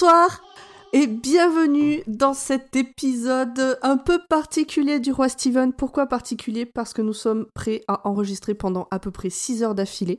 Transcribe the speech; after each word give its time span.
bonsoir 0.00 0.40
et 0.94 1.06
bienvenue 1.06 2.02
dans 2.06 2.32
cet 2.32 2.74
épisode 2.74 3.78
un 3.82 3.98
peu 3.98 4.18
particulier 4.30 4.98
du 4.98 5.12
roi 5.12 5.28
Steven. 5.28 5.74
Pourquoi 5.74 6.06
particulier? 6.06 6.64
Parce 6.64 6.94
que 6.94 7.02
nous 7.02 7.12
sommes 7.12 7.46
prêts 7.54 7.82
à 7.86 8.08
enregistrer 8.08 8.54
pendant 8.54 8.88
à 8.90 8.98
peu 8.98 9.10
près 9.10 9.28
6 9.28 9.62
heures 9.62 9.74
d'affilée, 9.74 10.18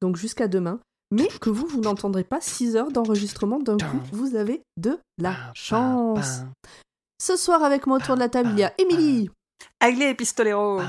donc 0.00 0.16
jusqu'à 0.16 0.46
demain. 0.46 0.78
Mais 1.10 1.26
que 1.40 1.50
vous, 1.50 1.66
vous 1.66 1.80
n'entendrez 1.80 2.22
pas 2.22 2.40
6 2.40 2.76
heures 2.76 2.92
d'enregistrement 2.92 3.58
d'un 3.58 3.78
coup, 3.78 3.98
vous 4.12 4.36
avez 4.36 4.62
de 4.76 4.96
la 5.18 5.34
chance. 5.54 6.42
Ce 7.20 7.36
soir 7.36 7.64
avec 7.64 7.88
moi 7.88 7.96
autour 7.96 8.14
de 8.14 8.20
la 8.20 8.28
table, 8.28 8.50
il 8.52 8.60
y 8.60 8.64
a 8.64 8.74
Émilie. 8.78 9.30
Aglé 9.80 10.14
Pistolero. 10.14 10.82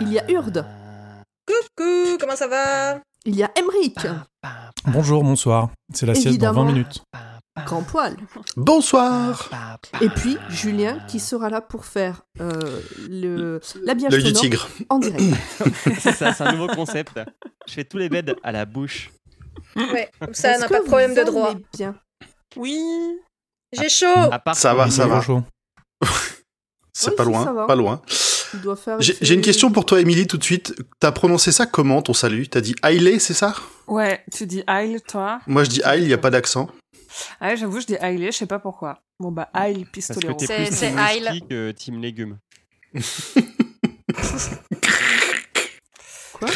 Il 0.00 0.12
y 0.12 0.18
a 0.18 0.28
Urde. 0.32 0.66
Coucou, 1.46 2.18
comment 2.18 2.36
ça 2.36 2.48
va? 2.48 3.00
Il 3.24 3.36
y 3.36 3.44
a 3.44 3.52
Emric. 3.56 3.98
Bonjour, 4.88 5.22
bonsoir. 5.22 5.70
C'est 5.92 6.06
la 6.06 6.14
sieste 6.14 6.26
dans 6.26 6.30
Évidemment. 6.30 6.64
20 6.64 6.72
minutes. 6.72 7.02
Grand 7.64 7.82
poil. 7.82 8.16
Bonsoir 8.56 9.48
Et 10.00 10.08
puis 10.10 10.36
Julien 10.50 10.98
qui 11.08 11.18
sera 11.20 11.48
là 11.48 11.60
pour 11.60 11.84
faire 11.86 12.22
euh, 12.40 12.80
le 13.08 13.60
l'habillage 13.82 14.12
L'œil 14.12 14.24
du 14.24 14.32
tigre. 14.34 14.68
en 14.90 14.98
direct. 14.98 15.22
c'est 16.00 16.12
ça, 16.12 16.34
c'est 16.34 16.44
un 16.44 16.52
nouveau 16.52 16.66
concept. 16.68 17.18
Je 17.66 17.72
fais 17.74 17.84
tous 17.84 17.96
les 17.98 18.08
beds 18.08 18.34
à 18.42 18.52
la 18.52 18.66
bouche. 18.66 19.10
Ouais, 19.74 20.10
comme 20.20 20.34
ça, 20.34 20.52
on 20.56 20.60
n'a 20.60 20.68
pas 20.68 20.80
de 20.80 20.84
problème 20.84 21.14
de 21.14 21.22
droit. 21.22 21.54
bien 21.74 21.94
Oui. 22.56 22.78
J'ai 23.72 23.88
chaud 23.88 24.06
À 24.30 24.38
part 24.38 24.54
Ça 24.54 24.74
va, 24.74 24.90
ça 24.90 25.06
va. 25.06 25.20
chaud. 25.22 25.42
C'est 26.92 27.10
Oui, 27.10 27.16
pas 27.16 27.24
loin, 27.24 27.44
ça 27.44 27.52
va. 27.52 27.66
pas 27.66 27.74
loin. 27.74 28.00
J'ai 29.00 29.34
une 29.34 29.42
question 29.42 29.70
pour 29.70 29.84
toi, 29.84 30.00
Émilie, 30.00 30.26
tout 30.26 30.38
de 30.38 30.44
suite. 30.44 30.74
T'as 30.98 31.12
prononcé 31.12 31.52
ça 31.52 31.66
comment, 31.66 32.00
ton 32.00 32.14
salut? 32.14 32.48
T'as 32.48 32.60
dit 32.62 32.74
Hailey, 32.82 33.18
c'est 33.18 33.34
ça? 33.34 33.54
Ouais, 33.86 34.24
tu 34.32 34.46
dis 34.46 34.62
Aile, 34.66 35.02
toi. 35.02 35.40
Moi, 35.46 35.64
je 35.64 35.70
dis 35.70 35.82
Haile, 35.84 36.02
il 36.02 36.06
n'y 36.06 36.14
a 36.14 36.18
pas 36.18 36.30
d'accent. 36.30 36.68
Ah 37.40 37.48
Ouais, 37.48 37.56
j'avoue, 37.56 37.80
je 37.80 37.86
dis 37.86 37.94
Aile, 38.00 38.26
je 38.26 38.30
sais 38.36 38.46
pas 38.46 38.58
pourquoi. 38.58 39.00
Bon, 39.20 39.30
bah, 39.32 39.48
que 39.54 39.84
Pistolero. 39.90 40.34
t'es 40.34 40.46
C'est- 40.46 40.70
c'est 40.72 40.94
whisky 40.94 41.42
que 41.48 41.70
team 41.72 42.00
légumes. 42.00 42.38
Quoi? 46.32 46.48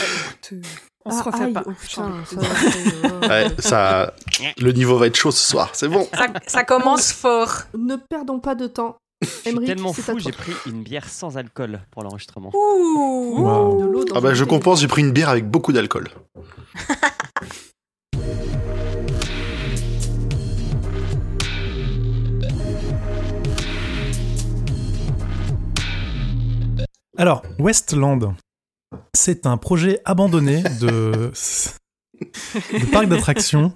On 1.06 1.10
se 1.10 1.18
Ah, 1.20 1.22
refait 1.30 1.44
aïe, 1.44 1.52
pas. 1.54 1.62
oh, 1.66 1.72
putain, 1.80 2.12
Je 2.30 3.62
ça 3.62 4.12
Ouais. 4.40 4.54
Le 4.58 4.72
niveau 4.72 4.98
va 4.98 5.06
être 5.06 5.16
chaud 5.16 5.30
ce 5.30 5.48
soir, 5.50 5.70
c'est 5.72 5.88
bon. 5.88 6.06
ça, 6.12 6.26
ça 6.46 6.64
commence 6.64 7.12
fort. 7.12 7.62
Ne 7.76 7.96
perdons 7.96 8.38
pas 8.40 8.54
de 8.54 8.66
temps. 8.66 8.96
Je 9.22 9.28
suis 9.50 9.64
tellement 9.66 9.92
fou, 9.94 10.18
j'ai 10.18 10.32
pris 10.32 10.52
une 10.66 10.82
bière 10.82 11.08
sans 11.08 11.36
alcool 11.38 11.80
pour 11.90 12.02
l'enregistrement. 12.02 12.50
Ouh. 12.54 13.34
Wow. 13.38 13.80
De 13.80 13.86
l'eau 13.86 14.04
dans 14.04 14.16
Ah 14.16 14.20
bah, 14.20 14.34
je 14.34 14.44
compense, 14.44 14.80
j'ai 14.80 14.88
pris 14.88 15.00
une 15.02 15.12
bière 15.12 15.28
avec 15.30 15.46
beaucoup 15.48 15.72
d'alcool. 15.72 16.08
Alors, 27.20 27.42
Westland, 27.58 28.34
c'est 29.12 29.44
un 29.44 29.58
projet 29.58 30.00
abandonné 30.06 30.62
de, 30.80 31.30
de 32.18 32.90
parc 32.90 33.08
d'attractions 33.08 33.74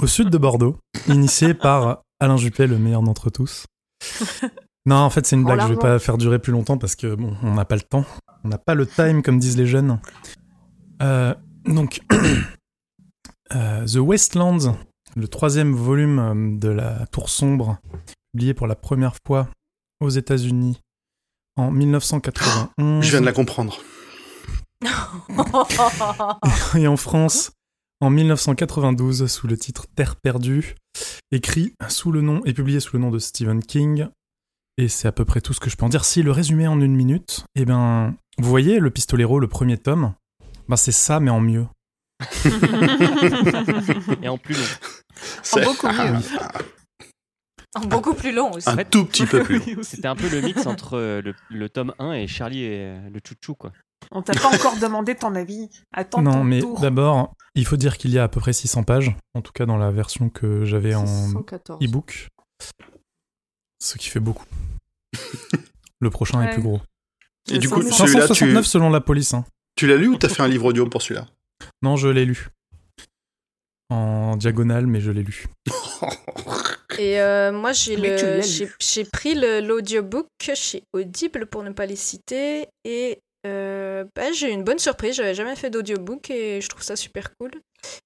au 0.00 0.08
sud 0.08 0.30
de 0.30 0.36
Bordeaux, 0.36 0.76
initié 1.06 1.54
par 1.54 2.02
Alain 2.18 2.36
Juppé, 2.36 2.66
le 2.66 2.78
meilleur 2.78 3.02
d'entre 3.02 3.30
tous. 3.30 3.66
Non, 4.84 4.96
en 4.96 5.10
fait, 5.10 5.24
c'est 5.24 5.36
une 5.36 5.44
blague. 5.44 5.60
Je 5.60 5.66
vais 5.66 5.74
l'argent. 5.74 5.80
pas 5.80 5.98
faire 6.00 6.18
durer 6.18 6.40
plus 6.40 6.50
longtemps 6.50 6.76
parce 6.76 6.96
que 6.96 7.14
bon, 7.14 7.36
on 7.44 7.54
n'a 7.54 7.64
pas 7.64 7.76
le 7.76 7.82
temps. 7.82 8.04
On 8.42 8.48
n'a 8.48 8.58
pas 8.58 8.74
le 8.74 8.84
time, 8.84 9.22
comme 9.22 9.38
disent 9.38 9.56
les 9.56 9.66
jeunes. 9.66 10.00
Euh, 11.02 11.36
donc, 11.64 12.00
euh, 13.54 13.86
The 13.86 13.98
Westlands, 13.98 14.76
le 15.14 15.28
troisième 15.28 15.72
volume 15.72 16.18
euh, 16.18 16.58
de 16.58 16.68
la 16.68 17.06
Tour 17.12 17.28
sombre, 17.28 17.78
publié 18.32 18.54
pour 18.54 18.66
la 18.66 18.74
première 18.74 19.14
fois 19.24 19.46
aux 20.00 20.08
États-Unis 20.08 20.80
en 21.56 21.70
1991 21.70 23.02
Je 23.04 23.10
viens 23.10 23.20
de 23.20 23.26
la 23.26 23.32
comprendre. 23.32 23.78
et 26.74 26.86
en 26.88 26.96
France 26.96 27.52
en 28.02 28.10
1992 28.10 29.28
sous 29.28 29.46
le 29.46 29.56
titre 29.56 29.86
Terre 29.94 30.16
perdue, 30.16 30.74
écrit 31.30 31.72
sous 31.88 32.10
le 32.10 32.20
nom 32.20 32.40
et 32.44 32.52
publié 32.52 32.80
sous 32.80 32.96
le 32.96 33.02
nom 33.02 33.12
de 33.12 33.20
Stephen 33.20 33.62
King. 33.62 34.08
Et 34.76 34.88
c'est 34.88 35.06
à 35.06 35.12
peu 35.12 35.24
près 35.24 35.40
tout 35.40 35.52
ce 35.52 35.60
que 35.60 35.70
je 35.70 35.76
peux 35.76 35.84
en 35.84 35.88
dire. 35.88 36.04
Si 36.04 36.20
le 36.24 36.32
résumé 36.32 36.66
en 36.66 36.80
une 36.80 36.96
minute, 36.96 37.44
eh 37.54 37.64
ben, 37.64 38.16
vous 38.38 38.48
voyez 38.48 38.80
le 38.80 38.90
Pistolero, 38.90 39.38
le 39.38 39.46
premier 39.46 39.78
tome, 39.78 40.14
ben 40.68 40.74
c'est 40.74 40.90
ça 40.90 41.20
mais 41.20 41.30
en 41.30 41.40
mieux. 41.40 41.66
Et 44.22 44.28
en 44.28 44.36
plus 44.38 44.54
long. 44.54 44.60
C'est 45.44 45.64
beaucoup 45.64 45.86
mieux. 45.86 46.18
Beaucoup 47.86 48.12
plus 48.14 48.32
long 48.32 48.52
aussi. 48.52 48.68
un 48.68 48.76
fait- 48.76 48.84
tout 48.90 49.04
petit 49.06 49.24
peu 49.26 49.42
plus 49.42 49.58
long. 49.76 49.82
C'était 49.82 50.08
un 50.08 50.16
peu 50.16 50.28
le 50.28 50.40
mix 50.42 50.66
entre 50.66 50.94
euh, 50.98 51.22
le, 51.22 51.34
le 51.50 51.68
tome 51.68 51.94
1 51.98 52.12
et 52.12 52.26
Charlie 52.26 52.64
et 52.64 52.80
euh, 52.86 53.08
le 53.10 53.20
chouchou, 53.26 53.54
quoi. 53.54 53.72
On 54.10 54.20
t'a 54.20 54.34
pas 54.34 54.52
encore 54.54 54.76
demandé 54.78 55.14
ton 55.14 55.34
avis. 55.34 55.70
Attends 55.92 56.20
non, 56.22 56.32
ton 56.32 56.44
mais 56.44 56.60
d'abord, 56.80 57.34
il 57.54 57.64
faut 57.64 57.76
dire 57.76 57.96
qu'il 57.96 58.10
y 58.10 58.18
a 58.18 58.24
à 58.24 58.28
peu 58.28 58.40
près 58.40 58.52
600 58.52 58.82
pages, 58.82 59.14
en 59.34 59.40
tout 59.42 59.52
cas 59.52 59.64
dans 59.64 59.78
la 59.78 59.90
version 59.90 60.28
que 60.28 60.64
j'avais 60.64 60.94
en 60.94 61.06
614. 61.06 61.82
e-book, 61.82 62.28
ce 63.80 63.96
qui 63.96 64.08
fait 64.10 64.20
beaucoup. 64.20 64.44
le 66.00 66.10
prochain 66.10 66.42
est 66.42 66.52
plus 66.52 66.62
gros. 66.62 66.80
Et 67.50 67.58
du 67.58 67.68
coup, 67.70 67.80
Celui-là, 67.80 67.96
celui-là, 67.96 68.20
569 68.26 68.64
tu, 68.64 68.68
selon 68.70 68.90
la 68.90 69.00
police. 69.00 69.34
hein. 69.34 69.44
tu 69.76 69.86
l'as 69.86 69.96
lu 69.96 70.08
ou 70.08 70.16
t'as 70.16 70.28
fait 70.28 70.42
un 70.42 70.48
livre 70.48 70.66
audio 70.66 70.86
pour 70.88 71.00
celui-là? 71.00 71.26
Non, 71.82 71.96
je 71.96 72.08
l'ai 72.08 72.24
lu. 72.24 72.48
En 73.88 74.36
diagonale, 74.36 74.86
mais 74.86 75.00
je 75.00 75.10
l'ai 75.10 75.22
lu. 75.22 75.46
Et 76.98 77.20
euh, 77.20 77.52
moi, 77.52 77.72
j'ai 77.72 77.96
le, 77.96 78.40
j'ai, 78.42 78.70
j'ai 78.78 79.04
pris 79.04 79.34
le, 79.34 79.60
l'audiobook 79.60 80.26
chez 80.54 80.82
Audible 80.92 81.46
pour 81.46 81.62
ne 81.62 81.70
pas 81.70 81.86
les 81.86 81.96
citer. 81.96 82.66
Et 82.84 83.18
euh, 83.46 84.04
bah, 84.14 84.32
j'ai 84.32 84.48
eu 84.48 84.52
une 84.52 84.64
bonne 84.64 84.78
surprise. 84.78 85.16
J'avais 85.16 85.34
jamais 85.34 85.56
fait 85.56 85.70
d'audiobook 85.70 86.30
et 86.30 86.60
je 86.60 86.68
trouve 86.68 86.82
ça 86.82 86.96
super 86.96 87.28
cool. 87.38 87.50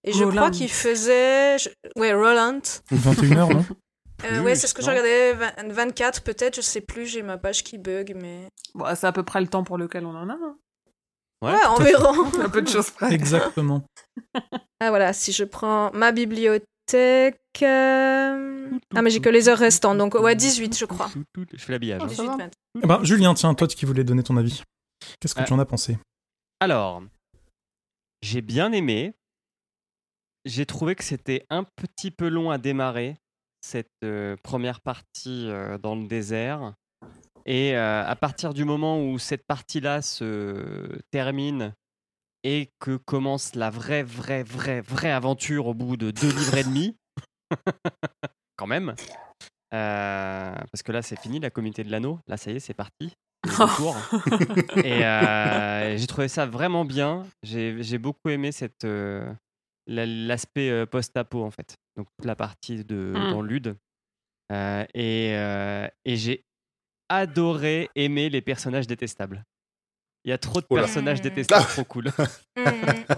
Et 0.04 0.12
je 0.12 0.24
Roland. 0.24 0.36
crois 0.36 0.50
qu'il 0.50 0.70
faisait. 0.70 1.58
je- 1.58 1.68
Ouais, 1.96 2.12
Roland. 2.14 2.60
21h, 2.92 3.52
non 3.52 3.64
Euh, 4.24 4.40
ouais, 4.42 4.54
c'est 4.54 4.66
ce 4.66 4.72
que 4.72 4.80
je 4.82 4.88
regardais. 4.88 5.34
20 5.34 5.72
24 5.72 6.22
peut-être, 6.22 6.56
je 6.56 6.60
sais 6.62 6.80
plus. 6.80 7.06
J'ai 7.06 7.22
ma 7.22 7.36
page 7.36 7.62
qui 7.62 7.76
bug, 7.76 8.14
mais. 8.16 8.48
Bon, 8.74 8.86
c'est 8.94 9.06
à 9.06 9.12
peu 9.12 9.22
près 9.22 9.40
le 9.42 9.46
temps 9.46 9.62
pour 9.64 9.76
lequel 9.76 10.06
on 10.06 10.14
en 10.16 10.28
a. 10.30 10.32
hein. 10.32 10.56
Ouais. 11.42 11.52
Ouais, 11.52 11.64
environ. 11.66 12.14
Un 12.40 12.48
peu 12.48 12.62
de 12.62 12.68
choses 12.68 12.90
près. 12.90 13.12
Exactement. 13.12 13.82
Ah 14.80 14.88
voilà, 14.88 15.12
si 15.12 15.32
je 15.32 15.44
prends 15.44 15.90
ma 15.92 16.12
bibliothèque... 16.12 16.64
euh, 16.94 18.70
Ah 18.94 19.02
mais 19.02 19.10
j'ai 19.10 19.20
que 19.20 19.28
les 19.28 19.48
heures 19.48 19.58
restantes, 19.58 19.98
donc 19.98 20.14
ouais, 20.14 20.34
18 20.36 20.76
je 20.78 20.84
crois. 20.84 21.10
Je 21.52 21.64
fais 21.64 21.72
l'habillage. 21.72 22.02
hein. 22.02 22.08
ça 22.08 22.22
18, 22.22 22.26
va. 22.26 22.36
20. 22.36 22.50
Eh 22.82 22.86
ben, 22.86 23.04
Julien, 23.04 23.34
tiens, 23.34 23.54
toi 23.54 23.66
qui 23.66 23.86
voulais 23.86 24.04
donner 24.04 24.22
ton 24.22 24.36
avis. 24.36 24.62
Qu'est-ce 25.20 25.34
que 25.34 25.40
Euh, 25.40 25.44
tu 25.44 25.52
en 25.52 25.58
as 25.58 25.64
pensé? 25.66 25.98
Alors, 26.60 27.02
j'ai 28.22 28.40
bien 28.40 28.72
aimé. 28.72 29.14
J'ai 30.44 30.64
trouvé 30.66 30.94
que 30.94 31.02
c'était 31.04 31.44
un 31.50 31.64
petit 31.64 32.10
peu 32.10 32.28
long 32.28 32.50
à 32.50 32.58
démarrer, 32.58 33.16
cette 33.60 33.90
euh, 34.04 34.36
première 34.42 34.80
partie 34.80 35.48
euh, 35.50 35.76
dans 35.78 35.96
le 35.96 36.06
désert. 36.06 36.74
Et 37.46 37.76
euh, 37.76 38.04
à 38.06 38.16
partir 38.16 38.54
du 38.54 38.64
moment 38.64 39.00
où 39.04 39.18
cette 39.18 39.44
partie-là 39.46 40.02
se 40.02 40.98
termine 41.10 41.74
et 42.48 42.70
que 42.78 42.96
commence 42.96 43.56
la 43.56 43.70
vraie, 43.70 44.04
vraie, 44.04 44.44
vraie, 44.44 44.80
vraie 44.80 45.10
aventure 45.10 45.66
au 45.66 45.74
bout 45.74 45.96
de 45.96 46.12
deux 46.12 46.30
livres 46.30 46.56
et 46.58 46.62
demi, 46.62 46.96
quand 48.56 48.68
même. 48.68 48.94
Euh, 49.74 50.54
parce 50.70 50.82
que 50.84 50.92
là, 50.92 51.02
c'est 51.02 51.18
fini, 51.18 51.40
la 51.40 51.50
communauté 51.50 51.82
de 51.82 51.90
l'anneau. 51.90 52.20
Là, 52.28 52.36
ça 52.36 52.52
y 52.52 52.56
est, 52.56 52.60
c'est 52.60 52.72
parti. 52.74 53.12
Retours. 53.44 53.96
et 54.84 55.04
euh, 55.04 55.96
j'ai 55.96 56.06
trouvé 56.06 56.28
ça 56.28 56.46
vraiment 56.46 56.84
bien. 56.84 57.26
J'ai 57.42 57.98
beaucoup 57.98 58.28
aimé 58.28 58.52
cette 58.52 58.84
euh, 58.84 59.28
la- 59.88 60.06
l'aspect 60.06 60.86
post-apo 60.86 61.42
en 61.44 61.50
fait. 61.50 61.74
Donc 61.96 62.06
toute 62.16 62.26
la 62.26 62.36
partie 62.36 62.84
de 62.84 63.12
Mm. 63.16 63.30
dans 63.30 63.42
Lude. 63.42 63.76
Et 64.94 65.30
et 66.04 66.16
j'ai 66.16 66.44
adoré 67.08 67.88
aimer 67.96 68.30
les 68.30 68.40
personnages 68.40 68.86
détestables. 68.86 69.44
Il 70.26 70.30
y 70.30 70.32
a 70.32 70.38
trop 70.38 70.60
de 70.60 70.66
Oula. 70.70 70.82
personnages 70.82 71.20
Mm. 71.20 71.22
détestables, 71.22 71.64
Ah. 71.66 71.72
trop 71.72 71.84
cool. 71.84 72.12
Mhm. 72.56 72.64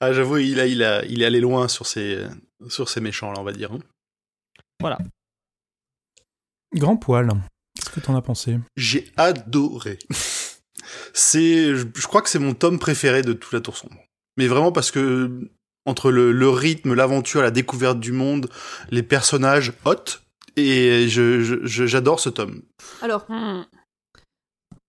Ah, 0.00 0.12
j'avoue, 0.12 0.36
il, 0.36 0.60
a, 0.60 0.66
il, 0.66 0.82
a, 0.82 1.02
il 1.06 1.22
est 1.22 1.24
allé 1.24 1.40
loin 1.40 1.66
sur 1.66 1.86
ses, 1.86 2.24
sur 2.68 2.88
ses 2.90 3.00
méchants, 3.00 3.32
là, 3.32 3.40
on 3.40 3.42
va 3.42 3.52
dire. 3.52 3.72
hein. 3.72 4.98
Grand 6.74 6.96
poil. 6.96 7.28
Qu'est-ce 7.74 7.90
que 7.90 8.00
t'en 8.00 8.14
as 8.16 8.22
pensé? 8.22 8.58
J'ai 8.76 9.10
adoré. 9.16 9.98
C'est, 11.14 11.74
je, 11.74 11.86
je 11.94 12.06
crois 12.06 12.20
que 12.22 12.28
c'est 12.28 12.38
mon 12.38 12.52
tome 12.54 12.78
préféré 12.78 13.22
de 13.22 13.32
toute 13.32 13.52
la 13.52 13.60
Tour 13.60 13.76
sombre. 13.76 13.96
Mais 14.36 14.46
vraiment 14.46 14.72
parce 14.72 14.90
que 14.90 15.50
entre 15.86 16.10
le, 16.10 16.32
le 16.32 16.48
rythme, 16.50 16.92
l'aventure, 16.94 17.42
la 17.42 17.50
découverte 17.50 17.98
du 17.98 18.12
monde, 18.12 18.50
les 18.90 19.02
personnages 19.02 19.72
hot, 19.84 20.04
et 20.56 21.08
je, 21.08 21.42
je- 21.42 21.64
je- 21.66 21.86
j'adore 21.86 22.20
ce 22.20 22.28
tome. 22.28 22.62
Alors, 23.00 23.24
Hmm. 23.30 23.64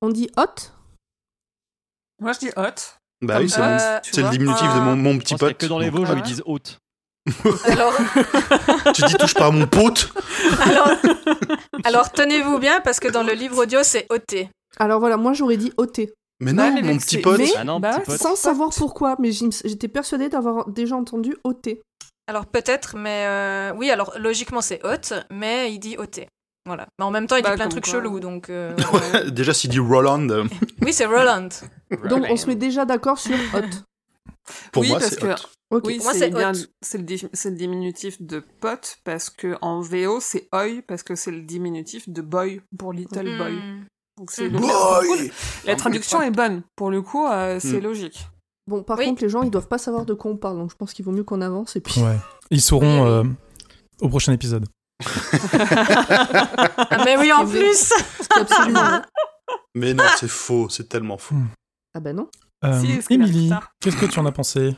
on 0.01 0.09
dit 0.09 0.29
hot? 0.37 0.71
Moi, 2.19 2.33
je 2.33 2.39
dis 2.39 2.49
hot. 2.55 2.61
Bah 3.21 3.35
Comme 3.35 3.43
oui, 3.43 3.49
c'est 3.49 3.59
Euh, 3.61 3.99
le 4.17 4.29
diminutif 4.29 4.63
de 4.75 4.79
mon, 4.79 4.95
mon 4.95 5.17
petit 5.17 5.35
pote. 5.35 5.57
que 5.57 5.65
dans 5.65 5.79
les 5.79 5.89
Vosges 5.89 6.11
euh, 6.11 6.15
ils 6.17 6.21
disent 6.23 6.43
haute. 6.45 6.79
Alors, 7.65 7.93
Tu 8.93 9.01
dis 9.03 9.15
touche 9.15 9.33
pas 9.33 9.47
à 9.47 9.51
mon 9.51 9.67
pote 9.67 10.09
alors, 10.61 10.89
alors 11.83 12.11
tenez-vous 12.11 12.57
bien 12.59 12.79
parce 12.81 12.99
que 13.01 13.07
dans 13.09 13.23
le 13.23 13.33
livre 13.33 13.63
audio, 13.63 13.79
c'est 13.83 14.05
OT. 14.11 14.47
Alors 14.79 14.99
voilà, 14.99 15.17
moi 15.17 15.33
j'aurais 15.33 15.57
dit 15.57 15.73
OT. 15.77 16.01
Mais 16.39 16.53
non, 16.53 16.71
mon 16.83 16.97
petit 16.97 17.17
pote. 17.17 17.39
Mais- 17.39 17.51
Ah 17.57 17.63
non, 17.63 17.79
Bah, 17.79 17.99
petit 17.99 18.05
pote. 18.05 18.19
Sans 18.21 18.35
savoir 18.35 18.69
pourquoi, 18.75 19.15
mais 19.19 19.31
j'étais 19.31 19.87
persuadée 19.87 20.29
d'avoir 20.29 20.69
déjà 20.69 20.95
entendu 20.95 21.35
OT. 21.43 21.79
Alors 22.27 22.45
peut-être, 22.45 22.95
mais 22.97 23.25
euh, 23.25 23.73
oui, 23.75 23.89
alors 23.89 24.13
logiquement 24.19 24.61
c'est 24.61 24.79
hot, 24.85 25.15
mais 25.31 25.73
il 25.73 25.79
dit 25.79 25.97
OT. 25.97 26.21
Voilà. 26.67 26.87
Mais 26.99 27.05
en 27.05 27.11
même 27.11 27.25
temps, 27.25 27.35
il 27.37 27.41
Bah, 27.43 27.49
dit 27.51 27.55
plein 27.55 27.65
de 27.65 27.71
trucs 27.71 27.85
quoi. 27.85 27.93
chelous, 27.93 28.19
donc. 28.19 28.49
euh, 28.51 28.75
Ouais, 28.93 29.31
déjà, 29.31 29.53
s'il 29.53 29.69
dit 29.71 29.79
Roland, 29.79 30.29
euh, 30.29 30.43
oui, 30.83 30.93
c'est 30.93 31.05
Roland. 31.05 31.49
Donc 32.09 32.25
on 32.29 32.35
se 32.37 32.45
met 32.47 32.55
déjà 32.55 32.85
d'accord 32.85 33.17
sur 33.17 33.35
hot. 33.55 33.61
pour 34.71 34.81
Oui, 34.83 34.89
moi, 34.89 34.99
parce 34.99 35.11
c'est 35.11 35.19
que-. 35.19 35.27
Oui, 35.71 35.81
Pour 35.81 36.03
moi, 36.05 36.13
c'est 36.13 36.19
c'est 36.19 36.29
bien. 36.29 36.51
C'est 36.81 36.97
le, 36.97 37.03
di- 37.03 37.27
c'est 37.33 37.49
le 37.49 37.55
diminutif 37.57 38.21
de 38.21 38.41
pote 38.61 38.97
parce 39.03 39.29
que 39.29 39.57
en 39.61 39.81
VO 39.81 40.19
c'est 40.21 40.47
oi 40.53 40.81
parce 40.87 41.03
que 41.03 41.15
c'est 41.15 41.31
le 41.31 41.41
diminutif 41.41 42.07
de 42.07 42.21
boy 42.21 42.61
pour 42.77 42.93
little 42.93 43.37
boy. 43.37 43.53
Hmm. 43.55 43.85
Donc 44.17 44.31
c'est 44.31 44.49
La 45.65 45.75
traduction 45.75 46.21
est 46.21 46.31
bonne. 46.31 46.63
Pour 46.77 46.89
le 46.89 47.01
coup, 47.01 47.25
euh, 47.27 47.59
c'est 47.59 47.79
Mm. 47.79 47.83
logique. 47.83 48.27
Bon, 48.67 48.81
par 48.83 48.97
Oui. 48.97 49.05
contre, 49.05 49.21
les 49.23 49.29
gens, 49.29 49.43
ils 49.43 49.51
doivent 49.51 49.67
pas 49.67 49.77
savoir 49.77 50.05
de 50.05 50.13
quoi 50.13 50.31
on 50.31 50.37
parle, 50.37 50.57
donc 50.57 50.71
je 50.71 50.75
pense 50.75 50.93
qu'il 50.93 51.05
vaut 51.05 51.11
mieux 51.11 51.23
qu'on 51.23 51.41
avance 51.41 51.75
et 51.75 51.81
puis. 51.81 52.01
Ouais. 52.01 52.17
Ils 52.49 52.61
sauront 52.61 53.05
euh, 53.05 53.23
au 54.01 54.09
prochain 54.09 54.33
épisode. 54.33 54.65
Ah, 55.59 57.03
mais 57.05 57.17
oui, 57.17 57.31
en 57.31 57.45
plus 57.47 57.93
absolument. 58.35 59.01
Mais 59.75 59.93
non, 59.93 60.03
c'est 60.17 60.29
faux, 60.29 60.69
c'est 60.69 60.89
tellement 60.89 61.17
faux. 61.17 61.35
Ah 61.93 61.99
bah 61.99 62.13
non. 62.13 62.27
Euh, 62.63 62.81
Si, 62.81 63.13
Émilie, 63.13 63.51
qu'est-ce 63.79 63.97
que 63.97 64.05
tu 64.05 64.19
en 64.19 64.25
as 64.25 64.31
pensé? 64.31 64.75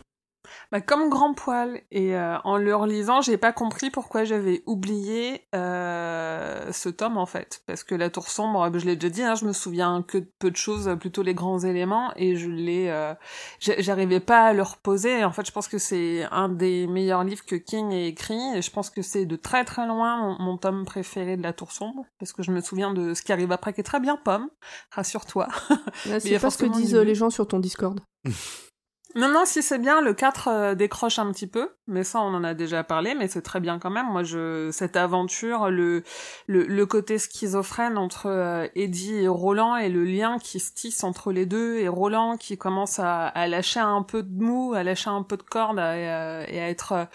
Bah, 0.71 0.81
comme 0.81 1.09
grand 1.09 1.33
poil 1.33 1.81
et 1.89 2.15
euh, 2.15 2.37
en 2.43 2.57
le 2.57 2.75
relisant, 2.75 3.21
j'ai 3.21 3.37
pas 3.37 3.51
compris 3.51 3.89
pourquoi 3.89 4.23
j'avais 4.23 4.61
oublié 4.67 5.47
euh, 5.55 6.71
ce 6.71 6.89
tome 6.89 7.17
en 7.17 7.25
fait, 7.25 7.63
parce 7.65 7.83
que 7.83 7.95
la 7.95 8.11
tour 8.11 8.27
sombre, 8.27 8.69
je 8.77 8.85
l'ai 8.85 8.95
déjà 8.95 9.09
dit, 9.11 9.23
hein, 9.23 9.33
je 9.35 9.45
me 9.45 9.53
souviens 9.53 10.03
que 10.07 10.19
de 10.19 10.29
peu 10.37 10.51
de 10.51 10.55
choses, 10.55 10.95
plutôt 10.99 11.23
les 11.23 11.33
grands 11.33 11.59
éléments, 11.59 12.11
et 12.15 12.35
je 12.35 12.49
l'ai, 12.49 12.87
euh, 12.89 13.15
j'a- 13.59 13.79
j'arrivais 13.81 14.19
pas 14.19 14.45
à 14.47 14.53
le 14.53 14.61
reposer. 14.61 15.23
En 15.23 15.31
fait, 15.31 15.45
je 15.45 15.51
pense 15.51 15.67
que 15.67 15.79
c'est 15.79 16.23
un 16.31 16.49
des 16.49 16.85
meilleurs 16.85 17.23
livres 17.23 17.45
que 17.45 17.55
King 17.55 17.91
ait 17.91 18.07
écrit, 18.07 18.39
et 18.55 18.61
je 18.61 18.69
pense 18.69 18.91
que 18.91 19.01
c'est 19.01 19.25
de 19.25 19.35
très 19.35 19.65
très 19.65 19.87
loin 19.87 20.17
mon, 20.17 20.37
mon 20.43 20.57
tome 20.57 20.85
préféré 20.85 21.35
de 21.35 21.41
la 21.41 21.53
tour 21.53 21.71
sombre, 21.71 22.05
parce 22.19 22.31
que 22.31 22.43
je 22.43 22.51
me 22.51 22.61
souviens 22.61 22.93
de 22.93 23.15
ce 23.15 23.23
qui 23.23 23.31
arrive 23.31 23.51
après, 23.51 23.73
qui 23.73 23.81
est 23.81 23.83
très 23.83 23.99
bien, 23.99 24.17
Pomme, 24.23 24.49
rassure-toi. 24.91 25.47
A 26.11 26.19
C'est 26.19 26.37
pas 26.39 26.49
ce 26.51 26.57
que 26.59 26.65
disent 26.67 26.93
les 26.95 27.15
gens 27.15 27.31
sur 27.31 27.47
ton 27.47 27.59
Discord. 27.59 27.99
Non, 29.15 29.27
non, 29.27 29.43
si 29.45 29.63
c'est 29.63 29.79
bien, 29.79 30.01
le 30.01 30.13
4 30.13 30.47
euh, 30.49 30.75
décroche 30.75 31.17
un 31.17 31.31
petit 31.31 31.47
peu, 31.47 31.73
mais 31.87 32.03
ça 32.03 32.19
on 32.21 32.31
en 32.35 32.43
a 32.43 32.53
déjà 32.53 32.83
parlé, 32.83 33.15
mais 33.15 33.27
c'est 33.27 33.41
très 33.41 33.59
bien 33.59 33.79
quand 33.79 33.89
même. 33.89 34.05
Moi, 34.05 34.21
je 34.21 34.69
cette 34.71 34.95
aventure, 34.95 35.71
le 35.71 36.03
le, 36.45 36.63
le 36.67 36.85
côté 36.85 37.17
schizophrène 37.17 37.97
entre 37.97 38.27
euh, 38.27 38.67
Eddie 38.75 39.15
et 39.15 39.27
Roland 39.27 39.75
et 39.77 39.89
le 39.89 40.03
lien 40.03 40.37
qui 40.37 40.59
se 40.59 40.71
tisse 40.73 41.03
entre 41.03 41.31
les 41.31 41.47
deux 41.47 41.77
et 41.79 41.87
Roland 41.87 42.37
qui 42.37 42.55
commence 42.59 42.99
à, 42.99 43.25
à 43.27 43.47
lâcher 43.47 43.79
un 43.79 44.03
peu 44.03 44.21
de 44.21 44.43
mou, 44.43 44.73
à 44.75 44.83
lâcher 44.83 45.09
un 45.09 45.23
peu 45.23 45.37
de 45.37 45.43
corde 45.43 45.79
à- 45.79 45.97
et, 45.97 46.07
à, 46.07 46.47
et 46.51 46.59
à 46.61 46.69
être 46.69 46.91
euh, 46.91 47.05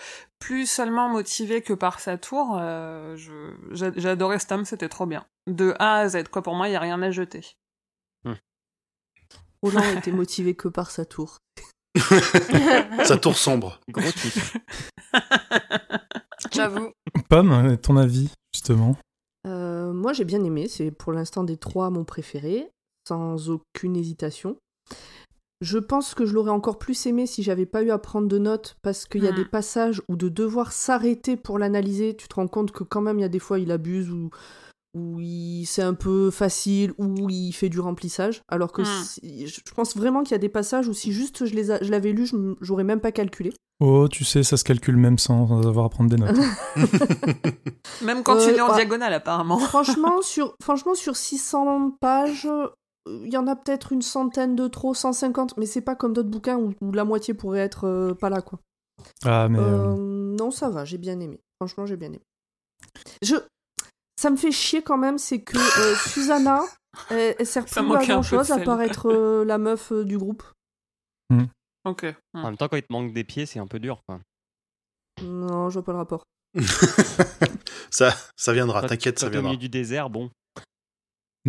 plus 0.41 0.67
seulement 0.69 1.09
motivé 1.09 1.63
que 1.63 1.75
par 1.75 2.01
sa 2.01 2.19
tour. 2.19 2.59
euh, 2.61 3.15
je 3.17 3.33
j'a- 3.71 3.93
j'ai 3.95 4.09
adoré 4.09 4.41
ce 4.41 4.49
tome, 4.49 4.65
c'était 4.65 4.89
trop 4.89 5.07
bien. 5.07 5.25
De 5.47 5.75
A 5.79 5.99
à 5.99 6.09
Z, 6.09 6.25
quoi. 6.29 6.43
Pour 6.43 6.57
moi, 6.57 6.69
il 6.69 6.73
y 6.73 6.77
a 6.77 6.81
rien 6.81 7.01
à 7.03 7.13
jeter. 7.13 7.57
Roland 9.63 9.83
était 9.97 10.11
motivé 10.13 10.57
que 10.57 10.67
par 10.69 10.91
sa 10.91 11.05
tour. 11.05 11.39
Sa 13.05 13.17
tour 13.17 13.37
sombre. 13.37 13.81
Gros 13.91 14.11
titre. 14.13 14.57
J'avoue. 16.53 16.91
Pomme, 17.29 17.77
ton 17.79 17.97
avis, 17.97 18.31
justement 18.53 18.97
Euh, 19.47 19.93
moi, 19.93 20.13
j'ai 20.13 20.25
bien 20.25 20.43
aimé. 20.45 20.67
C'est 20.69 20.91
pour 20.91 21.13
l'instant 21.13 21.45
des 21.45 21.57
trois 21.57 21.91
mon 21.91 22.05
préféré, 22.05 22.69
sans 23.09 23.51
aucune 23.51 23.97
hésitation. 23.97 24.57
Je 25.61 25.79
pense 25.79 26.15
que 26.15 26.27
je 26.27 26.35
l'aurais 26.35 26.51
encore 26.51 26.79
plus 26.79 27.07
aimé 27.07 27.27
si 27.27 27.43
j'avais 27.43 27.65
pas 27.67 27.83
eu 27.83 27.91
à 27.91 27.99
prendre 27.99 28.29
de 28.29 28.39
notes, 28.39 28.77
parce 28.83 29.07
qu'il 29.07 29.23
y 29.25 29.29
a 29.29 29.33
Hmm. 29.33 29.37
des 29.37 29.45
passages 29.45 30.03
où 30.09 30.17
de 30.17 30.29
devoir 30.29 30.73
s'arrêter 30.73 31.37
pour 31.37 31.59
l'analyser, 31.59 32.17
tu 32.17 32.29
te 32.29 32.35
rends 32.35 32.49
compte 32.49 32.73
que 32.73 32.85
quand 32.85 33.01
même 33.01 33.19
il 33.19 33.23
y 33.23 33.25
a 33.25 33.29
des 33.29 33.39
fois 33.39 33.59
il 33.59 33.71
abuse 33.71 34.11
ou 34.11 34.31
où 34.95 35.19
il 35.21 35.65
c'est 35.67 35.83
un 35.83 35.95
peu 35.95 36.31
facile 36.31 36.93
ou 36.99 37.29
il 37.29 37.53
fait 37.53 37.69
du 37.69 37.81
remplissage. 37.81 38.43
Alors 38.49 38.73
que 38.73 38.83
si- 38.85 39.47
je 39.47 39.61
pense 39.75 39.97
vraiment 39.97 40.23
qu'il 40.23 40.33
y 40.33 40.35
a 40.35 40.39
des 40.39 40.49
passages 40.49 40.89
où 40.89 40.93
si 40.95 41.13
juste 41.13 41.47
je 41.47 41.55
les 41.55 41.71
a- 41.71 41.83
je 41.83 41.91
l'avais 41.91 42.13
lu, 42.13 42.27
je 42.27 42.37
j'aurais 42.61 42.85
même 42.85 43.01
pas 43.01 43.13
calculé. 43.13 43.53
Oh, 43.81 44.07
tu 44.09 44.25
sais, 44.25 44.43
ça 44.45 44.57
se 44.57 44.63
calcule 44.65 44.97
même 44.97 45.19
sans 45.19 45.67
avoir 45.67 45.87
à 45.87 45.89
prendre 45.89 46.09
des 46.09 46.17
notes. 46.17 46.37
Même 48.03 48.23
quand 48.23 48.37
Euh, 48.37 48.47
tu 48.47 48.53
lis 48.55 48.61
en 48.61 48.69
ah. 48.71 48.75
diagonale, 48.77 49.13
apparemment. 49.15 49.59
Franchement, 49.75 50.23
sur, 50.23 50.55
franchement, 50.63 50.95
sur 50.95 51.17
600 51.17 51.91
pages, 52.01 52.47
euh, 52.47 52.69
il 53.07 53.33
y 53.33 53.37
en 53.37 53.47
a 53.47 53.57
peut-être 53.57 53.93
une 53.93 54.03
centaine 54.03 54.55
de 54.57 54.69
trop, 54.69 54.95
150, 54.95 55.57
mais 55.57 55.67
c'est 55.67 55.81
pas 55.81 55.97
comme 55.97 56.13
d'autres 56.13 56.31
bouquins 56.31 56.57
où, 56.57 56.73
où 56.81 56.93
la 56.93 57.05
moitié 57.05 57.35
pourrait 57.35 57.61
être 57.61 57.85
euh, 57.87 58.15
pas 58.15 58.31
là, 58.31 58.43
quoi. 58.43 58.61
Ah, 59.25 59.49
mais. 59.49 59.59
euh, 59.59 59.95
Euh, 59.95 60.37
non, 60.39 60.51
ça 60.51 60.71
va, 60.71 60.85
j'ai 60.85 60.99
bien 60.99 61.19
aimé. 61.21 61.41
Franchement, 61.61 61.87
j'ai 61.87 61.97
bien 61.97 62.09
aimé. 62.09 62.23
Je... 63.23 63.35
Ça 64.25 64.31
me 64.31 64.37
fait 64.37 64.53
chier 64.53 64.81
quand 64.81 64.97
même, 64.97 65.19
c'est 65.19 65.43
que 65.43 65.59
euh, 65.59 65.95
Susanna, 66.09 66.63
elle, 67.11 67.37
elle 67.39 67.47
sert 67.47 67.69
Ça 67.69 67.83
plus 67.83 67.95
à 67.95 68.05
grand 68.07 68.23
chose 68.23 68.51
à 68.53 68.59
part 68.59 68.81
être 68.81 69.11
euh, 69.11 69.45
la 69.45 69.59
meuf 69.59 69.93
euh, 69.93 70.03
du 70.03 70.17
groupe. 70.17 70.43
Ok. 71.85 72.07
En 72.33 72.45
même 72.45 72.57
temps, 72.57 72.69
quand 72.69 72.79
il 72.79 72.83
te 72.85 72.91
manque 72.91 73.13
des 73.13 73.25
pieds, 73.25 73.45
c'est 73.45 73.59
un 73.59 73.67
peu 73.67 73.79
dur. 73.79 74.01
Quoi. 74.09 74.19
Non, 75.23 75.69
je 75.69 75.75
vois 75.75 75.85
pas 75.85 75.93
le 75.93 75.99
rapport. 75.99 76.25
ça, 77.91 78.15
ça 78.35 78.53
viendra, 78.55 78.81
t'inquiète, 78.89 79.19
ça 79.19 79.27
t'es 79.27 79.29
au 79.29 79.33
viendra. 79.33 79.51
milieu 79.51 79.61
du 79.61 79.69
désert, 79.69 80.09
bon. 80.09 80.31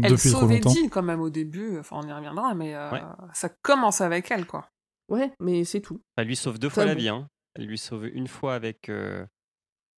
Elle 0.03 0.11
depuis 0.11 0.31
longtemps. 0.31 0.49
Eddie 0.49 0.89
quand 0.89 1.01
même 1.03 1.21
au 1.21 1.29
début, 1.29 1.79
enfin 1.79 2.01
on 2.03 2.07
y 2.09 2.11
reviendra, 2.11 2.53
mais 2.55 2.75
euh, 2.75 2.91
Ouais. 2.91 3.01
ça 3.33 3.47
commence 3.61 4.01
avec 4.01 4.29
elle 4.31 4.45
quoi. 4.45 4.67
Ouais, 5.07 5.31
mais 5.39 5.63
c'est 5.63 5.79
tout. 5.79 6.01
Elle 6.17 6.27
lui 6.27 6.35
sauve 6.35 6.59
deux 6.59 6.67
fois 6.67 6.83
la 6.83 6.95
bon. 6.95 6.99
vie. 6.99 7.07
Hein. 7.07 7.29
Elle 7.53 7.67
lui 7.67 7.77
sauve 7.77 8.05
une 8.07 8.27
fois 8.27 8.55
avec. 8.55 8.89
euh, 8.89 9.25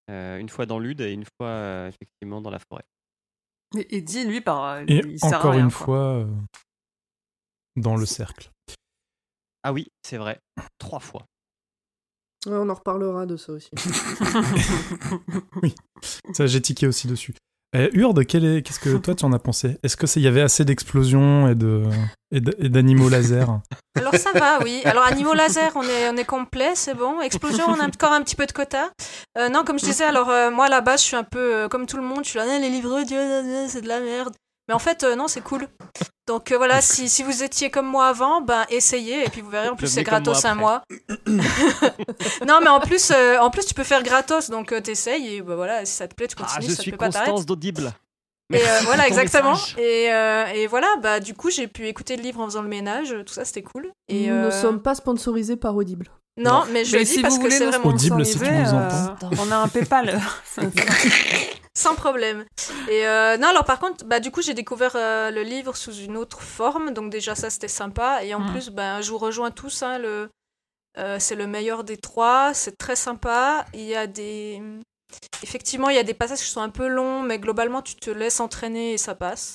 une 0.09 0.49
fois 0.49 0.65
dans 0.65 0.79
l'Ude 0.79 1.01
et 1.01 1.11
une 1.11 1.25
fois 1.25 1.47
euh, 1.47 1.89
effectivement 1.89 2.41
dans 2.41 2.49
la 2.51 2.59
forêt. 2.59 2.85
Mais 3.75 3.85
Eddie, 3.89 4.23
lui, 4.25 4.39
par, 4.41 4.79
Et 4.87 5.01
il 5.05 5.19
sert 5.19 5.33
à 5.33 5.39
encore 5.39 5.51
rien, 5.51 5.65
une 5.65 5.71
quoi. 5.71 5.85
fois, 5.85 6.13
euh, 6.15 6.25
dans 7.75 7.97
le 7.97 8.05
cercle. 8.05 8.49
Ah 9.63 9.73
oui, 9.73 9.87
c'est 10.03 10.17
vrai. 10.17 10.39
Trois 10.77 11.01
fois. 11.01 11.25
Ouais, 12.45 12.55
on 12.55 12.69
en 12.69 12.73
reparlera 12.73 13.25
de 13.25 13.35
ça 13.35 13.51
aussi. 13.51 13.71
Ça, 16.33 16.47
j'ai 16.47 16.61
tiqué 16.61 16.87
aussi 16.87 17.07
dessus. 17.07 17.33
Euh, 17.77 17.89
Urde, 17.93 18.25
est- 18.45 18.61
qu'est-ce 18.61 18.79
que 18.79 18.97
toi 18.97 19.13
tu 19.15 19.23
en 19.25 19.33
as 19.33 19.39
pensé? 19.39 19.77
Est-ce 19.83 19.95
que 19.95 20.07
c'est- 20.07 20.19
il 20.19 20.23
y 20.23 20.27
avait 20.27 20.41
assez 20.41 20.65
d'explosions 20.65 21.47
et 21.47 21.55
d'animaux 22.69 23.09
laser? 23.09 23.59
Alors 23.95 24.15
ça 24.15 24.31
va, 24.33 24.59
oui. 24.63 24.81
Alors 24.85 25.03
animaux 25.03 25.33
laser, 25.33 25.71
on 25.75 25.83
est, 25.83 26.09
est 26.17 26.25
complet, 26.25 26.71
c'est 26.75 26.93
bon. 26.95 27.21
Explosion, 27.21 27.65
on 27.67 27.79
a 27.79 27.85
encore 27.87 28.11
un 28.13 28.21
petit 28.23 28.35
peu 28.35 28.45
de 28.45 28.51
quota. 28.51 28.89
Euh, 29.37 29.49
non, 29.49 29.63
comme 29.63 29.79
je 29.79 29.85
disais, 29.85 30.05
alors 30.05 30.29
euh, 30.29 30.49
moi 30.51 30.67
base, 30.81 31.01
je 31.01 31.05
suis 31.07 31.15
un 31.15 31.23
peu 31.23 31.39
euh, 31.39 31.67
comme 31.67 31.85
tout 31.85 31.97
le 31.97 32.03
monde. 32.03 32.21
Je 32.23 32.29
suis 32.31 32.39
là, 32.39 32.45
les 32.59 32.69
livres 32.69 32.89
c'est 33.67 33.81
de 33.81 33.87
la 33.87 33.99
merde. 33.99 34.33
Mais 34.67 34.73
en 34.73 34.79
fait, 34.79 35.03
euh, 35.03 35.15
non, 35.15 35.27
c'est 35.27 35.41
cool. 35.41 35.67
Donc 36.27 36.51
euh, 36.51 36.57
voilà, 36.57 36.81
si, 36.81 37.07
si 37.07 37.23
vous 37.23 37.41
étiez 37.41 37.69
comme 37.69 37.87
moi 37.87 38.07
avant, 38.07 38.41
ben 38.41 38.65
essayez 38.69 39.25
et 39.25 39.29
puis 39.29 39.39
vous 39.41 39.49
verrez. 39.49 39.69
En 39.69 39.75
plus, 39.77 39.87
c'est 39.87 40.03
gratos 40.03 40.43
moi 40.43 40.51
un 40.51 40.55
mois. 40.55 40.83
non, 42.47 42.59
mais 42.61 42.67
en 42.67 42.79
plus, 42.81 43.11
euh, 43.11 43.37
en 43.39 43.49
plus, 43.49 43.65
tu 43.65 43.73
peux 43.73 43.85
faire 43.85 44.03
gratos. 44.03 44.49
Donc 44.49 44.71
euh, 44.73 44.81
t'essayes 44.81 45.35
et 45.35 45.41
ben 45.41 45.55
voilà, 45.55 45.85
si 45.85 45.93
ça 45.93 46.07
te 46.07 46.15
plaît, 46.15 46.27
tu 46.27 46.35
Ah, 46.39 46.43
continues. 46.43 46.69
je 46.71 46.75
ça 46.75 46.81
suis 46.81 46.91
te 46.91 46.97
peut 46.97 47.05
pas 47.05 47.09
t'arrêter. 47.09 47.31
Constance 47.31 47.45
d'Audible. 47.45 47.93
Et 48.53 48.57
euh, 48.61 48.79
voilà, 48.83 49.07
exactement. 49.07 49.55
Et, 49.77 50.07
euh, 50.11 50.45
et 50.47 50.67
voilà, 50.67 50.87
bah 51.01 51.19
du 51.19 51.33
coup, 51.33 51.49
j'ai 51.49 51.67
pu 51.67 51.87
écouter 51.87 52.15
le 52.17 52.23
livre 52.23 52.39
en 52.41 52.45
faisant 52.45 52.61
le 52.61 52.69
ménage. 52.69 53.15
Tout 53.25 53.33
ça, 53.33 53.45
c'était 53.45 53.61
cool. 53.63 53.91
Et 54.09 54.27
Nous 54.27 54.35
ne 54.35 54.51
sommes 54.51 54.81
pas 54.81 54.95
sponsorisés 54.95 55.55
par 55.57 55.75
Audible. 55.75 56.09
Non, 56.37 56.63
mais 56.71 56.85
je 56.85 56.91
Mais 56.93 56.99
le 56.99 57.03
dis 57.05 57.13
si 57.13 57.21
parce 57.21 57.35
vous 57.35 57.43
que 57.43 57.49
c'est 57.49 57.65
vraiment 57.65 57.89
Audible, 57.89 58.23
si 58.25 58.37
tu 58.37 58.45
nous 58.45 58.49
euh, 58.49 59.07
on 59.39 59.51
a 59.51 59.55
un 59.57 59.67
PayPal. 59.67 60.21
sans 61.77 61.95
problème. 61.95 62.45
Et 62.89 63.05
euh, 63.07 63.37
non, 63.37 63.49
alors 63.49 63.63
par 63.65 63.79
contre, 63.79 64.03
bah 64.05 64.19
du 64.19 64.31
coup, 64.31 64.41
j'ai 64.41 64.53
découvert 64.55 64.95
euh, 64.95 65.29
le 65.31 65.43
livre 65.43 65.75
sous 65.75 65.93
une 65.93 66.17
autre 66.17 66.41
forme, 66.41 66.91
donc 66.91 67.11
déjà 67.11 67.35
ça 67.35 67.49
c'était 67.49 67.67
sympa. 67.67 68.23
Et 68.23 68.33
en 68.33 68.39
Mm. 68.39 68.51
plus, 68.51 68.69
bah, 68.69 69.01
je 69.01 69.11
vous 69.11 69.17
rejoins 69.19 69.51
tous. 69.51 69.83
Hein, 69.83 69.99
le 69.99 70.29
euh, 70.97 71.19
c'est 71.19 71.35
le 71.35 71.45
meilleur 71.45 71.83
des 71.83 71.97
trois. 71.97 72.53
C'est 72.55 72.77
très 72.77 72.95
sympa. 72.95 73.65
Il 73.73 73.81
y 73.83 73.95
a 73.95 74.07
des 74.07 74.61
effectivement, 75.43 75.89
il 75.89 75.95
y 75.95 75.99
a 75.99 76.03
des 76.03 76.15
passages 76.15 76.39
qui 76.39 76.45
sont 76.49 76.61
un 76.61 76.69
peu 76.69 76.87
longs, 76.87 77.21
mais 77.21 77.37
globalement, 77.39 77.81
tu 77.83 77.95
te 77.95 78.09
laisses 78.09 78.39
entraîner 78.39 78.93
et 78.93 78.97
ça 78.97 79.13
passe. 79.13 79.53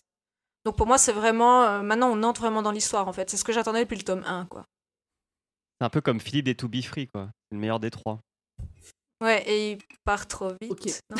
Donc 0.64 0.76
pour 0.76 0.86
moi, 0.86 0.98
c'est 0.98 1.12
vraiment 1.12 1.82
maintenant 1.82 2.10
on 2.12 2.22
entre 2.22 2.42
vraiment 2.42 2.62
dans 2.62 2.70
l'histoire 2.70 3.08
en 3.08 3.12
fait. 3.12 3.28
C'est 3.30 3.36
ce 3.36 3.42
que 3.44 3.52
j'attendais 3.52 3.80
depuis 3.80 3.96
le 3.98 4.04
tome 4.04 4.22
1 4.24 4.46
quoi. 4.46 4.64
C'est 5.80 5.86
un 5.86 5.90
peu 5.90 6.00
comme 6.00 6.20
Philippe 6.20 6.44
des 6.44 6.54
To 6.54 6.68
Be 6.68 6.80
Free, 6.82 7.08
quoi. 7.08 7.24
C'est 7.50 7.56
le 7.56 7.60
meilleur 7.60 7.80
des 7.80 7.90
trois. 7.90 8.20
Ouais, 9.22 9.42
et 9.46 9.72
il 9.72 9.78
part 10.04 10.26
trop 10.26 10.50
vite. 10.60 11.00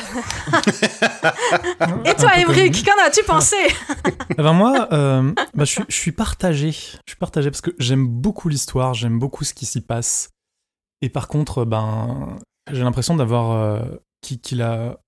Et 2.05 2.13
toi, 2.15 2.31
Emric, 2.37 2.83
qu'en 2.83 3.01
as-tu 3.01 3.23
pensé? 3.23 3.55
Eh 4.31 4.41
ben 4.41 4.51
moi, 4.51 4.89
euh, 4.91 5.31
bah, 5.53 5.63
je, 5.63 5.71
suis, 5.71 5.83
je 5.87 5.95
suis 5.95 6.11
partagé. 6.11 6.71
Je 6.71 6.99
suis 7.07 7.17
partagé 7.17 7.49
parce 7.49 7.61
que 7.61 7.71
j'aime 7.79 8.05
beaucoup 8.05 8.49
l'histoire, 8.49 8.93
j'aime 8.93 9.19
beaucoup 9.19 9.45
ce 9.45 9.53
qui 9.53 9.65
s'y 9.65 9.79
passe. 9.79 10.31
Et 11.01 11.07
par 11.07 11.29
contre, 11.29 11.63
ben, 11.63 12.37
j'ai 12.69 12.83
l'impression 12.83 13.15
d'avoir 13.15 13.51
euh, 13.51 13.81
qu'il 14.21 14.61
a 14.61 14.99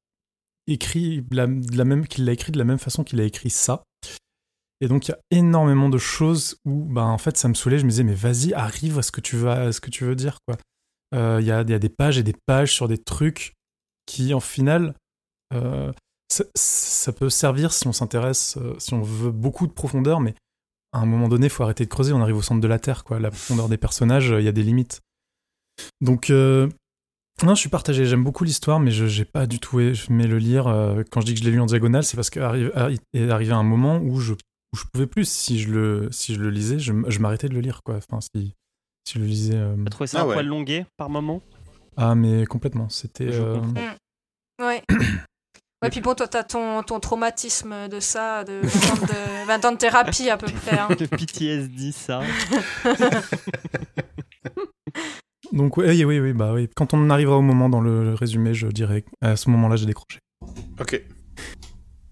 écrit 0.67 1.21
de 1.21 1.35
la, 1.35 1.47
de 1.47 1.77
la 1.77 1.83
même 1.83 2.07
qu'il 2.07 2.23
l'a 2.23 2.31
écrit 2.31 2.53
de 2.53 2.57
la 2.57 2.63
même 2.63 2.79
façon 2.79 3.03
qu'il 3.03 3.19
a 3.19 3.25
écrit 3.25 3.49
ça. 3.49 3.83
Et 4.79 4.87
donc 4.87 5.07
il 5.07 5.11
y 5.11 5.13
a 5.13 5.19
énormément 5.31 5.89
de 5.89 5.97
choses 5.97 6.57
où 6.65 6.85
bah 6.85 7.05
en 7.05 7.17
fait 7.17 7.37
ça 7.37 7.47
me 7.47 7.53
saoulait, 7.53 7.79
je 7.79 7.85
me 7.85 7.89
disais 7.89 8.03
mais 8.03 8.13
vas-y, 8.13 8.53
arrive 8.53 8.99
à 8.99 9.01
ce 9.01 9.11
que 9.11 9.21
tu 9.21 9.37
veux 9.37 9.49
à 9.49 9.71
ce 9.71 9.79
que 9.79 9.89
tu 9.89 10.03
veux 10.03 10.15
dire 10.15 10.37
quoi. 10.45 10.57
Euh, 11.15 11.39
Il 11.41 11.47
y, 11.47 11.51
a, 11.51 11.61
il 11.61 11.69
y 11.69 11.73
a 11.73 11.79
des 11.79 11.89
pages 11.89 12.17
et 12.17 12.23
des 12.23 12.35
pages 12.45 12.73
sur 12.73 12.87
des 12.87 12.97
trucs 12.97 13.53
qui 14.05 14.33
en 14.33 14.39
final 14.39 14.93
euh, 15.53 15.91
ça, 16.29 17.13
peut 17.13 17.29
servir 17.29 17.71
si 17.73 17.87
on 17.87 17.93
s'intéresse 17.93 18.57
euh, 18.57 18.75
si 18.79 18.93
on 18.93 19.01
veut 19.01 19.31
beaucoup 19.31 19.67
de 19.67 19.71
profondeur 19.71 20.19
mais 20.19 20.35
à 20.91 20.99
un 20.99 21.05
moment 21.05 21.27
donné, 21.27 21.47
il 21.47 21.49
faut 21.49 21.63
arrêter 21.63 21.83
de 21.83 21.89
creuser, 21.89 22.13
on 22.13 22.21
arrive 22.21 22.37
au 22.37 22.41
centre 22.41 22.61
de 22.61 22.67
la 22.67 22.79
Terre 22.79 23.03
quoi, 23.03 23.19
la 23.19 23.29
profondeur 23.29 23.67
des 23.67 23.77
personnages, 23.77 24.33
il 24.37 24.43
y 24.43 24.47
a 24.47 24.53
des 24.53 24.63
limites. 24.63 25.01
Donc 25.99 26.29
euh, 26.29 26.69
non, 27.43 27.53
je 27.53 27.59
suis 27.59 27.69
partagé. 27.69 28.05
J'aime 28.05 28.23
beaucoup 28.23 28.45
l'histoire, 28.45 28.79
mais 28.79 28.91
je 28.91 29.19
n'ai 29.19 29.25
pas 29.25 29.45
du 29.45 29.59
tout 29.59 29.79
aimé 29.81 30.25
le 30.25 30.37
lire. 30.37 30.67
Euh, 30.67 31.03
quand 31.11 31.19
je 31.19 31.25
dis 31.25 31.33
que 31.33 31.41
je 31.41 31.45
l'ai 31.45 31.51
lu 31.51 31.59
en 31.59 31.65
diagonale, 31.65 32.03
c'est 32.03 32.15
parce 32.15 32.29
qu'arrive 32.29 32.71
est 33.13 33.29
arrivé 33.29 33.51
un 33.51 33.63
moment 33.63 33.97
où 33.97 34.19
je 34.19 34.33
où 34.33 34.77
je 34.77 34.83
pouvais 34.91 35.07
plus. 35.07 35.27
Si 35.27 35.59
je 35.59 35.69
le 35.69 36.09
si 36.11 36.33
je 36.33 36.39
le 36.39 36.49
lisais, 36.49 36.79
je, 36.79 36.93
je 37.07 37.19
m'arrêtais 37.19 37.49
de 37.49 37.53
le 37.53 37.59
lire 37.59 37.81
quoi. 37.83 37.97
Enfin, 37.97 38.21
si 38.21 38.53
si 39.07 39.15
je 39.15 39.19
le 39.19 39.25
lisais. 39.25 39.55
euh, 39.55 39.75
T'as 39.83 39.89
trouvé 39.91 40.07
ça 40.07 40.19
Ah 40.19 40.23
un 40.23 40.27
ouais. 40.27 40.33
poil 40.35 40.47
longué 40.47 40.85
par 40.97 41.09
moment? 41.09 41.41
Ah, 41.97 42.15
mais 42.15 42.45
complètement. 42.45 42.89
C'était. 42.89 43.27
Euh, 43.31 43.59
comprends. 43.59 43.81
Ouais. 44.65 44.81
Ouais, 45.83 45.89
puis 45.91 45.99
bon, 46.01 46.15
toi, 46.15 46.27
t'as 46.27 46.43
ton, 46.43 46.81
ton 46.83 46.99
traumatisme 47.01 47.89
de 47.89 47.99
ça, 47.99 48.43
de 48.45 48.61
20 48.63 48.93
ans 48.93 49.05
de, 49.05 49.45
20 49.47 49.65
ans 49.65 49.71
de 49.73 49.77
thérapie 49.77 50.29
à 50.31 50.37
peu 50.37 50.47
près. 50.47 50.79
hein. 50.79 50.87
Le 50.89 51.05
PTSD, 51.05 51.91
ça. 51.91 52.21
Donc 55.51 55.77
oui, 55.77 56.03
oui, 56.05 56.19
oui, 56.19 56.33
bah 56.33 56.53
oui. 56.53 56.69
Quand 56.75 56.93
on 56.93 57.09
arrivera 57.09 57.37
au 57.37 57.41
moment 57.41 57.69
dans 57.69 57.81
le 57.81 58.13
résumé, 58.13 58.53
je 58.53 58.67
dirais 58.67 59.03
à 59.21 59.35
ce 59.35 59.49
moment-là, 59.51 59.75
j'ai 59.75 59.85
décroché. 59.85 60.19
Ok. 60.79 61.01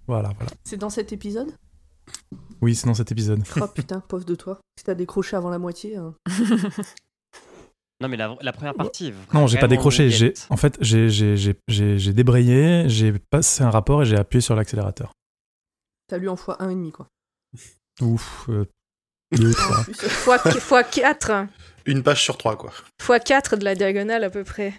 Voilà, 0.07 0.29
voilà. 0.37 0.51
C'est 0.65 0.77
dans 0.77 0.89
cet 0.91 1.13
épisode? 1.13 1.51
Oui, 2.61 2.75
c'est 2.75 2.87
dans 2.87 2.93
cet 2.93 3.11
épisode. 3.11 3.43
Oh 3.59 3.67
putain, 3.67 3.99
pauvre 4.01 4.25
de 4.25 4.35
toi. 4.35 4.59
Si 4.77 4.85
t'as 4.85 4.93
décroché 4.95 5.35
avant 5.35 5.49
la 5.49 5.59
moitié. 5.59 5.97
hein. 5.97 6.13
Non, 8.01 8.09
mais 8.09 8.17
la, 8.17 8.35
la 8.41 8.51
première 8.51 8.73
partie. 8.73 9.13
Non, 9.33 9.47
j'ai 9.47 9.59
pas 9.59 9.67
décroché. 9.69 10.09
J'ai, 10.09 10.33
en 10.49 10.57
fait, 10.57 10.77
j'ai, 10.81 11.07
j'ai, 11.09 11.37
j'ai, 11.37 11.55
j'ai, 11.69 11.97
j'ai 11.97 12.11
débrayé, 12.13 12.89
j'ai 12.89 13.13
passé 13.13 13.63
un 13.63 13.69
rapport 13.69 14.01
et 14.01 14.05
j'ai 14.05 14.17
appuyé 14.17 14.41
sur 14.41 14.55
l'accélérateur. 14.55 15.13
T'as 16.07 16.17
lu 16.17 16.27
en 16.27 16.35
fois 16.35 16.57
1,5 16.59 16.91
quoi. 16.91 17.07
Ouf. 18.01 18.49
euh, 18.49 18.65
deux, 19.31 19.51
En 19.51 19.53
trois. 19.53 19.83
fois, 19.93 20.37
fois 20.39 20.83
4. 20.83 21.47
Une 21.85 22.03
page 22.03 22.21
sur 22.21 22.37
trois, 22.37 22.57
quoi. 22.57 22.73
Fois 23.01 23.19
4 23.21 23.55
de 23.55 23.63
la 23.63 23.75
diagonale 23.75 24.25
à 24.25 24.29
peu 24.29 24.43
près. 24.43 24.73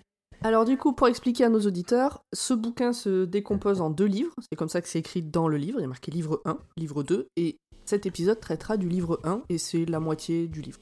Alors 0.45 0.67
du 0.67 0.77
coup, 0.77 0.93
pour 0.93 1.09
expliquer 1.09 1.45
à 1.45 1.49
nos 1.49 1.61
auditeurs, 1.61 2.23
ce 2.35 2.53
bouquin 2.53 2.93
se 2.93 3.25
décompose 3.25 3.81
en 3.81 3.89
deux 3.89 4.05
livres. 4.05 4.35
C'est 4.51 4.57
comme 4.57 4.69
ça 4.69 4.83
que 4.83 4.89
c'est 4.89 4.99
écrit 4.99 5.23
dans 5.23 5.49
le 5.49 5.57
livre. 5.57 5.79
Il 5.79 5.83
y 5.83 5.87
a 5.87 5.89
marqué 5.89 6.11
livre 6.11 6.43
1, 6.45 6.59
livre 6.77 7.03
2. 7.03 7.29
Et 7.37 7.57
cet 7.87 8.05
épisode 8.05 8.41
traitera 8.41 8.77
du 8.77 8.87
livre 8.87 9.21
1 9.25 9.43
et 9.49 9.57
c'est 9.57 9.87
la 9.87 10.01
moitié 10.01 10.47
du 10.47 10.61
livre. 10.61 10.81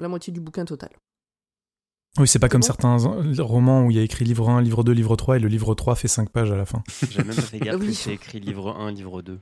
La 0.00 0.08
moitié 0.08 0.32
du 0.32 0.40
bouquin 0.40 0.64
total. 0.64 0.90
Oui, 2.18 2.26
c'est 2.26 2.40
pas 2.40 2.48
comme 2.48 2.62
bon 2.62 2.66
certains 2.66 3.04
euh, 3.06 3.34
romans 3.42 3.84
où 3.84 3.92
il 3.92 3.96
y 3.96 4.00
a 4.00 4.02
écrit 4.02 4.24
livre 4.24 4.48
1, 4.48 4.62
livre 4.62 4.82
2, 4.82 4.90
livre 4.90 5.14
3 5.14 5.36
et 5.36 5.38
le 5.38 5.48
livre 5.48 5.74
3 5.76 5.94
fait 5.94 6.08
5 6.08 6.30
pages 6.30 6.50
à 6.50 6.56
la 6.56 6.66
fin. 6.66 6.82
J'ai 7.08 7.22
même 7.22 7.36
pas 7.36 7.42
fait 7.42 7.60
gaffe 7.60 7.80
Oui. 7.80 7.86
que 7.88 7.92
c'est 7.92 8.14
écrit 8.14 8.40
livre 8.40 8.76
1, 8.76 8.90
livre 8.90 9.22
2. 9.22 9.38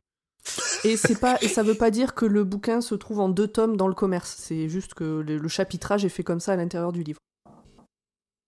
Et 0.85 0.99
c'est 0.99 1.19
pas 1.19 1.39
et 1.41 1.49
ça 1.49 1.63
veut 1.63 1.77
pas 1.77 1.91
dire 1.91 2.15
que 2.15 2.27
le 2.27 2.45
bouquin 2.45 2.83
se 2.83 2.95
trouve 2.95 3.21
en 3.21 3.31
deux 3.31 3.49
tomes 3.49 3.79
dans 3.79 3.89
le 3.89 3.95
commerce. 3.95 4.35
C'est 4.39 4.69
juste 4.69 4.93
que 4.93 5.23
le, 5.27 5.39
le 5.39 5.49
chapitrage 5.49 6.05
est 6.05 6.11
fait 6.11 6.25
comme 6.25 6.41
ça 6.41 6.53
à 6.53 6.57
l'intérieur 6.57 6.93
du 6.93 7.03
livre. 7.03 7.21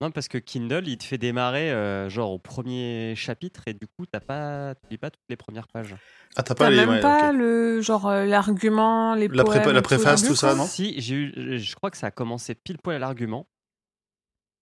Non, 0.02 0.10
parce 0.10 0.28
que 0.28 0.36
Kindle, 0.36 0.86
il 0.88 0.98
te 0.98 1.04
fait 1.04 1.16
démarrer 1.16 1.72
euh, 1.72 2.10
genre 2.10 2.30
au 2.32 2.38
premier 2.38 3.14
chapitre 3.16 3.62
et 3.66 3.72
du 3.72 3.86
coup, 3.86 4.04
t'as 4.04 4.20
pas, 4.20 4.74
tu 4.74 4.88
lis 4.90 4.98
pas 4.98 5.10
toutes 5.10 5.24
les 5.30 5.36
premières 5.36 5.68
pages. 5.68 5.96
Ah, 6.36 6.42
t'as 6.42 6.54
pas 6.54 6.66
T'as 6.66 6.70
les. 6.70 6.76
même 6.76 6.90
ouais, 6.90 7.00
pas 7.00 7.32
le 7.32 7.80
genre 7.80 8.06
euh, 8.06 8.26
l'argument, 8.26 9.14
les 9.14 9.28
La 9.28 9.42
poèmes 9.42 9.80
préface, 9.80 10.22
tout 10.22 10.36
ça, 10.36 10.54
non 10.54 10.66
Si, 10.66 11.00
j'ai 11.00 11.14
eu, 11.14 11.58
je 11.58 11.74
crois 11.76 11.90
que 11.90 11.96
ça 11.96 12.08
a 12.08 12.10
commencé 12.10 12.54
pile 12.54 12.76
poil 12.76 12.96
à 12.96 12.98
l'argument. 12.98 13.48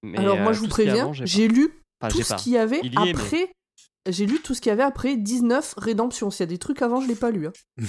Mais, 0.05 0.19
Alors 0.19 0.39
moi 0.39 0.51
euh, 0.51 0.55
je 0.55 0.61
vous 0.61 0.69
préviens, 0.69 1.11
j'ai 1.13 1.49
lu. 1.49 1.81
Enfin, 2.01 2.13
tout 2.15 2.23
ce 2.23 2.35
qu'il 2.37 2.53
y 2.53 2.59
avait 2.59 2.81
Il 2.85 2.93
y 2.93 3.09
est, 3.09 3.13
mais- 3.13 3.21
après. 3.21 3.53
J'ai 4.07 4.27
lu 4.27 4.41
tout 4.43 4.55
ce 4.55 4.61
qu'il 4.61 4.71
y 4.71 4.73
avait 4.73 4.83
après 4.83 5.17
19 5.17 5.75
Rédemption. 5.79 6.31
S'il 6.31 6.41
y 6.41 6.43
a 6.43 6.47
des 6.47 6.59
trucs 6.59 6.83
avant, 6.83 7.01
je 7.01 7.09
l'ai 7.09 7.15
pas 7.15 7.31
lu. 7.31 7.47
hein. 7.47 7.53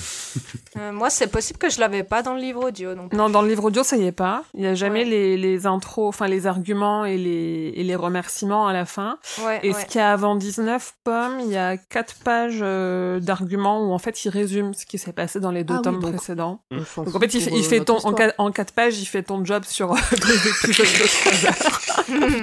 Euh, 0.77 0.91
moi, 0.91 1.09
c'est 1.09 1.27
possible 1.27 1.57
que 1.57 1.69
je 1.69 1.79
l'avais 1.79 2.03
pas 2.03 2.21
dans 2.21 2.33
le 2.33 2.41
livre 2.41 2.65
audio. 2.67 2.95
Donc... 2.95 3.13
Non, 3.13 3.29
dans 3.29 3.41
le 3.41 3.47
livre 3.47 3.63
audio, 3.63 3.81
ça 3.81 3.95
y 3.95 4.05
est 4.05 4.11
pas. 4.11 4.43
Il 4.53 4.61
y 4.61 4.67
a 4.67 4.75
jamais 4.75 5.03
Ouais. 5.03 5.09
les, 5.09 5.37
les 5.37 5.65
intros, 5.65 6.09
enfin 6.09 6.27
les 6.27 6.47
arguments 6.47 7.05
et 7.05 7.17
les, 7.17 7.71
et 7.75 7.83
les 7.85 7.95
remerciements 7.95 8.67
à 8.67 8.73
la 8.73 8.85
fin. 8.85 9.17
Ouais, 9.45 9.61
Et 9.63 9.71
ouais. 9.71 9.79
ce 9.81 9.85
qu'il 9.85 9.99
y 9.99 10.01
a 10.03 10.11
avant 10.11 10.35
19 10.35 10.95
pommes, 11.05 11.39
il 11.39 11.47
y 11.49 11.55
a 11.55 11.77
quatre 11.77 12.15
pages 12.15 12.59
euh, 12.61 13.21
d'arguments 13.21 13.87
où 13.87 13.93
en 13.93 13.99
fait 13.99 14.25
il 14.25 14.29
résume 14.29 14.73
ce 14.73 14.85
qui 14.85 14.97
s'est 14.97 15.13
passé 15.13 15.39
dans 15.39 15.51
les 15.51 15.63
deux 15.63 15.75
Ah 15.75 15.77
oui, 15.77 15.83
tomes 15.83 15.99
donc- 16.01 16.11
précédents. 16.15 16.59
Donc 16.71 17.15
en 17.15 17.19
fait, 17.21 17.33
il 17.33 17.41
fait, 17.41 17.49
pour, 17.49 17.57
il 17.57 17.65
euh, 17.65 17.69
fait 17.69 17.77
notre 17.79 18.01
ton, 18.01 18.09
en, 18.09 18.45
en 18.47 18.51
quatre 18.51 18.73
pages, 18.73 18.99
il 18.99 19.05
fait 19.05 19.23
ton 19.23 19.45
job 19.45 19.63
sur 19.65 19.93
les 20.11 20.47
épisodes 20.49 20.85
de 20.85 21.07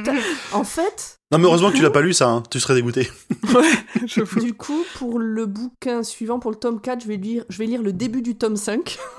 3 0.06 0.10
heures. 0.14 0.18
En 0.52 0.64
fait, 0.64 1.18
Non, 1.32 1.38
mais 1.38 1.44
heureusement 1.46 1.70
que 1.70 1.76
tu 1.76 1.82
l'as 1.82 1.90
pas 1.90 2.02
lu, 2.02 2.12
ça, 2.12 2.28
hein. 2.28 2.42
tu 2.50 2.60
serais 2.60 2.74
dégoûté. 2.74 3.10
Ouais, 3.54 4.06
je 4.06 4.22
du 4.40 4.54
coup, 4.54 4.84
pour 4.94 5.18
le 5.18 5.46
bouquin 5.46 6.02
suivant, 6.02 6.38
pour 6.38 6.50
le 6.50 6.56
tome 6.58 6.80
4, 6.80 7.02
je 7.02 7.08
vais 7.08 7.16
lire, 7.16 7.44
je 7.48 7.58
vais 7.58 7.66
lire 7.66 7.82
le 7.82 7.92
début 7.92 8.22
du 8.22 8.36
tome 8.36 8.56
5. 8.56 8.98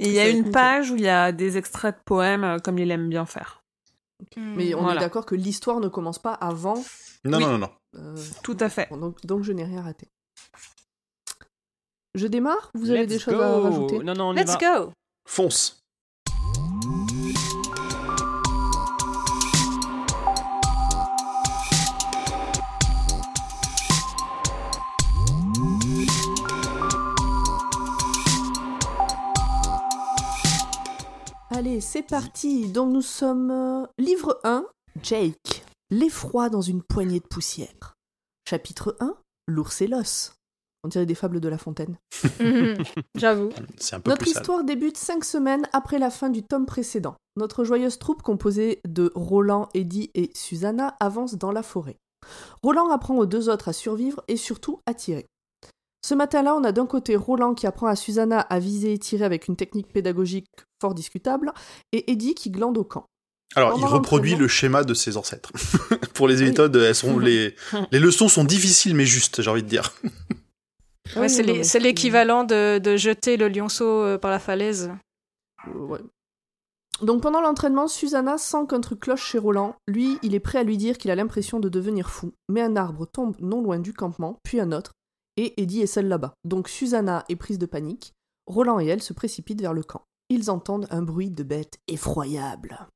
Et 0.00 0.06
il 0.08 0.12
y 0.12 0.18
a 0.20 0.28
une 0.28 0.50
page 0.50 0.90
où 0.90 0.96
il 0.96 1.02
y 1.02 1.08
a 1.08 1.32
des 1.32 1.56
extraits 1.56 1.96
de 1.96 2.00
poèmes 2.04 2.44
euh, 2.44 2.58
comme 2.58 2.78
il 2.78 2.90
aime 2.90 3.08
bien 3.08 3.26
faire. 3.26 3.62
Hmm. 4.36 4.54
Mais 4.56 4.74
on 4.74 4.88
est 4.90 4.98
d'accord 4.98 5.26
que 5.26 5.34
l'histoire 5.34 5.80
ne 5.80 5.88
commence 5.88 6.18
pas 6.18 6.32
avant. 6.34 6.82
Non, 7.24 7.38
Oui. 7.38 7.44
non, 7.44 7.50
non, 7.52 7.58
non. 7.58 7.70
euh, 7.96 8.16
Tout 8.42 8.56
à 8.60 8.68
fait. 8.68 8.88
donc, 8.90 9.24
donc 9.26 9.42
je 9.42 9.52
n'ai 9.52 9.64
rien 9.64 9.82
raté. 9.82 10.08
Je 12.14 12.26
démarre? 12.26 12.70
Vous 12.74 12.90
avez 12.90 13.00
Let's 13.00 13.08
des 13.08 13.18
choses 13.18 13.40
à 13.40 13.60
rajouter? 13.60 13.98
Non, 14.00 14.14
non, 14.14 14.28
on 14.30 14.32
y 14.34 14.36
Let's 14.36 14.56
va. 14.60 14.84
go 14.86 14.92
Fonce. 15.26 15.77
Allez, 31.58 31.80
c'est 31.80 32.04
parti. 32.04 32.68
Donc 32.68 32.92
nous 32.92 33.02
sommes 33.02 33.50
euh, 33.50 33.84
livre 33.98 34.38
1, 34.44 34.64
Jake, 35.02 35.64
l'effroi 35.90 36.50
dans 36.50 36.60
une 36.60 36.84
poignée 36.84 37.18
de 37.18 37.26
poussière. 37.26 37.96
Chapitre 38.48 38.96
1, 39.00 39.16
l'ours 39.48 39.82
et 39.82 39.88
l'os. 39.88 40.34
On 40.84 40.88
dirait 40.88 41.04
des 41.04 41.16
fables 41.16 41.40
de 41.40 41.48
La 41.48 41.58
Fontaine. 41.58 41.98
J'avoue. 43.16 43.48
C'est 43.76 43.96
un 43.96 44.00
peu 44.00 44.10
Notre 44.10 44.22
plus 44.22 44.34
sale. 44.34 44.42
histoire 44.42 44.62
débute 44.62 44.96
cinq 44.96 45.24
semaines 45.24 45.66
après 45.72 45.98
la 45.98 46.10
fin 46.10 46.30
du 46.30 46.44
tome 46.44 46.64
précédent. 46.64 47.16
Notre 47.34 47.64
joyeuse 47.64 47.98
troupe 47.98 48.22
composée 48.22 48.80
de 48.86 49.10
Roland, 49.16 49.68
Eddie 49.74 50.12
et 50.14 50.30
Susanna 50.36 50.94
avance 51.00 51.34
dans 51.34 51.50
la 51.50 51.64
forêt. 51.64 51.96
Roland 52.62 52.88
apprend 52.90 53.16
aux 53.16 53.26
deux 53.26 53.48
autres 53.48 53.66
à 53.66 53.72
survivre 53.72 54.22
et 54.28 54.36
surtout 54.36 54.78
à 54.86 54.94
tirer. 54.94 55.26
Ce 56.04 56.14
matin-là, 56.14 56.54
on 56.54 56.64
a 56.64 56.72
d'un 56.72 56.86
côté 56.86 57.16
Roland 57.16 57.54
qui 57.54 57.66
apprend 57.66 57.88
à 57.88 57.96
Susanna 57.96 58.40
à 58.40 58.58
viser 58.58 58.92
et 58.92 58.98
tirer 58.98 59.24
avec 59.24 59.48
une 59.48 59.56
technique 59.56 59.92
pédagogique 59.92 60.46
fort 60.80 60.94
discutable, 60.94 61.52
et 61.92 62.10
Eddie 62.12 62.34
qui 62.34 62.50
glande 62.50 62.78
au 62.78 62.84
camp. 62.84 63.06
Alors, 63.56 63.78
il 63.78 63.84
reproduit 63.84 64.36
le 64.36 64.46
schéma 64.46 64.84
de 64.84 64.94
ses 64.94 65.16
ancêtres. 65.16 65.52
Pour 66.14 66.28
les 66.28 66.36
méthodes, 66.36 66.76
elles 66.76 66.94
sont 66.94 67.18
les... 67.18 67.54
les 67.92 67.98
leçons 67.98 68.28
sont 68.28 68.44
difficiles 68.44 68.94
mais 68.94 69.06
justes, 69.06 69.42
j'ai 69.42 69.50
envie 69.50 69.62
de 69.62 69.68
dire. 69.68 69.94
Ouais, 71.16 71.26
oui, 71.28 71.64
c'est 71.64 71.78
l'équivalent 71.78 72.44
de, 72.44 72.78
de 72.78 72.96
jeter 72.96 73.36
le 73.36 73.48
lionceau 73.48 74.02
euh, 74.02 74.18
par 74.18 74.30
la 74.30 74.38
falaise. 74.38 74.92
Euh, 75.66 75.78
ouais. 75.86 76.00
Donc 77.00 77.22
pendant 77.22 77.40
l'entraînement, 77.40 77.88
Susanna 77.88 78.38
sent 78.38 78.66
qu'un 78.68 78.80
truc 78.80 79.00
cloche 79.00 79.24
chez 79.24 79.38
Roland. 79.38 79.76
Lui, 79.86 80.18
il 80.22 80.34
est 80.34 80.40
prêt 80.40 80.58
à 80.58 80.64
lui 80.64 80.76
dire 80.76 80.98
qu'il 80.98 81.10
a 81.10 81.14
l'impression 81.14 81.60
de 81.60 81.68
devenir 81.68 82.10
fou. 82.10 82.32
Mais 82.48 82.60
un 82.60 82.76
arbre 82.76 83.06
tombe 83.06 83.36
non 83.40 83.62
loin 83.62 83.78
du 83.78 83.94
campement, 83.94 84.38
puis 84.42 84.60
un 84.60 84.72
autre, 84.72 84.92
et 85.38 85.62
Eddie 85.62 85.82
est 85.82 85.86
seule 85.86 86.08
là-bas. 86.08 86.34
Donc 86.44 86.68
Susanna 86.68 87.24
est 87.28 87.36
prise 87.36 87.58
de 87.60 87.66
panique. 87.66 88.12
Roland 88.46 88.80
et 88.80 88.86
elle 88.86 89.02
se 89.02 89.12
précipitent 89.12 89.60
vers 89.60 89.72
le 89.72 89.84
camp. 89.84 90.02
Ils 90.30 90.50
entendent 90.50 90.88
un 90.90 91.02
bruit 91.02 91.30
de 91.30 91.44
bête 91.44 91.78
effroyable. 91.86 92.88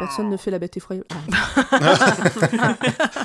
Personne 0.00 0.30
ne 0.30 0.36
fait 0.36 0.50
la 0.50 0.58
bête 0.58 0.76
effroyable. 0.78 1.06
Ah. 1.10 2.76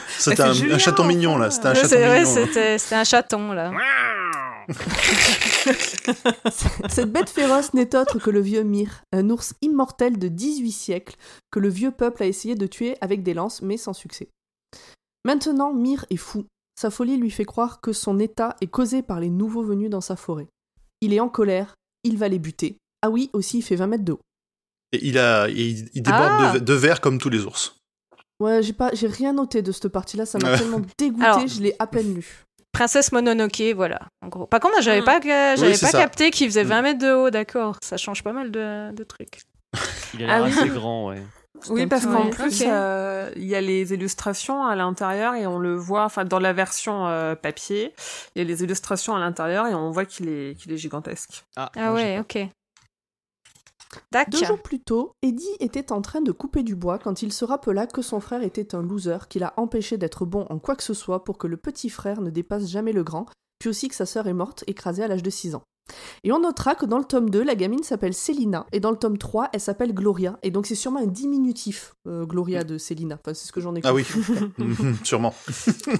C'était 0.09 0.53
c'est 0.53 0.71
un, 0.73 0.77
chaton 0.77 1.05
mignon, 1.05 1.37
là. 1.37 1.49
C'était 1.49 1.67
un 1.69 1.71
Ouais, 1.71 1.75
chaton 1.77 1.89
c'est 1.89 2.05
vrai, 2.05 2.23
mignon. 2.23 2.35
là. 2.35 2.45
c'était 2.45 2.77
c'était 2.77 2.95
un 2.95 3.03
chaton 3.03 3.51
là. 3.53 3.71
Cette 6.89 7.11
bête 7.11 7.29
féroce 7.29 7.73
n'est 7.73 7.95
autre 7.95 8.19
que 8.19 8.29
le 8.29 8.41
vieux 8.41 8.63
Myr, 8.63 9.03
un 9.13 9.29
ours 9.29 9.53
immortel 9.61 10.19
de 10.19 10.27
18 10.27 10.71
siècles 10.71 11.15
que 11.51 11.59
le 11.59 11.69
vieux 11.69 11.91
peuple 11.91 12.23
a 12.23 12.25
essayé 12.25 12.55
de 12.55 12.67
tuer 12.67 12.97
avec 13.01 13.23
des 13.23 13.33
lances, 13.33 13.61
mais 13.61 13.77
sans 13.77 13.93
succès. 13.93 14.27
Maintenant, 15.23 15.73
Myr 15.73 16.05
est 16.09 16.17
fou. 16.17 16.45
Sa 16.75 16.89
folie 16.89 17.17
lui 17.17 17.31
fait 17.31 17.45
croire 17.45 17.79
que 17.81 17.93
son 17.93 18.19
état 18.19 18.55
est 18.61 18.67
causé 18.67 19.01
par 19.01 19.19
les 19.19 19.29
nouveaux 19.29 19.63
venus 19.63 19.89
dans 19.89 20.01
sa 20.01 20.15
forêt. 20.15 20.47
Il 21.01 21.13
est 21.13 21.19
en 21.19 21.29
colère, 21.29 21.75
il 22.03 22.17
va 22.17 22.27
les 22.27 22.39
buter. 22.39 22.77
Ah 23.01 23.09
oui, 23.09 23.29
aussi, 23.33 23.59
il 23.59 23.61
fait 23.61 23.75
20 23.75 23.87
mètres 23.87 24.03
de 24.03 24.13
haut. 24.13 24.19
Et 24.91 25.07
il, 25.07 25.17
a, 25.17 25.47
il, 25.49 25.89
il 25.93 26.01
déborde 26.03 26.23
Ah. 26.23 26.51
de, 26.55 26.59
de 26.59 26.73
verre 26.73 27.01
comme 27.01 27.17
tous 27.17 27.29
les 27.29 27.45
ours. 27.45 27.77
Ouais, 28.41 28.61
j'ai 28.61 28.73
pas, 28.73 28.89
j'ai 28.93 29.07
rien 29.07 29.31
noté 29.33 29.61
de 29.61 29.71
cette 29.71 29.87
partie-là, 29.87 30.25
ça 30.25 30.37
m'a 30.39 30.57
tellement 30.57 30.81
dégoûté, 30.97 31.25
Alors- 31.25 31.47
je 31.47 31.61
l'ai 31.61 31.75
à 31.79 31.87
peine 31.87 32.13
lu. 32.13 32.43
Princesse 32.73 33.13
Mononoke, 33.13 33.61
voilà. 33.73 34.01
En 34.21 34.27
gros. 34.27 34.47
Par 34.47 34.59
contre, 34.59 34.81
j'avais 34.81 34.99
Hmm. 35.01 35.05
pas, 35.05 35.21
j'avais 35.21 35.71
pas 35.71 35.75
ça. 35.77 35.91
capté 35.97 36.29
qu'il 36.31 36.47
faisait 36.47 36.65
Hmm. 36.65 36.69
20 36.69 36.81
mètres 36.81 36.99
de 36.99 37.13
haut, 37.13 37.29
d'accord. 37.29 37.77
Ça 37.81 37.95
change 37.95 38.21
pas 38.21 38.33
mal 38.33 38.51
de, 38.51 38.91
de 38.91 39.03
trucs. 39.05 39.43
Il 40.13 40.23
a 40.23 40.27
l'air 40.27 40.35
Ah 40.35 40.43
oui. 40.43 40.51
assez 40.51 40.67
grand, 40.69 41.07
ouais. 41.09 41.23
Oui, 41.69 41.87
parce 41.87 42.05
qu'en 42.05 42.29
plus, 42.29 42.63
euh, 42.65 43.31
il 43.35 43.45
y 43.45 43.55
a 43.55 43.61
les 43.61 43.93
illustrations 43.93 44.63
à 44.63 44.75
l'intérieur 44.75 45.35
et 45.35 45.47
on 45.47 45.59
le 45.59 45.75
voit, 45.75 46.05
enfin, 46.05 46.25
dans 46.25 46.39
la 46.39 46.53
version 46.53 47.07
euh, 47.07 47.35
papier, 47.35 47.93
il 48.35 48.39
y 48.39 48.41
a 48.41 48.43
les 48.45 48.63
illustrations 48.63 49.15
à 49.15 49.19
l'intérieur 49.19 49.67
et 49.67 49.73
on 49.73 49.91
voit 49.91 50.05
qu'il 50.05 50.29
est, 50.29 50.55
qu'il 50.59 50.71
est 50.71 50.77
gigantesque. 50.77 51.45
Ah 51.55 51.71
j'ai 51.75 51.89
ouais, 51.89 52.19
ok. 52.19 52.49
Deux 54.29 54.45
jours 54.45 54.61
plus 54.61 54.81
tôt, 54.81 55.13
Eddie 55.21 55.45
était 55.59 55.91
en 55.91 56.01
train 56.01 56.21
de 56.21 56.31
couper 56.31 56.63
du 56.63 56.75
bois 56.75 56.99
quand 56.99 57.21
il 57.21 57.31
se 57.31 57.45
rappela 57.45 57.87
que 57.87 58.01
son 58.01 58.19
frère 58.19 58.43
était 58.43 58.75
un 58.75 58.81
loser 58.81 59.27
qui 59.29 59.39
l'a 59.39 59.53
empêché 59.57 59.97
d'être 59.97 60.25
bon 60.25 60.45
en 60.49 60.59
quoi 60.59 60.75
que 60.75 60.83
ce 60.83 60.93
soit 60.93 61.23
pour 61.23 61.37
que 61.37 61.47
le 61.47 61.57
petit 61.57 61.89
frère 61.89 62.21
ne 62.21 62.29
dépasse 62.29 62.67
jamais 62.67 62.91
le 62.91 63.03
grand, 63.03 63.25
puis 63.59 63.69
aussi 63.69 63.87
que 63.87 63.95
sa 63.95 64.05
sœur 64.05 64.27
est 64.27 64.33
morte 64.33 64.63
écrasée 64.67 65.03
à 65.03 65.07
l'âge 65.07 65.23
de 65.23 65.29
6 65.29 65.55
ans. 65.55 65.63
Et 66.23 66.31
on 66.31 66.39
notera 66.39 66.73
que 66.73 66.85
dans 66.87 66.97
le 66.97 67.03
tome 67.03 67.29
2, 67.29 67.43
la 67.43 67.53
gamine 67.55 67.83
s'appelle 67.83 68.13
Célina, 68.15 68.65
et 68.71 68.79
dans 68.79 68.89
le 68.89 68.97
tome 68.97 69.17
3, 69.19 69.49
elle 69.53 69.59
s'appelle 69.59 69.93
Gloria, 69.93 70.39
et 70.41 70.49
donc 70.49 70.65
c'est 70.65 70.73
sûrement 70.75 70.99
un 70.99 71.05
diminutif, 71.05 71.93
euh, 72.07 72.25
Gloria 72.25 72.63
de 72.63 72.77
Célina. 72.79 73.19
Enfin, 73.23 73.35
c'est 73.35 73.45
ce 73.47 73.51
que 73.51 73.61
j'en 73.61 73.75
ai 73.75 73.81
Ah 73.83 73.93
oui. 73.93 74.03
compris, 74.03 74.21
tout 74.23 74.33
cas. 74.33 74.45
Mhm, 74.57 74.97
Sûrement. 75.03 75.33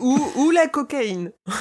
ou, 0.01 0.19
ou 0.37 0.49
la 0.51 0.67
cocaïne. 0.67 1.31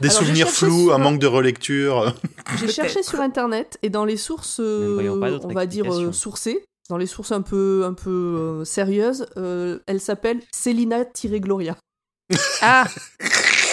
Des 0.00 0.08
Alors, 0.08 0.18
souvenirs 0.18 0.46
j'ai 0.46 0.52
cherché 0.52 0.66
flous, 0.66 0.84
sur- 0.84 0.94
un 0.94 0.98
manque 0.98 1.18
de 1.18 1.26
relecture. 1.26 2.14
J'ai 2.58 2.68
cherché 2.68 3.02
sur 3.02 3.20
internet 3.20 3.78
et 3.82 3.90
dans 3.90 4.04
les 4.04 4.16
sources, 4.16 4.60
euh, 4.60 5.40
on 5.42 5.48
va 5.52 5.66
dire 5.66 5.92
euh, 5.92 6.12
sourcées, 6.12 6.64
dans 6.90 6.96
les 6.98 7.06
sources 7.06 7.32
un 7.32 7.42
peu, 7.42 7.82
un 7.84 7.94
peu 7.94 8.10
euh, 8.10 8.64
sérieuses, 8.64 9.26
euh, 9.36 9.78
elle 9.86 10.00
s'appelle 10.00 10.40
Célina-Gloria. 10.52 11.76
Ah. 12.62 12.84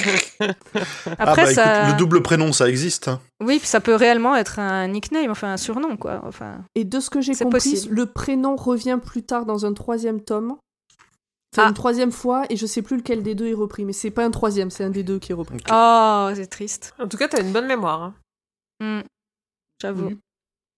ah 0.39 1.15
Après, 1.17 1.45
bah 1.45 1.53
ça. 1.53 1.79
écoute, 1.81 1.93
le 1.93 1.97
double 1.97 2.21
prénom, 2.21 2.51
ça 2.53 2.67
existe. 2.69 3.07
hein. 3.07 3.19
Oui, 3.43 3.57
puis 3.59 3.67
ça 3.67 3.79
peut 3.81 3.95
réellement 3.95 4.35
être 4.35 4.59
un 4.59 4.87
nickname, 4.87 5.29
enfin 5.31 5.53
un 5.53 5.57
surnom, 5.57 5.97
quoi. 5.97 6.21
Enfin. 6.25 6.63
Et 6.75 6.83
de 6.83 6.99
ce 6.99 7.09
que 7.09 7.21
j'ai 7.21 7.33
compris, 7.35 7.71
possible. 7.71 7.95
le 7.95 8.05
prénom 8.05 8.55
revient 8.55 8.99
plus 9.03 9.23
tard 9.23 9.45
dans 9.45 9.65
un 9.65 9.73
troisième 9.73 10.21
tome. 10.21 10.55
Enfin, 11.53 11.65
Ah. 11.65 11.67
une 11.69 11.73
troisième 11.73 12.11
fois, 12.13 12.43
et 12.49 12.55
je 12.55 12.65
sais 12.65 12.81
plus 12.81 12.95
lequel 12.97 13.23
des 13.23 13.35
deux 13.35 13.47
est 13.47 13.53
repris, 13.53 13.83
mais 13.83 13.91
c'est 13.93 14.11
pas 14.11 14.23
un 14.25 14.31
troisième, 14.31 14.69
c'est 14.71 14.85
un 14.85 14.89
des 14.89 15.03
deux 15.03 15.19
qui 15.19 15.33
est 15.33 15.35
repris. 15.35 15.57
Oh, 15.71 16.29
c'est 16.33 16.47
triste. 16.47 16.93
En 16.99 17.07
tout 17.07 17.17
cas, 17.17 17.27
t'as 17.27 17.41
une 17.41 17.51
bonne 17.51 17.67
mémoire. 17.67 18.01
hein. 18.03 18.13
Hmm. 18.79 19.01
J'avoue. 19.81 20.05
Oui. 20.07 20.17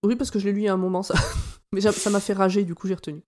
Oui, 0.05 0.15
parce 0.15 0.31
que 0.31 0.39
je 0.39 0.45
l'ai 0.45 0.51
lu 0.53 0.61
il 0.61 0.63
y 0.65 0.67
a 0.69 0.73
un 0.73 0.77
moment, 0.77 1.03
ça. 1.03 1.13
Mais 1.73 1.81
ça 1.81 2.09
m'a 2.09 2.19
fait 2.19 2.33
rager, 2.33 2.63
du 2.63 2.75
coup 2.75 2.87
j'ai 2.87 2.93
retenu. 2.95 3.21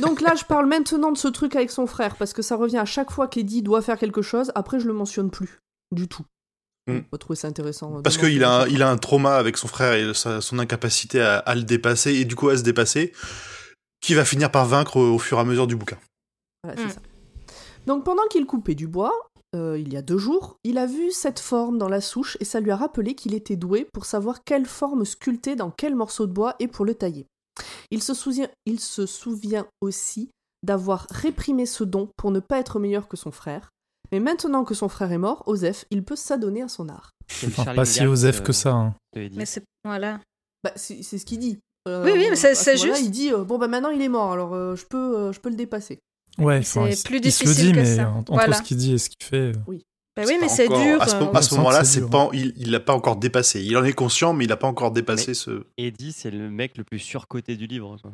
Donc 0.00 0.20
là, 0.20 0.34
je 0.38 0.44
parle 0.44 0.66
maintenant 0.66 1.10
de 1.10 1.18
ce 1.18 1.28
truc 1.28 1.56
avec 1.56 1.70
son 1.70 1.86
frère, 1.86 2.16
parce 2.16 2.32
que 2.32 2.42
ça 2.42 2.56
revient 2.56 2.78
à 2.78 2.84
chaque 2.84 3.10
fois 3.10 3.26
qu'Eddie 3.26 3.62
doit 3.62 3.80
faire 3.82 3.98
quelque 3.98 4.22
chose, 4.22 4.52
après 4.54 4.78
je 4.78 4.86
le 4.86 4.92
mentionne 4.92 5.30
plus. 5.30 5.58
Du 5.90 6.06
tout. 6.08 6.24
Mm. 6.86 6.96
On 6.98 7.04
va 7.12 7.18
trouver 7.18 7.36
ça 7.36 7.48
intéressant. 7.48 7.96
euh, 7.98 8.02
Parce 8.02 8.18
qu'il 8.18 8.44
a, 8.44 8.60
un- 8.62 8.66
il 8.68 8.82
a 8.82 8.90
un 8.90 8.98
trauma 8.98 9.36
avec 9.36 9.56
son 9.56 9.68
frère 9.68 9.94
et 9.94 10.12
sa- 10.14 10.40
son 10.42 10.58
incapacité 10.58 11.20
à, 11.20 11.38
à 11.38 11.54
le 11.54 11.62
dépasser, 11.62 12.12
et 12.12 12.24
du 12.26 12.36
coup 12.36 12.48
à 12.50 12.56
se 12.58 12.62
dépasser, 12.62 13.12
qui 14.00 14.12
va 14.14 14.24
finir 14.26 14.50
par 14.50 14.66
vaincre 14.66 14.96
au, 14.98 15.14
au 15.14 15.18
fur 15.18 15.38
et 15.38 15.40
à 15.40 15.44
mesure 15.44 15.66
du 15.66 15.76
bouquin. 15.76 15.96
Voilà, 16.62 16.78
c'est 16.78 16.86
Mm. 16.88 16.90
ça. 16.90 17.00
Donc 17.86 18.04
pendant 18.04 18.26
qu'il 18.30 18.44
coupait 18.46 18.74
du 18.74 18.86
bois, 18.86 19.12
euh, 19.54 19.78
il 19.78 19.92
y 19.92 19.96
a 19.96 20.02
deux 20.02 20.18
jours, 20.18 20.58
il 20.64 20.78
a 20.78 20.86
vu 20.86 21.10
cette 21.12 21.38
forme 21.40 21.78
dans 21.78 21.88
la 21.88 22.00
souche 22.00 22.36
et 22.40 22.44
ça 22.44 22.60
lui 22.60 22.70
a 22.70 22.76
rappelé 22.76 23.14
qu'il 23.14 23.34
était 23.34 23.56
doué 23.56 23.86
pour 23.92 24.04
savoir 24.04 24.42
quelle 24.44 24.66
forme 24.66 25.04
sculpter 25.04 25.54
dans 25.54 25.70
quel 25.70 25.94
morceau 25.94 26.26
de 26.26 26.32
bois 26.32 26.56
et 26.58 26.66
pour 26.68 26.84
le 26.84 26.94
tailler. 26.94 27.26
Il 27.90 28.02
se 28.02 28.14
souvient, 28.14 28.48
il 28.66 28.80
se 28.80 29.06
souvient 29.06 29.66
aussi 29.80 30.30
d'avoir 30.62 31.06
réprimé 31.10 31.66
ce 31.66 31.84
don 31.84 32.08
pour 32.16 32.30
ne 32.30 32.40
pas 32.40 32.58
être 32.58 32.78
meilleur 32.78 33.08
que 33.08 33.16
son 33.16 33.30
frère. 33.30 33.68
Mais 34.12 34.20
maintenant 34.20 34.64
que 34.64 34.74
son 34.74 34.88
frère 34.88 35.12
est 35.12 35.18
mort, 35.18 35.42
Osef, 35.46 35.84
il 35.90 36.04
peut 36.04 36.16
s'adonner 36.16 36.62
à 36.62 36.68
son 36.68 36.88
art. 36.88 37.10
Enfin, 37.46 37.74
pas 37.74 37.84
si 37.84 38.06
osef 38.06 38.40
euh, 38.40 38.42
que 38.42 38.52
ça. 38.52 38.72
hein. 38.72 38.94
Mais 39.16 39.46
c'est. 39.46 39.64
Voilà. 39.84 40.20
Bah, 40.62 40.72
c'est 40.76 41.02
ce 41.02 41.24
qu'il 41.24 41.38
dit. 41.38 41.58
Euh, 41.88 42.04
Oui, 42.04 42.12
oui, 42.14 42.26
mais 42.30 42.36
c'est- 42.36 42.54
ce 42.54 42.64
c'est 42.64 42.76
juste. 42.76 43.00
Il 43.02 43.10
dit 43.10 43.32
euh, 43.32 43.44
bon 43.44 43.58
bah 43.58 43.68
maintenant 43.68 43.90
il 43.90 44.00
est 44.00 44.08
mort, 44.08 44.32
alors 44.32 44.54
euh, 44.54 44.74
je 44.76 44.86
peux, 44.86 45.18
euh, 45.18 45.32
je 45.32 45.40
peux 45.40 45.50
le 45.50 45.56
dépasser. 45.56 45.98
Ouais, 46.38 46.62
C'est 46.62 46.78
enfin, 46.80 46.88
plus 46.88 46.94
il 46.94 46.96
se 46.98 47.12
le 47.12 47.20
difficile 47.20 47.54
dit, 47.66 47.72
que 47.72 47.76
mais 47.76 47.96
ça. 47.96 48.10
en- 48.10 48.18
entre 48.20 48.32
Voilà. 48.32 48.56
ce 48.56 48.62
qu'il 48.62 48.76
dit 48.78 48.94
et 48.94 48.98
ce 48.98 49.08
qu'il 49.10 49.26
fait. 49.26 49.52
euh, 49.56 49.78
Bah 50.16 50.22
oui, 50.26 50.36
mais 50.40 50.48
c'est 50.48 50.66
encore- 50.68 50.82
dur. 50.82 51.02
À 51.02 51.08
ce, 51.08 51.16
euh, 51.16 51.40
ce 51.42 51.54
moment-là, 51.56 51.82
c'est 51.84 52.08
pas, 52.08 52.28
il, 52.32 52.52
il 52.56 52.70
l'a 52.70 52.78
pas 52.80 52.94
encore 52.94 53.16
dépassé. 53.16 53.62
Il 53.62 53.76
en 53.76 53.84
est 53.84 53.92
conscient, 53.92 54.32
mais 54.32 54.44
il 54.44 54.52
a 54.52 54.56
pas 54.56 54.68
encore 54.68 54.92
dépassé 54.92 55.34
ce. 55.34 55.64
Eddie, 55.76 56.12
c'est 56.12 56.30
le 56.30 56.50
mec 56.50 56.76
le 56.76 56.84
plus 56.84 57.00
surcoté 57.00 57.56
du 57.56 57.66
livre. 57.66 57.96
Quoi. 58.00 58.12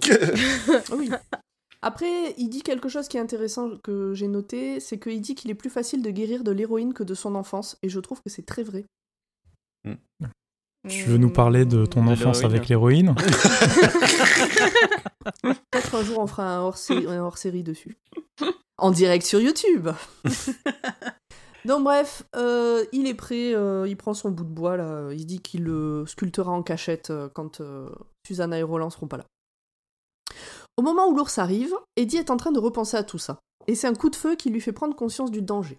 Oui. 0.96 1.10
Après, 1.82 2.34
il 2.38 2.48
dit 2.48 2.62
quelque 2.62 2.88
chose 2.88 3.06
qui 3.08 3.16
est 3.16 3.20
intéressant 3.20 3.76
que 3.78 4.12
j'ai 4.14 4.26
noté, 4.28 4.80
c'est 4.80 4.98
qu'il 4.98 5.20
dit 5.20 5.34
qu'il 5.34 5.50
est 5.50 5.54
plus 5.54 5.70
facile 5.70 6.02
de 6.02 6.10
guérir 6.10 6.42
de 6.44 6.50
l'héroïne 6.50 6.92
que 6.92 7.04
de 7.04 7.14
son 7.14 7.34
enfance, 7.36 7.76
et 7.82 7.88
je 7.88 8.00
trouve 8.00 8.20
que 8.20 8.30
c'est 8.30 8.44
très 8.46 8.62
vrai. 8.64 8.84
Tu 10.88 11.04
veux 11.04 11.18
nous 11.18 11.30
parler 11.30 11.64
de 11.64 11.86
ton 11.86 12.04
De 12.04 12.10
enfance 12.10 12.44
avec 12.44 12.68
l'héroïne? 12.68 13.14
Peut-être 15.42 15.94
un 15.94 16.02
jour 16.02 16.18
on 16.18 16.26
fera 16.26 16.56
un 16.56 16.62
hors-série 16.62 17.62
dessus. 17.62 17.96
En 18.78 18.90
direct 18.90 19.26
sur 19.26 19.40
YouTube 19.40 19.88
Donc 21.64 21.84
bref, 21.84 22.22
euh, 22.36 22.84
il 22.92 23.06
est 23.06 23.14
prêt, 23.14 23.54
euh, 23.54 23.86
il 23.88 23.96
prend 23.96 24.14
son 24.14 24.30
bout 24.30 24.44
de 24.44 24.48
bois 24.48 24.76
là, 24.76 25.10
il 25.12 25.26
dit 25.26 25.40
qu'il 25.40 25.64
le 25.64 26.04
sculptera 26.06 26.52
en 26.52 26.62
cachette 26.62 27.10
euh, 27.10 27.28
quand 27.28 27.60
euh, 27.60 27.90
Susanna 28.26 28.58
et 28.58 28.62
Roland 28.62 28.90
seront 28.90 29.08
pas 29.08 29.18
là. 29.18 29.26
Au 30.76 30.82
moment 30.82 31.08
où 31.08 31.16
l'ours 31.16 31.38
arrive, 31.38 31.74
Eddie 31.96 32.18
est 32.18 32.30
en 32.30 32.36
train 32.36 32.52
de 32.52 32.60
repenser 32.60 32.96
à 32.96 33.02
tout 33.02 33.18
ça. 33.18 33.40
Et 33.66 33.74
c'est 33.74 33.88
un 33.88 33.94
coup 33.94 34.08
de 34.08 34.16
feu 34.16 34.36
qui 34.36 34.48
lui 34.50 34.60
fait 34.60 34.72
prendre 34.72 34.94
conscience 34.94 35.30
du 35.30 35.42
danger. 35.42 35.76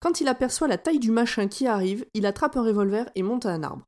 Quand 0.00 0.20
il 0.20 0.28
aperçoit 0.28 0.68
la 0.68 0.78
taille 0.78 0.98
du 0.98 1.10
machin 1.10 1.48
qui 1.48 1.66
arrive, 1.66 2.06
il 2.14 2.26
attrape 2.26 2.56
un 2.56 2.62
revolver 2.62 3.08
et 3.14 3.22
monte 3.22 3.46
à 3.46 3.50
un 3.50 3.62
arbre. 3.62 3.84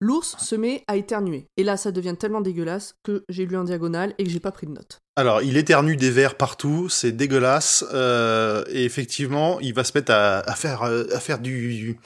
L'ours 0.00 0.36
se 0.38 0.54
met 0.54 0.84
à 0.86 0.96
éternuer. 0.96 1.46
Et 1.56 1.64
là, 1.64 1.76
ça 1.76 1.92
devient 1.92 2.14
tellement 2.18 2.40
dégueulasse 2.40 2.94
que 3.04 3.24
j'ai 3.28 3.46
lu 3.46 3.56
en 3.56 3.64
diagonale 3.64 4.14
et 4.18 4.24
que 4.24 4.30
j'ai 4.30 4.40
pas 4.40 4.52
pris 4.52 4.66
de 4.66 4.72
notes. 4.72 4.98
Alors, 5.16 5.42
il 5.42 5.56
éternue 5.56 5.96
des 5.96 6.10
vers 6.10 6.36
partout, 6.36 6.88
c'est 6.88 7.12
dégueulasse, 7.12 7.84
euh, 7.92 8.64
et 8.68 8.84
effectivement, 8.84 9.58
il 9.60 9.74
va 9.74 9.84
se 9.84 9.92
mettre 9.94 10.12
à, 10.12 10.38
à 10.38 10.54
faire, 10.54 10.82
euh, 10.84 11.04
à 11.12 11.18
faire 11.18 11.40
du, 11.40 11.98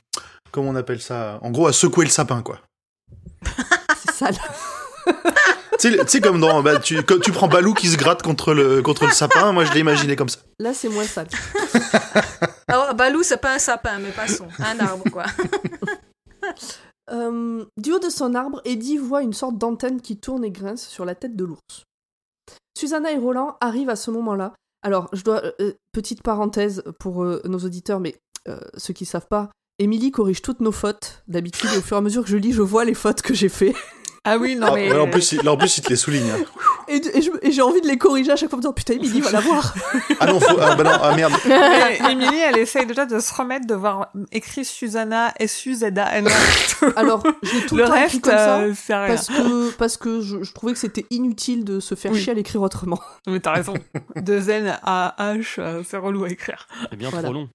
comment 0.50 0.70
on 0.70 0.76
appelle 0.76 1.00
ça? 1.00 1.38
En 1.42 1.50
gros, 1.50 1.66
à 1.66 1.72
secouer 1.72 2.04
le 2.04 2.10
sapin, 2.10 2.42
quoi. 2.42 2.60
C'est 3.96 4.12
sale. 4.12 4.36
Tu 5.80 5.90
sais, 6.06 6.20
comme 6.20 6.40
dans, 6.40 6.62
bah, 6.62 6.78
tu 6.78 7.02
prends 7.32 7.48
Balou 7.48 7.74
qui 7.74 7.88
se 7.88 7.96
gratte 7.96 8.22
contre 8.22 8.54
le, 8.54 8.82
contre 8.82 9.04
le 9.06 9.10
sapin, 9.10 9.50
moi 9.50 9.64
je 9.64 9.72
l'ai 9.72 9.80
imaginé 9.80 10.14
comme 10.14 10.28
ça. 10.28 10.38
Là, 10.60 10.72
c'est 10.74 10.88
moins 10.88 11.02
sale. 11.02 11.26
Alors, 12.68 12.94
Balou, 12.94 13.24
c'est 13.24 13.38
pas 13.38 13.56
un 13.56 13.58
sapin, 13.58 13.98
mais 13.98 14.10
passons. 14.10 14.46
Un 14.60 14.78
arbre, 14.78 15.02
quoi. 15.10 15.24
Euh, 17.12 17.64
du 17.76 17.92
haut 17.92 17.98
de 17.98 18.08
son 18.08 18.34
arbre, 18.34 18.60
Eddie 18.64 18.96
voit 18.96 19.22
une 19.22 19.32
sorte 19.34 19.58
d'antenne 19.58 20.00
qui 20.00 20.16
tourne 20.18 20.44
et 20.44 20.50
grince 20.50 20.86
sur 20.88 21.04
la 21.04 21.14
tête 21.14 21.36
de 21.36 21.44
l'ours. 21.44 21.84
Susanna 22.76 23.12
et 23.12 23.18
Roland 23.18 23.56
arrivent 23.60 23.90
à 23.90 23.96
ce 23.96 24.10
moment-là. 24.10 24.54
Alors, 24.82 25.08
je 25.12 25.22
dois. 25.22 25.42
euh, 25.60 25.72
petite 25.92 26.22
parenthèse 26.22 26.82
pour 26.98 27.22
euh, 27.22 27.40
nos 27.44 27.58
auditeurs, 27.58 28.00
mais 28.00 28.16
euh, 28.48 28.58
ceux 28.76 28.94
qui 28.94 29.04
savent 29.04 29.28
pas, 29.28 29.50
Émilie 29.78 30.10
corrige 30.10 30.42
toutes 30.42 30.60
nos 30.60 30.72
fautes 30.72 31.22
d'habitude, 31.28 31.70
et 31.74 31.78
au 31.78 31.82
fur 31.82 31.96
et 31.96 31.98
à 31.98 32.02
mesure 32.02 32.22
que 32.24 32.30
je 32.30 32.36
lis, 32.38 32.52
je 32.52 32.62
vois 32.62 32.84
les 32.84 32.94
fautes 32.94 33.22
que 33.22 33.34
j'ai 33.34 33.48
fait. 33.50 33.74
Ah 34.24 34.38
oui, 34.38 34.56
non 34.56 34.68
Ah, 34.70 34.74
mais. 34.74 34.90
ouais, 34.92 34.98
en, 34.98 35.10
plus, 35.10 35.32
il, 35.32 35.42
là, 35.42 35.52
en 35.52 35.56
plus, 35.56 35.76
il 35.78 35.82
te 35.84 35.90
les 35.90 35.96
souligne. 35.96 36.30
hein. 36.30 36.44
Et, 36.92 37.18
et 37.18 37.22
je- 37.22 37.30
et 37.42 37.50
j'ai 37.52 37.62
envie 37.62 37.80
de 37.80 37.86
les 37.86 37.96
corriger 37.96 38.30
à 38.32 38.36
chaque 38.36 38.50
fois 38.50 38.56
en 38.56 38.58
me 38.58 38.62
disant 38.62 38.72
Putain, 38.72 38.94
Émilie 38.94 39.20
va 39.20 39.30
la 39.30 39.40
voir 39.40 39.74
Ah 40.20 40.26
non, 40.26 40.38
faut, 40.40 40.56
ah, 40.60 40.74
bah 40.76 40.84
non, 40.84 40.90
ah 41.02 41.14
merde. 41.16 41.32
Mais 41.46 41.98
Émilie, 42.10 42.38
elle 42.38 42.58
essaye 42.58 42.84
déjà 42.86 43.06
de 43.06 43.18
se 43.18 43.32
remettre 43.34 43.66
de 43.66 43.74
voir 43.74 44.10
écrit 44.30 44.64
Susanna, 44.64 45.32
S-U-Z-A-N. 45.38 46.28
Alors, 46.96 47.22
j'ai 47.42 47.66
tout 47.66 47.76
Le 47.76 47.82
le 47.82 47.88
temps 47.88 47.94
reste, 47.94 48.20
comme 48.20 48.32
ça. 48.32 48.58
euh. 48.60 48.72
Parce 49.06 49.28
que, 49.28 49.70
parce 49.76 49.96
que 49.96 50.20
je, 50.20 50.42
je 50.42 50.52
trouvais 50.52 50.72
que 50.72 50.78
c'était 50.78 51.06
inutile 51.10 51.64
de 51.64 51.80
se 51.80 51.94
faire 51.94 52.12
Oui. 52.12 52.20
chier 52.20 52.32
à 52.32 52.34
l'écrire 52.34 52.60
autrement. 52.62 53.00
Mais 53.26 53.40
t'as 53.40 53.52
raison. 53.52 53.74
De 54.16 54.50
N 54.50 54.78
à 54.82 55.14
H, 55.18 55.54
euh, 55.58 55.82
c'est 55.88 55.96
relou 55.96 56.24
à 56.24 56.28
écrire. 56.30 56.66
C'est 56.90 56.96
bien 56.96 57.08
Voilà. 57.10 57.24
trop 57.28 57.32
long. 57.34 57.48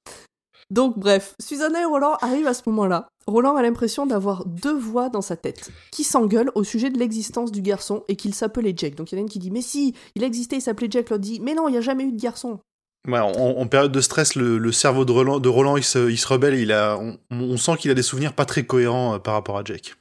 Donc 0.70 0.98
bref, 1.00 1.36
Susanna 1.42 1.82
et 1.82 1.86
Roland 1.86 2.16
arrivent 2.22 2.48
à 2.48 2.54
ce 2.54 2.64
moment-là. 2.68 3.08
Roland 3.26 3.56
a 3.56 3.62
l'impression 3.62 4.06
d'avoir 4.06 4.46
deux 4.46 4.78
voix 4.78 5.10
dans 5.10 5.22
sa 5.22 5.38
tête, 5.38 5.70
qui 5.92 6.04
s'engueulent 6.04 6.52
au 6.56 6.64
sujet 6.64 6.90
de 6.90 6.98
l'existence 7.00 7.52
du 7.52 7.62
garçon 7.62 8.04
et 8.08 8.16
qu'il 8.16 8.34
s'appelait 8.34 8.74
Jack. 8.76 8.96
Donc 8.96 9.12
il 9.12 9.16
y 9.16 9.18
en 9.18 9.22
a 9.22 9.24
une 9.24 9.30
qui 9.30 9.40
dit 9.40 9.52
Mais 9.52 9.62
si, 9.62 9.94
il 10.16 10.24
existait, 10.24 10.58
il 10.58 10.62
s'appelait 10.62 10.88
Jack, 10.90 11.10
l'autre 11.10 11.22
dit 11.22 11.40
Mais 11.40 11.54
non, 11.54 11.68
il 11.68 11.72
n'y 11.72 11.78
a 11.78 11.82
jamais 11.82 12.04
eu 12.04 12.12
de 12.12 12.22
garçon. 12.22 12.60
Ouais, 13.08 13.20
en, 13.20 13.32
en 13.32 13.68
période 13.68 13.92
de 13.94 14.02
stress, 14.02 14.36
le, 14.36 14.58
le 14.58 14.72
cerveau 14.74 15.06
de 15.06 15.12
Roland, 15.14 15.40
de 15.40 15.48
Roland 15.48 15.78
il, 15.78 15.84
se, 15.84 16.10
il 16.10 16.18
se 16.18 16.28
rebelle. 16.28 16.56
et 16.56 16.62
Il 16.62 16.74
a, 16.74 16.98
on, 16.98 17.18
on 17.32 17.56
sent 17.58 17.78
qu'il 17.78 17.92
a 17.92 17.94
des 17.94 18.04
souvenirs 18.04 18.34
pas 18.34 18.46
très 18.46 18.66
cohérents 18.66 19.16
euh, 19.16 19.20
par 19.20 19.34
rapport 19.34 19.58
à 19.58 19.64
Jake. 19.64 19.96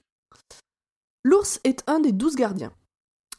L'ours 1.25 1.61
est 1.65 1.83
un 1.87 2.01
des 2.01 2.13
douze 2.13 2.35
gardiens. 2.35 2.73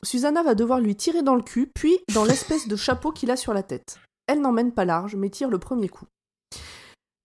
Susanna 0.03 0.43
va 0.43 0.55
devoir 0.55 0.79
lui 0.79 0.95
tirer 0.95 1.21
dans 1.21 1.35
le 1.35 1.41
cul, 1.41 1.69
puis 1.73 1.97
dans 2.13 2.23
l'espèce 2.23 2.67
de 2.67 2.75
chapeau 2.75 3.11
qu'il 3.11 3.31
a 3.31 3.35
sur 3.35 3.53
la 3.53 3.63
tête. 3.63 3.99
Elle 4.27 4.41
n'emmène 4.41 4.71
pas 4.71 4.85
large, 4.85 5.15
mais 5.15 5.29
tire 5.29 5.49
le 5.49 5.57
premier 5.57 5.89
coup. 5.89 6.05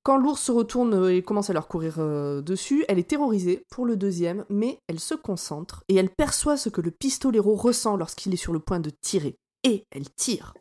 Quand 0.05 0.17
l'ours 0.17 0.41
se 0.41 0.51
retourne 0.51 1.09
et 1.11 1.23
commence 1.23 1.49
à 1.49 1.53
leur 1.53 1.69
courir 1.69 1.97
euh, 1.99 2.41
dessus, 2.41 2.85
elle 2.89 2.99
est 2.99 3.09
terrorisée 3.09 3.65
pour 3.71 3.87
le 3.87 3.97
deuxième, 3.97 4.45
mais 4.49 4.79
elle 4.89 4.99
se 4.99 5.15
concentre 5.15 5.85
et 5.89 5.95
elle 5.95 6.11
perçoit 6.11 6.57
ce 6.57 6.69
que 6.69 6.81
le 6.81 6.91
pistolero 6.91 7.55
ressent 7.55 7.97
lorsqu'il 7.97 8.35
est 8.35 8.37
sur 8.37 8.53
le 8.53 8.59
point 8.59 8.81
de 8.81 8.91
tirer. 9.01 9.37
Et 9.63 9.85
elle 9.93 10.11
tire. 10.11 10.55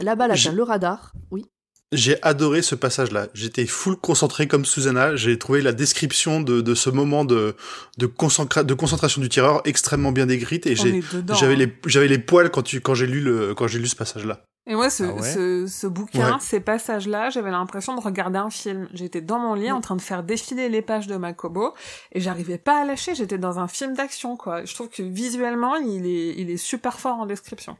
La 0.00 0.14
balle 0.14 0.30
atteint 0.30 0.52
le 0.52 0.62
radar. 0.62 1.12
Oui. 1.32 1.44
J'ai 1.90 2.22
adoré 2.22 2.62
ce 2.62 2.74
passage-là. 2.76 3.28
J'étais 3.34 3.66
full 3.66 3.96
concentré 3.96 4.46
comme 4.46 4.64
Susanna. 4.64 5.16
J'ai 5.16 5.38
trouvé 5.38 5.60
la 5.62 5.72
description 5.72 6.40
de, 6.40 6.60
de 6.60 6.74
ce 6.74 6.90
moment 6.90 7.24
de, 7.24 7.56
de, 7.96 8.06
concentra- 8.06 8.62
de 8.62 8.74
concentration 8.74 9.20
du 9.20 9.28
tireur 9.28 9.62
extrêmement 9.64 10.12
bien 10.12 10.26
décrite 10.26 10.66
et 10.66 10.76
j'avais 10.76 11.00
hein. 11.00 11.56
les, 11.56 11.72
j'avais 11.86 12.06
les 12.06 12.18
poils 12.18 12.50
quand 12.50 12.62
tu, 12.62 12.80
quand 12.80 12.94
j'ai 12.94 13.06
lu 13.06 13.20
le, 13.22 13.54
quand 13.54 13.66
j'ai 13.66 13.78
lu 13.78 13.88
ce 13.88 13.96
passage-là. 13.96 14.44
Et 14.68 14.74
moi, 14.74 14.90
ce, 14.90 15.02
Ah 15.04 15.12
ouais 15.14 15.22
ce, 15.22 15.66
ce 15.66 15.86
bouquin, 15.86 16.34
Ouais. 16.34 16.40
ces 16.40 16.60
passages-là, 16.60 17.30
j'avais 17.30 17.50
l'impression 17.50 17.94
de 17.96 18.00
regarder 18.02 18.38
un 18.38 18.50
film. 18.50 18.86
J'étais 18.92 19.22
dans 19.22 19.38
mon 19.38 19.54
lit 19.54 19.70
en 19.72 19.80
train 19.80 19.96
de 19.96 20.02
faire 20.02 20.22
défiler 20.22 20.68
les 20.68 20.82
pages 20.82 21.06
de 21.06 21.16
Makobo 21.16 21.74
et 22.12 22.20
j'arrivais 22.20 22.58
pas 22.58 22.82
à 22.82 22.84
lâcher. 22.84 23.14
J'étais 23.14 23.38
dans 23.38 23.58
un 23.58 23.66
film 23.66 23.94
d'action, 23.94 24.36
quoi. 24.36 24.64
Je 24.66 24.74
trouve 24.74 24.90
que 24.90 25.02
visuellement, 25.02 25.76
il 25.76 26.04
est, 26.06 26.34
il 26.38 26.50
est 26.50 26.58
super 26.58 27.00
fort 27.00 27.16
en 27.18 27.24
description. 27.26 27.76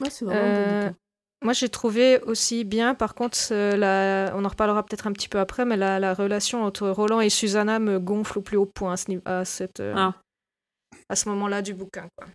Ouais, 0.00 0.10
c'est 0.10 0.24
vraiment 0.24 0.40
bon 0.40 0.46
Euh. 0.88 0.90
Moi, 1.44 1.52
j'ai 1.54 1.68
trouvé 1.68 2.20
aussi 2.22 2.62
bien, 2.64 2.94
par 2.94 3.14
contre, 3.16 3.36
la... 3.52 4.32
on 4.36 4.44
en 4.44 4.48
reparlera 4.48 4.84
peut-être 4.84 5.06
un 5.08 5.12
petit 5.12 5.28
peu 5.28 5.38
après, 5.40 5.64
mais 5.64 5.76
la, 5.76 5.98
la 5.98 6.14
relation 6.14 6.62
entre 6.64 6.88
Roland 6.88 7.20
et 7.20 7.30
Susanna 7.30 7.78
me 7.80 7.98
gonfle 7.98 8.38
au 8.38 8.42
plus 8.42 8.56
haut 8.56 8.66
point 8.66 8.92
à 8.92 8.96
ce, 8.96 9.08
niveau- 9.10 9.22
à 9.24 9.44
cette, 9.44 9.80
euh, 9.80 9.92
Ah. 9.96 10.14
à 11.08 11.16
ce 11.16 11.28
moment-là 11.30 11.60
du 11.62 11.74
bouquin. 11.74 12.06
Quoi. 12.16 12.28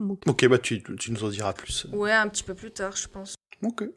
Ok. 0.00 0.22
Ok, 0.26 0.48
bah 0.48 0.58
tu, 0.58 0.82
tu 0.82 1.12
nous 1.12 1.24
en 1.24 1.28
diras 1.28 1.52
plus. 1.52 1.86
Ouais, 1.92 2.12
un 2.12 2.28
petit 2.28 2.42
peu 2.42 2.54
plus 2.54 2.70
tard, 2.70 2.96
je 2.96 3.08
pense. 3.08 3.34
Ok. 3.64 3.88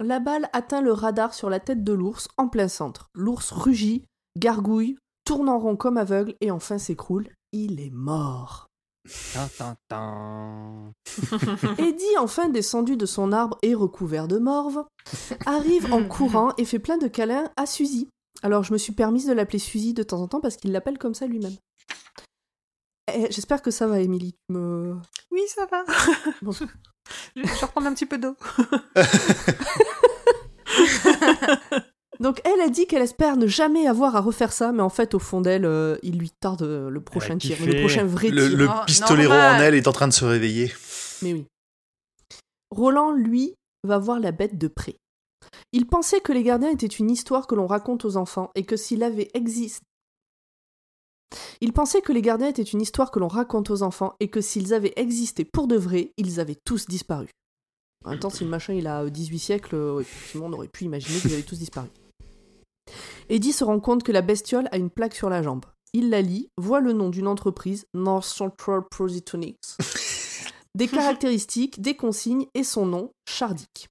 La 0.00 0.20
balle 0.20 0.48
atteint 0.52 0.82
le 0.82 0.92
radar 0.92 1.34
sur 1.34 1.48
la 1.48 1.60
tête 1.60 1.82
de 1.82 1.92
l'ours 1.92 2.28
en 2.36 2.48
plein 2.48 2.68
centre. 2.68 3.08
L'ours 3.14 3.50
rugit, 3.50 4.04
gargouille, 4.36 4.96
tourne 5.24 5.48
en 5.48 5.58
rond 5.58 5.76
comme 5.76 5.96
aveugle 5.96 6.34
et 6.40 6.50
enfin 6.50 6.78
s'écroule. 6.78 7.28
Il 7.52 7.80
est 7.80 7.90
mort. 7.90 8.66
Eddie, 11.78 12.18
enfin 12.18 12.48
descendu 12.48 12.96
de 12.96 13.06
son 13.06 13.32
arbre 13.32 13.58
et 13.62 13.74
recouvert 13.74 14.28
de 14.28 14.38
morve, 14.38 14.84
arrive 15.46 15.92
en 15.92 16.04
courant 16.04 16.52
et 16.58 16.64
fait 16.64 16.78
plein 16.78 16.98
de 16.98 17.06
câlins 17.06 17.50
à 17.56 17.66
Suzy. 17.66 18.08
Alors 18.42 18.64
je 18.64 18.72
me 18.72 18.78
suis 18.78 18.92
permise 18.92 19.26
de 19.26 19.32
l'appeler 19.32 19.60
Suzy 19.60 19.94
de 19.94 20.02
temps 20.02 20.20
en 20.20 20.28
temps 20.28 20.40
parce 20.40 20.56
qu'il 20.56 20.72
l'appelle 20.72 20.98
comme 20.98 21.14
ça 21.14 21.26
lui-même. 21.26 21.54
Eh, 23.12 23.26
J'espère 23.30 23.62
que 23.62 23.70
ça 23.70 23.86
va, 23.86 24.00
Émilie. 24.00 24.32
Tu 24.48 24.54
me... 24.56 24.96
Oui, 25.30 25.42
ça 25.48 25.66
va. 25.66 25.84
Bon. 26.42 26.52
je, 26.52 26.64
je 27.36 27.42
vais 27.42 27.48
reprendre 27.62 27.86
un 27.86 27.94
petit 27.94 28.06
peu 28.06 28.18
d'eau. 28.18 28.34
Donc 32.18 32.40
elle 32.44 32.60
a 32.62 32.68
dit 32.68 32.86
qu'elle 32.86 33.02
espère 33.02 33.36
ne 33.36 33.46
jamais 33.46 33.86
avoir 33.86 34.16
à 34.16 34.20
refaire 34.20 34.50
ça, 34.52 34.72
mais 34.72 34.82
en 34.82 34.88
fait 34.88 35.12
au 35.14 35.18
fond 35.18 35.42
d'elle, 35.42 35.66
euh, 35.66 35.98
il 36.02 36.18
lui 36.18 36.30
tarde 36.40 36.62
euh, 36.62 36.88
le 36.88 37.00
prochain 37.02 37.36
tir, 37.36 37.58
le 37.64 37.80
prochain 37.80 38.04
vrai 38.04 38.30
Le, 38.30 38.48
tir. 38.48 38.56
le 38.58 38.68
pistolero 38.86 39.28
normal. 39.34 39.60
en 39.60 39.64
elle 39.64 39.74
est 39.74 39.86
en 39.86 39.92
train 39.92 40.08
de 40.08 40.14
se 40.14 40.24
réveiller. 40.24 40.72
Mais 41.22 41.34
oui. 41.34 41.44
Roland, 42.70 43.12
lui, 43.12 43.54
va 43.84 43.98
voir 43.98 44.18
la 44.18 44.32
bête 44.32 44.56
de 44.58 44.68
près. 44.68 44.96
Il 45.72 45.86
pensait 45.86 46.20
que 46.20 46.32
les 46.32 46.42
gardiens 46.42 46.70
étaient 46.70 46.86
une 46.86 47.10
histoire 47.10 47.46
que 47.46 47.54
l'on 47.54 47.66
raconte 47.66 48.04
aux 48.04 48.16
enfants 48.16 48.50
et 48.54 48.64
que 48.64 48.76
s'il 48.76 49.02
avait 49.02 49.30
existé. 49.34 49.84
Il 51.60 51.72
pensait 51.72 52.02
que 52.02 52.12
les 52.12 52.22
gardiens 52.22 52.48
étaient 52.48 52.62
une 52.62 52.82
histoire 52.82 53.10
que 53.10 53.18
l'on 53.18 53.28
raconte 53.28 53.70
aux 53.70 53.82
enfants 53.82 54.14
et 54.20 54.28
que 54.28 54.40
s'ils 54.40 54.74
avaient 54.74 54.92
existé 54.96 55.44
pour 55.44 55.66
de 55.66 55.76
vrai, 55.76 56.12
ils 56.16 56.40
avaient 56.40 56.58
tous 56.64 56.86
disparu. 56.86 57.28
En 58.04 58.10
même 58.10 58.20
temps, 58.20 58.30
si 58.30 58.44
le 58.44 58.50
machin 58.50 58.74
il 58.74 58.86
a 58.86 59.02
euh, 59.02 59.10
18 59.10 59.38
siècles, 59.38 59.74
euh, 59.74 60.00
effectivement, 60.00 60.46
on 60.46 60.52
aurait 60.52 60.68
pu 60.68 60.84
imaginer 60.84 61.18
qu'ils 61.18 61.32
avaient 61.32 61.42
tous 61.42 61.58
disparu. 61.58 61.88
Eddie 63.28 63.52
se 63.52 63.64
rend 63.64 63.80
compte 63.80 64.04
que 64.04 64.12
la 64.12 64.22
bestiole 64.22 64.68
a 64.70 64.76
une 64.76 64.90
plaque 64.90 65.14
sur 65.14 65.28
la 65.28 65.42
jambe. 65.42 65.64
Il 65.92 66.10
la 66.10 66.22
lit, 66.22 66.48
voit 66.56 66.80
le 66.80 66.92
nom 66.92 67.08
d'une 67.08 67.26
entreprise, 67.26 67.86
North 67.94 68.24
Central 68.24 68.82
Prositonics, 68.88 69.76
des 70.76 70.88
caractéristiques, 70.88 71.80
des 71.80 71.96
consignes 71.96 72.46
et 72.54 72.62
son 72.62 72.86
nom, 72.86 73.10
Chardic. 73.28 73.88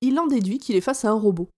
Il 0.00 0.18
en 0.18 0.26
déduit 0.26 0.58
qu'il 0.58 0.74
est 0.74 0.80
face 0.80 1.04
à 1.04 1.10
un 1.10 1.14
robot. 1.14 1.48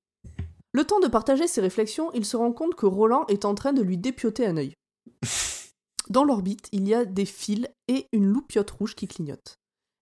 Le 0.73 0.85
temps 0.85 1.01
de 1.01 1.09
partager 1.09 1.49
ses 1.49 1.61
réflexions, 1.61 2.13
il 2.13 2.25
se 2.25 2.37
rend 2.37 2.53
compte 2.53 2.75
que 2.75 2.87
Roland 2.87 3.27
est 3.29 3.45
en 3.45 3.55
train 3.55 3.73
de 3.73 3.83
lui 3.83 3.97
dépioter 3.97 4.47
un 4.47 4.57
œil. 4.57 4.75
Dans 6.11 6.25
l'orbite, 6.25 6.69
il 6.73 6.89
y 6.89 6.95
a 6.95 7.05
des 7.05 7.27
fils 7.27 7.69
et 7.87 8.07
une 8.13 8.27
loupiote 8.27 8.71
rouge 8.71 8.95
qui 8.95 9.09
clignote. 9.09 9.57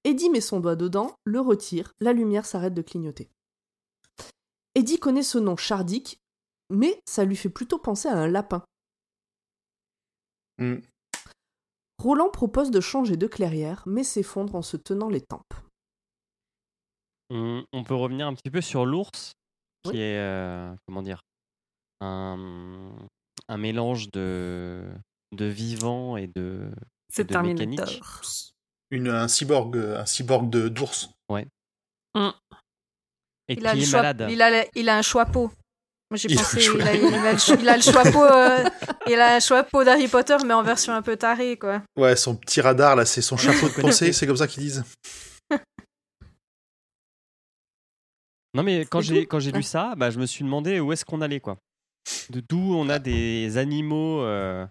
Eddie 0.04 0.30
met 0.30 0.40
son 0.40 0.60
doigt 0.60 0.76
dedans, 0.76 1.14
le 1.24 1.40
retire, 1.40 1.92
la 2.00 2.12
lumière 2.12 2.46
s'arrête 2.46 2.74
de 2.74 2.82
clignoter. 2.82 3.28
Eddie 4.76 5.00
connaît 5.00 5.24
ce 5.24 5.38
nom 5.38 5.56
Chardic, 5.56 6.20
mais 6.70 7.00
ça 7.08 7.24
lui 7.24 7.36
fait 7.36 7.48
plutôt 7.48 7.78
penser 7.78 8.08
à 8.08 8.16
un 8.16 8.28
lapin. 8.28 8.64
Hmm. 10.58 10.78
Roland 11.98 12.30
propose 12.30 12.70
de 12.70 12.80
changer 12.80 13.16
de 13.16 13.26
clairière, 13.26 13.82
mais 13.86 14.04
s'effondre 14.04 14.54
en 14.54 14.62
se 14.62 14.76
tenant 14.76 15.08
les 15.08 15.22
tempes. 15.22 15.54
On, 17.30 17.64
on 17.72 17.82
peut 17.82 17.94
revenir 17.94 18.26
un 18.28 18.34
petit 18.34 18.50
peu 18.50 18.60
sur 18.60 18.86
l'ours, 18.86 19.32
qui 19.90 19.96
Oui. 19.96 19.98
est, 20.00 20.18
euh, 20.18 20.72
comment 20.86 21.02
dire, 21.02 21.20
un, 22.00 22.90
un 23.48 23.56
mélange 23.56 24.10
de, 24.12 24.82
de 25.32 25.44
vivant 25.46 26.16
et 26.16 26.28
de, 26.34 26.70
C'est 27.12 27.24
de 27.24 27.32
Terminator. 27.32 27.66
mécanique. 27.68 28.02
Une, 28.90 29.08
un 29.08 29.28
cyborg, 29.28 29.76
euh, 29.76 30.00
un 30.00 30.06
cyborg 30.06 30.48
de 30.50 30.68
d'ours. 30.68 31.08
et 33.48 33.54
Il 33.54 33.66
a, 33.66 33.72
qui 33.74 33.82
est 33.82 33.84
choix- 33.86 34.02
malade. 34.02 34.26
il, 34.30 34.42
a 34.42 34.50
le- 34.50 34.68
il 34.74 34.88
a 34.88 34.96
un 34.98 35.02
choix-peau. 35.02 35.50
Moi 36.10 36.18
j'ai 36.18 36.34
pensé, 36.34 36.64
il 36.64 36.82
a, 36.82 36.94
il 36.94 37.14
a 37.14 37.32
le, 37.32 37.38
cho- 37.38 37.56
il 37.58 37.68
a 37.68 37.76
le 37.76 37.82
choix-peau, 37.82 38.22
euh, 38.24 38.64
il 39.08 39.18
a 39.20 39.34
un 39.36 39.40
choix-peau 39.40 39.82
d'Harry 39.82 40.06
Potter, 40.06 40.36
mais 40.46 40.54
en 40.54 40.62
version 40.62 40.92
un 40.92 41.02
peu 41.02 41.16
tarée, 41.16 41.56
quoi. 41.58 41.82
Ouais, 41.96 42.14
son 42.14 42.36
petit 42.36 42.60
radar 42.60 42.94
là, 42.94 43.04
c'est 43.04 43.22
son 43.22 43.36
chapeau 43.36 43.68
de 43.68 43.72
connais. 43.74 43.88
pensée, 43.88 44.12
c'est 44.12 44.24
comme 44.26 44.36
ça 44.36 44.46
qu'ils 44.46 44.62
disent. 44.62 44.84
Non 48.56 48.62
mais 48.62 48.84
quand 48.84 49.00
j'ai 49.00 49.26
quand 49.26 49.38
j'ai 49.38 49.52
lu 49.52 49.62
ça, 49.62 49.94
bah, 49.96 50.10
je 50.10 50.18
me 50.18 50.26
suis 50.26 50.44
demandé 50.44 50.80
où 50.80 50.92
est-ce 50.92 51.04
qu'on 51.04 51.20
allait 51.20 51.40
quoi. 51.40 51.58
De 52.30 52.40
d'où 52.40 52.74
on 52.74 52.88
a 52.88 52.98
des 52.98 53.56
animaux 53.58 54.20
euh, 54.22 54.66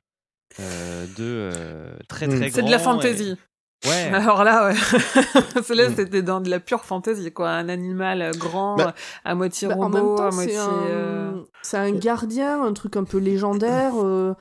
euh, 0.59 1.05
de 1.17 1.23
euh, 1.53 1.95
très 2.07 2.27
Mm. 2.27 2.35
très 2.39 2.49
C'est 2.49 2.61
de 2.63 2.69
la 2.71 2.77
et- 2.77 2.79
fantaisie. 2.79 3.37
Ouais. 3.85 4.09
Alors 4.13 4.43
là, 4.43 4.67
ouais. 4.67 4.75
Celle-là, 5.63 5.89
Mm. 5.89 5.95
c'était 5.95 6.21
dans 6.23 6.39
de 6.41 6.49
la 6.49 6.59
pure 6.59 6.85
fantaisie, 6.85 7.31
quoi. 7.31 7.49
Un 7.51 7.69
animal 7.69 8.21
euh, 8.21 8.31
grand, 8.31 8.77
Bah, 8.77 8.95
à 9.25 9.35
moitié 9.35 9.67
Bah, 9.67 9.75
en 9.75 9.83
robot, 9.83 9.97
même 9.97 10.15
temps, 10.17 10.27
à 10.27 10.31
c'est 10.31 10.35
moitié. 10.37 10.57
un... 10.57 10.69
euh, 10.87 11.41
c'est 11.61 11.77
un 11.77 11.91
gardien, 11.91 12.63
un 12.63 12.73
truc 12.73 12.95
un 12.95 13.03
peu 13.03 13.17
légendaire. 13.19 13.91
euh, 14.01 14.33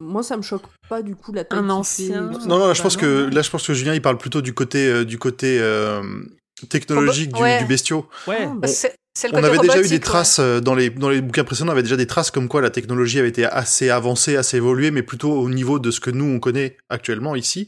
Moi, 0.00 0.22
ça 0.22 0.36
me 0.36 0.42
choque 0.42 0.64
pas 0.88 1.02
du 1.02 1.14
coup 1.14 1.32
la 1.32 1.44
taille 1.44 1.58
Un 1.60 1.70
ancien. 1.70 2.22
Non, 2.22 2.58
non, 2.58 2.58
là, 2.66 2.72
je 2.74 2.78
Bah, 2.80 2.82
pense 2.84 2.96
que 2.96 3.30
là, 3.32 3.42
je 3.42 3.50
pense 3.50 3.66
que 3.66 3.74
Julien, 3.74 3.94
il 3.94 4.02
parle 4.02 4.18
plutôt 4.18 4.42
du 4.42 4.52
côté 4.54 4.86
euh, 4.88 5.04
du 5.04 5.18
côté 5.18 5.58
euh, 5.60 6.02
technologique 6.68 7.32
du, 7.32 7.40
Ouais. 7.42 7.58
du 7.60 7.64
bestiau. 7.66 8.08
Ouais. 8.26 8.38
Ah, 8.42 8.48
On- 8.52 8.60
le 9.28 9.34
On 9.34 9.44
avait 9.44 9.58
déjà 9.58 9.80
eu 9.82 9.88
des 9.88 10.00
traces 10.00 10.38
euh, 10.38 10.60
dans 10.60 10.74
les 10.74 10.88
dans 10.88 11.10
les 11.10 11.20
bouquins 11.20 11.44
précédents, 11.44 11.68
on 11.68 11.72
avait 11.72 11.82
déjà 11.82 11.96
des 11.96 12.06
traces 12.06 12.30
comme 12.30 12.48
quoi 12.48 12.62
la 12.62 12.70
technologie 12.70 13.18
avait 13.18 13.28
été 13.28 13.44
assez 13.44 13.90
avancée, 13.90 14.36
assez 14.36 14.56
évoluée, 14.58 14.90
mais 14.92 15.02
plutôt 15.02 15.32
au 15.32 15.50
niveau 15.50 15.78
de 15.78 15.90
ce 15.90 15.98
que 16.00 16.10
nous 16.10 16.24
on 16.24 16.38
connaît 16.38 16.76
actuellement 16.88 17.34
ici. 17.36 17.66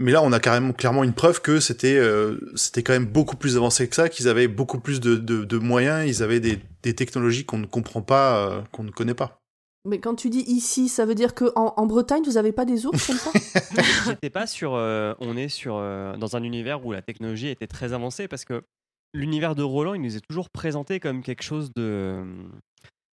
Mais 0.00 0.10
là, 0.10 0.22
on 0.22 0.32
a 0.32 0.40
carrément 0.40 0.72
clairement 0.72 1.04
une 1.04 1.12
preuve 1.12 1.40
que 1.40 1.60
c'était 1.60 1.96
euh, 1.96 2.38
c'était 2.56 2.82
quand 2.82 2.94
même 2.94 3.04
beaucoup 3.06 3.36
plus 3.36 3.56
avancé 3.56 3.86
que 3.86 3.94
ça, 3.94 4.08
qu'ils 4.08 4.26
avaient 4.28 4.48
beaucoup 4.48 4.80
plus 4.80 4.98
de, 4.98 5.14
de, 5.16 5.44
de 5.44 5.58
moyens, 5.58 6.04
ils 6.08 6.22
avaient 6.22 6.40
des, 6.40 6.58
des 6.82 6.94
technologies 6.94 7.44
qu'on 7.44 7.58
ne 7.58 7.66
comprend 7.66 8.02
pas, 8.02 8.48
euh, 8.48 8.60
qu'on 8.72 8.82
ne 8.82 8.90
connaît 8.90 9.14
pas. 9.14 9.40
Mais 9.86 9.98
quand 10.00 10.14
tu 10.14 10.30
dis 10.30 10.40
ici, 10.46 10.88
ça 10.88 11.04
veut 11.04 11.14
dire 11.14 11.34
que 11.34 11.52
en, 11.56 11.74
en 11.76 11.86
Bretagne, 11.86 12.22
vous 12.24 12.36
avez 12.38 12.52
pas 12.52 12.64
des 12.64 12.86
ours 12.86 13.06
comme 13.06 13.16
ça? 13.16 13.30
J'étais 14.06 14.30
pas 14.30 14.46
sur. 14.46 14.74
euh, 14.74 15.14
on 15.20 15.36
est 15.36 15.48
sur 15.48 15.76
euh, 15.76 16.16
dans 16.16 16.36
un 16.36 16.42
univers 16.42 16.84
où 16.86 16.92
la 16.92 17.02
technologie 17.02 17.48
était 17.48 17.66
très 17.66 17.92
avancée 17.92 18.26
parce 18.26 18.44
que 18.46 18.62
l'univers 19.12 19.54
de 19.54 19.62
Roland, 19.62 19.94
il 19.94 20.00
nous 20.00 20.16
est 20.16 20.26
toujours 20.26 20.48
présenté 20.50 21.00
comme 21.00 21.22
quelque 21.22 21.42
chose 21.42 21.70
de 21.76 21.82
euh, 21.82 22.24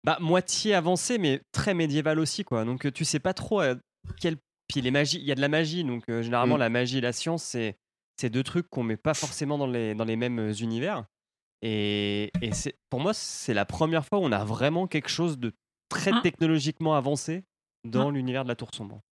bah, 0.04 0.18
moitié 0.20 0.74
avancé, 0.74 1.18
mais 1.18 1.40
très 1.52 1.74
médiéval 1.74 2.18
aussi 2.20 2.44
quoi. 2.44 2.64
Donc 2.64 2.86
euh, 2.86 2.92
tu 2.92 3.04
sais 3.04 3.18
pas 3.20 3.34
trop 3.34 3.60
à 3.60 3.74
quel. 4.20 4.36
Puis 4.68 4.80
les 4.80 4.92
magies, 4.92 5.18
il 5.18 5.24
y 5.24 5.32
a 5.32 5.34
de 5.34 5.40
la 5.40 5.48
magie, 5.48 5.82
donc 5.82 6.04
euh, 6.08 6.22
généralement 6.22 6.54
Mm. 6.56 6.60
la 6.60 6.68
magie 6.68 6.98
et 6.98 7.00
la 7.00 7.12
science, 7.12 7.42
c'est 7.42 7.76
c'est 8.20 8.30
deux 8.30 8.44
trucs 8.44 8.68
qu'on 8.70 8.84
met 8.84 8.96
pas 8.96 9.14
forcément 9.14 9.58
dans 9.58 9.66
les 9.66 9.96
dans 9.96 10.04
les 10.04 10.14
mêmes 10.16 10.52
univers. 10.60 11.04
Et, 11.62 12.30
et 12.40 12.52
c'est 12.52 12.76
pour 12.88 13.00
moi, 13.00 13.12
c'est 13.12 13.52
la 13.54 13.64
première 13.66 14.06
fois 14.06 14.18
où 14.20 14.22
on 14.22 14.32
a 14.32 14.44
vraiment 14.44 14.86
quelque 14.86 15.08
chose 15.10 15.38
de 15.38 15.52
très 15.90 16.12
Mm. 16.12 16.22
technologiquement 16.22 16.94
avancé 16.94 17.44
dans 17.84 18.10
l'univers 18.10 18.44
de 18.44 18.48
la 18.48 18.56
Tour 18.56 18.70
Sombre. 18.74 19.02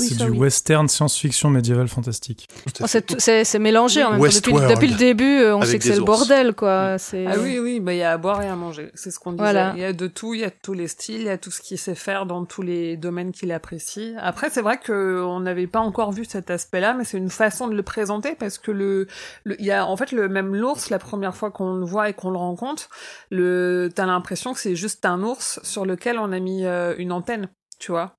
Oui, 0.00 0.08
c'est 0.08 0.24
du 0.24 0.30
oui. 0.30 0.38
western 0.38 0.88
science-fiction 0.88 1.50
médiéval 1.50 1.86
fantastique. 1.86 2.48
Oh, 2.82 2.86
c'est 2.88 3.58
mélangé 3.60 4.02
en 4.02 4.10
même 4.10 4.18
temps. 4.20 4.58
Depuis, 4.68 4.88
le 4.88 4.96
début, 4.96 5.38
euh, 5.38 5.54
on 5.54 5.60
Avec 5.60 5.70
sait 5.70 5.78
que 5.78 5.84
c'est 5.84 5.90
le 5.94 6.00
ours. 6.00 6.06
bordel, 6.06 6.52
quoi. 6.54 6.98
C'est- 6.98 7.24
Ah 7.28 7.34
oui, 7.38 7.60
oui, 7.60 7.78
bah, 7.78 7.92
il 7.94 7.98
y 7.98 8.02
a 8.02 8.10
à 8.10 8.18
boire 8.18 8.42
et 8.42 8.48
à 8.48 8.56
manger. 8.56 8.90
C'est 8.94 9.12
ce 9.12 9.20
qu'on 9.20 9.30
disait. 9.30 9.42
Voilà. 9.44 9.72
Il 9.76 9.80
y 9.80 9.84
a 9.84 9.92
de 9.92 10.06
tout, 10.08 10.34
il 10.34 10.40
y 10.40 10.44
a 10.44 10.50
tous 10.50 10.72
les 10.72 10.88
styles, 10.88 11.20
il 11.20 11.26
y 11.26 11.28
a 11.28 11.38
tout 11.38 11.52
ce 11.52 11.60
qu'il 11.60 11.78
sait 11.78 11.94
faire 11.94 12.26
dans 12.26 12.44
tous 12.44 12.62
les 12.62 12.96
domaines 12.96 13.30
qu'il 13.30 13.52
apprécie. 13.52 14.14
Après, 14.18 14.50
c'est 14.50 14.62
vrai 14.62 14.78
que 14.78 15.22
on 15.24 15.38
n'avait 15.38 15.68
pas 15.68 15.78
encore 15.80 16.10
vu 16.10 16.24
cet 16.24 16.50
aspect-là, 16.50 16.94
mais 16.94 17.04
c'est 17.04 17.18
une 17.18 17.30
façon 17.30 17.68
de 17.68 17.74
le 17.76 17.82
présenter 17.84 18.34
parce 18.34 18.58
que 18.58 18.72
le, 18.72 19.06
le- 19.44 19.60
il 19.60 19.64
y 19.66 19.70
a, 19.70 19.86
en 19.86 19.96
fait, 19.96 20.10
le 20.10 20.28
même 20.28 20.56
l'ours, 20.56 20.90
la 20.90 20.98
première 20.98 21.36
fois 21.36 21.52
qu'on 21.52 21.74
le 21.74 21.86
voit 21.86 22.08
et 22.08 22.14
qu'on 22.14 22.30
le 22.30 22.38
rencontre, 22.38 22.88
le, 23.30 23.88
t'as 23.94 24.06
l'impression 24.06 24.54
que 24.54 24.58
c'est 24.58 24.74
juste 24.74 25.04
un 25.06 25.22
ours 25.22 25.60
sur 25.62 25.86
lequel 25.86 26.18
on 26.18 26.32
a 26.32 26.40
mis 26.40 26.64
euh, 26.64 26.94
une 26.98 27.12
antenne, 27.12 27.48
tu 27.78 27.92
vois. 27.92 28.16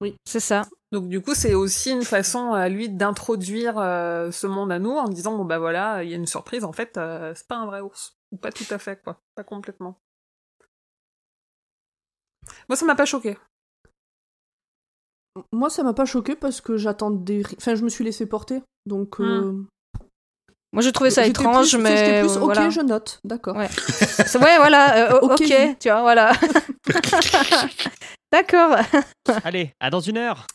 Oui, 0.00 0.16
c'est 0.24 0.40
ça. 0.40 0.62
Donc 0.92 1.08
du 1.08 1.20
coup, 1.20 1.34
c'est 1.34 1.54
aussi 1.54 1.90
une 1.92 2.02
façon 2.04 2.52
à 2.52 2.68
lui 2.68 2.88
d'introduire 2.88 3.78
euh, 3.78 4.30
ce 4.32 4.46
monde 4.48 4.72
à 4.72 4.78
nous 4.78 4.90
en 4.96 5.08
disant 5.08 5.36
bon 5.36 5.44
bah 5.44 5.58
voilà, 5.58 6.02
il 6.02 6.10
y 6.10 6.12
a 6.14 6.16
une 6.16 6.26
surprise 6.26 6.64
en 6.64 6.72
fait, 6.72 6.96
euh, 6.96 7.32
c'est 7.36 7.46
pas 7.46 7.56
un 7.56 7.66
vrai 7.66 7.80
ours 7.80 8.16
ou 8.32 8.36
pas 8.36 8.50
tout 8.50 8.64
à 8.70 8.78
fait 8.78 9.00
quoi, 9.04 9.20
pas 9.36 9.44
complètement. 9.44 10.00
Moi, 12.68 12.76
ça 12.76 12.84
m'a 12.86 12.94
pas 12.96 13.04
choqué. 13.04 13.36
Moi, 15.52 15.70
ça 15.70 15.82
m'a 15.84 15.92
pas 15.94 16.06
choqué 16.06 16.34
parce 16.34 16.60
que 16.60 16.76
j'attendais. 16.76 17.42
Enfin, 17.56 17.74
je 17.76 17.84
me 17.84 17.88
suis 17.88 18.02
laissé 18.04 18.26
porter. 18.26 18.62
Donc. 18.86 19.20
euh, 19.20 19.52
Moi, 20.72 20.82
j'ai 20.82 20.90
trouvé 20.92 21.10
ça 21.10 21.26
étrange, 21.26 21.72
plus- 21.74 21.82
mais 21.82 22.20
plus, 22.20 22.30
euh, 22.30 22.34
ok, 22.40 22.44
voilà. 22.44 22.70
je 22.70 22.80
note, 22.80 23.20
d'accord. 23.24 23.56
Ouais. 23.56 23.68
Ouais, 24.40 24.56
voilà. 24.58 25.12
euh, 25.14 25.20
Ok, 25.22 25.42
tu 25.78 25.88
vois, 25.88 26.00
voilà. 26.02 26.32
D'accord. 28.32 28.76
Allez, 29.44 29.72
à 29.80 29.90
dans 29.90 30.00
une 30.00 30.16
heure. 30.18 30.46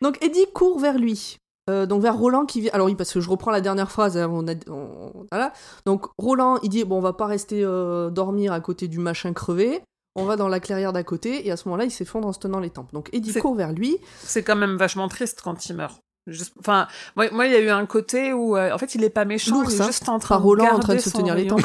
Donc 0.00 0.22
Eddie 0.22 0.46
court 0.52 0.78
vers 0.78 0.98
lui. 0.98 1.36
Euh, 1.70 1.86
donc 1.86 2.02
vers 2.02 2.16
Roland 2.16 2.44
qui 2.44 2.60
vient. 2.60 2.72
Alors 2.72 2.86
oui, 2.88 2.96
parce 2.96 3.12
que 3.12 3.20
je 3.20 3.30
reprends 3.30 3.52
la 3.52 3.60
dernière 3.60 3.90
phrase. 3.90 4.16
hein, 4.16 4.28
on 4.32 4.46
a... 4.48 4.54
on- 4.68 5.26
Voilà. 5.30 5.52
Donc 5.86 6.06
Roland, 6.18 6.58
il 6.62 6.68
dit 6.70 6.84
bon, 6.84 6.98
on 6.98 7.00
va 7.00 7.12
pas 7.12 7.26
rester 7.26 7.62
euh, 7.64 8.10
dormir 8.10 8.52
à 8.52 8.60
côté 8.60 8.88
du 8.88 8.98
machin 8.98 9.32
crevé. 9.32 9.80
On 10.14 10.24
va 10.24 10.36
dans 10.36 10.48
la 10.48 10.60
clairière 10.60 10.92
d'à 10.92 11.04
côté. 11.04 11.46
Et 11.46 11.50
à 11.52 11.56
ce 11.56 11.68
moment-là, 11.68 11.84
il 11.84 11.90
s'effondre 11.90 12.26
en 12.28 12.32
se 12.32 12.40
tenant 12.40 12.58
les 12.60 12.70
tempes. 12.70 12.92
Donc 12.92 13.08
Eddie 13.12 13.32
court 13.34 13.54
vers 13.54 13.72
lui. 13.72 13.96
C'est 14.22 14.42
quand 14.42 14.56
même 14.56 14.76
vachement 14.76 15.08
triste 15.08 15.40
quand 15.42 15.66
il 15.66 15.76
meurt. 15.76 16.00
Juste- 16.26 16.52
Enfin, 16.58 16.86
moi, 17.16 17.28
moi, 17.32 17.46
il 17.46 17.52
y 17.52 17.56
a 17.56 17.60
eu 17.60 17.70
un 17.70 17.86
côté 17.86 18.32
où, 18.32 18.56
euh, 18.56 18.72
en 18.72 18.78
fait, 18.78 18.94
il 18.94 19.02
est 19.04 19.10
pas 19.10 19.24
méchant, 19.24 19.62
il 19.62 19.72
est 19.74 19.80
hein. 19.80 19.86
juste 19.86 20.08
en 20.08 20.18
train 20.18 20.36
Pas 20.36 20.40
de 20.40 20.44
Roland 20.46 20.64
en 20.64 20.66
garder 20.68 20.82
train 20.84 20.94
de 20.96 21.00
se 21.00 21.10
son 21.10 21.18
tenir 21.18 21.34
les 21.34 21.46
tempes. 21.46 21.62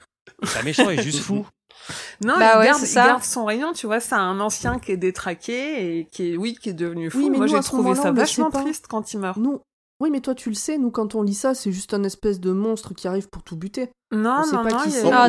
C'est 0.44 0.62
méchant 0.64 0.90
et 0.90 1.02
juste 1.02 1.20
fou. 1.20 1.44
Non, 2.24 2.34
Bah 2.38 2.52
il, 2.54 2.58
ouais, 2.60 2.64
garde, 2.66 3.18
il 3.20 3.24
son 3.24 3.44
rayon, 3.44 3.72
tu 3.72 3.86
vois, 3.86 4.00
c'est 4.00 4.14
un 4.14 4.40
ancien 4.40 4.78
qui 4.78 4.92
est 4.92 4.96
détraqué 4.96 5.98
et 5.98 6.06
qui 6.10 6.32
est, 6.32 6.36
oui, 6.36 6.56
qui 6.60 6.70
est 6.70 6.74
devenu 6.74 7.10
fou. 7.10 7.18
Oui, 7.18 7.30
mais 7.30 7.38
moi, 7.38 7.46
j'ai 7.46 7.60
trouvé 7.60 7.94
ça 7.94 8.12
vachement 8.12 8.50
triste 8.50 8.86
quand 8.88 9.12
il 9.12 9.20
meurt. 9.20 9.36
Nous. 9.38 9.60
Oui, 10.02 10.08
mais 10.10 10.20
toi, 10.20 10.34
tu 10.34 10.48
le 10.48 10.54
sais, 10.54 10.78
nous, 10.78 10.90
quand 10.90 11.14
on 11.14 11.20
lit 11.22 11.34
ça, 11.34 11.54
c'est 11.54 11.72
juste 11.72 11.92
un 11.92 12.02
espèce 12.04 12.40
de 12.40 12.52
monstre 12.52 12.94
qui 12.94 13.06
arrive 13.06 13.28
pour 13.28 13.42
tout 13.42 13.54
buter. 13.54 13.90
Non, 14.14 14.36
On 14.40 14.44
sait 14.44 14.56
non, 14.56 14.62
pas 14.62 14.70
non, 14.70 14.78
qui 14.78 14.88
a- 14.88 14.90
c'est, 14.92 15.10
Ah 15.12 15.28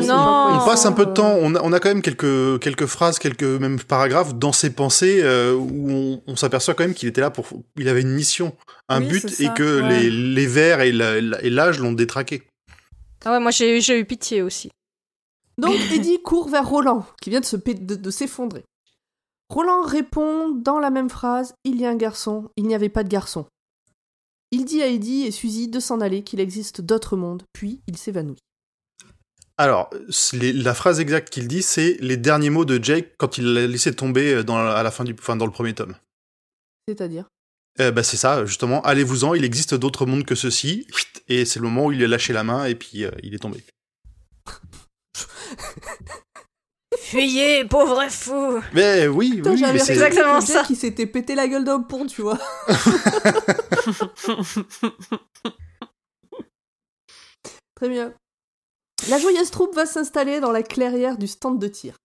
on 0.50 0.56
non. 0.60 0.64
passe 0.64 0.86
un 0.86 0.92
peu 0.92 1.04
de 1.04 1.12
temps, 1.12 1.34
on 1.42 1.54
a, 1.54 1.60
on 1.62 1.74
a 1.74 1.78
quand 1.78 1.90
même 1.90 2.00
quelques, 2.00 2.58
quelques 2.58 2.86
phrases, 2.86 3.18
quelques 3.18 3.42
même 3.42 3.78
paragraphes 3.78 4.34
dans 4.34 4.52
ses 4.52 4.70
pensées 4.70 5.20
euh, 5.22 5.52
où 5.54 5.90
on, 5.90 6.22
on 6.26 6.36
s'aperçoit 6.36 6.72
quand 6.72 6.84
même 6.84 6.94
qu'il 6.94 7.06
était 7.06 7.20
là 7.20 7.28
pour. 7.30 7.46
Il 7.76 7.86
avait 7.86 8.00
une 8.00 8.14
mission, 8.14 8.56
un 8.88 9.02
Oui, 9.02 9.08
but, 9.08 9.40
et 9.40 9.50
que 9.54 9.82
ouais. 9.82 10.00
les, 10.04 10.10
les 10.10 10.46
vers 10.46 10.80
et 10.80 10.90
l'âge 10.90 11.78
l'ont 11.78 11.92
détraqué. 11.92 12.42
Ah 13.26 13.32
ouais, 13.32 13.40
moi, 13.40 13.50
j'ai 13.50 13.78
j'ai 13.82 14.00
eu 14.00 14.06
pitié 14.06 14.40
aussi. 14.40 14.70
Donc 15.58 15.74
Eddie 15.92 16.20
court 16.22 16.48
vers 16.48 16.68
Roland, 16.68 17.06
qui 17.20 17.30
vient 17.30 17.40
de 17.40 17.44
se 17.44 17.56
de- 17.56 17.94
de 17.94 18.10
s'effondrer. 18.10 18.64
Roland 19.50 19.82
répond 19.82 20.48
dans 20.50 20.78
la 20.78 20.90
même 20.90 21.10
phrase 21.10 21.54
Il 21.64 21.78
y 21.80 21.84
a 21.84 21.90
un 21.90 21.96
garçon, 21.96 22.50
il 22.56 22.66
n'y 22.66 22.74
avait 22.74 22.88
pas 22.88 23.04
de 23.04 23.08
garçon. 23.10 23.46
Il 24.50 24.64
dit 24.64 24.82
à 24.82 24.86
Eddie 24.88 25.24
et 25.24 25.30
Suzy 25.30 25.68
de 25.68 25.80
s'en 25.80 26.00
aller, 26.00 26.22
qu'il 26.24 26.40
existe 26.40 26.80
d'autres 26.80 27.16
mondes, 27.16 27.42
puis 27.52 27.80
il 27.86 27.96
s'évanouit. 27.96 28.38
Alors, 29.58 29.90
les- 30.32 30.52
la 30.52 30.74
phrase 30.74 31.00
exacte 31.00 31.30
qu'il 31.30 31.46
dit, 31.48 31.62
c'est 31.62 31.96
les 32.00 32.16
derniers 32.16 32.50
mots 32.50 32.64
de 32.64 32.82
Jake 32.82 33.14
quand 33.18 33.38
il 33.38 33.52
l'a 33.52 33.66
laissé 33.66 33.94
tomber 33.94 34.42
dans, 34.44 34.62
la- 34.62 34.74
à 34.74 34.82
la 34.82 34.90
fin 34.90 35.04
du, 35.04 35.14
enfin, 35.18 35.36
dans 35.36 35.46
le 35.46 35.52
premier 35.52 35.74
tome. 35.74 35.94
C'est-à-dire? 36.88 37.26
Euh, 37.80 37.90
bah, 37.90 38.02
c'est 38.02 38.16
ça, 38.16 38.44
justement. 38.44 38.82
Allez-vous-en, 38.82 39.34
il 39.34 39.44
existe 39.44 39.74
d'autres 39.74 40.04
mondes 40.06 40.24
que 40.24 40.34
ceux-ci. 40.34 40.86
Et 41.28 41.44
c'est 41.44 41.60
le 41.60 41.64
moment 41.68 41.86
où 41.86 41.92
il 41.92 42.02
a 42.02 42.08
lâché 42.08 42.32
la 42.32 42.44
main 42.44 42.64
et 42.66 42.74
puis 42.74 43.04
euh, 43.04 43.10
il 43.22 43.34
est 43.34 43.38
tombé. 43.38 43.62
Fuyez, 46.98 47.64
pauvre 47.64 48.02
fou 48.10 48.60
Mais 48.74 49.06
oui, 49.08 49.36
Putain, 49.36 49.54
oui, 49.54 49.62
mais 49.72 49.78
c'est 49.78 49.92
exactement 49.94 50.40
ça. 50.40 50.62
qui 50.64 50.76
s'était 50.76 51.06
pété 51.06 51.34
la 51.34 51.48
gueule 51.48 51.64
d'un 51.64 51.80
pont, 51.80 52.06
tu 52.06 52.22
vois. 52.22 52.38
Très 57.74 57.88
bien. 57.88 58.14
La 59.08 59.18
joyeuse 59.18 59.50
troupe 59.50 59.74
va 59.74 59.86
s'installer 59.86 60.40
dans 60.40 60.52
la 60.52 60.62
clairière 60.62 61.18
du 61.18 61.26
stand 61.26 61.58
de 61.58 61.66
tir. 61.68 61.96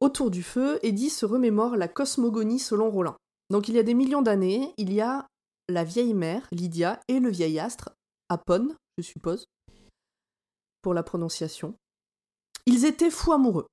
Autour 0.00 0.30
du 0.30 0.42
feu, 0.42 0.78
Eddie 0.82 1.10
se 1.10 1.26
remémore 1.26 1.76
la 1.76 1.86
cosmogonie 1.88 2.58
selon 2.58 2.90
Roland. 2.90 3.16
Donc 3.50 3.68
il 3.68 3.76
y 3.76 3.78
a 3.78 3.82
des 3.82 3.94
millions 3.94 4.22
d'années, 4.22 4.72
il 4.76 4.92
y 4.92 5.00
a 5.00 5.26
la 5.68 5.84
vieille 5.84 6.14
mère, 6.14 6.48
Lydia, 6.50 6.98
et 7.08 7.20
le 7.20 7.30
vieil 7.30 7.60
astre, 7.60 7.90
Apon, 8.28 8.74
je 8.98 9.02
suppose, 9.02 9.46
pour 10.82 10.94
la 10.94 11.02
prononciation. 11.02 11.74
Ils 12.66 12.84
étaient 12.84 13.10
fous 13.10 13.32
amoureux. 13.32 13.66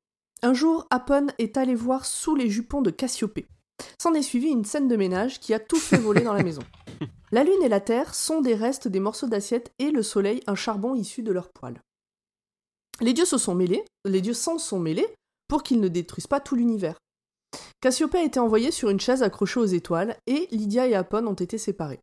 Un 0.44 0.54
jour, 0.54 0.86
Apon 0.90 1.28
est 1.40 1.58
allé 1.58 1.76
voir 1.76 2.06
sous 2.06 2.36
les 2.36 2.50
jupons 2.50 2.82
de 2.82 2.92
Cassiopée. 2.92 3.48
S'en 4.02 4.14
est 4.14 4.22
suivi 4.22 4.48
une 4.48 4.66
scène 4.66 4.88
de 4.88 4.96
ménage 4.96 5.40
qui 5.40 5.54
a 5.54 5.60
tout 5.60 5.80
fait 5.80 5.98
voler 5.98 6.22
dans 6.22 6.34
la 6.34 6.44
maison. 6.44 6.62
La 7.32 7.44
lune 7.44 7.62
et 7.62 7.68
la 7.68 7.82
terre 7.82 8.16
sont 8.16 8.40
des 8.40 8.56
restes 8.56 8.88
des 8.88 9.02
morceaux 9.02 9.28
d'assiette 9.28 9.74
et 9.80 9.92
le 9.92 10.02
soleil 10.02 10.42
un 10.48 10.56
charbon 10.56 10.96
issu 10.96 11.24
de 11.24 11.34
leurs 11.34 11.50
poils. 11.50 11.82
Les 13.02 13.12
dieux 13.12 13.26
se 13.26 13.38
sont 13.38 13.54
mêlés, 13.54 13.84
les 14.06 14.22
dieux 14.22 14.34
s'en 14.34 14.58
sont 14.58 14.80
mêlés 14.80 15.14
pour 15.50 15.62
qu'ils 15.62 15.82
ne 15.82 15.90
détruisent 15.90 16.28
pas 16.28 16.40
tout 16.40 16.56
l'univers. 16.56 16.98
Cassiopée 17.82 18.20
a 18.20 18.24
été 18.24 18.40
envoyée 18.40 18.72
sur 18.72 18.90
une 18.90 19.02
chaise 19.02 19.24
accrochée 19.24 19.60
aux 19.60 19.66
étoiles 19.66 20.16
et 20.26 20.48
Lydia 20.52 20.88
et 20.88 20.96
Apon 20.96 21.28
ont 21.28 21.34
été 21.34 21.58
séparés. 21.58 22.00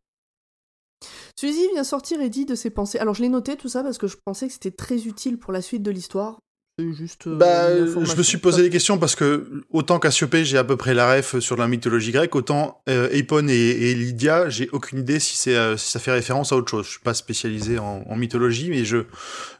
Suzy 1.37 1.67
vient 1.73 1.83
sortir 1.83 2.21
Eddie 2.21 2.45
de 2.45 2.55
ses 2.55 2.69
pensées. 2.69 2.99
Alors 2.99 3.15
je 3.15 3.21
l'ai 3.21 3.29
noté 3.29 3.57
tout 3.57 3.67
ça 3.67 3.83
parce 3.83 3.97
que 3.97 4.07
je 4.07 4.17
pensais 4.23 4.47
que 4.47 4.53
c'était 4.53 4.71
très 4.71 5.05
utile 5.05 5.37
pour 5.37 5.51
la 5.51 5.61
suite 5.61 5.83
de 5.83 5.91
l'histoire. 5.91 6.39
Juste. 6.77 7.27
euh, 7.27 7.37
Bah, 7.37 7.69
je 8.03 8.15
me 8.17 8.21
suis 8.23 8.37
posé 8.37 8.61
des 8.61 8.69
questions 8.69 8.97
parce 8.97 9.15
que 9.15 9.63
autant 9.69 9.97
Cassiopée, 9.97 10.43
j'ai 10.43 10.57
à 10.57 10.65
peu 10.65 10.75
près 10.75 10.93
la 10.93 11.15
ref 11.15 11.39
sur 11.39 11.55
la 11.55 11.69
mythologie 11.69 12.11
grecque, 12.11 12.35
autant 12.35 12.81
euh, 12.89 13.07
Epon 13.11 13.47
et, 13.47 13.53
et 13.53 13.95
Lydia, 13.95 14.49
j'ai 14.49 14.67
aucune 14.73 14.99
idée 14.99 15.19
si 15.21 15.37
c'est 15.37 15.55
euh, 15.55 15.77
si 15.77 15.89
ça 15.89 15.99
fait 15.99 16.11
référence 16.11 16.51
à 16.51 16.57
autre 16.57 16.69
chose. 16.69 16.85
Je 16.85 16.91
suis 16.91 16.99
pas 16.99 17.13
spécialisé 17.13 17.79
en, 17.79 18.03
en 18.05 18.15
mythologie, 18.17 18.69
mais 18.69 18.83
je, 18.83 19.05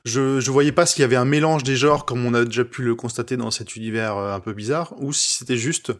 je 0.04 0.41
je 0.41 0.51
voyais 0.51 0.73
pas 0.73 0.86
s'il 0.86 1.01
y 1.01 1.06
avait 1.06 1.15
un 1.15 1.23
mélange 1.23 1.63
des 1.63 1.78
genres 1.78 2.06
comme 2.06 2.25
on 2.25 2.34
a 2.34 2.43
déjà 2.43 2.65
pu 2.65 2.82
le 2.84 2.95
constater 2.95 3.38
dans 3.38 3.49
cet 3.51 3.78
univers 3.78 4.17
euh, 4.17 4.34
un 4.36 4.41
peu 4.41 4.51
bizarre, 4.51 4.93
ou 4.99 5.13
si 5.13 5.34
c'était 5.36 5.56
juste 5.58 5.93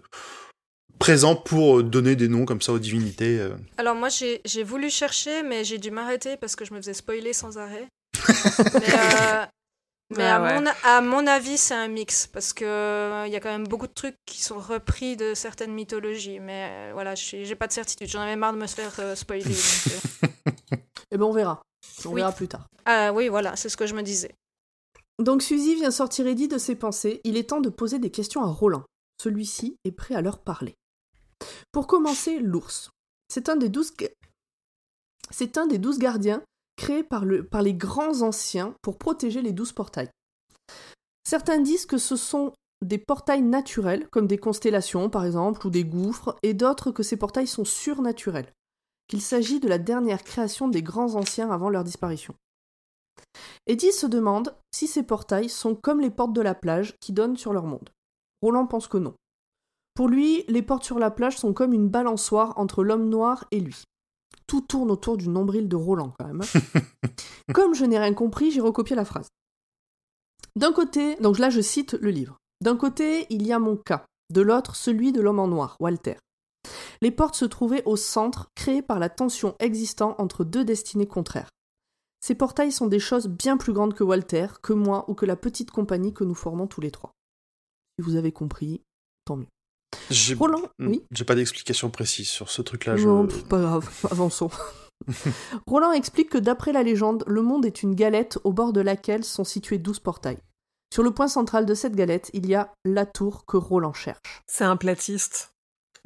présent 1.00 1.36
pour 1.38 1.82
donner 1.84 2.16
des 2.18 2.28
noms 2.28 2.44
comme 2.46 2.62
ça 2.62 2.74
aux 2.74 2.80
divinités. 2.80 3.40
euh. 3.40 3.52
Alors 3.78 3.96
moi 3.96 4.10
j'ai 4.10 4.42
j'ai 4.44 4.64
voulu 4.64 4.90
chercher 4.90 5.44
mais 5.44 5.64
j'ai 5.64 5.78
dû 5.78 5.92
m'arrêter 5.92 6.36
parce 6.36 6.58
que 6.58 6.66
je 6.66 6.74
me 6.74 6.78
faisais 6.82 6.94
spoiler 6.94 7.32
sans 7.32 7.58
arrêt. 7.58 7.88
mais 8.74 8.94
euh, 8.94 9.46
mais 10.12 10.24
Ah 10.24 10.36
à, 10.38 10.42
ouais. 10.44 10.62
mon, 10.62 10.72
à 10.84 11.02
mon 11.02 11.28
avis 11.28 11.58
c'est 11.58 11.74
un 11.74 11.88
mix 11.88 12.28
parce 12.28 12.54
que 12.54 12.64
euh, 12.66 13.24
il 13.28 13.34
y 13.34 13.36
a 13.36 13.40
quand 13.40 13.50
même 13.50 13.68
beaucoup 13.68 13.88
de 13.88 13.94
trucs 13.94 14.18
qui 14.26 14.42
sont 14.42 14.60
repris 14.60 15.18
de 15.18 15.34
certaines 15.34 15.74
mythologies. 15.74 16.40
Mais 16.40 16.68
euh, 16.70 16.94
voilà, 16.94 17.16
j'ai 17.16 17.56
pas 17.56 17.68
de 17.68 17.74
certitude. 17.74 18.08
J'en 18.08 18.22
avais 18.22 18.36
marre 18.36 18.54
de 18.54 18.60
me 18.60 18.68
faire 18.68 18.94
euh, 19.00 19.16
spoiler. 19.16 19.44
donc, 19.44 19.54
euh. 19.56 20.78
Eh 21.12 21.18
ben 21.18 21.26
on 21.26 21.32
verra. 21.32 21.62
On 22.06 22.10
Oui. 22.10 22.16
verra 22.16 22.32
plus 22.32 22.48
tard. 22.48 22.68
Ah 22.86 23.14
oui 23.14 23.28
voilà, 23.30 23.56
c'est 23.56 23.70
ce 23.70 23.78
que 23.78 23.86
je 23.88 23.96
me 23.96 24.02
disais. 24.04 24.36
Donc 25.18 25.42
Suzy 25.42 25.76
vient 25.76 25.92
sortir 25.92 26.28
Eddie 26.28 26.48
de 26.50 26.58
ses 26.58 26.76
pensées. 26.76 27.22
Il 27.24 27.38
est 27.38 27.50
temps 27.50 27.62
de 27.62 27.70
poser 27.70 28.00
des 28.00 28.12
questions 28.12 28.44
à 28.44 28.48
Roland. 28.48 28.84
Celui-ci 29.22 29.78
est 29.86 29.92
prêt 29.92 30.14
à 30.16 30.22
leur 30.22 30.40
parler. 30.40 30.76
Pour 31.72 31.88
commencer, 31.88 32.40
l'ours. 32.40 32.90
C'est 33.30 33.48
un 33.50 33.56
des 33.56 33.70
douze. 33.70 33.94
C'est 35.32 35.58
un 35.58 35.68
des 35.68 35.78
douze 35.78 36.00
gardiens 36.00 36.44
créés 36.76 37.04
par, 37.04 37.26
le, 37.26 37.46
par 37.46 37.62
les 37.62 37.74
grands 37.74 38.22
anciens 38.22 38.76
pour 38.82 38.98
protéger 38.98 39.42
les 39.42 39.54
douze 39.54 39.72
portails. 39.72 40.10
Certains 41.28 41.60
disent 41.60 41.86
que 41.86 41.98
ce 41.98 42.16
sont 42.16 42.54
des 42.84 42.98
portails 42.98 43.42
naturels, 43.42 44.08
comme 44.10 44.28
des 44.28 44.38
constellations 44.38 45.10
par 45.10 45.26
exemple, 45.26 45.66
ou 45.66 45.70
des 45.70 45.86
gouffres, 45.86 46.36
et 46.44 46.54
d'autres 46.54 46.92
que 46.92 47.04
ces 47.04 47.18
portails 47.18 47.48
sont 47.48 47.66
surnaturels, 47.66 48.52
qu'il 49.08 49.22
s'agit 49.22 49.60
de 49.60 49.68
la 49.68 49.78
dernière 49.78 50.24
création 50.24 50.68
des 50.68 50.84
grands 50.84 51.16
anciens 51.16 51.52
avant 51.52 51.70
leur 51.70 51.84
disparition. 51.84 52.36
Eddie 53.68 53.94
se 53.94 54.06
demande 54.06 54.56
si 54.72 54.88
ces 54.88 55.04
portails 55.04 55.50
sont 55.50 55.76
comme 55.76 56.02
les 56.02 56.12
portes 56.12 56.34
de 56.34 56.42
la 56.42 56.54
plage 56.54 56.96
qui 57.00 57.14
donnent 57.14 57.38
sur 57.38 57.54
leur 57.54 57.66
monde. 57.66 57.90
Roland 58.42 58.68
pense 58.68 58.88
que 58.88 58.98
non. 58.98 59.16
Pour 59.96 60.10
lui, 60.10 60.44
les 60.50 60.62
portes 60.62 60.84
sur 60.84 61.00
la 61.00 61.10
plage 61.10 61.38
sont 61.38 61.54
comme 61.54 61.74
une 61.74 61.88
balançoire 61.88 62.58
entre 62.58 62.84
l'homme 62.84 63.10
noir 63.10 63.46
et 63.52 63.62
lui. 63.62 63.84
Tout 64.48 64.62
tourne 64.62 64.92
autour 64.92 65.18
du 65.18 65.28
nombril 65.28 65.68
de 65.68 65.76
Roland 65.76 66.14
quand 66.18 66.28
même. 66.28 66.42
hein. 66.42 66.80
comme 67.54 67.74
je 67.74 67.86
n'ai 67.86 68.00
rien 68.00 68.14
compris, 68.14 68.52
j'ai 68.52 68.62
recopié 68.62 68.96
la 68.96 69.06
phrase. 69.06 69.28
D'un 70.56 70.72
côté, 70.72 71.16
donc 71.18 71.40
là 71.40 71.50
je 71.50 71.62
cite 71.62 71.94
le 71.94 72.12
livre. 72.12 72.38
D'un 72.62 72.78
côté, 72.78 73.28
il 73.30 73.46
y 73.46 73.52
a 73.52 73.60
mon 73.60 73.76
cas, 73.76 74.06
de 74.32 74.42
l'autre 74.42 74.76
celui 74.76 75.12
de 75.12 75.22
l'homme 75.22 75.40
en 75.40 75.48
noir, 75.48 75.76
Walter. 75.80 76.18
Les 77.02 77.12
portes 77.12 77.36
se 77.36 77.46
trouvaient 77.46 77.84
au 77.86 77.96
centre, 77.96 78.48
créées 78.56 78.82
par 78.82 79.00
la 79.00 79.10
tension 79.10 79.56
existant 79.60 80.16
entre 80.18 80.44
deux 80.44 80.64
destinées 80.64 81.08
contraires. 81.08 81.50
Ces 82.22 82.36
portails 82.36 82.72
sont 82.72 82.88
des 82.88 83.00
choses 83.00 83.28
bien 83.28 83.58
plus 83.58 83.74
grandes 83.74 83.94
que 83.94 84.04
Walter, 84.04 84.48
que 84.64 84.74
moi 84.74 85.06
ou 85.10 85.14
que 85.14 85.26
la 85.26 85.36
petite 85.36 85.72
compagnie 85.72 86.14
que 86.14 86.24
nous 86.24 86.34
formons 86.34 86.66
tous 86.66 86.82
les 86.82 86.90
trois. 86.90 87.12
Si 88.00 88.04
vous 88.06 88.16
avez 88.16 88.32
compris, 88.32 88.82
tant 89.26 89.36
mieux. 89.36 89.48
J'ai 90.10 90.34
Roland, 90.36 90.62
Hmm, 90.80 90.88
oui 90.88 91.04
j'ai 91.12 91.24
pas 91.26 91.36
d'explication 91.36 91.90
précise 91.90 92.28
sur 92.30 92.50
ce 92.50 92.62
truc-là. 92.62 92.98
je- 92.98 93.08
Non, 93.08 93.28
pff, 93.28 93.44
pas 93.46 93.60
grave, 93.60 93.90
avançons. 94.12 94.50
Roland 95.68 95.92
explique 95.92 96.30
que 96.30 96.38
d'après 96.38 96.72
la 96.72 96.84
légende, 96.84 97.24
le 97.28 97.42
monde 97.42 97.66
est 97.66 97.84
une 97.84 97.96
galette 97.96 98.38
au 98.44 98.54
bord 98.54 98.72
de 98.74 98.82
laquelle 98.82 99.24
sont 99.24 99.44
situés 99.44 99.78
douze 99.78 100.00
portails. 100.00 100.38
Sur 100.94 101.04
le 101.04 101.12
point 101.12 101.28
central 101.28 101.66
de 101.66 101.74
cette 101.74 101.96
galette, 101.96 102.30
il 102.34 102.46
y 102.48 102.56
a 102.56 102.72
la 102.86 103.06
tour 103.06 103.46
que 103.46 103.58
Roland 103.58 103.94
cherche. 103.94 104.42
C'est 104.48 104.64
un 104.64 104.78
platiste. 104.78 105.52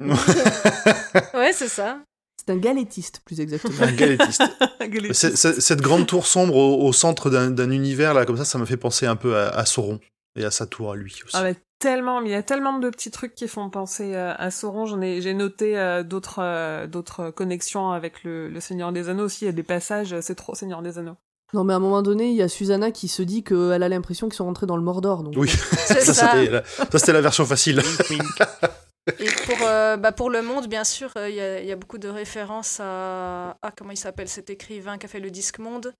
Ouais, 1.34 1.52
c'est 1.52 1.68
ça. 1.68 2.00
C'est 2.38 2.52
un 2.52 2.56
galettiste, 2.56 3.20
plus 3.24 3.40
exactement. 3.40 3.74
Un 3.82 3.92
galettiste. 3.92 4.42
Galettiste. 4.80 5.12
C'est- 5.14 5.36
c'est- 5.36 5.60
cette 5.60 5.80
grande 5.82 6.06
tour 6.06 6.26
sombre 6.26 6.56
au, 6.56 6.86
au 6.86 6.92
centre 6.92 7.28
d'un 7.30 7.50
d'un 7.50 7.70
univers, 7.70 8.14
là, 8.14 8.24
comme 8.24 8.36
ça, 8.38 8.44
ça 8.46 8.58
me 8.58 8.64
fait 8.64 8.76
penser 8.78 9.06
un 9.06 9.16
peu 9.16 9.36
à, 9.36 9.48
à 9.50 9.66
Sauron 9.66 10.00
et 10.36 10.44
à 10.44 10.50
sa 10.50 10.66
tour 10.66 10.92
à 10.92 10.96
lui 10.96 11.14
aussi. 11.24 11.36
Ah 11.36 11.42
mais 11.42 11.56
tellement, 11.78 12.20
il 12.20 12.30
y 12.30 12.34
a 12.34 12.42
tellement 12.42 12.78
de 12.78 12.90
petits 12.90 13.10
trucs 13.10 13.34
qui 13.34 13.48
font 13.48 13.70
penser 13.70 14.14
euh, 14.14 14.34
à 14.36 14.50
Sauron. 14.50 14.86
J'en 14.86 15.00
ai, 15.00 15.20
j'ai 15.20 15.34
noté 15.34 15.78
euh, 15.78 16.02
d'autres, 16.02 16.40
euh, 16.40 16.86
d'autres 16.86 17.30
connexions 17.30 17.90
avec 17.90 18.22
le, 18.24 18.48
le 18.48 18.60
Seigneur 18.60 18.92
des 18.92 19.08
Anneaux 19.08 19.24
aussi. 19.24 19.44
Il 19.44 19.46
y 19.46 19.50
a 19.50 19.52
des 19.52 19.62
passages, 19.62 20.14
c'est 20.20 20.34
trop 20.34 20.54
Seigneur 20.54 20.82
des 20.82 20.98
Anneaux. 20.98 21.16
Non, 21.52 21.64
mais 21.64 21.72
à 21.72 21.76
un 21.76 21.80
moment 21.80 22.02
donné, 22.02 22.30
il 22.30 22.36
y 22.36 22.42
a 22.42 22.48
Susanna 22.48 22.92
qui 22.92 23.08
se 23.08 23.22
dit 23.22 23.42
qu'elle 23.42 23.82
a 23.82 23.88
l'impression 23.88 24.28
qu'ils 24.28 24.36
sont 24.36 24.44
rentrés 24.44 24.66
dans 24.66 24.76
le 24.76 24.82
Mordor. 24.82 25.24
Donc... 25.24 25.34
Oui, 25.36 25.48
C'est 25.86 26.00
ça, 26.00 26.14
ça. 26.14 26.30
c'était 26.32 26.50
la, 26.50 26.64
ça, 26.64 26.98
c'était 26.98 27.12
la 27.12 27.20
version 27.20 27.44
facile. 27.44 27.82
Et 29.18 29.30
pour, 29.46 29.56
euh, 29.62 29.96
bah, 29.96 30.12
pour 30.12 30.30
le 30.30 30.42
monde, 30.42 30.68
bien 30.68 30.84
sûr, 30.84 31.10
euh, 31.16 31.28
il 31.28 31.34
y, 31.34 31.40
a, 31.40 31.60
il 31.60 31.66
y 31.66 31.72
a 31.72 31.76
beaucoup 31.76 31.98
de 31.98 32.08
références 32.08 32.78
à. 32.80 33.56
Ah, 33.62 33.72
comment 33.76 33.90
il 33.90 33.96
s'appelle 33.96 34.28
cet 34.28 34.50
écrivain 34.50 34.98
qui 34.98 35.06
a 35.06 35.08
fait 35.08 35.20
le 35.20 35.30
disque 35.30 35.58
monde 35.58 35.92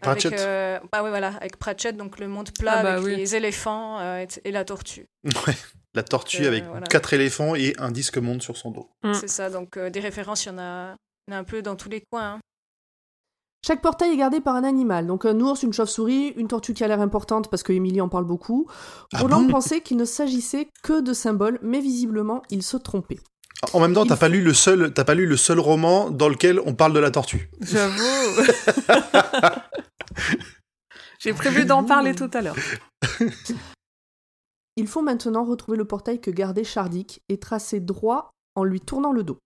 Pratchett. 0.00 0.32
Avec, 0.32 0.44
euh, 0.46 0.78
bah 0.92 1.02
oui, 1.02 1.10
voilà, 1.10 1.28
avec 1.40 1.56
Pratchett, 1.58 1.96
donc 1.96 2.18
le 2.20 2.28
monde 2.28 2.50
plat 2.58 2.74
Ah 2.78 2.82
bah 2.82 2.92
avec 2.94 3.04
oui. 3.04 3.16
les 3.16 3.34
éléphants 3.36 3.98
euh, 4.00 4.24
et, 4.44 4.48
et 4.48 4.52
la 4.52 4.64
tortue. 4.64 5.06
Ouais. 5.46 5.54
La 5.94 6.04
tortue 6.04 6.44
Euh, 6.44 6.48
avec 6.48 6.64
voilà. 6.64 6.86
quatre 6.86 7.12
éléphants 7.14 7.54
et 7.56 7.74
un 7.78 7.90
disque 7.90 8.16
monde 8.18 8.40
sur 8.42 8.56
son 8.56 8.70
dos. 8.70 8.88
Mm. 9.02 9.14
C'est 9.14 9.28
ça, 9.28 9.50
donc 9.50 9.76
euh, 9.76 9.90
des 9.90 9.98
références, 10.00 10.44
il 10.44 10.50
y 10.50 10.52
en 10.52 10.58
a, 10.58 10.94
il 11.26 11.32
y 11.32 11.34
en 11.34 11.38
a 11.38 11.40
un 11.40 11.44
peu 11.44 11.62
dans 11.62 11.74
tous 11.74 11.88
les 11.88 12.02
coins. 12.12 12.34
hein. 12.34 12.40
Chaque 13.66 13.82
portail 13.82 14.12
est 14.12 14.16
gardé 14.16 14.40
par 14.40 14.54
un 14.56 14.64
animal. 14.64 15.06
Donc 15.06 15.26
un 15.26 15.38
ours, 15.40 15.62
une 15.64 15.72
chauve-souris, 15.72 16.28
une 16.36 16.48
tortue 16.48 16.72
qui 16.72 16.82
a 16.84 16.88
l'air 16.88 17.00
importante 17.00 17.50
parce 17.50 17.62
que 17.62 17.72
Emily 17.72 18.00
en 18.00 18.08
parle 18.08 18.24
beaucoup. 18.24 18.66
Ah 19.12 19.18
Roland 19.18 19.42
bon? 19.42 19.48
pensait 19.50 19.80
qu'il 19.82 19.96
ne 19.98 20.04
s'agissait 20.06 20.68
que 20.82 21.00
de 21.02 21.12
symboles, 21.12 21.58
mais 21.60 21.80
visiblement, 21.80 22.42
il 22.50 22.62
se 22.62 22.76
trompait. 22.78 23.18
En 23.72 23.80
même 23.80 23.92
temps, 23.92 24.06
t'as 24.06 24.14
Il 24.16 24.18
pas 24.18 24.26
faut- 24.26 24.32
lu 24.32 24.42
le 24.42 24.54
seul, 24.54 24.92
t'as 24.94 25.04
pas 25.04 25.14
lu 25.14 25.26
le 25.26 25.36
seul 25.36 25.58
roman 25.60 26.10
dans 26.10 26.28
lequel 26.28 26.60
on 26.64 26.74
parle 26.74 26.92
de 26.94 26.98
la 26.98 27.10
tortue. 27.10 27.50
J'avoue. 27.60 28.02
j'ai 31.20 31.34
prévu 31.34 31.64
d'en 31.66 31.84
parler 31.84 32.14
tout 32.14 32.30
à 32.32 32.40
l'heure. 32.40 32.56
Il 34.76 34.86
faut 34.86 35.02
maintenant 35.02 35.44
retrouver 35.44 35.76
le 35.76 35.84
portail 35.84 36.20
que 36.20 36.30
gardait 36.30 36.64
Chardic 36.64 37.20
et 37.28 37.38
tracer 37.38 37.80
droit 37.80 38.30
en 38.54 38.64
lui 38.64 38.80
tournant 38.80 39.12
le 39.12 39.22
dos. 39.24 39.38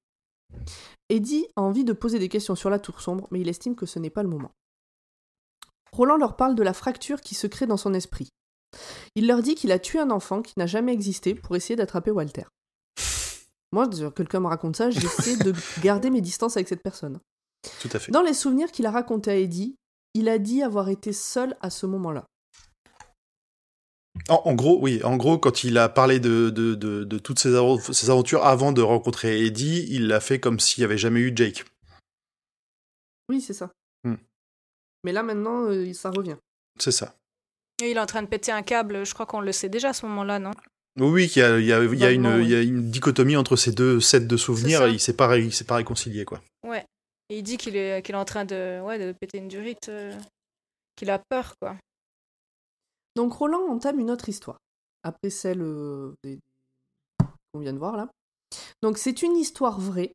Eddie 1.09 1.47
a 1.57 1.63
envie 1.63 1.85
de 1.85 1.93
poser 1.93 2.19
des 2.21 2.29
questions 2.29 2.55
sur 2.55 2.71
la 2.71 2.79
tour 2.79 3.01
sombre, 3.01 3.27
mais 3.33 3.41
il 3.41 3.49
estime 3.49 3.75
que 3.75 3.87
ce 3.87 3.99
n'est 3.99 4.11
pas 4.11 4.23
le 4.23 4.29
moment. 4.29 4.53
Roland 5.93 6.17
leur 6.17 6.37
parle 6.37 6.55
de 6.55 6.63
la 6.63 6.73
fracture 6.73 7.21
qui 7.21 7.35
se 7.35 7.47
crée 7.49 7.67
dans 7.67 7.77
son 7.77 7.95
esprit. 7.95 8.29
Il 9.17 9.27
leur 9.27 9.43
dit 9.43 9.55
qu'il 9.55 9.73
a 9.73 9.79
tué 9.79 9.99
un 9.99 10.11
enfant 10.11 10.41
qui 10.43 10.55
n'a 10.57 10.67
jamais 10.67 10.93
existé 10.93 11.35
pour 11.35 11.57
essayer 11.57 11.77
d'attraper 11.77 12.11
Walter. 12.13 12.45
Moi, 13.75 13.89
quelqu'un 14.15 14.39
me 14.39 14.47
raconte 14.47 14.77
ça, 14.77 14.89
j'essaie 14.91 15.37
de 15.37 15.53
garder 15.83 16.09
mes 16.11 16.21
distances 16.21 16.57
avec 16.57 16.69
cette 16.69 16.83
personne. 16.83 17.19
Tout 17.81 17.89
à 17.93 17.99
fait. 17.99 18.13
Dans 18.13 18.23
les 18.23 18.33
souvenirs 18.35 18.71
qu'il 18.71 18.87
a 18.87 18.93
racontés 18.93 19.31
à 19.33 19.37
Eddie, 19.37 19.75
il 20.15 20.29
a 20.29 20.39
dit 20.39 20.63
avoir 20.63 20.89
été 20.91 21.13
seul 21.13 21.57
à 21.61 21.71
ce 21.71 21.85
moment-là. 21.87 22.25
En, 24.29 24.43
en 24.45 24.55
gros, 24.55 24.79
oui. 24.81 25.03
En 25.03 25.17
gros, 25.17 25.39
quand 25.39 25.65
il 25.65 25.77
a 25.77 25.89
parlé 25.89 26.21
de, 26.21 26.51
de, 26.51 26.77
de, 26.77 27.03
de 27.03 27.19
toutes 27.19 27.41
ses, 27.41 27.51
aven- 27.55 27.93
ses 27.93 28.11
aventures 28.11 28.45
avant 28.45 28.71
de 28.71 28.81
rencontrer 28.81 29.45
Eddie, 29.45 29.87
il 29.91 30.07
l'a 30.07 30.21
fait 30.21 30.39
comme 30.39 30.61
s'il 30.61 30.83
n'y 30.83 30.85
avait 30.85 30.99
jamais 30.99 31.19
eu 31.21 31.33
Jake. 31.35 31.65
Oui, 33.29 33.41
c'est 33.41 33.55
ça. 33.55 33.73
Hmm. 34.05 34.15
Mais 35.03 35.11
là, 35.11 35.25
maintenant, 35.25 35.65
euh, 35.65 35.93
ça 35.95 36.11
revient. 36.11 36.37
C'est 36.79 36.93
ça. 36.93 37.17
Et 37.83 37.91
il 37.91 37.97
est 37.97 38.01
en 38.01 38.07
train 38.07 38.23
de 38.23 38.29
péter 38.29 38.53
un 38.53 38.63
câble, 38.63 39.05
je 39.05 39.15
crois 39.15 39.27
qu'on 39.27 39.41
le 39.41 39.51
sait 39.51 39.69
déjà 39.69 39.89
à 39.89 39.93
ce 39.93 40.07
moment-là, 40.07 40.39
non? 40.39 40.53
Oui, 41.01 41.07
oui, 41.11 41.29
qu'il 41.29 41.43
y 41.43 41.45
a, 41.45 41.59
il 41.59 41.67
y 41.67 41.73
a, 41.73 41.83
il 41.83 41.99
y 41.99 42.05
a 42.05 42.11
une, 42.13 42.23
Vaguement, 42.23 42.39
oui. 42.39 42.45
il 42.45 42.51
y 42.51 42.55
a 42.55 42.63
une 42.63 42.91
dichotomie 42.91 43.37
entre 43.37 43.57
ces 43.57 43.73
deux 43.73 44.01
sets 44.01 44.21
de 44.21 44.37
souvenirs 44.37 44.85
et 44.87 44.93
il 44.93 45.01
s'est 45.01 45.17
pas, 45.17 45.27
ré- 45.27 45.43
il 45.43 45.53
s'est 45.53 45.65
pas 45.65 45.75
réconcilié, 45.77 46.25
quoi. 46.25 46.41
Ouais. 46.65 46.85
Et 47.31 47.39
il 47.39 47.43
dit 47.43 47.57
qu'il 47.57 47.75
est, 47.77 48.01
qu'il 48.05 48.15
est 48.15 48.19
en 48.19 48.25
train 48.25 48.45
de, 48.45 48.81
ouais, 48.83 48.99
de 48.99 49.13
péter 49.19 49.39
une 49.39 49.49
durite, 49.49 49.89
euh, 49.89 50.17
qu'il 50.95 51.11
a 51.11 51.19
peur, 51.19 51.55
quoi. 51.61 51.77
Donc 53.17 53.33
Roland 53.33 53.67
entame 53.71 53.99
une 54.01 54.11
autre 54.11 54.29
histoire, 54.29 54.59
après 55.03 55.31
celle 55.31 55.63
euh, 55.63 56.13
des- 56.23 56.39
qu'on 57.53 57.61
vient 57.61 57.73
de 57.73 57.79
voir 57.79 57.97
là. 57.97 58.09
Donc 58.83 58.99
c'est 58.99 59.23
une 59.23 59.37
histoire 59.37 59.81
vraie, 59.81 60.13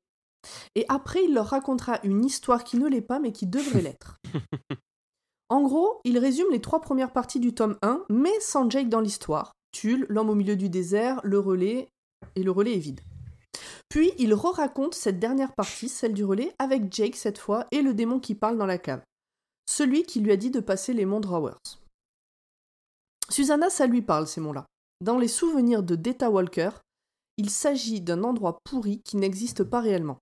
et 0.75 0.85
après 0.87 1.23
il 1.25 1.33
leur 1.33 1.47
racontera 1.47 1.99
une 2.03 2.23
histoire 2.23 2.63
qui 2.63 2.77
ne 2.77 2.87
l'est 2.87 3.01
pas, 3.01 3.19
mais 3.19 3.31
qui 3.33 3.47
devrait 3.47 3.81
l'être. 3.81 4.15
En 5.49 5.61
gros, 5.63 5.99
il 6.05 6.19
résume 6.19 6.51
les 6.51 6.61
trois 6.61 6.79
premières 6.79 7.11
parties 7.11 7.39
du 7.39 7.53
tome 7.53 7.77
1, 7.81 8.05
mais 8.09 8.39
sans 8.39 8.69
Jake 8.69 8.87
dans 8.87 9.01
l'histoire. 9.01 9.53
Tulle, 9.71 10.05
l'homme 10.09 10.29
au 10.29 10.35
milieu 10.35 10.55
du 10.55 10.69
désert, 10.69 11.19
le 11.23 11.39
relais, 11.39 11.87
et 12.35 12.43
le 12.43 12.51
relais 12.51 12.75
est 12.75 12.79
vide. 12.79 13.01
Puis 13.89 14.11
il 14.17 14.33
re-raconte 14.33 14.93
cette 14.93 15.19
dernière 15.19 15.53
partie, 15.53 15.89
celle 15.89 16.13
du 16.13 16.23
relais, 16.23 16.53
avec 16.59 16.93
Jake 16.93 17.15
cette 17.15 17.37
fois, 17.37 17.65
et 17.71 17.81
le 17.81 17.93
démon 17.93 18.19
qui 18.19 18.35
parle 18.35 18.57
dans 18.57 18.65
la 18.65 18.77
cave. 18.77 19.01
Celui 19.69 20.03
qui 20.03 20.19
lui 20.19 20.31
a 20.31 20.37
dit 20.37 20.51
de 20.51 20.59
passer 20.59 20.93
les 20.93 21.05
monts 21.05 21.19
Drawers. 21.19 21.57
Susanna, 23.29 23.69
ça 23.69 23.87
lui 23.87 24.01
parle, 24.01 24.27
ces 24.27 24.41
monts-là. 24.41 24.65
Dans 25.01 25.17
les 25.17 25.27
souvenirs 25.27 25.83
de 25.83 25.95
Data 25.95 26.29
Walker, 26.29 26.71
il 27.37 27.49
s'agit 27.49 28.01
d'un 28.01 28.23
endroit 28.23 28.57
pourri 28.63 29.01
qui 29.05 29.17
n'existe 29.17 29.63
pas 29.63 29.79
réellement. 29.81 30.17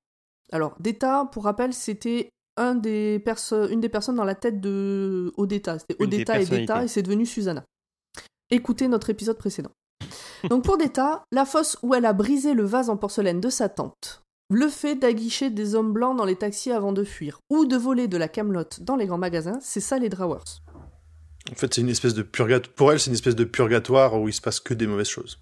Alors, 0.51 0.75
Data, 0.79 1.27
pour 1.31 1.45
rappel, 1.45 1.73
c'était 1.73 2.29
un 2.57 2.75
des 2.75 3.19
perso- 3.19 3.67
une 3.69 3.79
des 3.79 3.89
personnes 3.89 4.15
dans 4.15 4.23
la 4.23 4.35
tête 4.35 4.59
de 4.61 5.31
Odetta. 5.37 5.79
C'était 5.79 6.01
Odetta 6.01 6.33
et 6.35 6.45
personnalités. 6.45 6.83
et 6.83 6.87
c'est 6.87 7.03
devenu 7.03 7.25
Susanna. 7.25 7.63
Écoutez 8.49 8.87
notre 8.87 9.09
épisode 9.09 9.37
précédent. 9.37 9.71
Donc 10.49 10.63
pour 10.63 10.77
Data, 10.77 11.25
la 11.33 11.45
fosse 11.45 11.77
où 11.83 11.93
elle 11.93 12.05
a 12.05 12.13
brisé 12.13 12.53
le 12.53 12.63
vase 12.63 12.89
en 12.89 12.95
porcelaine 12.95 13.41
de 13.41 13.49
sa 13.49 13.67
tante, 13.67 14.23
le 14.49 14.69
fait 14.69 14.95
d'aguicher 14.95 15.49
des 15.49 15.75
hommes 15.75 15.91
blancs 15.91 16.15
dans 16.15 16.23
les 16.23 16.37
taxis 16.37 16.71
avant 16.71 16.93
de 16.93 17.03
fuir, 17.03 17.39
ou 17.49 17.65
de 17.65 17.75
voler 17.75 18.07
de 18.07 18.15
la 18.15 18.29
camelote 18.29 18.81
dans 18.83 18.95
les 18.95 19.05
grands 19.05 19.17
magasins, 19.17 19.59
c'est 19.61 19.81
ça 19.81 19.99
les 19.99 20.07
Drawers. 20.07 20.61
En 21.51 21.55
fait, 21.55 21.73
c'est 21.73 21.81
une 21.81 21.89
espèce 21.89 22.13
de 22.13 22.23
purgatoire. 22.23 22.73
Pour 22.75 22.91
elle, 22.91 23.01
c'est 23.01 23.09
une 23.09 23.15
espèce 23.15 23.35
de 23.35 23.43
purgatoire 23.43 24.19
où 24.19 24.29
il 24.29 24.33
se 24.33 24.41
passe 24.41 24.61
que 24.61 24.73
des 24.73 24.87
mauvaises 24.87 25.07
choses. 25.07 25.39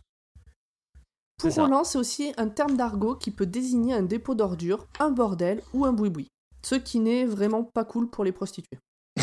Pour. 1.38 1.54
Roland, 1.54 1.84
c'est 1.84 2.00
aussi 2.00 2.34
un 2.38 2.48
terme 2.48 2.76
d'argot 2.76 3.16
qui 3.16 3.30
peut 3.30 3.46
désigner 3.46 3.94
un 3.94 4.04
dépôt 4.04 4.34
d'ordures, 4.34 4.88
un 5.00 5.12
bordel 5.12 5.62
ou 5.74 5.86
un 5.86 5.94
boui-boui. 5.94 6.28
Ce 6.64 6.76
qui 6.76 7.00
n'est 7.00 7.26
vraiment 7.26 7.64
pas 7.64 7.86
cool 7.86 8.10
pour 8.10 8.24
les 8.24 8.32
prostituées. 8.32 8.80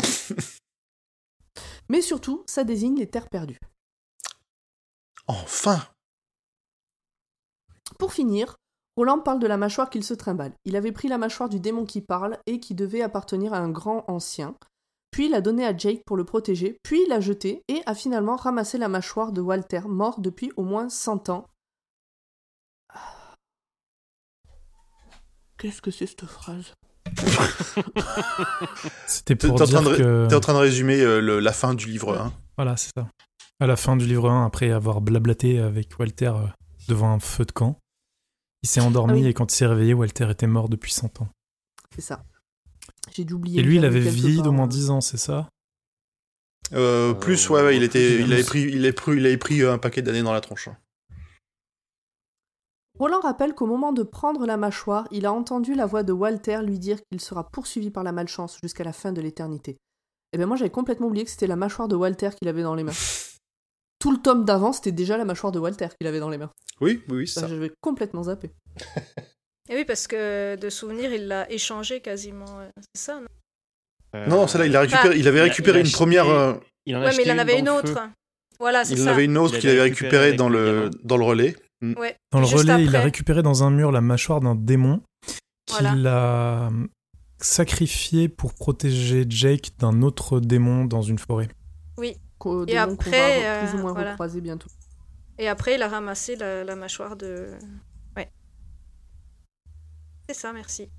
Mais 1.89 2.01
surtout, 2.01 2.43
ça 2.45 2.63
désigne 2.63 2.97
les 2.97 3.07
terres 3.07 3.29
perdues. 3.29 3.59
Enfin 5.27 5.81
Pour 7.97 8.13
finir, 8.13 8.55
Roland 8.97 9.19
parle 9.19 9.39
de 9.39 9.47
la 9.47 9.57
mâchoire 9.57 9.89
qu'il 9.89 10.03
se 10.03 10.13
trimballe. 10.13 10.53
Il 10.65 10.75
avait 10.75 10.91
pris 10.91 11.07
la 11.07 11.17
mâchoire 11.17 11.49
du 11.49 11.59
démon 11.59 11.85
qui 11.85 12.01
parle 12.01 12.37
et 12.45 12.59
qui 12.59 12.75
devait 12.75 13.01
appartenir 13.01 13.53
à 13.53 13.57
un 13.59 13.69
grand 13.69 14.03
ancien, 14.09 14.55
puis 15.11 15.29
l'a 15.29 15.41
donnée 15.41 15.65
à 15.65 15.75
Jake 15.75 16.03
pour 16.05 16.17
le 16.17 16.25
protéger, 16.25 16.77
puis 16.83 17.05
l'a 17.07 17.19
jetée 17.21 17.63
et 17.67 17.81
a 17.85 17.95
finalement 17.95 18.35
ramassé 18.35 18.77
la 18.77 18.89
mâchoire 18.89 19.31
de 19.31 19.41
Walter, 19.41 19.81
mort 19.85 20.19
depuis 20.19 20.51
au 20.57 20.63
moins 20.63 20.89
100 20.89 21.29
ans. 21.29 21.47
Qu'est-ce 25.57 25.81
que 25.81 25.91
c'est 25.91 26.07
cette 26.07 26.25
phrase? 26.25 26.73
C'était 29.07 29.35
T'es 29.35 29.47
pour 29.47 29.53
en, 29.61 29.65
train 29.65 29.81
dire 29.81 29.83
de, 29.83 29.95
que... 29.97 30.27
t'es 30.27 30.35
en 30.35 30.39
train 30.39 30.53
de 30.53 30.57
résumer 30.59 30.99
euh, 31.01 31.21
le- 31.21 31.39
la 31.39 31.53
fin 31.53 31.73
du 31.73 31.85
livre 31.87 32.17
1. 32.17 32.33
Voilà, 32.57 32.75
c'est 32.75 32.91
ça. 32.95 33.07
À 33.59 33.67
la 33.67 33.75
fin 33.75 33.95
du 33.95 34.05
livre 34.05 34.29
1, 34.29 34.45
après 34.45 34.71
avoir 34.71 35.01
blablaté 35.01 35.59
avec 35.59 35.97
Walter 35.99 36.33
euh, 36.35 36.47
devant 36.87 37.11
un 37.11 37.19
feu 37.19 37.45
de 37.45 37.51
camp, 37.51 37.77
il 38.61 38.69
s'est 38.69 38.81
endormi 38.81 39.19
Ah 39.19 39.23
oui. 39.23 39.27
et 39.27 39.33
quand 39.33 39.51
il 39.51 39.55
s'est 39.55 39.65
réveillé, 39.65 39.93
Walter 39.93 40.29
était 40.29 40.47
mort 40.47 40.69
depuis 40.69 40.91
100 40.91 41.21
ans. 41.21 41.27
C'est 41.95 42.01
ça. 42.01 42.23
J'ai 43.13 43.25
dû 43.25 43.33
oublier. 43.33 43.59
Et 43.59 43.63
lui, 43.63 43.77
il 43.77 43.85
avait 43.85 43.99
vieilli 43.99 44.41
d'au 44.41 44.51
moins 44.51 44.67
10 44.67 44.89
ans, 44.89 45.01
c'est 45.01 45.17
ça? 45.17 45.47
Euh, 46.71 47.13
plus, 47.13 47.49
ouais, 47.49 47.61
ouais, 47.61 47.75
il, 47.77 47.83
était, 47.83 48.21
il, 48.21 48.33
avait 48.33 48.43
pris, 48.43 48.61
il, 48.61 48.83
avait 48.83 48.93
pris, 48.93 49.17
il 49.17 49.25
avait 49.25 49.37
pris 49.37 49.63
un 49.63 49.77
paquet 49.77 50.01
d'années 50.01 50.23
dans 50.23 50.33
la 50.33 50.41
tronche. 50.41 50.69
Roland 52.99 53.19
rappelle 53.21 53.53
qu'au 53.55 53.65
moment 53.65 53.91
de 53.91 54.03
prendre 54.03 54.45
la 54.45 54.55
mâchoire, 54.55 55.07
il 55.11 55.25
a 55.25 55.33
entendu 55.33 55.73
la 55.73 55.85
voix 55.85 56.03
de 56.03 56.13
Walter 56.13 56.61
lui 56.63 56.79
dire 56.79 56.99
qu'il 57.09 57.19
sera 57.19 57.49
poursuivi 57.49 57.89
par 57.89 58.03
la 58.03 58.11
malchance 58.11 58.57
jusqu'à 58.61 58.83
la 58.83 58.93
fin 58.93 59.11
de 59.11 59.19
l'éternité. 59.19 59.77
Et 60.31 60.37
bien 60.37 60.45
moi 60.45 60.57
j'avais 60.57 60.69
complètement 60.69 61.07
oublié 61.07 61.25
que 61.25 61.31
c'était 61.31 61.47
la 61.47 61.55
mâchoire 61.55 61.87
de 61.87 61.95
Walter 61.95 62.29
qu'il 62.37 62.47
avait 62.47 62.63
dans 62.63 62.75
les 62.75 62.83
mains. 62.83 62.93
Tout 64.03 64.11
le 64.11 64.17
tome 64.17 64.43
d'avant, 64.43 64.73
c'était 64.73 64.91
déjà 64.91 65.15
la 65.17 65.23
mâchoire 65.23 65.53
de 65.53 65.59
Walter 65.59 65.87
qu'il 65.97 66.07
avait 66.07 66.19
dans 66.19 66.29
les 66.29 66.37
mains. 66.37 66.51
Oui, 66.81 67.01
oui, 67.07 67.19
oui, 67.19 67.27
c'est 67.27 67.39
Bah, 67.39 67.47
ça. 67.47 67.53
J'avais 67.53 67.71
complètement 67.79 68.23
zappé. 68.23 68.51
Et 69.69 69.75
oui, 69.75 69.85
parce 69.85 70.07
que 70.07 70.57
de 70.57 70.69
souvenir, 70.69 71.13
il 71.13 71.27
l'a 71.29 71.49
échangé 71.49 72.01
quasiment. 72.01 72.59
euh, 72.59 72.69
C'est 72.93 73.01
ça, 73.01 73.21
non? 73.21 73.27
Euh, 74.15 74.27
Non, 74.27 74.45
celle-là, 74.47 74.67
il, 74.67 74.75
a 74.75 74.81
récupéré, 74.81 75.17
il 75.17 75.25
avait 75.27 75.37
il 75.37 75.41
a- 75.41 75.43
récupéré 75.45 75.79
il 75.79 75.85
a 75.85 75.87
une 75.87 75.91
première. 75.93 76.25
acheté- 76.25 76.35
euh, 76.35 76.53
il 76.85 76.95
en 76.97 77.01
a 77.01 77.05
Ouais, 77.05 77.13
mais 77.15 77.23
il 77.23 77.31
en 77.31 77.37
avait 77.37 77.59
une 77.59 77.69
autre. 77.69 77.93
feu. 77.93 78.09
Voilà, 78.59 78.83
c'est 78.83 78.93
il 78.95 79.03
en 79.03 79.07
avait 79.07 79.23
une 79.25 79.37
autre 79.37 79.55
Il 79.55 79.61
qu'il 79.61 79.69
avait 79.69 79.79
avait 79.79 79.89
récupéré 79.89 80.31
récupérée 80.31 80.37
dans 80.37 80.49
le 80.49 80.91
dans 81.05 81.15
le 81.17 81.23
relais. 81.23 81.55
Ouais. 81.81 82.17
Dans 82.33 82.39
le 82.41 82.45
Juste 82.45 82.57
relais, 82.69 82.83
il 82.83 82.95
a 82.95 83.01
récupéré 83.01 83.41
dans 83.41 83.63
un 83.63 83.71
mur 83.71 83.91
la 83.93 84.01
mâchoire 84.01 84.41
d'un 84.41 84.55
démon 84.55 85.01
Voilà. 85.69 85.91
qu'il 85.93 86.07
a 86.07 86.69
sacrifié 87.39 88.27
pour 88.29 88.53
protéger 88.53 89.25
Jake 89.29 89.71
d'un 89.79 90.01
autre 90.01 90.39
démon 90.39 90.85
dans 90.85 91.01
une 91.01 91.19
forêt. 91.19 91.47
Qu'au 91.95 92.03
Qu'on 92.43 92.65
va 92.65 92.87
plus 92.97 93.11
ou 93.11 93.15
euh, 93.15 93.77
moins 93.77 93.93
voilà. 93.93 94.11
recroiser 94.11 94.41
bientôt. 94.41 94.67
Et 95.37 95.47
après, 95.47 95.75
il 95.75 95.81
a 95.81 95.87
ramassé 95.87 96.35
la, 96.35 96.65
la 96.65 96.75
mâchoire 96.75 97.15
de. 97.15 97.53
Ouais. 98.17 98.29
C'est 100.27 100.35
ça, 100.35 100.51
merci. 100.51 100.89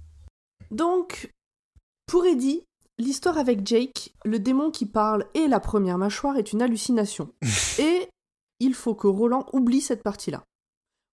Donc, 0.71 1.31
pour 2.07 2.25
Eddie, 2.25 2.65
l'histoire 2.99 3.37
avec 3.37 3.67
Jake, 3.67 4.15
le 4.25 4.39
démon 4.39 4.71
qui 4.71 4.87
parle 4.87 5.27
et 5.35 5.47
la 5.47 5.61
première 5.61 5.99
mâchoire 5.99 6.39
est 6.39 6.55
une 6.55 6.63
hallucination. 6.63 7.31
et 7.79 8.09
il 8.59 8.73
faut 8.73 8.95
que 8.95 9.07
Roland 9.07 9.45
oublie 9.53 9.83
cette 9.83 10.03
partie-là. 10.03 10.45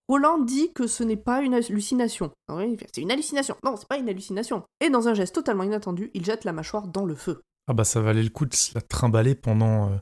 Roland 0.08 0.40
dit 0.40 0.72
que 0.72 0.88
ce 0.88 1.04
n'est 1.04 1.18
pas 1.18 1.42
une 1.42 1.54
hallucination. 1.54 2.32
Ah 2.48 2.56
oui, 2.56 2.78
C'est 2.94 3.02
une 3.02 3.12
hallucination. 3.12 3.58
Non, 3.66 3.76
c'est 3.76 3.88
pas 3.88 3.98
une 3.98 4.08
hallucination. 4.08 4.64
Et 4.80 4.90
dans 4.90 5.10
un 5.10 5.14
geste 5.14 5.36
totalement 5.36 5.64
inattendu, 5.64 6.10
il 6.14 6.24
jette 6.24 6.46
la 6.46 6.54
mâchoire 6.54 6.88
dans 6.88 7.06
le 7.06 7.16
feu. 7.16 7.42
Ah 7.68 7.74
bah 7.74 7.84
ça 7.84 8.02
valait 8.02 8.24
le 8.24 8.30
coup 8.30 8.46
de 8.46 8.54
se 8.54 8.74
la 8.74 8.82
trimballer 8.82 9.36
pendant 9.36 9.90
euh, 9.90 9.98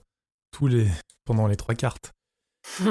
tous 0.52 0.68
les 0.68 0.88
pendant 1.26 1.48
les 1.48 1.56
trois 1.58 1.76
cartes. 1.76 2.12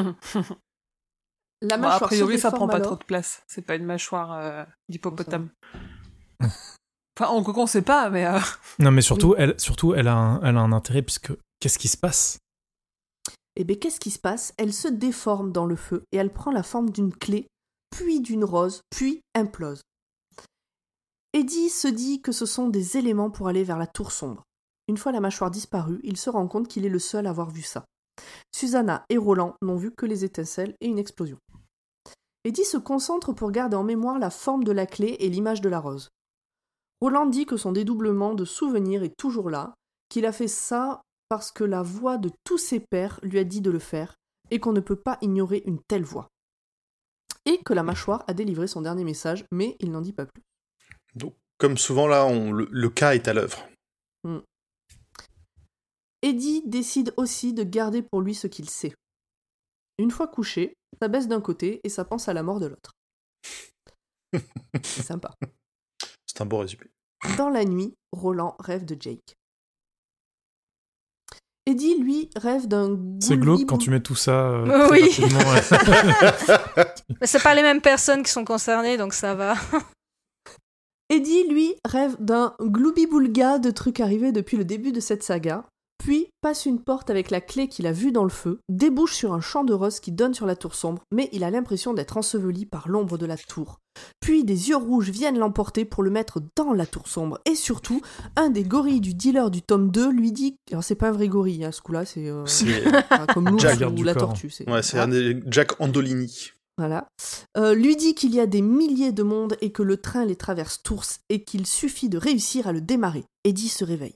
La 1.60 1.76
Bon, 1.76 1.82
mâchoire 1.82 2.02
a 2.04 2.06
priori, 2.06 2.38
ça 2.38 2.52
prend 2.52 2.68
pas 2.68 2.74
alors. 2.76 2.86
trop 2.86 2.96
de 2.96 3.04
place. 3.04 3.42
C'est 3.48 3.62
pas 3.62 3.74
une 3.74 3.84
mâchoire 3.84 4.32
euh, 4.32 4.64
d'hippopotame. 4.88 5.48
enfin, 6.40 7.30
en 7.32 7.42
on 7.44 7.66
sait 7.66 7.82
pas, 7.82 8.10
mais. 8.10 8.26
euh, 8.26 8.38
Non 8.78 8.92
mais 8.92 9.02
surtout 9.02 9.34
elle 9.36 9.58
surtout 9.58 9.92
elle 9.94 10.06
a 10.06 10.14
un, 10.14 10.40
elle 10.42 10.56
a 10.56 10.60
un 10.60 10.70
intérêt 10.72 11.02
puisque 11.02 11.32
qu'est-ce 11.58 11.78
qui 11.78 11.88
se 11.88 11.96
passe? 11.96 12.38
Et 13.56 13.64
bien, 13.64 13.74
qu'est-ce 13.74 13.98
qui 13.98 14.12
se 14.12 14.20
passe? 14.20 14.54
Elle 14.56 14.72
se 14.72 14.86
déforme 14.86 15.50
dans 15.50 15.66
le 15.66 15.74
feu 15.74 16.04
et 16.12 16.16
elle 16.16 16.32
prend 16.32 16.52
la 16.52 16.62
forme 16.62 16.90
d'une 16.90 17.12
clé, 17.12 17.48
puis 17.90 18.20
d'une 18.20 18.44
rose, 18.44 18.82
puis 18.90 19.20
implose. 19.34 19.80
Eddie 21.32 21.70
se 21.70 21.88
dit 21.88 22.22
que 22.22 22.30
ce 22.30 22.46
sont 22.46 22.68
des 22.68 22.96
éléments 22.98 23.30
pour 23.30 23.48
aller 23.48 23.64
vers 23.64 23.76
la 23.78 23.88
tour 23.88 24.12
sombre. 24.12 24.44
Une 24.88 24.96
fois 24.96 25.12
la 25.12 25.20
mâchoire 25.20 25.50
disparue, 25.50 26.00
il 26.02 26.16
se 26.16 26.30
rend 26.30 26.48
compte 26.48 26.66
qu'il 26.66 26.86
est 26.86 26.90
le 26.90 26.98
seul 26.98 27.26
à 27.26 27.30
avoir 27.30 27.50
vu 27.50 27.62
ça. 27.62 27.84
Susanna 28.52 29.04
et 29.10 29.18
Roland 29.18 29.54
n'ont 29.62 29.76
vu 29.76 29.92
que 29.92 30.06
les 30.06 30.24
étincelles 30.24 30.74
et 30.80 30.88
une 30.88 30.98
explosion. 30.98 31.38
Eddie 32.44 32.64
se 32.64 32.78
concentre 32.78 33.32
pour 33.32 33.50
garder 33.50 33.76
en 33.76 33.84
mémoire 33.84 34.18
la 34.18 34.30
forme 34.30 34.64
de 34.64 34.72
la 34.72 34.86
clé 34.86 35.16
et 35.20 35.28
l'image 35.28 35.60
de 35.60 35.68
la 35.68 35.78
rose. 35.78 36.08
Roland 37.00 37.26
dit 37.26 37.46
que 37.46 37.56
son 37.56 37.72
dédoublement 37.72 38.34
de 38.34 38.44
souvenirs 38.44 39.02
est 39.02 39.16
toujours 39.16 39.50
là, 39.50 39.74
qu'il 40.08 40.26
a 40.26 40.32
fait 40.32 40.48
ça 40.48 41.02
parce 41.28 41.52
que 41.52 41.64
la 41.64 41.82
voix 41.82 42.16
de 42.16 42.30
tous 42.44 42.58
ses 42.58 42.80
pères 42.80 43.20
lui 43.22 43.38
a 43.38 43.44
dit 43.44 43.60
de 43.60 43.70
le 43.70 43.78
faire, 43.78 44.14
et 44.50 44.60
qu'on 44.60 44.72
ne 44.72 44.80
peut 44.80 44.96
pas 44.96 45.18
ignorer 45.20 45.62
une 45.66 45.80
telle 45.86 46.04
voix. 46.04 46.28
Et 47.44 47.58
que 47.58 47.74
la 47.74 47.82
mâchoire 47.82 48.24
a 48.26 48.32
délivré 48.32 48.66
son 48.66 48.80
dernier 48.80 49.04
message, 49.04 49.44
mais 49.52 49.76
il 49.78 49.90
n'en 49.90 50.00
dit 50.00 50.14
pas 50.14 50.24
plus. 50.24 50.42
Donc, 51.14 51.34
comme 51.58 51.76
souvent 51.76 52.06
là, 52.06 52.24
on, 52.24 52.50
le, 52.52 52.66
le 52.70 52.88
cas 52.88 53.14
est 53.14 53.28
à 53.28 53.34
l'œuvre. 53.34 53.68
Eddie 56.22 56.62
décide 56.66 57.12
aussi 57.16 57.52
de 57.52 57.62
garder 57.62 58.02
pour 58.02 58.20
lui 58.20 58.34
ce 58.34 58.46
qu'il 58.46 58.68
sait. 58.68 58.94
Une 59.98 60.10
fois 60.10 60.28
couché, 60.28 60.74
ça 61.00 61.08
baisse 61.08 61.28
d'un 61.28 61.40
côté 61.40 61.80
et 61.84 61.88
ça 61.88 62.04
pense 62.04 62.28
à 62.28 62.32
la 62.32 62.42
mort 62.42 62.60
de 62.60 62.66
l'autre. 62.66 62.92
C'est 64.82 65.02
sympa. 65.02 65.34
C'est 66.26 66.42
un 66.42 66.46
beau 66.46 66.58
résumé. 66.58 66.84
Dans 67.36 67.48
la 67.48 67.64
nuit, 67.64 67.94
Roland 68.12 68.54
rêve 68.60 68.84
de 68.84 68.96
Jake. 69.00 69.34
Eddie, 71.66 71.98
lui, 71.98 72.30
rêve 72.36 72.66
d'un 72.66 72.98
C'est 73.20 73.36
glauque 73.36 73.66
quand 73.66 73.78
tu 73.78 73.90
mets 73.90 74.00
tout 74.00 74.14
ça. 74.14 74.48
euh, 74.50 74.88
Oui. 74.90 75.10
Mais 77.20 77.26
c'est 77.26 77.42
pas 77.42 77.54
les 77.54 77.62
mêmes 77.62 77.82
personnes 77.82 78.22
qui 78.22 78.30
sont 78.30 78.44
concernées, 78.44 78.96
donc 78.96 79.12
ça 79.12 79.34
va. 79.34 79.54
Eddie, 81.10 81.46
lui, 81.48 81.74
rêve 81.84 82.16
d'un 82.20 82.54
gloubi-boulga 82.60 83.58
de 83.58 83.70
trucs 83.70 84.00
arrivés 84.00 84.32
depuis 84.32 84.56
le 84.56 84.64
début 84.64 84.92
de 84.92 85.00
cette 85.00 85.22
saga, 85.22 85.66
puis 85.98 86.28
passe 86.40 86.64
une 86.66 86.80
porte 86.80 87.10
avec 87.10 87.30
la 87.30 87.40
clé 87.40 87.68
qu'il 87.68 87.86
a 87.86 87.92
vue 87.92 88.12
dans 88.12 88.22
le 88.24 88.30
feu, 88.30 88.60
débouche 88.68 89.14
sur 89.14 89.32
un 89.34 89.40
champ 89.40 89.64
de 89.64 89.74
roses 89.74 90.00
qui 90.00 90.12
donne 90.12 90.34
sur 90.34 90.46
la 90.46 90.56
tour 90.56 90.74
sombre, 90.74 91.02
mais 91.12 91.28
il 91.32 91.44
a 91.44 91.50
l'impression 91.50 91.92
d'être 91.94 92.16
enseveli 92.16 92.66
par 92.66 92.88
l'ombre 92.88 93.18
de 93.18 93.26
la 93.26 93.36
tour. 93.36 93.78
Puis 94.20 94.44
des 94.44 94.68
yeux 94.68 94.76
rouges 94.76 95.10
viennent 95.10 95.38
l'emporter 95.38 95.84
pour 95.84 96.02
le 96.04 96.10
mettre 96.10 96.40
dans 96.56 96.72
la 96.72 96.86
tour 96.86 97.08
sombre, 97.08 97.38
et 97.44 97.54
surtout, 97.56 98.00
un 98.36 98.48
des 98.50 98.62
gorilles 98.62 99.00
du 99.00 99.12
dealer 99.14 99.50
du 99.50 99.60
tome 99.62 99.90
2 99.90 100.10
lui 100.10 100.30
dit... 100.32 100.56
Alors 100.70 100.84
c'est 100.84 100.94
pas 100.94 101.08
un 101.08 101.12
vrai 101.12 101.28
gorille, 101.28 101.64
hein, 101.64 101.72
ce 101.72 101.80
coup-là, 101.82 102.04
c'est... 102.04 102.28
euh, 102.28 102.44
enfin, 103.10 103.26
comme 103.34 103.48
l'ours 103.48 103.64
ou 103.64 103.90
du 103.90 104.04
la 104.04 104.14
corps. 104.14 104.28
tortue. 104.28 104.50
c'est- 104.50 104.70
ouais, 104.70 104.82
c'est 104.82 104.98
un 104.98 105.08
des 105.08 105.40
Jack 105.48 105.80
Andolini. 105.80 106.52
Voilà. 106.76 107.08
Euh, 107.56 107.74
lui 107.74 107.96
dit 107.96 108.14
qu'il 108.14 108.32
y 108.32 108.38
a 108.38 108.46
des 108.46 108.62
milliers 108.62 109.10
de 109.10 109.24
mondes 109.24 109.56
et 109.60 109.72
que 109.72 109.82
le 109.82 109.96
train 109.96 110.24
les 110.24 110.36
traverse 110.36 110.80
tous 110.84 111.18
et 111.28 111.42
qu'il 111.42 111.66
suffit 111.66 112.08
de 112.08 112.18
réussir 112.18 112.68
à 112.68 112.72
le 112.72 112.80
démarrer. 112.80 113.24
Eddie 113.42 113.68
se 113.68 113.84
réveille. 113.84 114.14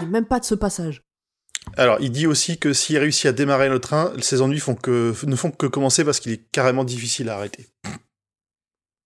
N'est 0.00 0.06
même 0.06 0.26
pas 0.26 0.40
de 0.40 0.44
ce 0.44 0.54
passage. 0.54 1.02
Alors, 1.76 1.98
il 2.00 2.10
dit 2.10 2.26
aussi 2.26 2.58
que 2.58 2.72
s'il 2.72 2.98
réussit 2.98 3.26
à 3.26 3.32
démarrer 3.32 3.68
le 3.68 3.80
train, 3.80 4.12
ses 4.20 4.42
ennuis 4.42 4.60
font 4.60 4.74
que, 4.74 5.14
ne 5.26 5.36
font 5.36 5.50
que 5.50 5.66
commencer 5.66 6.04
parce 6.04 6.20
qu'il 6.20 6.32
est 6.32 6.44
carrément 6.52 6.84
difficile 6.84 7.28
à 7.28 7.36
arrêter. 7.36 7.68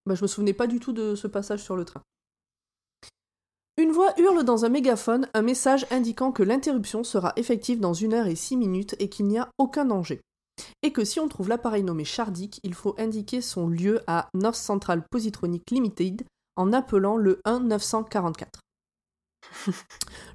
Bah, 0.06 0.14
je 0.14 0.22
me 0.22 0.26
souvenais 0.26 0.52
pas 0.52 0.66
du 0.66 0.80
tout 0.80 0.92
de 0.92 1.14
ce 1.14 1.26
passage 1.26 1.62
sur 1.62 1.76
le 1.76 1.84
train. 1.84 2.02
Une 3.76 3.92
voix 3.92 4.12
hurle 4.18 4.42
dans 4.42 4.64
un 4.64 4.70
mégaphone 4.70 5.28
un 5.34 5.42
message 5.42 5.86
indiquant 5.90 6.32
que 6.32 6.42
l'interruption 6.42 7.04
sera 7.04 7.32
effective 7.36 7.78
dans 7.78 7.94
une 7.94 8.12
heure 8.12 8.26
et 8.26 8.34
six 8.34 8.56
minutes 8.56 8.96
et 8.98 9.08
qu'il 9.08 9.26
n'y 9.26 9.38
a 9.38 9.50
aucun 9.56 9.84
danger. 9.84 10.20
Et 10.82 10.92
que 10.92 11.04
si 11.04 11.20
on 11.20 11.28
trouve 11.28 11.48
l'appareil 11.48 11.84
nommé 11.84 12.04
Shardik, 12.04 12.58
il 12.64 12.74
faut 12.74 12.96
indiquer 12.98 13.40
son 13.40 13.68
lieu 13.68 14.00
à 14.08 14.28
North 14.34 14.56
Central 14.56 15.04
Positronic 15.08 15.70
Limited 15.70 16.24
en 16.56 16.72
appelant 16.72 17.16
le 17.16 17.40
1944. 17.46 18.60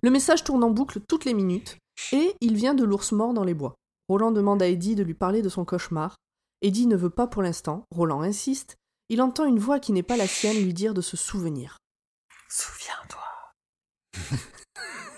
Le 0.03 0.09
message 0.09 0.43
tourne 0.43 0.63
en 0.63 0.69
boucle 0.69 0.99
toutes 1.01 1.25
les 1.25 1.33
minutes 1.33 1.77
et 2.11 2.35
il 2.41 2.55
vient 2.55 2.73
de 2.73 2.83
l'ours 2.83 3.11
mort 3.11 3.33
dans 3.33 3.43
les 3.43 3.53
bois. 3.53 3.75
Roland 4.09 4.31
demande 4.31 4.61
à 4.61 4.67
Eddie 4.67 4.95
de 4.95 5.03
lui 5.03 5.13
parler 5.13 5.41
de 5.41 5.49
son 5.49 5.65
cauchemar. 5.65 6.15
Eddie 6.61 6.87
ne 6.87 6.95
veut 6.95 7.09
pas 7.09 7.27
pour 7.27 7.41
l'instant, 7.41 7.85
Roland 7.91 8.21
insiste, 8.21 8.77
il 9.09 9.21
entend 9.21 9.45
une 9.45 9.59
voix 9.59 9.79
qui 9.79 9.91
n'est 9.91 10.03
pas 10.03 10.17
la 10.17 10.27
sienne 10.27 10.63
lui 10.63 10.73
dire 10.73 10.93
de 10.93 11.01
se 11.01 11.17
souvenir. 11.17 11.77
Souviens-toi. 12.49 13.23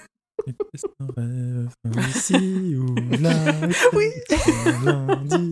Est-ce 0.73 0.85
un 0.99 1.07
rêve, 1.15 1.69
ici 2.09 2.75
ou 2.75 2.95
là 3.21 3.53
Oui. 3.93 4.05
lundi 4.83 5.51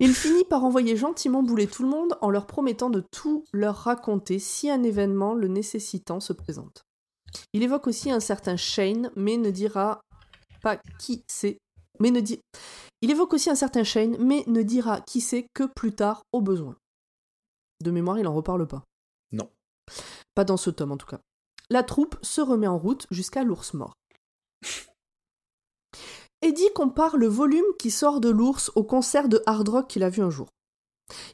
Il 0.00 0.14
finit 0.14 0.44
par 0.44 0.64
envoyer 0.64 0.96
gentiment 0.96 1.42
bouler 1.42 1.66
tout 1.66 1.82
le 1.82 1.88
monde 1.88 2.16
en 2.20 2.30
leur 2.30 2.46
promettant 2.46 2.90
de 2.90 3.04
tout 3.10 3.44
leur 3.52 3.76
raconter 3.76 4.38
si 4.38 4.70
un 4.70 4.82
événement 4.82 5.34
le 5.34 5.48
nécessitant 5.48 6.20
se 6.20 6.32
présente. 6.32 6.84
Il 7.52 7.62
évoque 7.62 7.86
aussi 7.86 8.10
un 8.10 8.20
certain 8.20 8.56
Shane, 8.56 9.10
mais 9.16 9.36
ne 9.36 9.50
dira 9.50 10.00
pas 10.62 10.78
qui 10.98 11.24
c'est. 11.28 11.58
Mais 12.00 12.10
ne 12.10 12.20
dit... 12.20 12.40
Il 13.00 13.10
évoque 13.10 13.32
aussi 13.32 13.48
un 13.48 13.54
certain 13.54 13.84
Shane, 13.84 14.16
mais 14.18 14.44
ne 14.46 14.62
dira 14.62 15.00
qui 15.02 15.20
c'est 15.20 15.46
que 15.54 15.64
plus 15.64 15.94
tard 15.94 16.22
au 16.32 16.40
besoin. 16.40 16.76
De 17.82 17.90
mémoire, 17.90 18.18
il 18.18 18.26
en 18.26 18.34
reparle 18.34 18.66
pas. 18.66 18.82
Non. 19.30 19.48
Pas 20.34 20.44
dans 20.44 20.56
ce 20.56 20.70
tome 20.70 20.92
en 20.92 20.96
tout 20.96 21.06
cas. 21.06 21.20
La 21.70 21.82
troupe 21.82 22.16
se 22.22 22.40
remet 22.40 22.66
en 22.66 22.78
route 22.78 23.06
jusqu'à 23.10 23.44
l'ours 23.44 23.74
mort. 23.74 23.94
Eddie 26.40 26.72
compare 26.74 27.16
le 27.16 27.26
volume 27.26 27.64
qui 27.78 27.90
sort 27.90 28.20
de 28.20 28.28
l'ours 28.28 28.70
au 28.74 28.84
concert 28.84 29.28
de 29.28 29.42
hard 29.46 29.68
rock 29.68 29.88
qu'il 29.88 30.04
a 30.04 30.08
vu 30.08 30.22
un 30.22 30.30
jour. 30.30 30.48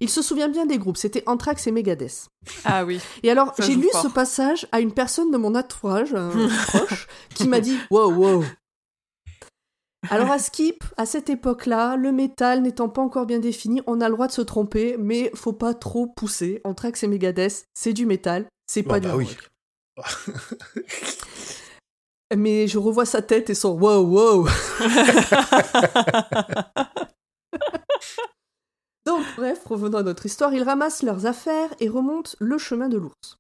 Il 0.01 0.09
se 0.09 0.23
souvient 0.23 0.49
bien 0.49 0.67
des 0.67 0.79
groupes, 0.79 0.97
c'était 0.97 1.25
Anthrax 1.27 1.67
et 1.67 1.73
Megadeth. 1.73 2.29
Ah 2.65 2.85
oui. 2.85 3.01
Et 3.23 3.31
alors, 3.31 3.53
j'ai 3.59 3.75
lu 3.75 3.89
fort. 3.91 4.03
ce 4.03 4.09
passage 4.09 4.67
à 4.73 4.81
une 4.81 4.93
personne 4.93 5.31
de 5.31 5.37
mon 5.37 5.55
entourage, 5.55 6.15
un 6.15 6.31
proche, 6.67 7.09
qui 7.35 7.49
m'a 7.49 7.61
dit 7.61 7.77
Wow, 7.91 8.13
wow. 8.13 8.45
Alors, 10.11 10.31
à 10.31 10.39
Skip, 10.39 10.85
à 10.97 11.07
cette 11.07 11.31
époque-là, 11.31 11.97
le 11.97 12.13
métal 12.13 12.63
n'étant 12.63 12.89
pas 12.89 13.03
encore 13.03 13.27
bien 13.27 13.39
défini, 13.39 13.81
on 13.87 14.01
a 14.01 14.09
le 14.09 14.15
droit 14.15 14.27
de 14.27 14.33
se 14.33 14.43
tromper, 14.43 14.97
mais 14.99 15.31
faut 15.35 15.53
pas 15.53 15.75
trop 15.75 16.07
pousser. 16.07 16.61
Anthrax 16.65 17.03
et 17.03 17.09
Megadeth, 17.09 17.67
c'est 17.75 17.95
du 17.95 18.07
métal, 18.07 18.47
c'est 18.67 18.83
pas 18.83 19.01
du 19.01 19.09
bah 19.09 19.17
oui. 19.17 19.27
rock. 19.27 19.51
Mais 22.37 22.67
je 22.67 22.79
revois 22.79 23.07
sa 23.07 23.23
tête 23.23 23.51
et 23.51 23.55
son 23.55 23.79
wow, 23.79 24.03
wow. 24.03 24.49
Donc, 29.07 29.25
bref, 29.37 29.65
revenons 29.67 29.99
à 29.99 30.03
notre 30.03 30.27
histoire. 30.27 30.53
Ils 30.55 30.63
ramassent 30.63 31.03
leurs 31.03 31.27
affaires 31.27 31.73
et 31.79 31.89
remontent 31.89 32.33
le 32.41 32.59
chemin 32.59 32.89
de 32.89 32.97
l'ours. 32.97 33.37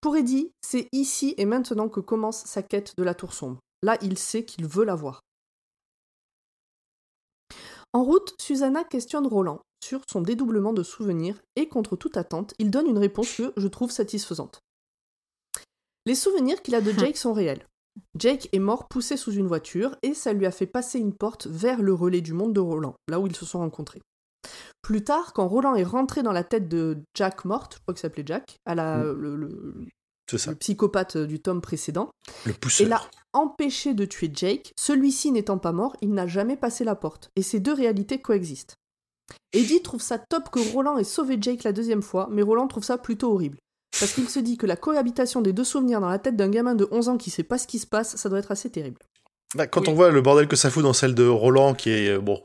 Pour 0.00 0.16
Eddie, 0.16 0.52
c'est 0.62 0.88
ici 0.92 1.34
et 1.36 1.44
maintenant 1.44 1.88
que 1.88 2.00
commence 2.00 2.44
sa 2.44 2.62
quête 2.62 2.96
de 2.96 3.02
la 3.02 3.14
tour 3.14 3.32
sombre. 3.32 3.60
Là, 3.82 3.98
il 4.00 4.18
sait 4.18 4.44
qu'il 4.44 4.66
veut 4.66 4.84
la 4.84 4.94
voir. 4.94 5.20
En 7.92 8.02
route, 8.02 8.34
Susanna 8.40 8.84
questionne 8.84 9.26
Roland, 9.26 9.60
sur 9.82 10.00
son 10.10 10.20
dédoublement 10.20 10.72
de 10.72 10.82
souvenirs 10.82 11.40
et 11.54 11.68
contre 11.68 11.96
toute 11.96 12.16
attente, 12.16 12.54
il 12.58 12.70
donne 12.70 12.86
une 12.86 12.98
réponse 12.98 13.36
que 13.36 13.52
je 13.56 13.68
trouve 13.68 13.90
satisfaisante. 13.90 14.60
Les 16.06 16.14
souvenirs 16.14 16.62
qu'il 16.62 16.74
a 16.74 16.80
de 16.80 16.92
Jake 16.92 17.16
sont 17.16 17.32
réels. 17.32 17.66
Jake 18.18 18.48
est 18.52 18.58
mort 18.58 18.88
poussé 18.88 19.16
sous 19.16 19.32
une 19.32 19.46
voiture 19.46 19.96
et 20.02 20.14
ça 20.14 20.32
lui 20.32 20.46
a 20.46 20.50
fait 20.50 20.66
passer 20.66 20.98
une 20.98 21.14
porte 21.14 21.46
vers 21.46 21.82
le 21.82 21.92
relais 21.94 22.20
du 22.20 22.32
monde 22.32 22.52
de 22.52 22.60
Roland, 22.60 22.94
là 23.08 23.18
où 23.20 23.26
ils 23.26 23.34
se 23.36 23.46
sont 23.46 23.58
rencontrés. 23.58 24.00
Plus 24.82 25.02
tard, 25.02 25.32
quand 25.32 25.48
Roland 25.48 25.74
est 25.74 25.82
rentré 25.82 26.22
dans 26.22 26.32
la 26.32 26.44
tête 26.44 26.68
de 26.68 26.98
Jack 27.14 27.44
morte, 27.44 27.74
je 27.76 27.80
crois 27.82 27.94
qu'il 27.94 28.00
s'appelait 28.02 28.22
Jack, 28.26 28.56
à 28.66 28.74
la, 28.74 28.98
Mm. 28.98 29.12
le, 29.20 29.36
le- 29.36 29.86
C'est 30.30 30.38
ça. 30.38 30.50
le 30.50 30.56
psychopathe 30.56 31.16
du 31.16 31.40
tome 31.40 31.60
précédent, 31.60 32.10
Le 32.44 32.52
et 32.80 32.84
l'a 32.84 33.00
empêché 33.32 33.94
de 33.94 34.04
tuer 34.04 34.30
Jake, 34.32 34.72
celui-ci 34.78 35.32
n'étant 35.32 35.58
pas 35.58 35.72
mort, 35.72 35.96
il 36.02 36.12
n'a 36.12 36.26
jamais 36.26 36.56
passé 36.56 36.84
la 36.84 36.94
porte, 36.94 37.30
et 37.34 37.42
ces 37.42 37.58
deux 37.60 37.72
réalités 37.72 38.20
coexistent. 38.20 38.74
Eddie 39.52 39.82
trouve 39.82 40.02
ça 40.02 40.18
top 40.18 40.50
que 40.50 40.60
Roland 40.72 40.98
ait 40.98 41.04
sauvé 41.04 41.38
Jake 41.40 41.64
la 41.64 41.72
deuxième 41.72 42.02
fois, 42.02 42.28
mais 42.30 42.42
Roland 42.42 42.68
trouve 42.68 42.84
ça 42.84 42.98
plutôt 42.98 43.32
horrible. 43.32 43.58
Parce 44.00 44.12
qu'il 44.12 44.28
se 44.28 44.38
dit 44.40 44.56
que 44.56 44.66
la 44.66 44.76
cohabitation 44.76 45.40
des 45.40 45.52
deux 45.52 45.64
souvenirs 45.64 46.00
dans 46.00 46.08
la 46.08 46.18
tête 46.18 46.36
d'un 46.36 46.48
gamin 46.50 46.74
de 46.74 46.86
11 46.90 47.08
ans 47.08 47.16
qui 47.16 47.30
sait 47.30 47.42
pas 47.42 47.58
ce 47.58 47.66
qui 47.66 47.78
se 47.78 47.86
passe, 47.86 48.16
ça 48.16 48.28
doit 48.28 48.38
être 48.38 48.50
assez 48.52 48.70
terrible. 48.70 48.98
Bah, 49.54 49.66
quand 49.66 49.82
Oui. 49.82 49.88
on 49.90 49.94
voit 49.94 50.10
le 50.10 50.20
bordel 50.20 50.48
que 50.48 50.56
ça 50.56 50.70
fout 50.70 50.82
dans 50.82 50.92
celle 50.92 51.14
de 51.14 51.26
Roland, 51.26 51.74
qui 51.74 51.90
est 51.90 52.10
euh, 52.10 52.18
bon 52.20 52.42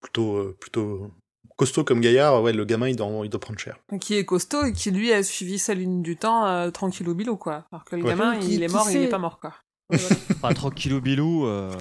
plutôt 0.00 0.36
euh, 0.36 0.56
plutôt 0.60 1.10
costaud 1.56 1.84
comme 1.84 2.00
gaillard, 2.00 2.42
ouais, 2.42 2.52
le 2.52 2.64
gamin 2.64 2.88
il 2.88 2.96
doit, 2.96 3.08
il 3.24 3.30
doit 3.30 3.40
prendre 3.40 3.58
cher. 3.58 3.78
Qui 4.00 4.14
est 4.14 4.24
costaud 4.24 4.64
et 4.64 4.72
qui 4.72 4.90
lui 4.90 5.12
a 5.12 5.22
suivi 5.22 5.58
sa 5.58 5.74
ligne 5.74 6.02
du 6.02 6.16
temps 6.16 6.46
euh, 6.46 6.70
tranquillou 6.70 7.14
bilou 7.14 7.36
quoi. 7.36 7.64
Alors 7.72 7.84
que 7.84 7.96
le 7.96 8.02
Ouais. 8.02 8.10
gamin 8.10 8.38
Qui- 8.38 8.54
il 8.54 8.62
est 8.62 8.72
mort, 8.72 8.86
il 8.88 8.92
sait- 8.92 9.02
est 9.04 9.08
pas 9.08 9.18
mort 9.18 9.38
quoi. 9.40 9.54
Ouais, 9.90 9.98
voilà. 9.98 10.16
Pas 10.42 10.54
tranquillou 10.54 11.00
bilou. 11.00 11.46
euh, 11.46 11.72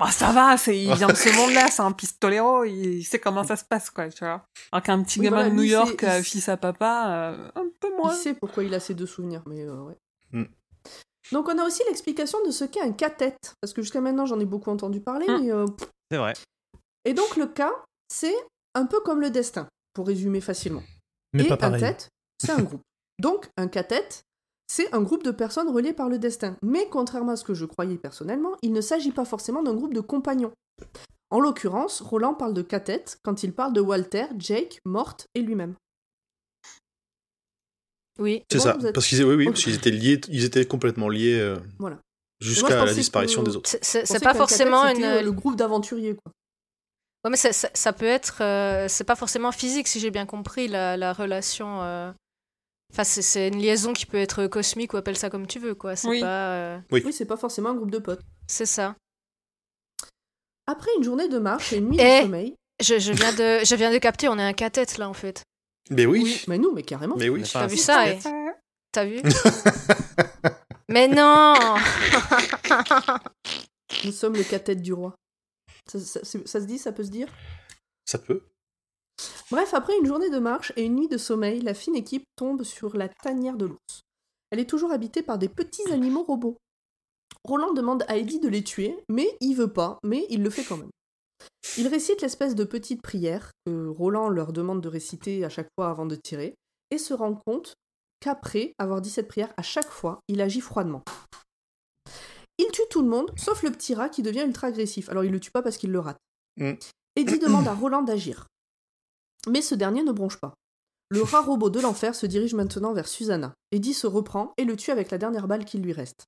Bah 0.00 0.10
ça 0.10 0.32
va, 0.32 0.56
c'est 0.56 0.76
il 0.78 0.92
vient 0.94 1.08
de 1.08 1.14
ce 1.14 1.28
monde-là, 1.36 1.68
c'est 1.68 1.82
un 1.82 1.92
pistolero, 1.92 2.64
il 2.64 3.04
sait 3.04 3.18
comment 3.20 3.44
ça 3.44 3.54
se 3.56 3.64
passe 3.64 3.90
quoi, 3.90 4.08
tu 4.08 4.24
vois. 4.24 4.42
Alors 4.72 4.82
qu'un 4.82 5.02
petit 5.02 5.18
Oui, 5.20 5.26
gamin 5.26 5.36
voilà, 5.36 5.50
de 5.50 5.54
New 5.54 5.62
York, 5.62 5.96
c'est- 6.00 6.08
euh, 6.08 6.22
fils 6.22 6.48
à 6.48 6.56
papa, 6.56 7.32
euh, 7.34 7.50
un 7.54 7.66
peu 7.78 7.94
moins. 7.96 8.12
Il 8.14 8.16
sait 8.16 8.34
pourquoi 8.34 8.64
il 8.64 8.72
a 8.74 8.80
ces 8.80 8.94
deux 8.94 9.06
souvenirs, 9.06 9.42
mais 9.46 9.62
euh, 9.62 9.76
ouais. 9.82 9.96
Mm. 10.32 10.44
Donc 11.32 11.48
on 11.48 11.58
a 11.58 11.64
aussi 11.64 11.82
l'explication 11.86 12.38
de 12.46 12.50
ce 12.50 12.64
qu'est 12.64 12.80
un 12.80 12.92
cathète, 12.92 13.54
parce 13.60 13.72
que 13.74 13.82
jusqu'à 13.82 14.00
maintenant 14.00 14.24
j'en 14.26 14.40
ai 14.40 14.46
beaucoup 14.46 14.70
entendu 14.70 15.00
parler, 15.00 15.26
Mm. 15.28 15.40
mais... 15.44 15.52
euh, 15.52 15.66
C'est 16.10 16.16
vrai. 16.18 16.32
Et 17.04 17.12
donc 17.14 17.36
le 17.36 17.46
cas, 17.46 17.72
c'est 18.08 18.34
un 18.74 18.86
peu 18.86 19.00
comme 19.00 19.20
le 19.20 19.28
destin, 19.30 19.68
pour 19.92 20.06
résumer 20.06 20.40
facilement. 20.40 20.82
Mais 21.34 21.44
Et 21.44 21.48
pas 21.48 21.54
un 21.54 21.58
pareil. 21.58 21.80
tête, 21.80 22.08
c'est 22.42 22.52
un 22.52 22.62
groupe. 22.62 22.80
Donc 23.20 23.48
un 23.58 23.68
cathète, 23.68 24.22
c'est 24.72 24.94
un 24.94 25.02
groupe 25.02 25.24
de 25.24 25.32
personnes 25.32 25.68
reliées 25.68 25.92
par 25.92 26.08
le 26.08 26.18
destin. 26.18 26.56
Mais 26.62 26.86
contrairement 26.88 27.32
à 27.32 27.36
ce 27.36 27.42
que 27.42 27.54
je 27.54 27.64
croyais 27.64 27.96
personnellement, 27.98 28.56
il 28.62 28.72
ne 28.72 28.80
s'agit 28.80 29.10
pas 29.10 29.24
forcément 29.24 29.64
d'un 29.64 29.74
groupe 29.74 29.94
de 29.94 30.00
compagnons. 30.00 30.52
En 31.30 31.40
l'occurrence, 31.40 32.00
Roland 32.00 32.34
parle 32.34 32.54
de 32.54 32.62
cathète 32.62 33.18
quand 33.24 33.42
il 33.42 33.52
parle 33.52 33.72
de 33.72 33.80
Walter, 33.80 34.26
Jake, 34.38 34.78
Morte 34.84 35.26
et 35.34 35.40
lui-même. 35.42 35.74
Oui. 38.18 38.44
C'est 38.50 38.58
bon, 38.58 38.64
ça. 38.64 38.76
êtes- 38.80 38.92
Parce 38.94 39.06
qu'ils 39.08 39.24
oui, 39.24 39.34
oui, 39.34 39.46
Ok. 39.48 39.54
parce 39.54 39.64
qu'ils 39.64 39.74
étaient 39.74 39.90
liés, 39.90 40.20
ils 40.28 40.44
étaient 40.44 40.66
complètement 40.66 41.08
liés 41.08 41.38
euh, 41.40 41.56
Voilà. 41.78 41.98
jusqu'à 42.40 42.84
la 42.84 42.92
disparition 42.92 43.42
que- 43.42 43.48
des 43.50 43.56
autres. 43.56 43.70
C'est- 43.82 44.22
pas 44.22 44.34
forcément 44.34 44.86
une. 44.86 45.02
euh, 45.02 45.22
le 45.22 45.32
groupe 45.32 45.56
d'aventuriers, 45.56 46.14
quoi. 46.14 46.32
Ouais, 47.24 47.30
mais 47.30 47.36
ça, 47.36 47.52
ça- 47.52 47.70
ça 47.74 47.92
peut 47.92 48.06
être. 48.06 48.42
euh, 48.42 48.86
c'est 48.88 49.04
pas 49.04 49.16
forcément 49.16 49.52
physique, 49.52 49.88
si 49.88 50.00
j'ai 50.00 50.10
bien 50.10 50.26
compris, 50.26 50.68
la, 50.68 50.96
la 50.96 51.12
relation. 51.12 51.80
Enfin, 52.92 53.04
c'est- 53.04 53.48
une 53.48 53.58
liaison 53.60 53.92
qui 53.92 54.04
peut 54.06 54.16
être 54.18 54.46
cosmique 54.46 54.92
ou 54.94 54.96
appelle 54.96 55.16
ça 55.16 55.30
comme 55.30 55.46
tu 55.46 55.58
veux, 55.58 55.74
quoi. 55.74 55.94
C'est 55.96 56.08
Oui. 56.08 56.20
pas. 56.20 56.52
euh, 56.54 56.78
Oui. 56.90 57.02
Oui, 57.04 57.12
c'est 57.12 57.24
pas 57.26 57.36
forcément 57.36 57.70
un 57.70 57.74
groupe 57.74 57.90
de 57.90 57.98
potes. 57.98 58.22
C'est 58.46 58.66
ça. 58.66 58.96
Après 60.66 60.90
une 60.98 61.04
journée 61.04 61.28
de 61.28 61.38
marche 61.38 61.72
et 61.72 61.76
une 61.78 61.88
nuit 61.90 61.98
Eh. 62.00 62.18
de 62.18 62.22
sommeil, 62.24 62.54
Je, 62.82 62.98
je 62.98 63.12
viens 63.12 63.32
de, 63.32 63.64
je 63.64 63.74
viens 63.74 63.92
de 63.92 63.98
capter, 63.98 64.28
on 64.28 64.38
est 64.38 64.42
un 64.42 64.52
cathète 64.54 64.96
là 64.98 65.08
en 65.08 65.12
fait. 65.12 65.42
Mais 65.90 66.06
oui, 66.06 66.42
mais 66.48 66.56
nous, 66.58 66.72
mais 66.72 66.82
carrément. 66.82 67.16
mais 67.16 67.28
oui. 67.28 67.42
T'as 67.52 67.66
vu 67.66 67.76
ça, 67.76 68.04
net. 68.06 68.22
eh 68.26 68.30
T'as 68.92 69.04
vu 69.04 69.20
Mais 70.88 71.06
non 71.08 71.54
Nous 74.04 74.12
sommes 74.12 74.34
le 74.34 74.44
cathète 74.44 74.80
du 74.82 74.92
roi. 74.92 75.14
Ça, 75.86 75.98
ça- 76.00 76.20
c'est- 76.22 76.46
ça 76.48 76.60
se 76.60 76.64
dit, 76.66 76.78
ça 76.78 76.92
peut 76.92 77.04
se 77.04 77.10
dire? 77.10 77.28
Ça 78.04 78.18
peut. 78.18 78.42
Bref, 79.50 79.74
après 79.74 79.96
une 79.98 80.06
journée 80.06 80.30
de 80.30 80.38
marche 80.38 80.72
et 80.76 80.84
une 80.84 80.96
nuit 80.96 81.08
de 81.08 81.18
sommeil, 81.18 81.60
la 81.60 81.74
fine 81.74 81.96
équipe 81.96 82.24
tombe 82.36 82.62
sur 82.62 82.96
la 82.96 83.08
tanière 83.08 83.56
de 83.56 83.66
l'ours. 83.66 84.00
Elle 84.50 84.60
est 84.60 84.68
toujours 84.68 84.92
habitée 84.92 85.22
par 85.22 85.38
des 85.38 85.48
petits 85.48 85.90
animaux 85.92 86.22
robots. 86.22 86.56
Roland 87.44 87.72
demande 87.72 88.04
à 88.08 88.16
Eddie 88.16 88.40
de 88.40 88.48
les 88.48 88.62
tuer, 88.62 88.96
mais 89.08 89.28
il 89.40 89.54
veut 89.54 89.72
pas, 89.72 89.98
mais 90.04 90.26
il 90.30 90.42
le 90.42 90.50
fait 90.50 90.64
quand 90.64 90.76
même. 90.76 90.90
Il 91.78 91.86
récite 91.88 92.20
l'espèce 92.20 92.54
de 92.54 92.64
petite 92.64 93.02
prière 93.02 93.52
que 93.64 93.86
Roland 93.86 94.28
leur 94.28 94.52
demande 94.52 94.80
de 94.80 94.88
réciter 94.88 95.44
à 95.44 95.48
chaque 95.48 95.68
fois 95.76 95.90
avant 95.90 96.06
de 96.06 96.16
tirer, 96.16 96.54
et 96.90 96.98
se 96.98 97.14
rend 97.14 97.34
compte 97.34 97.74
qu'après 98.20 98.74
avoir 98.78 99.00
dit 99.00 99.10
cette 99.10 99.28
prière, 99.28 99.52
à 99.56 99.62
chaque 99.62 99.88
fois, 99.88 100.20
il 100.28 100.40
agit 100.40 100.60
froidement. 100.60 101.02
Il 102.58 102.70
tue 102.72 102.82
tout 102.90 103.00
le 103.00 103.08
monde, 103.08 103.30
sauf 103.36 103.62
le 103.62 103.70
petit 103.70 103.94
rat 103.94 104.10
qui 104.10 104.22
devient 104.22 104.44
ultra 104.46 104.66
agressif. 104.66 105.08
Alors 105.08 105.24
il 105.24 105.32
le 105.32 105.40
tue 105.40 105.50
pas 105.50 105.62
parce 105.62 105.78
qu'il 105.78 105.92
le 105.92 106.00
rate. 106.00 106.18
Mm. 106.58 106.72
Eddie 107.16 107.38
demande 107.38 107.66
à 107.66 107.74
Roland 107.74 108.02
d'agir. 108.02 108.46
Mais 109.48 109.62
ce 109.62 109.74
dernier 109.74 110.02
ne 110.02 110.12
bronche 110.12 110.38
pas. 110.38 110.54
Le 111.08 111.22
rat 111.22 111.40
robot 111.40 111.70
de 111.70 111.80
l'enfer 111.80 112.14
se 112.14 112.26
dirige 112.26 112.54
maintenant 112.54 112.92
vers 112.92 113.08
Susanna. 113.08 113.54
Eddie 113.72 113.94
se 113.94 114.06
reprend 114.06 114.54
et 114.56 114.64
le 114.64 114.76
tue 114.76 114.92
avec 114.92 115.10
la 115.10 115.18
dernière 115.18 115.48
balle 115.48 115.64
qui 115.64 115.78
lui 115.78 115.92
reste. 115.92 116.26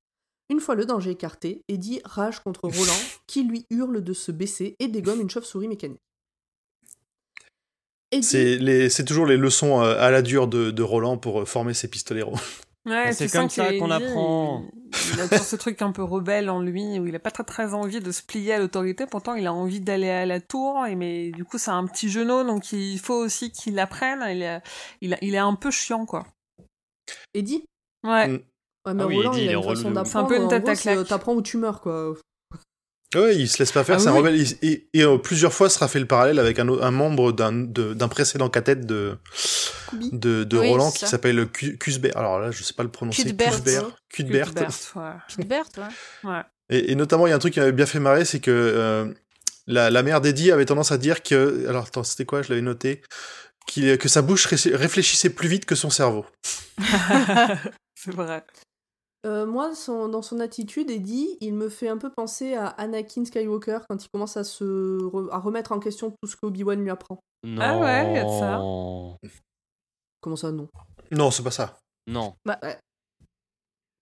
Une 0.50 0.60
fois 0.60 0.74
le 0.74 0.84
danger 0.84 1.10
écarté, 1.10 1.62
Eddie 1.68 2.00
rage 2.04 2.40
contre 2.40 2.62
Roland, 2.62 3.00
qui 3.26 3.44
lui 3.44 3.64
hurle 3.70 4.02
de 4.02 4.12
se 4.12 4.32
baisser 4.32 4.76
et 4.80 4.88
dégomme 4.88 5.20
une 5.20 5.30
chauve-souris 5.30 5.68
mécanique. 5.68 6.02
C'est 8.20 9.04
toujours 9.06 9.26
les 9.26 9.36
leçons 9.36 9.80
euh, 9.80 9.96
à 9.98 10.10
la 10.10 10.20
dure 10.20 10.48
de, 10.48 10.70
de 10.70 10.82
Roland 10.82 11.16
pour 11.16 11.42
euh, 11.42 11.44
former 11.44 11.74
ses 11.74 11.88
pistoleros. 11.88 12.36
Ouais, 12.84 13.12
C'est 13.12 13.30
comme 13.30 13.48
ça 13.48 13.72
qu'on 13.78 13.90
apprend. 13.92 14.64
Il, 14.74 15.14
il 15.14 15.20
a 15.20 15.28
toujours 15.28 15.44
ce 15.44 15.54
truc 15.56 15.80
un 15.82 15.92
peu 15.92 16.02
rebelle 16.02 16.50
en 16.50 16.60
lui 16.60 16.98
où 16.98 17.06
il 17.06 17.14
a 17.14 17.20
pas 17.20 17.30
très 17.30 17.44
très 17.44 17.74
envie 17.74 18.00
de 18.00 18.10
se 18.10 18.22
plier 18.22 18.54
à 18.54 18.58
l'autorité. 18.58 19.06
Pourtant, 19.06 19.34
il 19.34 19.46
a 19.46 19.52
envie 19.52 19.80
d'aller 19.80 20.10
à 20.10 20.26
la 20.26 20.40
tour. 20.40 20.84
Et 20.86 20.96
mais 20.96 21.30
du 21.30 21.44
coup, 21.44 21.58
c'est 21.58 21.70
un 21.70 21.86
petit 21.86 22.10
genou, 22.10 22.42
donc 22.44 22.72
il 22.72 22.98
faut 22.98 23.14
aussi 23.14 23.52
qu'il 23.52 23.78
apprenne. 23.78 24.24
Il, 24.28 24.42
est- 24.42 24.62
il, 25.00 25.16
il 25.22 25.34
est 25.34 25.38
un 25.38 25.54
peu 25.54 25.70
chiant, 25.70 26.06
quoi. 26.06 26.26
Eddie? 27.34 27.64
Ouais. 28.04 28.28
Mm. 28.28 28.40
Ouais, 28.84 28.94
mais 28.94 29.02
Ah 29.04 29.06
oui, 29.06 29.16
Roland, 29.16 29.32
Eddie, 29.32 29.44
il 29.44 29.48
a 29.48 29.52
est 29.52 29.54
une 29.54 29.62
façon 29.62 29.82
relou. 29.88 29.94
d'apprendre. 29.94 30.06
C'est 30.08 30.18
un 30.18 30.24
peu 30.24 30.36
une 30.36 30.42
en 30.42 30.48
tête 30.48 30.68
à 30.68 30.72
euh, 30.72 30.74
claque. 30.74 31.06
T'apprends 31.06 31.34
ou 31.34 31.42
tu 31.42 31.56
meurs, 31.58 31.80
quoi. 31.80 32.14
Ouais, 33.14 33.36
il 33.36 33.48
se 33.48 33.58
laisse 33.58 33.72
pas 33.72 33.84
faire, 33.84 33.96
Ah 33.96 33.98
c'est 33.98 34.08
un 34.08 34.12
oui. 34.12 34.18
rebelle. 34.18 34.36
Il- 34.40 34.58
Et, 34.68 34.88
et, 34.94 35.02
euh, 35.04 35.18
plusieurs 35.18 35.52
fois 35.52 35.68
sera 35.68 35.86
fait 35.88 36.00
le 36.00 36.06
parallèle 36.06 36.38
avec 36.38 36.58
un, 36.58 36.68
un 36.68 36.90
membre 36.90 37.32
d'un 37.32 37.52
de- 37.52 37.92
d'un 37.94 38.08
précédent 38.08 38.48
cathète 38.48 38.86
de, 38.86 39.18
de, 40.12 40.44
de 40.44 40.58
Oui, 40.58 40.68
Roland 40.70 40.90
qui 40.90 41.04
s'appelle 41.06 41.46
Cu- 41.48 41.76
Cusbert. 41.78 42.16
Alors 42.16 42.40
là, 42.40 42.50
je 42.50 42.62
sais 42.62 42.72
pas 42.74 42.82
le 42.82 42.88
prononcer. 42.90 43.22
Cusbert. 43.24 43.52
Cuthbert. 44.08 44.46
Cuthbert, 44.48 44.48
ouais. 44.96 45.82
Ouais. 46.24 46.30
Ouais. 46.30 46.40
Et, 46.70 46.92
et 46.92 46.94
notamment, 46.94 47.26
il 47.26 47.30
y 47.30 47.32
a 47.32 47.36
un 47.36 47.38
truc 47.40 47.52
qui 47.54 47.60
m'avait 47.60 47.72
bien 47.72 47.86
fait 47.86 47.98
marrer, 48.00 48.24
c'est 48.24 48.40
que 48.40 48.50
euh, 48.50 49.12
la, 49.66 49.90
la 49.90 50.02
mère 50.02 50.20
d'Eddie 50.22 50.50
avait 50.50 50.64
tendance 50.64 50.90
à 50.92 50.96
dire 50.98 51.22
que. 51.22 51.66
Alors, 51.68 51.84
attends, 51.86 52.04
c'était 52.04 52.24
quoi? 52.24 52.40
Je 52.42 52.48
l'avais 52.48 52.62
noté. 52.62 53.02
qu'il- 53.66 53.96
que 53.98 54.08
sa 54.08 54.22
bouche 54.22 54.46
ré- 54.46 54.74
réfléchissait 54.74 55.30
plus 55.30 55.48
vite 55.48 55.66
que 55.66 55.74
son 55.74 55.90
cerveau. 55.90 56.24
c'est 57.94 58.14
vrai. 58.14 58.42
Euh, 59.24 59.46
moi, 59.46 59.74
son- 59.74 60.08
dans 60.08 60.22
son 60.22 60.40
attitude, 60.40 60.90
Eddie, 60.90 61.36
il 61.40 61.54
me 61.54 61.68
fait 61.68 61.88
un 61.88 61.96
peu 61.96 62.10
penser 62.10 62.54
à 62.54 62.66
Anakin 62.66 63.24
Skywalker 63.24 63.78
quand 63.88 64.04
il 64.04 64.08
commence 64.12 64.36
à 64.36 64.42
se 64.42 64.64
re- 64.64 65.30
à 65.30 65.38
remettre 65.38 65.70
en 65.72 65.78
question 65.78 66.10
tout 66.10 66.28
ce 66.28 66.36
qu'Obi-Wan 66.36 66.80
lui 66.82 66.90
apprend. 66.90 67.20
Non. 67.44 67.62
Ah 67.62 67.78
ouais, 67.78 68.14
y 68.14 68.18
a 68.18 68.24
de 68.24 68.28
ça. 68.30 68.58
Comment 70.20 70.36
ça, 70.36 70.50
non? 70.50 70.68
Non, 71.12 71.30
c'est 71.30 71.42
pas 71.44 71.50
ça. 71.52 71.78
Non. 72.08 72.34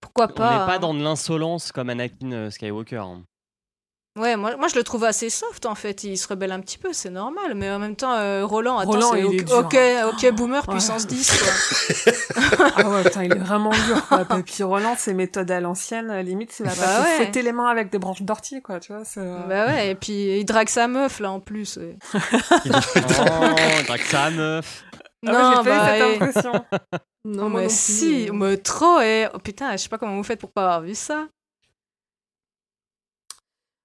Pourquoi 0.01 0.25
On 0.25 0.29
n'est 0.29 0.35
pas 0.35 0.67
pas 0.67 0.77
hein. 0.77 0.79
dans 0.79 0.95
de 0.95 1.03
l'insolence 1.03 1.71
comme 1.73 1.91
Anakin 1.91 2.33
euh, 2.33 2.51
Skywalker. 2.51 2.97
hein. 2.97 3.25
Ouais, 4.19 4.37
moi, 4.37 4.57
moi 4.57 4.67
je 4.67 4.75
le 4.75 4.83
trouve 4.83 5.05
assez 5.05 5.31
soft 5.31 5.67
en 5.67 5.77
fait. 5.77 6.03
Il 6.03 6.19
se 6.19 6.27
rebelle 6.27 6.51
un 6.51 6.59
petit 6.61 6.79
peu, 6.79 6.93
c'est 6.93 7.11
normal. 7.11 7.55
Mais 7.55 7.71
en 7.71 7.79
même 7.79 7.95
temps, 7.95 8.13
euh, 8.13 8.45
Roland, 8.45 8.79
attends, 8.79 8.91
Roland, 8.91 9.11
c'est 9.13 9.21
il 9.21 9.37
est 9.41 9.53
ok, 9.53 9.75
ok, 10.05 10.13
ok, 10.25 10.33
boomer 10.35 10.65
Ouais. 10.69 10.75
puissance 10.75 11.07
10 11.07 11.31
quoi. 12.35 12.67
Ah 12.77 12.89
ouais, 12.91 13.03
putain, 13.05 13.23
il 13.25 13.33
est 13.33 13.39
vraiment 13.39 13.71
dur, 13.71 14.07
quoi. 14.09 14.23
Et 14.39 14.43
puis 14.43 14.63
Roland, 14.65 14.97
ses 14.99 15.15
méthodes 15.15 15.51
à 15.53 15.61
l'ancienne, 15.61 16.11
à 16.11 16.17
la 16.17 16.23
limite, 16.25 16.59
il 16.59 16.67
va 16.67 16.73
Bah 16.75 17.03
ouais. 17.05 17.17
fouetter 17.19 17.43
les 17.43 17.53
mains 17.53 17.69
avec 17.69 17.91
des 17.91 17.99
branches 17.99 18.23
d'ortie, 18.23 18.61
quoi, 18.61 18.81
tu 18.81 18.93
vois. 18.93 19.05
c'est, 19.05 19.21
euh, 19.21 19.39
bah 19.49 19.67
ouais, 19.67 19.91
et 19.91 19.95
puis 19.95 20.39
il 20.41 20.45
drague 20.45 20.69
sa 20.69 20.89
meuf 20.89 21.21
là 21.21 21.31
en 21.31 21.41
plus. 21.41 21.77
ouais. 21.79 21.97
Oh, 23.21 23.83
drague 23.87 24.03
sa 24.03 24.31
meuf. 24.31 24.85
Ah 25.27 25.31
ouais, 25.33 25.57
j'ai 25.57 25.71
pas 25.71 25.79
bah, 25.79 25.97
eu 26.09 26.13
cette 26.13 26.23
impression. 26.23 26.53
Non, 27.27 27.45
Oh, 27.45 27.49
mais 27.51 27.63
non 27.65 27.69
si, 27.69 28.31
euh. 28.31 28.33
mais 28.33 28.57
trop, 28.57 28.99
et 29.01 29.29
oh, 29.35 29.39
putain, 29.39 29.73
je 29.73 29.77
sais 29.77 29.91
pas 29.91 29.99
comment 29.99 30.17
vous 30.17 30.23
faites 30.25 30.41
pour 30.41 30.51
pas 30.53 30.63
avoir 30.63 30.81
vu 30.81 30.95
ça. 30.95 31.27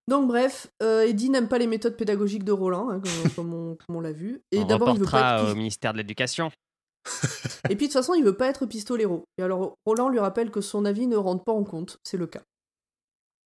Donc 0.08 0.28
bref, 0.28 0.68
euh, 0.84 1.02
Eddie 1.08 1.30
n'aime 1.30 1.48
pas 1.48 1.58
les 1.58 1.68
méthodes 1.68 1.98
pédagogiques 1.98 2.44
de 2.44 2.52
Roland, 2.52 2.90
hein, 2.92 3.00
comme, 3.02 3.32
comme 3.36 3.54
on, 3.54 3.76
comme 3.76 3.96
on 3.96 4.02
l'a 4.02 4.12
vu. 4.12 4.42
Et 4.52 4.60
On 4.60 4.66
d'abord, 4.66 4.90
il 4.96 5.00
veut 5.00 5.06
pas 5.06 5.42
être 5.44 5.52
au 5.52 5.56
ministère 5.56 5.94
de 5.94 5.98
l'Éducation. 5.98 6.52
Et 7.70 7.76
puis 7.76 7.88
de 7.88 7.92
toute 7.92 7.94
façon, 7.94 8.14
il 8.14 8.24
veut 8.24 8.38
pas 8.38 8.48
être 8.48 8.66
pistolero. 8.68 9.26
Et 9.38 9.42
alors, 9.44 9.76
Roland 9.86 10.10
lui 10.10 10.20
rappelle 10.20 10.52
que 10.52 10.62
son 10.62 10.86
avis 10.86 11.08
ne 11.08 11.16
rentre 11.16 11.44
pas 11.44 11.52
en 11.54 11.64
compte. 11.64 12.00
C'est 12.04 12.18
le 12.18 12.28
cas. 12.28 12.42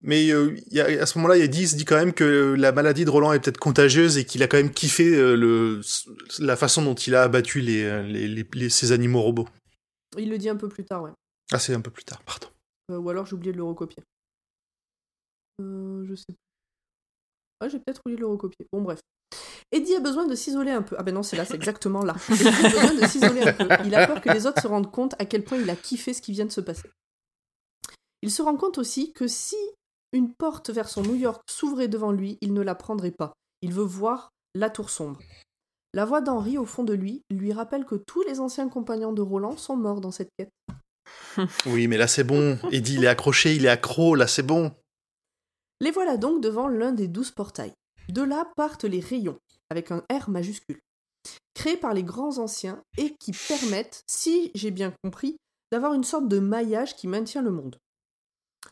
Mais 0.02 0.30
euh, 0.32 0.56
y 0.72 0.80
a, 0.80 0.86
à 1.02 1.06
ce 1.06 1.18
moment-là, 1.18 1.38
Eddie 1.38 1.68
se 1.68 1.76
dit 1.76 1.84
quand 1.86 1.98
même 1.98 2.14
que 2.14 2.56
la 2.58 2.72
maladie 2.72 3.04
de 3.04 3.10
Roland 3.10 3.34
est 3.34 3.40
peut-être 3.42 3.58
contagieuse 3.58 4.18
et 4.18 4.24
qu'il 4.26 4.42
a 4.44 4.48
quand 4.48 4.56
même 4.58 4.72
kiffé 4.72 5.14
euh, 5.14 5.36
le, 5.36 5.82
la 6.40 6.56
façon 6.56 6.82
dont 6.84 6.96
il 6.96 7.16
a 7.16 7.24
abattu 7.24 7.60
les, 7.60 7.84
euh, 7.84 8.04
les, 8.04 8.28
les, 8.30 8.48
les- 8.54 8.70
ces 8.70 8.94
animaux 8.94 9.22
robots. 9.22 9.48
Il 10.18 10.30
le 10.30 10.38
dit 10.38 10.48
un 10.50 10.56
peu 10.56 10.70
plus 10.70 10.86
tard, 10.86 11.04
ouais. 11.04 11.12
Ah, 11.52 11.60
c'est 11.60 11.74
un 11.74 11.82
peu 11.82 11.92
plus 11.92 12.06
tard, 12.06 12.22
pardon. 12.24 12.48
Euh, 12.92 12.98
ou 12.98 13.10
alors 13.10 13.26
j'ai 13.26 13.34
oublié 13.36 13.52
de 13.52 13.58
le 13.58 13.64
recopier. 13.64 14.02
Euh, 15.62 16.06
je 16.08 16.16
sais 16.16 16.26
plus. 16.28 16.36
Ah, 17.60 17.68
j'ai 17.68 17.80
peut-être 17.80 18.02
oublié 18.06 18.16
de 18.16 18.22
le 18.22 18.28
recopier. 18.28 18.68
Bon, 18.72 18.82
bref. 18.82 19.00
Eddie 19.72 19.96
a 19.96 20.00
besoin 20.00 20.26
de 20.26 20.34
s'isoler 20.36 20.72
un 20.72 20.82
peu. 20.82 20.96
Ah 20.98 21.04
ben 21.04 21.14
non, 21.14 21.24
c'est 21.24 21.38
là, 21.38 21.46
c'est 21.46 21.56
exactement 21.56 22.04
là. 22.04 22.16
Eddie 22.30 22.48
a 22.48 22.70
besoin 22.70 22.94
de 22.96 23.06
s'isoler 23.06 23.42
un 23.42 23.54
peu. 23.54 23.68
Il 23.86 23.94
a 23.94 24.08
peur 24.08 24.22
que 24.22 24.30
les 24.30 24.48
autres 24.48 24.62
se 24.62 24.68
rendent 24.68 24.92
compte 24.92 25.14
à 25.20 25.26
quel 25.26 25.44
point 25.44 25.58
il 25.58 25.70
a 25.70 25.76
kiffé 25.76 26.14
ce 26.14 26.22
qui 26.22 26.32
vient 26.32 26.46
de 26.46 26.52
se 26.52 26.62
passer. 26.62 26.90
Il 28.22 28.32
se 28.32 28.42
rend 28.42 28.56
compte 28.56 28.78
aussi 28.78 29.14
que 29.14 29.28
si 29.28 29.58
une 30.12 30.34
porte 30.34 30.72
vers 30.72 30.90
son 30.90 31.04
New 31.04 31.16
York 31.16 31.42
s'ouvrait 31.50 31.88
devant 31.88 32.12
lui, 32.12 32.38
il 32.42 32.54
ne 32.54 32.62
la 32.62 32.76
prendrait 32.76 33.12
pas. 33.12 33.34
Il 33.62 33.74
veut 33.74 33.84
voir 33.84 34.32
la 34.56 34.70
tour 34.70 34.90
sombre. 34.90 35.20
La 35.94 36.06
voix 36.06 36.22
d'Henri 36.22 36.58
au 36.58 36.66
fond 36.66 36.84
de 36.84 36.94
lui 36.94 37.24
lui 37.30 37.54
rappelle 37.54 37.86
que 37.86 37.96
tous 37.96 38.24
les 38.24 38.40
anciens 38.40 38.70
compagnons 38.70 39.14
de 39.14 39.22
Roland 39.22 39.58
sont 39.58 39.76
morts 39.76 40.02
dans 40.02 40.12
cette 40.12 40.30
quête. 40.38 40.52
Oui, 41.66 41.88
mais 41.88 41.98
là, 41.98 42.08
c'est 42.08 42.24
bon. 42.24 42.60
Eddie, 42.72 42.96
il 42.96 43.04
est 43.04 43.08
accroché, 43.08 43.56
il 43.56 43.66
est 43.66 43.70
accro, 43.70 44.16
là, 44.16 44.28
c'est 44.28 44.44
bon. 44.44 44.72
Les 45.82 45.92
voilà 45.92 46.18
donc 46.18 46.42
devant 46.42 46.68
l'un 46.68 46.92
des 46.92 47.08
douze 47.08 47.32
portails. 47.32 47.74
De 48.10 48.22
là 48.22 48.52
partent 48.56 48.86
les 48.86 49.00
rayons, 49.00 49.38
avec 49.70 49.92
un 49.92 50.04
R 50.12 50.30
majuscule, 50.30 50.80
créés 51.54 51.78
par 51.78 51.94
les 51.94 52.04
grands 52.04 52.38
anciens 52.38 52.84
et 52.98 53.16
qui 53.20 53.32
permettent, 53.32 54.04
si 54.08 54.52
j'ai 54.56 54.72
bien 54.72 54.94
compris, 55.04 55.38
d'avoir 55.72 55.94
une 55.94 56.04
sorte 56.04 56.28
de 56.28 56.40
maillage 56.40 56.96
qui 56.96 57.08
maintient 57.08 57.42
le 57.42 57.52
monde. 57.52 57.78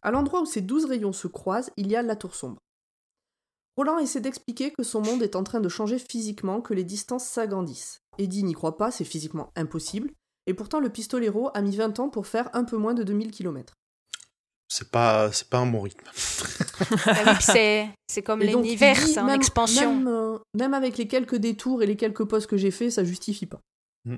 À 0.02 0.12
l'endroit 0.12 0.42
où 0.42 0.46
ces 0.46 0.62
douze 0.62 0.86
rayons 0.86 1.14
se 1.14 1.28
croisent, 1.28 1.72
il 1.78 1.88
y 1.88 1.96
a 1.96 2.02
la 2.02 2.16
tour 2.16 2.36
sombre. 2.36 2.60
Roland 3.78 4.00
essaie 4.00 4.22
d'expliquer 4.22 4.72
que 4.72 4.84
son 4.84 5.02
monde 5.02 5.22
est 5.22 5.36
en 5.36 5.44
train 5.44 5.60
de 5.60 5.70
changer 5.70 6.00
physiquement, 6.00 6.62
que 6.62 6.74
les 6.74 6.84
distances 6.84 7.26
s'agrandissent. 7.26 8.00
Eddie 8.18 8.44
n'y 8.44 8.54
croit 8.54 8.76
pas, 8.76 8.90
c'est 8.90 9.06
physiquement 9.06 9.52
impossible, 9.56 10.12
et 10.48 10.56
pourtant 10.56 10.80
le 10.80 10.90
pistolero 10.90 11.52
a 11.54 11.62
mis 11.62 11.76
20 11.76 12.00
ans 12.00 12.10
pour 12.10 12.26
faire 12.26 12.50
un 12.54 12.64
peu 12.64 12.78
moins 12.78 12.96
de 12.96 13.04
2000 13.04 13.32
km. 13.32 13.76
C'est 14.70 14.92
pas, 14.92 15.32
c'est 15.32 15.50
pas 15.50 15.60
un 15.60 15.66
bon 15.68 15.82
rythme. 15.82 16.06
Ah 17.08 17.40
c'est, 17.40 17.90
c'est 18.08 18.22
comme 18.22 18.42
l'univers, 18.42 18.98
c'est 18.98 19.20
en 19.20 19.26
même- 19.26 19.36
expansion. 19.36 19.96
Même, 19.96 20.08
euh, 20.08 20.38
même 20.54 20.74
avec 20.74 20.98
les 20.98 21.08
quelques 21.08 21.36
détours 21.36 21.82
et 21.82 21.88
les 21.88 21.96
quelques 21.96 22.26
postes 22.26 22.48
que 22.48 22.58
j'ai 22.58 22.72
faits, 22.72 22.92
ça 22.92 23.04
justifie 23.04 23.48
pas. 23.48 23.60
Mm. 24.06 24.18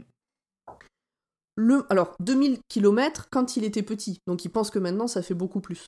Le, 1.55 1.85
alors, 1.89 2.15
2000 2.19 2.59
km 2.67 3.27
quand 3.31 3.55
il 3.57 3.63
était 3.63 3.83
petit, 3.83 4.19
donc 4.27 4.43
il 4.45 4.49
pense 4.49 4.71
que 4.71 4.79
maintenant 4.79 5.07
ça 5.07 5.21
fait 5.21 5.33
beaucoup 5.33 5.61
plus. 5.61 5.85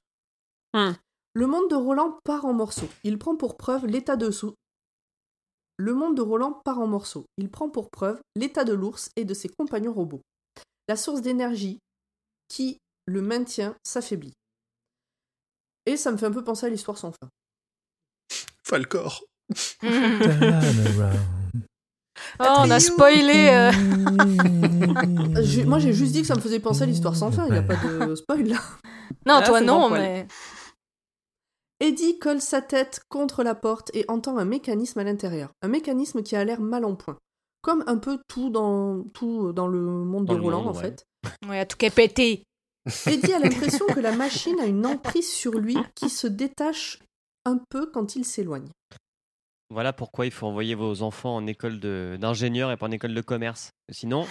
Mm. 0.74 0.92
Le 1.34 1.48
monde 1.48 1.70
de 1.70 1.76
Roland 1.76 2.20
part 2.24 2.46
en 2.46 2.54
morceaux. 2.54 2.90
Il 3.04 3.18
prend 3.18 3.36
pour 3.36 3.58
preuve 3.58 3.86
l'état 3.86 4.16
de 4.16 4.30
Le 5.78 5.94
monde 5.94 6.16
de 6.16 6.22
Roland 6.22 6.60
part 6.66 6.80
en 6.80 6.88
morceaux. 6.88 7.26
Il 7.38 7.50
prend 7.50 7.70
pour 7.70 7.90
preuve 7.90 8.20
l'état 8.36 8.64
de 8.64 8.74
l'ours 8.74 9.10
et 9.16 9.26
de 9.26 9.34
ses 9.34 9.50
compagnons 9.50 9.94
robots. 9.94 10.22
La 10.88 10.96
source 10.96 11.22
d'énergie 11.22 11.80
qui 12.48 12.78
le 13.06 13.22
maintient 13.22 13.76
s'affaiblit. 13.86 14.34
Et 15.86 15.98
ça 15.98 16.12
me 16.12 16.18
fait 16.18 16.26
un 16.28 16.32
peu 16.32 16.44
penser 16.44 16.66
à 16.68 16.70
l'histoire 16.70 16.98
sans 16.98 17.12
fin. 17.12 17.30
Falcor. 18.64 19.24
Oh, 22.40 22.46
on 22.60 22.70
a 22.70 22.80
spoilé. 22.80 23.50
euh. 23.50 23.72
Moi 25.66 25.80
j'ai 25.80 25.92
juste 25.94 26.14
dit 26.14 26.22
que 26.22 26.28
ça 26.28 26.36
me 26.36 26.40
faisait 26.42 26.60
penser 26.60 26.84
à 26.84 26.86
l'histoire 26.86 27.16
sans 27.16 27.32
fin, 27.32 27.46
il 27.48 27.52
n'y 27.54 27.58
a 27.58 27.64
pas 27.64 27.76
de 27.76 28.16
spoil 28.16 28.48
là. 28.48 28.58
Non, 29.26 29.42
toi 29.44 29.60
non, 29.62 29.90
mais. 29.90 30.28
Eddie 31.80 32.20
colle 32.20 32.42
sa 32.42 32.62
tête 32.62 33.02
contre 33.10 33.44
la 33.44 33.56
porte 33.56 33.90
et 33.96 34.06
entend 34.08 34.38
un 34.38 34.46
mécanisme 34.46 35.00
à 35.00 35.04
l'intérieur. 35.04 35.50
Un 35.64 35.68
mécanisme 35.68 36.22
qui 36.22 36.36
a 36.36 36.44
l'air 36.44 36.62
mal 36.62 36.86
en 36.86 36.96
point. 36.96 37.18
Comme 37.64 37.84
un 37.88 37.98
peu 37.98 38.20
tout 38.28 38.50
dans, 38.50 39.02
tout 39.14 39.52
dans 39.52 39.68
le 39.68 39.82
monde 39.82 40.26
Dans 40.26 40.36
de 40.36 40.40
Roland 40.40 40.64
monde, 40.64 40.76
en 40.76 40.80
ouais. 40.80 40.84
fait. 40.84 41.06
Ouais, 41.48 41.60
à 41.60 41.66
tout 41.66 41.78
cas 41.78 41.90
pété. 41.90 42.44
Eddie 43.08 43.34
a 43.34 43.40
l'impression 43.40 43.86
que 43.88 44.00
la 44.00 44.12
machine 44.12 44.60
a 44.60 44.66
une 44.66 44.86
emprise 44.86 45.32
sur 45.32 45.54
lui 45.54 45.78
qui 45.96 46.10
se 46.10 46.28
détache 46.28 47.00
un 47.46 47.60
peu 47.70 47.88
quand 47.92 48.16
il 48.16 48.26
s'éloigne. 48.26 48.70
Voilà 49.70 49.94
pourquoi 49.94 50.26
il 50.26 50.32
faut 50.32 50.48
envoyer 50.48 50.76
vos 50.76 51.02
enfants 51.02 51.36
en 51.36 51.48
école 51.48 51.80
de- 51.80 52.18
d'ingénieur 52.20 52.72
et 52.72 52.78
pas 52.78 52.88
en 52.88 52.92
école 52.92 53.14
de 53.14 53.22
commerce. 53.22 53.70
Sinon, 53.92 54.28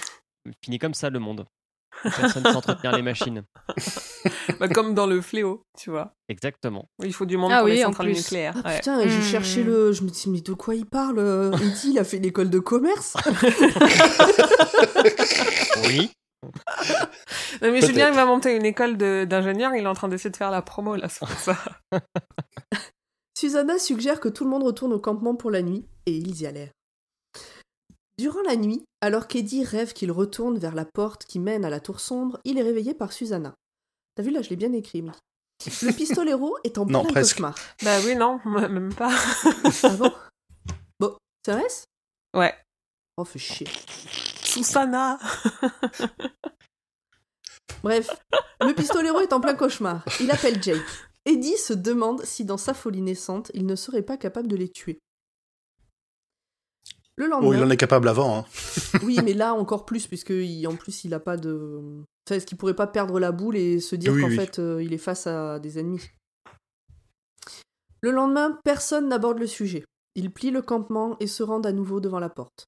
il 0.46 0.52
finit 0.64 0.78
comme 0.78 0.94
ça 0.94 1.10
le 1.10 1.18
monde. 1.18 1.46
Personne 2.02 2.44
ne 2.44 2.52
s'entretenir 2.52 2.92
les 2.92 3.02
machines. 3.02 3.42
Bah, 4.58 4.68
comme 4.68 4.94
dans 4.94 5.06
le 5.06 5.22
fléau, 5.22 5.62
tu 5.78 5.88
vois. 5.90 6.12
Exactement. 6.28 6.84
Il 7.02 7.14
faut 7.14 7.24
du 7.24 7.38
monde 7.38 7.50
Ah 7.52 7.58
pour 7.60 7.66
oui, 7.66 7.76
les 7.76 7.84
en 7.84 7.88
centrales 7.88 8.08
nucléaires. 8.12 8.54
Ah 8.62 8.68
ouais. 8.68 8.76
putain, 8.76 9.08
j'ai 9.08 9.18
Hmm. 9.18 9.22
cherché 9.22 9.62
le. 9.64 9.92
Je 9.92 10.02
me 10.02 10.10
dis, 10.10 10.28
mais 10.28 10.42
de 10.42 10.52
quoi 10.52 10.74
il 10.74 10.84
parle? 10.84 11.18
Eddie, 11.54 11.92
il 11.92 11.98
a 11.98 12.04
fait 12.04 12.18
l'école 12.18 12.50
de 12.50 12.58
commerce 12.58 13.16
Oui. 15.86 16.10
Non, 16.42 17.70
mais. 17.72 17.80
Julien, 17.82 18.08
il 18.08 18.14
va 18.14 18.24
monter 18.24 18.56
une 18.56 18.64
école 18.64 18.96
d'ingénieurs, 18.96 19.74
il 19.74 19.84
est 19.84 19.88
en 19.88 19.94
train 19.94 20.08
d'essayer 20.08 20.30
de 20.30 20.36
faire 20.36 20.50
la 20.50 20.62
promo, 20.62 20.96
là, 20.96 21.08
c'est 21.08 21.20
pour 21.20 21.30
ça. 21.30 21.56
Susanna 23.38 23.78
suggère 23.78 24.20
que 24.20 24.28
tout 24.28 24.44
le 24.44 24.50
monde 24.50 24.62
retourne 24.64 24.92
au 24.92 25.00
campement 25.00 25.34
pour 25.34 25.50
la 25.50 25.62
nuit, 25.62 25.86
et 26.06 26.12
ils 26.16 26.40
y 26.42 26.46
allèrent. 26.46 26.72
Durant 28.18 28.42
la 28.42 28.56
nuit, 28.56 28.84
alors 29.00 29.28
qu'Eddie 29.28 29.64
rêve 29.64 29.94
qu'il 29.94 30.12
retourne 30.12 30.58
vers 30.58 30.74
la 30.74 30.84
porte 30.84 31.24
qui 31.24 31.38
mène 31.38 31.64
à 31.64 31.70
la 31.70 31.80
tour 31.80 32.00
sombre, 32.00 32.38
il 32.44 32.58
est 32.58 32.62
réveillé 32.62 32.92
par 32.92 33.12
Susanna. 33.12 33.54
T'as 34.14 34.22
vu 34.22 34.30
là, 34.30 34.42
je 34.42 34.50
l'ai 34.50 34.56
bien 34.56 34.72
écrit, 34.74 35.00
Mickey. 35.00 35.18
Le 35.86 35.92
pistolero 35.92 36.56
est 36.64 36.76
en 36.78 36.84
Non, 36.84 37.02
plein 37.02 37.12
presque. 37.12 37.36
cauchemar. 37.36 37.54
bah 37.82 37.98
oui, 38.04 38.14
non, 38.16 38.40
même 38.44 38.94
pas. 38.94 39.10
Ah 39.84 39.88
bon? 39.96 40.12
Bon, 40.98 41.16
c'est 41.44 41.52
vrai 41.52 41.64
Ouais. 42.36 42.54
Oh, 43.16 43.24
fait 43.24 43.38
chier. 43.38 43.66
Susana 44.50 45.18
Bref, 47.82 48.08
le 48.60 48.74
pistolero 48.74 49.20
est 49.20 49.32
en 49.32 49.40
plein 49.40 49.54
cauchemar. 49.54 50.04
Il 50.20 50.30
appelle 50.30 50.62
Jake. 50.62 50.82
Eddie 51.24 51.56
se 51.56 51.72
demande 51.72 52.22
si 52.24 52.44
dans 52.44 52.56
sa 52.58 52.74
folie 52.74 53.00
naissante, 53.02 53.50
il 53.54 53.64
ne 53.66 53.74
serait 53.76 54.02
pas 54.02 54.16
capable 54.16 54.48
de 54.48 54.56
les 54.56 54.68
tuer. 54.68 54.98
Le 57.16 57.26
lendemain... 57.26 57.48
Oh, 57.48 57.54
il 57.54 57.62
en 57.62 57.70
est 57.70 57.76
capable 57.76 58.08
avant. 58.08 58.38
Hein. 58.38 58.44
Oui, 59.02 59.18
mais 59.22 59.34
là 59.34 59.54
encore 59.54 59.84
plus, 59.86 60.06
puisque 60.06 60.30
il- 60.30 60.66
en 60.66 60.74
plus 60.76 61.04
il 61.04 61.14
a 61.14 61.20
pas 61.20 61.36
de. 61.36 62.02
Enfin, 62.26 62.36
est-ce 62.36 62.46
qu'il 62.46 62.58
pourrait 62.58 62.74
pas 62.74 62.86
perdre 62.86 63.18
la 63.20 63.32
boule 63.32 63.56
et 63.56 63.78
se 63.80 63.94
dire 63.96 64.12
Oui, 64.12 64.22
qu'en 64.22 64.28
oui. 64.28 64.36
fait 64.36 64.58
euh, 64.58 64.82
il 64.82 64.92
est 64.92 64.98
face 64.98 65.26
à 65.26 65.58
des 65.58 65.78
ennemis? 65.78 66.10
Le 68.02 68.10
lendemain, 68.10 68.58
personne 68.64 69.08
n'aborde 69.08 69.38
le 69.38 69.46
sujet. 69.46 69.84
Ils 70.14 70.32
plient 70.32 70.50
le 70.50 70.62
campement 70.62 71.16
et 71.20 71.26
se 71.26 71.42
rendent 71.42 71.66
à 71.66 71.72
nouveau 71.72 72.00
devant 72.00 72.18
la 72.18 72.30
porte. 72.30 72.66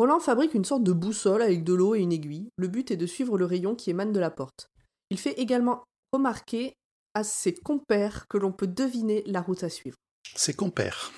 Roland 0.00 0.18
fabrique 0.18 0.54
une 0.54 0.64
sorte 0.64 0.82
de 0.82 0.94
boussole 0.94 1.42
avec 1.42 1.62
de 1.62 1.74
l'eau 1.74 1.94
et 1.94 2.00
une 2.00 2.10
aiguille. 2.10 2.48
Le 2.56 2.68
but 2.68 2.90
est 2.90 2.96
de 2.96 3.04
suivre 3.04 3.36
le 3.36 3.44
rayon 3.44 3.74
qui 3.74 3.90
émane 3.90 4.12
de 4.12 4.18
la 4.18 4.30
porte. 4.30 4.70
Il 5.10 5.18
fait 5.18 5.34
également 5.34 5.84
remarquer 6.14 6.72
à 7.12 7.22
ses 7.22 7.52
compères 7.52 8.26
que 8.26 8.38
l'on 8.38 8.50
peut 8.50 8.66
deviner 8.66 9.22
la 9.26 9.42
route 9.42 9.62
à 9.62 9.68
suivre. 9.68 9.98
C'est 10.34 10.56
compère. 10.56 11.12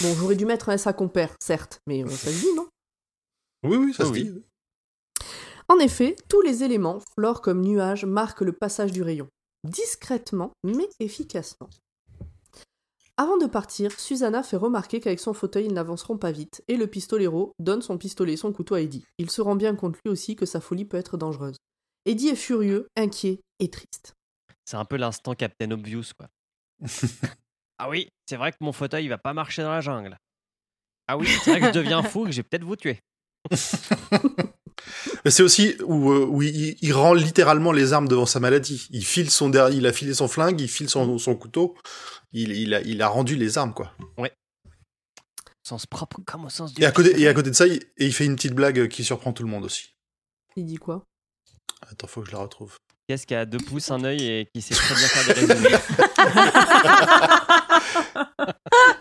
Bon, 0.00 0.14
j'aurais 0.14 0.36
dû 0.36 0.46
mettre 0.46 0.68
un 0.68 0.74
S 0.74 0.86
à 0.86 0.92
compère, 0.92 1.34
certes, 1.40 1.80
mais 1.88 2.08
ça 2.08 2.30
se 2.30 2.40
dit, 2.40 2.54
non? 2.54 2.68
Oui, 3.64 3.76
oui, 3.76 3.92
ça 3.92 4.04
se 4.04 4.10
oui. 4.12 4.30
dit. 4.30 4.44
En 5.66 5.80
effet, 5.80 6.14
tous 6.28 6.40
les 6.40 6.62
éléments, 6.62 7.00
flore 7.14 7.42
comme 7.42 7.62
nuages, 7.62 8.04
marquent 8.04 8.42
le 8.42 8.52
passage 8.52 8.92
du 8.92 9.02
rayon. 9.02 9.26
Discrètement, 9.64 10.52
mais 10.62 10.88
efficacement. 11.00 11.68
Avant 13.20 13.36
de 13.36 13.44
partir, 13.44 14.00
Susanna 14.00 14.42
fait 14.42 14.56
remarquer 14.56 14.98
qu'avec 14.98 15.20
son 15.20 15.34
fauteuil, 15.34 15.66
ils 15.66 15.74
n'avanceront 15.74 16.16
pas 16.16 16.32
vite, 16.32 16.64
et 16.68 16.78
le 16.78 16.86
pistolero 16.86 17.52
donne 17.58 17.82
son 17.82 17.98
pistolet 17.98 18.32
et 18.32 18.36
son 18.38 18.50
couteau 18.50 18.76
à 18.76 18.80
Eddie. 18.80 19.04
Il 19.18 19.30
se 19.30 19.42
rend 19.42 19.56
bien 19.56 19.76
compte 19.76 19.96
lui 20.02 20.10
aussi 20.10 20.36
que 20.36 20.46
sa 20.46 20.58
folie 20.58 20.86
peut 20.86 20.96
être 20.96 21.18
dangereuse. 21.18 21.58
Eddie 22.06 22.28
est 22.28 22.34
furieux, 22.34 22.88
inquiet 22.96 23.42
et 23.58 23.68
triste. 23.68 24.14
C'est 24.64 24.78
un 24.78 24.86
peu 24.86 24.96
l'instant 24.96 25.34
Captain 25.34 25.70
Obvious, 25.70 26.14
quoi. 26.16 26.28
ah 27.78 27.90
oui, 27.90 28.08
c'est 28.26 28.36
vrai 28.36 28.52
que 28.52 28.56
mon 28.62 28.72
fauteuil 28.72 29.04
il 29.04 29.10
va 29.10 29.18
pas 29.18 29.34
marcher 29.34 29.60
dans 29.60 29.70
la 29.70 29.82
jungle. 29.82 30.16
Ah 31.06 31.18
oui, 31.18 31.28
c'est 31.44 31.50
vrai 31.50 31.60
que 31.60 31.66
je 31.66 31.78
deviens 31.78 32.02
fou 32.02 32.22
et 32.22 32.30
que 32.30 32.32
je 32.32 32.38
vais 32.38 32.48
peut-être 32.48 32.64
vous 32.64 32.76
tuer. 32.76 33.00
C'est 35.26 35.42
aussi 35.42 35.76
où, 35.84 36.10
euh, 36.10 36.24
où 36.24 36.42
il, 36.42 36.76
il 36.80 36.92
rend 36.92 37.12
littéralement 37.14 37.72
les 37.72 37.92
armes 37.92 38.08
devant 38.08 38.26
sa 38.26 38.40
maladie. 38.40 38.86
Il 38.90 39.04
file 39.04 39.30
son 39.30 39.52
il 39.70 39.86
a 39.86 39.92
filé 39.92 40.14
son 40.14 40.28
flingue, 40.28 40.60
il 40.60 40.68
file 40.68 40.88
son, 40.88 41.18
son 41.18 41.34
couteau. 41.36 41.76
Il, 42.32 42.52
il, 42.52 42.74
a, 42.74 42.80
il 42.82 43.02
a 43.02 43.08
rendu 43.08 43.34
les 43.36 43.58
armes, 43.58 43.74
quoi. 43.74 43.92
Sens 45.62 45.86
propre 45.86 46.20
comme 46.26 46.44
au 46.46 46.48
sens 46.48 46.72
du. 46.74 46.82
Et 46.82 46.86
à 46.86 46.90
côté, 46.92 47.20
et 47.20 47.28
à 47.28 47.34
côté 47.34 47.50
de 47.50 47.54
ça, 47.54 47.66
il, 47.66 47.74
et 47.96 48.06
il 48.06 48.14
fait 48.14 48.24
une 48.24 48.34
petite 48.36 48.54
blague 48.54 48.88
qui 48.88 49.04
surprend 49.04 49.32
tout 49.32 49.42
le 49.42 49.48
monde 49.48 49.64
aussi. 49.64 49.94
Il 50.56 50.64
dit 50.66 50.76
quoi? 50.76 51.04
Attends, 51.90 52.06
faut 52.06 52.22
que 52.22 52.28
je 52.28 52.32
la 52.32 52.38
retrouve. 52.38 52.76
Qu'est-ce 53.08 53.26
qui 53.26 53.34
a 53.34 53.44
deux 53.44 53.58
pouces, 53.58 53.90
un 53.90 54.02
œil 54.04 54.22
et 54.24 54.48
qui 54.54 54.62
sait 54.62 54.74
très 54.74 54.94
bien 54.94 55.06
faire 55.08 55.34
des 55.34 55.40
résumés? 55.40 55.70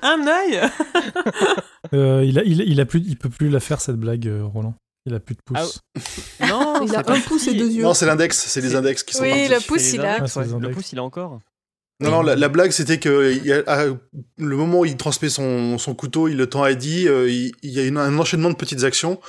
Un 0.01 0.27
œil? 0.27 0.61
Euh, 1.93 2.23
il, 2.25 2.39
a, 2.39 2.43
il, 2.43 2.61
il 2.61 2.79
a 2.81 2.85
plus, 2.85 3.01
il 3.05 3.17
peut 3.17 3.29
plus 3.29 3.49
la 3.49 3.59
faire 3.59 3.81
cette 3.81 3.97
blague, 3.97 4.27
euh, 4.27 4.45
Roland. 4.45 4.75
Il 5.05 5.13
a 5.13 5.19
plus 5.19 5.35
de 5.35 5.41
pouce. 5.41 5.79
Ah, 6.39 6.47
non, 6.47 6.85
Il 6.85 6.95
a 6.95 6.99
un 6.99 7.19
pouce 7.21 7.47
et 7.47 7.53
deux 7.53 7.69
yeux. 7.71 7.83
Non, 7.83 7.93
c'est 7.93 8.05
l'index, 8.05 8.37
c'est 8.37 8.61
les 8.61 8.75
index 8.75 9.03
qui 9.03 9.13
sont 9.15 9.23
Oui, 9.23 9.29
partis. 9.29 9.47
le 9.49 9.67
pouce, 9.67 9.81
les 9.83 9.95
il 9.95 10.01
a. 10.01 10.15
index, 10.17 10.37
Ah, 10.37 10.41
ouais. 10.41 10.59
Le 10.59 10.71
pouce, 10.71 10.91
il 10.91 10.99
a 10.99 11.03
encore? 11.03 11.39
Non, 12.01 12.11
non, 12.11 12.21
la, 12.21 12.35
la 12.37 12.47
blague, 12.47 12.71
c'était 12.71 12.97
que 12.97 13.33
il 13.33 13.45
y 13.45 13.51
a- 13.51 13.87
le 14.37 14.55
moment 14.55 14.79
où 14.79 14.85
il 14.85 14.95
transmet 14.95 15.27
son, 15.29 15.77
son 15.77 15.93
couteau, 15.95 16.29
il 16.29 16.37
le 16.37 16.47
tend 16.47 16.63
à 16.63 16.71
Eddie, 16.71 17.09
euh, 17.09 17.29
il, 17.29 17.51
y 17.61 17.79
a 17.79 18.01
un 18.01 18.17
enchaînement 18.17 18.49
de 18.49 18.55
petites 18.55 18.85
actions, 18.85 19.19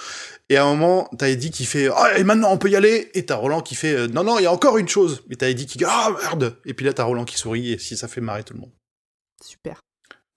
et 0.51 0.57
à 0.57 0.65
un 0.65 0.75
moment, 0.75 1.11
t'as 1.19 1.31
Eddie 1.31 1.51
qui 1.51 1.65
fait 1.65 1.89
«Ah, 1.95 2.17
et 2.17 2.23
maintenant, 2.23 2.53
on 2.53 2.59
peut 2.59 2.71
y 2.71 2.77
aller!» 2.77 3.11
Et 3.15 3.27
t'as 3.27 3.35
Roland 3.35 3.61
qui 3.61 3.75
fait 3.75 3.95
euh, 3.95 4.07
Non, 4.07 4.23
non, 4.23 4.39
il 4.39 4.43
y 4.45 4.47
a 4.47 4.53
encore 4.53 4.79
une 4.79 4.89
chose!» 4.89 5.25
Et 5.31 5.37
t'as 5.37 5.49
Eddie 5.49 5.67
qui 5.67 5.79
dit 5.79 5.85
«Ah, 5.89 6.11
merde!» 6.23 6.57
Et 6.65 6.73
puis 6.75 6.87
là, 6.87 6.93
t'as 6.93 7.03
Roland 7.03 7.25
qui 7.25 7.37
sourit, 7.37 7.73
et 7.73 7.79
si 7.79 7.97
ça 7.97 8.07
fait 8.07 8.21
marrer 8.21 8.45
tout 8.45 8.55
le 8.55 8.61
monde. 8.61 8.73
Super. 9.45 9.81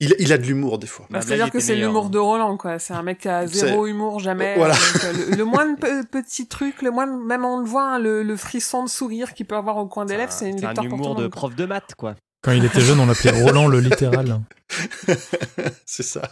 Il, 0.03 0.15
il 0.19 0.33
a 0.33 0.37
de 0.37 0.43
l'humour, 0.43 0.79
des 0.79 0.87
fois. 0.87 1.05
Bah, 1.09 1.21
C'est-à-dire 1.21 1.49
que 1.51 1.59
c'est 1.59 1.75
l'humour 1.75 2.09
de 2.09 2.17
Roland, 2.19 2.57
quoi. 2.57 2.77
C'est 2.79 2.93
un 2.93 3.03
mec 3.03 3.19
qui 3.19 3.29
a 3.29 3.47
C'est- 3.47 3.67
zéro 3.67 3.85
humour, 3.87 4.19
jamais. 4.19 4.55
Voilà. 4.57 4.73
Donc, 4.73 5.03
euh, 5.05 5.13
le, 5.29 5.35
le 5.37 5.45
moindre 5.45 5.77
pe- 5.79 6.03
petit 6.05 6.47
truc, 6.47 6.81
le 6.81 6.91
moindre, 6.91 7.13
même 7.23 7.45
on 7.45 7.59
le 7.59 7.65
voit, 7.65 7.83
hein, 7.93 7.99
le, 7.99 8.21
le 8.23 8.35
frisson 8.35 8.83
de 8.83 8.89
sourire 8.89 9.33
qu'il 9.33 9.45
peut 9.45 9.55
avoir 9.55 9.77
au 9.77 9.85
coin 9.87 10.05
des 10.05 10.17
lèvres, 10.17 10.31
c'est 10.31 10.49
une 10.49 10.57
C'est 10.57 10.65
un 10.65 10.69
victoire 10.69 10.87
pour 10.89 11.07
tout 11.07 11.15
de 11.15 11.21
monde. 11.23 11.31
prof 11.31 11.55
de 11.55 11.65
maths, 11.65 11.95
quoi. 11.97 12.15
Quand 12.43 12.51
il 12.51 12.65
était 12.65 12.81
jeune, 12.81 12.99
on 12.99 13.05
l'appelait 13.05 13.31
Roland 13.41 13.67
le 13.67 13.79
littéral. 13.79 14.41
c'est 15.85 16.03
ça. 16.03 16.23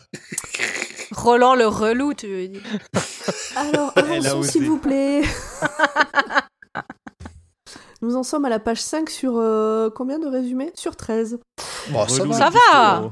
Roland 1.12 1.56
le 1.56 1.68
relou, 1.68 2.14
tu 2.14 2.28
veux 2.28 2.48
dire. 2.50 2.62
Alors, 3.56 3.94
avançons 3.98 4.44
s'il 4.44 4.66
vous 4.66 4.78
plaît. 4.78 5.22
Nous 8.02 8.16
en 8.16 8.24
sommes 8.24 8.46
à 8.46 8.50
la 8.50 8.60
page 8.60 8.82
5 8.82 9.10
sur 9.10 9.34
euh, 9.38 9.90
combien 9.96 10.18
de 10.20 10.28
résumés? 10.28 10.72
Sur 10.76 10.96
13. 10.96 11.40
Bon, 11.92 12.08
ça 12.08 12.50
va. 12.50 13.12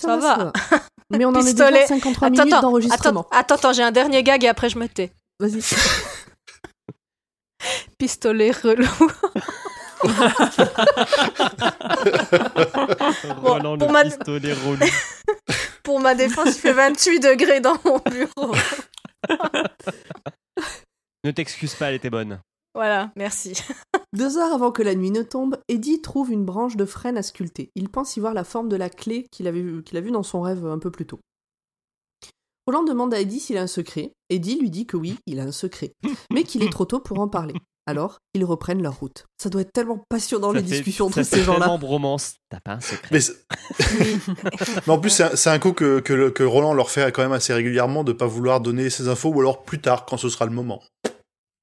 Ça 0.00 0.16
va. 0.16 0.34
pistolet. 0.36 0.50
Ça 0.70 0.76
va. 0.76 0.82
Mais 1.18 1.24
on 1.24 1.30
en 1.30 1.40
est 1.40 1.52
déjà 1.52 1.64
Pistolet. 1.66 1.82
à 1.82 1.86
53 1.88 2.28
Attends, 2.28 2.36
minutes 2.36 2.52
attends, 2.54 2.62
d'enregistrement. 2.62 3.20
attends, 3.22 3.36
attends, 3.38 3.54
attends, 3.56 3.72
j'ai 3.72 3.82
un 3.82 3.90
dernier 3.90 4.22
gag 4.22 4.44
et 4.44 4.48
après 4.48 4.70
je 4.70 4.78
me 4.78 4.86
tais. 4.88 5.10
Vas-y. 5.40 5.60
Pistolet 7.98 8.52
relou. 8.52 8.86
Roland 13.42 13.76
pour 13.78 13.88
le 13.88 13.92
ma- 13.92 14.04
pistolet 14.04 14.52
relou. 14.52 14.86
Pour 15.82 16.00
ma 16.00 16.14
défense, 16.14 16.48
il 16.48 16.54
fait 16.60 16.72
28 16.72 17.20
degrés 17.20 17.60
dans 17.60 17.76
mon 17.84 17.98
bureau. 17.98 18.54
Ne 21.24 21.30
t'excuse 21.32 21.74
pas, 21.74 21.88
elle 21.88 21.96
était 21.96 22.10
bonne. 22.10 22.40
Voilà, 22.74 23.10
merci. 23.16 23.52
Deux 24.16 24.38
heures 24.38 24.52
avant 24.52 24.70
que 24.72 24.82
la 24.82 24.94
nuit 24.94 25.10
ne 25.10 25.22
tombe, 25.22 25.56
Eddie 25.68 26.00
trouve 26.02 26.30
une 26.32 26.44
branche 26.44 26.76
de 26.76 26.84
frêne 26.84 27.16
à 27.16 27.22
sculpter. 27.22 27.70
Il 27.74 27.88
pense 27.88 28.16
y 28.16 28.20
voir 28.20 28.34
la 28.34 28.44
forme 28.44 28.68
de 28.68 28.76
la 28.76 28.90
clé 28.90 29.26
qu'il 29.30 29.46
avait 29.48 29.60
vu- 29.62 29.82
qu'il 29.82 29.96
a 29.98 30.00
vue 30.00 30.10
dans 30.12 30.22
son 30.22 30.40
rêve 30.40 30.64
un 30.66 30.78
peu 30.78 30.90
plus 30.90 31.06
tôt. 31.06 31.18
Roland 32.66 32.84
demande 32.84 33.12
à 33.14 33.20
Eddie 33.20 33.40
s'il 33.40 33.56
a 33.56 33.62
un 33.62 33.66
secret. 33.66 34.12
Eddie 34.28 34.58
lui 34.60 34.70
dit 34.70 34.86
que 34.86 34.96
oui, 34.96 35.16
il 35.26 35.40
a 35.40 35.44
un 35.44 35.52
secret, 35.52 35.92
mais 36.32 36.44
qu'il 36.44 36.62
est 36.62 36.70
trop 36.70 36.84
tôt 36.84 37.00
pour 37.00 37.18
en 37.18 37.28
parler. 37.28 37.54
Alors, 37.86 38.18
ils 38.34 38.44
reprennent 38.44 38.82
leur 38.82 39.00
route. 39.00 39.24
Ça 39.42 39.48
doit 39.48 39.62
être 39.62 39.72
tellement 39.72 40.04
passionnant 40.08 40.52
les 40.52 40.60
fait- 40.60 40.66
discussions 40.66 41.06
entre 41.06 41.22
ces 41.24 41.42
gens-là. 41.42 41.60
tellement 41.60 41.78
bromance. 41.78 42.34
T'as 42.50 42.60
pas 42.60 42.74
un 42.74 42.80
secret. 42.80 43.08
Mais, 43.10 43.20
c'est- 43.20 43.44
Mais 44.86 44.92
en 44.92 44.98
plus, 45.00 45.10
c'est 45.10 45.24
un, 45.24 45.34
c'est 45.36 45.50
un 45.50 45.58
coup 45.58 45.72
que, 45.72 45.98
que, 45.98 46.28
que 46.28 46.42
Roland 46.44 46.74
leur 46.74 46.90
fait 46.90 47.10
quand 47.10 47.22
même 47.22 47.32
assez 47.32 47.52
régulièrement 47.52 48.04
de 48.04 48.12
pas 48.12 48.26
vouloir 48.26 48.60
donner 48.60 48.90
ses 48.90 49.08
infos, 49.08 49.30
ou 49.30 49.40
alors 49.40 49.64
plus 49.64 49.80
tard, 49.80 50.04
quand 50.06 50.18
ce 50.18 50.28
sera 50.28 50.44
le 50.44 50.52
moment. 50.52 50.82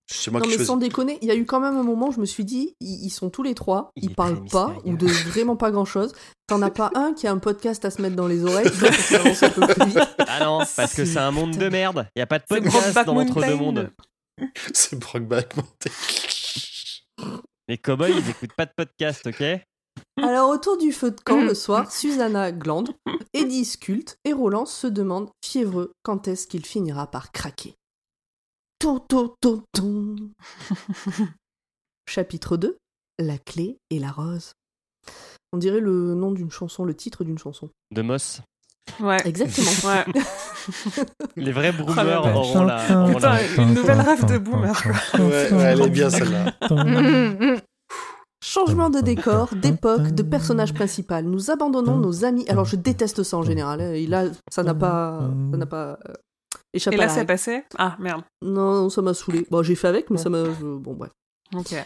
C'est 0.09 0.31
moi 0.31 0.39
Non 0.39 0.45
qui 0.45 0.51
mais 0.51 0.55
choisis. 0.55 0.67
sans 0.67 0.77
déconner, 0.77 1.17
il 1.21 1.27
y 1.27 1.31
a 1.31 1.35
eu 1.35 1.45
quand 1.45 1.59
même 1.59 1.75
un 1.75 1.83
moment 1.83 2.07
où 2.07 2.11
je 2.13 2.19
me 2.21 2.25
suis 2.25 2.45
dit, 2.45 2.73
ils, 2.79 3.05
ils 3.05 3.09
sont 3.09 3.29
tous 3.29 3.43
les 3.43 3.53
trois, 3.55 3.91
Il 3.97 4.05
ils 4.05 4.15
parlent 4.15 4.45
pas, 4.45 4.73
ou 4.85 4.95
de 4.95 5.05
vraiment 5.05 5.57
pas 5.57 5.69
grand-chose. 5.69 6.13
T'en 6.47 6.61
as 6.61 6.71
pas 6.71 6.91
un 6.95 7.13
qui 7.13 7.27
a 7.27 7.31
un 7.33 7.39
podcast 7.39 7.83
à 7.83 7.91
se 7.91 8.01
mettre 8.01 8.15
dans 8.15 8.27
les 8.27 8.45
oreilles, 8.45 8.71
tu 8.71 8.77
vois, 8.77 8.89
pour 8.89 8.97
que 8.97 9.03
ça 9.03 9.19
avance 9.19 9.43
un 9.43 9.49
peu 9.49 9.67
plus 9.67 9.85
vite. 9.87 9.99
Ah 10.19 10.45
non, 10.45 10.59
parce 10.75 10.93
que 10.93 11.03
c'est 11.03 11.19
un 11.19 11.31
monde 11.31 11.57
de 11.57 11.67
merde. 11.67 12.07
Y 12.15 12.21
a 12.21 12.25
pas 12.25 12.39
de 12.39 12.45
podcast 12.47 12.93
dans 13.05 13.15
l'entre 13.15 13.33
deux 13.35 13.55
Mountain. 13.55 13.55
mondes. 13.57 13.91
C'est 14.73 14.97
Brockback 14.97 15.57
Mountain. 15.57 15.89
Les 17.67 17.77
cowboys, 17.77 18.11
ils 18.17 18.29
écoutent 18.29 18.53
pas 18.53 18.65
de 18.65 18.71
podcast, 18.75 19.27
ok? 19.27 19.43
Alors 20.21 20.49
autour 20.51 20.77
du 20.77 20.91
feu 20.93 21.11
de 21.11 21.19
camp 21.19 21.41
le 21.41 21.53
soir, 21.55 21.91
Susanna 21.91 22.51
glande, 22.51 22.91
Eddie 23.33 23.65
sculpte 23.65 24.15
et 24.23 24.31
Roland 24.31 24.65
se 24.65 24.87
demande, 24.87 25.29
fiévreux, 25.43 25.91
quand 26.03 26.27
est-ce 26.27 26.47
qu'il 26.47 26.65
finira 26.65 27.07
par 27.11 27.31
craquer. 27.31 27.75
Ton, 28.79 28.99
ton, 28.99 29.33
ton, 29.41 29.63
ton. 29.73 30.15
Chapitre 32.07 32.57
2 32.57 32.77
La 33.19 33.37
clé 33.37 33.77
et 33.89 33.99
la 33.99 34.11
rose. 34.11 34.51
On 35.53 35.57
dirait 35.57 35.79
le 35.79 36.13
nom 36.13 36.31
d'une 36.31 36.51
chanson, 36.51 36.83
le 36.85 36.93
titre 36.93 37.23
d'une 37.23 37.37
chanson. 37.37 37.69
De 37.91 38.01
Moss. 38.01 38.41
Ouais. 38.99 39.17
Exactement. 39.25 39.71
Ouais. 39.85 40.05
Les 41.37 41.51
vrais 41.53 41.71
Oh 41.79 41.83
boomers 41.85 42.25
auront 42.35 42.63
la. 42.65 43.03
auront 43.03 43.13
Putain, 43.13 43.33
la- 43.35 43.55
une 43.63 43.73
nouvelle 43.73 44.01
rêve 44.01 44.25
de 44.25 44.37
boomer. 44.37 44.81
Ouais, 45.17 45.21
ouais, 45.53 45.63
elle 45.63 45.81
est 45.81 45.89
bien 45.89 46.09
celle-là. 46.09 46.53
Changement 48.43 48.89
de 48.89 48.99
décor, 49.01 49.53
d'époque, 49.55 50.09
de 50.11 50.23
personnage 50.23 50.73
principal. 50.73 51.25
Nous 51.25 51.51
abandonnons 51.51 51.97
nos 51.97 52.25
amis. 52.25 52.45
Alors 52.49 52.65
je 52.65 52.75
déteste 52.75 53.23
ça 53.23 53.37
en 53.37 53.43
général. 53.43 53.81
hein, 53.81 53.93
Et 53.93 54.07
là, 54.07 54.25
ça 54.51 54.63
n'a 54.63 54.73
pas, 54.75 55.29
ça 55.51 55.57
n'a 55.57 55.65
pas 55.65 55.99
euh, 56.75 56.79
Et 56.91 56.95
à 56.95 56.97
là, 56.97 57.05
la 57.05 57.13
règle. 57.13 57.27
Ah, 57.77 57.95
merde. 57.99 58.23
Non, 58.41 58.83
non, 58.83 58.89
ça 58.89 59.01
m'a 59.01 59.13
saoulé. 59.13 59.45
Bon, 59.49 59.63
j'ai 59.63 59.75
fait 59.75 59.87
avec, 59.87 60.09
mais 60.09 60.17
ça 60.17 60.29
m'a. 60.29 60.45
je- 60.45 60.65
Bon, 60.77 60.93
bref. 60.93 61.11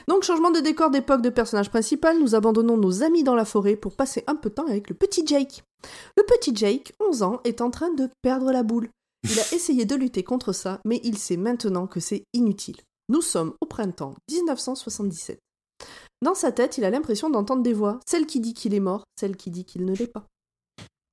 Donc, 0.07 0.23
changement 0.23 0.49
de 0.49 0.59
décor, 0.59 0.89
d'époque, 0.89 1.21
de 1.21 1.29
personnage 1.29 1.69
principal. 1.69 2.17
Nous 2.19 2.33
abandonnons 2.33 2.77
nos 2.77 3.03
amis 3.03 3.23
dans 3.23 3.35
la 3.35 3.45
forêt 3.45 3.75
pour 3.75 3.95
passer 3.95 4.23
un 4.27 4.35
peu 4.35 4.49
de 4.49 4.55
temps 4.55 4.65
avec 4.67 4.89
le 4.89 4.95
petit 4.95 5.25
Jake. 5.25 5.63
Le 6.17 6.23
petit 6.23 6.55
Jake, 6.55 6.93
11 6.99 7.21
ans, 7.21 7.41
est 7.43 7.61
en 7.61 7.69
train 7.69 7.93
de 7.93 8.09
perdre 8.23 8.51
la 8.51 8.63
boule. 8.63 8.89
Il 9.23 9.39
a 9.39 9.43
essayé 9.53 9.85
de 9.85 9.93
lutter 9.95 10.23
contre 10.23 10.51
ça, 10.51 10.79
mais 10.83 10.99
il 11.03 11.17
sait 11.17 11.37
maintenant 11.37 11.85
que 11.85 11.99
c'est 11.99 12.23
inutile. 12.33 12.77
Nous 13.09 13.21
sommes 13.21 13.53
au 13.61 13.67
printemps 13.67 14.15
1977. 14.31 15.37
Dans 16.23 16.35
sa 16.35 16.51
tête, 16.51 16.77
il 16.77 16.85
a 16.85 16.89
l'impression 16.89 17.29
d'entendre 17.29 17.61
des 17.63 17.73
voix, 17.73 17.99
celle 18.07 18.25
qui 18.25 18.39
dit 18.39 18.53
qu'il 18.55 18.73
est 18.73 18.79
mort, 18.79 19.03
celle 19.19 19.35
qui 19.35 19.51
dit 19.51 19.65
qu'il 19.65 19.85
ne 19.85 19.93
l'est 19.95 20.11
pas. 20.11 20.25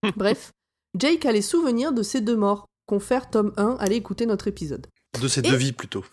Bref, 0.17 0.53
Jake 0.99 1.27
a 1.27 1.33
les 1.33 1.43
souvenirs 1.43 1.93
de 1.93 2.03
ces 2.03 2.21
deux 2.23 2.37
morts. 2.37 2.67
Confère 2.89 3.29
tome 3.29 3.53
1, 3.59 3.77
allez 3.81 3.97
écouter 3.97 4.25
notre 4.25 4.49
épisode. 4.49 4.87
De 5.21 5.29
ses 5.29 5.41
Et- 5.41 5.51
deux 5.51 5.57
vies, 5.57 5.73
plutôt. 5.73 6.05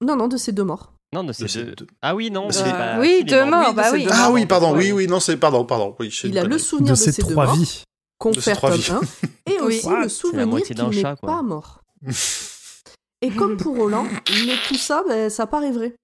Non, 0.00 0.16
non, 0.16 0.28
de 0.28 0.38
ces 0.38 0.50
deux 0.52 0.64
morts. 0.64 0.94
Non, 1.12 1.22
de 1.22 1.28
De 1.28 1.32
ces 1.34 1.46
ses 1.46 1.64
deux. 1.64 1.74
deux- 1.74 1.86
Ah 2.00 2.14
oui, 2.14 2.30
non. 2.30 2.50
Ces- 2.50 2.62
pas- 2.64 2.98
Oui, 2.98 3.22
deux 3.24 3.44
mort. 3.44 3.60
morts, 3.64 3.74
bah 3.74 3.90
de 3.90 3.96
oui. 3.96 4.04
ces 4.06 4.10
Ah 4.12 4.30
oui, 4.32 4.46
pardon, 4.46 4.74
oui, 4.74 4.92
oui, 4.92 5.06
non, 5.06 5.20
c'est, 5.20 5.36
pardon, 5.36 5.66
pardon, 5.66 5.94
oui, 6.00 6.08
Il 6.24 6.38
a 6.38 6.44
le 6.44 6.56
souvenir 6.58 6.92
De 6.92 6.94
ces 6.98 7.12
ces 7.12 7.22
deux 7.22 7.32
trois 7.32 7.44
morts. 7.44 7.54
vies. 7.54 7.82
confère 8.18 8.60
tome 8.60 8.72
vies. 8.74 8.90
1, 8.90 9.00
et 9.46 9.60
Oui. 9.60 9.78
aussi 9.78 9.88
le 10.02 10.08
souvenir 10.08 10.46
moitié 10.46 10.66
qu'il 10.68 10.76
d'un 10.76 10.88
n'est 10.90 11.02
quoi. 11.02 11.16
pas 11.16 11.42
mort. 11.42 11.82
Et 13.22 13.30
comme 13.30 13.58
pour 13.58 13.76
Roland, 13.76 14.04
mais 14.04 14.54
tout 14.66 14.76
ça, 14.76 15.02
ben, 15.06 15.28
ça 15.28 15.46
paraît 15.46 15.72
vrai. 15.72 15.94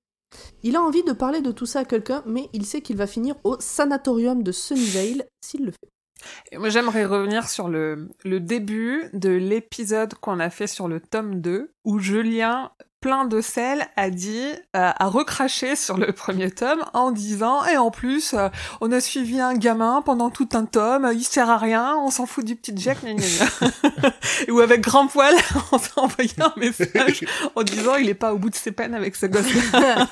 Il 0.63 0.77
a 0.77 0.83
envie 0.83 1.03
de 1.05 1.13
parler 1.13 1.41
de 1.41 1.51
tout 1.53 1.65
ça 1.65 1.81
à 1.81 1.85
quelqu'un, 1.87 2.23
mais 2.27 2.51
il 2.53 2.67
sait 2.67 2.83
qu'il 2.83 2.97
va 2.97 3.07
finir 3.07 3.37
au 3.45 3.57
sanatorium 3.59 4.43
de 4.43 4.53
Sunnyvale 4.53 5.25
s'il 5.43 5.65
le 5.65 5.71
fait. 5.71 5.89
Et 6.53 6.59
moi, 6.59 6.69
j'aimerais 6.69 7.05
revenir 7.05 7.49
sur 7.49 7.69
le, 7.69 8.09
le 8.25 8.41
début 8.41 9.05
de 9.13 9.31
l'épisode 9.31 10.15
qu'on 10.15 10.41
a 10.41 10.51
fait 10.51 10.67
sur 10.67 10.89
le 10.89 11.01
tome 11.01 11.41
2, 11.41 11.73
où 11.85 11.99
Julien, 11.99 12.71
plein 13.01 13.25
de 13.25 13.41
sel, 13.41 13.87
a 13.97 14.11
dit, 14.11 14.47
euh, 14.75 14.91
a 14.99 15.07
recraché 15.07 15.77
sur 15.77 15.97
le 15.97 16.13
premier 16.13 16.51
tome 16.51 16.85
en 16.93 17.13
disant, 17.13 17.65
et 17.65 17.77
en 17.77 17.91
plus, 17.91 18.35
euh, 18.35 18.49
on 18.81 18.91
a 18.91 19.01
suivi 19.01 19.41
un 19.41 19.55
gamin 19.55 20.03
pendant 20.03 20.31
tout 20.31 20.49
un 20.55 20.65
tome, 20.65 21.11
il 21.15 21.23
sert 21.23 21.49
à 21.49 21.59
rien, 21.59 21.97
on 21.99 22.11
s'en 22.11 22.27
fout 22.27 22.45
du 22.45 22.57
petit 22.57 22.73
Jack, 22.75 23.05
gna 23.05 23.15
gna 23.15 23.27
gna. 23.27 24.11
Ou 24.53 24.61
avec 24.61 24.81
grand 24.81 25.07
poil, 25.07 25.35
on 25.73 25.79
s'est 25.79 25.91
envoyé 25.97 26.33
un 26.41 26.53
message 26.57 27.25
en 27.55 27.63
disant, 27.63 27.95
il 27.97 28.09
est 28.09 28.15
pas 28.15 28.33
au 28.35 28.39
bout 28.39 28.51
de 28.51 28.57
ses 28.57 28.73
peines 28.73 28.95
avec 28.95 29.15
ce 29.15 29.27
gosse-là. 29.27 30.09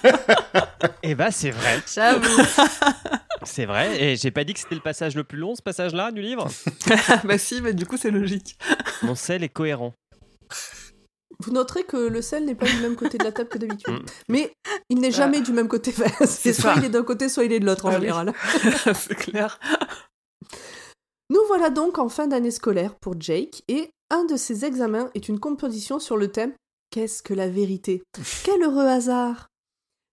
Eh 1.03 1.15
bah, 1.15 1.31
c'est 1.31 1.51
vrai. 1.51 1.83
J'avoue. 1.93 2.43
C'est 3.47 3.67
vrai. 3.67 4.03
Et 4.03 4.17
j'ai 4.17 4.31
pas 4.31 4.45
dit 4.45 4.55
que 4.55 4.61
c'était 4.61 4.75
le 4.75 4.81
passage 4.81 5.15
le 5.17 5.25
plus 5.25 5.39
long, 5.39 5.55
ce 5.55 5.63
passage-là, 5.63 6.11
du 6.13 6.23
livre. 6.23 6.49
bah 7.25 7.39
si, 7.39 7.61
mais 7.63 7.75
du 7.75 7.87
coup, 7.87 7.97
c'est 7.97 8.11
logique. 8.11 8.59
Mon 9.03 9.15
sel 9.15 9.43
est 9.45 9.49
cohérent. 9.49 9.95
Vous 11.41 11.51
noterez 11.53 11.83
que 11.85 11.97
le 11.97 12.23
sel 12.23 12.45
n'est 12.45 12.55
pas 12.55 12.67
du 12.67 12.77
même 12.79 12.95
côté 12.97 13.19
de 13.19 13.25
la 13.25 13.33
table 13.33 13.49
que 13.49 13.59
d'habitude. 13.59 13.93
Mm. 13.93 14.05
Mais 14.29 14.53
il 14.89 14.99
n'est 15.01 15.11
jamais 15.11 15.41
du 15.41 15.53
même 15.53 15.69
côté. 15.69 15.93
c'est 15.93 16.27
C'est 16.27 16.53
soit 16.53 16.75
ça. 16.75 16.81
il 16.81 16.85
est 16.87 16.91
d'un 16.91 17.03
côté, 17.03 17.29
soit 17.29 17.45
il 17.45 17.53
est 17.53 17.61
de 17.61 17.67
l'autre 17.67 17.87
en 17.87 17.91
Ah 17.91 17.95
oui. 17.95 18.01
général. 18.03 18.33
c'est 18.95 19.17
clair. 19.17 19.59
Nous 21.31 21.41
voilà 21.49 21.71
donc 21.71 21.99
en 21.99 22.09
fin 22.09 22.27
d'année 22.27 22.51
scolaire 22.51 22.95
pour 23.01 23.15
Jake, 23.19 23.63
et 23.69 23.91
un 24.11 24.25
de 24.25 24.37
ses 24.37 24.65
examens 24.65 25.11
est 25.15 25.29
une 25.29 25.41
composition 25.41 25.99
sur 25.99 26.17
le 26.17 26.29
thème 26.31 26.53
Qu'est-ce 26.91 27.23
que 27.23 27.35
la 27.35 27.49
vérité? 27.49 28.03
Quel 28.45 28.63
heureux 28.63 28.87
hasard 28.87 29.49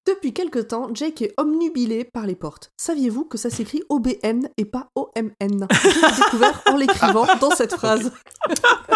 Depuis 0.08 0.34
quelque 0.34 0.60
temps, 0.60 0.90
Jake 0.94 1.22
est 1.22 1.34
omnubilé 1.38 2.04
par 2.04 2.26
les 2.26 2.36
portes. 2.36 2.72
Saviez-vous 2.78 3.26
que 3.26 3.38
ça 3.38 3.50
s'écrit 3.52 3.84
OBN 3.90 4.48
et 4.58 4.66
pas 4.66 4.90
OMN 4.96 5.68
Je 5.70 5.88
l'ai 5.88 6.16
découvert 6.24 6.64
en 6.68 6.76
l'écrivant 6.78 7.28
dans 7.40 7.52
cette 7.52 7.74
phrase. 7.76 8.12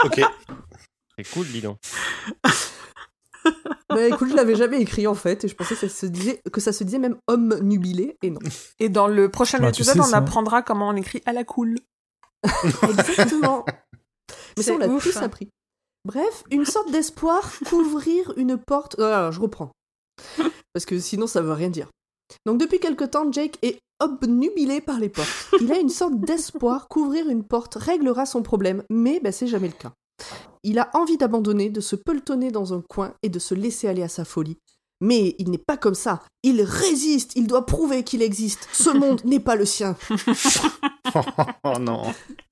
Ok. 0.03 0.22
C'est 1.18 1.30
cool, 1.32 1.45
dis 1.47 1.62
donc. 1.62 1.78
Bah 3.89 4.08
écoute, 4.08 4.30
je 4.30 4.36
l'avais 4.36 4.56
jamais 4.56 4.82
écrit 4.82 5.06
en 5.06 5.14
fait, 5.14 5.43
et 5.43 5.47
je 5.47 5.56
pensais 5.56 5.76
que 5.76 5.82
ça 5.82 5.89
se 5.89 6.08
disait, 6.08 6.41
que 6.51 6.60
ça 6.60 6.74
se 6.74 6.84
disait 6.84 6.97
même 6.97 7.18
homme 7.28 7.60
nubilé, 7.62 8.18
et 8.24 8.32
non. 8.32 8.39
Et 8.80 8.89
dans 8.89 9.08
le 9.08 9.30
prochain 9.30 9.60
Bah, 9.60 9.72
tu 9.72 9.84
épisode, 9.84 9.93
sais, 9.95 9.99
on 10.01 10.12
ça. 10.12 10.18
apprendra 10.18 10.64
comment 10.64 10.89
on 10.89 10.95
écrit 10.95 11.22
à 11.28 11.34
la 11.34 11.43
cool. 11.43 11.78
Exactement. 12.89 13.64
Mais 14.58 14.64
ça, 14.64 14.74
on 14.74 14.78
l'a 14.80 14.88
tous 14.88 15.18
appris. 15.18 15.49
Bref, 16.06 16.43
une 16.49 16.66
sorte 16.66 16.91
d'espoir 16.91 17.51
couvrir 17.68 18.34
une 18.38 18.58
porte. 18.58 18.99
Ah, 18.99 19.30
je 19.32 19.39
reprends. 19.39 19.72
Parce 20.76 20.86
que 20.86 20.99
sinon, 20.99 21.26
ça 21.26 21.41
veut 21.41 21.53
rien 21.53 21.69
dire. 21.69 21.88
Donc, 22.45 22.59
depuis 22.59 22.82
quelque 22.82 23.05
temps, 23.05 23.32
Jake 23.32 23.57
est 23.61 23.80
obnubilé 24.01 24.82
par 24.82 24.99
les 24.99 25.07
portes. 25.07 25.30
Il 25.61 25.71
a 25.71 25.80
une 25.80 25.88
sorte 25.88 26.19
d'espoir 26.19 26.89
qu'ouvrir 26.89 27.30
une 27.30 27.45
porte 27.45 27.76
réglera 27.76 28.26
son 28.26 28.43
problème, 28.43 28.84
mais 28.89 29.21
ben, 29.21 29.32
c'est 29.32 29.47
jamais 29.47 29.69
le 29.69 29.73
cas. 29.73 29.93
Il 30.63 30.78
a 30.80 30.89
envie 30.93 31.15
d'abandonner, 31.15 31.69
de 31.69 31.80
se 31.80 31.95
pelotonner 31.95 32.51
dans 32.51 32.73
un 32.73 32.82
coin 32.82 33.13
et 33.23 33.30
de 33.30 33.39
se 33.39 33.55
laisser 33.55 33.88
aller 33.88 34.03
à 34.03 34.09
sa 34.09 34.26
folie. 34.26 34.57
Mais 35.01 35.35
il 35.39 35.51
n'est 35.51 35.57
pas 35.57 35.77
comme 35.77 35.95
ça. 35.95 36.23
Il 36.43 36.61
résiste, 36.61 37.33
il 37.35 37.47
doit 37.47 37.65
prouver 37.65 38.03
qu'il 38.03 38.21
existe. 38.21 38.67
Ce 38.71 38.89
monde 38.89 39.21
n'est 39.25 39.39
pas 39.39 39.55
le 39.55 39.65
sien. 39.65 39.97
oh 41.63 41.79
non. 41.79 42.03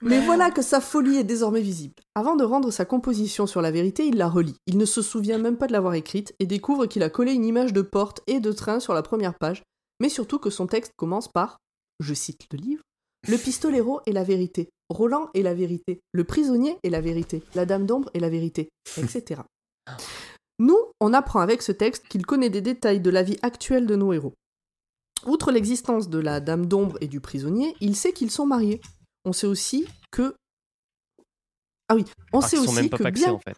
Mais 0.01 0.19
voilà 0.25 0.51
que 0.51 0.61
sa 0.61 0.81
folie 0.81 1.17
est 1.17 1.23
désormais 1.23 1.61
visible. 1.61 1.95
Avant 2.15 2.35
de 2.35 2.43
rendre 2.43 2.71
sa 2.71 2.85
composition 2.85 3.47
sur 3.47 3.61
la 3.61 3.71
vérité, 3.71 4.05
il 4.05 4.17
la 4.17 4.27
relit. 4.27 4.55
Il 4.67 4.77
ne 4.77 4.85
se 4.85 5.01
souvient 5.01 5.37
même 5.37 5.57
pas 5.57 5.67
de 5.67 5.73
l'avoir 5.73 5.93
écrite 5.93 6.33
et 6.39 6.45
découvre 6.45 6.85
qu'il 6.85 7.03
a 7.03 7.09
collé 7.09 7.33
une 7.33 7.45
image 7.45 7.73
de 7.73 7.81
porte 7.81 8.21
et 8.27 8.39
de 8.39 8.51
train 8.51 8.79
sur 8.79 8.93
la 8.93 9.03
première 9.03 9.37
page, 9.37 9.63
mais 10.01 10.09
surtout 10.09 10.39
que 10.39 10.49
son 10.49 10.67
texte 10.67 10.93
commence 10.97 11.27
par, 11.27 11.57
je 11.99 12.13
cite 12.13 12.47
le 12.51 12.57
livre, 12.57 12.83
Le 13.27 13.37
pistolero 13.37 14.01
est 14.05 14.11
la 14.11 14.23
vérité, 14.23 14.69
Roland 14.89 15.29
est 15.33 15.43
la 15.43 15.53
vérité, 15.53 16.01
le 16.11 16.23
prisonnier 16.23 16.77
est 16.83 16.89
la 16.89 17.01
vérité, 17.01 17.41
la 17.55 17.65
dame 17.65 17.85
d'ombre 17.85 18.09
est 18.13 18.19
la 18.19 18.29
vérité, 18.29 18.69
etc. 18.97 19.41
Nous, 20.59 20.77
on 21.03 21.13
apprend 21.13 21.41
avec 21.41 21.61
ce 21.61 21.73
texte 21.73 22.07
qu'il 22.07 22.25
connaît 22.25 22.49
des 22.49 22.61
détails 22.61 23.01
de 23.01 23.09
la 23.09 23.23
vie 23.23 23.37
actuelle 23.41 23.85
de 23.85 23.95
nos 23.97 24.13
héros. 24.13 24.33
Outre 25.25 25.51
l'existence 25.51 26.07
de 26.09 26.17
la 26.17 26.39
dame 26.39 26.65
d'ombre 26.65 26.97
et 27.01 27.07
du 27.07 27.19
prisonnier, 27.19 27.75
il 27.81 27.95
sait 27.95 28.13
qu'ils 28.13 28.31
sont 28.31 28.45
mariés. 28.45 28.81
On 29.25 29.33
sait 29.33 29.47
aussi 29.47 29.85
que... 30.11 30.33
Ah 31.89 31.95
oui, 31.95 32.05
on 32.31 32.39
Ah, 32.39 32.47
sait 32.47 32.57
aussi 32.57 32.73
même 32.73 32.89
pas 32.89 32.97
que 32.97 33.03
paxés, 33.03 33.25
bien... 33.25 33.33
en 33.33 33.39
fait. 33.39 33.57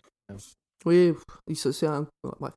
Oui, 0.85 1.13
c'est 1.55 1.85
un... 1.85 2.07
ouais. 2.39 2.49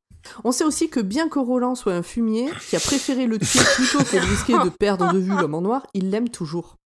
On 0.45 0.53
sait 0.53 0.65
aussi 0.65 0.89
que 0.89 1.01
bien 1.01 1.29
que 1.29 1.39
Roland 1.39 1.75
soit 1.75 1.95
un 1.95 2.03
fumier, 2.03 2.51
qui 2.69 2.77
a 2.77 2.81
préféré 2.81 3.27
le 3.27 3.39
tuer 3.39 3.61
plutôt 3.77 3.99
que 4.05 4.17
de 4.17 4.31
risquer 4.31 4.53
de 4.55 4.71
perdre 4.71 5.13
de 5.13 5.19
vue 5.19 5.37
l'homme 5.37 5.55
en 5.55 5.61
noir, 5.61 5.87
il 5.93 6.11
l'aime 6.11 6.31
toujours. 6.31 6.77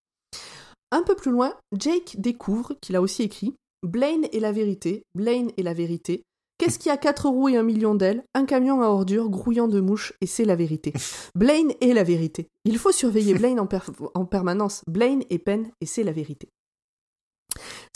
Un 0.90 1.02
peu 1.02 1.14
plus 1.14 1.30
loin, 1.30 1.54
Jake 1.72 2.16
découvre 2.18 2.74
qu'il 2.80 2.96
a 2.96 3.00
aussi 3.00 3.22
écrit 3.22 3.54
Blaine 3.84 4.26
est 4.32 4.40
la 4.40 4.52
vérité, 4.52 5.04
Blaine 5.14 5.50
est 5.56 5.62
la 5.62 5.74
vérité. 5.74 6.24
Qu'est-ce 6.62 6.78
qui 6.78 6.90
a 6.90 6.96
quatre 6.96 7.28
roues 7.28 7.48
et 7.48 7.56
un 7.56 7.64
million 7.64 7.96
d'ailes? 7.96 8.22
Un 8.34 8.44
camion 8.46 8.82
à 8.82 8.86
ordures 8.86 9.28
grouillant 9.30 9.66
de 9.66 9.80
mouches 9.80 10.12
et 10.20 10.26
c'est 10.26 10.44
la 10.44 10.54
vérité. 10.54 10.92
Blaine 11.34 11.72
est 11.80 11.92
la 11.92 12.04
vérité. 12.04 12.46
Il 12.64 12.78
faut 12.78 12.92
surveiller 12.92 13.34
Blaine 13.34 13.58
en, 13.58 13.66
per- 13.66 13.80
en 14.14 14.24
permanence. 14.26 14.82
Blaine 14.86 15.24
est 15.28 15.38
peine 15.40 15.72
et 15.80 15.86
c'est 15.86 16.04
la 16.04 16.12
vérité. 16.12 16.48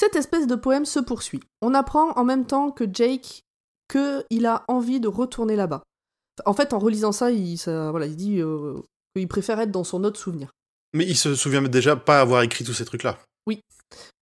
Cette 0.01 0.17
espèce 0.17 0.47
de 0.49 0.57
poème 0.57 0.85
se 0.85 0.99
poursuit. 0.99 1.41
On 1.62 1.75
apprend 1.75 2.11
en 2.12 2.25
même 2.25 2.45
temps 2.45 2.71
que 2.73 2.85
Jake 2.93 3.43
qu'il 3.89 4.47
a 4.47 4.64
envie 4.67 4.99
de 4.99 5.07
retourner 5.09 5.55
là-bas. 5.55 5.85
En 6.45 6.53
fait, 6.53 6.73
en 6.73 6.81
relisant 6.81 7.12
ça, 7.12 7.31
il, 7.31 7.57
ça- 7.59 7.93
voilà, 7.93 8.07
il 8.07 8.17
dit 8.17 8.41
euh, 8.41 8.75
qu'il 9.14 9.29
préfère 9.29 9.61
être 9.61 9.71
dans 9.71 9.85
son 9.85 10.03
autre 10.03 10.19
souvenir. 10.19 10.51
Mais 10.93 11.05
il 11.07 11.17
se 11.17 11.37
souvient 11.37 11.62
déjà 11.62 11.95
pas 11.95 12.21
avoir 12.21 12.43
écrit 12.43 12.64
tous 12.64 12.75
ces 12.75 12.85
trucs-là. 12.85 13.19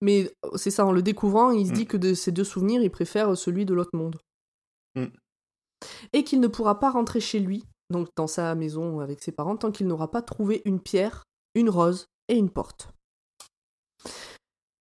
Mais 0.02 0.30
euh, 0.44 0.50
c'est 0.56 0.70
ça, 0.70 0.84
en 0.84 0.92
le 0.92 1.00
découvrant, 1.00 1.50
il 1.50 1.66
se 1.66 1.72
Mm. 1.72 1.74
dit 1.74 1.86
que 1.86 1.96
de 1.96 2.12
ces 2.12 2.30
deux 2.30 2.44
souvenirs, 2.44 2.82
il 2.82 2.90
préfère 2.90 3.34
celui 3.38 3.64
de 3.64 3.72
l'autre 3.72 3.96
monde. 3.96 4.16
Mm. 4.94 5.06
Et 6.12 6.24
qu'il 6.24 6.40
ne 6.40 6.46
pourra 6.46 6.80
pas 6.80 6.90
rentrer 6.90 7.20
chez 7.20 7.40
lui, 7.40 7.64
donc 7.90 8.08
dans 8.16 8.26
sa 8.26 8.54
maison 8.54 9.00
avec 9.00 9.22
ses 9.22 9.32
parents, 9.32 9.56
tant 9.56 9.70
qu'il 9.70 9.86
n'aura 9.86 10.10
pas 10.10 10.22
trouvé 10.22 10.62
une 10.64 10.80
pierre, 10.80 11.24
une 11.54 11.70
rose 11.70 12.06
et 12.28 12.36
une 12.36 12.50
porte. 12.50 12.88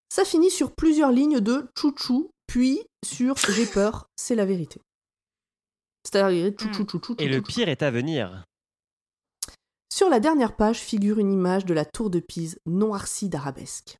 Ça 0.09 0.25
finit 0.25 0.51
sur 0.51 0.71
plusieurs 0.71 1.11
lignes 1.11 1.39
de 1.39 1.67
chouchou, 1.77 2.29
puis 2.47 2.81
sur 3.03 3.35
j'ai 3.37 3.65
peur, 3.65 4.07
c'est 4.15 4.35
la 4.35 4.45
vérité. 4.45 4.79
C'est-à-dire 6.03 6.53
chouchou, 6.59 6.87
chouchou, 6.87 7.15
Et 7.17 7.27
le 7.27 7.41
pire 7.41 7.67
est 7.67 7.81
à 7.81 7.91
venir. 7.91 8.43
Sur 9.93 10.09
la 10.09 10.19
dernière 10.19 10.55
page 10.55 10.79
figure 10.79 11.19
une 11.19 11.31
image 11.31 11.65
de 11.65 11.73
la 11.73 11.85
tour 11.85 12.09
de 12.09 12.19
Pise 12.19 12.59
noircie 12.65 13.29
d'arabesques. 13.29 13.97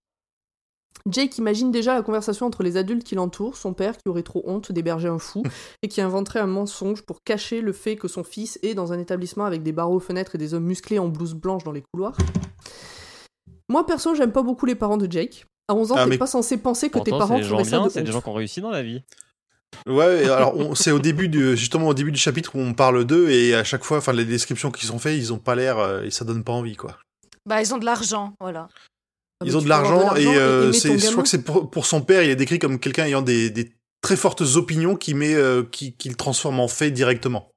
Jake 1.09 1.37
imagine 1.37 1.69
déjà 1.71 1.93
la 1.95 2.01
conversation 2.01 2.45
entre 2.45 2.63
les 2.63 2.77
adultes 2.77 3.03
qui 3.03 3.15
l'entourent, 3.15 3.57
son 3.57 3.73
père 3.73 3.97
qui 3.97 4.07
aurait 4.07 4.23
trop 4.23 4.41
honte 4.45 4.71
d'héberger 4.71 5.09
un 5.09 5.19
fou 5.19 5.43
et 5.83 5.87
qui 5.89 5.99
inventerait 6.01 6.39
un 6.39 6.47
mensonge 6.47 7.01
pour 7.01 7.17
cacher 7.25 7.61
le 7.61 7.73
fait 7.73 7.95
que 7.97 8.07
son 8.07 8.23
fils 8.23 8.57
est 8.63 8.73
dans 8.73 8.93
un 8.93 8.99
établissement 8.99 9.43
avec 9.45 9.63
des 9.63 9.71
barreaux 9.73 9.95
aux 9.95 9.99
fenêtres 9.99 10.35
et 10.35 10.37
des 10.37 10.53
hommes 10.53 10.63
musclés 10.65 10.99
en 10.99 11.09
blouse 11.09 11.33
blanche 11.33 11.63
dans 11.63 11.71
les 11.73 11.83
couloirs. 11.93 12.15
Moi 13.69 13.85
perso, 13.85 14.15
j'aime 14.15 14.31
pas 14.31 14.43
beaucoup 14.43 14.65
les 14.65 14.75
parents 14.75 14.97
de 14.97 15.11
Jake. 15.11 15.45
À 15.67 15.73
11 15.75 15.91
ans, 15.91 15.95
Ah, 15.97 16.03
t'es 16.03 16.09
mais- 16.11 16.17
pas 16.17 16.27
censé 16.27 16.57
penser 16.57 16.89
que 16.89 16.99
tes 16.99 17.11
parents 17.11 17.35
c'est 17.37 17.41
des 17.41 17.47
gens 17.47 17.57
feraient 17.57 17.69
ça 17.69 17.79
de 17.79 17.89
c'est 17.89 18.03
des 18.03 18.11
gens 18.11 18.21
qui 18.21 18.29
ont 18.29 18.33
réussi 18.33 18.61
dans 18.61 18.69
la 18.71 18.83
vie. 18.83 19.01
Ouais, 19.87 20.25
et 20.25 20.29
alors 20.29 20.55
on- 20.57 20.75
c'est 20.75 20.91
au 20.91 20.99
début 20.99 21.29
du 21.29 21.57
justement 21.57 21.87
au 21.87 21.93
début 21.93 22.11
du 22.11 22.19
chapitre 22.19 22.55
où 22.55 22.59
on 22.59 22.73
parle 22.73 23.05
d'eux 23.05 23.29
et 23.29 23.55
à 23.55 23.63
chaque 23.63 23.83
fois, 23.83 23.97
enfin 23.97 24.13
les 24.13 24.25
descriptions 24.25 24.71
qui 24.71 24.85
sont 24.85 24.99
faites, 24.99 25.17
ils 25.17 25.33
ont 25.33 25.39
pas 25.39 25.55
l'air 25.55 25.79
euh, 25.79 26.03
et 26.03 26.11
ça 26.11 26.25
donne 26.25 26.43
pas 26.43 26.53
envie 26.53 26.75
quoi. 26.75 26.97
Bah, 27.45 27.61
ils 27.61 27.73
ont 27.73 27.77
de 27.77 27.85
l'argent, 27.85 28.33
voilà. 28.39 28.67
Ah, 29.43 29.47
Ils 29.47 29.57
ont 29.57 29.61
de 29.61 29.69
l'argent 29.69 30.15
et 30.15 30.25
euh, 30.27 30.71
je 30.71 31.11
crois 31.11 31.23
que 31.23 31.29
c'est 31.29 31.43
pour, 31.43 31.69
pour 31.69 31.85
son 31.85 32.01
père, 32.01 32.23
il 32.23 32.29
est 32.29 32.35
décrit 32.35 32.59
comme 32.59 32.79
quelqu'un 32.79 33.05
ayant 33.05 33.21
des, 33.21 33.49
des 33.49 33.71
très 34.01 34.15
fortes 34.15 34.41
opinions 34.55 34.95
qui 34.95 35.13
met 35.13 35.33
euh, 35.35 35.63
qui 35.63 35.93
qu'il 35.93 36.15
transforme 36.15 36.59
en 36.59 36.67
fait 36.67 36.91
directement. 36.91 37.51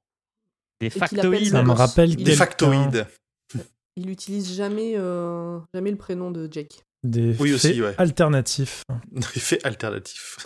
Des 0.79 0.89
factoïdes. 0.89 1.51
Ça 1.51 1.63
me 1.63 1.71
rappelle 1.71 2.11
Il 2.11 2.23
Des 2.23 2.35
factoïdes. 2.35 3.07
Il 3.95 4.09
utilise 4.11 4.55
jamais, 4.55 4.93
euh, 4.95 5.57
jamais 5.73 5.89
le 5.89 5.97
prénom 5.97 6.29
de 6.29 6.47
Jake. 6.51 6.83
Des 7.03 7.35
Oui, 7.39 7.49
faits 7.49 7.71
aussi, 7.71 7.81
ouais. 7.81 7.95
alternatifs. 7.97 8.83
Effet 9.35 9.59
alternatif. 9.63 10.37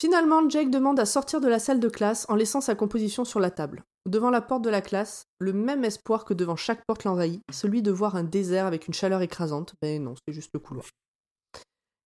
Finalement, 0.00 0.46
Jake 0.50 0.70
demande 0.70 1.00
à 1.00 1.06
sortir 1.06 1.40
de 1.40 1.48
la 1.48 1.58
salle 1.58 1.80
de 1.80 1.88
classe 1.88 2.26
en 2.28 2.34
laissant 2.34 2.60
sa 2.60 2.74
composition 2.74 3.24
sur 3.24 3.40
la 3.40 3.50
table. 3.50 3.82
Devant 4.06 4.30
la 4.30 4.42
porte 4.42 4.62
de 4.62 4.70
la 4.70 4.82
classe, 4.82 5.24
le 5.38 5.54
même 5.54 5.84
espoir 5.84 6.26
que 6.26 6.34
devant 6.34 6.56
chaque 6.56 6.84
porte 6.86 7.04
l'envahit, 7.04 7.42
celui 7.50 7.80
de 7.80 7.90
voir 7.90 8.16
un 8.16 8.24
désert 8.24 8.66
avec 8.66 8.86
une 8.86 8.92
chaleur 8.92 9.22
écrasante. 9.22 9.74
Mais 9.82 9.98
non, 9.98 10.14
c'est 10.14 10.34
juste 10.34 10.50
le 10.52 10.60
couloir. 10.60 10.86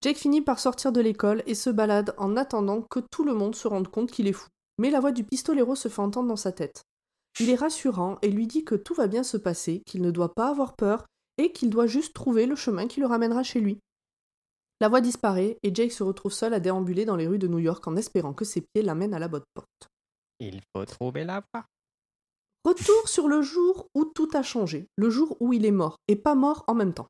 Jake 0.00 0.16
finit 0.16 0.42
par 0.42 0.60
sortir 0.60 0.92
de 0.92 1.00
l'école 1.00 1.42
et 1.46 1.56
se 1.56 1.70
balade 1.70 2.14
en 2.16 2.36
attendant 2.36 2.82
que 2.82 3.00
tout 3.00 3.24
le 3.24 3.34
monde 3.34 3.56
se 3.56 3.66
rende 3.66 3.88
compte 3.88 4.12
qu'il 4.12 4.28
est 4.28 4.32
fou. 4.32 4.46
Mais 4.78 4.90
la 4.90 5.00
voix 5.00 5.10
du 5.10 5.24
pistolero 5.24 5.74
se 5.74 5.88
fait 5.88 6.00
entendre 6.00 6.28
dans 6.28 6.36
sa 6.36 6.52
tête. 6.52 6.82
Il 7.40 7.50
est 7.50 7.56
rassurant 7.56 8.18
et 8.22 8.30
lui 8.30 8.46
dit 8.46 8.64
que 8.64 8.76
tout 8.76 8.94
va 8.94 9.08
bien 9.08 9.24
se 9.24 9.36
passer, 9.36 9.82
qu'il 9.86 10.02
ne 10.02 10.12
doit 10.12 10.34
pas 10.34 10.50
avoir 10.50 10.76
peur 10.76 11.04
et 11.36 11.50
qu'il 11.50 11.68
doit 11.68 11.88
juste 11.88 12.14
trouver 12.14 12.46
le 12.46 12.54
chemin 12.54 12.86
qui 12.86 13.00
le 13.00 13.06
ramènera 13.06 13.42
chez 13.42 13.60
lui. 13.60 13.80
La 14.80 14.88
voix 14.88 15.00
disparaît 15.00 15.58
et 15.64 15.74
Jake 15.74 15.90
se 15.90 16.04
retrouve 16.04 16.32
seul 16.32 16.54
à 16.54 16.60
déambuler 16.60 17.04
dans 17.04 17.16
les 17.16 17.26
rues 17.26 17.40
de 17.40 17.48
New 17.48 17.58
York 17.58 17.84
en 17.88 17.96
espérant 17.96 18.34
que 18.34 18.44
ses 18.44 18.60
pieds 18.60 18.82
l'amènent 18.82 19.14
à 19.14 19.18
la 19.18 19.26
bonne 19.26 19.44
porte. 19.52 19.88
Il 20.38 20.60
faut 20.72 20.84
trouver 20.84 21.24
la 21.24 21.42
voie. 21.52 21.64
Retour 22.64 23.08
sur 23.08 23.28
le 23.28 23.42
jour 23.42 23.88
où 23.94 24.04
tout 24.04 24.28
a 24.34 24.42
changé, 24.42 24.88
le 24.96 25.10
jour 25.10 25.36
où 25.40 25.52
il 25.52 25.64
est 25.64 25.70
mort, 25.70 25.96
et 26.08 26.16
pas 26.16 26.34
mort 26.34 26.64
en 26.66 26.74
même 26.74 26.92
temps. 26.92 27.08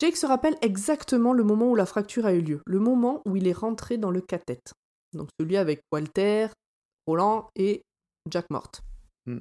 Jake 0.00 0.16
se 0.16 0.26
rappelle 0.26 0.56
exactement 0.62 1.32
le 1.32 1.44
moment 1.44 1.70
où 1.70 1.76
la 1.76 1.86
fracture 1.86 2.26
a 2.26 2.32
eu 2.32 2.40
lieu, 2.40 2.62
le 2.66 2.78
moment 2.78 3.22
où 3.26 3.36
il 3.36 3.46
est 3.46 3.52
rentré 3.52 3.98
dans 3.98 4.10
le 4.10 4.20
cathète. 4.20 4.72
Donc 5.12 5.28
celui 5.38 5.56
avec 5.56 5.82
Walter, 5.92 6.48
Roland 7.06 7.48
et 7.56 7.82
Jack 8.30 8.46
Mort. 8.50 8.70
Hmm. 9.26 9.40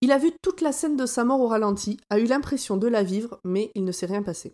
Il 0.00 0.12
a 0.12 0.18
vu 0.18 0.32
toute 0.42 0.60
la 0.60 0.72
scène 0.72 0.96
de 0.96 1.06
sa 1.06 1.24
mort 1.24 1.40
au 1.40 1.48
ralenti, 1.48 1.98
a 2.10 2.18
eu 2.18 2.24
l'impression 2.24 2.76
de 2.76 2.88
la 2.88 3.02
vivre, 3.02 3.40
mais 3.44 3.70
il 3.74 3.84
ne 3.84 3.92
s'est 3.92 4.06
rien 4.06 4.22
passé. 4.22 4.52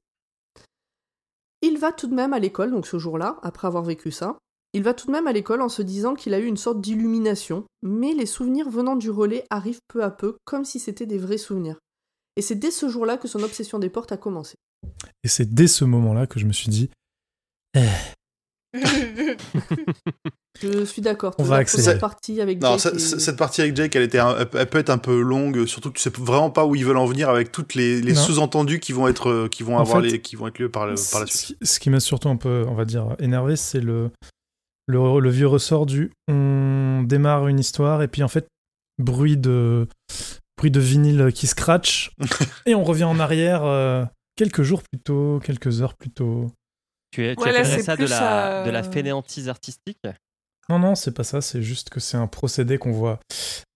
Il 1.62 1.78
va 1.78 1.92
tout 1.92 2.06
de 2.06 2.14
même 2.14 2.32
à 2.32 2.38
l'école, 2.38 2.70
donc 2.70 2.86
ce 2.86 2.98
jour-là, 2.98 3.38
après 3.42 3.66
avoir 3.66 3.82
vécu 3.82 4.12
ça, 4.12 4.38
il 4.72 4.82
va 4.82 4.94
tout 4.94 5.06
de 5.06 5.12
même 5.12 5.26
à 5.26 5.32
l'école 5.32 5.62
en 5.62 5.68
se 5.68 5.82
disant 5.82 6.14
qu'il 6.14 6.32
a 6.34 6.38
eu 6.38 6.44
une 6.46 6.56
sorte 6.56 6.80
d'illumination, 6.80 7.64
mais 7.82 8.12
les 8.14 8.26
souvenirs 8.26 8.68
venant 8.70 8.96
du 8.96 9.10
relais 9.10 9.44
arrivent 9.50 9.80
peu 9.88 10.02
à 10.04 10.10
peu, 10.10 10.36
comme 10.44 10.64
si 10.64 10.78
c'était 10.78 11.06
des 11.06 11.18
vrais 11.18 11.38
souvenirs. 11.38 11.78
Et 12.36 12.42
c'est 12.42 12.54
dès 12.54 12.70
ce 12.70 12.88
jour-là 12.88 13.16
que 13.16 13.26
son 13.28 13.42
obsession 13.42 13.78
des 13.78 13.90
portes 13.90 14.12
a 14.12 14.16
commencé. 14.16 14.54
Et 15.24 15.28
c'est 15.28 15.52
dès 15.52 15.66
ce 15.66 15.84
moment-là 15.84 16.26
que 16.26 16.38
je 16.40 16.46
me 16.46 16.52
suis 16.52 16.68
dit, 16.70 16.90
Je 20.62 20.84
suis 20.84 21.00
d'accord. 21.02 21.34
On 21.38 21.42
va 21.42 21.56
accélérer. 21.56 21.84
première 21.92 22.00
partie 22.00 22.40
avec 22.40 22.60
Non, 22.60 22.76
Jake 22.76 22.98
ça- 23.00 23.18
cette 23.18 23.36
partie 23.36 23.62
avec 23.62 23.74
Jake, 23.76 23.94
elle 23.96 24.02
était, 24.02 24.18
un- 24.18 24.36
elle 24.54 24.68
peut 24.68 24.78
être 24.78 24.90
un 24.90 24.98
peu 24.98 25.20
longue, 25.20 25.64
surtout 25.66 25.90
que 25.90 25.96
tu 25.96 26.02
sais 26.02 26.10
vraiment 26.18 26.50
pas 26.50 26.66
où 26.66 26.74
ils 26.74 26.84
veulent 26.84 26.98
en 26.98 27.06
venir 27.06 27.30
avec 27.30 27.50
toutes 27.50 27.74
les, 27.74 28.14
sous-entendus 28.14 28.78
qui 28.80 28.92
vont 28.92 29.08
être, 29.08 29.30
euh, 29.30 29.48
qui 29.48 29.62
vont 29.62 29.76
En 29.76 29.80
avoir 29.80 30.02
fait, 30.02 30.08
les, 30.10 30.20
qui 30.20 30.36
vont 30.36 30.46
être 30.48 30.58
lieu 30.58 30.68
par, 30.68 30.86
la 30.86 30.96
ce 30.96 31.26
suite. 31.26 31.58
qui- 31.58 31.66
ce 31.66 31.80
qui 31.80 31.88
m'a 31.90 32.00
surtout 32.00 32.28
un 32.28 32.36
peu, 32.36 32.64
on 32.68 32.74
va 32.74 32.84
dire, 32.84 33.16
énervé, 33.18 33.56
c'est 33.56 33.80
le, 33.80 34.10
le, 34.90 35.20
le 35.20 35.30
vieux 35.30 35.46
ressort 35.46 35.86
du 35.86 36.12
on 36.28 37.02
démarre 37.06 37.48
une 37.48 37.58
histoire 37.58 38.02
et 38.02 38.08
puis 38.08 38.22
en 38.22 38.28
fait, 38.28 38.46
bruit 38.98 39.36
de, 39.36 39.88
bruit 40.58 40.70
de 40.70 40.80
vinyle 40.80 41.30
qui 41.34 41.46
scratch 41.46 42.10
et 42.66 42.74
on 42.74 42.84
revient 42.84 43.04
en 43.04 43.18
arrière 43.18 43.64
euh, 43.64 44.04
quelques 44.36 44.62
jours 44.62 44.82
plus 44.82 45.00
tôt, 45.00 45.40
quelques 45.42 45.80
heures 45.82 45.94
plus 45.94 46.10
tôt. 46.10 46.50
Tu, 47.12 47.24
es, 47.26 47.34
tu 47.34 47.42
Ouais, 47.42 47.50
appellerais 47.50 47.82
ça 47.82 47.96
de 47.96 48.06
la, 48.06 48.60
euh, 48.62 48.66
de 48.66 48.70
la 48.70 48.82
fainéantise 48.82 49.48
artistique 49.48 49.98
Non, 50.68 50.78
non, 50.78 50.94
c'est 50.94 51.12
pas 51.12 51.24
ça, 51.24 51.40
c'est 51.40 51.62
juste 51.62 51.90
que 51.90 51.98
c'est 52.00 52.16
un 52.16 52.26
procédé 52.26 52.78
qu'on 52.78 52.92
voit 52.92 53.18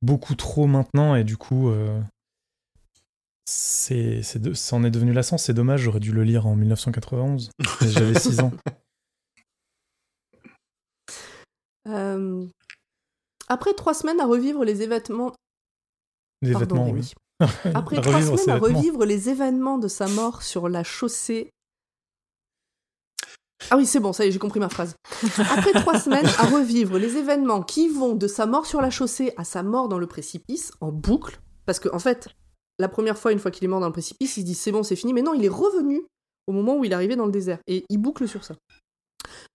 beaucoup 0.03 0.35
trop 0.35 0.67
maintenant 0.67 1.15
et 1.17 1.25
du 1.25 1.37
coup, 1.37 1.69
euh, 1.71 2.01
c'est, 3.47 4.23
c'est 4.23 4.41
de- 4.41 4.55
ça 4.55 4.77
en 4.77 4.85
est 4.85 4.91
devenu 4.91 5.13
lassant. 5.13 5.37
C'est 5.39 5.53
dommage, 5.55 5.81
j'aurais 5.83 6.01
dû 6.01 6.13
le 6.13 6.23
lire 6.25 6.47
en 6.47 6.55
1991. 6.57 7.51
mais 7.81 7.89
J'avais 7.91 8.19
6 8.19 8.41
ans. 8.41 8.53
Euh, 11.89 12.47
Après 13.49 13.75
trois 13.75 13.95
semaines 13.95 14.21
à 14.21 14.27
revivre 14.27 14.65
les 14.65 14.83
événements. 14.83 15.33
Les 16.43 16.53
Pardon, 16.53 16.85
vêtements, 16.85 16.91
oui. 16.91 17.13
Après 17.75 18.01
trois 18.01 18.21
semaines 18.23 18.51
à 18.51 18.59
vêtements. 18.59 18.79
revivre 18.79 19.05
les 19.05 19.29
événements 19.29 19.79
de 19.79 19.89
sa 19.89 20.07
mort 20.09 20.43
sur 20.43 20.69
la 20.69 20.85
chaussée. 20.85 21.51
Ah 23.71 23.77
oui, 23.79 23.87
c'est 23.87 24.01
bon, 24.01 24.13
ça 24.13 24.25
y 24.25 24.29
est, 24.29 24.33
j'ai 24.33 24.39
compris 24.39 24.61
ma 24.61 24.69
phrase. 24.69 24.95
Après 25.39 25.73
trois 25.73 25.99
semaines 25.99 26.27
à 26.39 26.47
revivre 26.47 26.99
les 26.99 27.17
événements 27.17 27.63
qui 27.63 27.89
vont 27.89 28.15
de 28.15 28.27
sa 28.27 28.45
mort 28.45 28.67
sur 28.67 28.83
la 28.83 28.91
chaussée 28.91 29.33
à 29.39 29.45
sa 29.45 29.63
mort 29.63 29.89
dans 29.89 29.99
le 29.99 30.07
précipice 30.07 30.73
en 30.81 30.93
boucle, 30.93 31.41
parce 31.65 31.81
que 31.81 31.89
en 31.95 31.99
fait, 31.99 32.29
la 32.79 32.89
première 32.89 33.17
fois, 33.17 33.33
une 33.33 33.39
fois 33.39 33.51
qu'il 33.51 33.65
est 33.65 33.69
mort 33.69 33.81
dans 33.81 33.87
le 33.87 33.93
précipice, 33.93 34.37
il 34.37 34.41
se 34.43 34.47
dit 34.47 34.55
c'est 34.55 34.71
bon, 34.73 34.83
c'est 34.83 34.97
fini, 34.97 35.15
mais 35.15 35.23
non, 35.23 35.33
il 35.33 35.45
est 35.45 35.49
revenu 35.49 36.03
au 36.47 36.53
moment 36.53 36.77
où 36.77 36.85
il 36.85 36.93
est 36.93 36.95
arrivé 36.95 37.17
dans 37.17 37.25
le 37.25 37.33
désert, 37.33 37.59
et 37.67 37.85
il 37.89 37.97
boucle 37.97 38.29
sur 38.29 38.45
ça. 38.45 38.55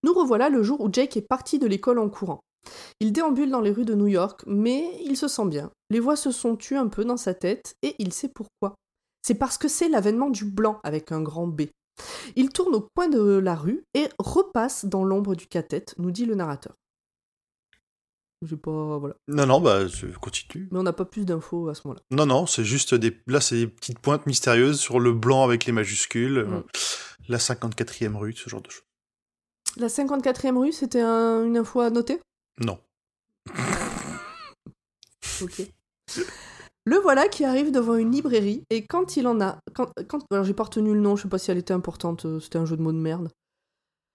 Nous 0.03 0.13
revoilà 0.13 0.49
le 0.49 0.63
jour 0.63 0.81
où 0.81 0.89
Jake 0.91 1.17
est 1.17 1.27
parti 1.27 1.59
de 1.59 1.67
l'école 1.67 1.99
en 1.99 2.09
courant. 2.09 2.39
Il 2.99 3.11
déambule 3.11 3.49
dans 3.49 3.61
les 3.61 3.71
rues 3.71 3.85
de 3.85 3.95
New 3.95 4.07
York, 4.07 4.41
mais 4.45 4.97
il 5.05 5.17
se 5.17 5.27
sent 5.27 5.47
bien. 5.47 5.71
Les 5.89 5.99
voix 5.99 6.15
se 6.15 6.31
sont 6.31 6.55
tues 6.55 6.77
un 6.77 6.87
peu 6.87 7.05
dans 7.05 7.17
sa 7.17 7.33
tête, 7.33 7.75
et 7.81 7.95
il 7.99 8.13
sait 8.13 8.29
pourquoi. 8.29 8.75
C'est 9.21 9.35
parce 9.35 9.57
que 9.57 9.67
c'est 9.67 9.89
l'avènement 9.89 10.29
du 10.29 10.45
blanc 10.45 10.79
avec 10.83 11.11
un 11.11 11.21
grand 11.21 11.47
B. 11.47 11.63
Il 12.35 12.49
tourne 12.49 12.75
au 12.75 12.87
coin 12.95 13.09
de 13.09 13.37
la 13.37 13.55
rue 13.55 13.83
et 13.93 14.07
repasse 14.19 14.85
dans 14.85 15.03
l'ombre 15.03 15.35
du 15.35 15.47
cathète, 15.47 15.95
nous 15.97 16.11
dit 16.11 16.25
le 16.25 16.35
narrateur. 16.35 16.73
J'ai 18.41 18.55
pas. 18.55 18.97
Voilà. 18.97 19.15
Non, 19.27 19.45
non, 19.45 19.59
bah, 19.59 19.85
je 19.87 20.07
continue. 20.17 20.69
Mais 20.71 20.79
on 20.79 20.83
n'a 20.83 20.93
pas 20.93 21.03
plus 21.03 21.25
d'infos 21.25 21.67
à 21.67 21.75
ce 21.75 21.81
moment-là. 21.85 22.01
Non, 22.11 22.25
non, 22.25 22.45
c'est 22.45 22.63
juste 22.63 22.95
des. 22.95 23.17
Là, 23.27 23.41
c'est 23.41 23.57
des 23.57 23.67
petites 23.67 23.99
pointes 23.99 24.25
mystérieuses 24.25 24.79
sur 24.79 25.01
le 25.01 25.11
blanc 25.11 25.43
avec 25.43 25.65
les 25.65 25.73
majuscules. 25.73 26.45
Mm. 26.45 26.53
euh, 26.53 26.61
La 27.27 27.37
54e 27.37 28.15
rue, 28.15 28.33
ce 28.33 28.49
genre 28.49 28.61
de 28.61 28.69
choses. 28.69 28.85
La 29.77 29.87
54e 29.87 30.57
rue, 30.57 30.71
c'était 30.71 31.01
un- 31.01 31.43
une 31.45 31.57
info 31.57 31.79
à 31.81 31.89
noter? 31.89 32.19
Non. 32.59 32.77
Ok. 35.41 35.61
Le 36.85 36.97
voilà 36.97 37.27
qui 37.27 37.45
arrive 37.45 37.71
devant 37.71 37.95
une 37.95 38.11
librairie 38.11 38.63
et 38.69 38.85
quand 38.85 39.15
il 39.15 39.27
en 39.27 39.39
a. 39.41 39.57
Quand, 39.75 39.89
quand, 40.07 40.25
alors 40.31 40.43
j'ai 40.43 40.53
pas 40.53 40.63
retenu 40.63 40.93
le 40.93 40.99
nom, 40.99 41.15
je 41.15 41.23
sais 41.23 41.29
pas 41.29 41.37
si 41.37 41.51
elle 41.51 41.57
était 41.57 41.73
importante, 41.73 42.25
euh, 42.25 42.39
c'était 42.39 42.57
un 42.57 42.65
jeu 42.65 42.75
de 42.75 42.81
mots 42.81 42.91
de 42.91 42.97
merde. 42.97 43.29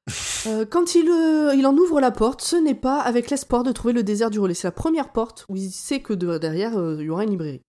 Euh, 0.46 0.66
quand 0.66 0.94
il, 0.94 1.08
euh, 1.08 1.54
il 1.54 1.66
en 1.66 1.74
ouvre 1.74 2.02
la 2.02 2.10
porte, 2.10 2.42
ce 2.42 2.56
n'est 2.56 2.74
pas 2.74 3.00
avec 3.00 3.30
l'espoir 3.30 3.62
de 3.62 3.72
trouver 3.72 3.94
le 3.94 4.02
désert 4.02 4.28
du 4.28 4.38
relais. 4.38 4.52
C'est 4.52 4.66
la 4.66 4.72
première 4.72 5.10
porte 5.10 5.46
où 5.48 5.56
il 5.56 5.70
sait 5.70 6.00
que 6.02 6.12
de- 6.12 6.36
derrière 6.36 6.76
euh, 6.76 6.96
il 7.00 7.06
y 7.06 7.08
aura 7.08 7.24
une 7.24 7.30
librairie. 7.30 7.62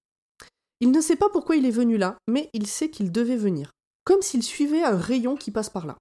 Il 0.82 0.92
ne 0.92 1.00
sait 1.00 1.16
pas 1.16 1.30
pourquoi 1.30 1.56
il 1.56 1.66
est 1.66 1.72
venu 1.72 1.96
là, 1.96 2.18
mais 2.28 2.50
il 2.52 2.68
sait 2.68 2.90
qu'il 2.90 3.14
devait 3.14 3.38
venir. 3.38 3.72
Comme 4.04 4.22
s'il 4.22 4.44
suivait 4.44 4.84
un 4.84 4.98
rayon 4.98 5.38
qui 5.38 5.52
passe 5.52 5.70
par 5.70 5.86
là. 5.88 5.96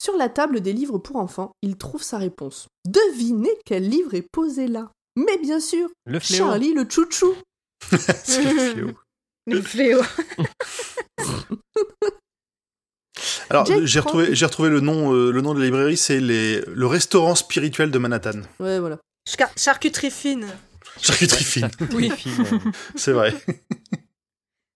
Sur 0.00 0.16
la 0.16 0.28
table 0.28 0.60
des 0.60 0.72
livres 0.72 0.98
pour 0.98 1.16
enfants, 1.16 1.52
il 1.62 1.76
trouve 1.76 2.02
sa 2.02 2.18
réponse. 2.18 2.68
Devinez 2.86 3.50
quel 3.64 3.88
livre 3.88 4.14
est 4.14 4.26
posé 4.30 4.68
là 4.68 4.90
Mais 5.16 5.38
bien 5.38 5.58
sûr, 5.60 5.88
Le 6.06 6.20
fléau. 6.20 6.38
Charlie 6.46 6.72
le 6.72 6.86
chouchou 6.88 7.34
c'est 7.90 8.42
le 8.52 8.72
fléau. 8.72 8.90
Le 9.46 9.62
fléau. 9.62 10.02
Alors, 13.50 13.64
j'ai 13.66 14.00
retrouvé, 14.00 14.34
j'ai 14.34 14.44
retrouvé 14.46 14.68
le 14.68 14.80
nom, 14.80 15.12
euh, 15.14 15.30
le 15.32 15.40
nom 15.40 15.54
de 15.54 15.58
la 15.60 15.64
librairie, 15.66 15.96
c'est 15.96 16.20
les, 16.20 16.60
le 16.66 16.86
restaurant 16.86 17.34
spirituel 17.34 17.90
de 17.90 17.98
Manhattan. 17.98 18.42
Ouais, 18.60 18.78
voilà. 18.78 18.98
Char- 19.26 19.50
Charcuterie 19.56 20.10
fine. 20.10 20.46
Charcuterie 21.00 21.44
fine, 21.44 21.70
Oui. 21.94 22.10
Fine, 22.10 22.44
c'est 22.94 23.12
vrai. 23.12 23.34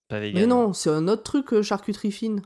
pas 0.09 0.21
vegan. 0.21 0.41
Mais 0.41 0.47
non, 0.47 0.73
c'est 0.73 0.91
un 0.91 1.07
autre 1.09 1.23
truc, 1.23 1.53
euh, 1.53 1.63
charcuterie 1.63 2.13
fine. 2.13 2.43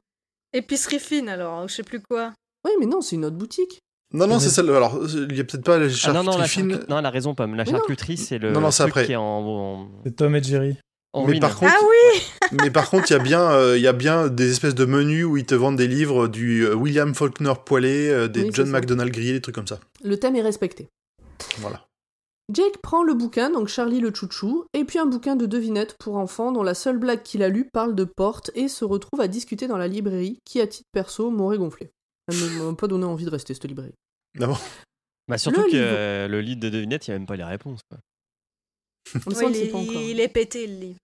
Épicerie 0.53 0.99
fine 1.01 1.29
alors, 1.29 1.68
je 1.68 1.74
sais 1.74 1.83
plus 1.85 2.01
quoi. 2.03 2.33
Oui, 2.66 2.72
mais 2.80 2.86
non, 2.86 3.00
c'est 3.00 3.16
une 3.16 3.24
autre 3.24 3.36
boutique. 3.36 3.80
Non, 4.12 4.26
non, 4.26 4.38
c'est 4.38 4.50
celle. 4.50 4.68
Alors, 4.70 5.00
il 5.30 5.36
y 5.36 5.40
a 5.40 5.44
peut-être 5.44 5.64
pas 5.64 5.78
la 5.78 5.86
Ah 5.86 5.88
charcuterie 5.88 6.24
non, 6.26 6.32
non, 6.32 6.38
la 6.38 6.46
fine. 6.46 6.72
charcu- 6.72 6.88
non, 6.88 6.98
elle 6.98 7.06
a 7.06 7.10
raison, 7.10 7.34
Pomme. 7.34 7.54
La 7.54 7.64
charcuterie, 7.64 8.16
c'est 8.16 8.38
le 8.38 8.52
Non, 8.52 8.60
non, 8.60 8.70
c'est 8.70 8.82
truc 8.84 8.92
après. 8.92 9.06
qui 9.06 9.12
est 9.12 9.16
en, 9.16 9.88
C'est 10.04 10.14
Tom 10.16 10.36
et 10.36 10.42
Jerry. 10.42 10.76
en 11.12 11.22
Mais 11.22 11.26
ruine. 11.28 11.40
par 11.40 11.56
contre, 11.56 11.72
Ah 11.74 11.80
oui 11.82 12.22
mais 12.62 12.70
par 12.70 12.88
contre, 12.90 13.10
il 13.10 13.14
y 13.14 13.16
a 13.16 13.18
bien, 13.18 13.40
euh, 13.50 13.76
il 13.76 13.82
y 13.82 13.88
a 13.88 13.92
bien 13.92 14.28
des 14.28 14.50
espèces 14.52 14.74
de 14.76 14.84
menus 14.84 15.24
où 15.24 15.36
ils 15.36 15.44
te 15.46 15.54
vendent 15.56 15.76
des 15.76 15.88
livres 15.88 16.28
du 16.28 16.64
euh, 16.66 16.74
William 16.74 17.14
Faulkner 17.14 17.54
poêlé, 17.64 18.08
euh, 18.08 18.28
des 18.28 18.42
Oui, 18.44 18.50
John. 18.52 18.68
McDonald 18.70 19.10
grillés, 19.12 19.32
des 19.32 19.40
trucs 19.40 19.54
comme 19.56 19.66
ça. 19.66 19.80
Le 20.04 20.16
thème 20.18 20.36
est 20.36 20.42
respecté. 20.42 20.88
Voilà. 21.58 21.82
Jake 22.52 22.78
prend 22.80 23.02
le 23.02 23.14
bouquin, 23.14 23.50
donc 23.50 23.66
Charlie 23.66 23.98
le 23.98 24.14
chouchou, 24.14 24.66
et 24.72 24.84
puis 24.84 25.00
un 25.00 25.06
bouquin 25.06 25.34
de 25.34 25.46
devinettes 25.46 25.96
pour 25.98 26.16
enfants 26.16 26.52
dont 26.52 26.62
la 26.62 26.74
seule 26.74 26.98
blague 26.98 27.22
qu'il 27.24 27.42
a 27.42 27.48
lue 27.48 27.68
parle 27.72 27.96
de 27.96 28.04
porte 28.04 28.52
et 28.54 28.68
se 28.68 28.84
retrouve 28.84 29.20
à 29.20 29.26
discuter 29.26 29.66
dans 29.66 29.76
la 29.78 29.88
librairie 29.88 30.38
qui, 30.44 30.60
à 30.60 30.68
titre 30.68 30.86
perso, 30.92 31.30
m'aurait 31.30 31.58
gonflé. 31.58 31.90
Elle 32.29 32.37
ne 32.59 32.70
m'a 32.70 32.74
pas 32.77 32.87
donné 32.89 33.05
envie 33.05 33.24
de 33.24 33.31
rester, 33.31 33.55
cette 33.55 33.64
librairie. 33.64 33.95
D'abord, 34.35 34.61
Bah, 35.29 35.39
surtout 35.39 35.61
Le 35.61 35.66
que 35.66 35.70
livre. 35.72 35.85
euh, 35.87 36.29
le 36.29 36.41
lead 36.41 36.59
de 36.61 36.68
devinette, 36.70 37.07
il 37.07 37.11
n'y 37.11 37.14
a 37.14 37.18
même 37.18 37.27
pas 37.27 37.37
les 37.37 37.45
réponses. 37.45 37.81
Quoi. 37.89 37.99
Ouais, 39.27 39.51
il, 39.51 39.57
est, 39.57 39.70
pas 39.70 39.79
encore. 39.79 39.95
il 39.95 40.18
est 40.20 40.29
pété 40.29 40.66
le 40.66 40.74
livre. 40.74 40.99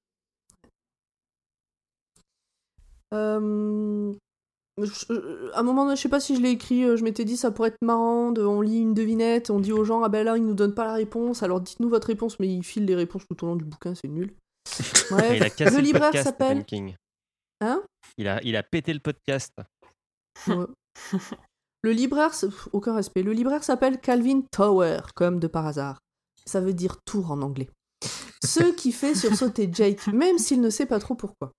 Euh, 3.15 4.13
je- 4.81 5.51
à 5.53 5.61
un 5.61 5.63
moment 5.63 5.85
donné, 5.85 5.97
je 5.97 6.03
sais 6.03 6.09
pas 6.09 6.21
si 6.21 6.35
je 6.37 6.41
l'ai 6.41 6.51
écrit, 6.51 6.85
euh, 6.85 6.97
je 6.97 7.05
m'étais 7.05 7.25
dit 7.25 7.37
ça 7.37 7.51
pourrait 7.51 7.69
être 7.69 7.83
marrant, 7.83 8.33
de, 8.33 8.43
on 8.43 8.61
lit 8.61 8.79
une 8.81 8.95
devinette, 8.95 9.51
on 9.51 9.61
dit 9.61 9.73
aux 9.73 9.85
gens, 9.85 10.03
ah 10.03 10.09
ben 10.09 10.25
là, 10.25 10.37
ils 10.37 10.45
nous 10.47 10.55
donnent 10.55 10.75
pas 10.75 10.85
la 10.87 10.95
réponse, 10.95 11.43
alors 11.43 11.61
dites-nous 11.61 11.89
votre 11.89 12.07
réponse, 12.09 12.39
mais 12.41 12.49
ils 12.49 12.65
filent 12.65 12.87
les 12.87 12.95
réponses 12.95 13.25
tout 13.29 13.45
au 13.45 13.47
long 13.49 13.57
du 13.57 13.65
bouquin, 13.65 13.95
c'est 13.95 14.09
nul. 14.09 14.33
Cassé 15.57 15.65
le 15.65 15.71
le, 15.77 15.81
libraire 15.83 16.23
s'appelle... 16.23 16.65
Hein? 17.61 17.83
Il 18.19 18.27
a, 18.29 18.43
il 18.43 18.57
a 18.57 18.63
pété 18.63 18.93
le 18.93 19.01
podcast. 19.01 19.53
Ouais. 20.49 20.65
Le 21.85 21.91
libraire, 21.91 22.33
aucun 22.73 22.95
respect. 22.95 23.23
Le 23.23 23.33
libraire 23.33 23.65
s'appelle 23.65 24.01
Calvin 24.01 24.43
Tower, 24.53 25.01
comme 25.17 25.41
de 25.41 25.49
par 25.49 25.67
hasard. 25.67 25.99
Ça 26.47 26.61
veut 26.61 26.75
dire 26.75 26.99
tour 27.05 27.33
en 27.33 27.43
anglais. 27.43 27.69
Ce 28.45 28.73
qui 28.77 28.93
fait 28.93 29.15
sursauter 29.15 29.69
Jake, 29.73 30.07
même 30.09 30.39
s'il 30.39 30.61
ne 30.61 30.71
sait 30.71 30.87
pas 30.87 31.01
trop 31.01 31.15
pourquoi. 31.15 31.53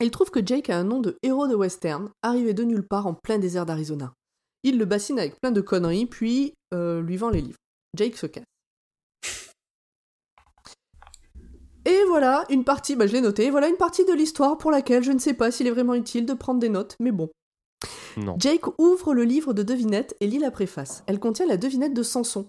Il 0.00 0.10
trouve 0.10 0.30
que 0.30 0.44
Jake 0.44 0.70
a 0.70 0.78
un 0.78 0.84
nom 0.84 1.00
de 1.00 1.16
héros 1.22 1.48
de 1.48 1.54
western, 1.54 2.10
arrivé 2.22 2.54
de 2.54 2.64
nulle 2.64 2.86
part 2.86 3.06
en 3.06 3.14
plein 3.14 3.38
désert 3.38 3.66
d'Arizona. 3.66 4.14
Il 4.62 4.78
le 4.78 4.84
bassine 4.84 5.18
avec 5.18 5.38
plein 5.40 5.50
de 5.52 5.60
conneries, 5.60 6.06
puis 6.06 6.54
euh, 6.72 7.02
lui 7.02 7.16
vend 7.16 7.30
les 7.30 7.42
livres. 7.42 7.58
Jake 7.96 8.16
se 8.16 8.26
casse. 8.26 8.44
Et 11.84 12.04
voilà 12.06 12.44
une 12.48 12.64
partie, 12.64 12.94
bah 12.94 13.06
je 13.06 13.12
l'ai 13.12 13.20
noté, 13.20 13.50
voilà 13.50 13.68
une 13.68 13.76
partie 13.76 14.04
de 14.04 14.12
l'histoire 14.12 14.56
pour 14.56 14.70
laquelle 14.70 15.02
je 15.02 15.10
ne 15.10 15.18
sais 15.18 15.34
pas 15.34 15.50
s'il 15.50 15.66
est 15.66 15.72
vraiment 15.72 15.94
utile 15.94 16.26
de 16.26 16.32
prendre 16.32 16.60
des 16.60 16.68
notes, 16.68 16.96
mais 17.00 17.10
bon. 17.10 17.28
Non. 18.16 18.36
Jake 18.38 18.78
ouvre 18.78 19.14
le 19.14 19.24
livre 19.24 19.54
de 19.54 19.62
devinettes 19.62 20.16
et 20.20 20.26
lit 20.26 20.38
la 20.38 20.50
préface. 20.50 21.02
Elle 21.06 21.18
contient 21.18 21.46
la 21.46 21.56
devinette 21.56 21.94
de 21.94 22.02
Samson. 22.02 22.46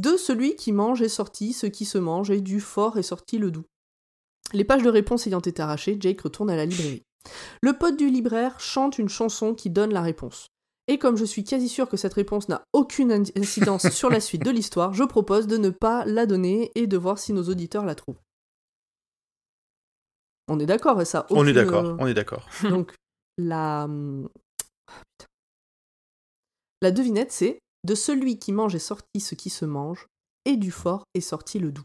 De 0.00 0.16
celui 0.16 0.56
qui 0.56 0.72
mange 0.72 1.02
est 1.02 1.08
sorti 1.08 1.52
ce 1.52 1.66
qui 1.66 1.84
se 1.84 1.98
mange, 1.98 2.30
et 2.30 2.40
du 2.40 2.60
fort 2.60 2.98
est 2.98 3.04
sorti 3.04 3.38
le 3.38 3.50
doux. 3.50 3.64
Les 4.52 4.64
pages 4.64 4.82
de 4.82 4.90
réponse 4.90 5.26
ayant 5.26 5.40
été 5.40 5.62
arrachées, 5.62 5.96
Jake 6.00 6.20
retourne 6.20 6.50
à 6.50 6.56
la 6.56 6.66
librairie. 6.66 7.02
Le 7.62 7.72
pote 7.72 7.96
du 7.96 8.10
libraire 8.10 8.60
chante 8.60 8.98
une 8.98 9.08
chanson 9.08 9.54
qui 9.54 9.70
donne 9.70 9.92
la 9.92 10.02
réponse. 10.02 10.48
Et 10.86 10.98
comme 10.98 11.16
je 11.16 11.24
suis 11.24 11.44
quasi 11.44 11.68
sûr 11.68 11.88
que 11.88 11.96
cette 11.96 12.12
réponse 12.12 12.48
n'a 12.48 12.64
aucune 12.74 13.10
in- 13.10 13.22
incidence 13.36 13.88
sur 13.88 14.10
la 14.10 14.20
suite 14.20 14.44
de 14.44 14.50
l'histoire, 14.50 14.92
je 14.92 15.04
propose 15.04 15.46
de 15.46 15.56
ne 15.56 15.70
pas 15.70 16.04
la 16.04 16.26
donner 16.26 16.70
et 16.74 16.86
de 16.86 16.96
voir 16.98 17.18
si 17.18 17.32
nos 17.32 17.44
auditeurs 17.44 17.86
la 17.86 17.94
trouvent. 17.94 18.20
On 20.48 20.58
est 20.60 20.66
d'accord, 20.66 21.00
et 21.00 21.06
ça. 21.06 21.20
a 21.20 21.26
on 21.30 21.36
est 21.36 21.38
aucune, 21.40 21.54
d'accord, 21.54 21.84
euh, 21.86 21.96
on 22.00 22.06
est 22.06 22.14
d'accord. 22.14 22.46
donc, 22.64 22.94
la... 23.38 23.88
putain. 24.86 25.30
La 26.82 26.90
devinette, 26.90 27.32
c'est 27.32 27.58
De 27.84 27.94
celui 27.94 28.38
qui 28.38 28.52
mange 28.52 28.74
est 28.74 28.78
sorti 28.78 29.20
ce 29.20 29.34
qui 29.34 29.50
se 29.50 29.64
mange, 29.64 30.06
et 30.44 30.56
du 30.56 30.70
fort 30.70 31.04
est 31.14 31.20
sorti 31.20 31.58
le 31.58 31.72
doux. 31.72 31.84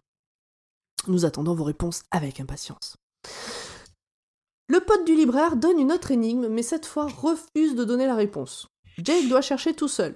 Nous 1.07 1.25
attendons 1.25 1.55
vos 1.55 1.63
réponses 1.63 2.03
avec 2.11 2.39
impatience. 2.39 2.95
Le 4.67 4.79
pote 4.81 5.05
du 5.05 5.15
libraire 5.15 5.55
donne 5.55 5.79
une 5.79 5.91
autre 5.91 6.11
énigme, 6.11 6.47
mais 6.47 6.61
cette 6.61 6.85
fois 6.85 7.07
refuse 7.07 7.75
de 7.75 7.83
donner 7.83 8.05
la 8.05 8.15
réponse. 8.15 8.67
Jake 8.97 9.27
doit 9.27 9.41
chercher 9.41 9.73
tout 9.73 9.87
seul. 9.87 10.15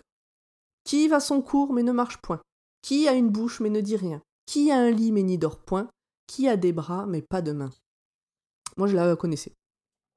Qui 0.84 1.07
va 1.07 1.19
son 1.19 1.41
cours 1.41 1.73
mais 1.73 1.84
ne 1.84 1.91
marche 1.91 2.17
point 2.17 2.41
Qui 2.81 3.07
a 3.07 3.13
une 3.13 3.29
bouche 3.29 3.61
mais 3.61 3.69
ne 3.69 3.81
dit 3.81 3.95
rien 3.95 4.21
Qui 4.45 4.71
a 4.71 4.77
un 4.77 4.91
lit 4.91 5.11
mais 5.11 5.23
n'y 5.23 5.38
dort 5.38 5.59
point 5.59 5.89
Qui 6.27 6.47
a 6.47 6.57
des 6.57 6.73
bras 6.73 7.05
mais 7.05 7.21
pas 7.21 7.41
de 7.41 7.53
mains 7.53 7.71
Moi 8.77 8.88
je 8.88 8.95
la 8.95 9.15
connaissais. 9.15 9.53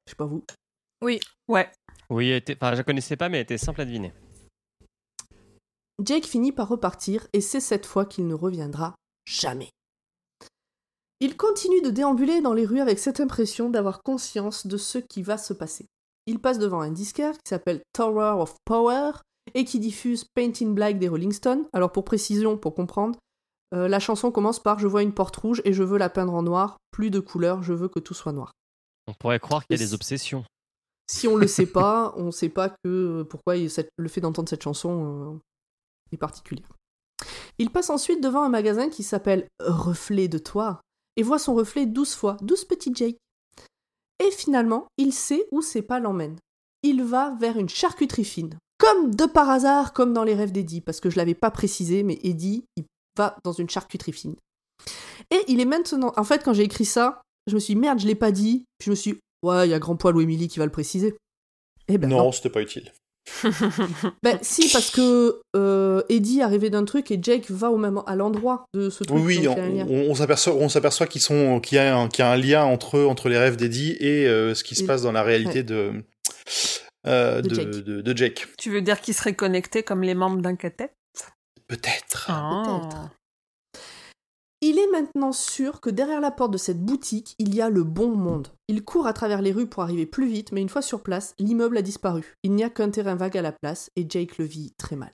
Je 0.07 0.11
sais 0.11 0.17
pas 0.17 0.27
vous. 0.27 0.45
Ouais. 1.03 1.71
Oui, 2.11 2.29
elle 2.31 2.37
était- 2.39 2.57
enfin, 2.61 2.73
je 2.73 2.79
la 2.79 2.85
connaissais 2.85 3.17
pas, 3.17 3.29
mais 3.29 3.39
elle 3.39 3.43
était 3.45 3.59
simple 3.59 3.81
à 3.81 3.85
deviner. 3.85 4.13
Jake 6.03 6.27
finit 6.27 6.53
par 6.53 6.69
repartir 6.69 7.27
et 7.33 7.41
c'est 7.41 7.61
cette 7.61 7.87
fois 7.87 8.05
qu'il 8.05 8.27
ne 8.27 8.35
reviendra 8.35 8.95
jamais. 9.27 9.71
Il 11.21 11.37
continue 11.37 11.81
de 11.81 11.89
déambuler 11.91 12.43
dans 12.43 12.53
les 12.53 12.67
rues 12.67 12.81
avec 12.81 12.99
cette 12.99 13.21
impression 13.21 13.71
d'avoir 13.71 14.03
conscience 14.03 14.67
de 14.67 14.77
ce 14.77 14.99
qui 14.99 15.23
va 15.23 15.39
se 15.39 15.55
passer. 15.55 15.87
Il 16.27 16.41
passe 16.41 16.59
devant 16.59 16.81
un 16.83 16.91
disquaire 16.91 17.33
qui 17.33 17.49
s'appelle 17.49 17.81
Tower 17.95 18.35
of 18.43 18.55
Power 18.67 19.13
et 19.55 19.65
qui 19.65 19.79
diffuse 19.81 20.25
Paint 20.35 20.53
in 20.61 20.73
Black 20.73 20.99
des 20.99 21.09
Rolling 21.09 21.33
Stones. 21.33 21.65
Alors 21.73 21.93
pour 21.93 22.05
précision, 22.05 22.59
pour 22.59 22.75
comprendre, 22.75 23.19
euh, 23.75 23.89
la 23.89 23.99
chanson 24.01 24.31
commence 24.31 24.61
par 24.61 24.79
Je 24.79 24.87
vois 24.89 25.03
une 25.03 25.15
porte 25.15 25.37
rouge 25.37 25.63
et 25.65 25.73
je 25.73 25.83
veux 25.83 25.99
la 25.99 26.11
peindre 26.11 26.35
en 26.35 26.43
noir, 26.43 26.77
plus 26.91 27.11
de 27.11 27.21
couleurs, 27.21 27.63
je 27.63 27.73
veux 27.73 27.89
que 27.89 28.01
tout 28.01 28.15
soit 28.15 28.33
noir. 28.33 28.53
On 29.07 29.15
pourrait 29.15 29.41
croire 29.41 29.65
qu'il 29.65 29.79
y 29.79 29.83
a 29.83 29.87
des 29.87 29.95
obsessions. 29.95 30.45
Si 31.09 31.29
on 31.29 31.37
le 31.37 31.47
sait 31.47 31.67
pas, 31.67 32.15
on 32.17 32.31
sait 32.31 32.49
pas 32.49 32.75
que 32.85 33.23
pourquoi 33.25 33.57
il- 33.57 33.71
cette- 33.71 33.91
le 33.97 34.09
fait 34.09 34.21
d'entendre 34.21 34.49
cette 34.49 34.63
chanson, 34.63 35.35
euh, 35.35 35.39
et 36.13 36.17
particulière. 36.17 36.69
Il 37.59 37.71
passe 37.71 37.91
ensuite 37.91 38.23
devant 38.23 38.43
un 38.43 38.49
magasin 38.49 38.89
qui 38.91 39.03
s'appelle 39.03 39.49
Reflet 39.61 40.29
de 40.29 40.39
toi 40.39 40.81
et 41.17 41.23
voit 41.23 41.39
son 41.39 41.55
reflet 41.55 41.87
douze 41.87 42.15
fois, 42.15 42.37
douze 42.43 42.65
petits 42.65 42.93
Jake. 42.95 43.17
Et 44.25 44.31
finalement, 44.31 44.87
il 44.99 45.13
sait 45.13 45.47
où 45.51 45.63
ses 45.63 45.83
pas 45.83 45.99
l'emmènent. 46.01 46.39
Il 46.83 47.03
va 47.03 47.35
vers 47.41 47.59
une 47.59 47.69
charcuterie 47.69 48.25
fine. 48.25 48.59
Comme 48.79 49.15
de 49.15 49.25
par 49.25 49.49
hasard, 49.49 49.93
comme 49.95 50.13
dans 50.13 50.25
les 50.25 50.35
rêves 50.35 50.53
d'Eddie, 50.53 50.83
parce 50.83 51.01
que 51.01 51.09
je 51.11 51.17
l'avais 51.17 51.35
pas 51.35 51.51
précisé, 51.51 52.03
mais 52.03 52.19
Eddie, 52.23 52.65
il 52.77 52.85
va 53.17 53.37
dans 53.45 53.53
une 53.53 53.69
charcuterie 53.71 54.13
fine. 54.13 54.37
Et 55.31 55.43
il 55.49 55.61
est 55.61 55.65
maintenant. 55.67 56.13
En 56.17 56.25
fait, 56.25 56.45
quand 56.45 56.53
j'ai 56.53 56.63
écrit 56.65 56.85
ça, 56.85 57.23
je 57.47 57.55
me 57.55 57.61
suis 57.61 57.75
dit, 57.75 57.81
merde, 57.81 57.99
je 57.99 58.07
l'ai 58.07 58.15
pas 58.15 58.31
dit. 58.33 58.65
Puis 58.79 58.87
je 58.87 58.91
me 58.91 58.95
suis 58.95 59.19
ouais, 59.47 59.67
il 59.67 59.71
y 59.71 59.75
a 59.75 59.79
Grand 59.79 59.97
Poil 59.97 60.17
ou 60.17 60.21
Émilie 60.21 60.49
qui 60.49 60.59
va 60.59 60.65
le 60.65 60.71
préciser. 60.73 61.17
Eh 61.89 61.99
ben 61.99 62.09
non. 62.11 62.19
Non, 62.19 62.33
c'était 62.33 62.51
pas 62.51 62.61
utile. 62.63 62.93
Ben 64.23 64.39
si, 64.43 64.71
parce 64.73 64.91
que 64.91 65.41
euh, 65.57 66.03
Eddie 66.09 66.39
est 66.41 66.43
arrivé 66.43 66.71
d'un 66.71 66.85
truc 66.85 67.11
et 67.11 67.19
Jake 67.21 67.51
va 67.51 67.71
au 67.71 67.77
même 67.77 68.01
à 68.07 68.15
l'endroit 68.17 68.65
de 68.75 68.89
ce 68.91 69.03
truc. 69.05 69.19
Oui, 69.21 69.47
on, 69.49 70.13
a 70.13 70.15
s'aperçoit, 70.15 70.55
on 70.55 70.69
s'aperçoit 70.69 71.07
qu'ils 71.07 71.21
sont, 71.21 71.59
qu'il 71.61 71.77
y 71.77 71.79
a 71.81 71.97
un, 71.97 72.09
qu'il 72.09 72.21
y 72.25 72.27
a 72.27 72.31
un 72.31 72.37
lien 72.37 72.65
entre 72.65 73.01
entre 73.01 73.29
les 73.29 73.37
rêves 73.39 73.57
d'Eddie 73.57 73.97
et 74.01 74.27
euh, 74.29 74.55
ce 74.55 74.63
qui 74.65 74.75
se 74.77 74.85
Et- 74.85 74.87
passe 74.87 75.03
dans 75.03 75.13
la 75.13 75.23
réalité 75.25 75.59
ouais. 75.59 75.65
de, 75.65 75.93
euh, 77.07 77.43
De 77.43 77.49
de, 77.49 77.55
Jake. 77.55 77.71
de- 77.71 78.01
de 78.01 78.17
Jake. 78.17 78.47
Tu 78.59 78.71
veux 78.71 78.81
dire 78.83 79.01
qu'ils 79.01 79.15
seraient 79.15 79.35
connectés 79.35 79.83
comme 79.83 80.03
les 80.03 80.15
membres 80.15 80.41
d'un 80.41 80.55
catet 80.57 80.93
Peut-être. 81.69 82.27
peut-être. 82.27 83.11
Il 84.69 84.81
est 84.81 84.91
maintenant 84.91 85.31
sûr 85.31 85.81
que 85.81 85.91
derrière 85.91 86.21
la 86.21 86.33
porte 86.33 86.51
de 86.51 86.59
cette 86.59 86.85
boutique, 86.85 87.37
il 87.39 87.55
y 87.55 87.61
a 87.61 87.71
le 87.71 87.85
bon 87.85 88.17
monde. 88.17 88.49
Il 88.67 88.85
court 88.85 89.07
à 89.07 89.13
travers 89.13 89.41
les 89.41 89.53
rues 89.53 89.69
pour 89.69 89.85
arriver 89.85 90.07
plus 90.07 90.27
vite, 90.27 90.51
mais 90.51 90.61
une 90.61 90.69
fois 90.69 90.83
sur 90.83 91.05
place, 91.05 91.37
l'immeuble 91.39 91.77
a 91.77 91.83
disparu. 91.83 92.35
Il 92.43 92.51
n'y 92.51 92.65
a 92.65 92.69
qu'un 92.69 92.91
terrain 92.91 93.15
vague 93.15 93.39
à 93.39 93.43
la 93.43 93.53
place, 93.53 93.91
et 93.95 94.05
Jake 94.11 94.39
le 94.39 94.45
vit 94.45 94.73
très 94.77 94.97
mal. 94.97 95.13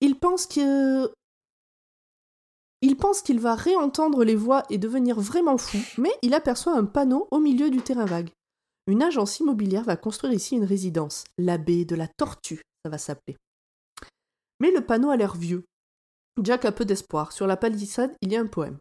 Il 0.00 0.16
pense 0.20 0.46
que... 0.46 1.12
Il 2.82 2.96
pense 2.96 3.20
qu'il 3.20 3.40
va 3.40 3.56
réentendre 3.56 4.22
les 4.22 4.36
voix 4.36 4.62
et 4.70 4.78
devenir 4.78 5.18
vraiment 5.18 5.58
fou, 5.58 5.78
mais 5.98 6.12
il 6.22 6.32
aperçoit 6.32 6.76
un 6.76 6.84
panneau 6.84 7.26
au 7.32 7.40
milieu 7.40 7.68
du 7.68 7.82
terrain 7.82 8.04
vague. 8.04 8.30
Une 8.86 9.02
agence 9.02 9.40
immobilière 9.40 9.82
va 9.82 9.96
construire 9.96 10.34
ici 10.34 10.54
une 10.54 10.62
résidence, 10.62 11.24
la 11.36 11.58
baie 11.58 11.84
de 11.84 11.96
la 11.96 12.06
tortue, 12.06 12.62
ça 12.84 12.90
va 12.90 12.98
s'appeler. 12.98 13.36
Mais 14.60 14.70
le 14.70 14.86
panneau 14.86 15.10
a 15.10 15.16
l'air 15.16 15.34
vieux, 15.34 15.64
Jack 16.42 16.64
a 16.64 16.72
peu 16.72 16.84
d'espoir. 16.84 17.32
Sur 17.32 17.46
la 17.46 17.56
palissade, 17.56 18.14
il 18.20 18.32
y 18.32 18.36
a 18.36 18.40
un 18.40 18.46
poème. 18.46 18.78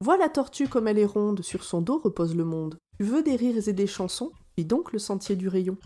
Vois 0.00 0.16
la 0.18 0.28
tortue 0.28 0.68
comme 0.68 0.88
elle 0.88 0.98
est 0.98 1.04
ronde, 1.06 1.42
sur 1.42 1.64
son 1.64 1.80
dos 1.80 1.98
repose 1.98 2.34
le 2.34 2.44
monde. 2.44 2.76
Tu 2.98 3.04
veux 3.04 3.22
des 3.22 3.36
rires 3.36 3.66
et 3.68 3.72
des 3.72 3.86
chansons? 3.86 4.32
Puis 4.56 4.64
donc 4.64 4.92
le 4.92 4.98
sentier 4.98 5.36
du 5.36 5.48
rayon. 5.48 5.76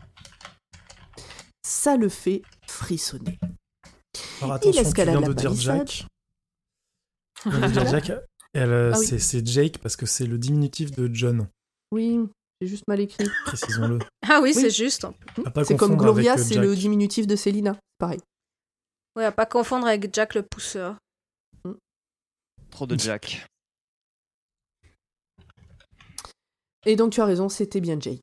Ça 1.65 1.97
le 1.97 2.09
fait 2.09 2.43
frissonner. 2.67 3.39
Alors 4.41 4.55
attention, 4.55 4.83
tu 4.83 4.87
escalade 4.89 5.17
viens 5.19 5.21
la 5.21 5.29
de 5.29 5.33
dire 5.35 5.51
palissade. 5.51 5.77
Jack. 5.89 6.07
Tu 7.43 7.51
viens 7.51 7.61
de 7.69 7.73
dire 7.73 7.87
Jack. 7.91 8.13
Elle, 8.55 8.73
Ah 8.95 8.99
oui. 8.99 9.07
c'est, 9.07 9.19
c'est 9.19 9.47
Jake 9.47 9.79
parce 9.79 9.97
que 9.97 10.07
c'est 10.07 10.27
le 10.27 10.39
diminutif 10.39 10.91
de 10.93 11.11
John, 11.13 11.47
Oui, 11.93 12.19
j'ai 12.61 12.67
juste 12.69 12.85
mal 12.89 13.01
écrit. 13.01 13.29
précisons-le. 13.45 13.99
Ah 14.27 14.41
oui, 14.43 14.53
Oui. 14.55 14.61
c'est 14.63 14.71
juste. 14.71 15.07
C'est 15.65 15.77
comme 15.77 15.97
Gloria, 15.97 16.35
euh, 16.35 16.43
c'est 16.43 16.57
le 16.57 16.75
diminutif 16.75 17.27
de 17.27 17.37
Célina. 17.37 17.77
Pareil. 17.99 18.21
Ouais, 19.17 19.25
à 19.25 19.33
pas 19.33 19.47
confondre 19.47 19.87
avec 19.87 20.15
Jack 20.15 20.35
le 20.35 20.43
pousseur. 20.43 20.97
Trop 22.71 22.87
de 22.87 22.99
Jack. 22.99 23.47
Et 26.85 26.97
donc 26.97 27.13
tu 27.13 27.21
as 27.23 27.25
raison, 27.25 27.49
c'était 27.49 27.81
bien 27.81 27.99
Jake. 27.99 28.21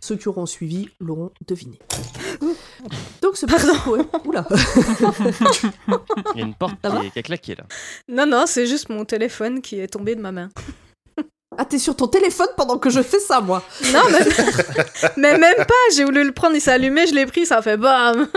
Ceux 0.00 0.16
qui 0.16 0.28
auront 0.28 0.44
suivi 0.44 0.90
l'auront 1.00 1.32
deviné. 1.46 1.78
Donc 3.22 3.36
ce 3.36 3.46
poème... 3.46 4.06
Oula 4.26 4.46
Il 6.34 6.38
y 6.38 6.42
a 6.42 6.44
une 6.44 6.54
porte 6.54 6.74
qui 7.12 7.18
a 7.18 7.22
claqué 7.22 7.54
là. 7.54 7.64
Non, 8.06 8.26
non, 8.26 8.44
c'est 8.46 8.66
juste 8.66 8.90
mon 8.90 9.04
téléphone 9.06 9.62
qui 9.62 9.80
est 9.80 9.88
tombé 9.88 10.14
de 10.14 10.20
ma 10.20 10.30
main. 10.30 10.50
Ah, 11.56 11.64
t'es 11.64 11.78
sur 11.78 11.96
ton 11.96 12.06
téléphone 12.06 12.48
pendant 12.56 12.78
que 12.78 12.90
je 12.90 13.02
fais 13.02 13.18
ça, 13.18 13.40
moi 13.40 13.64
Non, 13.92 14.02
mais, 14.12 14.18
mais 15.16 15.38
même 15.38 15.56
pas. 15.56 15.74
J'ai 15.96 16.04
voulu 16.04 16.22
le 16.22 16.32
prendre, 16.32 16.54
il 16.54 16.60
s'est 16.60 16.70
allumé, 16.70 17.06
je 17.06 17.14
l'ai 17.14 17.26
pris, 17.26 17.46
ça 17.46 17.62
fait 17.62 17.76
bam. 17.76 18.28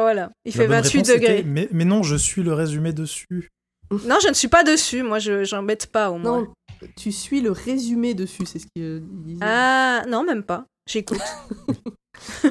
Voilà, 0.00 0.30
il 0.44 0.52
La 0.54 0.62
fait 0.62 0.66
bonne 0.68 0.76
28 0.82 0.98
réponse 0.98 1.08
était, 1.08 1.18
degrés. 1.18 1.42
mais, 1.44 1.68
mais 1.72 1.84
non, 1.84 2.02
je 2.02 2.16
suis 2.16 2.42
le 2.42 2.52
résumé 2.52 2.92
dessus. 2.92 3.48
Non, 3.90 4.16
je 4.22 4.28
ne 4.28 4.34
suis 4.34 4.48
pas 4.48 4.64
dessus. 4.64 5.02
Moi, 5.02 5.18
je 5.18 5.44
j'embête 5.44 5.86
pas 5.86 6.10
au 6.10 6.18
moins. 6.18 6.40
Non, 6.42 6.52
tu 6.96 7.12
suis 7.12 7.40
le 7.40 7.52
résumé 7.52 8.14
dessus, 8.14 8.44
c'est 8.46 8.58
ce 8.58 8.66
qu'il 8.74 9.02
disait. 9.24 9.38
Ah, 9.42 10.02
non, 10.08 10.24
même 10.24 10.42
pas. 10.42 10.66
J'écoute. 10.88 11.20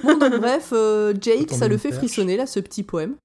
Bon, 0.03 0.15
donc 0.19 0.35
bref, 0.39 0.69
euh, 0.73 1.11
Jake, 1.19 1.49
ça 1.51 1.67
le 1.67 1.77
fait 1.77 1.89
perche. 1.89 1.97
frissonner, 2.01 2.37
là, 2.37 2.45
ce 2.45 2.59
petit 2.59 2.83
poème. 2.83 3.15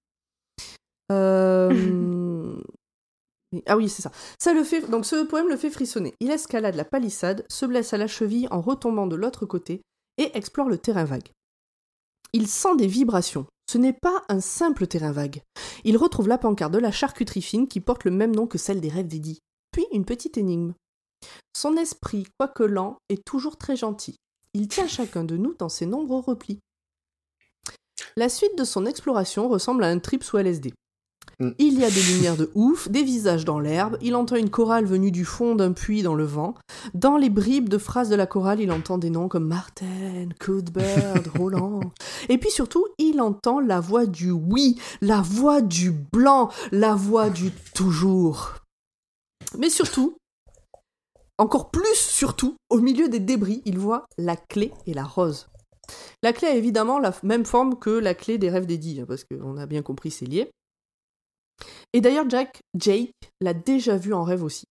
Euh, 1.12 2.56
Ah 3.66 3.76
oui, 3.76 3.88
c'est 3.88 4.02
ça. 4.02 4.12
Ça 4.38 4.54
le 4.54 4.62
fait... 4.62 4.88
Donc 4.88 5.04
ce 5.04 5.24
poème 5.24 5.48
le 5.48 5.56
fait 5.56 5.70
frissonner. 5.70 6.14
Il 6.20 6.30
escalade 6.30 6.76
la 6.76 6.84
palissade, 6.84 7.44
se 7.48 7.66
blesse 7.66 7.92
à 7.92 7.98
la 7.98 8.06
cheville 8.06 8.46
en 8.50 8.60
retombant 8.60 9.06
de 9.08 9.16
l'autre 9.16 9.44
côté 9.44 9.82
et 10.18 10.36
explore 10.36 10.68
le 10.68 10.78
terrain 10.78 11.04
vague. 11.04 11.28
Il 12.32 12.46
sent 12.46 12.76
des 12.76 12.86
vibrations. 12.86 13.46
Ce 13.70 13.78
n'est 13.78 13.92
pas 13.92 14.24
un 14.28 14.40
simple 14.40 14.88
terrain 14.88 15.12
vague. 15.12 15.44
Il 15.84 15.96
retrouve 15.96 16.26
la 16.26 16.38
pancarte 16.38 16.72
de 16.72 16.80
la 16.80 16.90
charcuterie 16.90 17.40
fine 17.40 17.68
qui 17.68 17.78
porte 17.78 18.02
le 18.02 18.10
même 18.10 18.34
nom 18.34 18.48
que 18.48 18.58
celle 18.58 18.80
des 18.80 18.88
rêves 18.88 19.06
d'Eddie. 19.06 19.38
Puis 19.70 19.86
une 19.92 20.04
petite 20.04 20.36
énigme. 20.36 20.74
Son 21.56 21.76
esprit, 21.76 22.26
quoique 22.36 22.64
lent, 22.64 22.98
est 23.10 23.24
toujours 23.24 23.56
très 23.58 23.76
gentil. 23.76 24.16
Il 24.54 24.66
tient 24.66 24.88
chacun 24.88 25.22
de 25.22 25.36
nous 25.36 25.54
dans 25.54 25.68
ses 25.68 25.86
nombreux 25.86 26.18
replis. 26.18 26.58
La 28.16 28.28
suite 28.28 28.58
de 28.58 28.64
son 28.64 28.86
exploration 28.86 29.48
ressemble 29.48 29.84
à 29.84 29.88
un 29.88 30.00
trip 30.00 30.24
sous 30.24 30.38
LSD. 30.38 30.74
Mm. 31.40 31.50
Il 31.58 31.78
y 31.78 31.84
a 31.84 31.90
des 31.90 32.02
lumières 32.02 32.36
de 32.36 32.50
ouf, 32.54 32.88
des 32.88 33.02
visages 33.02 33.44
dans 33.44 33.58
l'herbe, 33.58 33.96
il 34.02 34.14
entend 34.14 34.36
une 34.36 34.50
chorale 34.50 34.84
venue 34.84 35.10
du 35.10 35.24
fond 35.24 35.54
d'un 35.54 35.72
puits 35.72 36.02
dans 36.02 36.14
le 36.14 36.24
vent. 36.24 36.54
Dans 36.94 37.16
les 37.16 37.30
bribes 37.30 37.68
de 37.68 37.78
phrases 37.78 38.10
de 38.10 38.14
la 38.14 38.26
chorale, 38.26 38.60
il 38.60 38.70
entend 38.70 38.98
des 38.98 39.10
noms 39.10 39.28
comme 39.28 39.46
Martin, 39.46 40.28
Cuthbert, 40.38 41.22
Roland. 41.38 41.80
Et 42.28 42.38
puis 42.38 42.50
surtout, 42.50 42.86
il 42.98 43.20
entend 43.20 43.60
la 43.60 43.80
voix 43.80 44.06
du 44.06 44.30
oui, 44.30 44.78
la 45.00 45.22
voix 45.22 45.62
du 45.62 45.90
blanc, 45.90 46.50
la 46.72 46.94
voix 46.94 47.30
du 47.30 47.50
toujours. 47.74 48.56
Mais 49.58 49.70
surtout, 49.70 50.16
encore 51.38 51.70
plus 51.70 51.96
surtout, 51.96 52.56
au 52.68 52.80
milieu 52.80 53.08
des 53.08 53.18
débris, 53.18 53.62
il 53.64 53.78
voit 53.78 54.04
la 54.18 54.36
clé 54.36 54.72
et 54.86 54.92
la 54.92 55.04
rose. 55.04 55.48
La 56.22 56.32
clé 56.32 56.48
a 56.48 56.54
évidemment 56.54 56.98
la 56.98 57.14
même 57.22 57.46
forme 57.46 57.78
que 57.78 57.90
la 57.90 58.14
clé 58.14 58.36
des 58.36 58.50
rêves 58.50 58.66
d'Eddie, 58.66 59.00
hein, 59.00 59.06
parce 59.08 59.24
qu'on 59.24 59.56
a 59.56 59.66
bien 59.66 59.82
compris, 59.82 60.10
c'est 60.10 60.26
lié. 60.26 60.50
Et 61.92 62.00
d'ailleurs, 62.00 62.28
Jack, 62.28 62.62
Jake 62.74 63.12
l'a 63.40 63.54
déjà 63.54 63.96
vu 63.96 64.14
en 64.14 64.24
rêve 64.24 64.42
aussi. 64.42 64.64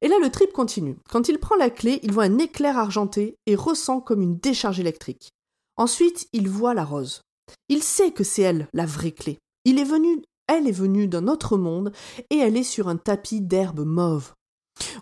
Et 0.00 0.08
là, 0.08 0.16
le 0.20 0.30
trip 0.30 0.52
continue. 0.52 0.96
Quand 1.08 1.28
il 1.28 1.38
prend 1.38 1.56
la 1.56 1.70
clé, 1.70 2.00
il 2.02 2.12
voit 2.12 2.24
un 2.24 2.38
éclair 2.38 2.76
argenté 2.76 3.36
et 3.46 3.54
ressent 3.54 4.00
comme 4.00 4.22
une 4.22 4.38
décharge 4.38 4.80
électrique. 4.80 5.30
Ensuite, 5.76 6.28
il 6.32 6.48
voit 6.48 6.74
la 6.74 6.84
rose. 6.84 7.22
Il 7.68 7.82
sait 7.82 8.10
que 8.10 8.24
c'est 8.24 8.42
elle, 8.42 8.68
la 8.72 8.86
vraie 8.86 9.12
clé. 9.12 9.38
Il 9.64 9.78
est 9.78 9.84
venu, 9.84 10.22
elle 10.48 10.66
est 10.66 10.72
venue 10.72 11.06
d'un 11.06 11.28
autre 11.28 11.56
monde 11.56 11.92
et 12.30 12.38
elle 12.38 12.56
est 12.56 12.62
sur 12.62 12.88
un 12.88 12.96
tapis 12.96 13.40
d'herbe 13.40 13.84
mauve. 13.84 14.32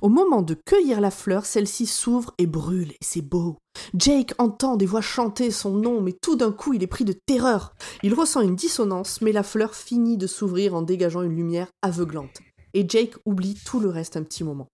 Au 0.02 0.08
moment 0.08 0.42
de 0.42 0.54
cueillir 0.54 1.00
la 1.00 1.10
fleur, 1.10 1.46
celle-ci 1.46 1.86
s'ouvre 1.86 2.32
et 2.38 2.46
brûle, 2.46 2.92
et 2.92 3.04
c'est 3.04 3.22
beau. 3.22 3.56
Jake 3.94 4.34
entend 4.38 4.76
des 4.76 4.86
voix 4.86 5.00
chanter 5.00 5.50
son 5.50 5.72
nom, 5.72 6.00
mais 6.00 6.12
tout 6.12 6.36
d'un 6.36 6.52
coup 6.52 6.72
il 6.72 6.82
est 6.82 6.88
pris 6.88 7.04
de 7.04 7.14
terreur. 7.26 7.74
Il 8.02 8.14
ressent 8.14 8.40
une 8.40 8.56
dissonance, 8.56 9.20
mais 9.20 9.32
la 9.32 9.42
fleur 9.42 9.74
finit 9.74 10.16
de 10.16 10.26
s'ouvrir 10.26 10.74
en 10.74 10.82
dégageant 10.82 11.22
une 11.22 11.36
lumière 11.36 11.68
aveuglante. 11.82 12.38
Et 12.74 12.88
Jake 12.88 13.16
oublie 13.26 13.58
tout 13.64 13.80
le 13.80 13.88
reste 13.88 14.16
un 14.16 14.22
petit 14.22 14.44
moment. 14.44 14.68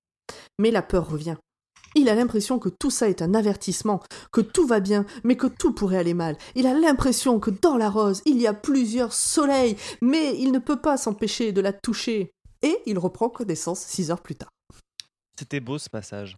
Mais 0.59 0.70
la 0.70 0.83
peur 0.83 1.09
revient. 1.09 1.37
Il 1.95 2.11
a 2.11 2.15
l'impression 2.15 2.59
que 2.59 2.69
tout 2.69 2.91
ça 2.91 3.09
est 3.09 3.23
un 3.23 3.33
avertissement, 3.33 4.03
que 4.31 4.43
tout 4.43 4.66
va 4.66 4.81
bien, 4.81 5.07
mais 5.24 5.37
que 5.37 5.47
tout 5.47 5.73
pourrait 5.73 5.97
aller 5.97 6.12
mal. 6.12 6.37
Il 6.55 6.66
a 6.66 6.78
l'impression 6.78 7.41
que 7.41 7.51
dans 7.51 7.78
la 7.78 7.89
rose, 7.89 8.20
il 8.27 8.39
y 8.39 8.47
a 8.47 8.53
plusieurs 8.53 9.15
soleils, 9.15 9.77
mais 10.03 10.37
il 10.39 10.53
ne 10.53 10.59
peut 10.59 10.81
pas 10.81 10.99
s'empêcher 10.99 11.53
de 11.53 11.62
la 11.62 11.73
toucher. 11.73 12.31
Et 12.62 12.77
il 12.85 12.99
reprend 12.99 13.31
connaissance 13.31 13.81
six 13.81 14.11
heures 14.11 14.20
plus 14.20 14.37
tard. 14.37 14.51
C'était 15.39 15.61
beau 15.61 15.79
ce 15.79 15.91
passage. 15.91 16.37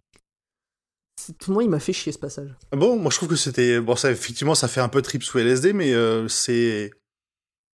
C'est- 1.19 1.37
Tout 1.37 1.51
le 1.51 1.55
monde, 1.55 1.63
il 1.65 1.69
m'a 1.69 1.79
fait 1.79 1.93
chier 1.93 2.11
ce 2.11 2.19
passage. 2.19 2.49
Ah 2.71 2.77
Bon, 2.77 2.97
moi 2.97 3.11
je 3.11 3.17
trouve 3.17 3.29
que 3.29 3.35
c'était 3.35 3.79
bon 3.81 3.95
ça 3.95 4.11
effectivement 4.11 4.55
ça 4.55 4.67
fait 4.67 4.81
un 4.81 4.89
peu 4.89 5.01
trip 5.01 5.23
sous 5.23 5.37
LSD 5.39 5.73
mais 5.73 5.93
euh, 5.93 6.27
c'est 6.27 6.91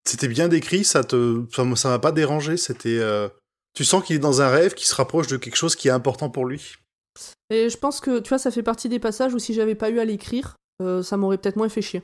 c'était 0.06 0.28
bien 0.28 0.48
décrit, 0.48 0.84
ça 0.84 1.02
te 1.04 1.44
ça 1.52 1.64
m'a 1.64 1.98
pas 1.98 2.12
dérangé, 2.12 2.56
c'était 2.56 2.98
euh, 2.98 3.28
tu 3.74 3.84
sens 3.84 4.04
qu'il 4.04 4.16
est 4.16 4.20
dans 4.20 4.40
un 4.42 4.48
rêve 4.50 4.74
qui 4.74 4.86
se 4.86 4.94
rapproche 4.94 5.26
de 5.26 5.36
quelque 5.36 5.56
chose 5.56 5.76
qui 5.76 5.88
est 5.88 5.92
important 5.92 6.30
pour 6.30 6.46
lui. 6.46 6.74
Et 7.50 7.68
je 7.68 7.76
pense 7.76 8.00
que, 8.00 8.20
tu 8.20 8.28
vois, 8.30 8.38
ça 8.38 8.50
fait 8.50 8.62
partie 8.62 8.88
des 8.88 8.98
passages 8.98 9.34
où 9.34 9.38
si 9.38 9.52
j'avais 9.54 9.74
pas 9.74 9.90
eu 9.90 9.98
à 9.98 10.04
l'écrire, 10.04 10.56
euh, 10.80 11.02
ça 11.02 11.16
m'aurait 11.16 11.38
peut-être 11.38 11.56
moins 11.56 11.68
fait 11.68 11.82
chier. 11.82 12.02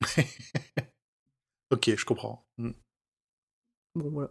OK, 1.70 1.94
je 1.96 2.04
comprends. 2.04 2.44
Mm. 2.58 2.70
Bon, 3.94 4.10
voilà. 4.10 4.30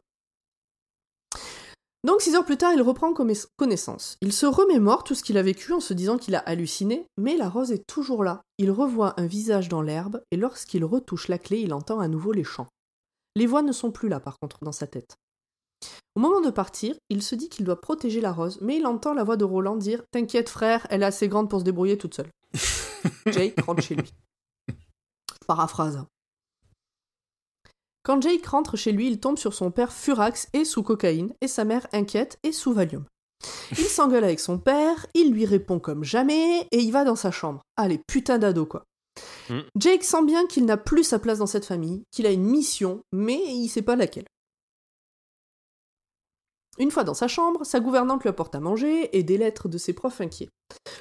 Donc, 2.06 2.22
six 2.22 2.36
heures 2.36 2.46
plus 2.46 2.58
tard, 2.58 2.74
il 2.74 2.82
reprend 2.82 3.14
connaissance. 3.14 4.18
Il 4.22 4.34
se 4.34 4.46
remémore 4.46 5.06
tout 5.06 5.16
ce 5.16 5.24
qu'il 5.24 5.38
a 5.38 5.42
vécu 5.42 5.72
en 5.72 5.80
se 5.80 5.94
disant 5.94 6.18
qu'il 6.18 6.36
a 6.36 6.40
halluciné, 6.40 7.06
mais 7.18 7.38
la 7.38 7.48
rose 7.48 7.72
est 7.72 7.88
toujours 7.88 8.26
là. 8.26 8.42
Il 8.58 8.72
revoit 8.72 9.20
un 9.20 9.26
visage 9.26 9.70
dans 9.70 9.82
l'herbe, 9.82 10.22
et 10.32 10.38
lorsqu'il 10.38 10.84
retouche 10.84 11.30
la 11.30 11.38
clé, 11.38 11.62
il 11.62 11.74
entend 11.74 12.00
à 12.00 12.10
nouveau 12.10 12.34
les 12.34 12.44
chants. 12.44 12.68
Les 13.36 13.46
voix 13.46 13.62
ne 13.62 13.72
sont 13.72 13.92
plus 13.92 14.10
là, 14.10 14.20
par 14.20 14.38
contre, 14.40 14.58
dans 14.62 14.74
sa 14.74 14.86
tête. 14.86 15.16
Au 16.16 16.20
moment 16.20 16.42
de 16.42 16.52
partir, 16.52 16.96
il 17.10 17.24
se 17.24 17.36
dit 17.36 17.50
qu'il 17.50 17.66
doit 17.66 17.80
protéger 17.80 18.22
la 18.22 18.34
rose, 18.34 18.60
mais 18.62 18.78
il 18.78 18.86
entend 18.86 19.14
la 19.14 19.24
voix 19.24 19.38
de 19.38 19.46
Roland 19.46 19.78
dire 19.78 20.04
T'inquiète, 20.12 20.50
frère, 20.50 20.86
elle 20.90 21.04
est 21.04 21.08
assez 21.08 21.30
grande 21.30 21.50
pour 21.50 21.60
se 21.60 21.66
débrouiller 21.66 21.98
toute 21.98 22.16
seule. 22.16 22.30
Jake 23.28 23.60
rentre 23.62 23.82
chez 23.82 23.96
lui. 23.96 24.14
Paraphrase. 25.48 26.06
Quand 28.04 28.22
Jake 28.22 28.46
rentre 28.46 28.76
chez 28.76 28.92
lui, 28.92 29.08
il 29.08 29.20
tombe 29.20 29.38
sur 29.38 29.54
son 29.54 29.72
père 29.72 29.94
furax 29.94 30.50
et 30.54 30.66
sous 30.66 30.84
cocaïne, 30.84 31.34
et 31.40 31.48
sa 31.48 31.64
mère 31.64 31.88
inquiète 31.94 32.38
et 32.44 32.52
sous 32.52 32.74
Valium. 32.74 33.06
Il 33.72 33.78
s'engueule 33.86 34.26
avec 34.26 34.40
son 34.42 34.60
père, 34.60 35.08
il 35.14 35.32
lui 35.32 35.46
répond 35.46 35.80
comme 35.80 36.04
jamais, 36.04 36.68
et 36.72 36.80
il 36.80 36.92
va 36.92 37.06
dans 37.06 37.16
sa 37.16 37.32
chambre. 37.32 37.62
Allez, 37.78 38.00
putain 38.08 38.38
d'ado 38.40 38.66
quoi. 38.66 38.84
Mm. 39.50 39.60
Jake 39.78 40.04
sent 40.04 40.24
bien 40.26 40.46
qu'il 40.48 40.66
n'a 40.66 40.78
plus 40.78 41.04
sa 41.04 41.20
place 41.20 41.38
dans 41.40 41.48
cette 41.48 41.66
famille, 41.66 42.04
qu'il 42.12 42.26
a 42.26 42.32
une 42.32 42.44
mission, 42.46 43.04
mais 43.14 43.42
il 43.48 43.70
sait 43.70 43.82
pas 43.82 43.96
laquelle. 43.96 44.26
Une 46.80 46.92
fois 46.92 47.04
dans 47.04 47.14
sa 47.14 47.28
chambre, 47.28 47.64
sa 47.64 47.80
gouvernante 47.80 48.24
lui 48.24 48.30
apporte 48.30 48.56
à 48.56 48.60
manger 48.60 49.16
et 49.16 49.24
des 49.24 49.38
lettres 49.38 49.70
de 49.70 49.78
ses 49.78 49.94
profs 49.94 50.22
inquiets. 50.22 50.50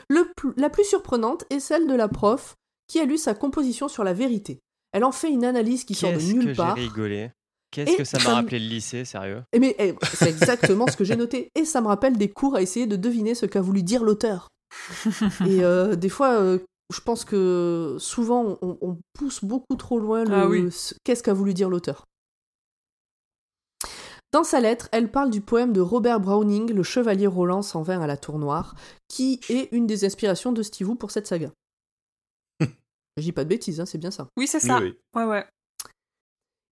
Le 0.09 0.31
pl- 0.37 0.53
la 0.57 0.69
plus 0.69 0.85
surprenante 0.85 1.45
est 1.51 1.61
celle 1.61 1.89
de 1.89 1.95
la 1.95 2.09
prof 2.09 2.55
qui 2.89 3.01
a 3.01 3.07
lu 3.07 3.17
sa 3.17 3.35
composition 3.35 3.89
sur 3.89 4.05
la 4.05 4.13
vérité. 4.13 4.61
Elle 4.93 5.05
en 5.05 5.13
fait 5.13 5.31
une 5.31 5.45
analyse 5.45 5.85
qui 5.85 5.95
sort 5.95 6.11
de 6.13 6.17
Qu'est-ce 6.17 6.33
nulle 6.33 6.43
que 6.45 6.49
j'ai 6.51 6.55
part. 6.57 6.75
rigolé. 6.77 7.31
Qu'est-ce 7.71 7.97
que 7.97 8.05
ça 8.05 8.19
m'a 8.19 8.35
rappelé 8.35 8.59
le 8.59 8.67
lycée, 8.67 9.05
sérieux? 9.07 9.43
Eh 9.55 9.59
mais 9.59 9.75
eh, 9.79 9.95
c'est 10.13 10.29
exactement 10.29 10.87
ce 10.89 10.97
que 10.97 11.05
j'ai 11.05 11.17
noté. 11.17 11.49
Et 11.55 11.65
ça 11.65 11.81
me 11.81 11.87
rappelle 11.87 12.19
des 12.19 12.29
cours 12.29 12.55
à 12.57 12.61
essayer 12.63 12.87
de 12.87 12.97
deviner 12.97 13.35
ce 13.35 13.47
qu'a 13.47 13.63
voulu 13.63 13.83
dire 13.83 14.05
l'auteur. 14.05 14.49
Et 15.47 15.65
euh, 15.65 15.97
des 15.97 16.11
fois, 16.11 16.33
euh, 16.39 16.59
je 16.95 17.01
pense 17.01 17.25
que 17.25 17.97
souvent, 17.99 18.59
on, 18.61 18.77
on 18.83 18.99
pousse 19.15 19.43
beaucoup 19.43 19.77
trop 19.79 19.99
loin 19.99 20.25
le 20.25 20.35
Ah 20.35 20.47
oui. 20.49 20.69
qu'est-ce 21.05 21.23
qu'a 21.23 21.33
voulu 21.33 21.55
dire 21.55 21.71
l'auteur. 21.71 22.05
Dans 24.33 24.45
sa 24.45 24.61
lettre, 24.61 24.89
elle 24.93 25.11
parle 25.11 25.31
du 25.31 25.41
poème 25.43 25.73
de 25.75 25.81
Robert 25.81 26.21
Browning, 26.21 26.73
Le 26.73 26.83
Chevalier 26.83 27.27
Roland 27.27 27.61
s'en 27.63 27.83
vint 27.83 28.01
à 28.01 28.07
la 28.07 28.17
tour 28.17 28.39
noire, 28.39 28.75
qui 29.09 29.41
est 29.51 29.69
une 29.73 29.87
des 29.87 30.05
inspirations 30.07 30.53
de 30.53 30.63
Steve 30.63 30.89
Wu 30.89 30.97
pour 30.97 31.11
cette 31.11 31.27
saga. 31.27 31.51
Je 33.17 33.23
dis 33.23 33.33
pas 33.33 33.45
de 33.45 33.49
bêtises, 33.49 33.81
hein, 33.81 33.87
c'est 33.87 33.99
bien 33.99 34.11
ça. 34.11 34.29
Oui, 34.37 34.47
c'est 34.47 34.61
ça. 34.61 34.79
Oui, 34.79 34.85
oui. 34.85 34.99
Ouais, 35.21 35.25
ouais. 35.27 35.47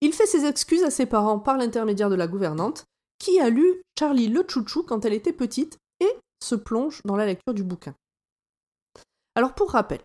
Il 0.00 0.12
fait 0.12 0.26
ses 0.26 0.46
excuses 0.46 0.82
à 0.82 0.90
ses 0.90 1.06
parents 1.06 1.38
par 1.38 1.58
l'intermédiaire 1.58 2.08
de 2.08 2.14
la 2.14 2.26
gouvernante, 2.26 2.84
qui 3.18 3.38
a 3.38 3.50
lu 3.50 3.82
Charlie 3.98 4.28
le 4.28 4.44
Chouchou 4.48 4.82
quand 4.82 5.04
elle 5.04 5.12
était 5.12 5.34
petite 5.34 5.76
et 6.00 6.08
se 6.42 6.54
plonge 6.54 7.02
dans 7.04 7.16
la 7.16 7.26
lecture 7.26 7.52
du 7.52 7.62
bouquin. 7.62 7.94
Alors 9.34 9.54
pour 9.54 9.72
rappel, 9.72 10.00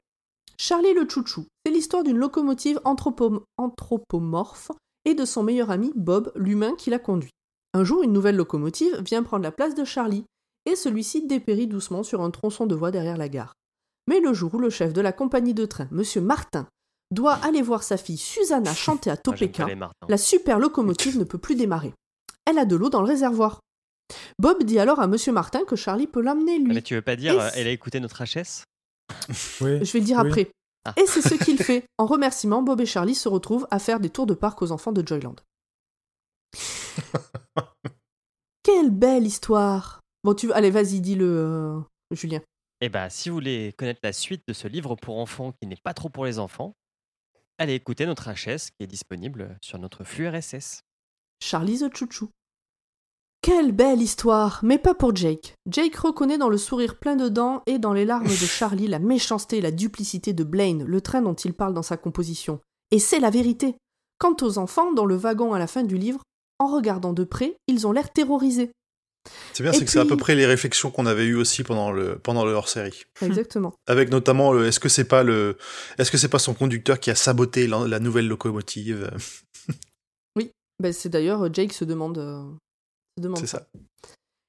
Charlie 0.57 0.93
le 0.93 1.07
Chouchou, 1.07 1.45
c'est 1.65 1.71
l'histoire 1.71 2.03
d'une 2.03 2.17
locomotive 2.17 2.81
anthropo- 2.83 3.43
anthropomorphe 3.57 4.71
et 5.05 5.13
de 5.13 5.23
son 5.23 5.43
meilleur 5.43 5.71
ami 5.71 5.93
Bob, 5.95 6.33
l'humain 6.35 6.75
qui 6.75 6.89
la 6.89 6.99
conduit. 6.99 7.31
Un 7.73 7.85
jour, 7.85 8.03
une 8.03 8.13
nouvelle 8.13 8.35
locomotive 8.35 9.01
vient 9.01 9.23
prendre 9.23 9.43
la 9.43 9.51
place 9.51 9.75
de 9.75 9.85
Charlie, 9.85 10.25
et 10.65 10.75
celui-ci 10.75 11.25
dépérit 11.27 11.67
doucement 11.67 12.03
sur 12.03 12.21
un 12.21 12.31
tronçon 12.31 12.65
de 12.65 12.75
voie 12.75 12.91
derrière 12.91 13.17
la 13.17 13.29
gare. 13.29 13.53
Mais 14.07 14.19
le 14.19 14.33
jour 14.33 14.53
où 14.53 14.59
le 14.59 14.69
chef 14.69 14.93
de 14.93 15.01
la 15.01 15.11
compagnie 15.11 15.53
de 15.53 15.65
train, 15.65 15.87
Monsieur 15.91 16.21
Martin, 16.21 16.67
doit 17.11 17.33
aller 17.35 17.61
voir 17.61 17.83
sa 17.83 17.97
fille 17.97 18.17
Susanna 18.17 18.73
chanter 18.73 19.09
à 19.09 19.15
pas 19.17 19.21
Topeka, 19.31 19.67
la 20.07 20.17
super 20.17 20.59
locomotive 20.59 21.17
ne 21.17 21.23
peut 21.23 21.37
plus 21.37 21.55
démarrer. 21.55 21.93
Elle 22.45 22.59
a 22.59 22.65
de 22.65 22.75
l'eau 22.75 22.89
dans 22.89 23.01
le 23.01 23.07
réservoir. 23.07 23.59
Bob 24.39 24.63
dit 24.63 24.77
alors 24.79 24.99
à 24.99 25.07
Monsieur 25.07 25.31
Martin 25.33 25.63
que 25.65 25.75
Charlie 25.75 26.07
peut 26.07 26.21
l'amener 26.21 26.55
Ah, 26.57 26.63
lui. 26.63 26.73
Mais 26.75 26.81
tu 26.81 26.93
veux 26.93 27.01
pas 27.01 27.15
dire, 27.15 27.33
Et 27.33 27.39
euh, 27.39 27.49
elle 27.55 27.67
a 27.67 27.71
écouté 27.71 27.99
notre 27.99 28.23
HS 28.23 28.63
Oui. 29.61 29.83
Je 29.83 29.91
vais 29.93 29.99
le 29.99 30.05
dire 30.05 30.19
Oui. 30.21 30.27
après. 30.27 30.51
Ah. 30.85 30.93
Et 30.97 31.07
c'est 31.07 31.21
ce 31.21 31.33
qu'il 31.43 31.57
fait. 31.63 31.85
En 31.97 32.05
remerciement, 32.05 32.61
Bob 32.61 32.79
et 32.81 32.85
Charlie 32.85 33.15
se 33.15 33.27
retrouvent 33.27 33.67
à 33.71 33.79
faire 33.79 33.99
des 33.99 34.09
tours 34.09 34.27
de 34.27 34.35
parc 34.35 34.61
aux 34.61 34.71
enfants 34.71 34.91
de 34.91 35.05
Joyland. 35.05 35.35
Quelle 38.63 38.91
belle 38.91 39.25
histoire 39.25 40.01
Bon, 40.23 40.33
tu 40.33 40.51
allez, 40.53 40.71
vas-y, 40.71 41.01
dis-le, 41.01 41.25
euh, 41.25 41.79
Julien. 42.11 42.41
Eh 42.81 42.89
bah, 42.89 43.09
si 43.09 43.29
vous 43.29 43.35
voulez 43.35 43.73
connaître 43.77 44.01
la 44.03 44.11
suite 44.11 44.43
de 44.47 44.53
ce 44.53 44.67
livre 44.67 44.95
pour 44.95 45.17
enfants 45.19 45.53
qui 45.53 45.67
n'est 45.67 45.77
pas 45.77 45.93
trop 45.93 46.09
pour 46.09 46.25
les 46.25 46.39
enfants, 46.39 46.75
allez 47.57 47.73
écouter 47.73 48.05
notre 48.05 48.29
HS 48.29 48.71
qui 48.71 48.83
est 48.83 48.87
disponible 48.87 49.57
sur 49.61 49.79
notre 49.79 50.03
flux 50.03 50.27
RSS. 50.27 50.81
Charlie 51.39 51.79
the 51.79 51.95
Chouchou. 51.95 52.29
Quelle 53.41 53.71
belle 53.71 54.01
histoire, 54.01 54.59
mais 54.63 54.77
pas 54.77 54.93
pour 54.93 55.15
Jake. 55.15 55.53
Jake 55.67 55.95
reconnaît 55.95 56.37
dans 56.37 56.49
le 56.49 56.57
sourire 56.57 56.99
plein 56.99 57.15
de 57.15 57.29
dents 57.29 57.61
et 57.65 57.79
dans 57.79 57.93
les 57.93 58.03
larmes 58.03 58.25
de 58.25 58.29
Charlie 58.33 58.87
la 58.87 58.99
méchanceté 58.99 59.59
et 59.59 59.61
la 59.61 59.71
duplicité 59.71 60.33
de 60.33 60.43
Blaine, 60.43 60.83
le 60.83 60.99
train 60.99 61.21
dont 61.21 61.35
il 61.35 61.53
parle 61.53 61.73
dans 61.73 61.83
sa 61.83 61.95
composition. 61.95 62.59
Et 62.91 62.99
c'est 62.99 63.19
la 63.19 63.29
vérité. 63.29 63.77
Quant 64.17 64.35
aux 64.41 64.57
enfants, 64.57 64.91
dans 64.91 65.05
le 65.05 65.15
wagon 65.15 65.53
à 65.53 65.59
la 65.59 65.67
fin 65.67 65.83
du 65.83 65.97
livre, 65.97 66.23
en 66.59 66.67
regardant 66.67 67.13
de 67.13 67.23
près, 67.23 67.55
ils 67.67 67.85
ont 67.85 67.91
l'air 67.91 68.11
terrorisés. 68.11 68.71
C'est 69.53 69.63
bien, 69.63 69.73
c'est 69.73 69.85
que 69.85 69.91
c'est 69.91 69.99
à 69.99 70.05
peu 70.05 70.17
près 70.17 70.35
les 70.35 70.45
réflexions 70.45 70.91
qu'on 70.91 71.05
avait 71.05 71.25
eues 71.25 71.35
aussi 71.35 71.63
pendant 71.63 71.91
le, 71.91 72.17
pendant 72.19 72.45
le 72.45 72.51
hors-série. 72.51 73.03
Exactement. 73.21 73.73
Avec 73.87 74.09
notamment 74.11 74.61
est-ce 74.63 74.79
que 74.79 74.89
c'est 74.89 75.07
pas 75.07 75.23
le, 75.23 75.57
est-ce 75.97 76.11
que 76.11 76.17
c'est 76.17 76.29
pas 76.29 76.39
son 76.39 76.53
conducteur 76.53 76.99
qui 76.99 77.09
a 77.09 77.15
saboté 77.15 77.67
la, 77.67 77.87
la 77.87 77.99
nouvelle 77.99 78.27
locomotive? 78.27 79.09
Ben, 80.77 80.91
c'est 80.91 81.07
d'ailleurs 81.07 81.43
euh, 81.43 81.49
Jake 81.53 81.71
se 81.71 81.85
demande. 81.85 82.17
euh, 82.17 82.43
se 83.17 83.23
demande 83.23 83.39
C'est 83.39 83.47
ça. 83.47 83.65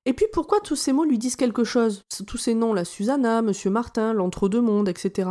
Et 0.07 0.13
puis 0.13 0.27
pourquoi 0.33 0.59
tous 0.61 0.75
ces 0.75 0.93
mots 0.93 1.05
lui 1.05 1.19
disent 1.19 1.37
quelque 1.37 1.63
chose? 1.63 2.03
Tous 2.27 2.37
ces 2.37 2.55
noms, 2.55 2.75
la 2.75 2.85
Susanna, 2.85 3.43
Monsieur 3.43 3.71
Martin, 3.71 4.13
l'entre-deux-mondes, 4.13 4.89
etc. 4.89 5.31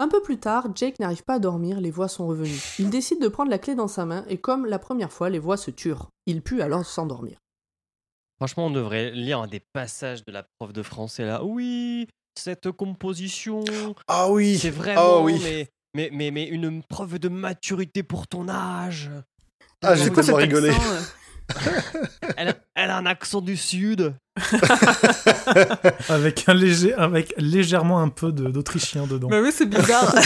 Un 0.00 0.08
peu 0.08 0.22
plus 0.22 0.38
tard, 0.38 0.68
Jake 0.74 0.98
n'arrive 1.00 1.22
pas 1.22 1.34
à 1.34 1.38
dormir, 1.38 1.80
les 1.82 1.90
voix 1.90 2.08
sont 2.08 2.26
revenues. 2.26 2.62
Il 2.78 2.88
décide 2.88 3.20
de 3.20 3.28
prendre 3.28 3.50
la 3.50 3.58
clé 3.58 3.74
dans 3.74 3.88
sa 3.88 4.06
main 4.06 4.24
et 4.28 4.38
comme 4.38 4.64
la 4.64 4.78
première 4.78 5.12
fois, 5.12 5.28
les 5.28 5.38
voix 5.38 5.56
se 5.58 5.70
turent. 5.70 6.08
Il 6.24 6.40
put 6.40 6.62
alors 6.62 6.86
s'endormir. 6.86 7.36
Franchement, 8.38 8.66
on 8.66 8.70
devrait 8.70 9.10
lire 9.10 9.40
un 9.40 9.46
des 9.48 9.60
passages 9.72 10.24
de 10.24 10.30
la 10.32 10.44
prof 10.58 10.72
de 10.72 10.82
français 10.82 11.24
là. 11.24 11.42
Oui, 11.42 12.06
cette 12.38 12.70
composition, 12.70 13.64
Ah 14.06 14.28
oui! 14.30 14.58
c'est 14.58 14.70
vraiment 14.70 15.18
Ah 15.18 15.22
oui! 15.22 15.40
mais, 15.42 15.68
mais, 15.94 16.10
mais, 16.12 16.30
mais 16.30 16.44
une 16.44 16.82
preuve 16.84 17.18
de 17.18 17.28
maturité 17.28 18.02
pour 18.04 18.28
ton 18.28 18.48
âge. 18.48 19.10
Ah, 19.82 19.94
j'ai 19.96 20.12
tellement 20.12 20.36
rigolé. 20.36 20.70
accent, 20.70 20.82
euh 20.90 21.00
Elle, 22.36 22.48
a- 22.50 22.56
elle 22.74 22.90
a 22.90 22.96
un 22.98 23.06
accent 23.06 23.40
du 23.40 23.56
sud. 23.56 24.14
Avec, 26.08 26.48
un 26.48 26.54
léger, 26.54 26.92
avec 26.94 27.32
légèrement 27.38 28.00
un 28.00 28.08
peu 28.10 28.30
de- 28.32 28.50
d'autrichien 28.50 29.06
dedans. 29.06 29.28
Bah 29.28 29.40
oui, 29.42 29.50
c'est 29.52 29.66
bizarre. 29.66 30.14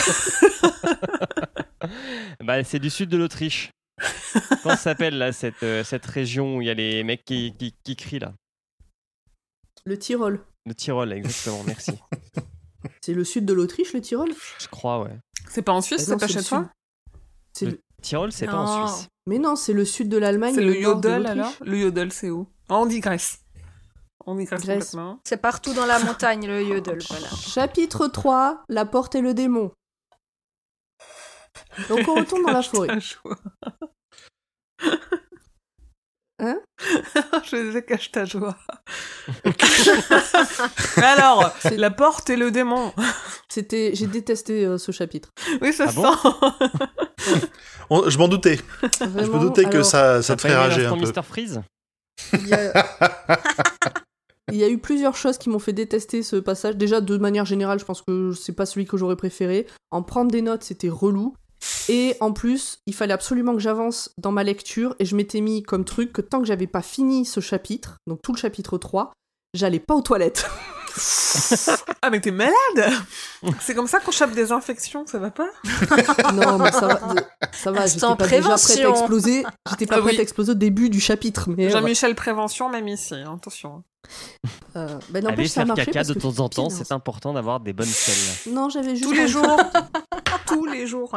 Bah, 2.45 2.63
c'est 2.65 2.79
du 2.79 2.91
sud 2.91 3.09
de 3.09 3.17
l'Autriche. 3.17 3.71
Comment 4.63 4.77
ça 4.77 4.83
s'appelle 4.83 5.19
là 5.19 5.33
cette, 5.33 5.63
euh, 5.63 5.85
cette 5.85 6.07
région 6.07 6.57
où 6.57 6.63
il 6.63 6.67
y 6.67 6.71
a 6.71 6.75
les 6.75 7.05
mecs 7.05 7.25
qui, 7.25 7.55
qui, 7.59 7.75
qui 7.85 7.97
crient 7.97 8.19
là? 8.21 8.33
Le 9.85 9.99
Tyrol. 9.99 10.45
Le 10.67 10.75
Tyrol, 10.75 11.13
exactement, 11.13 11.63
merci. 11.67 11.93
C'est 13.01 13.15
le 13.15 13.25
sud 13.25 13.45
de 13.45 13.53
l'Autriche, 13.53 13.93
le 13.93 14.01
Tyrol? 14.01 14.31
Je 14.61 14.69
crois, 14.69 15.03
ouais. 15.03 15.17
c'est 15.49 15.63
pas 15.63 15.73
en 15.73 15.81
Suisse, 15.81 16.05
c'est 16.05 16.17
pas 16.17 16.27
c'est 16.27 16.35
chez 16.35 16.39
le 16.41 16.45
toi? 16.45 16.71
Le 17.61 17.67
le- 17.71 17.81
Tyrol, 18.01 18.33
c'est 18.33 18.47
pas 18.47 18.57
en. 18.57 18.89
Suisse. 18.89 19.09
Mais 19.27 19.39
non, 19.39 19.55
c'est 19.55 19.73
le 19.73 19.85
sud 19.85 20.09
de 20.09 20.17
l'Allemagne. 20.19 20.55
C'est 20.55 20.63
le 20.63 20.77
Yodel 20.81 21.27
alors? 21.27 21.53
Le 21.61 21.79
Yodel, 21.79 22.13
c'est 22.13 22.31
où? 22.31 22.49
Ah, 22.69 22.79
On 22.79 22.87
dit 22.87 22.99
Grèce. 23.01 23.39
On 24.27 24.35
dit 24.35 24.45
Grèce, 24.45 24.63
Grèce. 24.63 24.91
complètement. 24.91 25.21
C'est 25.25 25.37
partout 25.37 25.75
dans 25.75 25.87
la 25.87 25.99
montagne, 26.01 26.47
le 26.47 26.63
yodel, 26.63 26.99
voilà. 27.09 27.29
Chapitre 27.37 28.07
3, 28.09 28.63
la 28.69 28.85
porte 28.85 29.15
et 29.17 29.21
le 29.21 29.35
démon. 29.35 29.71
Donc 31.89 32.07
on 32.09 32.15
retourne 32.17 32.43
dans 32.43 32.49
la 32.53 32.55
Cache 32.63 32.71
ta 32.71 32.77
forêt. 32.77 33.01
joie. 33.01 33.39
Hein? 36.39 36.59
Je 37.45 37.67
disais 37.67 37.83
cache 37.85 38.11
ta 38.11 38.25
joie. 38.25 38.57
Mais 40.97 41.05
alors, 41.05 41.53
C'est- 41.61 41.77
la 41.77 41.91
porte 41.91 42.31
et 42.31 42.37
le 42.37 42.51
démon. 42.51 42.93
C'était, 43.49 43.93
j'ai 43.95 44.07
détesté 44.09 44.65
euh, 44.67 44.77
ce 44.79 44.91
chapitre. 44.91 45.29
Oui, 45.61 45.73
ça 45.73 45.85
Ah 45.89 45.91
se 45.93 45.97
bon? 45.97 46.13
Sent. 46.13 47.47
On- 47.91 48.09
je 48.11 48.19
m'en 48.19 48.27
doutais. 48.29 48.59
je 48.83 49.05
me 49.31 49.39
doutais 49.39 49.65
que 49.65 49.69
alors, 49.71 49.85
ça, 49.87 50.21
ça 50.23 50.35
te 50.35 50.41
ferait 50.43 50.57
rager 50.57 50.85
un 50.87 50.97
peu. 50.97 51.07
Mr 51.07 51.23
Freeze? 51.23 51.61
Il 52.33 52.49
y, 52.49 52.55
a... 52.55 52.87
il 54.51 54.57
y 54.57 54.65
a 54.65 54.69
eu 54.69 54.79
plusieurs 54.79 55.15
choses 55.17 55.39
qui 55.39 55.49
m'ont 55.49 55.59
fait 55.61 55.73
détester 55.73 56.23
ce 56.25 56.37
passage. 56.37 56.77
Déjà, 56.77 57.01
de 57.01 57.17
manière 57.19 57.45
générale, 57.45 57.79
je 57.79 57.85
pense 57.85 58.03
que 58.03 58.33
c'est 58.33 58.55
pas 58.55 58.67
celui 58.67 58.87
que 58.87 58.97
j'aurais 58.97 59.17
préféré. 59.17 59.67
En 59.93 60.03
prendre 60.03 60.31
des 60.31 60.43
notes, 60.43 60.65
c'était 60.65 60.89
relou. 60.89 61.35
Et 61.89 62.17
en 62.21 62.33
plus, 62.33 62.79
il 62.87 62.95
fallait 62.95 63.15
absolument 63.15 63.55
que 63.55 63.61
j'avance 63.61 64.11
dans 64.19 64.33
ma 64.33 64.45
lecture 64.45 64.95
et 64.99 65.05
je 65.05 65.17
m'étais 65.17 65.41
mis 65.41 65.63
comme 65.63 65.85
truc 65.85 66.13
que 66.13 66.21
tant 66.21 66.41
que 66.41 66.47
j'avais 66.47 66.67
pas 66.67 66.83
fini 66.83 67.25
ce 67.25 67.41
chapitre, 67.41 67.97
donc 68.07 68.21
tout 68.23 68.33
le 68.33 68.39
chapitre 68.39 68.79
3, 68.79 69.13
j'allais 69.55 69.81
pas 69.81 69.95
aux 69.95 70.03
toilettes. 70.03 70.49
Ah, 72.03 72.11
mais 72.11 72.21
t'es 72.21 72.31
malade 72.31 72.93
C'est 73.61 73.75
comme 73.75 73.87
ça 73.87 74.01
qu'on 74.01 74.11
chope 74.11 74.33
des 74.33 74.53
infections, 74.53 75.07
ça 75.07 75.19
va 75.19 75.31
pas? 75.31 75.49
Non, 76.35 76.59
mais 76.59 76.73
ça 76.73 76.87
va, 76.89 77.01
ça 77.53 77.71
va, 77.73 77.87
j'étais 77.87 78.01
pas 78.01 78.15
déjà 78.17 78.17
prête 78.17 78.33
à 78.45 78.57
prévention. 78.57 78.91
exploser. 78.91 79.45
J'étais 79.71 79.87
pas 79.87 79.97
Ah 79.97 80.01
prête 80.01 80.13
oui. 80.15 80.19
à 80.19 80.23
exploser 80.23 80.53
au 80.53 80.57
début 80.57 80.91
du 80.91 81.01
chapitre. 81.01 81.49
Mais 81.57 81.67
euh, 81.67 81.71
Jean-Michel 81.71 82.15
Prévention, 82.15 82.69
même 82.69 82.89
ici, 82.89 83.15
hein, 83.15 83.35
attention. 83.37 83.83
euh, 84.77 84.99
ben, 85.11 85.27
Allez 85.27 85.49
faire 85.49 85.67
caca 85.75 86.05
de 86.05 86.15
temps 86.15 86.39
en 86.41 86.49
temps, 86.49 86.71
c'est 86.71 86.93
important 86.93 87.33
d'avoir 87.33 87.61
des 87.61 87.73
bonnes 87.73 87.87
selles. 87.87 88.53
Non, 88.53 88.69
j'avais 88.69 88.97
juste 88.97 89.05
Tous 89.05 89.13
les 89.13 89.29
jours 89.29 89.57
Tous 90.47 90.67
les 90.67 90.87
jours 90.87 91.17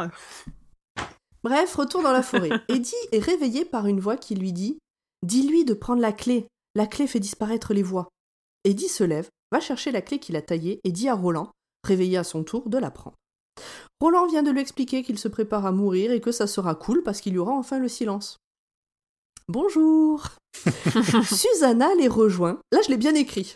Bref, 1.42 1.74
retour 1.76 2.02
dans 2.02 2.12
la 2.12 2.22
forêt. 2.22 2.50
Eddie 2.68 2.92
est 3.12 3.18
réveillé 3.20 3.64
par 3.64 3.86
une 3.86 4.00
voix 4.00 4.16
qui 4.16 4.34
lui 4.34 4.52
dit 4.52 4.78
Dis-lui 5.22 5.64
de 5.64 5.74
prendre 5.74 6.00
la 6.00 6.12
clé. 6.12 6.46
La 6.74 6.86
clé 6.86 7.06
fait 7.06 7.20
disparaître 7.20 7.72
les 7.72 7.82
voix. 7.82 8.08
Eddie 8.64 8.88
se 8.88 9.04
lève, 9.04 9.28
va 9.52 9.60
chercher 9.60 9.92
la 9.92 10.02
clé 10.02 10.18
qu'il 10.18 10.36
a 10.36 10.42
taillée 10.42 10.80
et 10.84 10.92
dit 10.92 11.08
à 11.08 11.14
Roland, 11.14 11.50
réveillé 11.84 12.18
à 12.18 12.24
son 12.24 12.44
tour, 12.44 12.68
de 12.68 12.78
la 12.78 12.90
prendre. 12.90 13.16
Roland 14.00 14.26
vient 14.26 14.42
de 14.42 14.50
lui 14.50 14.60
expliquer 14.60 15.02
qu'il 15.02 15.18
se 15.18 15.28
prépare 15.28 15.64
à 15.64 15.72
mourir 15.72 16.12
et 16.12 16.20
que 16.20 16.32
ça 16.32 16.46
sera 16.46 16.74
cool 16.74 17.02
parce 17.02 17.20
qu'il 17.20 17.34
y 17.34 17.38
aura 17.38 17.52
enfin 17.52 17.78
le 17.78 17.88
silence. 17.88 18.36
Bonjour 19.48 20.24
Susanna 21.24 21.94
les 21.94 22.08
rejoint. 22.08 22.58
Là, 22.72 22.80
je 22.84 22.90
l'ai 22.90 22.96
bien 22.96 23.14
écrit. 23.14 23.54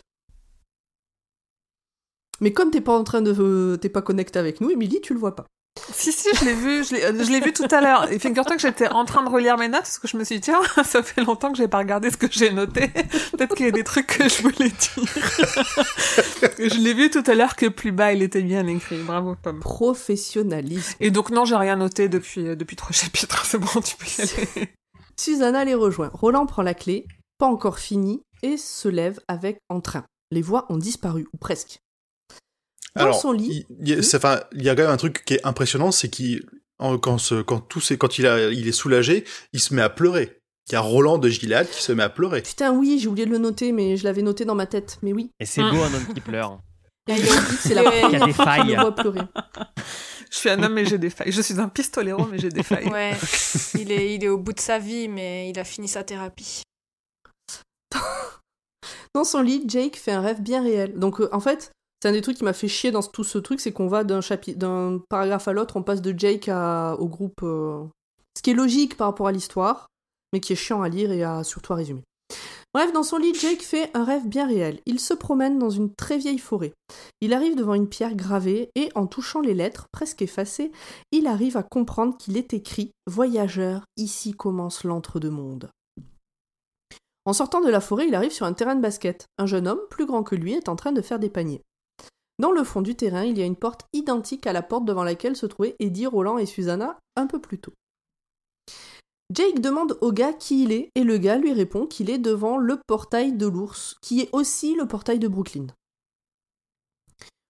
Mais 2.39 2.53
comme 2.53 2.71
t'es 2.71 2.81
pas 2.81 2.97
en 2.97 3.03
train 3.03 3.21
de, 3.21 3.77
t'es 3.79 3.89
pas 3.89 4.01
connecté 4.01 4.39
avec 4.39 4.61
nous, 4.61 4.71
Émilie, 4.71 5.01
tu 5.01 5.13
le 5.13 5.19
vois 5.19 5.35
pas. 5.35 5.45
Si, 5.93 6.11
si, 6.11 6.27
je 6.35 6.43
l'ai 6.43 6.53
vu, 6.53 6.83
je 6.83 6.93
l'ai, 6.93 7.03
euh, 7.05 7.23
je 7.23 7.31
l'ai 7.31 7.39
vu 7.39 7.53
tout 7.53 7.67
à 7.71 7.79
l'heure. 7.79 8.11
Et 8.11 8.19
figure-toi 8.19 8.55
que 8.55 8.61
j'étais 8.61 8.89
en 8.89 9.05
train 9.05 9.23
de 9.23 9.29
relire 9.29 9.57
mes 9.57 9.69
notes 9.69 9.81
parce 9.81 9.99
que 9.99 10.07
je 10.07 10.17
me 10.17 10.23
suis 10.25 10.35
dit, 10.35 10.41
tiens, 10.41 10.59
ça 10.83 11.01
fait 11.01 11.21
longtemps 11.21 11.51
que 11.51 11.57
j'ai 11.57 11.69
pas 11.69 11.77
regardé 11.77 12.11
ce 12.11 12.17
que 12.17 12.27
j'ai 12.29 12.51
noté. 12.51 12.89
Peut-être 12.89 13.55
qu'il 13.55 13.65
y 13.65 13.69
a 13.69 13.71
des 13.71 13.83
trucs 13.83 14.07
que 14.07 14.27
je 14.27 14.41
voulais 14.41 14.69
dire. 14.69 15.05
je 16.59 16.77
l'ai 16.77 16.93
vu 16.93 17.09
tout 17.09 17.23
à 17.25 17.35
l'heure 17.35 17.55
que 17.55 17.67
plus 17.67 17.91
bas, 17.91 18.11
il 18.11 18.21
était 18.21 18.41
bien 18.41 18.67
écrit. 18.67 19.01
Bravo, 19.03 19.35
Tom. 19.41 19.59
Professionnalisme. 19.61 20.97
Et 20.99 21.09
donc, 21.09 21.29
non, 21.29 21.45
j'ai 21.45 21.55
rien 21.55 21.77
noté 21.77 22.09
depuis, 22.09 22.47
euh, 22.47 22.55
depuis 22.55 22.75
trois 22.75 22.91
chapitres. 22.95 23.45
C'est 23.45 23.57
bon, 23.57 23.81
tu 23.81 23.95
peux 23.95 24.05
y 24.05 24.21
aller. 24.21 24.73
Susanna 25.17 25.63
les 25.63 25.75
rejoint. 25.75 26.09
Roland 26.13 26.47
prend 26.47 26.63
la 26.63 26.73
clé, 26.73 27.07
pas 27.37 27.47
encore 27.47 27.79
fini, 27.79 28.23
et 28.43 28.57
se 28.57 28.89
lève 28.89 29.19
avec 29.29 29.59
entrain. 29.69 30.03
Les 30.31 30.41
voix 30.41 30.65
ont 30.69 30.77
disparu, 30.77 31.27
ou 31.33 31.37
presque. 31.37 31.79
Dans 32.95 33.03
Alors, 33.03 33.19
son 33.21 33.31
lit. 33.31 33.65
il, 33.69 33.75
il 33.81 33.89
y 33.89 33.93
a- 33.93 34.01
c'est- 34.03 34.17
enfin, 34.17 34.41
il 34.53 34.63
y 34.63 34.69
a 34.69 34.75
quand 34.75 34.81
même 34.83 34.91
un 34.91 34.97
truc 34.97 35.23
qui 35.25 35.35
est 35.35 35.45
impressionnant, 35.45 35.91
c'est 35.91 36.09
qu'il, 36.09 36.45
quand, 37.01 37.17
ce- 37.17 37.41
quand 37.41 37.59
tout 37.61 37.79
c'est, 37.79 37.97
quand 37.97 38.17
il 38.17 38.27
a, 38.27 38.49
il 38.49 38.67
est 38.67 38.71
soulagé, 38.73 39.23
il 39.53 39.59
se 39.59 39.73
met 39.73 39.81
à 39.81 39.89
pleurer. 39.89 40.37
Il 40.69 40.73
y 40.73 40.75
a 40.75 40.81
Roland 40.81 41.17
de 41.17 41.27
Gilad 41.29 41.69
qui 41.69 41.81
se 41.81 41.91
met 41.91 42.03
à 42.03 42.09
pleurer. 42.09 42.41
Putain, 42.41 42.71
oui, 42.71 42.99
j'ai 43.01 43.07
oublié 43.07 43.25
de 43.25 43.31
le 43.31 43.37
noter, 43.39 43.71
mais 43.71 43.97
je 43.97 44.03
l'avais 44.03 44.21
noté 44.21 44.45
dans 44.45 44.55
ma 44.55 44.65
tête. 44.67 44.99
Mais 45.01 45.11
oui. 45.13 45.31
Et 45.39 45.45
c'est 45.45 45.61
beau 45.61 45.81
un 45.81 45.93
homme 45.93 46.13
qui 46.13 46.21
pleure. 46.21 46.59
Et 47.09 47.13
il 47.15 47.25
c'est 47.25 47.73
la 47.73 47.81
Il 47.81 47.85
y 47.85 47.87
a 47.87 48.01
première 48.01 48.25
des 48.27 48.33
fois 48.33 48.45
qu'il 48.45 48.53
failles. 48.63 48.75
le 48.75 48.81
voit 48.81 48.95
pleurer. 48.95 49.21
Je 50.29 50.37
suis 50.37 50.49
un 50.49 50.61
homme, 50.63 50.73
mais 50.73 50.85
j'ai 50.85 50.97
des 50.99 51.09
failles. 51.09 51.31
Je 51.31 51.41
suis 51.41 51.59
un 51.59 51.67
pistolero, 51.67 52.25
mais 52.27 52.37
j'ai 52.37 52.49
des 52.49 52.63
failles. 52.63 52.87
Ouais, 52.89 53.17
il 53.77 53.91
est, 53.91 54.15
il 54.15 54.23
est 54.23 54.29
au 54.29 54.37
bout 54.37 54.53
de 54.53 54.59
sa 54.59 54.77
vie, 54.79 55.07
mais 55.09 55.49
il 55.49 55.59
a 55.59 55.63
fini 55.63 55.87
sa 55.87 56.03
thérapie. 56.03 56.61
Dans 59.13 59.23
son 59.25 59.41
lit, 59.41 59.63
Jake 59.67 59.97
fait 59.97 60.11
un 60.11 60.21
rêve 60.21 60.41
bien 60.41 60.63
réel. 60.63 60.97
Donc, 60.97 61.19
euh, 61.19 61.27
en 61.33 61.39
fait, 61.41 61.71
c'est 62.01 62.09
un 62.09 62.13
des 62.13 62.21
trucs 62.21 62.37
qui 62.37 62.43
m'a 62.43 62.53
fait 62.53 62.67
chier 62.67 62.89
dans 62.91 63.03
tout 63.03 63.23
ce 63.23 63.37
truc, 63.37 63.59
c'est 63.59 63.71
qu'on 63.71 63.87
va 63.87 64.03
d'un 64.03 64.21
chapitre, 64.21 64.57
d'un 64.57 64.99
paragraphe 65.07 65.47
à 65.47 65.53
l'autre, 65.53 65.77
on 65.77 65.83
passe 65.83 66.01
de 66.01 66.17
Jake 66.17 66.49
au 66.49 67.07
groupe. 67.07 67.41
euh, 67.43 67.83
Ce 68.35 68.41
qui 68.41 68.49
est 68.49 68.55
logique 68.55 68.97
par 68.97 69.07
rapport 69.07 69.27
à 69.27 69.31
l'histoire, 69.31 69.87
mais 70.33 70.39
qui 70.39 70.53
est 70.53 70.55
chiant 70.55 70.81
à 70.81 70.89
lire 70.89 71.11
et 71.11 71.23
à 71.23 71.43
surtout 71.43 71.73
à 71.73 71.75
résumer. 71.75 72.01
Bref, 72.73 72.93
dans 72.93 73.03
son 73.03 73.17
lit, 73.17 73.35
Jake 73.35 73.61
fait 73.61 73.91
un 73.93 74.05
rêve 74.05 74.27
bien 74.27 74.47
réel. 74.47 74.79
Il 74.85 74.99
se 75.01 75.13
promène 75.13 75.59
dans 75.59 75.69
une 75.69 75.93
très 75.93 76.17
vieille 76.17 76.39
forêt. 76.39 76.71
Il 77.19 77.33
arrive 77.33 77.57
devant 77.57 77.73
une 77.73 77.89
pierre 77.89 78.15
gravée 78.15 78.71
et, 78.75 78.89
en 78.95 79.07
touchant 79.07 79.41
les 79.41 79.53
lettres, 79.53 79.87
presque 79.91 80.21
effacées, 80.21 80.71
il 81.11 81.27
arrive 81.27 81.57
à 81.57 81.63
comprendre 81.63 82.17
qu'il 82.17 82.37
est 82.37 82.53
écrit 82.53 82.91
Voyageur, 83.07 83.83
ici 83.97 84.31
commence 84.31 84.85
l'entre-deux-mondes. 84.85 85.69
En 87.25 87.33
sortant 87.33 87.61
de 87.61 87.69
la 87.69 87.81
forêt, 87.81 88.07
il 88.07 88.15
arrive 88.15 88.31
sur 88.31 88.45
un 88.45 88.53
terrain 88.53 88.75
de 88.75 88.81
basket. 88.81 89.25
Un 89.37 89.45
jeune 89.45 89.67
homme, 89.67 89.81
plus 89.89 90.05
grand 90.05 90.23
que 90.23 90.35
lui, 90.35 90.53
est 90.53 90.69
en 90.69 90.77
train 90.77 90.93
de 90.93 91.01
faire 91.01 91.19
des 91.19 91.29
paniers. 91.29 91.61
Dans 92.41 92.51
le 92.51 92.63
fond 92.63 92.81
du 92.81 92.95
terrain, 92.95 93.23
il 93.23 93.37
y 93.37 93.43
a 93.43 93.45
une 93.45 93.55
porte 93.55 93.85
identique 93.93 94.47
à 94.47 94.51
la 94.51 94.63
porte 94.63 94.83
devant 94.83 95.03
laquelle 95.03 95.35
se 95.35 95.45
trouvaient 95.45 95.75
Eddie, 95.77 96.07
Roland 96.07 96.39
et 96.39 96.47
Susanna 96.47 96.97
un 97.15 97.27
peu 97.27 97.39
plus 97.39 97.59
tôt. 97.59 97.73
Jake 99.31 99.61
demande 99.61 99.95
au 100.01 100.11
gars 100.11 100.33
qui 100.33 100.63
il 100.63 100.71
est, 100.71 100.89
et 100.95 101.03
le 101.03 101.19
gars 101.19 101.37
lui 101.37 101.53
répond 101.53 101.85
qu'il 101.85 102.09
est 102.09 102.17
devant 102.17 102.57
le 102.57 102.79
portail 102.87 103.33
de 103.33 103.45
l'ours, 103.45 103.95
qui 104.01 104.21
est 104.21 104.29
aussi 104.31 104.73
le 104.73 104.87
portail 104.87 105.19
de 105.19 105.27
Brooklyn. 105.27 105.67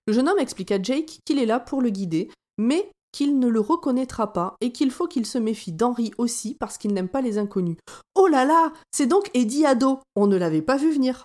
Le 0.08 0.12
jeune 0.12 0.28
homme 0.28 0.40
explique 0.40 0.74
à 0.74 0.82
Jake 0.82 1.20
qu'il 1.24 1.40
est 1.40 1.46
là 1.46 1.62
pour 1.62 1.82
le 1.82 1.90
guider, 1.90 2.30
mais 2.58 2.92
qu'il 3.14 3.40
ne 3.40 3.48
le 3.48 3.62
reconnaîtra 3.62 4.34
pas 4.34 4.58
et 4.60 4.74
qu'il 4.74 4.92
faut 4.92 5.08
qu'il 5.08 5.26
se 5.26 5.38
méfie 5.38 5.72
d'Henry 5.72 6.12
aussi 6.18 6.56
parce 6.56 6.78
qu'il 6.78 6.94
n'aime 6.94 7.08
pas 7.08 7.22
les 7.22 7.38
inconnus. 7.38 7.78
Oh 8.16 8.28
là 8.28 8.44
là, 8.44 8.74
c'est 8.92 9.08
donc 9.08 9.32
Eddie 9.34 9.66
ado. 9.66 10.02
On 10.18 10.28
ne 10.28 10.36
l'avait 10.36 10.62
pas 10.62 10.76
vu 10.76 10.92
venir. 10.92 11.24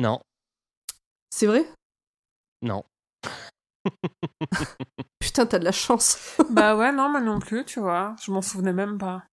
Non, 0.00 0.18
C'est 1.30 1.46
vrai? 1.46 1.72
Non. 2.62 2.82
Putain, 5.20 5.46
t'as 5.46 5.58
de 5.58 5.64
la 5.64 5.72
chance. 5.72 6.18
bah 6.50 6.76
ouais, 6.76 6.92
non, 6.92 7.08
moi 7.08 7.20
non 7.20 7.38
plus, 7.38 7.64
tu 7.64 7.80
vois. 7.80 8.14
Je 8.24 8.30
m'en 8.30 8.42
souvenais 8.42 8.72
même 8.72 8.98
pas. 8.98 9.24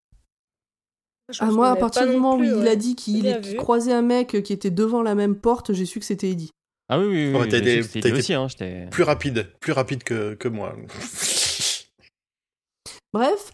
Ah, 1.39 1.51
moi, 1.51 1.71
à 1.71 1.75
partir 1.75 2.05
du 2.05 2.13
moment 2.13 2.35
où 2.35 2.43
il 2.43 2.53
ouais. 2.53 2.69
a 2.69 2.75
dit 2.75 2.95
qu'il 2.95 3.55
croisait 3.57 3.93
un 3.93 4.01
mec 4.01 4.43
qui 4.43 4.53
était 4.53 4.71
devant 4.71 5.01
la 5.01 5.15
même 5.15 5.35
porte, 5.35 5.73
j'ai 5.73 5.85
su 5.85 5.99
que 5.99 6.05
c'était 6.05 6.29
Eddie. 6.29 6.51
Ah 6.89 6.99
oui, 6.99 7.05
oui, 7.05 7.31
oui. 7.33 7.41
Oui, 7.41 7.49
t'as 7.49 7.59
été- 7.59 7.79
été- 7.79 8.11
aussi, 8.11 8.33
hein, 8.33 8.47
Plus 8.91 9.03
rapide, 9.03 9.53
plus 9.61 9.71
rapide 9.71 10.03
que, 10.03 10.35
que 10.35 10.49
moi. 10.49 10.75
Bref, 13.13 13.51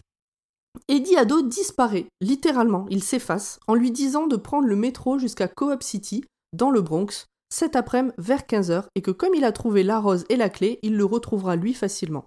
Eddie 0.88 1.16
ado 1.16 1.42
disparaît, 1.42 2.06
littéralement, 2.20 2.86
il 2.90 3.04
s'efface, 3.04 3.60
en 3.66 3.74
lui 3.74 3.90
disant 3.90 4.26
de 4.26 4.36
prendre 4.36 4.66
le 4.66 4.76
métro 4.76 5.18
jusqu'à 5.18 5.48
Co-op 5.48 5.82
City, 5.82 6.24
dans 6.52 6.70
le 6.70 6.80
Bronx, 6.80 7.26
cet 7.52 7.76
après-midi 7.76 8.14
vers 8.18 8.42
15h, 8.42 8.84
et 8.94 9.02
que 9.02 9.10
comme 9.10 9.34
il 9.34 9.44
a 9.44 9.52
trouvé 9.52 9.82
la 9.82 9.98
rose 9.98 10.24
et 10.28 10.36
la 10.36 10.48
clé, 10.48 10.78
il 10.82 10.96
le 10.96 11.04
retrouvera 11.04 11.56
lui 11.56 11.74
facilement. 11.74 12.24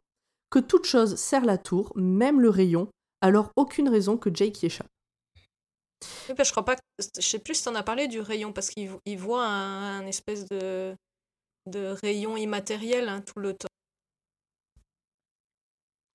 Que 0.49 0.59
toute 0.59 0.85
chose 0.85 1.15
sert 1.15 1.45
la 1.45 1.57
tour, 1.57 1.91
même 1.95 2.39
le 2.41 2.49
rayon, 2.49 2.89
alors 3.21 3.51
aucune 3.55 3.89
raison 3.89 4.17
que 4.17 4.29
Jake 4.33 4.61
y 4.61 4.67
échappe. 4.67 4.87
Oui, 6.29 6.35
que 6.35 6.43
je 6.43 6.51
crois 6.51 6.65
pas. 6.65 6.75
que- 6.75 6.81
Je 7.17 7.21
sais 7.21 7.39
plus 7.39 7.55
si 7.55 7.63
t'en 7.63 7.75
as 7.75 7.83
parlé 7.83 8.07
du 8.07 8.19
rayon, 8.19 8.51
parce 8.53 8.69
qu'il 8.69 8.89
vo- 8.89 8.99
il 9.05 9.17
voit 9.17 9.45
un, 9.45 10.05
espèce 10.05 10.45
de, 10.49 10.93
de 11.67 11.87
rayon 12.03 12.35
immatériel 12.37 13.07
hein, 13.09 13.21
tout 13.21 13.39
le 13.39 13.53
temps. 13.53 13.67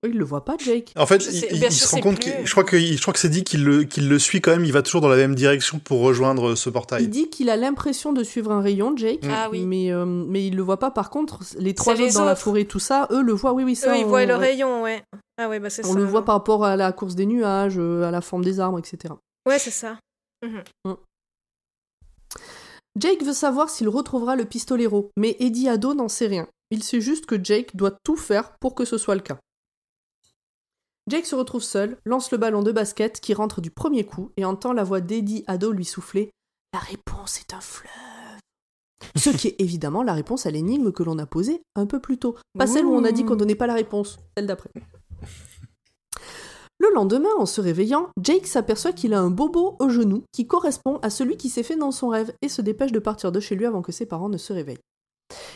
Il 0.07 0.17
le 0.17 0.23
voit 0.23 0.45
pas, 0.45 0.55
Jake. 0.57 0.93
En 0.95 1.05
fait, 1.05 1.21
Je 1.21 1.29
il, 1.29 1.55
il- 1.57 1.63
il 1.65 1.71
se 1.73 1.93
rend 1.93 1.99
compte 2.01 2.21
plus- 2.21 2.31
que 2.31 2.45
je 2.45 2.51
crois 2.51 2.63
que 2.63 2.79
je 2.79 3.01
crois 3.01 3.13
que 3.13 3.19
c'est 3.19 3.27
dit 3.27 3.43
qu'il 3.43 3.65
le 3.65 3.83
qu'il 3.83 4.07
le 4.07 4.17
suit 4.17 4.39
quand 4.39 4.51
même. 4.51 4.63
Il 4.63 4.71
va 4.71 4.81
toujours 4.81 5.01
dans 5.01 5.09
la 5.09 5.17
même 5.17 5.35
direction 5.35 5.77
pour 5.79 5.99
rejoindre 5.99 6.55
ce 6.55 6.69
Il 6.69 6.73
portail. 6.73 7.07
dit 7.09 7.29
qu'il 7.29 7.49
a 7.49 7.57
l'impression 7.57 8.13
de 8.13 8.23
suivre 8.23 8.51
un 8.53 8.61
rayon, 8.61 8.95
Jake, 8.95 9.25
Mm. 9.25 9.29
Ah 9.33 9.49
oui. 9.51 9.65
mais, 9.65 9.91
euh, 9.91 10.05
mais 10.05 10.47
il 10.47 10.55
le 10.55 10.61
voit 10.63 10.79
pas. 10.79 10.89
Par 10.89 11.09
contre, 11.09 11.39
les 11.57 11.73
trois 11.75 11.95
les 11.95 12.05
autres 12.05 12.13
dans 12.13 12.23
la 12.25 12.37
forêt, 12.37 12.63
tout 12.63 12.79
ça, 12.79 13.07
eux 13.11 13.21
le 13.21 13.33
voient. 13.33 13.51
Oui, 13.51 13.63
oui, 13.65 13.75
ça. 13.75 13.91
Eux, 13.93 13.97
ils 13.99 14.05
on- 14.05 14.07
voient 14.07 14.25
le 14.25 14.35
ouais. 14.35 14.39
rayon, 14.39 14.83
ouais. 14.83 15.03
Ah 15.37 15.49
ouais, 15.49 15.59
bah 15.59 15.69
c'est 15.69 15.83
ça. 15.83 15.89
On 15.89 15.93
le 15.95 16.03
voit 16.03 16.19
alors. 16.19 16.25
par 16.25 16.35
rapport 16.35 16.63
à 16.63 16.77
la 16.77 16.93
course 16.93 17.15
des 17.15 17.25
nuages, 17.25 17.75
euh, 17.77 18.03
à 18.03 18.11
la 18.11 18.21
forme 18.21 18.45
des 18.45 18.61
arbres, 18.61 18.79
etc. 18.79 19.13
Ouais, 19.47 19.59
c'est 19.59 19.69
ça. 19.69 19.97
Jake 22.97 23.23
veut 23.23 23.33
savoir 23.33 23.69
s'il 23.69 23.87
retrouvera 23.89 24.35
le 24.35 24.45
pistolero, 24.45 25.11
mais 25.17 25.35
Eddie 25.39 25.69
Ado 25.69 25.93
n'en 25.93 26.07
sait 26.09 26.27
rien. 26.27 26.47
Il 26.71 26.83
sait 26.83 27.01
juste 27.01 27.25
que 27.25 27.41
Jake 27.41 27.75
doit 27.75 27.97
tout 28.03 28.15
faire 28.17 28.53
pour 28.59 28.75
que 28.75 28.85
ce 28.85 28.97
soit 28.97 29.15
le 29.15 29.21
cas. 29.21 29.37
Jake 31.09 31.25
se 31.25 31.33
retrouve 31.35 31.63
seul, 31.63 31.97
lance 32.05 32.31
le 32.31 32.37
ballon 32.37 32.61
de 32.61 32.71
basket 32.71 33.19
qui 33.19 33.33
rentre 33.33 33.61
du 33.61 33.71
premier 33.71 34.05
coup 34.05 34.31
et 34.37 34.45
entend 34.45 34.73
la 34.73 34.83
voix 34.83 35.01
d'Eddie 35.01 35.43
Ado 35.47 35.71
lui 35.71 35.83
souffler 35.85 36.29
La 36.71 36.77
réponse 36.79 37.39
est 37.39 37.51
un 37.55 37.61
fleuve. 37.61 37.91
Ce 39.15 39.31
qui 39.31 39.47
est 39.47 39.55
évidemment 39.57 40.03
la 40.03 40.13
réponse 40.13 40.45
à 40.45 40.51
l'énigme 40.51 40.91
que 40.91 41.01
l'on 41.01 41.17
a 41.17 41.25
posée 41.25 41.61
un 41.75 41.87
peu 41.87 41.99
plus 41.99 42.19
tôt. 42.19 42.35
Pas 42.59 42.67
celle 42.67 42.85
où 42.85 42.93
on 42.93 43.03
a 43.05 43.11
dit 43.11 43.25
qu'on 43.25 43.35
donnait 43.35 43.55
pas 43.55 43.65
la 43.65 43.73
réponse, 43.73 44.19
celle 44.37 44.45
d'après. 44.45 44.69
Le 46.77 46.93
lendemain, 46.93 47.29
en 47.39 47.47
se 47.47 47.59
réveillant, 47.59 48.09
Jake 48.21 48.45
s'aperçoit 48.45 48.93
qu'il 48.93 49.15
a 49.15 49.19
un 49.19 49.31
bobo 49.31 49.77
au 49.79 49.89
genou 49.89 50.23
qui 50.31 50.45
correspond 50.45 50.97
à 51.01 51.09
celui 51.09 51.37
qui 51.37 51.49
s'est 51.49 51.63
fait 51.63 51.75
dans 51.75 51.91
son 51.91 52.09
rêve 52.09 52.31
et 52.43 52.49
se 52.49 52.61
dépêche 52.61 52.91
de 52.91 52.99
partir 52.99 53.31
de 53.31 53.39
chez 53.39 53.55
lui 53.55 53.65
avant 53.65 53.81
que 53.81 53.91
ses 53.91 54.05
parents 54.05 54.29
ne 54.29 54.37
se 54.37 54.53
réveillent. 54.53 54.77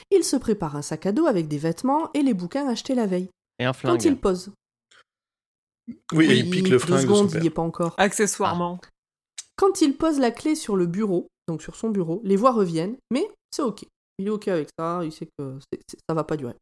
Il 0.09 0.23
se 0.23 0.35
prépare 0.35 0.75
un 0.75 0.81
sac 0.81 1.05
à 1.05 1.11
dos 1.11 1.27
avec 1.27 1.47
des 1.47 1.59
vêtements 1.59 2.09
et 2.15 2.23
les 2.23 2.33
bouquins 2.33 2.67
achetés 2.67 2.95
la 2.95 3.05
veille. 3.05 3.29
Et 3.59 3.65
un 3.65 3.71
Quand 3.71 3.79
flingue. 3.79 4.03
il 4.03 4.17
pose. 4.17 4.51
Oui, 6.13 6.25
et 6.31 6.37
il 6.39 6.49
pique 6.49 6.69
le 6.69 6.77
de 6.77 6.81
son 6.81 6.97
secondes, 6.97 7.31
il 7.33 7.41
n'y 7.41 7.47
est 7.47 7.51
pas 7.51 7.61
encore. 7.61 7.93
Accessoirement. 7.97 8.79
Quand 9.55 9.81
il 9.81 9.97
pose 9.97 10.19
la 10.19 10.31
clé 10.31 10.55
sur 10.55 10.75
le 10.75 10.85
bureau, 10.85 11.27
donc 11.47 11.61
sur 11.61 11.75
son 11.75 11.89
bureau, 11.89 12.21
les 12.23 12.35
voix 12.35 12.51
reviennent, 12.51 12.97
mais 13.11 13.27
c'est 13.51 13.61
ok. 13.61 13.85
Il 14.19 14.27
est 14.27 14.31
ok 14.31 14.47
avec 14.47 14.69
ça, 14.77 15.01
il 15.03 15.11
sait 15.11 15.27
que 15.37 15.57
c'est- 15.71 15.81
c'est- 15.89 15.97
ça 16.09 16.13
va 16.15 16.23
pas 16.23 16.37
durer. 16.37 16.55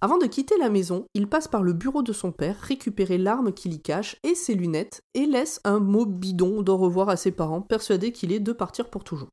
Avant 0.00 0.18
de 0.18 0.26
quitter 0.26 0.56
la 0.58 0.70
maison, 0.70 1.06
il 1.14 1.26
passe 1.28 1.48
par 1.48 1.62
le 1.62 1.72
bureau 1.72 2.02
de 2.02 2.12
son 2.12 2.30
père, 2.30 2.56
récupérer 2.60 3.18
l'arme 3.18 3.52
qu'il 3.52 3.72
y 3.74 3.80
cache 3.82 4.16
et 4.22 4.34
ses 4.34 4.54
lunettes, 4.54 5.00
et 5.14 5.26
laisse 5.26 5.60
un 5.64 5.80
mot 5.80 6.06
bidon 6.06 6.62
d'au 6.62 6.76
revoir 6.76 7.08
à 7.08 7.16
ses 7.16 7.32
parents, 7.32 7.62
persuadé 7.62 8.12
qu'il 8.12 8.30
est 8.32 8.40
de 8.40 8.52
partir 8.52 8.90
pour 8.90 9.02
toujours. 9.02 9.30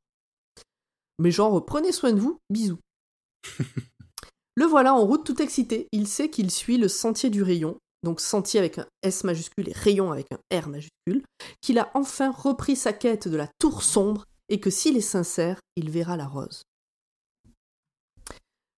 Mais 1.18 1.30
genre, 1.30 1.64
prenez 1.64 1.92
soin 1.92 2.12
de 2.12 2.18
vous, 2.20 2.38
bisous. 2.50 2.78
le 4.56 4.64
voilà 4.64 4.94
en 4.94 5.04
route 5.06 5.24
tout 5.24 5.40
excité, 5.40 5.86
il 5.92 6.08
sait 6.08 6.30
qu'il 6.30 6.50
suit 6.50 6.78
le 6.78 6.88
sentier 6.88 7.30
du 7.30 7.42
rayon, 7.42 7.78
donc 8.02 8.20
sentier 8.20 8.60
avec 8.60 8.78
un 8.78 8.86
S 9.02 9.24
majuscule 9.24 9.68
et 9.68 9.72
rayon 9.72 10.12
avec 10.12 10.28
un 10.32 10.58
R 10.58 10.68
majuscule, 10.68 11.22
qu'il 11.60 11.78
a 11.78 11.90
enfin 11.94 12.30
repris 12.30 12.76
sa 12.76 12.92
quête 12.92 13.28
de 13.28 13.36
la 13.36 13.48
tour 13.58 13.82
sombre 13.82 14.24
et 14.48 14.60
que 14.60 14.70
s'il 14.70 14.96
est 14.96 15.00
sincère, 15.00 15.60
il 15.76 15.90
verra 15.90 16.16
la 16.16 16.26
rose. 16.26 16.62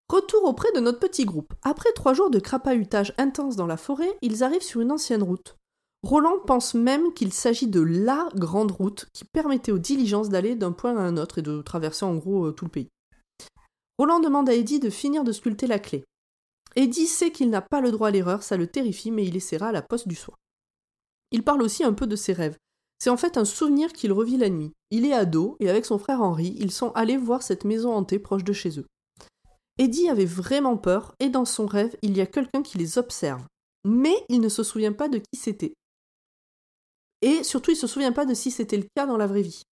Retour 0.10 0.46
auprès 0.46 0.72
de 0.72 0.80
notre 0.80 1.00
petit 1.00 1.26
groupe. 1.26 1.54
Après 1.64 1.92
trois 1.92 2.14
jours 2.14 2.30
de 2.30 2.40
crapahutage 2.40 3.14
intense 3.18 3.58
dans 3.58 3.68
la 3.68 3.76
forêt, 3.76 4.18
ils 4.22 4.42
arrivent 4.44 4.62
sur 4.62 4.80
une 4.80 4.92
ancienne 4.92 5.24
route. 5.24 5.58
Roland 6.04 6.40
pense 6.46 6.76
même 6.76 7.14
qu'il 7.14 7.34
s'agit 7.34 7.68
de 7.68 7.82
LA 7.82 8.30
grande 8.36 8.72
route 8.72 9.08
qui 9.12 9.26
permettait 9.26 9.74
aux 9.74 9.80
diligences 9.80 10.30
d'aller 10.30 10.56
d'un 10.56 10.72
point 10.72 10.96
à 10.96 11.02
un 11.02 11.18
autre 11.18 11.40
et 11.40 11.42
de 11.42 11.62
traverser 11.62 12.06
en 12.06 12.16
gros 12.16 12.46
euh, 12.46 12.52
tout 12.52 12.66
le 12.66 12.72
pays. 12.72 12.88
Roland 13.98 14.20
demande 14.20 14.48
à 14.48 14.54
Eddie 14.54 14.80
de 14.80 14.90
finir 14.90 15.26
de 15.26 15.32
sculpter 15.34 15.68
la 15.68 15.80
clé. 15.80 16.06
Eddie 16.78 17.08
sait 17.08 17.32
qu'il 17.32 17.50
n'a 17.50 17.64
pas 17.64 17.82
le 17.82 17.90
droit 17.90 18.10
à 18.10 18.12
l'erreur, 18.12 18.44
ça 18.44 18.56
le 18.56 18.68
terrifie, 18.68 19.10
mais 19.10 19.26
il 19.26 19.36
essaiera 19.36 19.70
à 19.70 19.72
la 19.72 19.82
poste 19.82 20.08
du 20.08 20.14
soir. 20.14 20.38
Il 21.32 21.44
parle 21.44 21.64
aussi 21.64 21.84
un 21.84 21.92
peu 21.92 22.06
de 22.06 22.16
ses 22.16 22.34
rêves. 22.34 22.56
C'est 23.00 23.10
en 23.10 23.18
fait 23.18 23.36
un 23.36 23.46
souvenir 23.46 23.92
qu'il 23.94 24.14
revit 24.14 24.38
la 24.38 24.50
nuit. 24.50 24.74
Il 24.92 25.04
est 25.04 25.14
ado 25.14 25.58
et 25.60 25.72
avec 25.72 25.86
son 25.88 25.98
frère 25.98 26.22
Henri, 26.22 26.56
ils 26.60 26.72
sont 26.72 26.92
allés 26.92 27.18
voir 27.18 27.42
cette 27.42 27.66
maison 27.66 27.94
hantée 27.94 28.20
proche 28.20 28.44
de 28.44 28.54
chez 28.54 28.80
eux. 28.80 28.86
Eddie 29.80 30.08
avait 30.08 30.26
vraiment 30.26 30.78
peur 30.78 31.16
et 31.20 31.30
dans 31.30 31.46
son 31.46 31.66
rêve, 31.66 31.98
il 32.04 32.16
y 32.16 32.22
a 32.22 32.28
quelqu'un 32.28 32.62
qui 32.62 32.78
les 32.78 33.00
observe. 33.00 33.44
Mais 33.84 34.16
il 34.30 34.40
ne 34.40 34.50
se 34.50 34.62
souvient 34.62 34.94
pas 34.94 35.10
de 35.10 35.18
qui 35.18 35.40
c'était. 35.40 35.74
Et 37.24 37.44
surtout, 37.44 37.72
il 37.72 37.76
ne 37.76 37.80
se 37.80 37.88
souvient 37.88 38.12
pas 38.12 38.28
de 38.28 38.36
si 38.36 38.52
c'était 38.52 38.78
le 38.78 38.86
cas 38.96 39.08
dans 39.08 39.18
la 39.18 39.26
vraie 39.26 39.42
vie. 39.42 39.64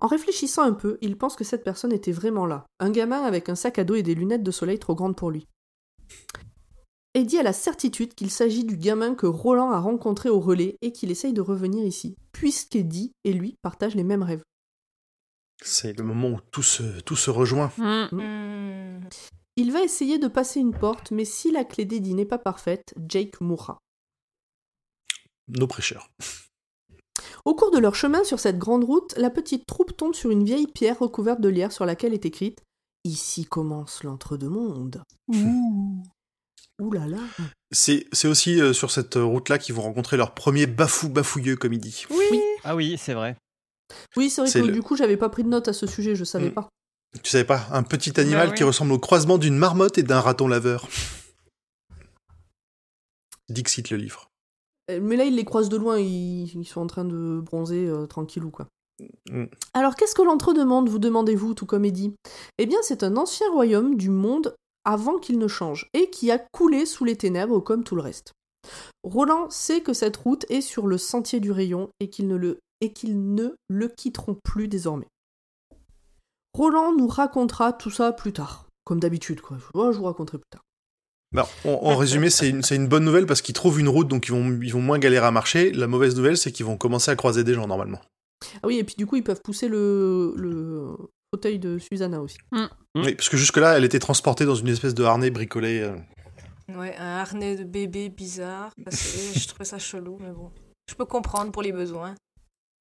En 0.00 0.08
réfléchissant 0.08 0.62
un 0.62 0.72
peu, 0.72 0.98
il 1.02 1.16
pense 1.16 1.36
que 1.36 1.44
cette 1.44 1.62
personne 1.62 1.92
était 1.92 2.10
vraiment 2.10 2.46
là, 2.46 2.66
un 2.80 2.90
gamin 2.90 3.22
avec 3.22 3.48
un 3.48 3.54
sac 3.54 3.78
à 3.78 3.84
dos 3.84 3.94
et 3.94 4.02
des 4.02 4.16
lunettes 4.16 4.42
de 4.42 4.50
soleil 4.50 4.80
trop 4.80 4.96
grandes 4.96 5.16
pour 5.16 5.30
lui. 5.30 5.46
Eddie 7.14 7.38
a 7.38 7.42
la 7.42 7.52
certitude 7.52 8.14
qu'il 8.14 8.30
s'agit 8.30 8.64
du 8.64 8.76
gamin 8.76 9.14
que 9.14 9.26
Roland 9.26 9.72
a 9.72 9.80
rencontré 9.80 10.28
au 10.28 10.40
relais 10.40 10.76
et 10.82 10.92
qu'il 10.92 11.10
essaye 11.10 11.32
de 11.32 11.40
revenir 11.40 11.84
ici, 11.84 12.16
puisqu'Eddie 12.32 13.12
et 13.24 13.32
lui 13.32 13.56
partagent 13.62 13.96
les 13.96 14.04
mêmes 14.04 14.22
rêves. 14.22 14.44
C'est 15.60 15.96
le 15.98 16.04
moment 16.04 16.28
où 16.28 16.40
tout 16.52 16.62
se, 16.62 17.00
tout 17.00 17.16
se 17.16 17.30
rejoint. 17.30 17.72
Mm. 17.78 18.08
Hmm. 18.12 19.00
Il 19.56 19.72
va 19.72 19.82
essayer 19.82 20.18
de 20.18 20.28
passer 20.28 20.60
une 20.60 20.72
porte, 20.72 21.10
mais 21.10 21.24
si 21.24 21.50
la 21.50 21.64
clé 21.64 21.84
d'Eddie 21.84 22.14
n'est 22.14 22.24
pas 22.24 22.38
parfaite, 22.38 22.94
Jake 23.08 23.40
mourra. 23.40 23.78
Nos 25.48 25.66
prêcheurs. 25.66 26.10
Au 27.44 27.54
cours 27.54 27.70
de 27.70 27.78
leur 27.78 27.94
chemin 27.94 28.22
sur 28.22 28.38
cette 28.38 28.58
grande 28.58 28.84
route, 28.84 29.16
la 29.16 29.30
petite 29.30 29.66
troupe 29.66 29.96
tombe 29.96 30.14
sur 30.14 30.30
une 30.30 30.44
vieille 30.44 30.68
pierre 30.68 30.98
recouverte 30.98 31.40
de 31.40 31.48
lierre 31.48 31.72
sur 31.72 31.86
laquelle 31.86 32.14
est 32.14 32.26
écrite 32.26 32.62
Ici 33.04 33.44
commence 33.44 34.02
l'entre-deux-mondes. 34.04 35.02
Ouh 36.80 36.92
là 36.92 37.06
là. 37.06 37.18
C'est 37.72 38.06
c'est 38.12 38.28
aussi 38.28 38.60
euh, 38.60 38.72
sur 38.72 38.90
cette 38.90 39.14
route-là 39.16 39.58
qu'ils 39.58 39.74
vont 39.74 39.82
rencontrer 39.82 40.16
leur 40.16 40.34
premier 40.34 40.66
bafou 40.66 41.08
bafouilleux, 41.08 41.56
comme 41.56 41.72
il 41.72 41.80
dit. 41.80 42.04
Oui. 42.10 42.40
Ah 42.64 42.76
oui, 42.76 42.96
c'est 42.98 43.14
vrai. 43.14 43.36
Oui, 44.16 44.30
c'est 44.30 44.42
vrai 44.42 44.50
C'est 44.50 44.60
que 44.60 44.66
le- 44.66 44.72
du 44.72 44.82
coup, 44.82 44.94
j'avais 44.96 45.16
pas 45.16 45.28
pris 45.28 45.42
de 45.44 45.48
note 45.48 45.66
à 45.68 45.72
ce 45.72 45.86
sujet, 45.86 46.14
je 46.14 46.24
savais 46.24 46.50
Mm. 46.50 46.54
pas. 46.54 46.68
Tu 47.22 47.30
savais 47.30 47.44
pas? 47.44 47.66
Un 47.72 47.82
petit 47.82 48.20
animal 48.20 48.48
Bah 48.48 48.52
oui. 48.52 48.58
qui 48.58 48.64
ressemble 48.64 48.92
au 48.92 48.98
croisement 48.98 49.38
d'une 49.38 49.56
marmotte 49.56 49.96
et 49.98 50.02
d'un 50.02 50.20
raton 50.20 50.46
laveur. 50.46 50.86
Dixit 53.48 53.90
le 53.90 53.96
livre. 53.96 54.28
Euh, 54.90 55.00
Mais 55.02 55.16
là, 55.16 55.24
ils 55.24 55.34
les 55.34 55.44
croisent 55.44 55.70
de 55.70 55.76
loin, 55.76 55.98
ils, 55.98 56.54
ils 56.54 56.66
sont 56.66 56.80
en 56.82 56.86
train 56.86 57.04
de 57.04 57.40
bronzer 57.40 57.86
euh, 57.86 58.06
tranquillou, 58.06 58.50
quoi. 58.50 58.68
Mm. 59.30 59.44
Alors, 59.74 59.94
qu'est-ce 59.94 60.14
que 60.14 60.22
l'entre-demande, 60.22 60.88
vous 60.88 60.98
demandez-vous, 60.98 61.54
tout 61.54 61.66
comme 61.66 61.84
Eddie? 61.84 62.14
Eh 62.58 62.66
bien, 62.66 62.78
c'est 62.82 63.02
un 63.02 63.16
ancien 63.16 63.50
royaume 63.50 63.96
du 63.96 64.10
monde 64.10 64.54
avant 64.84 65.18
qu'il 65.18 65.38
ne 65.38 65.48
change, 65.48 65.88
et 65.92 66.08
qui 66.10 66.30
a 66.30 66.38
coulé 66.38 66.86
sous 66.86 67.04
les 67.04 67.16
ténèbres 67.16 67.60
comme 67.60 67.84
tout 67.84 67.94
le 67.94 68.02
reste. 68.02 68.32
Roland 69.04 69.50
sait 69.50 69.80
que 69.80 69.92
cette 69.92 70.16
route 70.16 70.46
est 70.50 70.60
sur 70.60 70.86
le 70.86 70.98
sentier 70.98 71.40
du 71.40 71.52
rayon 71.52 71.90
et 72.00 72.10
qu'ils 72.10 72.26
ne 72.26 72.36
le, 72.36 72.58
et 72.80 72.92
qu'ils 72.92 73.34
ne 73.34 73.54
le 73.68 73.88
quitteront 73.88 74.36
plus 74.42 74.68
désormais. 74.68 75.08
Roland 76.54 76.94
nous 76.96 77.06
racontera 77.06 77.72
tout 77.72 77.90
ça 77.90 78.12
plus 78.12 78.32
tard, 78.32 78.66
comme 78.84 79.00
d'habitude, 79.00 79.40
quoi. 79.40 79.58
Oh, 79.74 79.92
je 79.92 79.98
vous 79.98 80.04
raconterai 80.04 80.38
plus 80.38 80.50
tard. 80.50 80.62
Bah, 81.32 81.46
en, 81.66 81.70
en 81.70 81.96
résumé, 81.96 82.30
c'est 82.30 82.48
une, 82.48 82.62
c'est 82.62 82.76
une 82.76 82.88
bonne 82.88 83.04
nouvelle 83.04 83.26
parce 83.26 83.42
qu'ils 83.42 83.54
trouvent 83.54 83.78
une 83.78 83.88
route, 83.88 84.08
donc 84.08 84.26
ils 84.28 84.32
vont, 84.32 84.58
ils 84.62 84.72
vont 84.72 84.80
moins 84.80 84.98
galérer 84.98 85.26
à 85.26 85.30
marcher. 85.30 85.70
La 85.72 85.86
mauvaise 85.86 86.16
nouvelle, 86.16 86.38
c'est 86.38 86.52
qu'ils 86.52 86.64
vont 86.64 86.78
commencer 86.78 87.10
à 87.10 87.16
croiser 87.16 87.44
des 87.44 87.52
gens 87.52 87.66
normalement. 87.66 88.00
Ah 88.62 88.66
oui, 88.66 88.78
et 88.78 88.84
puis 88.84 88.94
du 88.96 89.06
coup, 89.06 89.16
ils 89.16 89.24
peuvent 89.24 89.42
pousser 89.42 89.68
le, 89.68 90.32
le 90.36 90.96
fauteuil 91.34 91.58
de 91.58 91.78
Susanna 91.78 92.20
aussi. 92.20 92.38
Mm. 92.52 92.66
Oui, 92.96 93.14
parce 93.14 93.28
que 93.28 93.36
jusque-là, 93.36 93.76
elle 93.76 93.84
était 93.84 93.98
transportée 93.98 94.44
dans 94.44 94.54
une 94.54 94.68
espèce 94.68 94.94
de 94.94 95.04
harnais 95.04 95.30
bricolé. 95.30 95.80
euh. 95.80 95.96
Ouais, 96.76 96.94
un 96.98 97.18
harnais 97.18 97.56
de 97.56 97.64
bébé 97.64 98.08
bizarre. 98.10 98.70
parce 98.84 98.96
que 98.96 99.38
je 99.38 99.48
trouvais 99.48 99.64
ça 99.64 99.78
chelou, 99.78 100.18
mais 100.20 100.30
bon. 100.30 100.50
Je 100.88 100.94
peux 100.94 101.04
comprendre 101.06 101.50
pour 101.52 101.62
les 101.62 101.72
besoins. 101.72 102.14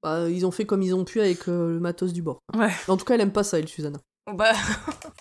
Bah, 0.03 0.29
ils 0.29 0.45
ont 0.45 0.51
fait 0.51 0.65
comme 0.65 0.81
ils 0.83 0.93
ont 0.93 1.03
pu 1.05 1.19
avec 1.21 1.47
euh, 1.49 1.71
le 1.73 1.79
matos 1.79 2.13
du 2.13 2.21
bord. 2.21 2.39
Ouais. 2.55 2.71
En 2.87 2.97
tout 2.97 3.05
cas, 3.05 3.15
elle 3.15 3.21
aime 3.21 3.31
pas 3.31 3.43
ça, 3.43 3.57
elle, 3.59 3.67
Susanna. 3.67 3.97
Bon, 4.27 4.33
Bah, 4.35 4.51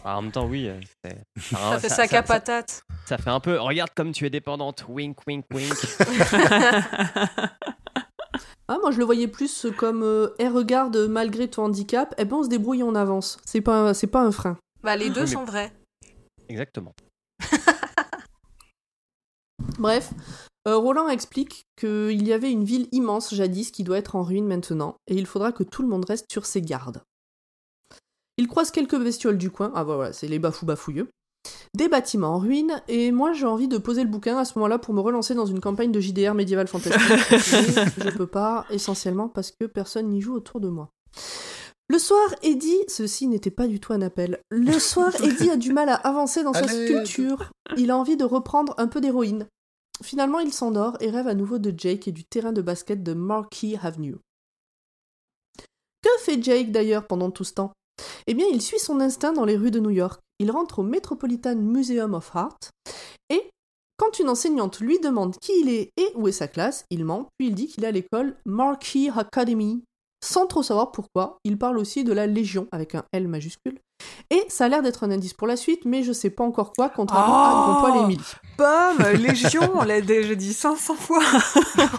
Ah, 0.05 0.19
en 0.19 0.23
même 0.23 0.33
temps, 0.33 0.47
oui. 0.47 0.69
euh, 0.69 0.79
c'est- 1.05 1.55
ça 1.57 1.79
fait 1.79 1.89
sac 1.89 2.13
à 2.13 2.23
patate. 2.23 2.83
ça 3.07 3.17
fait 3.19 3.31
un 3.31 3.41
peu. 3.41 3.59
Regarde 3.59 3.91
comme 3.97 4.13
tu 4.13 4.27
es 4.27 4.31
dépendante. 4.31 4.85
Wink, 4.89 5.17
wink, 5.27 5.45
wink. 5.55 5.73
Ah, 8.69 8.79
moi, 8.81 8.91
je 8.91 8.99
le 8.99 9.05
voyais 9.05 9.29
plus 9.29 9.67
comme 9.77 10.03
euh, 10.03 10.29
Eh, 10.39 10.49
regarde, 10.49 10.97
malgré 11.09 11.49
ton 11.49 11.65
handicap, 11.65 12.15
eh 12.19 12.25
ben, 12.25 12.37
on 12.37 12.43
se 12.45 12.49
débrouille, 12.49 12.83
on 12.83 12.95
avance. 12.95 13.39
C'est 13.45 13.61
pas, 13.61 13.95
c'est 13.95 14.07
pas 14.09 14.23
un 14.23 14.33
frein. 14.33 14.59
Bah, 14.83 14.97
les 14.97 15.09
deux 15.11 15.23
Oui, 15.23 15.27
mais- 15.29 15.33
sont 15.33 15.45
vrais. 15.45 15.73
Exactement. 16.49 16.93
Bref, 19.79 20.13
euh, 20.69 20.77
Roland 20.77 21.09
explique 21.09 21.65
qu'il 21.77 22.27
y 22.27 22.33
avait 22.33 22.51
une 22.51 22.65
ville 22.65 22.89
immense 22.93 23.35
jadis 23.35 23.71
qui 23.71 23.85
doit 23.85 23.99
être 23.99 24.17
en 24.17 24.23
ruine 24.23 24.47
maintenant, 24.47 24.97
et 25.07 25.15
il 25.15 25.27
faudra 25.27 25.53
que 25.53 25.63
tout 25.63 25.83
le 25.83 25.89
monde 25.89 26.05
reste 26.05 26.27
sur 26.31 26.47
ses 26.47 26.63
gardes. 26.63 27.03
Il 28.39 28.49
croise 28.49 28.71
quelques 28.71 28.99
bestioles 28.99 29.39
du 29.39 29.51
coin, 29.51 29.73
ah 29.75 29.85
bah 29.85 29.97
voilà, 29.97 30.13
c'est 30.13 30.29
les 30.29 30.39
bafous 30.39 30.67
bafouilleux, 30.67 31.09
des 31.75 31.89
bâtiments 31.89 32.35
en 32.35 32.39
ruine, 32.39 32.83
et 32.89 33.13
moi 33.13 33.33
j'ai 33.33 33.47
envie 33.47 33.69
de 33.69 33.79
poser 33.79 34.03
le 34.03 34.09
bouquin 34.09 34.39
à 34.39 34.45
ce 34.45 34.59
moment-là 34.59 34.79
pour 34.79 34.95
me 34.95 35.01
relancer 35.01 35.35
dans 35.35 35.47
une 35.47 35.61
campagne 35.61 35.93
de 35.93 36.01
JDR 36.01 36.35
médiéval 36.35 36.69
fantastique. 36.69 37.01
je 37.31 38.17
peux 38.17 38.27
pas, 38.27 38.65
essentiellement 38.71 39.29
parce 39.29 39.51
que 39.51 39.67
personne 39.67 40.09
n'y 40.09 40.21
joue 40.21 40.35
autour 40.35 40.61
de 40.61 40.69
moi. 40.69 40.91
Le 41.89 41.99
soir, 41.99 42.35
Eddie, 42.43 42.83
ceci 42.89 43.29
n'était 43.29 43.53
pas 43.53 43.69
du 43.69 43.79
tout 43.79 43.93
un 43.93 44.03
appel. 44.03 44.41
Le 44.51 44.79
soir, 44.79 45.15
Eddie 45.23 45.51
a 45.51 45.57
du 45.57 45.73
mal 45.73 45.89
à 45.89 45.95
avancer 45.95 46.43
dans 46.43 46.53
sa 46.53 46.67
sculpture. 46.67 47.51
Il 47.77 47.91
a 47.91 47.97
envie 47.97 48.17
de 48.17 48.25
reprendre 48.25 48.75
un 48.79 48.89
peu 48.89 49.01
d'héroïne. 49.01 49.47
Finalement, 50.03 50.41
il 50.41 50.53
s'endort 50.53 50.97
et 51.01 51.11
rêve 51.11 51.29
à 51.29 51.35
nouveau 51.35 51.59
de 51.59 51.73
Jake 51.77 52.09
et 52.09 52.13
du 52.13 52.25
terrain 52.25 52.53
de 52.53 52.61
basket 52.61 53.03
de 53.03 53.15
Marquis 53.15 53.79
Avenue. 53.81 54.17
Que 56.03 56.11
fait 56.21 56.43
Jake 56.43 56.73
d'ailleurs 56.73 57.07
pendant 57.07 57.31
tout 57.31 57.45
ce 57.45 57.55
temps? 57.55 57.73
Eh 58.27 58.35
bien, 58.35 58.47
il 58.53 58.61
suit 58.61 58.79
son 58.79 59.01
instinct 59.01 59.33
dans 59.33 59.45
les 59.45 59.57
rues 59.57 59.71
de 59.71 59.81
New 59.81 59.91
York. 59.91 60.21
Il 60.39 60.51
rentre 60.51 60.81
au 60.81 60.83
Metropolitan 60.83 61.57
Museum 61.57 62.15
of 62.15 62.35
Art 62.35 62.59
et 63.31 63.51
quand 63.97 64.19
une 64.19 64.29
enseignante 64.29 64.81
lui 64.81 64.99
demande 65.01 65.37
qui 65.41 65.53
il 65.61 65.71
est 65.71 65.91
et 65.97 66.13
où 66.15 66.29
est 66.29 66.33
sa 66.33 66.49
classe, 66.49 66.85
il 66.91 67.05
ment, 67.05 67.29
puis 67.39 67.49
il 67.49 67.55
dit 67.55 67.67
qu'il 67.67 67.85
est 67.85 67.89
à 67.89 67.93
l'école 67.93 68.37
Marquis 68.45 69.09
Academy. 69.09 69.83
Sans 70.23 70.47
trop 70.47 70.63
savoir 70.63 70.93
pourquoi, 70.93 71.39
il 71.45 71.57
parle 71.57 71.79
aussi 71.79 72.05
de 72.05 72.13
la 72.13 72.27
Légion 72.27 72.69
avec 72.73 72.95
un 72.95 73.05
L 73.13 73.29
majuscule. 73.29 73.79
Et 74.31 74.45
ça 74.49 74.65
a 74.65 74.69
l'air 74.69 74.83
d'être 74.83 75.05
un 75.05 75.11
indice 75.11 75.35
pour 75.35 75.47
la 75.47 75.57
suite, 75.57 75.85
mais 75.85 76.03
je 76.03 76.13
sais 76.13 76.31
pas 76.31 76.43
encore 76.45 76.73
quoi, 76.73 76.89
contrairement 76.89 77.45
à 77.45 77.53
Oh 77.53 77.73
Grandpoil 77.73 77.97
et 77.97 78.05
Emily. 78.05 78.25
Bam 78.59 78.99
Légion, 79.15 79.71
on 79.75 79.85
l'a 79.85 80.01
déjà 80.01 80.35
dit 80.35 80.53
500 80.53 80.95
fois. 80.95 81.23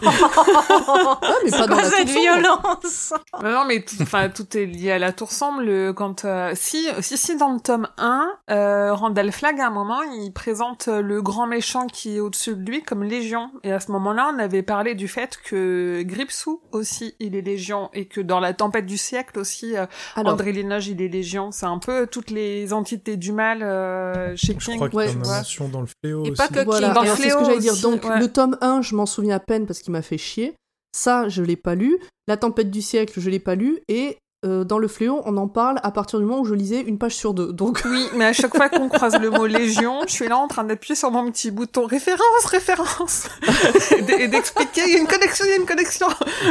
Ah, 0.06 1.34
mais 1.44 1.52
pas 1.52 1.68
dans 1.68 1.76
Quoi 1.76 1.84
la 1.84 1.90
cette 1.90 2.10
violence 2.10 3.14
Non, 3.44 3.52
non, 3.52 3.66
mais 3.66 3.84
tout, 3.84 3.96
enfin, 4.02 4.30
tout 4.30 4.58
est 4.58 4.66
lié 4.66 4.92
à 4.92 5.00
la 5.00 5.12
tour 5.12 5.32
semble. 5.32 5.94
Quand 5.94 6.26
euh, 6.26 6.52
si, 6.56 6.88
si, 7.02 7.18
si, 7.18 7.36
dans 7.38 7.54
le 7.54 7.60
tome 7.60 7.88
1, 7.98 8.32
euh, 8.50 8.94
Randall 8.94 9.32
Flagg, 9.32 9.60
à 9.60 9.68
un 9.68 9.72
moment, 9.72 10.02
il 10.02 10.32
présente 10.32 10.88
le 10.88 11.22
grand 11.22 11.48
méchant 11.48 11.88
qui 11.88 12.18
est 12.18 12.20
au-dessus 12.20 12.56
de 12.56 12.70
lui 12.70 12.84
comme 12.84 13.04
Légion. 13.04 13.52
Et 13.64 13.72
à 13.72 13.80
ce 13.80 13.92
moment-là, 13.92 14.32
on 14.34 14.40
avait 14.40 14.64
parlé 14.64 14.96
du 14.96 15.08
fait 15.08 15.40
que 15.44 16.02
Gripsou 16.04 16.62
aussi, 16.72 17.16
il 17.20 17.36
est 17.36 17.42
Légion, 17.42 17.90
et 17.94 18.06
que 18.08 18.22
dans 18.22 18.40
la 18.40 18.54
tempête 18.54 18.86
du 18.86 18.98
siècle 18.98 19.40
aussi, 19.40 19.78
euh, 19.78 19.86
Alors, 20.16 20.34
André 20.34 20.52
Linoge, 20.52 20.88
il 20.88 21.02
est 21.02 21.08
Légion. 21.08 21.52
C'est 21.52 21.66
un 21.66 21.80
peu 21.80 22.08
toutes 22.18 22.32
les 22.32 22.74
entités 22.74 23.16
du 23.16 23.32
mal 23.32 23.62
euh, 23.62 24.36
chez 24.36 24.56
Je 24.58 24.66
King. 24.66 24.76
crois 24.78 24.90
qu'il 24.90 24.98
ouais, 24.98 25.08
y 25.08 25.12
a 25.12 25.14
mention 25.16 25.68
dans 25.68 25.82
le 25.82 25.88
fléau 25.88 26.26
Et 26.26 26.32
aussi. 26.32 26.38
pas 26.38 26.48
que 26.48 26.66
voilà, 26.66 26.88
King. 26.88 26.96
Dans 26.96 27.06
ce 27.16 27.22
Fléau 27.22 27.38
que 27.40 27.46
j'allais 27.46 27.60
dire. 27.60 27.74
aussi, 27.74 27.82
Donc, 27.84 28.04
ouais. 28.06 28.20
le 28.20 28.28
tome 28.32 28.58
1, 28.62 28.82
je 28.82 28.96
m'en 28.96 29.06
souviens 29.06 29.36
à 29.36 29.40
peine 29.40 29.68
parce 29.68 29.80
qu'il 29.80 29.92
m'a 29.94 30.02
fait 30.02 30.18
chier. 30.18 30.56
Ça, 30.96 31.30
je 31.30 31.44
l'ai 31.44 31.56
pas 31.58 31.76
lu. 31.76 32.00
La 32.28 32.38
tempête 32.38 32.72
du 32.72 32.82
siècle, 32.82 33.14
je 33.20 33.30
l'ai 33.30 33.38
pas 33.40 33.54
lu. 33.54 33.80
Et 33.88 34.18
euh, 34.46 34.64
dans 34.64 34.80
le 34.80 34.88
fléau, 34.88 35.22
on 35.26 35.38
en 35.38 35.48
parle 35.48 35.80
à 35.84 35.92
partir 35.92 36.18
du 36.20 36.26
moment 36.26 36.42
où 36.42 36.46
je 36.46 36.54
lisais 36.56 36.82
une 36.82 36.98
page 36.98 37.16
sur 37.16 37.34
deux. 37.36 37.52
Donc, 37.54 37.82
Oui, 37.86 38.08
mais 38.16 38.26
à 38.26 38.34
chaque 38.34 38.56
fois 38.56 38.70
qu'on 38.70 38.88
croise 38.90 39.20
le 39.20 39.30
mot 39.30 39.46
Légion, 39.46 40.02
je 40.08 40.12
suis 40.14 40.28
là 40.28 40.38
en 40.38 40.48
train 40.48 40.64
d'appuyer 40.64 40.96
sur 40.96 41.12
mon 41.12 41.30
petit 41.32 41.52
bouton 41.52 41.86
référence, 41.86 42.46
référence, 42.46 43.28
et 43.92 44.12
et 44.24 44.28
d'expliquer 44.28 44.82
il 44.88 44.94
y 44.94 44.96
a 44.96 45.00
une 45.00 45.08
connexion, 45.08 45.46
il 45.46 45.50
y 45.50 45.54
a 45.54 45.58
une 45.58 45.66
connexion. 45.66 46.08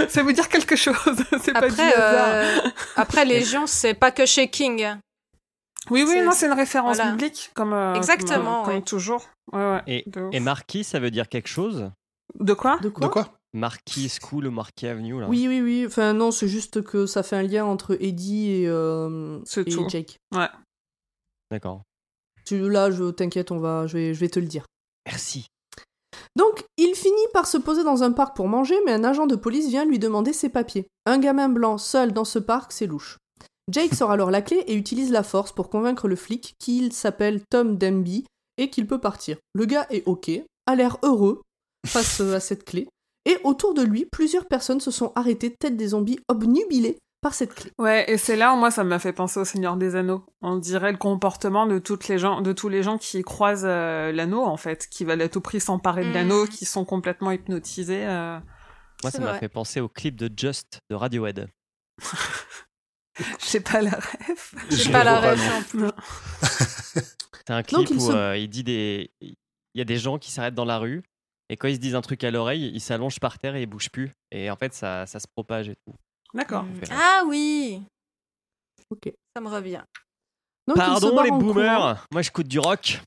Ça 0.08 0.22
veut 0.22 0.32
dire 0.32 0.48
quelque 0.48 0.76
chose. 0.76 0.94
C'est 1.42 1.52
pas 1.52 1.68
du 1.68 1.74
euh, 1.80 2.58
après 2.96 3.24
Légion, 3.34 3.66
c'est 3.66 3.94
pas 3.94 4.10
que 4.10 4.26
chez 4.26 4.48
King. 4.48 4.84
Oui, 5.90 6.02
oui, 6.02 6.08
c'est- 6.14 6.24
non, 6.24 6.32
c'est 6.32 6.46
une 6.46 6.52
référence 6.52 6.96
voilà. 6.96 7.12
biblique, 7.12 7.50
comme 7.54 7.72
euh, 7.72 7.94
Exactement, 7.94 8.62
comme, 8.62 8.68
ouais. 8.68 8.74
comme 8.78 8.84
toujours. 8.84 9.24
Ouais, 9.52 9.82
ouais. 9.86 10.04
Et, 10.32 10.40
Marquis, 10.40 10.84
ça 10.84 10.98
veut 10.98 11.10
dire 11.10 11.28
quelque 11.28 11.48
chose? 11.48 11.90
De 12.38 12.54
quoi? 12.54 12.78
De 12.78 12.88
quoi? 12.88 13.06
De 13.06 13.12
quoi? 13.12 13.32
Marquis 13.54 14.08
School 14.20 14.46
ou 14.48 14.50
Marquis 14.50 14.86
Avenue, 14.86 15.20
là? 15.20 15.28
Oui, 15.28 15.46
oui, 15.48 15.60
oui. 15.62 15.84
Enfin, 15.86 16.12
non, 16.12 16.30
c'est 16.30 16.48
juste 16.48 16.82
que 16.82 17.06
ça 17.06 17.22
fait 17.22 17.36
un 17.36 17.42
lien 17.42 17.64
entre 17.64 17.96
Eddie 18.02 18.50
et, 18.50 18.68
euh, 18.68 19.38
C'est 19.44 19.66
et 19.66 19.70
tout. 19.70 19.88
Jake. 19.88 20.18
D'accord. 21.50 21.82
Tu, 22.44 22.68
là, 22.68 22.90
je 22.90 23.10
t'inquiète, 23.10 23.50
on 23.50 23.58
va, 23.58 23.86
je 23.86 23.96
vais, 23.96 24.14
je 24.14 24.20
vais 24.20 24.28
te 24.28 24.38
le 24.38 24.46
dire. 24.46 24.66
Merci. 25.06 25.46
Donc, 26.34 26.64
il 26.76 26.94
finit 26.94 27.14
par 27.32 27.46
se 27.46 27.56
poser 27.56 27.82
dans 27.84 28.02
un 28.02 28.12
parc 28.12 28.36
pour 28.36 28.48
manger, 28.48 28.76
mais 28.84 28.92
un 28.92 29.04
agent 29.04 29.26
de 29.26 29.36
police 29.36 29.68
vient 29.68 29.84
lui 29.84 29.98
demander 29.98 30.32
ses 30.32 30.48
papiers. 30.48 30.86
Un 31.06 31.18
gamin 31.18 31.48
blanc 31.48 31.78
seul 31.78 32.12
dans 32.12 32.24
ce 32.24 32.38
parc, 32.38 32.72
c'est 32.72 32.86
louche. 32.86 33.18
Jake 33.70 33.94
sort 33.94 34.10
alors 34.12 34.30
la 34.30 34.42
clé 34.42 34.58
et 34.68 34.74
utilise 34.74 35.10
la 35.10 35.22
force 35.22 35.52
pour 35.52 35.70
convaincre 35.70 36.06
le 36.08 36.16
flic 36.16 36.54
qu'il 36.58 36.92
s'appelle 36.92 37.40
Tom 37.50 37.76
Denby 37.76 38.24
et 38.58 38.70
qu'il 38.70 38.86
peut 38.86 39.00
partir. 39.00 39.36
Le 39.54 39.64
gars 39.66 39.86
est 39.90 40.04
ok, 40.06 40.30
a 40.66 40.74
l'air 40.76 40.98
heureux 41.02 41.42
face 41.86 42.20
à 42.20 42.40
cette 42.40 42.64
clé, 42.64 42.88
et 43.24 43.36
autour 43.44 43.74
de 43.74 43.82
lui, 43.82 44.06
plusieurs 44.10 44.46
personnes 44.46 44.80
se 44.80 44.90
sont 44.90 45.12
arrêtées 45.16 45.54
tête 45.54 45.76
des 45.76 45.88
zombies 45.88 46.18
obnubilés 46.28 46.96
par 47.20 47.34
cette 47.34 47.54
clé. 47.54 47.70
Ouais, 47.78 48.08
et 48.10 48.18
c'est 48.18 48.36
là 48.36 48.54
moi 48.54 48.70
ça 48.70 48.84
m'a 48.84 48.98
fait 49.00 49.12
penser 49.12 49.40
au 49.40 49.44
Seigneur 49.44 49.76
des 49.76 49.96
Anneaux. 49.96 50.24
On 50.42 50.56
dirait 50.56 50.92
le 50.92 50.98
comportement 50.98 51.66
de 51.66 51.78
toutes 51.80 52.06
les 52.08 52.18
gens, 52.18 52.40
de 52.42 52.52
tous 52.52 52.68
les 52.68 52.82
gens 52.84 52.98
qui 52.98 53.22
croisent 53.22 53.64
euh, 53.66 54.12
l'anneau 54.12 54.44
en 54.44 54.56
fait, 54.56 54.86
qui 54.88 55.04
veulent 55.04 55.22
à 55.22 55.28
tout 55.28 55.40
prix 55.40 55.60
s'emparer 55.60 56.04
de 56.04 56.10
Mm. 56.10 56.14
l'anneau, 56.14 56.46
qui 56.46 56.64
sont 56.66 56.84
complètement 56.84 57.32
hypnotisés. 57.32 58.06
euh. 58.06 58.38
Moi, 59.02 59.10
ça 59.10 59.18
m'a 59.20 59.34
fait 59.34 59.48
penser 59.48 59.80
au 59.80 59.88
clip 59.88 60.16
de 60.16 60.30
Just 60.34 60.78
de 60.88 60.94
Radiohead. 60.94 61.48
J'ai 63.50 63.60
pas 63.60 63.80
la 63.82 63.90
ref. 63.90 64.54
J'ai 64.70 64.76
Je 64.76 64.90
pas 64.92 65.04
la 65.04 65.20
ref 65.20 65.74
non. 65.74 65.90
plus. 65.90 65.90
C'est 67.44 67.50
un 67.50 67.56
Donc, 67.58 67.66
clip 67.66 67.88
il 67.90 67.96
où 67.96 68.00
se- 68.00 68.12
euh, 68.12 68.36
il 68.36 68.48
dit 68.48 68.64
des. 68.64 69.10
Il 69.20 69.34
y 69.78 69.80
a 69.80 69.84
des 69.84 69.98
gens 69.98 70.18
qui 70.18 70.30
s'arrêtent 70.30 70.54
dans 70.54 70.64
la 70.64 70.78
rue 70.78 71.02
et 71.50 71.56
quand 71.56 71.68
ils 71.68 71.76
se 71.76 71.80
disent 71.80 71.94
un 71.94 72.00
truc 72.02 72.24
à 72.24 72.30
l'oreille, 72.30 72.70
ils 72.74 72.80
s'allongent 72.80 73.20
par 73.20 73.38
terre 73.38 73.54
et 73.56 73.62
ils 73.62 73.66
bougent 73.66 73.90
plus. 73.90 74.10
Et 74.30 74.50
en 74.50 74.56
fait, 74.56 74.72
ça, 74.74 75.06
ça 75.06 75.20
se 75.20 75.26
propage 75.28 75.68
et 75.68 75.76
tout. 75.86 75.94
D'accord. 76.34 76.64
Ah 76.90 77.22
oui 77.26 77.82
Ok. 78.90 79.12
Ça 79.34 79.40
me 79.42 79.48
revient. 79.48 79.82
Donc, 80.66 80.76
Pardon 80.76 81.22
les 81.22 81.30
boomers 81.30 81.76
courant. 81.78 81.96
Moi, 82.10 82.22
j'écoute 82.22 82.48
du 82.48 82.58
rock. 82.58 83.00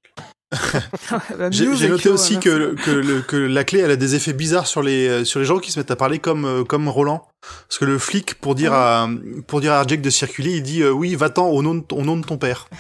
Bah, 1.38 1.52
J'ai 1.52 1.66
noté 1.90 2.10
aussi 2.10 2.38
euh, 2.38 2.40
que, 2.40 2.76
que, 2.84 2.92
le- 2.92 3.22
que 3.22 3.36
la 3.38 3.64
clé, 3.64 3.80
elle 3.80 3.92
a 3.92 3.96
des 3.96 4.16
effets 4.16 4.34
bizarres 4.34 4.66
sur 4.68 4.82
les, 4.82 5.08
euh, 5.08 5.24
sur 5.26 5.40
les 5.40 5.46
gens 5.46 5.60
qui 5.60 5.72
se 5.72 5.80
mettent 5.80 5.92
à 5.92 5.96
parler 5.96 6.20
comme, 6.20 6.46
euh, 6.46 6.64
comme 6.64 6.88
Roland. 6.90 7.28
Parce 7.68 7.78
que 7.78 7.86
le 7.86 8.00
flic, 8.00 8.36
pour 8.36 8.56
dire 8.56 8.74
à, 8.74 9.08
pour 9.48 9.62
dire 9.62 9.74
à 9.74 9.86
Jake 9.86 10.02
de 10.02 10.10
circuler, 10.10 10.58
il 10.58 10.64
dit 10.64 10.82
euh, 10.82 10.92
oui, 10.92 11.16
va-t'en 11.16 11.48
au 11.50 11.62
nom, 11.62 11.76
de, 11.76 11.84
au 11.92 12.02
nom 12.02 12.18
de 12.18 12.26
ton 12.26 12.38
père. 12.38 12.68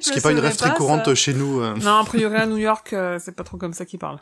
Ce 0.00 0.10
qui 0.10 0.10
me 0.10 0.16
est 0.18 0.20
pas 0.22 0.32
une 0.32 0.38
rêve 0.40 0.56
très 0.56 0.74
courante 0.74 1.04
ça. 1.06 1.14
chez 1.14 1.34
nous. 1.34 1.60
euh. 1.60 1.74
Non, 1.76 1.98
a 1.98 2.04
priori 2.04 2.36
à 2.36 2.46
New 2.46 2.56
York, 2.58 2.92
euh, 2.92 3.18
c'est 3.22 3.32
pas 3.32 3.44
trop 3.44 3.56
comme 3.56 3.72
ça 3.72 3.84
qu'ils 3.86 3.98
parlent. 4.00 4.20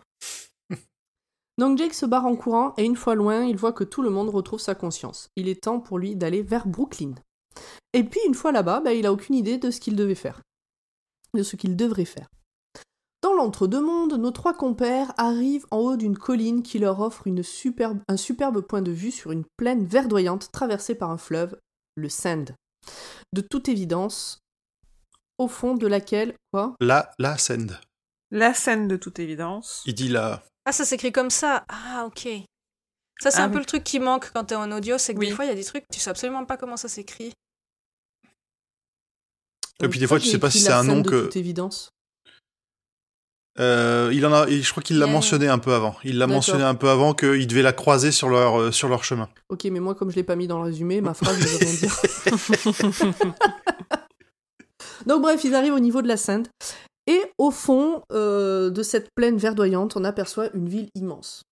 Donc 1.58 1.78
Jake 1.78 1.94
se 1.94 2.06
barre 2.06 2.26
en 2.26 2.36
courant 2.36 2.74
et 2.76 2.84
une 2.84 2.96
fois 2.96 3.14
loin, 3.14 3.44
il 3.44 3.56
voit 3.56 3.72
que 3.72 3.84
tout 3.84 4.02
le 4.02 4.10
monde 4.10 4.28
retrouve 4.30 4.60
sa 4.60 4.74
conscience. 4.74 5.28
Il 5.36 5.48
est 5.48 5.62
temps 5.62 5.80
pour 5.80 5.98
lui 5.98 6.14
d'aller 6.14 6.42
vers 6.42 6.66
Brooklyn. 6.66 7.14
Et 7.94 8.04
puis 8.04 8.20
une 8.26 8.34
fois 8.34 8.52
là-bas, 8.52 8.80
bah, 8.84 8.92
il 8.92 9.06
a 9.06 9.12
aucune 9.12 9.34
idée 9.34 9.58
de 9.58 9.70
ce 9.70 9.80
qu'il 9.80 9.96
devait 9.96 10.14
faire. 10.14 10.40
De 11.34 11.42
ce 11.42 11.56
qu'il 11.56 11.76
devrait 11.76 12.04
faire. 12.04 12.28
Dans 13.22 13.34
l'entre-deux-mondes, 13.34 14.14
nos 14.14 14.32
trois 14.32 14.52
compères 14.52 15.12
arrivent 15.16 15.66
en 15.70 15.78
haut 15.78 15.96
d'une 15.96 16.18
colline 16.18 16.62
qui 16.62 16.78
leur 16.78 17.00
offre 17.00 17.26
une 17.26 17.42
superbe- 17.42 18.00
un 18.08 18.16
superbe 18.16 18.60
point 18.60 18.82
de 18.82 18.90
vue 18.90 19.12
sur 19.12 19.30
une 19.32 19.44
plaine 19.56 19.86
verdoyante 19.86 20.50
traversée 20.52 20.94
par 20.94 21.10
un 21.10 21.16
fleuve, 21.18 21.56
le 21.94 22.08
Sand. 22.08 22.54
De 23.32 23.40
toute 23.40 23.68
évidence, 23.68 24.40
au 25.38 25.48
fond 25.48 25.74
de 25.74 25.86
laquelle... 25.86 26.34
Quoi? 26.52 26.74
La, 26.80 27.12
la 27.18 27.38
scène. 27.38 27.78
La 28.30 28.54
scène 28.54 28.88
de 28.88 28.96
toute 28.96 29.18
évidence. 29.20 29.82
Il 29.86 29.94
dit 29.94 30.08
là. 30.08 30.42
Ah, 30.64 30.72
ça 30.72 30.84
s'écrit 30.84 31.12
comme 31.12 31.30
ça. 31.30 31.64
Ah, 31.68 32.04
ok. 32.06 32.28
Ça, 33.20 33.30
c'est 33.30 33.38
Ah 33.40 33.44
un 33.44 33.50
peu 33.50 33.58
le 33.58 33.64
truc 33.64 33.84
qui 33.84 34.00
manque 34.00 34.32
quand 34.34 34.44
t'es 34.46 34.56
en 34.56 34.72
audio, 34.72 34.98
c'est 34.98 35.14
que 35.14 35.20
Oui. 35.20 35.28
des 35.28 35.34
fois, 35.34 35.44
il 35.44 35.48
y 35.48 35.52
a 35.52 35.54
des 35.54 35.64
trucs, 35.64 35.84
tu 35.92 36.00
sais 36.00 36.10
absolument 36.10 36.44
pas 36.44 36.56
comment 36.56 36.76
ça 36.76 36.88
s'écrit. 36.88 37.32
Et 39.82 39.88
puis 39.88 39.98
des 39.98 40.06
fois, 40.06 40.18
tu 40.20 40.26
sais 40.26 40.38
pas 40.38 40.50
si 40.50 40.60
c'est 40.60 40.72
un 40.72 40.84
nom 40.84 41.00
de 41.00 41.08
que- 41.08 41.24
toute 41.24 41.36
évidence? 41.36 41.90
Euh, 43.60 44.10
il 44.14 44.24
en 44.24 44.32
a, 44.32 44.48
je 44.48 44.70
crois 44.70 44.82
qu'il 44.82 44.98
l'a 44.98 45.04
Yeah. 45.04 45.12
mentionné 45.14 45.46
un 45.48 45.58
peu 45.58 45.74
avant. 45.74 45.94
Il 46.04 46.16
l'a 46.16 46.26
mentionné 46.26 46.62
un 46.64 46.74
peu 46.74 46.88
avant 46.88 47.12
qu'il 47.12 47.46
devait 47.46 47.60
la 47.62 47.74
croiser 47.74 48.10
sur 48.10 48.30
leur, 48.30 48.58
euh, 48.58 48.72
sur 48.72 48.88
leur 48.88 49.04
chemin. 49.04 49.28
Ok, 49.50 49.64
mais 49.64 49.78
moi, 49.80 49.94
comme 49.94 50.10
je 50.10 50.16
l'ai 50.16 50.22
pas 50.24 50.36
mis 50.36 50.46
dans 50.46 50.56
le 50.58 50.64
résumé, 50.64 51.02
ma 51.02 51.12
phrase 51.12 51.38
ne 51.38 51.44
veut 51.44 51.58
rien 51.58 51.74
dire. 51.74 53.34
Donc 55.06 55.20
bref, 55.22 55.44
ils 55.44 55.54
arrivent 55.54 55.74
au 55.74 55.80
niveau 55.80 56.00
de 56.00 56.08
la 56.08 56.16
Seine. 56.16 56.46
Et 57.06 57.20
au 57.36 57.50
fond 57.50 58.02
euh, 58.12 58.70
de 58.70 58.82
cette 58.82 59.08
plaine 59.14 59.36
verdoyante, 59.36 59.96
on 59.96 60.04
aperçoit 60.04 60.48
une 60.54 60.68
ville 60.68 60.88
immense. 60.94 61.42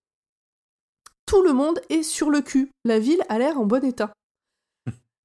Tout 1.26 1.42
le 1.42 1.52
monde 1.52 1.80
est 1.90 2.02
sur 2.02 2.30
le 2.30 2.40
cul. 2.40 2.70
La 2.84 2.98
ville 2.98 3.22
a 3.28 3.38
l'air 3.38 3.58
en 3.58 3.66
bon 3.66 3.84
état. 3.84 4.12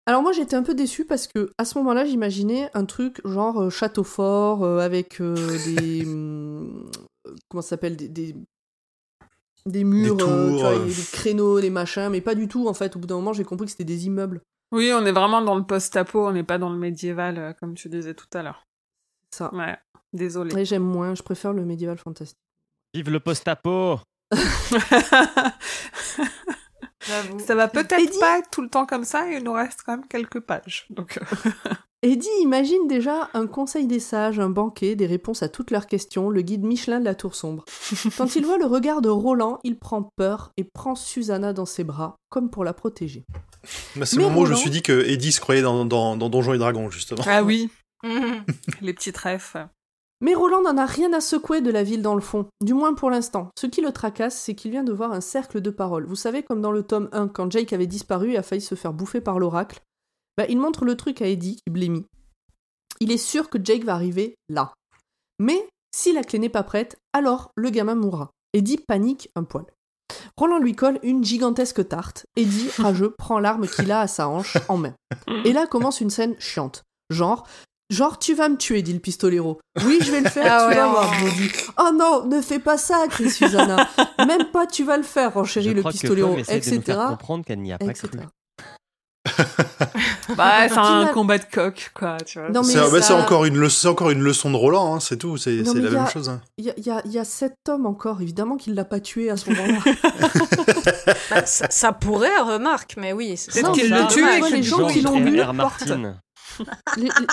Alors 0.07 0.21
moi 0.21 0.31
j'étais 0.33 0.55
un 0.55 0.61
peu 0.63 0.75
déçue 0.75 1.03
parce 1.05 1.25
que 1.27 1.51
à 1.57 1.65
ce 1.65 1.77
moment-là 1.79 2.05
j'imaginais 2.05 2.69
un 2.75 2.85
truc 2.85 3.19
genre 3.25 3.59
euh, 3.63 3.69
château 3.71 4.03
fort 4.03 4.63
euh, 4.63 4.77
avec 4.79 5.19
euh, 5.19 5.33
des 5.65 6.05
hum, 6.05 6.87
comment 7.49 7.63
ça 7.63 7.69
s'appelle 7.69 7.95
des, 7.95 8.07
des 8.07 8.35
des 9.65 9.83
murs, 9.83 10.15
Des 10.15 10.23
euh, 10.23 10.45
tu 10.45 10.51
tours, 10.51 10.59
vois, 10.59 10.77
euh. 10.77 10.85
des 10.85 10.93
créneaux, 11.11 11.59
des 11.59 11.71
machins, 11.71 12.09
mais 12.09 12.21
pas 12.21 12.35
du 12.35 12.47
tout 12.47 12.67
en 12.67 12.75
fait. 12.75 12.95
Au 12.95 12.99
bout 12.99 13.07
d'un 13.07 13.15
moment 13.15 13.33
j'ai 13.33 13.43
compris 13.43 13.65
que 13.65 13.71
c'était 13.71 13.83
des 13.83 14.05
immeubles. 14.05 14.41
Oui, 14.71 14.91
on 14.93 15.03
est 15.05 15.11
vraiment 15.11 15.41
dans 15.41 15.55
le 15.55 15.63
post-apo, 15.63 16.27
on 16.27 16.31
n'est 16.33 16.43
pas 16.43 16.57
dans 16.59 16.69
le 16.69 16.77
médiéval, 16.77 17.37
euh, 17.37 17.53
comme 17.53 17.73
tu 17.75 17.89
disais 17.89 18.13
tout 18.13 18.27
à 18.33 18.43
l'heure. 18.43 18.63
Ça. 19.31 19.53
Ouais, 19.55 19.75
désolé. 20.13 20.55
Et 20.59 20.65
j'aime 20.65 20.83
moins, 20.83 21.15
je 21.15 21.23
préfère 21.23 21.53
le 21.53 21.65
médiéval 21.65 21.97
fantastique. 21.97 22.37
Vive 22.93 23.09
le 23.09 23.19
post-apo. 23.19 23.99
ça 27.45 27.55
va 27.55 27.67
peut-être 27.67 27.99
Eddie 27.99 28.19
pas 28.19 28.39
être 28.39 28.49
tout 28.49 28.61
le 28.61 28.69
temps 28.69 28.85
comme 28.85 29.03
ça, 29.03 29.29
et 29.29 29.37
il 29.37 29.43
nous 29.43 29.53
reste 29.53 29.81
quand 29.85 29.93
même 29.93 30.07
quelques 30.07 30.39
pages. 30.39 30.85
Donc, 30.89 31.17
euh, 31.17 31.49
Eddie 32.01 32.27
imagine 32.41 32.87
déjà 32.87 33.29
un 33.33 33.47
conseil 33.47 33.87
des 33.87 33.99
sages, 33.99 34.39
un 34.39 34.49
banquet, 34.49 34.95
des 34.95 35.07
réponses 35.07 35.41
à 35.41 35.49
toutes 35.49 35.71
leurs 35.71 35.87
questions, 35.87 36.29
le 36.29 36.41
guide 36.41 36.63
Michelin 36.63 36.99
de 36.99 37.05
la 37.05 37.15
tour 37.15 37.35
sombre. 37.35 37.65
Quand 38.17 38.35
il 38.35 38.45
voit 38.45 38.57
le 38.57 38.65
regard 38.65 39.01
de 39.01 39.09
Roland, 39.09 39.59
il 39.63 39.77
prend 39.77 40.09
peur 40.15 40.51
et 40.57 40.63
prend 40.63 40.95
Susanna 40.95 41.53
dans 41.53 41.65
ses 41.65 41.83
bras, 41.83 42.15
comme 42.29 42.49
pour 42.49 42.63
la 42.63 42.73
protéger. 42.73 43.25
Bah, 43.95 44.05
c'est 44.05 44.17
le 44.17 44.23
moment 44.23 44.41
où 44.41 44.45
je 44.45 44.51
me 44.51 44.57
suis 44.57 44.69
dit 44.69 44.83
que 44.83 45.07
Eddie 45.07 45.31
se 45.31 45.39
croyait 45.39 45.63
dans, 45.63 45.85
dans, 45.85 46.15
dans 46.15 46.29
Donjons 46.29 46.53
et 46.53 46.59
Dragons, 46.59 46.91
justement. 46.91 47.23
ah 47.27 47.43
oui, 47.43 47.69
les 48.81 48.93
petits 48.93 49.13
trèfles. 49.13 49.67
Mais 50.21 50.33
Roland 50.33 50.61
n'en 50.61 50.77
a 50.77 50.85
rien 50.85 51.11
à 51.13 51.19
secouer 51.19 51.61
de 51.61 51.71
la 51.71 51.83
ville 51.83 52.01
dans 52.01 52.15
le 52.15 52.21
fond, 52.21 52.47
du 52.63 52.73
moins 52.73 52.93
pour 52.93 53.09
l'instant. 53.09 53.49
Ce 53.59 53.67
qui 53.67 53.81
le 53.81 53.91
tracasse, 53.91 54.39
c'est 54.39 54.55
qu'il 54.55 54.71
vient 54.71 54.83
de 54.83 54.93
voir 54.93 55.11
un 55.11 55.21
cercle 55.21 55.61
de 55.61 55.69
paroles. 55.69 56.05
Vous 56.05 56.15
savez, 56.15 56.43
comme 56.43 56.61
dans 56.61 56.71
le 56.71 56.83
tome 56.83 57.09
1, 57.11 57.27
quand 57.27 57.51
Jake 57.51 57.73
avait 57.73 57.87
disparu 57.87 58.31
et 58.31 58.37
a 58.37 58.43
failli 58.43 58.61
se 58.61 58.75
faire 58.75 58.93
bouffer 58.93 59.21
par 59.21 59.39
l'oracle, 59.39 59.81
bah, 60.37 60.45
il 60.47 60.57
montre 60.57 60.85
le 60.85 60.95
truc 60.95 61.21
à 61.21 61.27
Eddie 61.27 61.57
qui 61.57 61.69
blémit. 61.69 62.05
Il 62.99 63.11
est 63.11 63.17
sûr 63.17 63.49
que 63.49 63.57
Jake 63.61 63.83
va 63.83 63.93
arriver 63.93 64.35
là. 64.47 64.73
Mais 65.39 65.67
si 65.93 66.13
la 66.13 66.23
clé 66.23 66.39
n'est 66.39 66.49
pas 66.49 66.63
prête, 66.63 66.97
alors 67.13 67.51
le 67.55 67.69
gamin 67.69 67.95
mourra. 67.95 68.31
Eddie 68.53 68.77
panique 68.77 69.29
un 69.35 69.43
poil. 69.43 69.65
Roland 70.37 70.59
lui 70.59 70.75
colle 70.75 70.99
une 71.03 71.23
gigantesque 71.23 71.87
tarte. 71.87 72.25
Eddie, 72.35 72.69
rageux, 72.77 73.13
prend 73.17 73.39
l'arme 73.39 73.67
qu'il 73.67 73.91
a 73.91 74.01
à 74.01 74.07
sa 74.07 74.29
hanche 74.29 74.57
en 74.69 74.77
main. 74.77 74.93
Et 75.43 75.53
là 75.53 75.67
commence 75.67 76.01
une 76.01 76.09
scène 76.09 76.39
chiante. 76.39 76.83
Genre, 77.09 77.47
genre 77.89 78.17
tu 78.19 78.33
vas 78.33 78.49
me 78.49 78.57
tuer, 78.57 78.81
dit 78.81 78.93
le 78.93 78.99
pistolero. 78.99 79.59
Oui, 79.85 79.99
je 80.01 80.11
vais 80.11 80.21
le 80.21 80.29
faire, 80.29 80.45
Ah 80.51 80.63
tu 80.63 80.69
ouais. 80.69 80.75
vas 80.75 80.87
voir, 80.87 81.13
Eddie. 81.23 81.51
Oh 81.79 81.89
non, 81.93 82.25
ne 82.25 82.41
fais 82.41 82.59
pas 82.59 82.77
ça, 82.77 83.05
crie 83.09 83.29
Susanna. 83.29 83.87
Même 84.25 84.45
pas 84.51 84.65
tu 84.67 84.83
vas 84.83 84.97
le 84.97 85.03
faire, 85.03 85.33
renchérit 85.33 85.73
le 85.73 85.81
crois 85.81 85.91
que 85.91 85.97
pistolero, 85.97 86.29
Tom 86.31 86.39
essaie 86.39 86.59
de 86.59 86.69
nous 86.69 86.75
etc. 86.81 86.97
faire 86.97 87.07
comprendre 87.09 87.45
qu'elle 87.45 87.59
n'y 87.61 87.73
a 87.73 87.77
pas 87.77 87.85
etc. 87.85 88.07
cru. 88.11 88.19
Bah, 90.37 90.67
c'est 90.69 90.77
un 90.77 91.07
combat 91.07 91.37
de 91.37 91.45
coq, 91.51 91.91
quoi, 91.93 92.17
C'est 92.25 92.39
bah, 92.51 92.63
ça- 92.63 93.01
c'est 93.01 93.13
encore, 93.13 93.45
une 93.45 93.57
leçon- 93.57 93.69
c'est 93.81 93.87
encore 93.87 94.11
une 94.11 94.21
leçon 94.21 94.51
de 94.51 94.55
Roland, 94.55 94.95
hein, 94.95 94.99
c'est 94.99 95.17
tout, 95.17 95.37
c'est 95.37 95.51
Non, 95.57 95.71
c'est 95.73 95.79
mais 95.79 95.81
la 95.83 95.89
il 95.89 95.93
y 95.93 95.95
a- 95.95 96.01
même 96.01 96.09
chose. 96.11 96.29
hein. 96.29 96.41
Il 96.57 96.65
y 96.65 96.69
a, 96.69 96.73
y 96.77 96.89
a- 96.91 97.01
y 97.05 97.17
a 97.19 97.23
encore, 97.85 98.21
évidemment 98.21 98.55
qu'il 98.57 98.75
l'a 98.75 98.85
pas 98.85 98.99
tué 98.99 99.29
à 99.29 99.37
ce 99.37 99.49
moment-là. 99.51 99.79
Bah, 101.29 101.45
ça, 101.45 101.67
ça 101.69 101.91
pourrait, 101.91 102.39
remarque, 102.39 102.95
mais 102.97 103.13
oui. 103.13 103.35
c'est 103.37 103.51
Peut-être 103.51 103.67
ça. 103.67 103.71
qu'il 103.81 103.89
le 103.91 104.07
tue 104.07 104.23
et 104.25 104.41
que 104.41 104.53
les 104.55 104.63
gens 104.63 104.87
qui 104.87 105.01
l'ont 105.01 105.19
lu, 105.19 105.39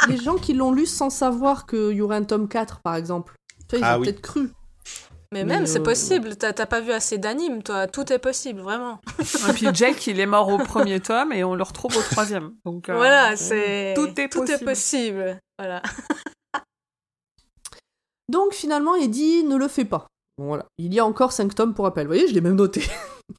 les, 0.09 0.17
gens 0.17 0.37
qui 0.37 0.53
l'ont 0.55 0.73
lu 0.73 0.87
sans 0.87 1.11
savoir 1.11 1.67
qu'il 1.67 1.93
y 1.93 2.01
aurait 2.03 2.17
un 2.17 2.25
tome 2.25 2.49
4, 2.49 2.81
par 2.81 2.97
exemple, 2.97 3.35
tu 3.69 3.77
vois, 3.77 3.79
ils 3.79 3.85
Ah 3.85 3.97
ont 3.97 4.01
oui. 4.01 4.07
peut-être 4.07 4.21
cru. 4.23 4.51
Mais 5.33 5.45
Mais, 5.45 5.55
même, 5.55 5.67
c'est 5.67 5.81
euh, 5.81 5.83
possible. 5.83 6.37
T'as 6.37 6.53
pas 6.67 6.81
vu 6.81 6.93
assez 6.93 7.17
d'animes, 7.17 7.63
toi. 7.63 7.87
Tout 7.87 8.13
est 8.13 8.19
possible, 8.19 8.61
vraiment. 8.61 9.01
Et 9.49 9.53
puis 9.55 9.67
Jake, 9.73 10.07
il 10.07 10.21
est 10.21 10.27
mort 10.27 10.49
au 10.51 10.59
premier 10.59 11.01
tome 11.01 11.33
et 11.33 11.43
on 11.43 11.55
le 11.55 11.63
retrouve 11.63 11.97
au 11.97 12.03
troisième. 12.03 12.53
Donc, 12.67 12.91
euh, 12.91 12.97
voilà, 12.97 13.35
c'est. 13.37 13.95
tout 13.97 14.09
est 14.21 14.29
Tout 14.29 14.43
est 14.43 14.63
possible. 14.63 14.65
possible. 14.65 15.39
Voilà. 15.59 15.81
Donc 18.29 18.53
finalement, 18.55 18.95
Eddie 18.95 19.45
ne 19.45 19.57
le 19.57 19.69
fait 19.69 19.85
pas. 19.85 20.07
Bon, 20.39 20.47
voilà. 20.47 20.67
Il 20.79 20.93
y 20.95 20.99
a 20.99 21.05
encore 21.07 21.33
5 21.33 21.55
tomes 21.55 21.75
pour 21.75 21.85
rappel. 21.85 22.07
Vous 22.07 22.13
voyez, 22.15 22.29
je 22.29 22.35
l'ai 22.35 22.41
même 22.41 22.57
noté. 22.57 22.83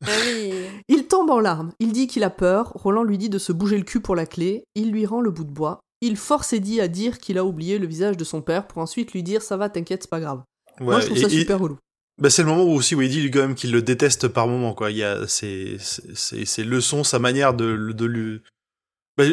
Oui. 0.01 0.53
Il 0.87 1.07
tombe 1.07 1.29
en 1.29 1.39
larmes. 1.39 1.71
Il 1.79 1.91
dit 1.91 2.07
qu'il 2.07 2.23
a 2.23 2.29
peur. 2.29 2.71
Roland 2.75 3.03
lui 3.03 3.17
dit 3.17 3.29
de 3.29 3.37
se 3.39 3.51
bouger 3.51 3.77
le 3.77 3.83
cul 3.83 3.99
pour 3.99 4.15
la 4.15 4.25
clé. 4.25 4.63
Il 4.75 4.91
lui 4.91 5.05
rend 5.05 5.21
le 5.21 5.31
bout 5.31 5.43
de 5.43 5.51
bois. 5.51 5.79
Il 6.01 6.17
force 6.17 6.53
Eddie 6.53 6.81
à 6.81 6.87
dire 6.87 7.17
qu'il 7.19 7.37
a 7.37 7.45
oublié 7.45 7.79
le 7.79 7.87
visage 7.87 8.17
de 8.17 8.23
son 8.23 8.41
père 8.41 8.67
pour 8.67 8.79
ensuite 8.81 9.13
lui 9.13 9.23
dire 9.23 9.41
ça 9.41 9.55
va, 9.57 9.69
t'inquiète, 9.69 10.03
c'est 10.03 10.09
pas 10.09 10.19
grave. 10.19 10.43
Moi, 10.81 10.99
je 10.99 11.05
trouve 11.05 11.17
et- 11.17 11.21
ça 11.21 11.27
et- 11.27 11.39
super 11.39 11.59
relou. 11.59 11.77
bah, 12.21 12.29
c'est 12.29 12.41
le 12.43 12.49
moment 12.49 12.63
où 12.65 12.71
aussi 12.75 12.93
où 12.95 13.01
il 13.01 13.09
dit 13.09 13.31
quand 13.31 13.39
même 13.39 13.55
qu'il 13.55 13.71
le 13.71 13.81
déteste 13.81 14.27
par 14.27 14.47
moment, 14.47 14.73
quoi. 14.73 14.91
Il 14.91 14.97
y 14.97 15.03
a 15.03 15.27
ses, 15.27 15.77
ses, 15.79 16.13
ses- 16.15 16.45
ses 16.45 16.63
leçons, 16.63 17.03
sa 17.03 17.19
manière 17.19 17.53
de, 17.53 17.91
de 17.93 18.05
lui. 18.05 18.41
Bah, 19.17 19.23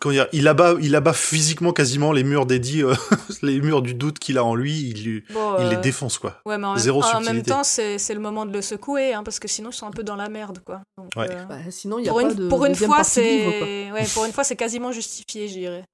Comment 0.00 0.14
dire, 0.14 0.28
il 0.32 0.48
abat, 0.48 0.74
il 0.80 0.96
abat 0.96 1.12
physiquement 1.12 1.72
quasiment 1.74 2.10
les 2.12 2.24
murs 2.24 2.46
d'Eddie, 2.46 2.82
euh, 2.82 2.94
les 3.42 3.60
murs 3.60 3.82
du 3.82 3.92
doute 3.94 4.18
qu'il 4.18 4.38
a 4.38 4.44
en 4.44 4.54
lui, 4.54 4.80
il, 4.80 5.04
lui- 5.04 5.24
Bon, 5.32 5.58
il 5.58 5.68
les 5.68 5.76
euh, 5.76 5.80
défonce 5.80 6.18
quoi. 6.18 6.40
Ouais, 6.46 6.56
mais 6.56 6.66
en, 6.66 6.76
Zéro 6.78 7.00
même, 7.00 7.08
en 7.10 7.12
même 7.16 7.22
subtilité. 7.24 7.50
temps, 7.50 7.62
c'est 7.64 8.14
le 8.14 8.20
moment 8.20 8.46
de 8.46 8.52
le 8.52 8.62
secouer, 8.62 9.12
hein, 9.12 9.22
parce 9.22 9.38
que 9.38 9.46
sinon, 9.46 9.70
ils 9.70 9.74
sont 9.74 9.86
un 9.86 9.90
peu 9.90 10.02
dans 10.02 10.16
la 10.16 10.28
merde, 10.30 10.60
quoi. 10.64 10.80
Donc, 10.96 11.10
Ouais. 11.16 11.30
euh, 11.30 11.44
Bah, 11.44 11.58
sinon, 11.70 11.98
il 11.98 12.06
y 12.06 12.08
a 12.08 12.12
pour, 12.12 12.22
pas 12.22 12.30
une, 12.30 12.34
de 12.34 12.48
pour 12.48 12.64
une 12.64 12.74
fois, 12.74 13.04
c'est 13.04 13.92
ouais, 13.92 14.06
pour 14.14 14.24
une 14.24 14.32
fois, 14.32 14.42
c'est 14.42 14.56
quasiment 14.56 14.90
justifié, 14.90 15.48
je 15.48 15.52
dirais. 15.54 15.84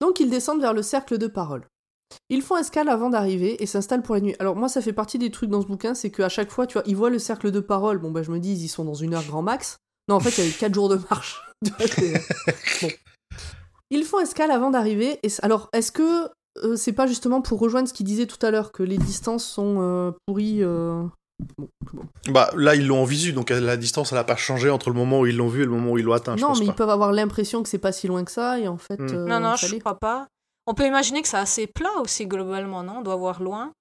Donc 0.00 0.20
ils 0.20 0.30
descendent 0.30 0.60
vers 0.60 0.74
le 0.74 0.82
cercle 0.82 1.18
de 1.18 1.26
parole. 1.26 1.66
Ils 2.30 2.42
font 2.42 2.56
escale 2.56 2.88
avant 2.88 3.10
d'arriver 3.10 3.60
et 3.62 3.66
s'installent 3.66 4.02
pour 4.02 4.14
la 4.14 4.20
nuit. 4.20 4.36
Alors 4.38 4.54
moi 4.56 4.68
ça 4.68 4.80
fait 4.80 4.92
partie 4.92 5.18
des 5.18 5.30
trucs 5.30 5.50
dans 5.50 5.60
ce 5.60 5.66
bouquin, 5.66 5.94
c'est 5.94 6.10
qu'à 6.10 6.28
chaque 6.28 6.50
fois, 6.50 6.66
tu 6.66 6.74
vois, 6.74 6.82
ils 6.86 6.96
voient 6.96 7.10
le 7.10 7.18
cercle 7.18 7.50
de 7.50 7.60
parole, 7.60 7.98
bon 7.98 8.10
bah 8.10 8.22
je 8.22 8.30
me 8.30 8.38
dis 8.38 8.52
ils 8.52 8.64
y 8.64 8.68
sont 8.68 8.84
dans 8.84 8.94
une 8.94 9.14
heure 9.14 9.24
grand 9.24 9.42
max. 9.42 9.76
Non 10.08 10.14
en 10.16 10.20
fait 10.20 10.30
il 10.38 10.44
y 10.44 10.46
a 10.46 10.50
eu 10.50 10.52
4 10.54 10.72
jours 10.74 10.88
de 10.88 11.00
marche. 11.10 11.42
Bon. 12.82 12.88
Ils 13.90 14.04
font 14.04 14.20
escale 14.20 14.50
avant 14.50 14.70
d'arriver. 14.70 15.18
Et 15.22 15.28
alors 15.42 15.68
est-ce 15.72 15.92
que 15.92 16.28
euh, 16.62 16.76
c'est 16.76 16.92
pas 16.92 17.06
justement 17.06 17.40
pour 17.40 17.58
rejoindre 17.58 17.88
ce 17.88 17.94
qu'il 17.94 18.06
disait 18.06 18.26
tout 18.26 18.44
à 18.44 18.50
l'heure, 18.50 18.72
que 18.72 18.82
les 18.82 18.98
distances 18.98 19.44
sont 19.44 19.76
euh, 19.80 20.10
pourries 20.26 20.62
euh, 20.62 21.04
bon, 21.56 21.68
bon. 21.92 22.02
Bah 22.28 22.50
là 22.56 22.74
ils 22.74 22.86
l'ont 22.86 23.02
en 23.02 23.04
visu, 23.04 23.32
donc 23.32 23.50
la 23.50 23.76
distance 23.76 24.12
elle 24.12 24.18
a 24.18 24.24
pas 24.24 24.36
changé 24.36 24.68
entre 24.70 24.90
le 24.90 24.96
moment 24.96 25.20
où 25.20 25.26
ils 25.26 25.36
l'ont 25.36 25.48
vu 25.48 25.62
et 25.62 25.64
le 25.64 25.70
moment 25.70 25.92
où 25.92 25.98
ils 25.98 26.04
l'ont 26.04 26.12
atteint. 26.12 26.36
je 26.36 26.42
Non 26.42 26.48
pense 26.48 26.60
mais 26.60 26.66
pas. 26.66 26.72
ils 26.72 26.74
peuvent 26.74 26.90
avoir 26.90 27.12
l'impression 27.12 27.62
que 27.62 27.68
c'est 27.68 27.78
pas 27.78 27.92
si 27.92 28.08
loin 28.08 28.24
que 28.24 28.32
ça 28.32 28.58
et 28.58 28.68
en 28.68 28.76
fait... 28.78 28.98
Hmm. 29.00 29.14
euh, 29.14 29.26
non, 29.26 29.40
non, 29.40 29.56
je 29.56 29.74
crois 29.78 29.98
pas. 29.98 30.26
On 30.66 30.74
peut 30.74 30.86
imaginer 30.86 31.22
que 31.22 31.28
c'est 31.28 31.38
assez 31.38 31.66
plat 31.66 31.88
aussi, 32.02 32.26
globalement, 32.26 32.82
non? 32.82 32.98
On 32.98 33.02
doit 33.02 33.16
voir 33.16 33.42
loin. 33.42 33.72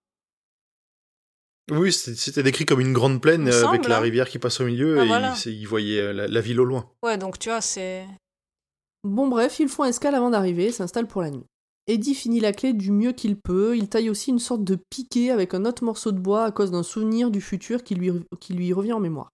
Oui, 1.72 1.92
c'était 1.92 2.44
décrit 2.44 2.66
comme 2.66 2.80
une 2.80 2.94
grande 2.94 3.22
plaine 3.22 3.44
Il 3.48 3.54
euh, 3.54 3.68
avec 3.68 3.88
la 3.88 3.98
hein. 3.98 4.02
rivière 4.02 4.30
qui 4.30 4.40
passe 4.40 4.62
au 4.62 4.66
milieu 4.66 5.00
Ah, 5.00 5.04
et 5.04 5.08
voilà. 5.08 5.36
ils 5.46 5.68
voyaient 5.68 6.00
euh, 6.00 6.14
la, 6.14 6.28
la 6.28 6.42
ville 6.42 6.62
au 6.62 6.66
loin. 6.66 6.90
Ouais, 7.04 7.18
donc 7.18 7.40
tu 7.40 7.50
vois, 7.50 7.62
c'est. 7.62 8.06
Bon 9.04 9.28
bref, 9.28 9.60
ils 9.60 9.68
font 9.70 9.84
escale 9.84 10.16
avant 10.16 10.30
d'arriver 10.30 10.66
et 10.68 10.72
s'installent 10.72 11.08
pour 11.08 11.22
la 11.22 11.32
nuit. 11.32 11.46
Eddie 11.88 12.16
finit 12.16 12.42
la 12.42 12.52
clé 12.52 12.74
du 12.74 12.92
mieux 12.92 13.14
qu'il 13.14 13.38
peut, 13.40 13.78
il 13.78 13.88
taille 13.88 14.10
aussi 14.10 14.32
une 14.32 14.40
sorte 14.40 14.64
de 14.64 14.78
piquet 14.90 15.30
avec 15.30 15.54
un 15.54 15.64
autre 15.66 15.86
morceau 15.86 16.12
de 16.12 16.20
bois 16.20 16.44
à 16.44 16.52
cause 16.52 16.72
d'un 16.72 16.84
souvenir 16.84 17.32
du 17.32 17.40
futur 17.40 17.84
qui 17.84 17.96
lui, 17.96 18.12
qui 18.42 18.54
lui 18.54 18.74
revient 18.74 18.92
en 18.94 19.00
mémoire. 19.00 19.32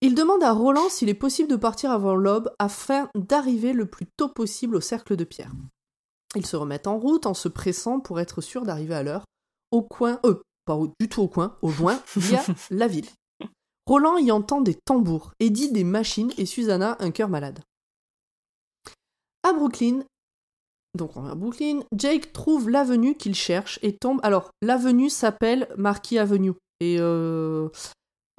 Il 0.00 0.14
demande 0.14 0.44
à 0.44 0.52
Roland 0.52 0.88
s'il 0.88 1.08
est 1.08 1.14
possible 1.14 1.50
de 1.50 1.56
partir 1.56 1.90
avant 1.90 2.14
l'aube 2.14 2.52
afin 2.60 3.08
d'arriver 3.16 3.72
le 3.72 3.86
plus 3.86 4.06
tôt 4.16 4.28
possible 4.28 4.76
au 4.76 4.80
cercle 4.80 5.16
de 5.16 5.24
pierre. 5.24 5.50
Ils 6.36 6.46
se 6.46 6.54
remettent 6.54 6.86
en 6.86 6.98
route 6.98 7.26
en 7.26 7.34
se 7.34 7.48
pressant 7.48 7.98
pour 7.98 8.20
être 8.20 8.40
sûr 8.40 8.62
d'arriver 8.62 8.94
à 8.94 9.02
l'heure, 9.02 9.24
au 9.72 9.82
coin, 9.82 10.20
euh, 10.24 10.40
pas 10.68 10.76
au- 10.76 10.92
du 11.00 11.08
tout 11.08 11.22
au 11.22 11.28
coin, 11.28 11.56
au 11.62 11.70
loin, 11.72 12.00
via 12.16 12.44
la 12.70 12.86
ville. 12.86 13.08
Roland 13.86 14.18
y 14.18 14.30
entend 14.30 14.60
des 14.60 14.74
tambours, 14.74 15.32
Eddie 15.40 15.72
des 15.72 15.82
machines 15.84 16.30
et 16.38 16.44
Susanna 16.46 16.96
un 17.00 17.10
cœur 17.10 17.28
malade. 17.30 17.60
À 19.42 19.52
Brooklyn, 19.52 20.02
donc 20.94 21.16
on 21.16 21.22
va 21.22 21.30
à 21.30 21.34
Brooklyn, 21.34 21.80
Jake 21.96 22.32
trouve 22.32 22.68
l'avenue 22.68 23.14
qu'il 23.14 23.34
cherche 23.34 23.78
et 23.82 23.96
tombe. 23.96 24.20
Alors, 24.22 24.50
l'avenue 24.62 25.08
s'appelle 25.10 25.68
Marquis 25.76 26.18
Avenue. 26.18 26.52
Et 26.80 26.96
euh, 27.00 27.68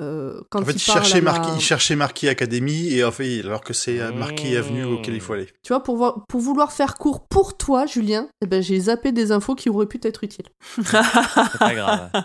euh, 0.02 0.42
quand 0.50 0.62
En 0.62 0.66
fait, 0.66 0.74
il 0.74 0.80
cherchait, 0.80 1.22
Marquis, 1.22 1.50
il 1.56 1.62
cherchait 1.62 1.96
Marquis 1.96 2.28
Academy 2.30 2.88
et 2.94 3.04
en 3.04 3.12
fait, 3.12 3.40
alors 3.42 3.62
que 3.62 3.74
c'est 3.74 4.00
euh, 4.00 4.12
Marquis 4.14 4.56
Avenue 4.56 4.84
auquel 4.86 5.14
il 5.16 5.22
faut 5.22 5.34
aller. 5.34 5.48
Tu 5.64 5.70
vois, 5.74 5.84
pour, 5.84 5.98
voir- 5.98 6.26
pour 6.28 6.40
vouloir 6.40 6.72
faire 6.72 6.96
court 6.96 7.28
pour 7.28 7.58
toi, 7.58 7.86
Julien, 7.86 8.30
eh 8.42 8.48
ben, 8.48 8.62
j'ai 8.64 8.80
zappé 8.80 9.12
des 9.12 9.32
infos 9.32 9.56
qui 9.56 9.70
auraient 9.70 9.88
pu 9.88 10.00
être 10.04 10.24
utiles. 10.24 10.48
C'est 10.78 11.60
pas 11.60 11.74
grave. 11.76 12.10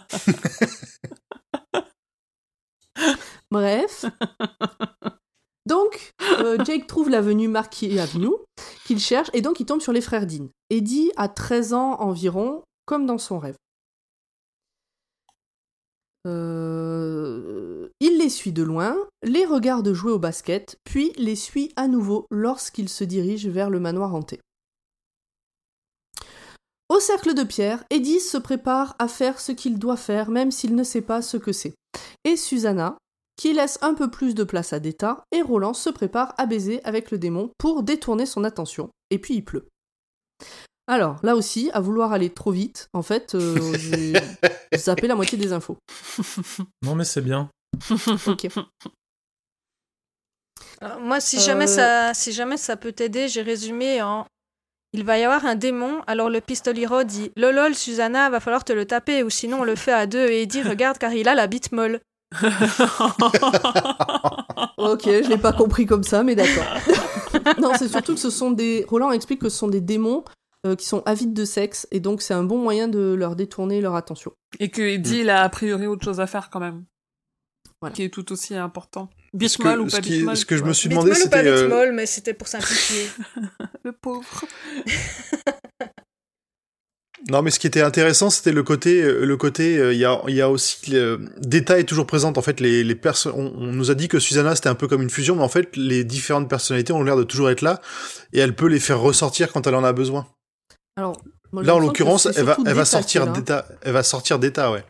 Bref. 3.51 4.05
Donc, 5.67 6.13
euh, 6.41 6.63
Jake 6.65 6.87
trouve 6.87 7.09
l'avenue 7.09 7.49
Marquis 7.49 7.99
Avenue 7.99 8.29
qu'il 8.87 9.01
cherche 9.01 9.31
et 9.33 9.41
donc 9.41 9.61
il 9.61 9.67
tombe 9.67 9.81
sur 9.81 9.93
les 9.93 10.01
frères 10.01 10.27
Dean. 10.27 10.49
Eddie 10.71 11.11
a 11.17 11.29
13 11.29 11.73
ans 11.73 11.97
environ, 12.01 12.63
comme 12.87 13.07
dans 13.07 13.19
son 13.19 13.39
rêve. 13.39 13.57
Euh, 16.27 17.89
Il 18.01 18.19
les 18.19 18.29
suit 18.29 18.53
de 18.53 18.63
loin, 18.63 18.97
les 19.23 19.45
regarde 19.45 19.93
jouer 19.93 20.13
au 20.13 20.19
basket, 20.19 20.77
puis 20.85 21.13
les 21.17 21.37
suit 21.37 21.73
à 21.77 21.89
nouveau 21.89 22.27
lorsqu'il 22.31 22.89
se 22.89 23.05
dirige 23.05 23.47
vers 23.47 23.71
le 23.71 23.81
manoir 23.81 24.15
hanté. 24.15 24.41
Au 26.89 27.01
cercle 27.01 27.35
de 27.35 27.43
pierre, 27.43 27.85
Eddie 27.91 28.21
se 28.21 28.37
prépare 28.37 28.95
à 28.99 29.09
faire 29.09 29.41
ce 29.41 29.53
qu'il 29.53 29.79
doit 29.79 29.97
faire, 29.97 30.31
même 30.31 30.51
s'il 30.51 30.75
ne 30.75 30.85
sait 30.85 31.01
pas 31.03 31.23
ce 31.23 31.37
que 31.37 31.53
c'est. 31.53 31.75
Et 32.25 32.37
Susanna, 32.37 32.99
qui 33.37 33.53
laisse 33.53 33.79
un 33.83 33.95
peu 33.95 34.11
plus 34.11 34.35
de 34.35 34.45
place 34.45 34.73
à 34.73 34.81
Deta, 34.81 35.25
et 35.33 35.43
Roland 35.43 35.75
se 35.75 35.91
prépare 35.91 36.35
à 36.39 36.47
baiser 36.47 36.85
avec 36.85 37.11
le 37.11 37.19
démon 37.19 37.51
pour 37.59 37.83
détourner 37.83 38.27
son 38.27 38.45
attention. 38.45 38.91
Et 39.11 39.19
puis 39.19 39.35
il 39.35 39.45
pleut. 39.45 39.67
Alors, 40.87 41.19
là 41.23 41.35
aussi, 41.35 41.71
à 41.73 41.81
vouloir 41.81 42.13
aller 42.13 42.29
trop 42.31 42.51
vite, 42.51 42.89
en 42.93 43.03
fait, 43.03 43.35
euh, 43.35 43.57
j'ai 43.79 44.13
zappé 44.77 45.07
la 45.07 45.15
moitié 45.15 45.39
des 45.39 45.53
infos. 45.53 45.79
Non, 46.83 46.95
mais 46.95 47.05
c'est 47.05 47.23
bien. 47.23 47.49
Ok. 48.27 48.47
Alors, 50.81 51.01
moi, 51.01 51.21
si 51.21 51.37
Euh, 51.37 51.41
jamais 51.41 51.67
ça, 51.67 52.13
si 52.15 52.33
jamais 52.33 52.57
ça 52.59 52.77
peut 52.77 52.93
t'aider, 52.93 53.29
j'ai 53.29 53.43
résumé 53.43 54.03
en. 54.03 54.27
Il 54.93 55.05
va 55.05 55.19
y 55.19 55.25
avoir 55.25 55.45
un 55.47 55.57
démon, 55.57 56.03
alors 56.07 56.31
le 56.31 56.41
pistolero 56.41 57.03
dit 57.03 57.33
Lolol, 57.37 57.75
Susanna, 57.75 58.31
va 58.31 58.39
falloir 58.39 58.63
te 58.65 58.73
le 58.73 58.85
taper, 58.85 59.25
ou 59.25 59.31
sinon 59.31 59.61
on 59.63 59.65
le 59.65 59.75
fait 59.75 59.93
à 59.93 60.07
deux, 60.07 60.27
et 60.29 60.43
il 60.43 60.47
dit 60.47 60.63
Regarde, 60.69 60.99
car 60.99 61.13
il 61.15 61.29
a 61.29 61.35
la 61.35 61.47
bite 61.47 61.73
molle. 61.73 62.01
Ok, 64.77 65.05
je 65.07 65.29
l'ai 65.29 65.39
pas 65.39 65.53
compris 65.53 65.87
comme 65.87 66.05
ça, 66.05 66.23
mais 66.23 66.35
d'accord. 66.35 66.65
non, 67.61 67.73
c'est 67.79 67.89
surtout 67.89 68.15
que 68.15 68.21
ce 68.21 68.31
sont 68.31 68.51
des. 68.51 68.85
Roland 68.89 69.11
explique 69.13 69.41
que 69.41 69.49
ce 69.49 69.57
sont 69.57 69.69
des 69.69 69.81
démons 69.81 70.25
euh, 70.65 70.77
qui 70.77 70.87
sont 70.87 71.03
avides 71.07 71.35
de 71.35 71.45
sexe, 71.45 71.87
et 71.91 72.01
donc 72.01 72.23
c'est 72.23 72.35
un 72.35 72.45
bon 72.45 72.59
moyen 72.59 72.89
de 72.89 73.15
leur 73.15 73.37
détourner 73.37 73.81
leur 73.81 73.95
attention. 73.95 74.33
Et 74.61 74.71
que 74.71 74.83
Eddie, 74.83 75.21
il 75.21 75.31
a 75.31 75.43
a 75.43 75.49
priori 75.49 75.87
autre 75.87 76.05
chose 76.05 76.21
à 76.21 76.27
faire 76.27 76.51
quand 76.51 76.61
même. 76.61 76.85
Voilà. 77.81 77.95
Qui 77.95 78.05
est 78.05 78.09
tout 78.09 78.33
aussi 78.33 78.55
important. 78.55 79.11
Bitmoll 79.35 79.81
ou 79.81 79.87
pas 79.87 80.01
bitmoll 80.01 80.37
ce 80.37 80.47
que 80.47 80.57
je 80.57 80.65
me 80.65 80.73
suis 80.73 80.89
demandé, 80.89 81.11
molle 81.11 81.19
ou 81.19 81.29
pas 81.29 81.39
c'était. 81.39 81.63
bite 81.63 81.73
euh, 81.73 81.93
mais 81.93 82.07
c'était 82.07 82.35
pour 82.35 82.49
simplifier. 82.49 83.09
Le 83.85 83.93
pauvre. 83.93 84.45
Non, 87.31 87.41
mais 87.41 87.51
ce 87.51 87.59
qui 87.59 87.67
était 87.67 87.81
intéressant, 87.81 88.29
c'était 88.29 88.53
le 88.53 88.63
côté, 88.63 89.03
euh, 89.03 89.25
le 89.25 89.37
côté, 89.39 89.79
euh, 89.79 89.95
il 89.95 89.99
y 89.99 90.05
a, 90.05 90.21
il 90.29 90.35
y 90.35 90.43
a 90.43 90.51
aussi, 90.51 90.91
le... 90.91 91.21
Deta 91.39 91.79
est 91.79 91.85
toujours 91.85 92.07
présente. 92.07 92.37
En 92.37 92.43
fait, 92.43 92.61
les, 92.61 92.85
les 92.85 92.95
personnes, 92.95 93.33
on, 93.35 93.51
on 93.57 93.73
nous 93.73 93.91
a 93.91 93.95
dit 93.95 94.09
que 94.09 94.19
Susanna 94.19 94.55
c'était 94.55 94.69
un 94.69 94.75
peu 94.75 94.89
comme 94.89 95.01
une 95.01 95.09
fusion, 95.09 95.35
mais 95.37 95.43
en 95.43 95.49
fait, 95.49 95.75
les 95.77 96.05
différentes 96.05 96.51
personnalités 96.51 96.93
ont 96.93 97.03
l'air 97.03 97.17
de 97.17 97.23
toujours 97.23 97.49
être 97.49 97.63
là, 97.63 97.81
et 98.35 98.41
elle 98.41 98.55
peut 98.55 98.67
les 98.67 98.81
faire 98.81 99.01
ressortir 99.01 99.53
quand 99.53 99.67
elle 99.67 99.75
en 99.75 99.85
a 99.85 99.95
besoin. 99.95 100.27
Alors, 100.97 101.17
moi, 101.53 101.63
là, 101.63 101.75
en 101.75 101.79
l'occurrence, 101.79 102.27
elle 102.27 102.45
va, 102.45 102.57
elle 102.67 102.87
sortir 102.87 103.33
d'État, 103.33 103.67
elle 103.83 103.93
va 103.93 104.03
sortir 104.03 104.39
d'État, 104.39 104.71
ouais. 104.71 104.85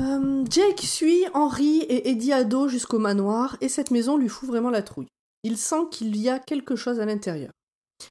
Euh, 0.00 0.44
Jake 0.50 0.80
suit 0.80 1.24
Henry 1.34 1.78
et 1.78 2.10
Eddie 2.10 2.32
Ado 2.32 2.68
jusqu'au 2.68 2.98
manoir 2.98 3.56
et 3.60 3.68
cette 3.68 3.90
maison 3.90 4.16
lui 4.16 4.28
fout 4.28 4.48
vraiment 4.48 4.70
la 4.70 4.82
trouille. 4.82 5.08
Il 5.42 5.56
sent 5.56 5.86
qu'il 5.90 6.16
y 6.16 6.28
a 6.28 6.38
quelque 6.38 6.76
chose 6.76 7.00
à 7.00 7.06
l'intérieur. 7.06 7.50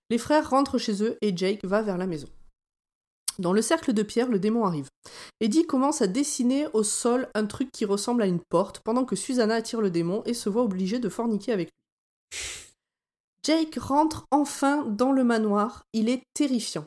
Les 0.10 0.18
frères 0.18 0.50
rentrent 0.50 0.78
chez 0.78 1.04
eux 1.04 1.18
et 1.22 1.36
Jake 1.36 1.64
va 1.64 1.82
vers 1.82 1.98
la 1.98 2.08
maison. 2.08 2.28
Dans 3.38 3.54
le 3.54 3.62
cercle 3.62 3.94
de 3.94 4.04
pierre, 4.04 4.30
le 4.30 4.40
démon 4.40 4.66
arrive. 4.66 4.88
Eddie 5.42 5.68
commence 5.68 6.02
à 6.02 6.08
dessiner 6.08 6.68
au 6.74 6.84
sol 6.84 7.28
un 7.36 7.46
truc 7.46 7.70
qui 7.72 7.86
ressemble 7.86 8.22
à 8.22 8.28
une 8.28 8.40
porte 8.40 8.80
pendant 8.80 9.04
que 9.04 9.16
Susanna 9.16 9.56
attire 9.56 9.82
le 9.82 9.92
démon 9.92 10.24
et 10.26 10.34
se 10.34 10.50
voit 10.50 10.64
obligée 10.64 11.00
de 11.00 11.10
forniquer 11.10 11.52
avec 11.52 11.70
lui. 11.70 12.40
Jake 13.46 13.78
rentre 13.80 14.26
enfin 14.32 14.84
dans 14.86 15.12
le 15.12 15.24
manoir. 15.24 15.84
Il 15.94 16.10
est 16.10 16.24
terrifiant. 16.34 16.86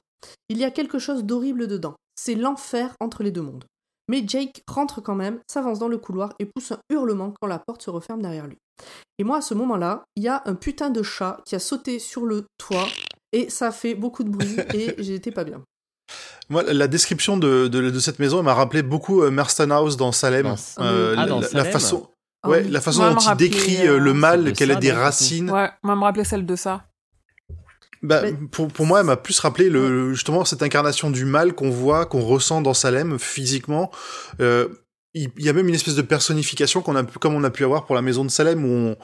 Il 0.48 0.58
y 0.58 0.64
a 0.64 0.70
quelque 0.70 0.98
chose 0.98 1.24
d'horrible 1.24 1.66
dedans. 1.68 1.94
C'est 2.20 2.34
l'enfer 2.34 2.94
entre 3.00 3.22
les 3.22 3.30
deux 3.30 3.42
mondes. 3.42 3.64
Mais 4.10 4.24
Jake 4.26 4.62
rentre 4.66 5.00
quand 5.00 5.14
même, 5.14 5.38
s'avance 5.50 5.78
dans 5.78 5.88
le 5.88 5.98
couloir 5.98 6.32
et 6.38 6.46
pousse 6.46 6.72
un 6.72 6.78
hurlement 6.90 7.34
quand 7.40 7.46
la 7.46 7.58
porte 7.58 7.82
se 7.82 7.90
referme 7.90 8.22
derrière 8.22 8.46
lui. 8.46 8.56
Et 9.18 9.24
moi, 9.24 9.38
à 9.38 9.40
ce 9.42 9.54
moment-là, 9.54 10.04
il 10.16 10.22
y 10.22 10.28
a 10.28 10.42
un 10.46 10.54
putain 10.54 10.90
de 10.90 11.02
chat 11.02 11.40
qui 11.44 11.54
a 11.54 11.58
sauté 11.58 11.98
sur 11.98 12.24
le 12.24 12.44
toit 12.58 12.86
et 13.32 13.50
ça 13.50 13.70
fait 13.70 13.94
beaucoup 13.94 14.24
de 14.24 14.30
bruit 14.30 14.56
et 14.74 14.94
j'étais 15.02 15.30
pas 15.30 15.44
bien. 15.44 15.62
Moi, 16.48 16.62
la 16.62 16.88
description 16.88 17.36
de, 17.36 17.68
de, 17.68 17.90
de 17.90 17.98
cette 18.00 18.18
maison 18.18 18.38
elle 18.38 18.44
m'a 18.46 18.54
rappelé 18.54 18.82
beaucoup 18.82 19.22
euh, 19.22 19.30
Marston 19.30 19.70
House 19.70 19.98
dans 19.98 20.12
Salem. 20.12 20.44
Dans- 20.46 20.82
Euh, 20.82 21.14
Ah, 21.18 21.22
la, 21.22 21.26
dans 21.26 21.40
la 21.40 21.46
Salem. 21.48 21.72
façon, 21.72 22.08
Ah 22.08 22.14
ouais, 22.46 22.62
oui. 22.64 22.70
la 22.70 22.80
façon 22.80 23.00
Moi, 23.02 23.14
dont 23.14 23.20
il 23.20 23.36
décrit 23.36 23.86
euh, 23.86 23.94
euh, 23.94 23.98
le 23.98 24.14
mal, 24.14 24.52
qu'elle 24.52 24.72
ça, 24.72 24.74
des 24.76 24.92
racines. 24.92 25.50
Ouais, 25.50 25.70
moi, 25.82 25.96
me 25.96 26.02
rappeler 26.02 26.24
celle 26.24 26.46
de 26.46 26.56
ça. 26.56 26.84
Bah, 28.02 28.20
Mais- 28.22 28.32
pour, 28.52 28.68
pour 28.68 28.86
moi, 28.86 29.00
elle 29.00 29.06
m'a 29.06 29.16
plus 29.16 29.38
rappelé 29.40 29.68
le, 29.68 30.12
justement 30.14 30.44
cette 30.44 30.62
incarnation 30.62 31.10
du 31.10 31.24
mal 31.24 31.52
qu'on 31.54 31.70
voit, 31.70 32.06
qu'on 32.06 32.20
ressent 32.20 32.60
dans 32.60 32.74
Salem 32.74 33.18
physiquement. 33.18 33.90
Euh, 34.40 34.68
il 35.14 35.30
y 35.38 35.48
a 35.48 35.52
même 35.52 35.68
une 35.68 35.74
espèce 35.74 35.96
de 35.96 36.02
personnification 36.02 36.80
qu'on 36.80 36.94
a, 36.94 37.02
comme 37.02 37.34
on 37.34 37.42
a 37.42 37.50
pu 37.50 37.64
avoir 37.64 37.86
pour 37.86 37.96
la 37.96 38.02
maison 38.02 38.24
de 38.24 38.30
Salem, 38.30 38.64
où, 38.64 38.68
on- 38.68 38.96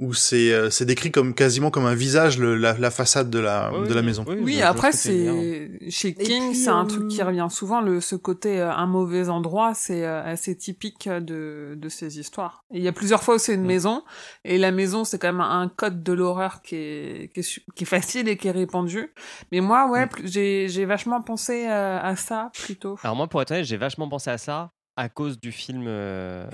où 0.00 0.14
c'est 0.14 0.50
euh, 0.52 0.70
c'est 0.70 0.86
décrit 0.86 1.10
comme 1.12 1.34
quasiment 1.34 1.70
comme 1.70 1.84
un 1.84 1.94
visage 1.94 2.38
le- 2.38 2.56
la, 2.56 2.76
la 2.78 2.90
façade 2.90 3.28
de 3.30 3.38
la, 3.38 3.70
de 3.86 3.92
la 3.94 4.00
maison. 4.02 4.24
oui, 4.26 4.62
après, 4.62 4.92
c'est 4.92 5.70
chez 5.90 6.14
King, 6.14 6.54
c'est 6.54 6.70
un 6.70 6.84
euh, 6.84 6.88
truc 6.88 7.08
qui 7.08 7.22
revient 7.22 7.46
souvent. 7.50 7.80
Le 7.82 8.00
ce 8.00 8.16
côté 8.16 8.60
euh, 8.60 8.72
un 8.72 8.86
mauvais 8.86 9.28
endroit, 9.28 9.74
c'est 9.74 10.04
euh, 10.04 10.24
assez 10.24 10.56
typique 10.56 11.06
de 11.08 11.74
de 11.76 11.88
ces 11.90 12.18
histoires. 12.18 12.64
Et 12.72 12.78
il 12.78 12.82
y 12.82 12.88
a 12.88 12.92
plusieurs 12.92 13.22
fois 13.22 13.34
où 13.34 13.38
c'est 13.38 13.54
une 13.54 13.62
Mm. 13.64 13.66
maison, 13.66 14.02
et 14.44 14.56
la 14.56 14.70
maison, 14.72 15.04
c'est 15.04 15.18
quand 15.18 15.28
même 15.28 15.40
un 15.42 15.68
code 15.68 16.02
de 16.02 16.12
l'horreur 16.14 16.62
qui 16.62 16.76
est 16.76 17.30
qui 17.34 17.40
est, 17.40 17.42
su- 17.42 17.62
qui 17.76 17.84
est 17.84 17.86
facile 17.86 18.26
et 18.28 18.36
qui 18.38 18.48
est 18.48 18.52
répandu. 18.52 19.12
Mais 19.52 19.60
moi, 19.60 19.88
ouais, 19.90 20.06
Mm. 20.06 20.08
j'ai 20.24 20.68
j'ai 20.70 20.86
vachement 20.86 21.20
pensé 21.20 21.66
euh, 21.68 22.00
à 22.02 22.16
ça 22.16 22.50
plutôt. 22.54 22.98
Alors 23.02 23.16
moi, 23.16 23.28
pour 23.28 23.42
être 23.42 23.50
honnête, 23.50 23.66
j'ai 23.66 23.76
vachement 23.76 24.08
pensé 24.08 24.30
à 24.30 24.38
ça 24.38 24.72
à 24.96 25.08
cause 25.08 25.38
du 25.40 25.52
film 25.52 25.84
euh, 25.86 26.46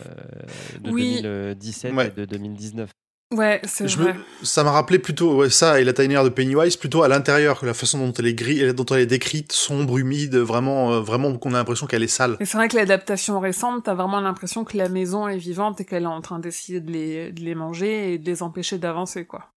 de 0.81 0.90
Oui. 0.90 1.23
2017 1.23 1.93
Ouais. 1.94 2.09
et 2.09 2.10
de 2.10 2.24
2019. 2.24 2.90
Ouais, 3.35 3.61
c'est 3.65 3.86
vrai. 3.89 4.15
me- 4.15 4.44
ça 4.44 4.62
m'a 4.62 4.70
rappelé 4.70 5.01
plutôt 5.01 5.36
ouais, 5.36 5.51
ça 5.51 5.81
et 5.81 5.85
la 5.85 5.93
tiny 5.93 6.15
de 6.15 6.28
Pennywise 6.28 6.77
plutôt 6.77 7.03
à 7.03 7.09
l'intérieur, 7.09 7.65
la 7.65 7.74
façon 7.74 7.98
dont 7.98 8.12
elle 8.12 8.27
est 8.28 8.35
gris, 8.35 8.73
dont 8.73 8.85
elle 8.85 9.01
est 9.01 9.07
décrite, 9.07 9.51
sombre, 9.51 9.98
humide, 9.98 10.36
vraiment, 10.36 10.93
euh, 10.93 11.01
vraiment 11.01 11.36
qu'on 11.36 11.53
a 11.55 11.59
l'impression 11.59 11.89
qu'elle 11.89 12.05
est 12.05 12.09
sale. 12.09 12.36
Et 12.39 12.44
c'est 12.44 12.57
vrai 12.57 12.69
que 12.69 12.77
l'adaptation 12.77 13.40
récente, 13.40 13.85
t'as 13.85 13.94
vraiment 13.94 14.20
l'impression 14.20 14.65
que 14.65 14.77
la 14.77 14.89
maison 14.89 15.27
est 15.27 15.39
vivante 15.39 15.81
et 15.81 15.85
qu'elle 15.85 16.05
est 16.05 16.07
en 16.07 16.20
train 16.20 16.39
d'essayer 16.39 16.81
de 16.81 16.93
les, 16.93 17.32
de 17.32 17.40
les 17.40 17.57
manger 17.57 18.15
et 18.15 18.19
de 18.19 18.27
les 18.27 18.44
empêcher 18.44 18.78
d'avancer, 18.78 19.24
quoi. 19.27 19.51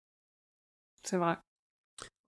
C'est 1.03 1.17
vrai. 1.17 1.37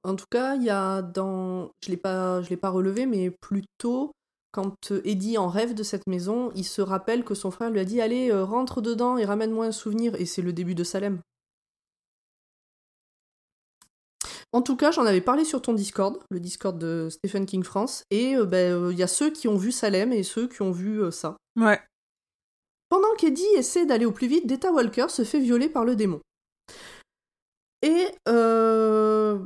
En 0.04 0.16
tout 0.16 0.26
cas, 0.30 0.56
il 0.56 0.64
y 0.64 0.70
a 0.70 1.02
dans. 1.02 1.72
Je 1.84 1.90
l'ai 1.90 1.98
pas, 1.98 2.42
je 2.44 2.50
l'ai 2.50 2.58
pas 2.58 2.70
relevé, 2.70 3.06
mais 3.08 3.32
plutôt 3.32 4.12
quand 4.52 4.92
euh, 4.92 5.02
Eddie 5.06 5.38
en 5.38 5.48
rêve 5.48 5.74
de 5.74 5.84
cette 5.84 6.08
maison, 6.08 6.52
il 6.56 6.66
se 6.66 6.82
rappelle 6.82 7.24
que 7.24 7.34
son 7.36 7.52
frère 7.52 7.70
lui 7.72 7.80
a 7.80 7.86
dit 7.86 8.00
Allez, 8.02 8.32
euh, 8.32 8.44
rentre 8.44 8.82
dedans 8.82 9.18
et 9.18 9.26
ramène-moi 9.26 9.66
un 9.68 9.72
souvenir. 9.72 10.14
Et 10.20 10.26
c'est 10.26 10.42
le 10.42 10.54
début 10.54 10.76
de 10.76 10.84
Salem. 10.84 11.20
En 14.54 14.62
tout 14.62 14.76
cas, 14.76 14.92
j'en 14.92 15.06
avais 15.06 15.22
parlé 15.22 15.46
sur 15.46 15.62
ton 15.62 15.74
Discord, 15.74 16.20
le 16.30 16.40
Discord 16.40 16.78
de 16.78 17.08
Stephen 17.10 17.46
King 17.46 17.64
France, 17.64 18.04
et 18.12 18.36
euh, 18.36 18.46
ben, 18.46 18.74
euh, 18.74 18.92
il 18.92 19.00
y 19.00 19.04
a 19.04 19.08
ceux 19.08 19.32
qui 19.32 19.48
ont 19.48 19.56
vu 19.56 19.72
Salem 19.72 20.12
et 20.12 20.24
ceux 20.24 20.48
qui 20.48 20.62
ont 20.62 20.72
vu 20.72 21.02
euh, 21.02 21.12
ça. 21.12 21.38
Ouais. 21.58 21.80
Pendant 22.90 23.14
qu'Eddie 23.18 23.46
essaie 23.56 23.86
d'aller 23.86 24.06
au 24.06 24.12
plus 24.12 24.28
vite, 24.28 24.48
Data 24.48 24.72
Walker 24.74 25.08
se 25.08 25.24
fait 25.24 25.40
violer 25.40 25.70
par 25.70 25.86
le 25.86 25.96
démon. 25.96 26.20
Et 27.82 28.08
euh, 28.28 29.40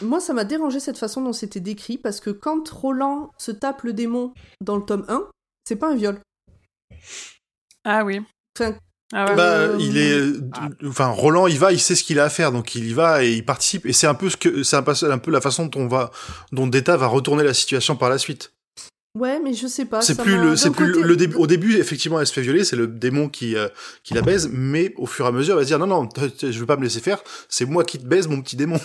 moi, 0.00 0.20
ça 0.20 0.32
m'a 0.32 0.44
dérangé 0.44 0.80
cette 0.80 0.96
façon 0.96 1.20
dont 1.20 1.34
c'était 1.34 1.60
décrit, 1.60 1.98
parce 1.98 2.20
que 2.20 2.30
quand 2.30 2.66
Roland 2.70 3.30
se 3.36 3.52
tape 3.52 3.82
le 3.82 3.92
démon 3.92 4.32
dans 4.62 4.76
le 4.76 4.84
tome 4.84 5.04
1, 5.08 5.28
c'est 5.66 5.76
pas 5.76 5.90
un 5.90 5.94
viol. 5.94 6.20
Ah 7.84 8.04
oui. 8.04 8.20
Enfin, 8.58 8.76
Ah 9.14 9.26
ouais. 9.30 9.36
Bah, 9.36 9.52
Euh, 9.54 9.76
il 9.80 9.96
est, 9.96 10.22
enfin, 10.86 11.06
Roland, 11.08 11.46
il 11.46 11.58
va, 11.58 11.72
il 11.72 11.80
sait 11.80 11.94
ce 11.94 12.04
qu'il 12.04 12.18
a 12.20 12.24
à 12.24 12.28
faire, 12.30 12.52
donc 12.52 12.74
il 12.74 12.86
y 12.86 12.92
va 12.92 13.24
et 13.24 13.32
il 13.32 13.44
participe. 13.44 13.86
Et 13.86 13.92
c'est 13.94 14.06
un 14.06 14.14
peu 14.14 14.28
ce 14.28 14.36
que, 14.36 14.62
c'est 14.62 14.76
un, 14.76 14.82
peu- 14.82 14.92
un 15.10 15.18
peu 15.18 15.30
la 15.30 15.40
façon 15.40 15.66
dont 15.66 15.80
on 15.80 15.88
va, 15.88 16.10
dont 16.52 16.66
Data 16.66 16.96
va 16.96 17.06
retourner 17.06 17.42
la 17.42 17.54
situation 17.54 17.96
par 17.96 18.10
la 18.10 18.18
suite. 18.18 18.52
ouais, 19.18 19.40
mais 19.42 19.54
je 19.54 19.66
sais 19.66 19.86
pas. 19.86 20.02
C'est 20.02 20.16
plus 20.20 20.36
le, 20.36 20.56
c'est 20.56 20.70
plus 20.70 20.92
côté- 20.92 21.02
le 21.06 21.16
début. 21.16 21.36
Au 21.36 21.46
début, 21.46 21.76
effectivement, 21.78 22.20
elle 22.20 22.26
se 22.26 22.32
fait 22.34 22.42
violer, 22.42 22.64
c'est 22.64 22.76
le 22.76 22.86
démon 22.86 23.28
qui, 23.30 23.56
euh, 23.56 23.68
qui 24.04 24.12
la 24.12 24.20
baise, 24.22 24.50
mais 24.52 24.92
au 24.96 25.06
fur 25.06 25.24
et 25.24 25.28
à 25.28 25.32
mesure, 25.32 25.54
elle 25.54 25.60
va 25.60 25.64
se 25.64 25.68
dire 25.68 25.78
non, 25.78 25.86
non, 25.86 26.06
t- 26.06 26.30
t- 26.30 26.52
je 26.52 26.60
veux 26.60 26.66
pas 26.66 26.76
me 26.76 26.82
laisser 26.82 27.00
faire, 27.00 27.22
c'est 27.48 27.64
moi 27.64 27.84
qui 27.84 27.98
te 27.98 28.04
baise, 28.06 28.28
mon 28.28 28.42
petit 28.42 28.56
démon. 28.56 28.78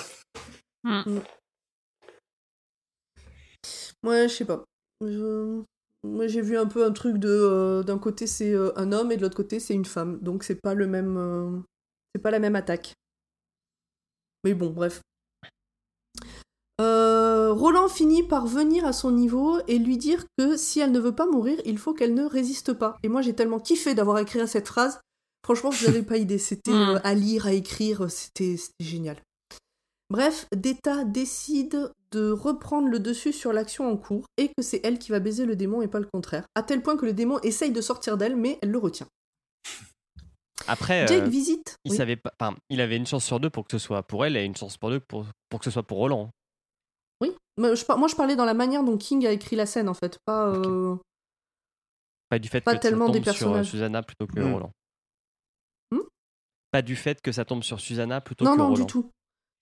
Ouais, 4.03 4.27
je 4.29 4.33
sais 4.33 4.45
pas. 4.45 4.63
Je- 5.01 5.63
Moi, 6.03 6.27
j'ai 6.27 6.41
vu 6.41 6.57
un 6.57 6.65
peu 6.67 6.85
un 6.85 6.91
truc 6.91 7.17
de. 7.17 7.29
euh, 7.29 7.83
D'un 7.83 7.97
côté, 7.97 8.27
c'est 8.27 8.53
euh, 8.53 8.71
un 8.77 8.91
homme 8.91 9.11
et 9.11 9.17
de 9.17 9.21
l'autre 9.21 9.37
côté, 9.37 9.59
c'est 9.59 9.73
une 9.73 9.85
femme. 9.85 10.19
Donc, 10.21 10.43
c'est 10.43 10.59
pas 10.61 10.73
le 10.73 10.87
même. 10.87 11.15
euh, 11.17 11.59
C'est 12.13 12.21
pas 12.21 12.31
la 12.31 12.39
même 12.39 12.55
attaque. 12.55 12.93
Mais 14.43 14.53
bon, 14.53 14.69
bref. 14.71 15.01
Roland 16.79 17.87
finit 17.87 18.23
par 18.23 18.45
venir 18.47 18.83
à 18.85 18.93
son 18.93 19.11
niveau 19.11 19.59
et 19.67 19.77
lui 19.77 19.97
dire 19.97 20.25
que 20.37 20.57
si 20.57 20.79
elle 20.79 20.91
ne 20.91 20.99
veut 20.99 21.15
pas 21.15 21.27
mourir, 21.27 21.59
il 21.65 21.77
faut 21.77 21.93
qu'elle 21.93 22.13
ne 22.13 22.25
résiste 22.25 22.73
pas. 22.73 22.97
Et 23.03 23.09
moi, 23.09 23.21
j'ai 23.21 23.33
tellement 23.33 23.59
kiffé 23.59 23.93
d'avoir 23.93 24.17
écrit 24.19 24.41
à 24.41 24.47
cette 24.47 24.67
phrase. 24.67 24.99
Franchement, 25.45 25.69
vous 25.69 25.85
n'avez 25.85 26.03
pas 26.03 26.17
idée. 26.17 26.39
C'était 26.39 26.71
Mm. 26.71 26.99
à 27.03 27.13
lire, 27.13 27.45
à 27.45 27.53
écrire, 27.53 28.09
c'était 28.09 28.55
génial. 28.79 29.21
Bref, 30.09 30.47
Data 30.55 31.03
décide 31.05 31.91
de 32.13 32.31
reprendre 32.31 32.87
le 32.87 32.99
dessus 32.99 33.33
sur 33.33 33.51
l'action 33.53 33.89
en 33.91 33.97
cours 33.97 34.25
et 34.37 34.49
que 34.49 34.61
c'est 34.63 34.79
elle 34.83 34.99
qui 34.99 35.11
va 35.11 35.19
baiser 35.19 35.45
le 35.45 35.55
démon 35.55 35.81
et 35.81 35.87
pas 35.87 35.99
le 35.99 36.07
contraire. 36.13 36.45
À 36.55 36.61
tel 36.63 36.81
point 36.81 36.95
que 36.95 37.05
le 37.05 37.13
démon 37.13 37.39
essaye 37.39 37.71
de 37.71 37.81
sortir 37.81 38.17
d'elle, 38.17 38.35
mais 38.35 38.59
elle 38.61 38.71
le 38.71 38.77
retient. 38.77 39.07
Après, 40.67 41.07
Jake 41.07 41.23
euh, 41.23 41.27
visite. 41.27 41.75
il 41.83 41.91
Oui. 41.91 41.97
savait 41.97 42.15
pas. 42.15 42.31
Enfin, 42.39 42.55
il 42.69 42.79
avait 42.79 42.95
une 42.95 43.05
chance 43.07 43.25
sur 43.25 43.39
deux 43.39 43.49
pour 43.49 43.65
que 43.65 43.71
ce 43.71 43.79
soit 43.79 44.03
pour 44.03 44.25
elle 44.25 44.37
et 44.37 44.43
une 44.45 44.55
chance 44.55 44.77
pour 44.77 44.89
deux 44.91 44.99
pour, 44.99 45.25
pour 45.49 45.59
que 45.59 45.65
ce 45.65 45.71
soit 45.71 45.83
pour 45.83 45.97
Roland. 45.97 46.29
Oui. 47.21 47.35
Moi 47.57 47.75
je, 47.75 47.83
par- 47.83 47.97
moi, 47.97 48.07
je 48.07 48.15
parlais 48.15 48.35
dans 48.35 48.45
la 48.45 48.53
manière 48.53 48.83
dont 48.83 48.97
King 48.97 49.25
a 49.25 49.31
écrit 49.31 49.55
la 49.55 49.65
scène, 49.65 49.89
en 49.89 49.93
fait. 49.93 50.17
Pas. 50.25 50.47
euh, 50.49 50.95
Pas 52.29 52.39
du 52.39 52.47
fait 52.47 52.61
Pas 52.61 52.75
que 52.75 52.79
tellement 52.81 53.07
ça 53.07 53.13
des 53.13 53.21
tombe 53.21 53.33
sur 53.33 53.53
euh. 53.53 53.63
Susanna 53.63 54.03
plutôt 54.03 54.25
que 54.27 54.39
Hmm. 54.39 54.53
Roland. 54.53 54.71
Hmm 55.91 55.99
Pas 56.71 56.81
du 56.81 56.95
fait 56.95 57.19
que 57.21 57.31
ça 57.31 57.43
tombe 57.43 57.63
sur 57.63 57.79
Susanna 57.81 58.21
plutôt 58.21 58.45
Non, 58.45 58.53
que 58.53 58.57
non, 58.57 58.69
Roland. 58.69 58.79
du 58.79 58.85
tout. 58.85 59.09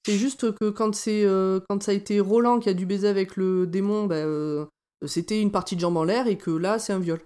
C'est 0.06 0.18
juste 0.18 0.52
que 0.54 0.70
quand, 0.72 0.96
c'est, 0.96 1.24
euh, 1.26 1.60
quand 1.70 1.84
ça 1.84 1.92
a 1.92 1.94
été 1.94 2.20
Roland 2.20 2.60
qui 2.60 2.70
a 2.70 2.74
dû 2.74 2.86
baiser 2.86 3.08
avec 3.08 3.36
le 3.38 3.68
démon, 3.68 4.06
bah, 4.08 4.16
euh, 4.16 4.66
c'était 5.06 5.40
une 5.42 5.52
partie 5.52 5.76
de 5.76 5.82
jambe 5.82 5.98
en 5.98 6.04
l'air 6.04 6.28
et 6.28 6.38
que 6.38 6.50
là, 6.52 6.80
c'est 6.80 6.94
un 6.94 7.00
viol. 7.00 7.20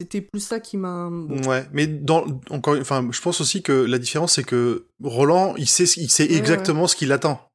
C'était 0.00 0.22
plus 0.22 0.40
ça 0.40 0.58
qui 0.58 0.76
m'a. 0.76 1.08
bon. 1.10 1.40
Ouais, 1.48 1.66
mais 1.72 1.86
dans 1.86 2.24
encore, 2.50 2.76
enfin, 2.80 3.06
je 3.12 3.20
pense 3.20 3.40
aussi 3.40 3.62
que 3.62 3.72
la 3.72 3.98
différence 3.98 4.32
c'est 4.34 4.42
que 4.42 4.86
Roland, 5.02 5.54
il 5.56 5.68
sait, 5.68 5.84
il 5.84 6.10
sait 6.10 6.28
Ouais, 6.28 6.34
exactement 6.36 6.86
ce 6.88 6.96
qui 6.96 7.06
l'attend. 7.06 7.46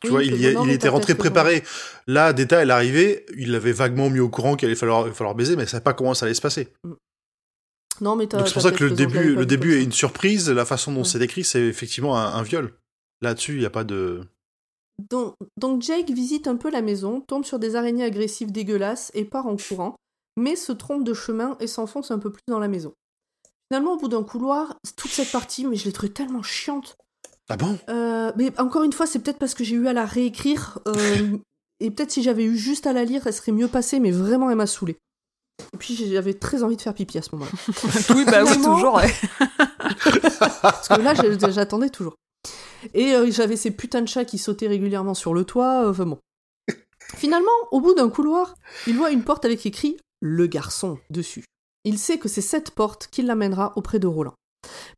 Tu 0.00 0.06
Oui, 0.06 0.10
vois, 0.10 0.22
il, 0.24 0.40
y 0.40 0.46
a- 0.46 0.50
Roland 0.50 0.64
il 0.64 0.68
n'est 0.68 0.74
était 0.76 0.88
rentré 0.88 1.14
préparé. 1.14 1.62
Là, 2.06 2.32
Data, 2.32 2.62
elle 2.62 2.70
est 2.70 2.72
arrivée, 2.72 3.26
il 3.36 3.50
l'avait 3.52 3.72
vaguement 3.72 4.08
mis 4.08 4.20
au 4.20 4.30
courant 4.30 4.56
qu'il 4.56 4.66
allait 4.66 4.76
falloir, 4.76 5.06
falloir 5.14 5.34
baiser, 5.34 5.56
mais 5.56 5.64
il 5.64 5.68
savait 5.68 5.82
pas 5.84 5.92
comment 5.92 6.14
ça 6.14 6.24
allait 6.24 6.34
se 6.34 6.40
passer. 6.40 6.72
Non, 8.00 8.16
mais 8.16 8.26
t'as. 8.26 8.38
Donc 8.38 8.46
c'est 8.48 8.54
pour 8.54 8.62
ça 8.62 8.70
que 8.72 8.82
le 8.82 8.90
début, 8.92 9.34
le 9.34 9.44
début 9.46 9.74
est 9.78 9.84
une 9.84 9.92
surprise. 9.92 10.48
La 10.50 10.64
façon 10.64 10.92
dont 10.92 11.00
Ouais. 11.00 11.04
c'est 11.04 11.18
décrit, 11.18 11.44
c'est 11.44 11.60
effectivement 11.62 12.16
un, 12.18 12.32
un 12.34 12.42
viol. 12.42 12.72
Là-dessus, 13.24 13.54
il 13.54 13.60
n'y 13.60 13.64
a 13.64 13.70
pas 13.70 13.84
de. 13.84 14.20
Donc, 15.10 15.34
donc 15.56 15.80
Jake 15.80 16.10
visite 16.10 16.46
un 16.46 16.56
peu 16.56 16.70
la 16.70 16.82
maison, 16.82 17.22
tombe 17.22 17.46
sur 17.46 17.58
des 17.58 17.74
araignées 17.74 18.04
agressives 18.04 18.52
dégueulasses 18.52 19.10
et 19.14 19.24
part 19.24 19.46
en 19.46 19.56
courant, 19.56 19.96
mais 20.36 20.56
se 20.56 20.72
trompe 20.72 21.04
de 21.04 21.14
chemin 21.14 21.56
et 21.58 21.66
s'enfonce 21.66 22.10
un 22.10 22.18
peu 22.18 22.30
plus 22.30 22.42
dans 22.48 22.58
la 22.58 22.68
maison. 22.68 22.92
Finalement, 23.70 23.94
au 23.94 23.96
bout 23.96 24.08
d'un 24.08 24.22
couloir, 24.22 24.78
toute 24.96 25.10
cette 25.10 25.32
partie, 25.32 25.64
mais 25.64 25.76
je 25.76 25.86
l'ai 25.86 25.92
trouvée 25.92 26.12
tellement 26.12 26.42
chiante. 26.42 26.96
Ah 27.48 27.56
bon? 27.56 27.78
Euh, 27.88 28.30
mais 28.36 28.52
encore 28.60 28.84
une 28.84 28.92
fois, 28.92 29.06
c'est 29.06 29.20
peut-être 29.20 29.38
parce 29.38 29.54
que 29.54 29.64
j'ai 29.64 29.76
eu 29.76 29.88
à 29.88 29.94
la 29.94 30.04
réécrire, 30.04 30.78
euh, 30.86 31.38
et 31.80 31.90
peut-être 31.90 32.10
si 32.10 32.22
j'avais 32.22 32.44
eu 32.44 32.58
juste 32.58 32.86
à 32.86 32.92
la 32.92 33.04
lire, 33.04 33.26
elle 33.26 33.32
serait 33.32 33.52
mieux 33.52 33.68
passée, 33.68 34.00
mais 34.00 34.10
vraiment, 34.10 34.50
elle 34.50 34.56
m'a 34.56 34.66
saoulée. 34.66 34.98
Et 35.72 35.76
puis 35.78 35.96
j'avais 35.96 36.34
très 36.34 36.62
envie 36.62 36.76
de 36.76 36.82
faire 36.82 36.92
pipi 36.92 37.16
à 37.16 37.22
ce 37.22 37.30
moment-là. 37.32 37.50
oui, 38.14 38.24
bah 38.26 38.44
oui, 38.44 38.54
toujours. 38.54 38.94
ouais. 38.94 39.10
Parce 40.60 40.88
que 40.88 41.00
là, 41.00 41.14
j'attendais 41.50 41.88
toujours. 41.88 42.16
Et 42.92 43.14
euh, 43.14 43.30
j'avais 43.30 43.56
ces 43.56 43.70
putains 43.70 44.02
de 44.02 44.08
chats 44.08 44.24
qui 44.24 44.38
sautaient 44.38 44.68
régulièrement 44.68 45.14
sur 45.14 45.32
le 45.34 45.44
toit. 45.44 45.84
euh, 45.84 45.90
Enfin 45.90 46.06
bon. 46.06 46.18
Finalement, 47.16 47.50
au 47.70 47.80
bout 47.80 47.94
d'un 47.94 48.08
couloir, 48.08 48.54
il 48.86 48.96
voit 48.96 49.10
une 49.10 49.22
porte 49.24 49.44
avec 49.44 49.64
écrit 49.66 49.96
Le 50.20 50.46
garçon 50.46 50.98
dessus. 51.10 51.44
Il 51.84 51.98
sait 51.98 52.18
que 52.18 52.28
c'est 52.28 52.40
cette 52.40 52.70
porte 52.70 53.08
qui 53.10 53.22
l'amènera 53.22 53.72
auprès 53.76 53.98
de 53.98 54.06
Roland. 54.06 54.34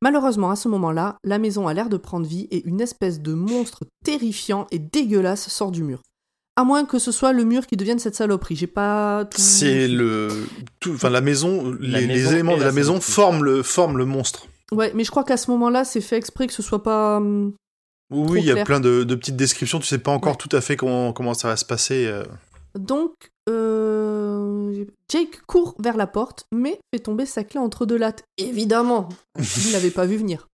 Malheureusement, 0.01 0.51
à 0.51 0.57
ce 0.57 0.69
moment-là, 0.69 1.17
la 1.25 1.39
maison 1.39 1.67
a 1.67 1.75
l'air 1.75 1.89
de 1.89 1.97
prendre 1.97 2.27
vie 2.27 2.47
et 2.51 2.65
une 2.67 2.81
espèce 2.81 3.21
de 3.21 3.35
monstre 3.35 3.85
terrifiant 4.05 4.67
et 4.71 4.79
dégueulasse 4.79 5.49
sort 5.49 5.73
du 5.73 5.83
mur. 5.83 6.01
À 6.59 6.65
moins 6.65 6.85
que 6.87 6.99
ce 6.99 7.13
soit 7.13 7.33
le 7.33 7.45
mur 7.45 7.67
qui 7.67 7.77
devienne 7.77 7.99
cette 7.99 8.15
saloperie. 8.15 8.57
J'ai 8.57 8.67
pas 8.69 9.25
tout. 9.27 9.41
C'est 9.41 9.89
le, 9.89 10.29
tout, 10.81 10.93
enfin 10.93 11.11
la 11.11 11.21
maison, 11.21 11.77
La 11.81 12.01
les, 12.01 12.33
éléments 12.33 12.55
de 12.55 12.61
la 12.61 12.67
la 12.67 12.73
maison 12.73 13.01
forment 13.01 13.43
le, 13.45 13.63
forment 13.63 13.99
le 13.99 14.07
monstre. 14.07 14.47
Ouais, 14.73 14.93
mais 14.95 15.05
je 15.05 15.11
crois 15.11 15.25
qu'à 15.25 15.37
ce 15.37 15.51
moment-là, 15.51 15.85
c'est 15.85 16.01
fait 16.01 16.17
exprès 16.17 16.47
que 16.47 16.53
ce 16.55 16.63
soit 16.63 16.83
pas. 16.83 17.21
Oui, 18.11 18.41
il 18.41 18.47
y 18.47 18.51
a 18.53 18.65
plein 18.65 18.81
de, 18.81 19.03
de 19.05 19.15
petites 19.15 19.37
descriptions. 19.37 19.79
Tu 19.81 19.87
sais 19.87 19.99
pas 19.99 20.13
encore 20.13 20.33
Ouais. 20.33 20.39
tout 20.39 20.55
à 20.57 20.61
fait 20.61 20.77
comment 20.77 21.13
comment 21.13 21.35
ça 21.35 21.49
va 21.49 21.57
se 21.57 21.65
passer. 21.65 22.07
euh. 22.07 22.25
Donc, 22.79 23.13
euh, 23.49 24.85
Jake 25.11 25.41
court 25.47 25.75
vers 25.79 25.97
la 25.97 26.07
porte, 26.07 26.47
mais 26.53 26.79
fait 26.95 27.01
tomber 27.01 27.27
sa 27.27 27.43
clé 27.45 27.59
entre 27.59 27.87
deux 27.87 27.97
lattes. 27.97 28.23
Évidemment, 28.39 29.09
il 29.39 29.73
l'avait 29.73 29.91
pas 29.91 30.07
vu 30.07 30.17
venir. 30.17 30.47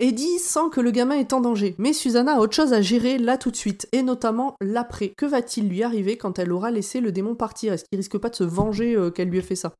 Eddie 0.00 0.38
sent 0.40 0.70
que 0.72 0.80
le 0.80 0.90
gamin 0.90 1.14
est 1.16 1.32
en 1.32 1.40
danger, 1.40 1.76
mais 1.78 1.92
Susanna 1.92 2.36
a 2.36 2.40
autre 2.40 2.54
chose 2.56 2.72
à 2.72 2.82
gérer 2.82 3.16
là 3.18 3.38
tout 3.38 3.52
de 3.52 3.56
suite, 3.56 3.88
et 3.92 4.02
notamment 4.02 4.56
l'après. 4.60 5.12
Que 5.16 5.24
va-t-il 5.26 5.68
lui 5.68 5.84
arriver 5.84 6.16
quand 6.16 6.38
elle 6.40 6.52
aura 6.52 6.72
laissé 6.72 7.00
le 7.00 7.12
démon 7.12 7.36
partir? 7.36 7.72
Est-ce 7.72 7.84
qu'il 7.84 7.98
risque 7.98 8.18
pas 8.18 8.28
de 8.30 8.34
se 8.34 8.42
venger 8.44 8.96
euh, 8.96 9.10
qu'elle 9.10 9.28
lui 9.28 9.38
ait 9.38 9.42
fait 9.42 9.54
ça? 9.54 9.72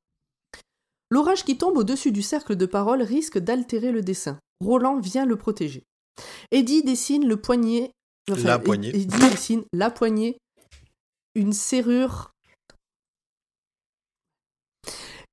L'orage 1.11 1.45
qui 1.45 1.59
tombe 1.59 1.77
au-dessus 1.77 2.12
du 2.12 2.23
cercle 2.23 2.55
de 2.57 2.66
parole 2.66 3.03
risque 3.03 3.39
d'altérer 3.39 3.91
le 3.91 4.03
dessin. 4.03 4.39
Roland 4.65 4.99
vient 5.01 5.27
le 5.27 5.37
protéger. 5.37 5.83
Eddie 6.51 6.82
dessine 6.82 7.27
le 7.27 7.36
poignet. 7.36 7.91
La 8.28 8.59
poignée. 8.59 8.91
Eddie 8.91 9.31
dessine 9.31 9.65
la 9.73 9.91
poignée 9.91 10.39
une 11.35 11.53
serrure. 11.53 12.31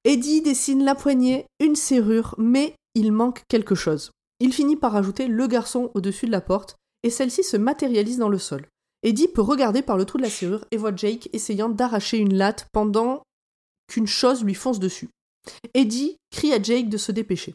Eddie 0.03 0.41
dessine 0.41 0.83
la 0.83 0.95
poignée, 0.95 1.45
une 1.59 1.75
serrure, 1.75 2.33
mais 2.37 2.75
il 2.95 3.11
manque 3.11 3.43
quelque 3.47 3.75
chose. 3.75 4.11
Il 4.39 4.51
finit 4.51 4.75
par 4.75 4.95
ajouter 4.95 5.27
le 5.27 5.45
garçon 5.45 5.91
au-dessus 5.93 6.25
de 6.25 6.31
la 6.31 6.41
porte, 6.41 6.75
et 7.03 7.11
celle-ci 7.11 7.43
se 7.43 7.57
matérialise 7.57 8.17
dans 8.17 8.29
le 8.29 8.39
sol. 8.39 8.65
Eddie 9.03 9.27
peut 9.27 9.41
regarder 9.41 9.81
par 9.81 9.97
le 9.97 10.05
trou 10.05 10.17
de 10.17 10.23
la 10.23 10.29
serrure 10.29 10.65
et 10.71 10.77
voit 10.77 10.95
Jake 10.95 11.29
essayant 11.33 11.69
d'arracher 11.69 12.17
une 12.17 12.35
latte 12.35 12.67
pendant 12.71 13.23
qu'une 13.87 14.07
chose 14.07 14.43
lui 14.43 14.55
fonce 14.55 14.79
dessus. 14.79 15.09
Eddie 15.73 16.17
crie 16.31 16.53
à 16.53 16.61
Jake 16.61 16.89
de 16.89 16.97
se 16.97 17.11
dépêcher. 17.11 17.53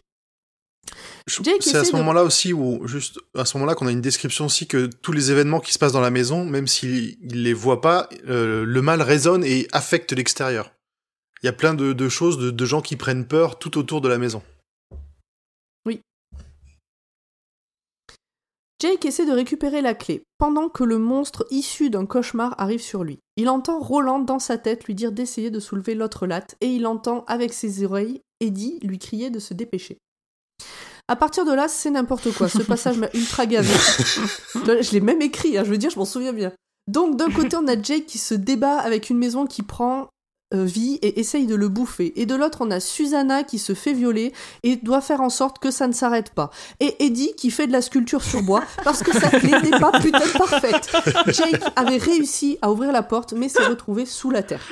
C'est 1.29 1.75
à 1.77 1.85
ce 1.85 1.91
de- 1.93 1.97
moment-là 1.97 2.23
aussi 2.23 2.53
où, 2.53 2.87
juste 2.87 3.19
à 3.35 3.45
ce 3.45 3.57
moment-là, 3.57 3.75
qu'on 3.75 3.89
a 3.89 3.93
une 3.93 4.01
description 4.01 4.47
aussi 4.47 4.69
que 4.69 4.87
tous 4.87 5.11
les 5.13 5.33
événements 5.33 5.59
qui 5.61 5.73
se 5.73 5.79
passent 5.79 5.93
dans 5.93 6.01
la 6.01 6.11
maison, 6.11 6.45
même 6.45 6.69
s'il 6.69 7.17
il 7.21 7.43
les 7.43 7.53
voit 7.53 7.81
pas, 7.81 8.09
euh, 8.29 8.65
le 8.65 8.83
mal 8.83 9.03
résonne 9.03 9.43
et 9.45 9.67
affecte 9.73 10.13
l'extérieur. 10.13 10.73
Il 11.43 11.47
y 11.47 11.49
a 11.49 11.53
plein 11.53 11.75
de, 11.75 11.93
de 11.93 12.09
choses, 12.09 12.39
de, 12.39 12.51
de 12.51 12.65
gens 12.65 12.81
qui 12.81 12.97
prennent 12.97 13.27
peur 13.27 13.59
tout 13.59 13.77
autour 13.77 14.01
de 14.01 14.09
la 14.09 14.19
maison. 14.19 14.43
Jake 18.79 19.07
essaie 19.07 19.25
de 19.25 19.33
récupérer 19.33 19.81
la 19.81 19.95
clé, 19.95 20.23
pendant 20.37 20.69
que 20.69 20.85
le 20.85 20.99
monstre 20.99 21.47
issu 21.51 21.89
d'un 21.89 22.05
cauchemar 22.05 22.55
arrive 22.61 22.83
sur 22.83 23.05
lui. 23.05 23.19
Il 23.39 23.49
entend 23.49 23.81
Roland 23.81 24.19
dans 24.19 24.39
sa 24.39 24.59
tête 24.59 24.85
lui 24.85 24.95
dire 24.95 25.13
d'essayer 25.13 25.51
de 25.51 25.61
soulever 25.61 25.95
l'autre 25.95 26.27
latte, 26.27 26.57
et 26.61 26.67
il 26.67 26.87
entend 26.87 27.25
avec 27.27 27.55
ses 27.55 27.85
oreilles 27.85 28.21
Eddie 28.41 28.79
lui 28.83 28.99
crier 28.99 29.31
de 29.31 29.39
se 29.39 29.55
dépêcher. 29.55 29.97
À 31.09 31.17
partir 31.17 31.45
de 31.45 31.53
là, 31.53 31.69
c'est 31.69 31.91
n'importe 31.91 32.33
quoi. 32.33 32.49
Ce 32.49 32.63
passage 32.63 32.99
m'a 32.99 33.09
ultra 33.15 33.47
gavé. 33.47 33.73
je 34.55 34.93
l'ai 34.93 35.01
même 35.01 35.23
écrit, 35.23 35.57
hein, 35.57 35.65
je 35.65 35.71
veux 35.71 35.79
dire, 35.79 35.91
je 35.91 35.99
m'en 35.99 36.05
souviens 36.05 36.33
bien. 36.33 36.53
Donc 36.89 37.17
d'un 37.17 37.31
côté, 37.31 37.57
on 37.57 37.67
a 37.69 37.81
Jake 37.81 38.07
qui 38.07 38.19
se 38.19 38.35
débat 38.35 38.79
avec 38.79 39.11
une 39.11 39.19
maison 39.19 39.47
qui 39.47 39.63
prend 39.63 40.09
euh, 40.55 40.65
vie 40.65 41.01
et 41.03 41.19
essaye 41.19 41.47
de 41.47 41.57
le 41.57 41.69
bouffer. 41.69 42.13
Et 42.21 42.27
de 42.27 42.35
l'autre, 42.37 42.59
on 42.61 42.71
a 42.71 42.79
Susanna 42.79 43.43
qui 43.43 43.59
se 43.59 43.75
fait 43.75 43.93
violer 43.93 44.33
et 44.63 44.77
doit 44.77 45.01
faire 45.01 45.21
en 45.21 45.29
sorte 45.29 45.59
que 45.59 45.73
ça 45.73 45.89
ne 45.89 45.93
s'arrête 45.93 46.31
pas. 46.31 46.51
Et 46.79 47.05
Eddie 47.05 47.35
qui 47.37 47.51
fait 47.51 47.67
de 47.67 47.73
la 47.73 47.83
sculpture 47.83 48.23
sur 48.23 48.43
bois 48.43 48.63
parce 48.85 49.03
que 49.03 49.13
sa 49.13 49.29
clé 49.29 49.51
n'est 49.51 49.79
pas 49.81 49.91
putain 50.01 50.29
parfaite. 50.39 50.89
Jake 51.27 51.63
avait 51.75 51.97
réussi 51.97 52.59
à 52.63 52.71
ouvrir 52.71 52.93
la 52.93 53.03
porte 53.03 53.33
mais 53.33 53.49
s'est 53.49 53.67
retrouvé 53.67 54.07
sous 54.07 54.31
la 54.31 54.45
terre. 54.45 54.65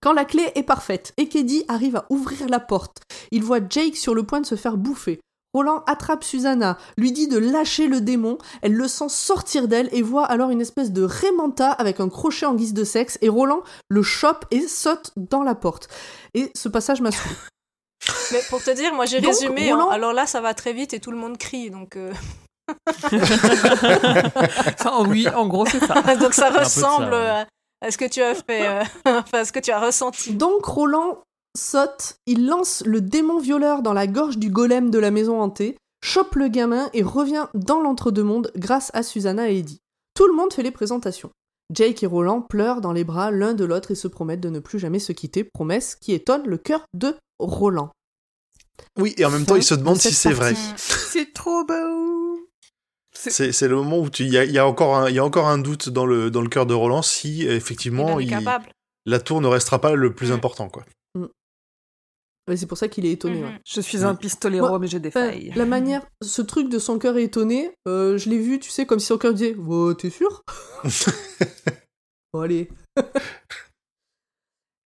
Quand 0.00 0.12
la 0.12 0.24
clé 0.24 0.50
est 0.56 0.64
parfaite 0.64 1.12
et 1.16 1.28
qu'Eddie 1.28 1.64
arrive 1.68 1.96
à 1.96 2.06
ouvrir 2.10 2.48
la 2.48 2.60
porte, 2.60 3.02
il 3.30 3.44
voit 3.44 3.60
Jake 3.68 3.96
sur 3.96 4.14
le 4.14 4.24
point 4.24 4.40
de 4.40 4.46
se 4.46 4.56
faire 4.56 4.76
bouffer. 4.76 5.20
Roland 5.58 5.82
attrape 5.88 6.22
Susanna, 6.22 6.78
lui 6.96 7.10
dit 7.10 7.26
de 7.26 7.36
lâcher 7.36 7.88
le 7.88 8.00
démon, 8.00 8.38
elle 8.62 8.74
le 8.74 8.86
sent 8.86 9.08
sortir 9.08 9.66
d'elle 9.66 9.88
et 9.90 10.02
voit 10.02 10.24
alors 10.24 10.50
une 10.50 10.60
espèce 10.60 10.92
de 10.92 11.02
Raymanta 11.02 11.72
avec 11.72 11.98
un 11.98 12.08
crochet 12.08 12.46
en 12.46 12.54
guise 12.54 12.74
de 12.74 12.84
sexe 12.84 13.18
et 13.22 13.28
Roland 13.28 13.62
le 13.88 14.02
chope 14.04 14.44
et 14.52 14.68
saute 14.68 15.10
dans 15.16 15.42
la 15.42 15.56
porte. 15.56 15.88
Et 16.34 16.52
ce 16.54 16.68
passage 16.68 17.00
m'a. 17.00 17.10
Mais 18.32 18.40
pour 18.50 18.62
te 18.62 18.70
dire, 18.70 18.94
moi 18.94 19.04
j'ai 19.06 19.18
résumé. 19.18 19.72
Roland- 19.72 19.88
hein. 19.90 19.92
Alors 19.94 20.12
là, 20.12 20.26
ça 20.26 20.40
va 20.40 20.54
très 20.54 20.72
vite 20.72 20.94
et 20.94 21.00
tout 21.00 21.10
le 21.10 21.16
monde 21.16 21.36
crie. 21.38 21.70
Donc, 21.70 21.96
euh, 21.96 22.12
Enfin, 24.78 25.04
oui, 25.08 25.26
en 25.28 25.46
gros, 25.46 25.66
c'est 25.66 25.84
ça. 25.84 25.94
donc 26.20 26.34
ça 26.34 26.50
ressemble 26.50 27.12
ouais. 27.12 27.28
à, 27.28 27.46
à 27.82 27.90
ce 27.90 27.98
que 27.98 28.04
tu 28.04 28.22
as 28.22 28.34
fait, 28.34 28.66
euh, 28.68 28.82
enfin, 29.06 29.38
à 29.40 29.44
ce 29.44 29.52
que 29.52 29.58
tu 29.60 29.70
as 29.70 29.80
ressenti. 29.80 30.32
Donc 30.34 30.64
Roland 30.64 31.18
saute, 31.56 32.16
il 32.26 32.46
lance 32.46 32.82
le 32.86 33.00
démon 33.00 33.38
violeur 33.38 33.82
dans 33.82 33.92
la 33.92 34.06
gorge 34.06 34.38
du 34.38 34.50
golem 34.50 34.90
de 34.90 34.98
la 34.98 35.10
maison 35.10 35.40
hantée, 35.40 35.76
chope 36.04 36.34
le 36.36 36.48
gamin 36.48 36.90
et 36.94 37.02
revient 37.02 37.46
dans 37.54 37.80
l'entre-deux-mondes 37.80 38.52
grâce 38.56 38.90
à 38.94 39.02
Susanna 39.02 39.50
et 39.50 39.58
Eddie. 39.58 39.80
Tout 40.14 40.26
le 40.26 40.34
monde 40.34 40.52
fait 40.52 40.62
les 40.62 40.70
présentations. 40.70 41.30
Jake 41.72 42.02
et 42.02 42.06
Roland 42.06 42.40
pleurent 42.40 42.80
dans 42.80 42.92
les 42.92 43.04
bras 43.04 43.30
l'un 43.30 43.52
de 43.54 43.64
l'autre 43.64 43.90
et 43.90 43.94
se 43.94 44.08
promettent 44.08 44.40
de 44.40 44.48
ne 44.48 44.58
plus 44.58 44.78
jamais 44.78 44.98
se 45.00 45.12
quitter, 45.12 45.44
promesse 45.44 45.96
qui 45.96 46.12
étonne 46.12 46.46
le 46.46 46.56
cœur 46.58 46.84
de 46.94 47.14
Roland. 47.38 47.90
Oui, 48.98 49.12
et 49.18 49.24
en 49.24 49.30
même 49.30 49.44
temps, 49.44 49.56
il 49.56 49.62
se 49.62 49.74
demande 49.74 49.96
de 49.96 50.00
si 50.00 50.14
c'est 50.14 50.32
vrai. 50.32 50.54
C'est 50.76 51.32
trop 51.32 51.64
beau. 51.64 52.38
C'est 53.12 53.62
le 53.68 53.74
moment 53.76 53.98
où 53.98 54.08
tu- 54.08 54.22
il 54.24 54.32
y 54.32 54.38
a, 54.38 54.44
il 54.44 54.52
y, 54.52 54.58
a 54.58 54.66
encore 54.66 54.96
un- 54.96 55.08
il 55.10 55.16
y 55.16 55.18
a 55.18 55.24
encore 55.24 55.48
un 55.48 55.58
doute 55.58 55.88
dans 55.88 56.06
le, 56.06 56.30
dans 56.30 56.40
le 56.40 56.48
cœur 56.48 56.66
de 56.66 56.74
Roland 56.74 57.02
si 57.02 57.44
effectivement 57.44 58.20
il- 58.20 58.28
la 59.06 59.18
tour 59.18 59.40
ne 59.40 59.48
restera 59.48 59.80
pas 59.80 59.94
le 59.94 60.14
plus 60.14 60.30
important. 60.32 60.68
Quoi. 60.68 60.84
Et 62.50 62.56
c'est 62.56 62.66
pour 62.66 62.78
ça 62.78 62.88
qu'il 62.88 63.04
est 63.06 63.12
étonné. 63.12 63.38
Mhm. 63.40 63.44
ouais. 63.44 63.60
Je 63.66 63.80
suis 63.80 64.04
un 64.04 64.14
pistolero, 64.14 64.68
Moi, 64.68 64.78
mais 64.78 64.86
j'ai 64.86 65.00
des 65.00 65.08
Enfin, 65.08 65.30
failles. 65.30 65.52
la 65.54 65.66
manière, 65.66 66.02
ce 66.22 66.42
truc 66.42 66.68
de 66.68 66.78
son 66.78 66.98
cœur 66.98 67.16
est 67.16 67.24
étonné, 67.24 67.72
euh, 67.86 68.16
je 68.18 68.30
l'ai 68.30 68.38
vu, 68.38 68.58
tu 68.58 68.70
sais, 68.70 68.86
comme 68.86 68.98
si 69.00 69.06
son 69.06 69.18
cœur 69.18 69.34
disait 69.34 69.54
oh, 69.68 69.94
T'es 69.94 70.10
sûr? 70.10 70.42
Bon, 72.32 72.40
allez. 72.40 72.68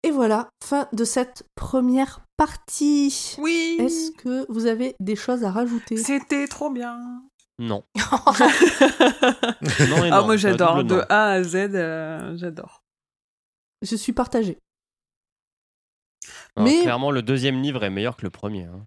Et 0.05 0.11
voilà, 0.13 0.49
fin 0.65 0.89
de 0.93 1.05
cette 1.05 1.45
première 1.57 2.21
partie. 2.37 3.37
Oui. 3.39 3.77
Est-ce 3.81 4.13
que 4.13 4.47
vous 4.51 4.67
avez 4.67 4.95
des 5.01 5.17
choses 5.17 5.43
à 5.45 5.51
rajouter? 5.51 5.97
C'était 5.97 6.47
trop 6.47 6.71
bien. 6.71 7.23
Non. 7.59 7.83
Non 9.89 10.05
et 10.05 10.11
ah, 10.11 10.23
moi 10.23 10.37
j'adore. 10.37 10.85
De. 10.85 11.03
A 11.09 11.31
à 11.33 11.43
Z, 11.43 11.55
euh, 11.75 12.37
j'adore. 12.37 12.83
Je 13.83 13.95
suis 13.97 14.13
partagée. 14.13 14.59
Non, 16.57 16.65
Mais- 16.65 16.83
Clairement, 16.83 17.11
le 17.11 17.23
deuxième 17.23 17.61
livre 17.63 17.83
est 17.85 17.91
meilleur 17.91 18.17
que 18.17 18.23
le 18.23 18.31
premier. 18.31 18.65
hein. 18.65 18.85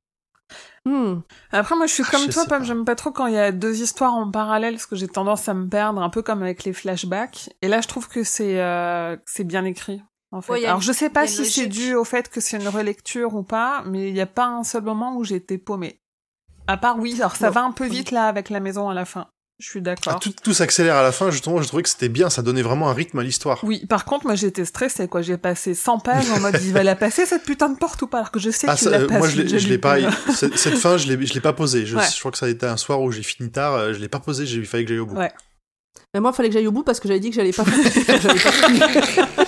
Hmm. 0.86 1.22
Après, 1.52 1.76
moi 1.76 1.88
je 1.88 1.94
suis 1.94 2.04
comme 2.04 2.22
Je 2.28 2.32
toi, 2.32 2.46
Pam. 2.46 2.60
pas. 2.60 2.64
J'aime 2.66 2.86
pas 2.86 2.94
trop 2.96 3.12
quand 3.12 3.26
il 3.26 3.34
y 3.34 3.40
a 3.40 3.52
deux 3.52 3.82
histoires 3.82 4.14
en 4.14 4.30
parallèle 4.30 4.76
parce 4.76 4.86
que 4.86 4.96
j'ai 4.96 5.08
tendance 5.08 5.50
à 5.50 5.56
me 5.56 5.68
perdre 5.68 6.00
un 6.02 6.10
peu 6.12 6.22
comme 6.22 6.44
avec 6.44 6.64
les 6.64 6.74
flashbacks. 6.74 7.50
Et 7.64 7.68
là, 7.68 7.82
je 7.82 7.88
trouve 7.88 8.08
que 8.08 8.24
c'est 8.24 8.62
euh, 8.62 9.18
c'est 9.26 9.44
bien 9.46 9.66
écrit. 9.66 10.04
En 10.32 10.42
fait. 10.42 10.52
Ouais, 10.54 10.66
Alors, 10.66 10.78
une- 10.78 10.84
je 10.84 10.92
sais 10.92 11.10
pas 11.10 11.26
si 11.26 11.46
c'est 11.46 11.66
dû 11.68 11.96
au 11.96 12.04
fait 12.04 12.30
que 12.30 12.40
c'est 12.40 12.58
une 12.58 12.68
relecture 12.68 13.34
ou 13.34 13.42
pas, 13.42 13.82
mais 13.88 14.10
il 14.10 14.14
n'y 14.14 14.22
a 14.22 14.28
pas 14.28 14.46
un 14.46 14.64
seul 14.64 14.84
moment 14.84 15.16
où 15.16 15.24
j'étais 15.24 15.58
paumée. 15.58 16.00
À 16.68 16.78
part, 16.78 17.00
oui, 17.00 17.16
alors 17.20 17.36
ça 17.36 17.50
va 17.50 17.64
un 17.64 17.72
peu 17.72 17.86
vite 17.88 18.12
là 18.12 18.28
avec 18.28 18.50
la 18.52 18.60
maison 18.60 18.88
à 18.90 18.94
la 18.94 19.06
fin. 19.06 19.28
Je 19.58 19.70
suis 19.70 19.80
Ah, 19.80 19.84
d'accord. 19.84 20.20
tout 20.20 20.34
tout 20.44 20.54
s'accélère 20.54 20.96
à 20.98 21.02
la 21.04 21.14
fin, 21.14 21.32
justement, 21.32 21.62
je 21.62 21.68
trouvais 21.68 21.84
que 21.84 21.88
c'était 21.88 22.10
bien, 22.10 22.30
ça 22.30 22.42
donnait 22.42 22.62
vraiment 22.62 22.90
un 22.90 22.94
rythme 22.94 23.20
à 23.20 23.24
l'histoire. 23.24 23.60
Oui, 23.64 23.86
par 23.86 24.04
contre, 24.04 24.26
moi 24.26 24.36
j'étais 24.36 24.66
stressée, 24.66 25.08
quoi. 25.08 25.22
J'ai 25.22 25.38
passé 25.38 25.74
100 25.74 26.00
pages 26.00 26.30
en 26.30 26.42
mode 26.42 26.60
il 26.62 26.74
va 26.74 26.84
la 26.84 26.96
passer 26.98 27.26
cette 27.26 27.44
putain 27.44 27.70
de 27.70 27.78
porte 27.78 28.02
ou 28.02 28.08
pas, 28.08 28.18
alors 28.18 28.32
que 28.32 28.40
je 28.40 28.50
sais 28.50 28.68
Ah, 28.70 28.76
la 28.90 28.98
euh, 29.00 29.08
passe. 29.08 29.18
moi 29.18 29.30
je 29.30 29.38
l'ai- 29.68 29.78
pas, 29.78 29.96
cette, 30.36 30.58
cette 30.58 30.76
fin 30.78 30.98
je 30.98 31.08
l'ai 31.08 31.26
je 31.26 31.34
l'ai 31.34 31.40
pas 31.40 31.54
posée. 31.54 31.86
Je, 31.86 31.96
Ouais. 31.96 32.04
je 32.14 32.20
crois 32.20 32.32
que 32.32 32.38
ça 32.38 32.48
a 32.48 32.50
été 32.50 32.66
un 32.66 32.76
soir 32.76 33.02
où 33.02 33.12
j'ai 33.14 33.24
fini 33.24 33.50
tard, 33.50 33.76
euh, 33.76 33.94
je 33.94 34.00
l'ai 34.00 34.10
pas 34.10 34.20
posée, 34.20 34.46
j'ai 34.46 34.58
il 34.58 34.66
fallait 34.66 34.84
que 34.84 34.90
j'aille 34.90 35.00
au 35.00 35.06
bout. 35.06 35.16
Ouais. 35.16 35.32
Mais 36.14 36.20
moi, 36.20 36.32
il 36.34 36.36
fallait 36.36 36.50
que 36.50 36.54
j'aille 36.54 36.68
au 36.68 36.72
bout 36.74 36.84
parce 36.84 37.00
que 37.00 37.08
j'avais 37.08 37.20
dit 37.22 37.30
que 37.30 37.36
j'allais 37.38 37.52
pas 37.54 37.64
j'avais 38.22 38.40
pas. 38.40 39.44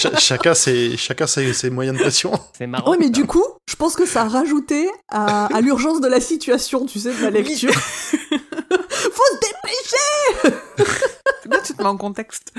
Ch- 0.00 0.18
chacun 0.18 0.54
ses 0.54 0.96
chacun 0.96 1.26
ses, 1.26 1.52
ses 1.52 1.70
moyens 1.70 1.96
de 1.96 2.02
pression. 2.02 2.32
C'est 2.56 2.66
marrant. 2.66 2.90
Ouais, 2.90 2.96
mais 2.98 3.10
du 3.10 3.26
coup, 3.26 3.44
je 3.68 3.76
pense 3.76 3.96
que 3.96 4.06
ça 4.06 4.22
a 4.22 4.28
rajouté 4.28 4.88
à, 5.08 5.46
à 5.54 5.60
l'urgence 5.60 6.00
de 6.00 6.08
la 6.08 6.20
situation, 6.20 6.86
tu 6.86 6.98
sais, 7.00 7.14
de 7.14 7.22
la 7.22 7.30
lecture. 7.30 7.72
Faut 7.74 9.22
se 9.32 9.40
dépêcher 9.40 10.56
C'est 11.42 11.48
bien, 11.48 11.60
tu 11.62 11.74
te 11.74 11.82
mets 11.82 11.88
en 11.88 11.96
contexte. 11.96 12.52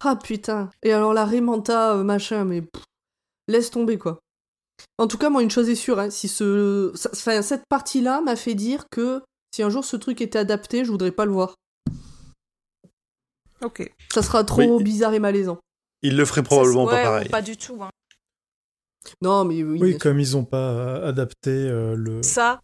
Ah 0.00 0.16
putain. 0.16 0.70
Et 0.82 0.92
alors 0.92 1.12
la 1.14 1.24
Raymanta, 1.24 1.94
euh, 1.94 2.02
machin, 2.04 2.44
mais 2.44 2.62
pff, 2.62 2.82
laisse 3.48 3.70
tomber 3.70 3.98
quoi. 3.98 4.20
En 4.98 5.06
tout 5.06 5.18
cas, 5.18 5.30
moi, 5.30 5.42
une 5.42 5.50
chose 5.50 5.68
est 5.70 5.74
sûre, 5.74 5.98
hein, 5.98 6.10
si 6.10 6.28
ce, 6.28 6.92
ça- 6.94 7.10
enfin, 7.12 7.42
cette 7.42 7.64
partie-là 7.68 8.20
m'a 8.20 8.36
fait 8.36 8.54
dire 8.54 8.84
que 8.90 9.22
si 9.54 9.62
un 9.62 9.70
jour 9.70 9.84
ce 9.84 9.96
truc 9.96 10.20
était 10.20 10.38
adapté, 10.38 10.84
je 10.84 10.90
voudrais 10.90 11.12
pas 11.12 11.24
le 11.24 11.32
voir. 11.32 11.54
Ok. 13.62 13.90
Ça 14.12 14.22
sera 14.22 14.44
trop 14.44 14.76
Oui. 14.78 14.84
bizarre 14.84 15.14
et 15.14 15.18
malaisant. 15.18 15.58
Il 16.02 16.16
le 16.16 16.24
ferait 16.24 16.42
probablement 16.42 16.84
Ouais, 16.84 16.92
pas 16.92 17.02
pareil. 17.02 17.28
Pas 17.28 17.42
du 17.42 17.56
tout. 17.56 17.82
hein. 17.82 17.90
Non, 19.22 19.44
mais 19.44 19.62
oui. 19.62 19.78
Oui, 19.80 19.98
comme 19.98 20.18
ils 20.20 20.36
ont 20.36 20.44
pas 20.44 20.70
euh, 20.72 21.08
adapté 21.08 21.50
euh, 21.50 21.94
le, 21.96 22.22
Ça, 22.22 22.60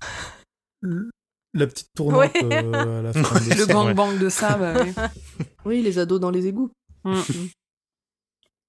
le- 0.80 1.10
la 1.54 1.66
petite 1.66 1.88
tournante 1.94 2.20
Ouais. 2.20 2.32
euh, 2.44 2.98
à 2.98 3.02
la 3.02 3.12
fin 3.24 3.40
de 3.40 3.50
Le 3.50 3.64
ça. 3.66 3.72
gang 3.72 3.86
Ouais. 3.86 3.94
bang 3.94 4.18
de 4.18 4.28
ça, 4.28 4.56
bah 4.56 4.74
oui. 4.82 4.92
Oui, 5.64 5.82
les 5.82 5.98
ados 5.98 6.18
dans 6.20 6.30
les 6.30 6.46
égouts. 6.48 6.70
Mm. 7.04 7.20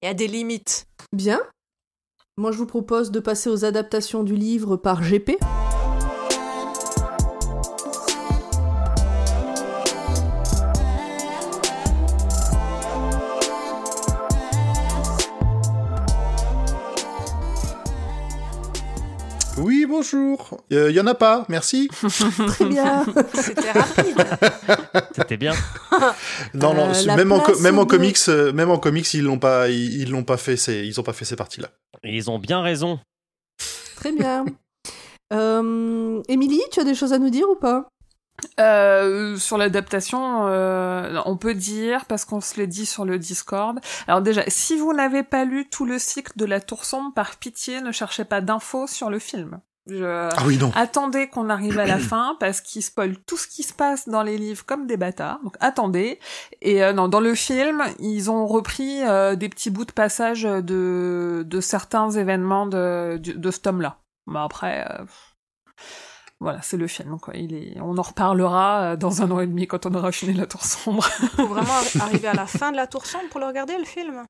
il 0.02 0.06
y 0.06 0.08
a 0.08 0.14
des 0.14 0.28
limites. 0.28 0.86
Bien. 1.12 1.40
Moi, 2.36 2.52
je 2.52 2.58
vous 2.58 2.66
propose 2.66 3.10
de 3.10 3.20
passer 3.20 3.48
aux 3.50 3.64
adaptations 3.64 4.22
du 4.24 4.34
livre 4.36 4.76
par 4.76 5.02
GP. 5.02 5.32
Bonjour. 19.94 20.60
Il 20.70 20.90
y 20.90 21.00
en 21.00 21.06
a 21.06 21.14
pas, 21.14 21.44
merci. 21.48 21.88
Très 22.48 22.64
bien. 22.66 23.04
C'était 23.34 23.70
rapide. 23.70 24.24
C'était 25.14 25.36
bien. 25.36 25.52
Non, 26.54 26.74
non, 26.74 26.92
Euh, 26.92 27.16
même 27.16 27.32
en 27.32 27.42
même 27.60 27.86
comics, 27.86 28.18
euh, 28.28 28.52
même 28.52 28.70
en 28.70 28.78
comics, 28.78 29.12
ils 29.14 29.22
l'ont 29.22 29.38
pas, 29.38 29.68
ils 29.68 30.02
ils 30.02 30.10
l'ont 30.10 30.24
pas 30.24 30.36
fait, 30.36 30.56
ces, 30.56 30.84
ils 30.84 30.98
ont 31.00 31.02
pas 31.02 31.12
fait 31.12 31.24
ces 31.24 31.36
parties-là. 31.36 31.68
Et 32.02 32.14
ils 32.14 32.30
ont 32.30 32.38
bien 32.38 32.62
raison. 32.62 32.98
Très 33.96 34.12
bien. 34.12 34.44
Euh, 35.32 36.22
Émilie, 36.28 36.62
tu 36.72 36.80
as 36.80 36.84
des 36.84 36.94
choses 36.94 37.12
à 37.12 37.18
nous 37.18 37.30
dire 37.30 37.48
ou 37.48 37.56
pas? 37.56 37.88
Euh, 38.60 39.36
sur 39.36 39.56
l'adaptation, 39.56 40.46
euh, 40.48 41.20
on 41.24 41.36
peut 41.36 41.54
dire, 41.54 42.04
parce 42.06 42.24
qu'on 42.24 42.40
se 42.40 42.58
l'est 42.58 42.66
dit 42.66 42.86
sur 42.86 43.04
le 43.04 43.18
Discord. 43.18 43.78
Alors 44.08 44.20
déjà, 44.20 44.42
si 44.48 44.76
vous 44.76 44.92
n'avez 44.92 45.22
pas 45.22 45.44
lu 45.44 45.68
tout 45.68 45.86
le 45.86 45.98
cycle 45.98 46.32
de 46.36 46.44
la 46.44 46.60
Tour 46.60 46.84
Sombre, 46.84 47.14
par 47.14 47.36
pitié, 47.36 47.80
ne 47.80 47.92
cherchez 47.92 48.24
pas 48.24 48.40
d'infos 48.40 48.86
sur 48.86 49.10
le 49.10 49.18
film. 49.18 49.60
Je... 49.86 50.30
Ah 50.32 50.42
oui, 50.46 50.56
non. 50.56 50.72
Attendez 50.74 51.28
qu'on 51.28 51.50
arrive 51.50 51.78
à 51.78 51.84
la 51.86 51.98
fin 51.98 52.36
parce 52.40 52.60
qu'ils 52.62 52.82
spoilent 52.82 53.18
tout 53.26 53.36
ce 53.36 53.46
qui 53.46 53.62
se 53.62 53.72
passe 53.74 54.08
dans 54.08 54.22
les 54.22 54.38
livres 54.38 54.64
comme 54.64 54.86
des 54.86 54.96
bâtards. 54.96 55.40
Donc 55.44 55.56
attendez. 55.60 56.18
Et 56.62 56.82
euh, 56.82 56.92
non, 56.92 57.08
dans 57.08 57.20
le 57.20 57.34
film, 57.34 57.82
ils 57.98 58.30
ont 58.30 58.46
repris 58.46 59.02
euh, 59.04 59.36
des 59.36 59.48
petits 59.48 59.70
bouts 59.70 59.84
de 59.84 59.92
passage 59.92 60.42
de, 60.44 61.44
de 61.46 61.60
certains 61.60 62.10
événements 62.10 62.66
de, 62.66 63.18
de, 63.18 63.32
de 63.32 63.50
ce 63.50 63.60
tome-là. 63.60 63.98
Mais 64.26 64.38
après, 64.40 64.86
euh, 64.90 65.04
voilà, 66.40 66.60
c'est 66.62 66.76
le 66.76 66.86
film. 66.86 67.18
Quoi. 67.20 67.34
Il 67.36 67.54
est... 67.54 67.78
On 67.80 67.96
en 67.98 68.02
reparlera 68.02 68.96
dans 68.96 69.22
un 69.22 69.30
an 69.30 69.40
et 69.40 69.46
demi 69.46 69.66
quand 69.66 69.86
on 69.86 69.94
aura 69.94 70.12
fini 70.12 70.32
la 70.34 70.46
Tour 70.46 70.64
Sombre. 70.64 71.04
Faut 71.36 71.46
vraiment 71.46 71.72
arri- 71.72 72.00
arriver 72.00 72.28
à 72.28 72.34
la 72.34 72.46
fin 72.46 72.70
de 72.72 72.76
la 72.76 72.86
tour 72.86 73.06
sombre 73.06 73.28
pour 73.30 73.40
le 73.40 73.46
regarder 73.46 73.76
le 73.78 73.84
film? 73.84 74.24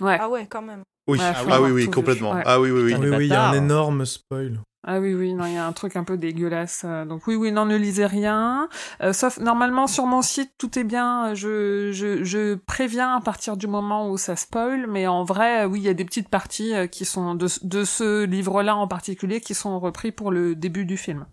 ouais. 0.00 0.18
Ah 0.20 0.28
ouais, 0.28 0.46
quand 0.46 0.62
même. 0.62 0.82
Oui, 1.08 1.18
Ouais, 1.18 1.24
ah 1.34 1.60
oui, 1.60 1.70
oui, 1.72 1.90
complètement. 1.90 2.32
Ouais. 2.32 2.42
Ah 2.46 2.60
oui, 2.60 2.70
oui, 2.70 2.82
oui. 2.82 2.94
Putain, 2.94 3.00
Oui, 3.10 3.16
oui, 3.16 3.26
il 3.26 3.32
y 3.32 3.34
a 3.34 3.48
un 3.48 3.52
énorme 3.54 4.04
spoil. 4.06 4.60
Ah 4.84 4.98
oui, 4.98 5.14
oui, 5.14 5.32
non, 5.32 5.46
il 5.46 5.52
y 5.54 5.56
a 5.56 5.64
un 5.64 5.72
truc 5.72 5.94
un 5.94 6.02
peu 6.02 6.16
dégueulasse. 6.18 6.82
euh, 6.84 7.04
Donc 7.04 7.28
oui, 7.28 7.36
oui, 7.36 7.52
non, 7.52 7.66
ne 7.66 7.76
lisez 7.76 8.04
rien. 8.06 8.68
Euh, 9.00 9.12
sauf, 9.12 9.38
normalement, 9.38 9.86
sur 9.86 10.06
mon 10.06 10.22
site, 10.22 10.50
tout 10.58 10.76
est 10.76 10.82
bien. 10.84 11.34
Je, 11.34 11.92
je, 11.92 12.24
je 12.24 12.54
préviens 12.56 13.14
à 13.16 13.20
partir 13.20 13.56
du 13.56 13.68
moment 13.68 14.10
où 14.10 14.18
ça 14.18 14.34
spoil. 14.34 14.88
Mais 14.88 15.06
en 15.06 15.22
vrai, 15.22 15.66
oui, 15.66 15.78
il 15.78 15.84
y 15.84 15.88
a 15.88 15.94
des 15.94 16.04
petites 16.04 16.28
parties 16.28 16.74
euh, 16.74 16.88
qui 16.88 17.04
sont 17.04 17.36
de, 17.36 17.46
de 17.62 17.84
ce 17.84 18.24
livre-là 18.24 18.74
en 18.74 18.88
particulier 18.88 19.40
qui 19.40 19.54
sont 19.54 19.78
repris 19.78 20.10
pour 20.10 20.32
le 20.32 20.56
début 20.56 20.84
du 20.84 20.96
film. 20.96 21.26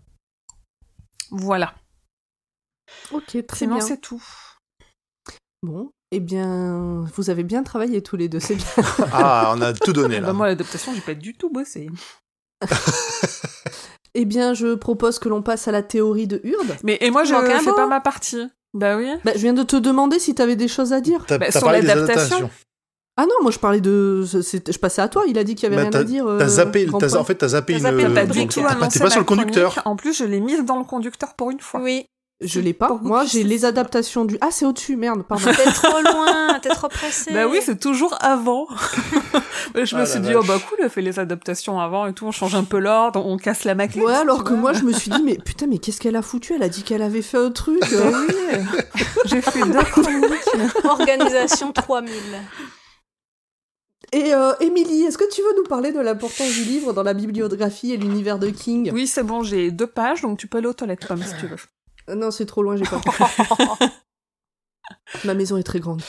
Voilà. 1.32 1.74
Ok, 3.10 3.36
très 3.48 3.56
Sinon, 3.56 3.76
bien. 3.76 3.84
c'est 3.84 4.00
tout. 4.00 4.22
Bon, 5.62 5.90
eh 6.12 6.20
bien, 6.20 7.04
vous 7.14 7.30
avez 7.30 7.42
bien 7.44 7.62
travaillé 7.64 8.02
tous 8.02 8.16
les 8.16 8.28
deux, 8.28 8.40
c'est 8.40 8.54
bien. 8.54 8.66
Ah, 9.12 9.52
on 9.54 9.60
a 9.60 9.72
tout 9.72 9.92
donné 9.92 10.16
là. 10.20 10.28
ben, 10.28 10.32
moi, 10.32 10.46
l'adaptation, 10.46 10.94
j'ai 10.94 11.00
pas 11.00 11.14
du 11.14 11.34
tout 11.34 11.50
bossé. 11.50 11.90
eh 14.14 14.24
bien, 14.24 14.54
je 14.54 14.74
propose 14.74 15.18
que 15.18 15.28
l'on 15.28 15.42
passe 15.42 15.68
à 15.68 15.72
la 15.72 15.82
théorie 15.82 16.26
de 16.26 16.40
Hurde. 16.44 16.76
Mais, 16.82 16.98
et 17.00 17.10
moi, 17.10 17.24
je 17.24 17.34
un 17.34 17.58
fais 17.60 17.72
pas 17.72 17.86
ma 17.86 18.00
partie. 18.00 18.48
Bah 18.74 18.96
oui. 18.96 19.08
Bah, 19.24 19.32
je 19.34 19.40
viens 19.40 19.52
de 19.52 19.62
te 19.62 19.76
demander 19.76 20.18
si 20.18 20.34
t'avais 20.34 20.56
des 20.56 20.68
choses 20.68 20.92
à 20.92 21.00
dire. 21.00 21.24
T'as 21.26 21.38
Bah, 21.38 21.46
t'as 21.50 21.58
sur 21.58 21.70
l'adaptation. 21.70 22.50
Ah 23.16 23.24
non, 23.26 23.34
moi 23.42 23.50
je 23.50 23.58
parlais 23.58 23.80
de. 23.80 24.24
c'est- 24.42 24.72
Je 24.72 24.78
passais 24.78 25.02
à 25.02 25.08
toi, 25.08 25.24
il 25.26 25.36
a 25.38 25.44
dit 25.44 25.54
qu'il 25.54 25.64
y 25.64 25.66
avait 25.66 25.76
Bah, 25.76 25.88
rien 25.90 26.00
à 26.00 26.04
dire. 26.04 26.26
euh, 26.26 26.38
T'as 26.38 26.46
zappé, 26.48 26.86
t'as- 26.86 27.16
en 27.18 27.24
fait, 27.24 27.34
t'as 27.34 27.48
zappé 27.48 27.72
T'as 27.74 27.78
une. 27.78 27.82
zappé 27.84 28.02
T'as 28.04 28.08
pas 28.20 28.26
du 28.26 28.46
tout 28.46 28.60
t'es 28.88 28.98
pas 29.00 29.10
sur 29.10 29.20
le 29.20 29.26
conducteur. 29.26 29.82
En 29.84 29.96
plus, 29.96 30.16
je 30.16 30.24
l'ai 30.24 30.40
mise 30.40 30.64
dans 30.64 30.78
le 30.78 30.84
conducteur 30.84 31.34
pour 31.34 31.50
une 31.50 31.60
fois. 31.60 31.80
Oui. 31.80 32.06
Je 32.42 32.58
l'ai 32.58 32.72
pas. 32.72 32.98
Moi 33.02 33.24
j'ai 33.26 33.42
les 33.44 33.66
adaptations 33.66 34.24
du. 34.24 34.38
Ah, 34.40 34.48
c'est 34.50 34.64
au-dessus, 34.64 34.96
merde, 34.96 35.22
pardon. 35.24 35.44
T'es 35.54 35.70
trop 35.72 36.00
loin, 36.00 36.58
t'es 36.62 36.70
trop 36.70 36.88
pressé. 36.88 37.32
Bah 37.34 37.46
oui, 37.46 37.58
c'est 37.62 37.78
toujours 37.78 38.16
avant. 38.20 38.66
Je 39.74 39.94
Ah 39.94 39.98
me 39.98 40.02
la 40.02 40.06
suis 40.06 40.20
dit, 40.20 40.32
vache. 40.32 40.42
oh 40.42 40.46
bah 40.46 40.58
cool, 40.68 40.78
elle 40.82 40.88
fait 40.90 41.02
les 41.02 41.18
adaptations 41.18 41.78
avant 41.78 42.06
et 42.06 42.12
tout, 42.14 42.24
on 42.26 42.32
change 42.32 42.54
un 42.54 42.64
peu 42.64 42.78
l'ordre, 42.78 43.24
on 43.24 43.36
casse 43.36 43.64
la 43.64 43.74
maquette. 43.74 44.02
Ouais, 44.02 44.14
alors 44.14 44.42
que 44.42 44.54
moi 44.54 44.72
je 44.72 44.82
me 44.84 44.92
suis 44.92 45.10
dit, 45.10 45.22
mais 45.22 45.36
putain, 45.36 45.66
mais 45.66 45.78
qu'est-ce 45.78 46.00
qu'elle 46.00 46.16
a 46.16 46.22
foutu? 46.22 46.54
Elle 46.54 46.62
a 46.62 46.68
dit 46.70 46.82
qu'elle 46.82 47.02
avait 47.02 47.22
fait 47.22 47.36
un 47.38 47.50
truc. 47.50 47.78
Bah 47.80 47.86
euh. 47.92 48.12
oui, 48.28 49.02
j'ai 49.26 49.42
fait 49.42 49.60
deux 49.60 49.82
chroniques. 49.82 50.84
Organisation 50.84 51.72
3000. 51.72 52.12
Et 54.12 54.34
euh, 54.34 54.52
Émilie, 54.60 55.04
est-ce 55.04 55.18
que 55.18 55.30
tu 55.30 55.40
veux 55.42 55.54
nous 55.58 55.64
parler 55.68 55.92
de 55.92 56.00
l'importance 56.00 56.50
du 56.52 56.64
livre 56.64 56.92
dans 56.92 57.02
la 57.04 57.14
bibliographie 57.14 57.92
et 57.92 57.96
l'univers 57.96 58.38
de 58.40 58.48
King? 58.48 58.90
Oui, 58.92 59.06
c'est 59.06 59.22
bon, 59.22 59.42
j'ai 59.44 59.70
deux 59.70 59.86
pages, 59.86 60.22
donc 60.22 60.38
tu 60.38 60.46
peux 60.48 60.58
aller 60.58 60.66
aux 60.66 60.72
toilettes, 60.72 61.06
Pomme, 61.06 61.22
si 61.22 61.36
tu 61.38 61.46
veux. 61.46 61.56
Euh, 62.10 62.14
Non, 62.14 62.30
c'est 62.30 62.46
trop 62.46 62.62
loin, 62.62 62.76
j'ai 62.76 62.84
pas. 62.84 63.00
Ma 65.24 65.34
maison 65.34 65.56
est 65.56 65.62
très 65.62 65.80
grande. 65.80 66.02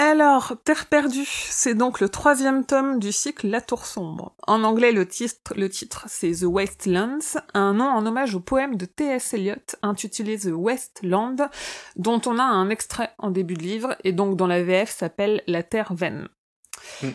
Alors, 0.00 0.54
Terre 0.64 0.86
perdue, 0.86 1.26
c'est 1.26 1.74
donc 1.74 2.00
le 2.00 2.08
troisième 2.08 2.64
tome 2.64 3.00
du 3.00 3.10
cycle 3.10 3.48
La 3.48 3.60
Tour 3.60 3.84
sombre. 3.84 4.32
En 4.46 4.62
anglais, 4.62 4.92
le 4.92 5.06
titre, 5.06 5.52
le 5.56 5.68
titre 5.68 6.04
c'est 6.06 6.30
The 6.30 6.44
Wastelands, 6.44 7.18
un 7.52 7.74
nom 7.74 7.88
en 7.88 8.06
hommage 8.06 8.34
au 8.34 8.40
poème 8.40 8.76
de 8.76 8.86
T.S. 8.86 9.34
Eliot 9.34 9.56
intitulé 9.82 10.38
The 10.38 10.52
Westland, 10.52 11.48
dont 11.96 12.20
on 12.26 12.38
a 12.38 12.44
un 12.44 12.70
extrait 12.70 13.10
en 13.18 13.32
début 13.32 13.54
de 13.54 13.62
livre 13.62 13.96
et 14.04 14.12
donc 14.12 14.36
dont 14.36 14.46
la 14.46 14.62
VF 14.62 14.88
s'appelle 14.88 15.42
La 15.48 15.64
Terre 15.64 15.92
vaine. 15.92 16.28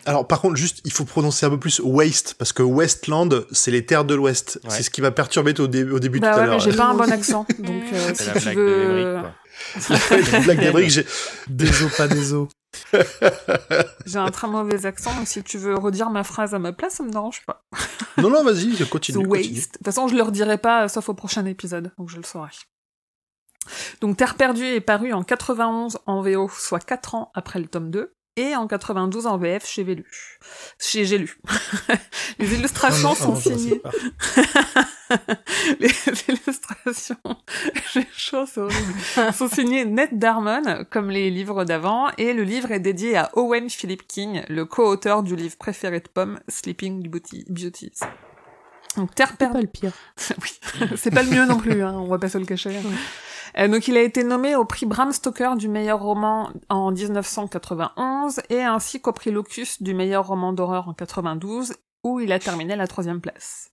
Alors, 0.06 0.28
par 0.28 0.40
contre, 0.42 0.56
juste, 0.56 0.80
il 0.86 0.92
faut 0.94 1.06
prononcer 1.06 1.46
un 1.46 1.50
peu 1.50 1.60
plus 1.60 1.80
Waste, 1.84 2.36
parce 2.38 2.54
que 2.54 2.64
Westland, 2.64 3.46
c'est 3.52 3.72
les 3.72 3.86
terres 3.86 4.06
de 4.06 4.16
l'Ouest. 4.16 4.60
Ouais. 4.64 4.70
C'est 4.70 4.84
ce 4.84 4.90
qui 4.90 5.02
va 5.02 5.12
perturber 5.12 5.60
au, 5.60 5.68
dé- 5.68 5.84
au 5.90 6.00
début 6.00 6.20
bah 6.20 6.32
tout 6.34 6.40
à 6.40 6.42
ouais, 6.42 6.48
l'heure. 6.48 6.60
j'ai 6.60 6.74
pas 6.74 6.86
un 6.86 6.94
bon 6.94 7.12
accent, 7.12 7.46
donc 7.60 7.84
euh, 7.94 8.12
C'est 8.16 8.24
si 8.24 8.28
la 8.28 8.34
tu 8.34 8.40
blague 8.42 8.58
veux... 8.58 8.66
de 8.78 8.84
Emmerich, 8.84 9.22
quoi. 9.22 10.30
La 10.32 10.40
blague 10.40 10.60
des 10.60 10.72
briques, 10.72 10.90
j'ai- 10.90 11.06
Des 11.48 11.84
os, 11.84 11.96
pas 11.98 12.08
des 12.08 12.34
os. 12.34 12.48
J'ai 14.06 14.18
un 14.18 14.32
très 14.32 14.48
mauvais 14.48 14.86
accent, 14.86 15.14
donc 15.16 15.28
si 15.28 15.44
tu 15.44 15.58
veux 15.60 15.76
redire 15.76 16.10
ma 16.10 16.24
phrase 16.24 16.54
à 16.56 16.60
ma 16.60 16.74
place, 16.74 16.96
ça 16.96 17.04
me 17.04 17.12
dérange 17.12 17.44
pas. 17.46 17.64
Non, 18.18 18.30
non, 18.30 18.44
vas-y, 18.44 18.72
The. 18.76 18.80
Waste. 18.80 18.90
continue. 18.90 19.24
De 19.28 19.62
toute 19.62 19.86
façon, 19.86 20.08
je 20.08 20.16
le 20.16 20.24
redirai 20.24 20.58
pas, 20.58 20.86
euh, 20.86 20.88
sauf 20.88 21.08
au 21.10 21.14
prochain 21.14 21.46
épisode, 21.46 21.92
donc 21.98 22.10
je 22.10 22.18
le 22.18 22.24
saurai. 22.24 22.50
Donc 24.02 24.18
Terre 24.18 24.36
perdue 24.36 24.66
est 24.66 24.82
paru 24.82 25.14
en 25.14 25.24
91 25.24 26.00
en 26.06 26.22
VO, 26.22 26.50
soit 26.58 26.80
4 26.84 27.16
ans 27.16 27.32
après 27.34 27.60
le 27.60 27.68
tome 27.68 27.92
2, 27.92 28.14
et 28.36 28.56
en 28.56 28.68
92 28.68 29.28
en 29.28 29.38
VF 29.38 29.66
chez 29.66 29.84
Vélu. 29.84 30.06
Chez 30.80 31.06
J'ai 31.06 31.18
lu. 31.20 31.38
Les 32.40 32.54
illustrations 32.56 33.10
Non, 33.10 33.16
non, 33.16 33.16
sont 33.16 33.50
non, 33.52 33.58
signées. 33.58 33.82
Les 35.80 35.92
illustrations, 36.28 37.18
j'ai 37.94 38.08
chaud, 38.16 38.46
c'est 38.52 38.60
horrible, 38.62 38.94
sont 39.34 39.48
signées 39.48 39.86
Ned 39.86 40.18
Darmon, 40.18 40.86
comme 40.90 41.10
les 41.12 41.30
livres 41.30 41.66
d'avant, 41.66 42.10
et 42.18 42.34
le 42.34 42.44
livre 42.44 42.72
est 42.72 42.80
dédié 42.80 43.16
à 43.18 43.30
Owen 43.34 43.70
Philip 43.70 44.08
King, 44.08 44.44
le 44.50 44.66
co-auteur 44.66 45.22
du 45.24 45.36
livre 45.36 45.56
préféré 45.58 46.00
de 46.00 46.08
Pomme, 46.08 46.40
Sleeping 46.48 47.08
Beauty- 47.10 47.46
Beauties. 47.48 47.92
Donc 48.98 49.14
Terre 49.16 49.30
C'est 49.32 49.38
perdue 49.38 49.54
pas 49.56 49.62
le 49.62 49.68
pire. 49.68 49.92
oui, 50.42 50.88
c'est 50.98 51.12
pas 51.12 51.24
le 51.24 51.30
mieux 51.30 51.46
non 51.46 51.58
plus, 51.58 51.84
hein, 51.84 51.94
on 51.98 52.08
va 52.08 52.18
pas 52.20 52.30
se 52.30 52.38
le 52.38 52.46
cacher. 52.46 52.80
Euh, 53.58 53.68
donc 53.68 53.88
il 53.88 53.96
a 53.98 54.02
été 54.02 54.24
nommé 54.24 54.56
au 54.56 54.66
prix 54.66 54.86
Bram 54.86 55.12
Stoker 55.12 55.56
du 55.58 55.68
meilleur 55.68 56.00
roman 56.02 56.52
en 56.70 56.92
1991 56.92 58.42
et 58.50 58.62
ainsi 58.62 59.02
qu'au 59.02 59.12
prix 59.14 59.32
Locus 59.32 59.82
du 59.82 59.94
meilleur 59.94 60.28
roman 60.28 60.54
d'horreur 60.54 60.88
en 60.88 60.94
92 60.94 61.74
où 62.04 62.20
il 62.20 62.32
a 62.32 62.40
terminé 62.40 62.76
la 62.76 62.88
troisième 62.88 63.22
place. 63.22 63.70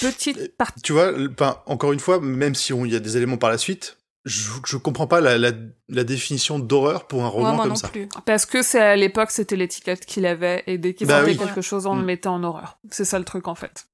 Petite 0.00 0.56
partie. 0.56 0.80
Tu 0.82 0.92
vois, 0.92 1.12
le- 1.12 1.30
enfin, 1.32 1.58
encore 1.66 1.92
une 1.92 2.00
fois, 2.00 2.20
même 2.20 2.54
si 2.54 2.72
on- 2.72 2.84
il 2.84 2.92
y 2.92 2.96
a 2.96 3.00
des 3.00 3.16
éléments 3.16 3.36
par 3.36 3.50
la 3.50 3.58
suite, 3.58 3.98
je, 4.24 4.50
je 4.66 4.76
comprends 4.76 5.06
pas 5.06 5.20
la, 5.20 5.38
la, 5.38 5.52
la 5.88 6.04
définition 6.04 6.58
d'horreur 6.58 7.06
pour 7.06 7.22
un 7.24 7.28
roman 7.28 7.52
moi 7.54 7.62
comme 7.62 7.68
non 7.70 7.76
ça. 7.76 7.88
plus. 7.88 8.08
Parce 8.26 8.44
que 8.44 8.62
c'est 8.62 8.80
à 8.80 8.96
l'époque 8.96 9.30
c'était 9.30 9.56
l'étiquette 9.56 10.04
qu'il 10.04 10.26
avait 10.26 10.62
et 10.66 10.78
dès 10.78 10.94
qu'il 10.94 11.06
Bah 11.06 11.18
sortait 11.18 11.30
oui. 11.32 11.38
quelque 11.38 11.62
chose 11.62 11.86
on 11.86 11.94
le 11.94 12.02
Mm. 12.02 12.06
mettait 12.06 12.28
en 12.28 12.42
horreur. 12.42 12.78
C'est 12.90 13.04
ça 13.06 13.18
le 13.18 13.24
truc 13.24 13.48
en 13.48 13.54
fait. 13.54 13.86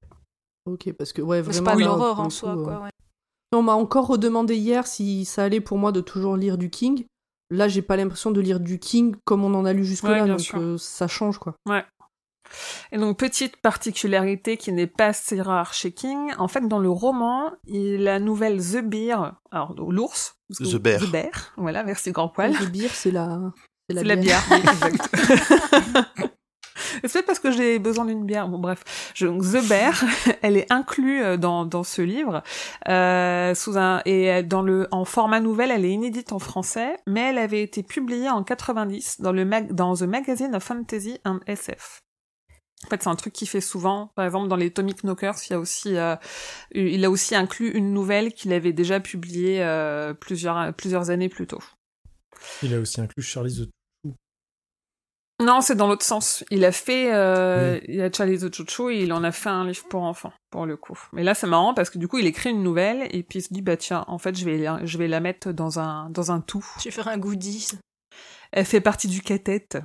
Ok, 0.66 0.92
parce 0.92 1.12
que 1.12 1.22
ouais, 1.22 1.42
Mais 1.42 1.52
C'est 1.52 1.60
vraiment. 1.60 1.70
pas 1.70 1.76
de 1.76 1.84
l'horreur 1.84 2.20
en 2.20 2.30
soi, 2.30 2.54
quoi. 2.54 2.82
Ouais. 2.82 2.90
On 3.52 3.62
m'a 3.62 3.74
encore 3.74 4.08
redemandé 4.08 4.56
hier 4.56 4.86
si 4.86 5.24
ça 5.24 5.44
allait 5.44 5.60
pour 5.60 5.78
moi 5.78 5.92
de 5.92 6.00
toujours 6.00 6.36
lire 6.36 6.58
du 6.58 6.68
King. 6.68 7.04
Là, 7.50 7.68
j'ai 7.68 7.82
pas 7.82 7.96
l'impression 7.96 8.32
de 8.32 8.40
lire 8.40 8.58
du 8.58 8.78
King 8.78 9.14
comme 9.24 9.44
on 9.44 9.54
en 9.54 9.64
a 9.64 9.72
lu 9.72 9.80
Ouais, 9.80 9.86
jusque-là, 9.86 10.24
bien 10.24 10.36
donc 10.36 10.50
euh, 10.54 10.76
ça 10.78 11.06
change 11.06 11.38
quoi. 11.38 11.54
Et 12.92 12.98
donc, 12.98 13.18
petite 13.18 13.56
particularité 13.56 14.56
qui 14.56 14.72
n'est 14.72 14.86
pas 14.86 15.12
si 15.12 15.40
rare 15.40 15.72
chez 15.72 15.92
King, 15.92 16.32
en 16.38 16.48
fait, 16.48 16.66
dans 16.66 16.78
le 16.78 16.90
roman, 16.90 17.52
il, 17.66 18.02
la 18.02 18.20
nouvelle 18.20 18.60
The 18.60 18.82
Bear, 18.84 19.40
alors 19.50 19.74
l'ours, 19.74 20.36
The 20.52 20.76
Bear. 20.76 21.00
The 21.00 21.10
Bear, 21.10 21.52
voilà, 21.56 21.82
merci 21.82 22.12
grand 22.12 22.28
poil. 22.28 22.52
Le 22.52 22.66
bière, 22.66 22.92
c'est 22.92 23.10
la. 23.10 23.40
C'est 23.88 24.02
la 24.02 24.16
bière, 24.16 24.42
oui, 24.50 24.58
exact. 24.58 25.10
C'est 27.06 27.12
peut-être 27.14 27.26
parce 27.26 27.38
que 27.38 27.50
j'ai 27.50 27.78
besoin 27.78 28.04
d'une 28.04 28.24
bière. 28.24 28.48
Bon, 28.48 28.58
bref. 28.58 29.12
The 29.14 29.68
Bear, 29.68 29.94
elle 30.42 30.56
est 30.56 30.70
inclue 30.72 31.22
euh, 31.22 31.36
dans, 31.36 31.64
dans 31.64 31.84
ce 31.84 32.02
livre, 32.02 32.42
euh, 32.88 33.54
sous 33.54 33.78
un, 33.78 34.02
et 34.04 34.24
elle- 34.24 34.48
dans 34.48 34.62
le, 34.62 34.88
en 34.90 35.04
format 35.04 35.40
nouvelle, 35.40 35.70
elle 35.70 35.84
est 35.84 35.90
inédite 35.92 36.32
en 36.32 36.38
français, 36.38 36.96
mais 37.06 37.20
elle 37.30 37.38
avait 37.38 37.62
été 37.62 37.82
publiée 37.82 38.28
en 38.30 38.42
90 38.42 39.20
dans 39.20 39.32
le 39.32 39.44
mag, 39.44 39.72
dans 39.72 39.94
The 39.94 40.02
Magazine 40.02 40.54
of 40.54 40.62
Fantasy 40.62 41.18
and 41.24 41.40
SF. 41.46 42.00
En 42.84 42.88
fait, 42.88 43.02
c'est 43.02 43.08
un 43.08 43.16
truc 43.16 43.32
qu'il 43.32 43.48
fait 43.48 43.62
souvent. 43.62 44.12
Par 44.16 44.26
exemple, 44.26 44.48
dans 44.48 44.56
les 44.56 44.70
Tomic 44.70 45.02
Knockers, 45.02 45.34
il 45.48 45.54
a 45.54 45.58
aussi, 45.58 45.96
euh, 45.96 46.14
il 46.72 47.04
a 47.04 47.10
aussi 47.10 47.34
inclus 47.34 47.70
une 47.70 47.92
nouvelle 47.92 48.32
qu'il 48.34 48.52
avait 48.52 48.74
déjà 48.74 49.00
publiée 49.00 49.62
euh, 49.62 50.12
plusieurs, 50.12 50.74
plusieurs 50.74 51.08
années 51.10 51.30
plus 51.30 51.46
tôt. 51.46 51.62
Il 52.62 52.74
a 52.74 52.78
aussi 52.78 53.00
inclus 53.00 53.22
Charlie 53.22 53.54
the 53.64 53.70
Non, 55.42 55.60
c'est 55.60 55.74
dans 55.74 55.86
l'autre 55.86 56.04
sens. 56.04 56.44
Il 56.50 56.64
a 56.64 56.72
fait, 56.72 57.12
euh, 57.12 57.78
il 57.88 58.00
a 58.00 58.10
Charlie 58.10 58.38
the 58.38 58.52
Chouchou 58.54 58.88
et 58.88 59.00
il 59.02 59.12
en 59.12 59.22
a 59.22 59.32
fait 59.32 59.50
un 59.50 59.66
livre 59.66 59.84
pour 59.88 60.02
enfants, 60.02 60.32
pour 60.50 60.64
le 60.64 60.78
coup. 60.78 60.98
Mais 61.12 61.22
là, 61.24 61.34
c'est 61.34 61.46
marrant 61.46 61.74
parce 61.74 61.90
que 61.90 61.98
du 61.98 62.08
coup, 62.08 62.16
il 62.18 62.26
écrit 62.26 62.50
une 62.50 62.62
nouvelle 62.62 63.06
et 63.14 63.22
puis 63.22 63.40
il 63.40 63.42
se 63.42 63.52
dit, 63.52 63.60
bah 63.60 63.76
tiens, 63.76 64.04
en 64.08 64.16
fait, 64.18 64.34
je 64.34 64.44
vais, 64.46 64.56
la- 64.56 64.80
je 64.86 64.96
vais 64.96 65.08
la 65.08 65.20
mettre 65.20 65.52
dans 65.52 65.78
un, 65.78 66.08
dans 66.08 66.32
un 66.32 66.40
tout. 66.40 66.64
Tu 66.80 66.88
vais 66.88 66.94
faire 66.94 67.08
un 67.08 67.18
goodies? 67.18 67.68
Elle 68.52 68.64
fait 68.64 68.80
partie 68.80 69.08
du 69.08 69.20
cathète. 69.20 69.76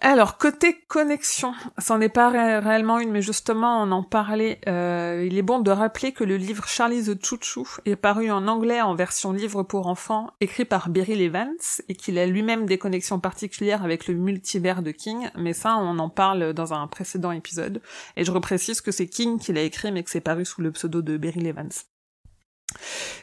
Alors, 0.00 0.38
côté 0.38 0.82
connexion, 0.88 1.54
c'en 1.78 2.00
est 2.00 2.08
pas 2.08 2.28
ré- 2.28 2.58
réellement 2.58 2.98
une, 2.98 3.10
mais 3.10 3.22
justement, 3.22 3.82
on 3.82 3.90
en 3.92 4.02
parlait. 4.02 4.60
euh, 4.66 5.26
il 5.26 5.38
est 5.38 5.42
bon 5.42 5.60
de 5.60 5.70
rappeler 5.70 6.12
que 6.12 6.24
le 6.24 6.36
livre 6.36 6.66
Charlie 6.66 7.04
the 7.04 7.24
Choo 7.24 7.66
est 7.84 7.96
paru 7.96 8.30
en 8.30 8.46
anglais 8.48 8.80
en 8.82 8.94
version 8.94 9.32
livre 9.32 9.62
pour 9.62 9.86
enfants, 9.86 10.30
écrit 10.40 10.64
par 10.64 10.88
Beryl 10.88 11.20
Evans, 11.20 11.48
et 11.88 11.94
qu'il 11.94 12.18
a 12.18 12.26
lui-même 12.26 12.66
des 12.66 12.76
connexions 12.76 13.20
particulières 13.20 13.84
avec 13.84 14.06
le 14.06 14.14
multivers 14.14 14.82
de 14.82 14.90
King, 14.90 15.30
mais 15.36 15.52
ça, 15.52 15.76
on 15.76 15.98
en 15.98 16.10
parle 16.10 16.52
dans 16.52 16.74
un 16.74 16.86
précédent 16.86 17.32
épisode. 17.32 17.80
Et 18.16 18.24
je 18.24 18.32
reprécise 18.32 18.80
que 18.80 18.90
c'est 18.90 19.06
King 19.06 19.38
qui 19.38 19.52
l'a 19.52 19.62
écrit, 19.62 19.92
mais 19.92 20.02
que 20.02 20.10
c'est 20.10 20.20
paru 20.20 20.44
sous 20.44 20.60
le 20.60 20.72
pseudo 20.72 21.02
de 21.02 21.16
Beryl 21.16 21.46
Evans. 21.46 21.72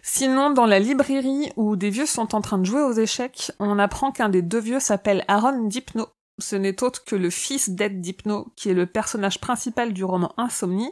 Sinon, 0.01 0.51
dans 0.51 0.65
la 0.65 0.79
librairie 0.79 1.51
où 1.57 1.75
des 1.75 1.89
vieux 1.89 2.05
sont 2.05 2.33
en 2.33 2.41
train 2.41 2.57
de 2.57 2.65
jouer 2.65 2.81
aux 2.81 2.93
échecs, 2.93 3.51
on 3.59 3.77
apprend 3.77 4.11
qu'un 4.11 4.29
des 4.29 4.41
deux 4.41 4.59
vieux 4.59 4.79
s'appelle 4.79 5.25
Aaron 5.27 5.67
Dipno. 5.67 6.07
Ce 6.39 6.55
n'est 6.55 6.83
autre 6.83 7.03
que 7.03 7.15
le 7.15 7.29
fils 7.29 7.69
d'Ed 7.69 8.01
Dipno, 8.01 8.51
qui 8.55 8.69
est 8.69 8.73
le 8.73 8.85
personnage 8.85 9.39
principal 9.39 9.93
du 9.93 10.03
roman 10.03 10.33
Insomnie, 10.37 10.91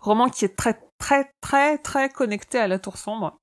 roman 0.00 0.28
qui 0.28 0.44
est 0.44 0.56
très 0.56 0.78
très 0.98 1.30
très 1.40 1.78
très 1.78 2.08
connecté 2.10 2.58
à 2.58 2.68
la 2.68 2.78
Tour 2.78 2.98
Sombre. 2.98 3.36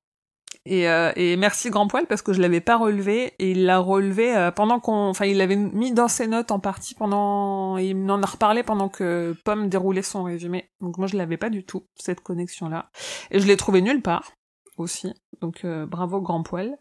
Et, 0.70 0.90
euh, 0.90 1.14
et 1.16 1.38
merci 1.38 1.70
Grand 1.70 1.88
Poil 1.88 2.08
parce 2.08 2.22
que 2.22 2.34
je 2.34 2.42
l'avais 2.42 2.60
pas 2.60 2.76
relevé 2.76 3.34
et 3.40 3.52
il 3.52 3.66
l'a 3.66 3.80
relevé 3.80 4.36
euh, 4.36 4.52
pendant 4.52 4.82
qu'on, 4.82 5.10
enfin 5.10 5.26
il 5.26 5.38
l'avait 5.38 5.56
mis 5.56 5.94
dans 5.94 6.10
ses 6.10 6.28
notes 6.28 6.52
en 6.52 6.60
partie 6.60 6.94
pendant, 6.94 7.78
il 7.78 7.96
m'en 7.96 8.22
a 8.22 8.26
reparlé 8.26 8.64
pendant 8.64 8.90
que 8.90 9.34
Pomme 9.46 9.70
déroulait 9.70 10.02
son 10.02 10.24
résumé. 10.24 10.70
Donc 10.82 10.98
moi 10.98 11.08
je 11.08 11.16
l'avais 11.16 11.38
pas 11.38 11.50
du 11.50 11.64
tout 11.64 11.86
cette 11.96 12.20
connexion 12.20 12.68
là 12.68 12.90
et 13.32 13.40
je 13.40 13.48
l'ai 13.48 13.56
trouvé 13.56 13.82
nulle 13.82 14.02
part 14.02 14.34
aussi. 14.80 15.14
Donc 15.42 15.66
euh, 15.66 15.86
bravo 15.86 16.22
Grand 16.22 16.44
Poil. 16.44 16.78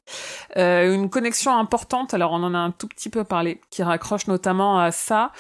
Euh, 0.56 0.94
une 0.94 1.10
connexion 1.10 1.56
importante, 1.56 2.14
alors 2.14 2.32
on 2.32 2.42
en 2.42 2.54
a 2.54 2.58
un 2.58 2.70
tout 2.70 2.88
petit 2.88 3.10
peu 3.10 3.24
parlé, 3.24 3.60
qui 3.70 3.82
raccroche 3.82 4.26
notamment 4.26 4.78
à 4.78 4.90
ça, 4.90 5.32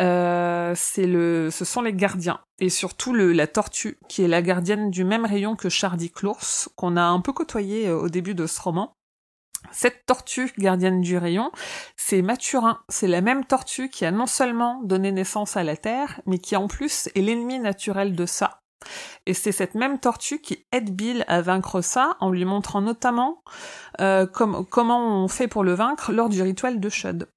euh, 0.00 0.72
c'est 0.76 1.06
le, 1.06 1.50
ce 1.50 1.64
sont 1.64 1.82
les 1.82 1.92
gardiens 1.92 2.40
et 2.58 2.68
surtout 2.68 3.12
le, 3.12 3.32
la 3.32 3.46
tortue 3.46 3.98
qui 4.08 4.22
est 4.22 4.28
la 4.28 4.42
gardienne 4.42 4.90
du 4.90 5.04
même 5.04 5.24
rayon 5.24 5.56
que 5.56 5.68
Chardy 5.68 6.12
l'ours 6.22 6.68
qu'on 6.76 6.96
a 6.96 7.02
un 7.02 7.20
peu 7.20 7.32
côtoyé 7.32 7.90
au 7.90 8.08
début 8.08 8.34
de 8.34 8.46
ce 8.46 8.60
roman. 8.60 8.94
Cette 9.72 10.04
tortue 10.06 10.52
gardienne 10.58 11.00
du 11.00 11.16
rayon, 11.16 11.50
c'est 11.96 12.22
Mathurin. 12.22 12.80
C'est 12.88 13.08
la 13.08 13.20
même 13.20 13.44
tortue 13.44 13.88
qui 13.88 14.04
a 14.04 14.10
non 14.10 14.26
seulement 14.26 14.82
donné 14.84 15.10
naissance 15.10 15.56
à 15.56 15.64
la 15.64 15.76
Terre, 15.76 16.20
mais 16.26 16.38
qui 16.38 16.54
en 16.54 16.68
plus 16.68 17.08
est 17.14 17.22
l'ennemi 17.22 17.58
naturel 17.58 18.14
de 18.14 18.26
ça. 18.26 18.60
Et 19.26 19.34
c'est 19.34 19.52
cette 19.52 19.74
même 19.74 19.98
tortue 19.98 20.40
qui 20.40 20.66
aide 20.72 20.94
Bill 20.94 21.24
à 21.28 21.40
vaincre 21.40 21.80
ça 21.80 22.16
en 22.20 22.30
lui 22.30 22.44
montrant 22.44 22.80
notamment 22.80 23.42
euh, 24.00 24.26
com- 24.26 24.64
comment 24.70 25.24
on 25.24 25.28
fait 25.28 25.48
pour 25.48 25.64
le 25.64 25.74
vaincre 25.74 26.12
lors 26.12 26.28
du 26.28 26.42
rituel 26.42 26.80
de 26.80 26.88
Shud. 26.88 27.28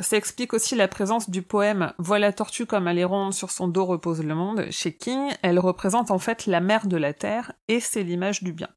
Ça 0.00 0.16
explique 0.16 0.52
aussi 0.54 0.74
la 0.74 0.88
présence 0.88 1.30
du 1.30 1.42
poème 1.42 1.92
Vois 1.98 2.18
la 2.18 2.32
tortue 2.32 2.66
comme 2.66 2.88
elle 2.88 2.98
est 2.98 3.04
ronde, 3.04 3.32
sur 3.32 3.52
son 3.52 3.68
dos 3.68 3.84
repose 3.84 4.24
le 4.24 4.34
monde. 4.34 4.66
Chez 4.70 4.96
King, 4.96 5.30
elle 5.42 5.60
représente 5.60 6.10
en 6.10 6.18
fait 6.18 6.46
la 6.46 6.60
mère 6.60 6.88
de 6.88 6.96
la 6.96 7.12
terre 7.12 7.52
et 7.68 7.78
c'est 7.78 8.02
l'image 8.02 8.42
du 8.42 8.52
bien. 8.52 8.68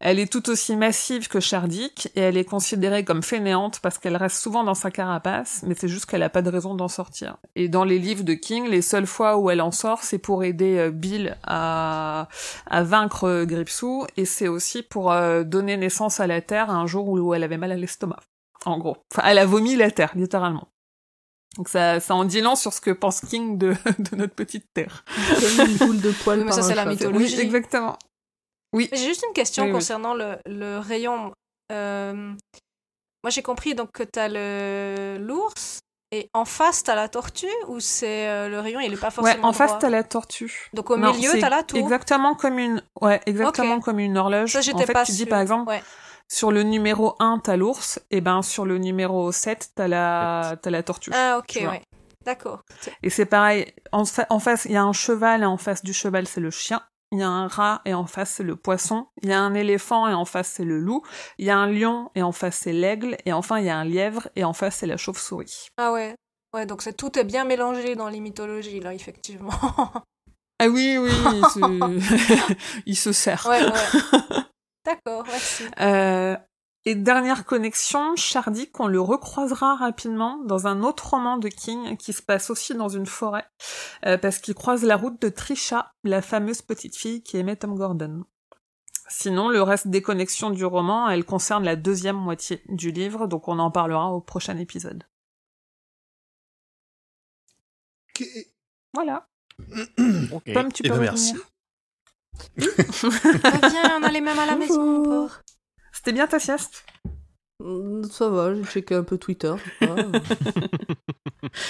Elle 0.00 0.18
est 0.18 0.30
tout 0.30 0.50
aussi 0.50 0.76
massive 0.76 1.28
que 1.28 1.40
Chardic 1.40 2.08
et 2.14 2.20
elle 2.20 2.36
est 2.36 2.44
considérée 2.44 3.04
comme 3.04 3.22
fainéante 3.22 3.80
parce 3.80 3.98
qu'elle 3.98 4.16
reste 4.16 4.36
souvent 4.36 4.64
dans 4.64 4.74
sa 4.74 4.90
carapace, 4.90 5.62
mais 5.66 5.74
c'est 5.74 5.88
juste 5.88 6.06
qu'elle 6.06 6.22
a 6.22 6.28
pas 6.28 6.42
de 6.42 6.50
raison 6.50 6.74
d'en 6.74 6.88
sortir. 6.88 7.36
Et 7.56 7.68
dans 7.68 7.84
les 7.84 7.98
livres 7.98 8.24
de 8.24 8.34
King, 8.34 8.68
les 8.68 8.82
seules 8.82 9.06
fois 9.06 9.36
où 9.36 9.50
elle 9.50 9.60
en 9.60 9.70
sort, 9.70 10.02
c'est 10.02 10.18
pour 10.18 10.44
aider 10.44 10.78
euh, 10.78 10.90
Bill 10.90 11.36
à, 11.44 12.28
à 12.66 12.82
vaincre 12.82 13.24
euh, 13.24 13.44
Gripsou 13.44 14.06
et 14.16 14.24
c'est 14.24 14.48
aussi 14.48 14.82
pour 14.82 15.12
euh, 15.12 15.42
donner 15.42 15.76
naissance 15.76 16.20
à 16.20 16.26
la 16.26 16.40
Terre 16.40 16.70
un 16.70 16.86
jour 16.86 17.08
où 17.08 17.34
elle 17.34 17.42
avait 17.42 17.58
mal 17.58 17.72
à 17.72 17.76
l'estomac. 17.76 18.20
En 18.64 18.78
gros. 18.78 18.96
Enfin, 19.12 19.28
elle 19.28 19.38
a 19.38 19.46
vomi 19.46 19.76
la 19.76 19.90
Terre, 19.90 20.12
littéralement. 20.14 20.68
Donc 21.56 21.68
ça, 21.68 22.00
ça 22.00 22.14
en 22.14 22.24
dit 22.24 22.40
long 22.40 22.56
sur 22.56 22.72
ce 22.72 22.80
que 22.80 22.90
pense 22.90 23.20
King 23.20 23.58
de, 23.58 23.74
de 23.98 24.16
notre 24.16 24.34
petite 24.34 24.66
Terre. 24.74 25.04
Comme 25.40 25.68
une 25.68 25.76
boule 25.76 26.00
de 26.00 26.10
poil 26.10 26.40
mais 26.40 26.46
par 26.46 26.54
ça, 26.54 26.62
c'est 26.62 26.74
la 26.74 26.84
mythologie. 26.84 27.36
Oui, 27.36 27.40
exactement. 27.40 27.96
Oui. 28.74 28.88
J'ai 28.92 29.06
juste 29.06 29.24
une 29.26 29.32
question 29.32 29.64
Oui, 29.64 29.70
oui. 29.70 29.74
concernant 29.78 30.12
le, 30.14 30.36
le 30.46 30.78
rayon. 30.78 31.32
Euh, 31.72 32.12
moi, 33.22 33.30
j'ai 33.30 33.42
compris 33.42 33.74
donc 33.74 33.90
que 33.92 34.02
t'as 34.02 34.28
le 34.28 35.16
l'ours 35.18 35.78
et 36.10 36.28
en 36.34 36.44
face 36.44 36.82
t'as 36.82 36.94
la 36.94 37.08
tortue 37.08 37.46
ou 37.68 37.80
c'est 37.80 38.28
euh, 38.28 38.48
le 38.48 38.60
rayon 38.60 38.78
il 38.80 38.92
est 38.92 38.96
pas 38.96 39.06
Ouais, 39.08 39.12
forcément 39.12 39.48
en 39.48 39.52
face 39.52 39.70
droit? 39.70 39.78
t'as 39.80 39.88
la 39.90 40.04
tortue. 40.04 40.70
Donc 40.74 40.90
au 40.90 40.96
Non, 40.96 41.12
milieu 41.14 41.30
c'est 41.30 41.38
t'as 41.40 41.48
la 41.48 41.62
tour? 41.62 41.78
Exactement 41.78 42.34
comme 42.34 42.58
une, 42.58 42.82
ouais, 43.00 43.20
exactement 43.26 43.80
comme 43.80 43.98
une 43.98 44.18
horloge. 44.18 44.52
Ça 44.52 44.60
en 44.74 44.78
fait, 44.80 44.92
pas 44.92 45.04
tu 45.04 45.12
dis 45.12 45.26
par 45.26 45.40
exemple, 45.40 45.70
Ouais. 45.70 45.82
sur 46.30 46.52
le 46.52 46.62
numéro 46.62 47.16
1 47.20 47.38
t'as 47.38 47.56
l'ours, 47.56 47.98
et 48.10 48.20
ben 48.20 48.42
sur 48.42 48.64
le 48.66 48.78
numéro 48.78 49.32
7 49.32 49.70
t'as 49.74 49.88
la, 49.88 50.56
t'as 50.60 50.70
la 50.70 50.82
tortue. 50.82 51.10
Ah 51.14 51.38
ok 51.38 51.46
tu 51.46 51.66
ouais. 51.66 51.82
D'accord. 52.24 52.60
Et 53.02 53.10
c'est 53.10 53.26
pareil, 53.26 53.72
en, 53.92 54.04
fa- 54.04 54.26
en 54.30 54.38
face, 54.38 54.64
il 54.66 54.72
y 54.72 54.76
a 54.76 54.82
un 54.82 54.92
cheval 54.94 55.42
et 55.42 55.46
en 55.46 55.58
face 55.58 55.82
du 55.82 55.92
cheval, 55.92 56.26
c'est 56.26 56.40
le 56.40 56.50
chien. 56.50 56.82
Il 57.14 57.20
y 57.20 57.22
a 57.22 57.28
un 57.28 57.46
rat 57.46 57.80
et 57.84 57.94
en 57.94 58.06
face, 58.06 58.32
c'est 58.32 58.42
le 58.42 58.56
poisson. 58.56 59.06
Il 59.22 59.28
y 59.28 59.32
a 59.32 59.40
un 59.40 59.54
éléphant 59.54 60.08
et 60.08 60.14
en 60.14 60.24
face, 60.24 60.48
c'est 60.48 60.64
le 60.64 60.80
loup. 60.80 61.02
Il 61.38 61.46
y 61.46 61.50
a 61.50 61.56
un 61.56 61.70
lion 61.70 62.10
et 62.16 62.22
en 62.24 62.32
face, 62.32 62.56
c'est 62.56 62.72
l'aigle. 62.72 63.16
Et 63.24 63.32
enfin, 63.32 63.60
il 63.60 63.66
y 63.66 63.70
a 63.70 63.78
un 63.78 63.84
lièvre 63.84 64.26
et 64.34 64.42
en 64.42 64.52
face, 64.52 64.78
c'est 64.78 64.88
la 64.88 64.96
chauve-souris. 64.96 65.68
Ah 65.76 65.92
ouais. 65.92 66.16
Ouais 66.52 66.66
donc 66.66 66.82
c'est 66.82 66.96
tout 66.96 67.16
est 67.16 67.24
bien 67.24 67.44
mélangé 67.44 67.94
dans 67.94 68.08
les 68.08 68.18
mythologies 68.20 68.80
là 68.80 68.94
effectivement. 68.94 69.52
Ah 70.60 70.68
oui, 70.68 70.98
oui, 70.98 71.10
il 71.10 71.44
se, 71.46 72.54
il 72.86 72.96
se 72.96 73.10
sert. 73.12 73.44
ouais 73.50 73.60
ouais. 73.64 73.72
D'accord 74.86 75.24
merci. 75.26 75.64
Euh, 75.80 76.36
et 76.86 76.94
dernière 76.94 77.44
connexion, 77.46 78.14
Chardic, 78.16 78.78
on 78.78 78.86
le 78.86 79.00
recroisera 79.00 79.76
rapidement 79.76 80.38
dans 80.44 80.66
un 80.66 80.82
autre 80.82 81.10
roman 81.10 81.38
de 81.38 81.48
King 81.48 81.96
qui 81.96 82.12
se 82.12 82.22
passe 82.22 82.50
aussi 82.50 82.74
dans 82.74 82.88
une 82.88 83.06
forêt, 83.06 83.46
euh, 84.06 84.18
parce 84.18 84.38
qu'il 84.38 84.54
croise 84.54 84.84
la 84.84 84.96
route 84.96 85.20
de 85.20 85.28
Trisha, 85.28 85.92
la 86.04 86.20
fameuse 86.22 86.62
petite 86.62 86.96
fille 86.96 87.22
qui 87.22 87.36
aimait 87.38 87.56
Tom 87.56 87.74
Gordon. 87.74 88.24
Sinon, 89.08 89.48
le 89.48 89.62
reste 89.62 89.88
des 89.88 90.02
connexions 90.02 90.50
du 90.50 90.64
roman, 90.64 91.08
elles 91.08 91.24
concernent 91.24 91.64
la 91.64 91.76
deuxième 91.76 92.16
moitié 92.16 92.62
du 92.68 92.90
livre, 92.90 93.26
donc 93.26 93.48
on 93.48 93.58
en 93.58 93.70
parlera 93.70 94.10
au 94.12 94.20
prochain 94.20 94.56
épisode. 94.58 95.04
Voilà. 98.92 99.26
Pomme, 100.52 100.72
tu 100.72 100.82
Eh 100.84 100.88
peux 100.88 100.98
ben, 100.98 101.10
revenir. 101.10 101.12
merci. 101.12 101.34
Ah, 103.44 103.68
viens 103.70 103.98
on 103.98 104.02
a 104.02 104.10
les 104.10 104.20
mêmes 104.20 104.38
à 104.38 104.46
la 104.46 104.56
maison. 104.56 105.28
C'était 106.04 106.16
bien 106.16 106.26
ta 106.26 106.38
sieste? 106.38 106.84
Mm, 107.64 108.02
Ça 108.04 108.28
va, 108.28 108.54
j'ai 108.54 108.62
checké 108.64 108.94
un 108.94 109.04
peu 109.04 109.16
Twitter. 109.16 109.54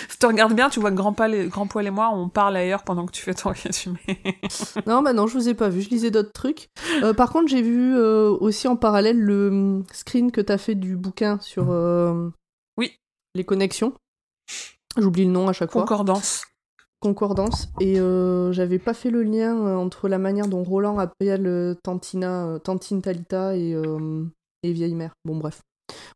Si 0.09 0.19
tu 0.19 0.27
regardes 0.27 0.55
bien, 0.55 0.71
tu 0.71 0.81
vois 0.81 0.91
que 0.91 0.97
Grand, 0.97 1.13
Poil 1.13 1.35
et, 1.35 1.49
Grand 1.49 1.67
Poil 1.67 1.87
et 1.87 1.91
moi, 1.91 2.09
on 2.13 2.29
parle 2.29 2.57
ailleurs 2.57 2.85
pendant 2.85 3.07
que 3.07 3.13
tu 3.13 3.23
fais 3.23 3.35
ton 3.35 3.51
résumé. 3.51 3.99
non, 4.87 5.03
bah 5.03 5.13
non, 5.13 5.27
je 5.27 5.37
vous 5.37 5.49
ai 5.49 5.55
pas 5.55 5.69
vu, 5.69 5.83
je 5.83 5.91
lisais 5.91 6.11
d'autres 6.11 6.33
trucs. 6.33 6.69
Euh, 7.03 7.13
par 7.13 7.31
contre, 7.31 7.49
j'ai 7.49 7.61
vu 7.61 7.95
euh, 7.97 8.31
aussi 8.31 8.67
en 8.69 8.77
parallèle 8.77 9.21
le 9.21 9.49
hum, 9.49 9.85
screen 9.93 10.31
que 10.33 10.41
t'as 10.41 10.59
fait 10.59 10.75
du 10.77 10.97
bouquin 10.97 11.39
sur 11.41 11.71
euh, 11.71 12.31
Oui. 12.79 12.97
les 13.35 13.45
connexions. 13.45 13.95
J'oublie 14.97 15.25
le 15.27 15.33
nom 15.33 15.49
à 15.49 15.53
chaque 15.53 15.73
fois. 15.73 15.83
Concordance. 15.83 16.45
Concordance. 17.05 17.69
Et 17.81 18.01
euh, 18.01 18.51
j'avais 18.53 18.79
pas 18.79 18.95
fait 18.95 19.11
le 19.11 19.23
lien 19.23 19.55
euh, 19.67 19.77
entre 19.77 20.09
la 20.09 20.17
manière 20.17 20.47
dont 20.49 20.63
Roland 20.65 20.99
appelle 20.99 21.77
Tantina, 21.85 22.47
euh, 22.47 22.59
Tantine 22.59 23.03
Talita 23.03 23.55
et, 23.57 23.75
euh, 23.75 24.25
et 24.63 24.73
Vieille 24.73 24.95
Mère. 24.95 25.13
Bon, 25.27 25.37
bref. 25.37 25.61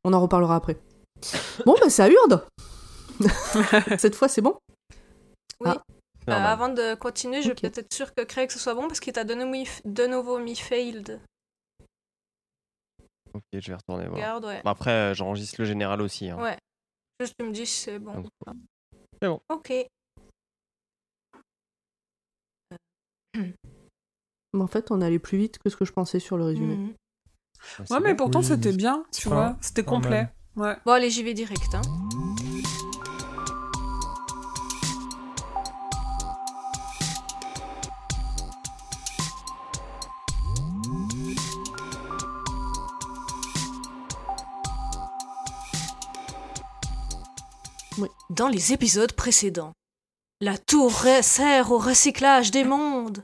On 0.04 0.14
en 0.14 0.20
reparlera 0.20 0.56
après. 0.56 0.78
Bon, 1.66 1.74
bah, 1.80 1.90
ça 1.90 2.08
hurde 2.08 2.46
Cette 3.98 4.14
fois, 4.14 4.28
c'est 4.28 4.40
bon 4.40 4.56
Oui. 5.60 5.66
Ah. 5.70 5.76
Euh, 6.28 6.32
Normal. 6.32 6.46
avant 6.52 6.68
de 6.68 6.94
continuer, 6.94 7.42
je 7.42 7.48
vais 7.48 7.54
peut-être 7.54 7.78
être 7.78 7.92
sûre 7.94 8.14
que 8.14 8.22
Craig 8.22 8.50
ce 8.50 8.58
soit 8.58 8.74
bon 8.74 8.86
parce 8.86 9.00
qu'il 9.00 9.12
t'a 9.12 9.24
de, 9.24 9.34
nouveau 9.34 9.50
mis- 9.50 9.68
de 9.84 10.06
nouveau 10.06 10.38
mis 10.38 10.56
failed. 10.56 11.20
Ok, 13.34 13.42
je 13.54 13.68
vais 13.70 13.74
retourner 13.76 14.04
voir. 14.06 14.16
Regarde, 14.16 14.44
ouais. 14.46 14.60
Bon, 14.62 14.70
après, 14.70 15.14
j'enregistre 15.14 15.56
le 15.58 15.64
général 15.66 16.00
aussi. 16.02 16.28
hein. 16.30 16.40
Ouais. 16.40 16.56
Juste 17.20 17.34
tu 17.38 17.44
me 17.46 17.52
dis 17.52 17.66
si 17.66 17.78
c'est 17.82 17.98
bon. 17.98 18.24
C'est 19.20 19.28
bon. 19.28 19.40
Ok. 19.50 19.72
Mais 22.70 22.76
en 24.54 24.66
fait, 24.66 24.90
on 24.90 25.00
allait 25.00 25.18
plus 25.18 25.38
vite 25.38 25.58
que 25.58 25.70
ce 25.70 25.76
que 25.76 25.84
je 25.84 25.92
pensais 25.92 26.18
sur 26.20 26.36
le 26.36 26.44
résumé. 26.44 26.76
Mhm. 26.76 26.92
C'est 27.76 27.90
Ouais, 27.92 28.00
mais 28.00 28.14
bon. 28.14 28.24
pourtant, 28.24 28.38
Oui, 28.40 28.44
c'était 28.46 28.72
bien, 28.72 29.04
c'est 29.10 29.22
tu 29.22 29.28
pas- 29.28 29.34
vois. 29.34 29.56
C'était 29.60 29.84
complet. 29.84 30.28
Ouais. 30.56 30.76
Bon, 30.86 30.92
allez, 30.92 31.10
j'y 31.10 31.22
vais 31.22 31.34
direct. 31.34 31.74
Hein. 31.74 31.82
Dans 48.30 48.48
les 48.48 48.72
épisodes 48.72 49.12
précédents, 49.12 49.72
la 50.40 50.56
tour 50.56 50.92
sert 51.22 51.72
au 51.72 51.78
recyclage 51.78 52.50
des 52.50 52.64
mondes. 52.64 53.22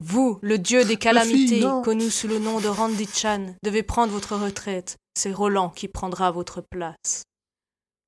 Vous, 0.00 0.38
le 0.42 0.58
dieu 0.58 0.84
des 0.84 0.96
calamités, 0.96 1.64
connu 1.82 2.10
sous 2.10 2.28
le 2.28 2.38
nom 2.38 2.60
de 2.60 2.68
Randy 2.68 3.08
Chan, 3.12 3.54
devez 3.62 3.82
prendre 3.82 4.12
votre 4.12 4.36
retraite. 4.36 4.96
C'est 5.18 5.32
Roland 5.32 5.70
qui 5.70 5.88
prendra 5.88 6.30
votre 6.30 6.60
place. 6.60 7.22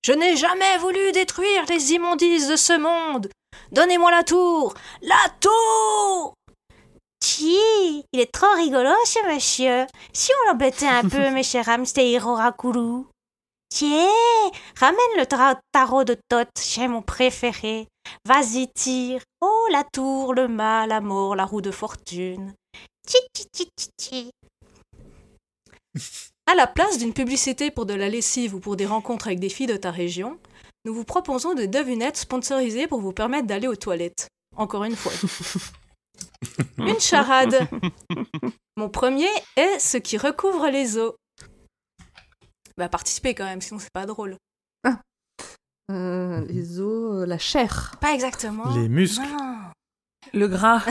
Je 0.04 0.12
n'ai 0.12 0.36
jamais 0.36 0.76
voulu 0.78 1.12
détruire 1.12 1.64
les 1.68 1.92
immondices 1.92 2.48
de 2.48 2.56
ce 2.56 2.78
monde. 2.78 3.30
Donnez-moi 3.72 4.10
la 4.10 4.22
tour. 4.22 4.74
La 5.02 5.16
tour 5.40 6.34
Chi, 7.24 7.56
il 8.12 8.20
est 8.20 8.32
trop 8.32 8.54
rigolo 8.54 8.90
ce 9.04 9.34
monsieur. 9.34 9.86
Si 10.12 10.30
on 10.30 10.50
l'embêtait 10.50 10.86
un 10.86 11.08
peu, 11.08 11.30
mes 11.32 11.42
chers 11.42 11.68
hamsters 11.68 12.26
Rakuru. 12.26 13.04
Tiens, 13.68 14.06
ramène 14.78 15.16
le 15.16 15.26
tarot 15.72 16.04
de 16.04 16.16
Tot, 16.28 16.48
j'ai 16.60 16.86
mon 16.86 17.02
préféré. 17.02 17.88
Vas-y, 18.24 18.68
tire. 18.72 19.22
Oh, 19.40 19.66
la 19.70 19.84
tour, 19.84 20.34
le 20.34 20.48
mal, 20.48 20.88
la 20.88 21.00
mort, 21.00 21.36
la 21.36 21.44
roue 21.44 21.60
de 21.60 21.70
fortune. 21.70 22.54
Chi, 23.06 23.18
chi, 23.34 23.46
chi, 23.52 23.68
chi, 23.78 23.88
chi. 24.00 24.30
À 26.46 26.54
la 26.54 26.66
place 26.66 26.98
d'une 26.98 27.12
publicité 27.12 27.70
pour 27.70 27.86
de 27.86 27.94
la 27.94 28.08
lessive 28.08 28.54
ou 28.54 28.60
pour 28.60 28.76
des 28.76 28.86
rencontres 28.86 29.26
avec 29.26 29.40
des 29.40 29.48
filles 29.48 29.66
de 29.66 29.76
ta 29.76 29.90
région, 29.90 30.38
nous 30.84 30.94
vous 30.94 31.04
proposons 31.04 31.54
des 31.54 31.66
devinettes 31.66 32.16
sponsorisées 32.16 32.86
pour 32.86 33.00
vous 33.00 33.12
permettre 33.12 33.46
d'aller 33.46 33.66
aux 33.66 33.76
toilettes. 33.76 34.28
Encore 34.56 34.84
une 34.84 34.96
fois. 34.96 35.12
Une 36.78 37.00
charade. 37.00 37.68
Mon 38.76 38.88
premier 38.88 39.28
est 39.56 39.78
ce 39.78 39.96
qui 39.96 40.16
recouvre 40.16 40.68
les 40.68 40.96
os. 40.96 41.14
Bah 42.76 42.88
participez 42.88 43.34
quand 43.34 43.44
même, 43.44 43.60
sinon 43.60 43.80
c'est 43.80 43.92
pas 43.92 44.06
drôle. 44.06 44.36
Euh, 45.90 46.44
les 46.48 46.80
os, 46.80 47.22
euh, 47.22 47.26
la 47.26 47.38
chair. 47.38 47.92
Pas 48.00 48.12
exactement. 48.12 48.74
Les 48.74 48.88
muscles, 48.88 49.22
Non. 49.26 49.56
Le 50.32 50.48
gras. 50.48 50.82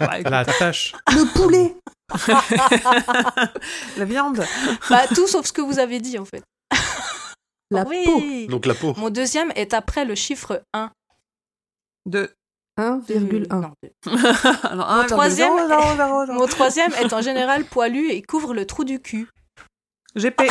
La 0.00 0.44
tâche. 0.44 0.94
Le 1.12 1.32
poulet 1.32 1.76
La 3.96 4.04
viande. 4.04 4.44
Bah 4.90 5.06
tout 5.14 5.26
sauf 5.28 5.46
ce 5.46 5.52
que 5.52 5.60
vous 5.60 5.78
avez 5.78 6.00
dit 6.00 6.18
en 6.18 6.24
fait. 6.24 6.42
La 7.70 7.84
oui. 7.84 8.04
peau. 8.04 8.50
Donc 8.50 8.66
la 8.66 8.74
peau. 8.74 8.94
Mon 8.96 9.10
deuxième 9.10 9.52
est 9.54 9.74
après 9.74 10.04
le 10.04 10.14
chiffre 10.14 10.62
1. 10.74 10.90
Deux. 12.06 12.32
1,1. 12.80 13.48
Non, 13.50 13.72
deux. 13.82 13.92
Alors, 14.64 14.90
un, 14.90 15.04
troisième- 15.04 15.56
zéro, 15.56 15.68
zéro, 15.68 15.96
zéro, 15.96 16.26
zéro. 16.26 16.38
Mon 16.38 16.46
troisième 16.46 16.92
est 16.94 17.12
en 17.12 17.20
général 17.20 17.64
poilu 17.64 18.10
et 18.10 18.22
couvre 18.22 18.54
le 18.54 18.66
trou 18.66 18.84
du 18.84 19.00
cul. 19.00 19.28
GP. 20.18 20.42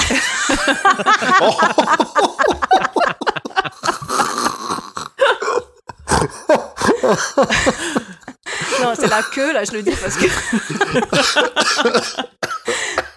Non, 8.81 8.93
c'est 8.95 9.07
la 9.07 9.23
queue, 9.23 9.53
là, 9.53 9.63
je 9.63 9.71
le 9.71 9.81
dis 9.81 9.91
parce 9.91 10.17
que. 10.17 10.27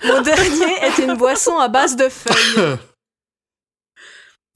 Mon 0.07 0.23
dernier 0.23 0.85
est 0.85 0.99
une 0.99 1.15
boisson 1.15 1.59
à 1.59 1.69
base 1.69 1.97
de 1.97 2.09
feuilles. 2.09 2.79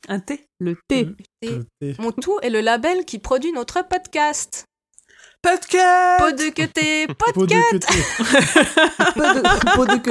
Un 0.08 0.20
thé. 0.20 0.46
Le 0.58 0.76
thé. 0.88 1.08
Mon 1.98 2.12
tout 2.12 2.38
est 2.42 2.50
le 2.50 2.60
label 2.60 3.04
qui 3.04 3.18
produit 3.18 3.52
notre 3.52 3.82
podcast. 3.86 4.64
Podcast. 5.44 6.20
Pot 6.20 6.32
de 6.32 6.48
queuté, 6.48 7.06
podcast. 7.06 7.72
de, 7.74 7.80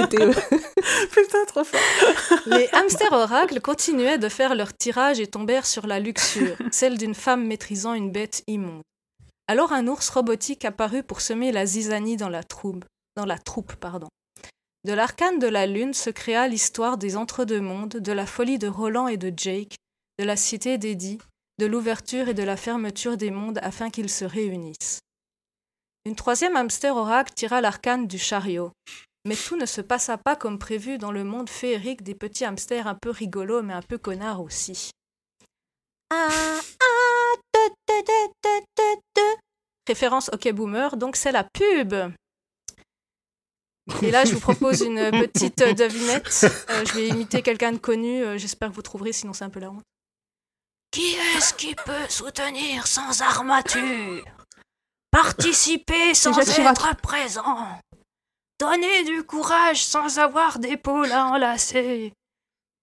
de. 0.05 0.33
Putain, 1.09 1.45
trop 1.47 1.63
fort. 1.63 1.79
Les 2.45 2.69
hamsters 2.71 3.11
oracles 3.11 3.59
continuaient 3.59 4.19
de 4.19 4.29
faire 4.29 4.53
leur 4.53 4.77
tirage 4.77 5.19
et 5.19 5.25
tombèrent 5.25 5.65
sur 5.65 5.87
la 5.87 5.99
luxure, 5.99 6.55
celle 6.71 6.99
d'une 6.99 7.15
femme 7.15 7.47
maîtrisant 7.47 7.95
une 7.95 8.11
bête 8.11 8.43
immonde. 8.45 8.83
Alors 9.47 9.73
un 9.73 9.87
ours 9.87 10.07
robotique 10.09 10.65
apparut 10.65 11.01
pour 11.01 11.19
semer 11.19 11.51
la 11.51 11.65
zizanie 11.65 12.15
dans 12.15 12.29
la 12.29 12.43
troupe. 12.43 12.85
Dans 13.17 13.25
la 13.25 13.39
troupe 13.39 13.73
pardon. 13.73 14.09
De 14.85 14.93
l'arcane 14.93 15.39
de 15.39 15.47
la 15.47 15.65
lune 15.65 15.95
se 15.95 16.11
créa 16.11 16.47
l'histoire 16.47 16.99
des 16.99 17.17
entre-deux-mondes, 17.17 17.97
de 17.97 18.11
la 18.11 18.27
folie 18.27 18.59
de 18.59 18.67
Roland 18.67 19.07
et 19.07 19.17
de 19.17 19.33
Jake, 19.35 19.77
de 20.19 20.25
la 20.25 20.35
cité 20.35 20.77
d'Eddie, 20.77 21.17
de 21.59 21.65
l'ouverture 21.65 22.29
et 22.29 22.35
de 22.35 22.43
la 22.43 22.55
fermeture 22.55 23.17
des 23.17 23.31
mondes 23.31 23.59
afin 23.63 23.89
qu'ils 23.89 24.11
se 24.11 24.25
réunissent. 24.25 24.99
Une 26.05 26.15
troisième 26.15 26.55
hamster 26.57 26.95
oracle 26.95 27.33
tira 27.33 27.61
l'arcane 27.61 28.07
du 28.07 28.17
chariot. 28.19 28.71
Mais 29.25 29.35
tout 29.37 29.55
ne 29.55 29.65
se 29.65 29.79
passa 29.79 30.17
pas 30.17 30.35
comme 30.35 30.59
prévu 30.59 30.97
dans 30.97 31.11
le 31.11 31.23
monde 31.23 31.49
féerique 31.49 32.03
des 32.03 32.13
petits 32.15 32.43
hamsters 32.43 32.87
un 32.87 32.95
peu 32.95 33.09
rigolos 33.09 33.61
mais 33.61 33.73
un 33.73 33.81
peu 33.81 33.97
connards 33.97 34.41
aussi. 34.41 34.91
Ah, 36.11 36.27
ah, 36.29 37.35
te, 37.53 37.69
te, 37.77 39.05
te. 39.15 39.21
Référence 39.87 40.29
OK 40.33 40.51
Boomer, 40.51 40.97
donc 40.97 41.15
c'est 41.15 41.31
la 41.31 41.45
pub. 41.45 41.93
Et 44.01 44.11
là, 44.11 44.23
je 44.25 44.33
vous 44.33 44.39
propose 44.39 44.81
une 44.81 45.09
petite 45.11 45.59
devinette. 45.59 46.45
Euh, 46.69 46.85
je 46.85 46.93
vais 46.93 47.07
imiter 47.09 47.41
quelqu'un 47.41 47.71
de 47.71 47.77
connu. 47.77 48.23
euh, 48.23 48.37
J'espère 48.37 48.69
que 48.69 48.75
vous 48.75 48.81
trouverez, 48.81 49.13
sinon 49.13 49.33
c'est 49.33 49.43
un 49.45 49.49
peu 49.49 49.59
la 49.61 49.71
honte. 49.71 49.83
Qui 50.91 51.15
est-ce 51.35 51.53
qui 51.53 51.75
peut 51.75 52.07
soutenir 52.09 52.87
sans 52.87 53.21
armature? 53.21 54.23
Participer 55.13 56.15
sans 56.15 56.37
être 56.39 56.95
présent 56.97 57.79
Donner 58.59 59.03
du 59.03 59.21
courage 59.21 59.85
sans 59.85 60.17
avoir 60.17 60.57
d'épaule 60.57 61.11
à 61.11 61.27
enlacer 61.27 62.13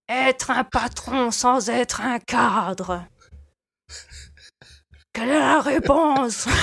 Être 0.08 0.52
un 0.52 0.62
patron 0.62 1.32
sans 1.32 1.68
être 1.68 2.00
un 2.00 2.20
cadre 2.20 3.04
Quelle 5.12 5.30
est 5.30 5.40
la 5.40 5.60
réponse? 5.60 6.46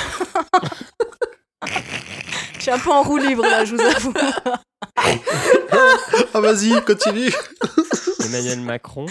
Je 2.56 2.62
suis 2.62 2.72
un 2.72 2.80
peu 2.80 2.92
en 2.92 3.04
roue 3.04 3.18
libre 3.18 3.44
là, 3.44 3.66
je 3.66 3.76
vous 3.76 3.82
avoue. 3.82 4.14
Ah 6.34 6.40
vas-y, 6.42 6.84
continue. 6.84 7.32
Emmanuel 8.26 8.62
Macron. 8.62 9.06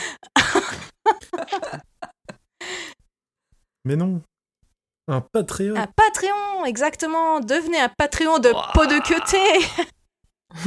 Mais 3.84 3.96
non. 3.96 4.22
Un 5.08 5.20
patriote. 5.20 5.78
Un 5.78 5.86
Patreon, 5.86 6.64
exactement. 6.64 7.40
Devenez 7.40 7.78
un 7.78 7.90
Patreon 7.96 8.38
de 8.38 8.48
japonais. 8.48 8.72
Pot 8.74 8.86
de 8.86 8.98
queuté. 9.00 9.38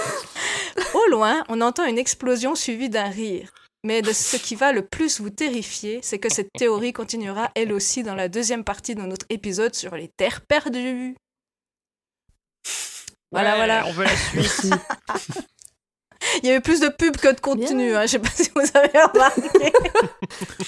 Au 0.94 1.06
loin, 1.10 1.44
on 1.48 1.60
entend 1.60 1.84
une 1.84 1.98
explosion 1.98 2.54
suivie 2.54 2.88
d'un 2.88 3.08
rire. 3.08 3.52
Mais 3.82 4.02
de 4.02 4.12
ce 4.12 4.36
qui 4.36 4.54
va 4.54 4.72
le 4.72 4.86
plus 4.86 5.20
vous 5.20 5.30
terrifier, 5.30 6.00
c'est 6.02 6.18
que 6.18 6.32
cette 6.32 6.52
théorie 6.52 6.92
continuera 6.92 7.50
elle 7.54 7.72
aussi 7.72 8.02
dans 8.02 8.14
la 8.14 8.28
deuxième 8.28 8.62
partie 8.62 8.94
de 8.94 9.02
notre 9.02 9.24
épisode 9.30 9.74
sur 9.74 9.96
les 9.96 10.08
terres 10.08 10.42
perdues. 10.42 11.16
Voilà, 13.32 13.52
Ouais, 13.52 13.56
voilà. 13.56 13.86
On 13.86 13.92
veut 13.92 14.04
la 14.04 14.16
suite. 14.16 14.72
Il 16.42 16.48
y 16.48 16.52
a 16.52 16.56
eu 16.56 16.60
plus 16.60 16.80
de 16.80 16.88
pubs 16.88 17.16
que 17.16 17.34
de 17.34 17.40
contenu, 17.40 17.94
hein. 17.94 18.02
je 18.02 18.12
sais 18.12 18.18
pas 18.18 18.28
si 18.30 18.50
vous 18.54 18.60
avez 18.74 18.98
remarqué. 19.12 19.72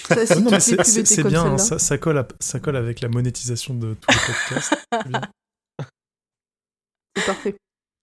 Ça, 0.09 0.27
si 0.27 0.33
Ouais, 0.33 0.41
non, 0.41 0.51
toutes 0.51 0.69
mais 0.69 0.77
les 0.77 0.85
c'est- 1.05 1.23
comme 1.23 1.31
bien, 1.31 1.45
hein, 1.45 1.59
ça, 1.59 1.79
ça 1.79 1.99
colle 1.99 2.19
à- 2.19 2.29
ça 2.41 2.59
colle 2.59 2.77
avec 2.77 3.01
la 3.01 3.09
monétisation 3.09 3.75
de 3.75 3.95
tous 3.95 4.11
les 4.11 4.35
podcasts. 4.35 4.75
C'est 7.17 7.27
parfait. 7.27 7.55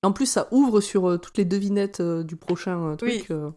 En 0.03 0.11
plus, 0.13 0.27
ça 0.27 0.47
ouvre 0.51 0.81
sur 0.81 1.09
euh, 1.09 1.17
toutes 1.17 1.37
les 1.37 1.45
devinettes 1.45 1.99
euh, 1.99 2.23
du 2.23 2.35
prochain 2.35 2.91
euh, 2.91 2.95
truc. 2.95 3.09
Oui. 3.11 3.25
euh. 3.31 3.49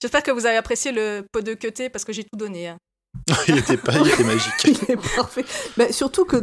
J'espère 0.00 0.22
que 0.22 0.30
vous 0.30 0.46
avez 0.46 0.56
apprécié 0.56 0.92
le 0.92 1.22
pot 1.32 1.40
de 1.42 1.54
queuté 1.54 1.90
parce 1.90 2.04
que 2.04 2.12
j'ai 2.12 2.22
tout 2.24 2.36
donné. 2.38 2.68
hein. 2.68 2.78
il 3.48 3.58
était 3.58 3.76
pas, 3.76 3.92
il 3.98 4.08
était 4.08 4.24
magique. 4.24 4.52
Il 4.64 4.90
est 4.92 5.16
parfait. 5.16 5.44
Mais 5.76 5.90
surtout 5.90 6.24
que 6.24 6.36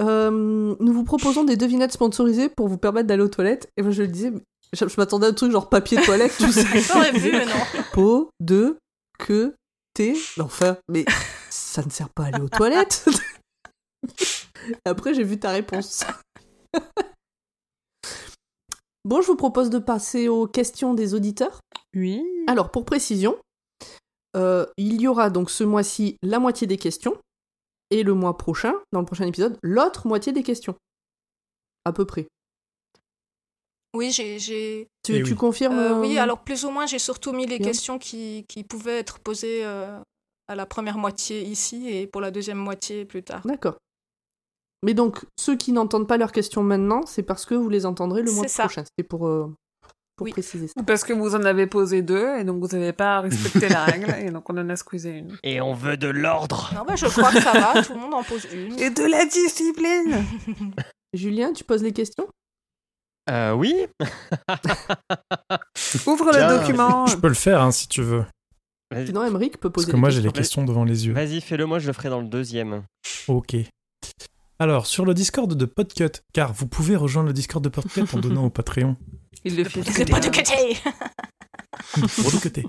euh, 0.00 0.30
nous 0.30 0.92
vous 0.92 1.04
proposons 1.04 1.44
des 1.44 1.56
devinettes 1.56 1.92
sponsorisées 1.92 2.48
pour 2.48 2.68
vous 2.68 2.78
permettre 2.78 3.08
d'aller 3.08 3.22
aux 3.22 3.28
toilettes. 3.28 3.68
Et 3.76 3.82
moi, 3.82 3.90
je 3.90 4.02
le 4.02 4.08
disais, 4.08 4.32
je, 4.72 4.88
je 4.88 4.94
m'attendais 4.96 5.26
à 5.26 5.30
un 5.30 5.32
truc 5.32 5.52
genre 5.52 5.68
papier 5.68 6.00
toilette, 6.02 6.36
tu 6.38 6.50
sais. 6.52 6.80
J'aurais 6.80 7.12
vu, 7.12 7.32
mais 7.32 7.46
non. 7.46 7.82
Peau 7.92 8.30
de 8.40 8.78
que 9.18 9.54
t'es. 9.94 10.14
Enfin, 10.38 10.76
mais 10.88 11.04
ça 11.50 11.84
ne 11.84 11.90
sert 11.90 12.10
pas 12.10 12.24
à 12.24 12.26
aller 12.26 12.40
aux 12.42 12.48
toilettes. 12.48 13.06
Après, 14.84 15.14
j'ai 15.14 15.24
vu 15.24 15.38
ta 15.38 15.50
réponse. 15.50 16.04
bon, 19.04 19.20
je 19.20 19.26
vous 19.26 19.36
propose 19.36 19.70
de 19.70 19.78
passer 19.78 20.28
aux 20.28 20.46
questions 20.46 20.94
des 20.94 21.14
auditeurs. 21.14 21.60
Oui. 21.94 22.22
Alors, 22.46 22.70
pour 22.70 22.84
précision, 22.84 23.38
euh, 24.36 24.66
il 24.76 25.00
y 25.00 25.08
aura 25.08 25.30
donc 25.30 25.50
ce 25.50 25.64
mois-ci 25.64 26.18
la 26.22 26.38
moitié 26.38 26.66
des 26.66 26.76
questions, 26.76 27.16
et 27.90 28.02
le 28.02 28.14
mois 28.14 28.36
prochain, 28.36 28.74
dans 28.92 29.00
le 29.00 29.06
prochain 29.06 29.26
épisode, 29.26 29.58
l'autre 29.62 30.06
moitié 30.06 30.32
des 30.32 30.42
questions. 30.42 30.74
À 31.84 31.92
peu 31.92 32.04
près. 32.04 32.26
Oui, 33.96 34.12
j'ai. 34.12 34.38
Tu, 35.02 35.14
Eh 35.16 35.22
tu 35.22 35.30
oui. 35.32 35.34
confirmes 35.36 35.78
Euh, 35.78 36.00
oui, 36.00 36.18
euh, 36.18 36.22
alors 36.22 36.38
plus 36.40 36.64
ou 36.64 36.70
moins, 36.70 36.86
j'ai 36.86 36.98
surtout 36.98 37.32
mis 37.32 37.46
les 37.46 37.58
Bien. 37.58 37.68
questions 37.68 37.98
qui, 37.98 38.44
qui 38.48 38.62
pouvaient 38.62 38.98
être 38.98 39.18
posées 39.18 39.64
euh, 39.64 39.98
à 40.48 40.54
la 40.54 40.66
première 40.66 40.98
moitié 40.98 41.42
ici 41.42 41.88
et 41.88 42.06
pour 42.06 42.20
la 42.20 42.30
deuxième 42.30 42.58
moitié 42.58 43.04
plus 43.04 43.22
tard. 43.22 43.42
D'accord. 43.44 43.76
Mais 44.82 44.94
donc, 44.94 45.24
ceux 45.38 45.56
qui 45.56 45.72
n'entendent 45.72 46.06
pas 46.06 46.18
leurs 46.18 46.32
questions 46.32 46.62
maintenant, 46.62 47.06
c'est 47.06 47.22
parce 47.22 47.46
que 47.46 47.54
vous 47.54 47.68
les 47.68 47.86
entendrez 47.86 48.22
le 48.22 48.30
mois 48.30 48.42
C'est 48.42 48.48
ça. 48.54 48.64
prochain. 48.64 48.84
C'était 48.84 49.08
pour, 49.08 49.26
euh, 49.26 49.52
pour 50.16 50.26
Oui. 50.26 50.32
préciser 50.32 50.66
ça. 50.68 50.74
Ou 50.78 50.82
Parce 50.84 51.02
que 51.02 51.12
vous 51.14 51.34
en 51.34 51.44
avez 51.44 51.66
posé 51.66 52.02
deux 52.02 52.36
et 52.38 52.44
donc 52.44 52.60
vous 52.62 52.76
n'avez 52.76 52.92
pas 52.92 53.20
respecté 53.22 53.68
la 53.68 53.84
règle 53.84 54.14
et 54.20 54.30
donc 54.30 54.48
on 54.50 54.56
en 54.58 54.68
a 54.68 54.76
squeezé 54.76 55.10
une. 55.10 55.36
Et 55.42 55.60
on 55.60 55.72
veut 55.72 55.96
de 55.96 56.08
l'ordre. 56.08 56.70
Non, 56.74 56.84
bah, 56.86 56.94
je 56.96 57.06
crois 57.06 57.32
que 57.32 57.40
ça 57.40 57.52
va, 57.52 57.82
tout 57.82 57.94
le 57.94 58.00
monde 58.00 58.14
en 58.14 58.22
pose 58.22 58.46
une. 58.52 58.78
Et 58.78 58.90
de 58.90 59.04
la 59.04 59.24
discipline 59.24 60.24
Julien, 61.14 61.52
tu 61.52 61.64
poses 61.64 61.82
les 61.82 61.92
questions? 61.92 62.28
Euh, 63.28 63.52
oui. 63.52 63.74
Ouvre 66.06 66.30
Tiens. 66.32 66.48
le 66.48 66.58
document. 66.60 67.06
Je 67.06 67.16
peux 67.16 67.28
le 67.28 67.34
faire 67.34 67.62
hein, 67.62 67.72
si 67.72 67.88
tu 67.88 68.02
veux. 68.02 68.24
Sinon, 69.04 69.24
Emmerich 69.24 69.58
peut 69.58 69.70
Parce 69.70 69.84
poser 69.84 69.92
que 69.92 69.96
les 69.96 70.00
moi 70.00 70.10
j'ai 70.10 70.22
les 70.22 70.30
questions 70.30 70.64
devant 70.64 70.84
les 70.84 71.06
yeux. 71.06 71.12
Vas-y, 71.12 71.40
fais-le. 71.40 71.66
Moi, 71.66 71.80
je 71.80 71.88
le 71.88 71.92
ferai 71.92 72.08
dans 72.08 72.20
le 72.20 72.28
deuxième. 72.28 72.84
Ok. 73.26 73.56
Alors, 74.58 74.86
sur 74.86 75.04
le 75.04 75.12
Discord 75.12 75.52
de 75.52 75.64
Podcut, 75.66 76.22
car 76.32 76.52
vous 76.52 76.66
pouvez 76.66 76.96
rejoindre 76.96 77.26
le 77.28 77.34
Discord 77.34 77.62
de 77.62 77.68
Podcut 77.68 78.04
en 78.12 78.18
donnant 78.20 78.44
au 78.44 78.50
Patreon. 78.50 78.96
Il 79.44 79.56
le 79.56 79.64
fait. 79.64 79.82
C'est 79.82 80.08
pas 80.08 80.20
de 80.20 80.28
côté. 80.28 80.78
Pour 81.92 82.32
le 82.32 82.40
côté. 82.40 82.64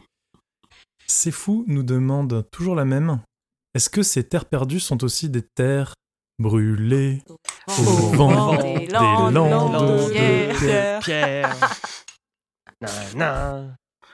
C'est 1.06 1.32
fou 1.32 1.64
nous 1.68 1.84
demande 1.84 2.46
toujours 2.52 2.76
la 2.76 2.84
même. 2.84 3.22
Est-ce 3.74 3.90
que 3.90 4.04
ces 4.04 4.24
terres 4.24 4.46
perdues 4.46 4.80
sont 4.80 5.04
aussi 5.04 5.30
des 5.30 5.44
terres 5.44 5.94
brûlées? 6.40 7.22
Au 7.68 8.16
vent 8.16 8.56
des 8.56 8.88
des 8.88 8.88
landes, 8.88 9.34
de 9.34 10.10
Pierre. 10.12 10.56
Pierre 10.58 11.00
Pierre. 11.02 11.56
na, 12.82 12.90
na, 13.16 13.62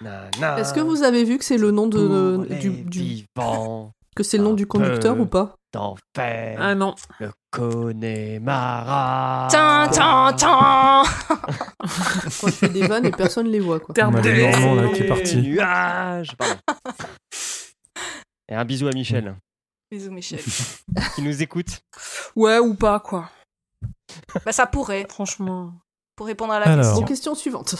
na, 0.01 0.29
na. 0.39 0.59
Est-ce 0.59 0.73
que 0.73 0.79
vous 0.79 1.03
avez 1.03 1.23
vu 1.23 1.37
que 1.37 1.45
c'est 1.45 1.57
le 1.57 1.71
nom 1.71 1.87
de, 1.87 2.37
Pour 2.47 2.55
du, 2.57 2.69
du- 2.83 3.25
que 4.15 4.23
c'est 4.23 4.37
le 4.37 4.43
nom 4.43 4.53
du 4.53 4.65
conducteur 4.67 5.19
ou 5.19 5.25
pas? 5.25 5.55
d'enfer, 5.73 6.59
Ah 6.61 6.75
non. 6.75 6.93
le 7.19 7.31
Connemara. 7.51 9.47
Tan, 9.51 9.87
tan, 9.89 10.33
tan. 10.35 11.03
Quand 11.79 12.47
je 12.47 12.51
fais 12.51 12.69
des 12.69 12.85
vannes 12.87 13.07
et 13.07 13.11
personne 13.11 13.47
les 13.47 13.59
voit 13.59 13.79
quoi. 13.79 13.93
Brûlée. 14.11 14.51
Normand, 14.51 14.75
là, 14.75 14.89
qui 14.89 15.01
est 15.01 15.07
parti. 15.07 15.37
Nuages. 15.37 16.35
Pardon. 16.37 16.59
Et 18.49 18.53
un 18.55 18.65
bisou 18.65 18.87
à 18.87 18.91
Michel, 18.91 19.35
Bisous, 19.89 20.11
Michel. 20.11 20.41
qui 21.15 21.21
nous 21.23 21.41
écoute. 21.41 21.81
Ouais 22.35 22.59
ou 22.59 22.75
pas 22.75 22.99
quoi. 22.99 23.29
Bah, 24.45 24.51
ça 24.51 24.65
pourrait, 24.67 25.05
Franchement. 25.09 25.73
pour 26.15 26.27
répondre 26.27 26.53
à 26.53 26.59
la 26.59 26.65
Alors. 26.65 26.85
Question. 26.85 27.05
question 27.05 27.35
suivante. 27.35 27.75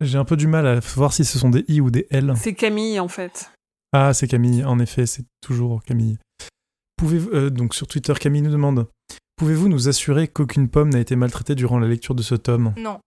J'ai 0.00 0.18
un 0.18 0.24
peu 0.24 0.36
du 0.36 0.46
mal 0.46 0.66
à 0.66 0.80
voir 0.80 1.12
si 1.12 1.24
ce 1.24 1.38
sont 1.38 1.50
des 1.50 1.64
I 1.68 1.80
ou 1.80 1.90
des 1.90 2.06
L. 2.10 2.34
C'est 2.36 2.54
Camille 2.54 2.98
en 3.00 3.08
fait. 3.08 3.50
Ah, 3.92 4.12
c'est 4.12 4.26
Camille, 4.26 4.64
en 4.64 4.78
effet, 4.80 5.06
c'est 5.06 5.24
toujours 5.40 5.82
Camille. 5.84 6.18
Pouvez 6.96 7.20
euh, 7.32 7.50
donc 7.50 7.74
sur 7.74 7.86
Twitter, 7.86 8.12
Camille 8.14 8.42
nous 8.42 8.50
demande 8.50 8.88
Pouvez-vous 9.36 9.68
nous 9.68 9.88
assurer 9.88 10.28
qu'aucune 10.28 10.68
pomme 10.68 10.90
n'a 10.90 11.00
été 11.00 11.16
maltraitée 11.16 11.54
durant 11.54 11.78
la 11.78 11.88
lecture 11.88 12.14
de 12.14 12.22
ce 12.22 12.34
tome? 12.34 12.72
Non. 12.76 13.00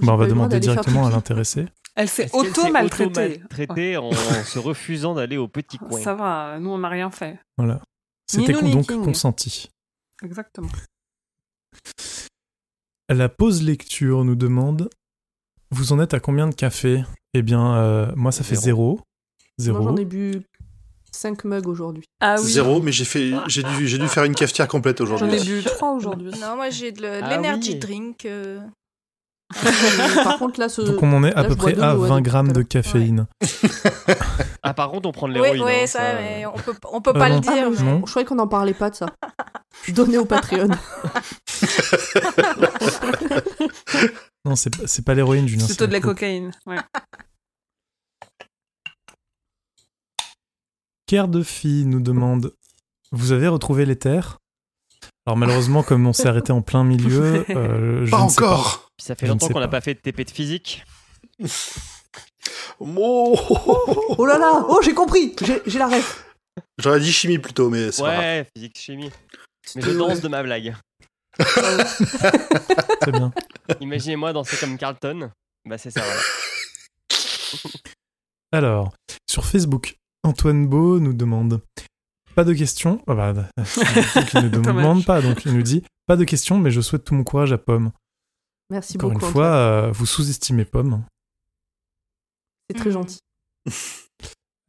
Bah, 0.00 0.14
On 0.14 0.16
va 0.16 0.26
demander 0.26 0.58
directement 0.60 1.06
à 1.06 1.10
l'intéressé. 1.10 1.66
Elle 1.96 2.08
s'est 2.08 2.24
Est-ce 2.24 2.32
qu'elle 2.32 2.54
s'est 2.54 2.60
auto-maltraitée. 2.60 3.42
auto-maltraitée 3.42 3.96
en 3.96 4.12
se 4.12 4.58
refusant 4.58 5.14
d'aller 5.14 5.36
au 5.36 5.48
petit 5.48 5.78
coin? 5.78 6.00
Ça 6.00 6.14
va, 6.14 6.58
nous 6.60 6.70
on 6.70 6.78
n'a 6.78 6.88
rien 6.88 7.10
fait. 7.10 7.38
Voilà. 7.58 7.80
C'était 8.30 8.52
donc 8.52 8.86
consenti. 8.86 9.68
Exactement. 10.22 10.68
La 13.08 13.28
pause 13.28 13.62
lecture 13.62 14.24
nous 14.24 14.36
demande 14.36 14.88
Vous 15.70 15.92
en 15.92 16.00
êtes 16.00 16.14
à 16.14 16.20
combien 16.20 16.46
de 16.48 16.54
café 16.54 17.02
Eh 17.34 17.42
bien, 17.42 17.74
euh, 17.76 18.12
moi, 18.16 18.30
ça 18.32 18.44
fait 18.44 18.54
zéro. 18.54 19.00
Zéro. 19.58 19.82
Moi 19.82 19.90
j'en 19.92 19.96
ai 19.96 20.04
bu 20.04 20.42
5 21.12 21.44
mugs 21.44 21.66
aujourd'hui. 21.66 22.04
Ah 22.20 22.36
oui. 22.38 22.46
Zéro, 22.48 22.80
mais 22.80 22.92
j'ai 22.92 23.04
fait, 23.04 23.32
j'ai 23.48 23.62
dû, 23.64 23.88
j'ai 23.88 23.98
dû 23.98 24.06
faire 24.08 24.24
une 24.24 24.34
cafetière 24.34 24.68
complète 24.68 24.98
J'en 25.04 25.14
aujourd'hui. 25.16 25.38
ai 25.38 25.44
bu 25.44 25.64
trois 25.64 25.92
aujourd'hui. 25.92 26.30
Non, 26.40 26.54
moi 26.56 26.70
j'ai 26.70 26.92
de 26.92 27.04
Ah 27.22 27.28
l'energy 27.36 27.72
oui. 27.72 27.78
drink. 27.78 28.24
euh, 28.26 28.60
Par 30.22 30.38
contre 30.38 30.60
là, 30.60 30.68
ce... 30.68 30.80
Donc 30.92 31.02
on 31.02 31.12
en 31.12 31.24
est 31.24 31.34
à 31.34 31.42
là, 31.42 31.48
peu 31.48 31.56
près 31.56 31.78
à 31.80 31.94
l'eau, 31.94 32.02
ouais, 32.02 32.08
20 32.08 32.16
depuis 32.20 32.30
grammes 32.30 32.52
de 32.52 32.62
caféine. 32.62 33.26
Ah, 34.62 34.72
par 34.72 34.90
contre, 34.90 35.08
on 35.08 35.12
prend 35.12 35.26
de 35.28 35.32
Oui, 35.34 35.40
l'héroïne. 35.52 35.62
oui, 35.64 35.72
hein, 35.82 35.86
ça, 35.86 36.14
mais 36.14 36.46
on 36.46 36.52
peut, 36.52 36.74
on 36.92 37.00
peut 37.02 37.12
Ah 37.14 37.18
pas 37.18 37.28
non. 37.28 37.34
le 37.36 37.40
dire. 37.40 37.52
Ah, 37.56 37.70
mais-. 37.70 38.00
Je 38.06 38.10
croyais 38.10 38.26
qu'on 38.26 38.36
n'en 38.36 38.46
parlait 38.48 38.72
pas 38.74 38.88
de 38.90 38.94
ça. 38.94 39.06
Donnez 39.88 40.18
au 40.18 40.24
Patreon. 40.26 40.68
Non, 44.46 44.56
c'est 44.56 44.74
pas, 44.74 44.86
c'est 44.86 45.04
pas 45.04 45.12
l'héroïne, 45.14 45.46
Julien. 45.46 45.66
Plutôt 45.66 45.86
de 45.86 45.92
la 45.92 46.00
coke. 46.00 46.14
cocaïne. 46.16 46.50
Ouais. 46.66 46.78
Care 51.06 51.28
de 51.28 51.42
fille 51.42 51.84
nous 51.84 52.00
demande 52.00 52.54
Vous 53.12 53.32
avez 53.32 53.48
retrouvé 53.48 53.84
les 53.84 53.96
terres? 53.96 54.38
Alors 55.26 55.36
malheureusement, 55.36 55.82
comme 55.82 56.06
on 56.06 56.12
s'est 56.12 56.28
arrêté 56.28 56.52
en 56.52 56.62
plein 56.62 56.84
milieu, 56.84 57.44
euh, 57.50 58.06
je 58.06 58.10
Pas 58.10 58.24
ne 58.24 58.28
sais 58.30 58.42
encore. 58.42 58.88
Puis 58.96 59.04
ça 59.06 59.14
fait 59.14 59.26
Je 59.26 59.32
longtemps 59.32 59.48
qu'on 59.48 59.60
n'a 59.60 59.68
pas. 59.68 59.80
fait 59.82 59.94
de 59.94 60.00
TP 60.00 60.24
de 60.24 60.30
physique. 60.30 60.84
Oh. 62.82 63.36
Oh 64.16 64.24
là 64.26 64.38
là 64.38 64.64
Oh 64.68 64.80
j'ai 64.82 64.94
compris 64.94 65.36
J'ai 65.42 65.60
j'ai 65.66 65.78
la 65.78 65.86
ref. 65.86 66.24
J'aurais 66.78 66.98
dit 67.00 67.12
chimie 67.12 67.38
plutôt, 67.38 67.68
mais 67.68 67.92
c'est 67.92 68.02
pas 68.02 68.12
grave. 68.12 68.20
Ouais, 68.24 68.46
physique, 68.56 68.78
chimie. 68.78 69.10
Mais 69.76 69.82
je 69.82 69.90
danse 69.90 70.22
de 70.22 70.28
ma 70.28 70.42
blague. 70.42 70.74
Très 73.00 73.12
bien. 73.12 73.32
Imaginez-moi 73.80 74.32
danser 74.32 74.56
comme 74.58 74.76
Carlton. 74.78 75.30
Bah, 75.64 75.78
c'est 75.78 75.90
ça, 75.90 76.02
voilà. 76.02 76.20
Alors, 78.52 78.92
sur 79.28 79.44
Facebook, 79.44 79.96
Antoine 80.24 80.66
Beau 80.66 80.98
nous 81.00 81.12
demande 81.12 81.62
Pas 82.34 82.44
de 82.44 82.52
questions. 82.54 83.02
Ah 83.06 83.14
bah, 83.14 83.32
donc 83.32 83.46
il 84.34 84.40
ne 84.42 84.48
demande 84.50 85.04
pas, 85.04 85.20
donc 85.22 85.44
il 85.44 85.54
nous 85.54 85.62
dit 85.62 85.84
Pas 86.06 86.16
de 86.16 86.24
questions, 86.24 86.58
mais 86.58 86.70
je 86.70 86.80
souhaite 86.80 87.04
tout 87.04 87.14
mon 87.14 87.24
courage 87.24 87.52
à 87.52 87.58
Pomme. 87.58 87.92
Merci 88.70 88.96
Encore 88.96 89.12
beaucoup. 89.12 89.26
une 89.26 89.32
fois, 89.32 89.46
euh, 89.46 89.90
vous 89.92 90.06
sous-estimez 90.06 90.64
Pomme. 90.64 91.04
C'est 92.68 92.76
très 92.76 92.90
gentil. 92.92 93.18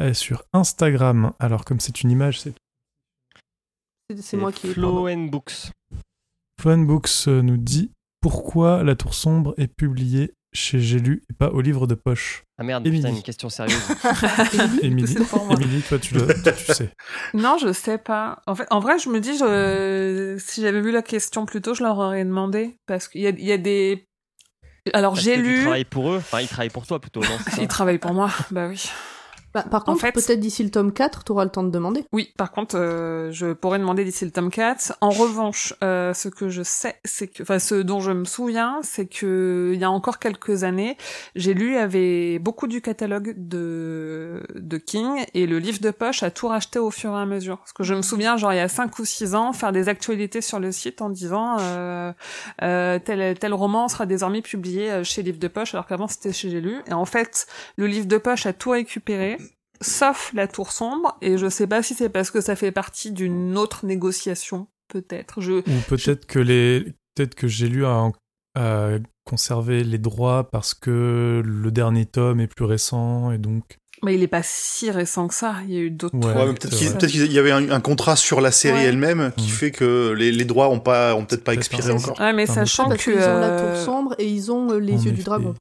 Et 0.03 0.13
sur 0.15 0.43
Instagram, 0.53 1.33
alors 1.39 1.65
comme 1.65 1.79
c'est 1.79 2.01
une 2.01 2.09
image, 2.11 2.39
c'est 2.41 2.53
C'est- 4.09 4.21
C'est 4.21 4.37
moi 4.37 4.51
qui 4.51 4.67
ai. 4.67 4.73
Flow 4.73 5.07
and 5.07 5.25
Books. 5.27 5.71
Floan 6.61 6.85
Books 6.85 7.09
euh, 7.27 7.41
nous 7.41 7.57
dit 7.57 7.91
Pourquoi 8.21 8.83
La 8.83 8.95
Tour 8.95 9.15
Sombre 9.15 9.55
est 9.57 9.65
publiée 9.67 10.35
chez 10.53 10.79
J'ai 10.79 10.99
lu 10.99 11.23
et 11.27 11.33
pas 11.33 11.49
au 11.49 11.59
livre 11.59 11.87
de 11.87 11.95
poche 11.95 12.43
Ah 12.59 12.63
merde, 12.63 12.85
Émilie. 12.85 13.01
putain, 13.01 13.15
une 13.15 13.23
question 13.23 13.49
sérieuse. 13.49 13.81
Émilie. 14.83 15.17
Émilie, 15.59 15.81
toi 15.81 15.97
tu, 15.97 16.13
le- 16.13 16.27
toi, 16.43 16.51
tu 16.51 16.71
sais. 16.71 16.91
Non, 17.33 17.57
je 17.57 17.73
sais 17.73 17.97
pas. 17.97 18.43
En 18.45 18.53
fait, 18.53 18.67
en 18.69 18.79
vrai, 18.79 18.99
je 18.99 19.09
me 19.09 19.19
dis, 19.19 19.35
je... 19.39 20.37
si 20.39 20.61
j'avais 20.61 20.81
vu 20.81 20.91
la 20.91 21.01
question 21.01 21.47
plus 21.47 21.61
tôt, 21.61 21.73
je 21.73 21.81
leur 21.81 21.97
aurais 21.97 22.23
demandé. 22.23 22.77
Parce 22.85 23.07
qu'il 23.07 23.21
y 23.21 23.27
a, 23.27 23.31
il 23.31 23.43
y 23.43 23.51
a 23.51 23.57
des. 23.57 24.07
Alors, 24.93 25.15
j'ai 25.15 25.37
lu. 25.37 25.61
travailles 25.61 25.85
pour 25.85 26.11
eux. 26.11 26.17
Enfin, 26.17 26.41
ils 26.41 26.47
travaillent 26.47 26.69
pour 26.69 26.85
toi 26.85 26.99
plutôt, 26.99 27.21
non 27.21 27.37
Ils 27.59 27.67
travaillent 27.67 27.97
pour 27.97 28.13
moi, 28.13 28.29
bah 28.51 28.67
oui. 28.67 28.83
Bah, 29.53 29.63
par 29.69 29.81
En 29.81 29.85
contre, 29.93 30.01
fait- 30.01 30.11
peut-être 30.13 30.39
d'ici 30.39 30.63
le 30.63 30.69
tome 30.71 30.93
4, 30.93 31.23
tu 31.23 31.31
auras 31.31 31.43
le 31.43 31.49
temps 31.49 31.63
de 31.63 31.69
demander. 31.71 32.05
Oui, 32.13 32.31
par 32.37 32.51
contre, 32.51 32.77
euh, 32.77 33.31
je 33.31 33.53
pourrais 33.53 33.79
demander 33.79 34.03
d'ici 34.05 34.23
le 34.25 34.31
tome 34.31 34.49
4. 34.49 34.93
En 35.01 35.09
revanche, 35.09 35.73
euh, 35.83 36.13
ce 36.13 36.29
que 36.29 36.47
je 36.49 36.63
sais, 36.63 36.95
c'est 37.03 37.27
que, 37.27 37.43
enfin, 37.43 37.59
ce 37.59 37.75
dont 37.75 37.99
je 37.99 38.11
me 38.11 38.25
souviens, 38.25 38.79
c'est 38.81 39.05
que 39.07 39.71
il 39.73 39.79
y 39.79 39.83
a 39.83 39.91
encore 39.91 40.19
quelques 40.19 40.63
années, 40.63 40.97
j'ai 41.35 41.53
lu, 41.53 41.69
il 41.71 41.73
y 41.73 41.77
avait 41.77 42.39
beaucoup 42.39 42.67
du 42.67 42.81
catalogue 42.81 43.33
de, 43.37 44.41
de 44.55 44.77
King, 44.77 45.23
et 45.33 45.47
le 45.47 45.59
livre 45.59 45.79
de 45.81 45.91
poche 45.91 46.23
a 46.23 46.31
tout 46.31 46.47
racheté 46.47 46.79
au 46.79 46.91
fur 46.91 47.11
et 47.11 47.19
à 47.21 47.25
mesure. 47.25 47.57
Parce 47.57 47.73
que 47.73 47.83
je 47.83 47.93
me 47.93 48.01
souviens, 48.01 48.37
genre, 48.37 48.53
il 48.53 48.57
y 48.57 48.59
a 48.59 48.67
5 48.69 48.97
ou 48.99 49.05
6 49.05 49.35
ans, 49.35 49.53
faire 49.53 49.71
des 49.71 49.89
actualités 49.89 50.41
sur 50.41 50.59
le 50.59 50.71
site 50.71 51.01
en 51.01 51.09
disant, 51.09 51.57
euh, 51.59 52.13
euh, 52.61 52.99
tel, 53.03 53.37
tel 53.37 53.53
roman 53.53 53.87
sera 53.87 54.05
désormais 54.05 54.41
publié 54.41 54.91
euh, 54.91 55.03
chez 55.03 55.23
Livre 55.23 55.39
de 55.39 55.47
Poche, 55.47 55.73
alors 55.73 55.87
qu'avant 55.87 56.07
c'était 56.07 56.33
chez 56.33 56.49
J'ai 56.49 56.61
lu. 56.61 56.77
Et 56.87 56.93
en 56.93 57.05
fait, 57.05 57.47
le 57.77 57.87
Livre 57.87 58.07
de 58.07 58.17
Poche 58.17 58.45
a 58.45 58.53
tout 58.53 58.71
récupéré, 58.71 59.37
sauf 59.81 60.31
la 60.33 60.47
Tour 60.47 60.71
Sombre, 60.71 61.17
et 61.21 61.37
je 61.37 61.49
sais 61.49 61.67
pas 61.67 61.83
si 61.83 61.93
c'est 61.95 62.09
parce 62.09 62.31
que 62.31 62.39
ça 62.41 62.55
fait 62.55 62.71
partie 62.71 63.11
d'une 63.11 63.57
autre 63.57 63.85
négociation, 63.85 64.67
peut-être. 64.87 65.41
Je, 65.41 65.53
Ou 65.59 65.81
peut-être 65.89 66.25
que 66.25 66.39
les, 66.39 66.81
peut-être 67.15 67.35
que 67.35 67.47
J'ai 67.47 67.67
lu 67.67 67.85
a 67.85 68.11
conservé 69.25 69.83
les 69.83 69.97
droits 69.97 70.49
parce 70.49 70.73
que 70.73 71.41
le 71.45 71.71
dernier 71.71 72.05
tome 72.05 72.39
est 72.41 72.47
plus 72.47 72.65
récent 72.65 73.31
et 73.31 73.37
donc. 73.37 73.77
mais 74.03 74.15
il 74.15 74.23
est 74.23 74.27
pas 74.27 74.41
si 74.43 74.89
récent 74.91 75.27
que 75.27 75.33
ça. 75.35 75.55
Il 75.67 75.73
y 75.73 75.77
a 75.77 75.79
eu 75.81 75.91
d'autres. 75.91 76.17
Ouais, 76.17 76.33
peut-être 76.53 76.69
qu'il 76.75 76.87
vrai. 76.89 76.97
peut-être 76.97 77.11
qu'il 77.11 77.31
y 77.31 77.39
avait 77.39 77.51
un, 77.51 77.69
un 77.69 77.79
contrat 77.79 78.15
sur 78.17 78.41
la 78.41 78.51
série 78.51 78.79
Ouais. 78.79 78.83
elle-même 78.85 79.31
qui 79.37 79.47
fait 79.47 79.71
que 79.71 80.11
les, 80.17 80.31
les 80.31 80.43
droits 80.43 80.69
ont 80.69 80.79
pas 80.79 81.15
ont 81.15 81.25
peut-être 81.25 81.43
pas 81.43 81.53
expiré 81.53 81.91
encore. 81.93 82.19
Ouais, 82.19 82.33
mais 82.33 82.43
Enfin, 82.43 82.65
sachant 82.65 82.89
que. 82.89 82.95
qu'ils 82.97 83.13
ont 83.13 83.17
la 83.39 83.49
euh, 83.51 83.75
tour 83.75 83.85
sombre 83.85 84.15
et 84.17 84.27
ils 84.27 84.51
ont 84.51 84.71
euh, 84.71 84.79
les 84.79 84.95
En 84.95 85.01
yeux 85.03 85.11
du 85.11 85.23
dragon. 85.23 85.53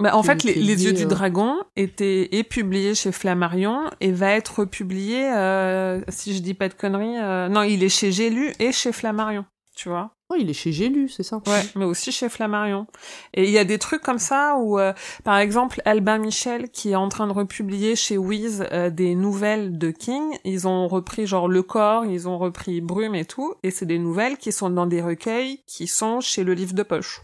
Bah, 0.00 0.16
en 0.16 0.22
fait, 0.22 0.44
les, 0.44 0.54
les 0.54 0.84
yeux 0.84 0.92
lié, 0.92 0.96
du 0.96 1.04
euh, 1.04 1.08
dragon 1.08 1.56
étaient 1.74 2.36
est 2.36 2.44
publié 2.44 2.94
chez 2.94 3.10
Flammarion 3.10 3.90
et 4.00 4.12
va 4.12 4.30
être 4.30 4.64
publié, 4.64 5.28
euh, 5.32 6.00
si 6.08 6.36
je 6.36 6.40
dis 6.40 6.54
pas 6.54 6.68
de 6.68 6.74
conneries, 6.74 7.18
euh, 7.18 7.48
non, 7.48 7.62
il 7.62 7.82
est 7.82 7.88
chez 7.88 8.12
J'ai 8.12 8.30
lu 8.30 8.52
et 8.60 8.70
chez 8.70 8.92
Flammarion, 8.92 9.44
tu 9.74 9.88
vois. 9.88 10.12
Oh, 10.30 10.36
il 10.38 10.50
est 10.50 10.54
chez 10.54 10.72
J'ai 10.72 10.90
lu, 10.90 11.08
c'est 11.08 11.22
ça 11.22 11.40
Ouais, 11.46 11.62
mais 11.74 11.86
aussi 11.86 12.12
chez 12.12 12.28
Flammarion. 12.28 12.86
Et 13.32 13.44
il 13.44 13.50
y 13.50 13.56
a 13.56 13.64
des 13.64 13.78
trucs 13.78 14.02
comme 14.02 14.18
ça 14.18 14.56
où, 14.58 14.78
euh, 14.78 14.92
par 15.24 15.38
exemple, 15.38 15.80
Albin 15.86 16.18
Michel, 16.18 16.68
qui 16.68 16.90
est 16.90 16.96
en 16.96 17.08
train 17.08 17.26
de 17.26 17.32
republier 17.32 17.96
chez 17.96 18.18
Wiz 18.18 18.66
euh, 18.70 18.90
des 18.90 19.14
nouvelles 19.14 19.78
de 19.78 19.90
King, 19.90 20.22
ils 20.44 20.68
ont 20.68 20.86
repris 20.86 21.26
genre 21.26 21.48
Le 21.48 21.62
Corps, 21.62 22.04
ils 22.04 22.28
ont 22.28 22.36
repris 22.36 22.82
Brume 22.82 23.14
et 23.14 23.24
tout, 23.24 23.54
et 23.62 23.70
c'est 23.70 23.86
des 23.86 23.98
nouvelles 23.98 24.36
qui 24.36 24.52
sont 24.52 24.68
dans 24.68 24.86
des 24.86 25.00
recueils 25.00 25.62
qui 25.66 25.86
sont 25.86 26.20
chez 26.20 26.44
le 26.44 26.52
livre 26.52 26.74
de 26.74 26.82
poche. 26.82 27.22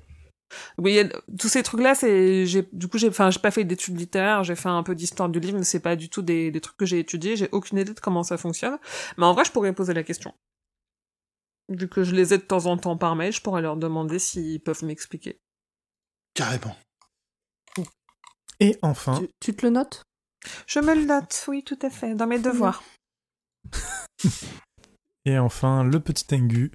Oui, 0.79 1.01
tous 1.39 1.49
ces 1.49 1.63
trucs-là, 1.63 1.95
c'est, 1.95 2.47
j'ai, 2.47 2.69
du 2.73 2.89
coup, 2.89 2.99
j'ai, 2.99 3.09
enfin, 3.09 3.31
j'ai 3.31 3.41
pas 3.41 3.51
fait 3.51 3.65
d'études 3.65 3.99
littéraires, 3.99 4.45
j'ai 4.45 4.55
fait 4.55 4.69
un 4.69 4.83
peu 4.83 4.95
d'histoire 4.95 5.29
du 5.29 5.41
livre, 5.41 5.59
mais 5.59 5.65
c'est 5.65 5.81
pas 5.81 5.97
du 5.97 6.09
tout 6.09 6.23
des, 6.23 6.51
des 6.51 6.61
trucs 6.61 6.77
que 6.77 6.87
j'ai 6.87 6.99
étudiés, 6.99 7.37
j'ai 7.37 7.49
aucune 7.53 7.79
idée 7.79 7.95
de 7.95 8.01
comment 8.01 8.23
ça 8.23 8.37
fonctionne. 8.37 8.79
Mais 9.19 9.25
en 9.25 9.35
vrai, 9.35 9.45
je 9.45 9.51
pourrais 9.51 9.73
poser 9.73 9.95
la 9.95 10.03
question. 10.03 10.35
Vu 11.69 11.89
que 11.89 12.05
je 12.05 12.15
les 12.15 12.35
ai 12.35 12.39
de 12.39 12.43
temps 12.43 12.67
en 12.67 12.77
temps 12.77 12.97
par 12.97 13.17
mail, 13.17 13.33
je 13.33 13.41
pourrais 13.41 13.63
leur 13.63 13.77
demander 13.77 14.19
s'ils 14.19 14.61
peuvent 14.61 14.85
m'expliquer. 14.85 15.41
Carrément. 16.35 16.77
Et 18.61 18.77
enfin, 18.83 19.19
Tu, 19.19 19.29
tu 19.41 19.57
te 19.57 19.67
le 19.67 19.71
notes? 19.71 20.03
Je 20.67 20.79
me 20.81 20.95
le 20.95 21.05
note, 21.05 21.45
oui, 21.49 21.65
tout 21.65 21.79
à 21.83 21.91
fait, 21.91 22.15
dans 22.15 22.27
mes 22.27 22.39
devoirs. 22.39 22.83
et 25.25 25.39
enfin, 25.39 25.85
le 25.85 26.01
petit 26.01 26.27
Tengu 26.27 26.71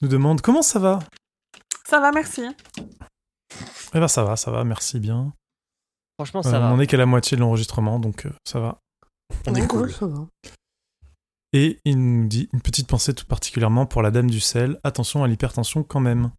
nous 0.00 0.08
demande 0.08 0.40
comment 0.40 0.62
ça 0.62 0.78
va? 0.78 1.00
Ça 1.88 2.00
va, 2.00 2.12
merci. 2.12 2.42
Eh 3.94 3.98
ben 3.98 4.08
ça 4.08 4.22
va, 4.24 4.36
ça 4.36 4.50
va, 4.50 4.62
merci 4.64 5.00
bien. 5.00 5.32
Franchement, 6.18 6.40
Euh, 6.40 6.50
ça 6.50 6.58
va. 6.60 6.72
on 6.72 6.78
est 6.80 6.86
qu'à 6.86 6.96
la 6.96 7.06
moitié 7.06 7.36
de 7.36 7.40
l'enregistrement, 7.42 7.98
donc 7.98 8.26
euh, 8.26 8.30
ça 8.44 8.60
va. 8.60 8.78
On 9.46 9.54
est 9.54 9.66
cool. 9.66 9.92
ça 9.92 10.06
va. 10.06 10.26
Et 11.52 11.80
il 11.84 11.98
nous 11.98 12.28
dit 12.28 12.48
une 12.52 12.60
petite 12.60 12.86
pensée 12.86 13.12
tout 13.14 13.24
particulièrement 13.26 13.86
pour 13.86 14.02
la 14.02 14.10
dame 14.12 14.30
du 14.30 14.38
sel. 14.38 14.78
Attention 14.84 15.24
à 15.24 15.28
l'hypertension 15.28 15.82
quand 15.82 15.98
même. 16.00 16.30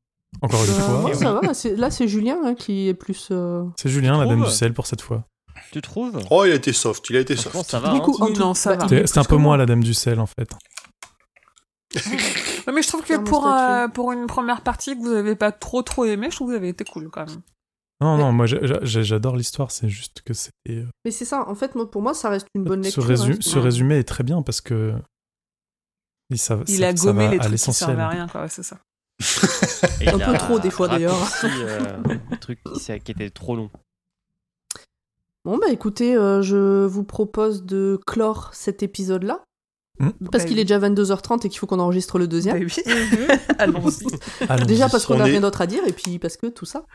Encore 0.42 0.64
une 0.64 0.72
Bah, 0.72 0.80
fois, 0.82 1.04
ouais, 1.04 1.14
ça 1.16 1.34
va. 1.34 1.54
c'est- 1.54 1.76
Là, 1.76 1.92
c'est 1.92 2.08
Julien 2.08 2.38
hein, 2.46 2.56
qui 2.56 2.88
est 2.88 2.94
plus. 2.94 3.28
euh, 3.32 3.66
c'est 3.76 3.90
Julien, 3.90 4.18
la 4.18 4.26
dame 4.26 4.44
du 4.46 4.50
sel 4.52 4.74
pour 4.74 4.88
cette 4.88 5.02
fois. 5.02 5.26
Tu 5.74 5.82
trouves 5.82 6.18
Oh, 6.30 6.46
il 6.46 6.52
a 6.54 6.56
été 6.56 6.72
soft, 6.72 7.10
il 7.10 7.18
a 7.18 7.20
été 7.20 7.36
soft. 7.36 7.70
ça 7.70 7.80
va. 7.82 7.90
Du 7.92 7.98
hein. 7.98 8.00
coup, 8.00 8.16
en 8.22 8.28
tout- 8.28 8.40
non, 8.40 8.54
ça 8.54 8.78
bah, 8.78 8.86
va. 8.86 9.06
C'était 9.06 9.20
un 9.20 9.24
peu 9.26 9.36
que 9.36 9.42
moi 9.42 9.58
la 9.58 9.66
dame 9.66 9.84
du 9.84 9.94
sel 9.94 10.20
en 10.22 10.28
fait. 10.28 10.50
Ouais, 12.68 12.74
mais 12.74 12.82
je 12.82 12.88
trouve 12.88 13.04
que 13.04 13.18
pour, 13.18 13.48
euh, 13.48 13.88
pour 13.88 14.12
une 14.12 14.28
première 14.28 14.62
partie 14.62 14.96
que 14.96 15.02
vous 15.02 15.12
avez 15.14 15.36
pas 15.36 15.52
trop 15.52 15.82
trop 15.82 16.06
aimé, 16.06 16.28
je 16.30 16.36
trouve 16.36 16.48
que 16.48 16.52
vous 16.54 16.58
avez 16.58 16.70
été 16.70 16.84
cool 16.84 17.10
quand 17.10 17.26
même. 17.28 17.42
Non, 18.02 18.18
Mais- 18.18 18.24
non, 18.24 18.32
moi 18.32 18.46
j'adore 18.48 19.36
l'histoire, 19.36 19.70
c'est 19.72 19.90
juste 19.90 20.22
que 20.22 20.34
c'était. 20.34 20.54
euh, 20.70 20.88
Mais 21.06 21.12
c'est 21.12 21.26
ça. 21.26 21.48
En 21.48 21.54
fait, 21.56 21.76
moi, 21.76 21.90
pour 21.90 22.02
moi, 22.02 22.14
ça 22.14 22.30
reste 22.30 22.48
une 22.56 22.64
bonne 22.64 22.84
ce, 22.84 22.88
lecture. 23.00 23.06
résu- 23.08 23.34
hein, 23.36 23.38
ce 23.42 23.60
résumé 23.60 23.98
est 24.00 24.08
très 24.08 24.24
bien 24.24 24.42
parce 24.42 24.62
que. 24.62 24.94
Il, 26.32 26.38
ça, 26.40 26.60
Il 26.68 26.80
ça- 26.80 26.88
a 26.88 26.94
gommé 26.94 27.28
les 27.30 27.38
à 27.38 27.42
trucs 27.42 27.60
qui 27.60 27.74
servaient 27.74 28.02
à 28.02 28.08
rien, 28.10 28.28
quoi, 28.28 28.42
ouais, 28.44 28.50
c'est 28.50 28.64
ça. 28.64 28.78
Et 30.00 30.08
Un 30.10 30.18
il 30.18 30.24
peu 30.26 30.32
a 30.34 30.38
trop, 30.38 30.58
des 30.60 30.72
fois, 30.72 30.88
d'ailleurs. 30.88 31.16
euh, 31.44 31.98
le 32.32 32.38
truc 32.40 32.60
qui 33.04 33.12
était 33.12 33.30
trop 33.30 33.56
long. 33.56 33.70
Bon, 35.44 35.58
bah 35.58 35.70
écoutez, 35.70 36.16
euh, 36.16 36.42
je 36.42 36.86
vous 36.86 37.04
propose 37.04 37.64
de 37.66 38.00
clore 38.08 38.52
cet 38.54 38.82
épisode-là. 38.84 39.44
Hmm. 40.00 40.10
Parce 40.32 40.44
Bah 40.44 40.48
qu'il 40.48 40.56
oui. 40.58 40.62
est 40.62 40.66
déjà 40.66 40.80
22h30 40.80 41.46
et 41.46 41.50
qu'il 41.50 41.60
faut 41.60 41.68
qu'on 41.68 41.80
enregistre 41.80 42.18
le 42.18 42.28
deuxième. 42.28 42.58
Bah 42.60 42.66
oui. 42.66 42.84
Allons-y. 43.60 44.06
Allons-y. 44.50 44.66
Déjà 44.68 44.90
parce 44.90 45.06
qu'on 45.06 45.16
On 45.16 45.18
n'a 45.18 45.26
rien 45.26 45.42
d'autre 45.42 45.62
à 45.62 45.68
dire 45.68 45.84
et 45.86 45.92
puis 45.94 46.18
parce 46.18 46.38
que 46.38 46.48
tout 46.48 46.66
ça. 46.66 46.86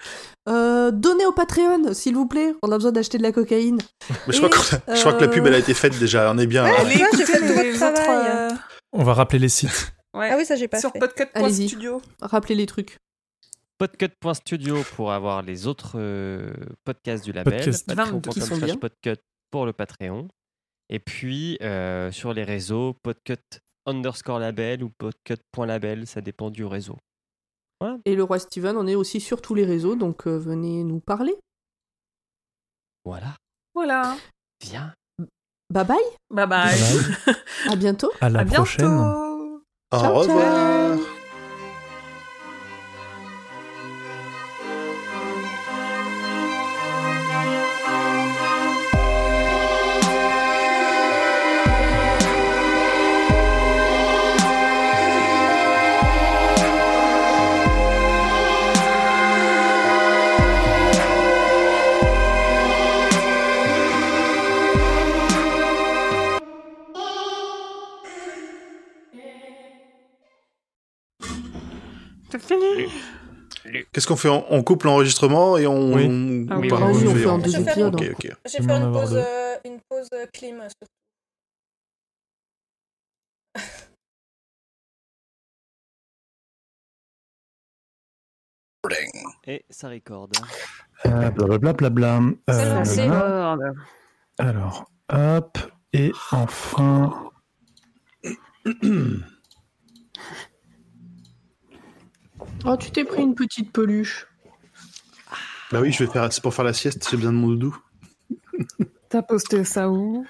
Euh, 0.49 0.91
donnez 0.91 1.25
au 1.27 1.33
Patreon, 1.33 1.93
s'il 1.95 2.15
vous 2.15 2.27
plaît. 2.27 2.55
On 2.63 2.73
a 2.73 2.77
besoin 2.77 2.93
d'acheter 2.93 3.19
de 3.19 3.23
la 3.23 3.33
cocaïne. 3.33 3.79
Mais 4.27 4.33
je 4.33 4.39
crois, 4.39 4.49
que, 4.49 4.57
je 4.95 5.01
crois 5.01 5.13
que 5.13 5.21
la 5.25 5.29
pub, 5.29 5.45
euh, 5.45 5.49
elle 5.49 5.55
a 5.55 5.59
été 5.59 5.75
faite 5.75 5.99
déjà, 5.99 6.33
on 6.33 6.39
est 6.39 6.47
bien. 6.47 6.65
Ouais, 6.65 6.71
hein. 6.71 6.75
Allez, 6.79 6.97
fait 6.97 7.41
les 7.41 7.83
autres, 7.83 7.93
travail. 8.03 8.27
euh, 8.29 8.51
On 8.93 9.05
va 9.05 9.15
rappeler 9.15 9.39
les 9.39 9.49
sites. 9.51 9.93
ouais. 10.15 10.31
Ah 10.33 10.37
oui, 10.37 10.45
ça 10.45 10.57
j'ai 10.57 10.67
pas 10.69 10.81
Sur 10.81 10.91
fait. 10.91 10.99
Allez-y. 11.35 11.67
podcut.studio. 11.69 12.03
Rappelez 12.23 12.55
les 12.57 12.67
trucs. 12.67 12.99
Podcut.studio 13.79 14.83
pour 14.97 15.13
avoir 15.13 15.43
les 15.43 15.67
autres 15.67 15.93
euh, 15.97 16.51
podcasts 16.85 17.25
du 17.25 17.33
label. 17.33 17.57
Podcast. 17.57 17.87
Patreon.com 17.87 18.33
Qui 18.33 18.41
sont 18.41 18.57
bien. 18.57 18.77
podcut 18.77 19.21
pour 19.51 19.67
le 19.67 19.73
Patreon. 19.75 20.29
Et 20.89 20.99
puis 20.99 21.59
euh, 21.63 22.11
sur 22.13 22.33
les 22.33 22.45
réseaux, 22.45 22.95
podcut 23.03 23.37
underscore 23.87 24.39
label 24.39 24.83
ou 24.83 24.91
podcut.label, 24.99 26.07
ça 26.07 26.21
dépend 26.21 26.51
du 26.51 26.65
réseau. 26.65 26.97
Et 28.05 28.17
le 28.17 28.23
roi 28.25 28.39
Steven, 28.39 28.77
on 28.77 28.87
est 28.87 28.95
aussi 28.95 29.21
sur 29.21 29.43
tous 29.43 29.55
les 29.55 29.65
réseaux, 29.65 29.97
donc 29.97 30.27
euh, 30.27 30.39
venez 30.39 30.83
nous 30.85 31.01
parler. 31.01 31.35
Voilà, 33.05 33.37
Voilà. 33.75 34.17
viens. 34.63 34.93
Bye 35.71 35.85
bye, 35.85 35.97
Bye 36.31 36.47
bye. 36.47 36.75
Bye. 36.79 37.35
à 37.71 37.77
bientôt. 37.77 38.11
À 38.21 38.29
la 38.31 38.41
à 38.41 38.45
bientôt. 38.45 38.63
prochaine. 38.63 38.87
Au 38.89 39.61
Ciao, 39.93 40.15
revoir. 40.15 40.25
C'est 40.25 40.86
Qu'est-ce 73.93 74.07
qu'on 74.07 74.17
fait 74.17 74.29
on, 74.29 74.45
on 74.53 74.63
coupe 74.63 74.85
l'enregistrement 74.85 75.57
et 75.59 75.67
on. 75.67 75.93
Oui. 75.95 76.07
on- 76.09 76.47
Ah 76.51 76.59
oui, 76.59 76.69
on- 76.73 76.77
vas-y, 76.77 77.07
on 77.09 77.15
fait 77.15 77.27
en 77.27 77.39
deux 77.39 77.57
épisodes. 77.61 77.95
Ok, 77.95 78.03
hein. 78.03 78.13
ok. 78.13 78.23
J'ai 78.23 78.33
Je 78.47 78.57
fait 78.57 78.63
vais 78.63 78.73
en 78.75 78.87
une 78.87 78.93
pause, 78.93 79.15
euh, 79.17 79.57
une 79.65 79.81
pause 79.89 80.09
euh, 80.15 80.27
clim. 80.33 80.61
surtout. 80.61 80.93
Et 89.47 89.65
ça 89.71 89.89
recorde. 89.89 90.33
Euh, 91.07 91.31
Blablabla. 91.31 91.91
Bla, 91.91 92.21
C'est 92.49 92.55
Euh, 92.67 92.75
lancé. 92.75 93.07
là. 93.09 93.57
Alors, 94.39 94.91
hop. 95.13 95.59
Et 95.93 96.13
enfin. 96.33 97.31
Oh, 102.65 102.77
tu 102.77 102.91
t'es 102.91 103.05
pris 103.05 103.23
une 103.23 103.35
petite 103.35 103.73
peluche. 103.73 104.27
Bah 105.73 105.81
oui, 105.81 105.93
je 105.93 106.05
vais 106.05 106.11
faire. 106.11 106.33
C'est 106.33 106.43
pour 106.43 106.55
faire 106.55 106.65
la 106.65 106.73
sieste, 106.73 107.07
j'ai 107.11 107.17
besoin 107.17 107.33
de 107.33 107.39
mon 107.39 107.49
doudou. 107.49 107.77
T'as 109.09 109.23
posté 109.23 109.65
ça 109.65 109.89
où? 109.91 110.27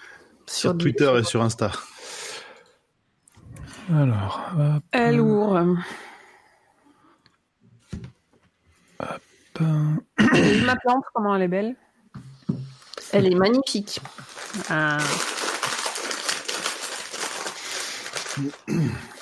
Sur 0.46 0.76
Twitter 0.76 1.10
et 1.18 1.24
sur 1.24 1.42
Insta. 1.42 1.72
Alors, 3.92 4.50
hop. 4.58 4.82
Elle 4.92 5.20
ou 5.20 5.56
euh, 9.60 9.94
et 10.34 10.60
ma 10.62 10.76
plante, 10.76 11.04
comment 11.14 11.34
elle 11.36 11.42
est 11.42 11.48
belle? 11.48 11.76
Elle 13.12 13.26
est 13.32 13.34
magnifique. 13.34 14.00
Ah. 14.68 14.98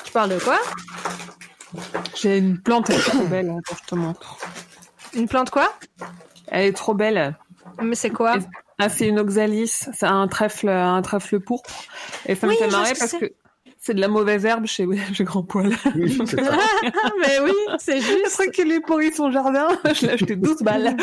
Tu 0.05 0.13
parles 0.13 0.31
de 0.31 0.39
quoi? 0.39 0.59
J'ai 2.15 2.39
une 2.39 2.61
plante, 2.61 2.91
elle 2.91 2.97
est 2.97 3.01
trop 3.01 3.25
belle. 3.27 3.51
Attends, 3.51 3.77
je 3.83 3.89
te 3.89 3.95
montre. 3.95 4.39
Une 5.15 5.29
plante 5.29 5.51
quoi? 5.51 5.73
Elle 6.49 6.67
est 6.67 6.73
trop 6.73 6.95
belle. 6.95 7.37
Mais 7.83 7.95
c'est 7.95 8.11
quoi? 8.11 8.37
Ah, 8.79 8.89
c'est 8.89 9.09
une 9.09 9.19
oxalis. 9.19 9.87
C'est 9.93 10.07
un 10.07 10.27
trèfle, 10.29 10.69
un 10.69 11.01
trèfle 11.03 11.41
pourpre. 11.41 11.71
Et 12.27 12.35
ça 12.35 12.47
Oui, 12.47 12.55
me 12.55 12.59
fait 12.59 12.71
marrer 12.71 12.93
parce 12.99 13.13
que 13.13 13.33
c'est 13.79 13.93
de 13.93 14.01
la 14.01 14.09
mauvaise 14.09 14.47
herbe 14.47 14.65
chez, 14.65 14.87
chez 15.13 15.25
Grand 15.25 15.43
Poil. 15.43 15.75
Oui. 15.95 16.19
Mais 17.21 17.39
oui, 17.43 17.53
c'est 17.79 18.01
juste. 18.01 18.33
truc 18.33 18.53
qu'il 18.53 18.73
est 18.73 18.81
pourri 18.81 19.13
son 19.13 19.31
jardin, 19.31 19.69
je 19.85 20.07
l'ai 20.07 20.13
acheté 20.13 20.37
12 20.37 20.63
balles. 20.63 20.97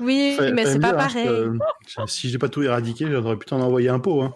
Oui, 0.00 0.36
mais 0.52 0.66
c'est 0.66 0.78
pas 0.78 0.92
dire, 0.92 1.00
hein, 1.00 1.06
pareil. 1.06 1.28
parce 1.96 2.10
que, 2.10 2.12
si 2.12 2.28
j'ai 2.28 2.38
pas 2.38 2.48
tout 2.48 2.62
éradiqué, 2.62 3.06
j'aurais 3.10 3.36
pu 3.36 3.46
t'en 3.46 3.60
envoyer 3.60 3.88
un 3.88 3.98
pot. 3.98 4.22
Hein. 4.22 4.34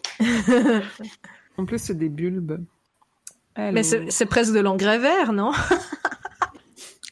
En 1.58 1.66
plus, 1.66 1.78
c'est 1.78 1.98
des 1.98 2.08
bulbes. 2.08 2.64
Mais 3.58 3.82
c'est 3.82 4.26
presque 4.26 4.52
de 4.52 4.60
l'engrais 4.60 4.98
vert, 4.98 5.32
non? 5.32 5.52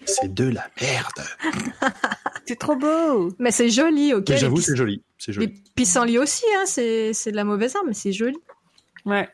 C'est 0.08 0.32
de 0.32 0.48
la 0.48 0.64
merde. 0.80 1.52
c'est 2.46 2.58
trop 2.58 2.76
beau. 2.76 3.30
Mais 3.40 3.50
c'est 3.50 3.68
joli, 3.70 4.14
ok. 4.14 4.26
Mais 4.28 4.34
les 4.36 4.40
j'avoue, 4.40 4.60
c'est 4.60 4.76
joli. 4.76 5.02
C'est 5.18 5.32
Les 5.32 5.34
joli. 5.34 5.64
pissenlits 5.74 6.18
aussi, 6.18 6.44
hein, 6.56 6.62
c'est 6.64 7.12
c'est 7.12 7.32
de 7.32 7.36
la 7.36 7.42
mauvaise 7.42 7.74
herbe, 7.74 7.86
mais 7.88 7.92
c'est 7.94 8.12
joli. 8.12 8.36
Ouais. 9.04 9.28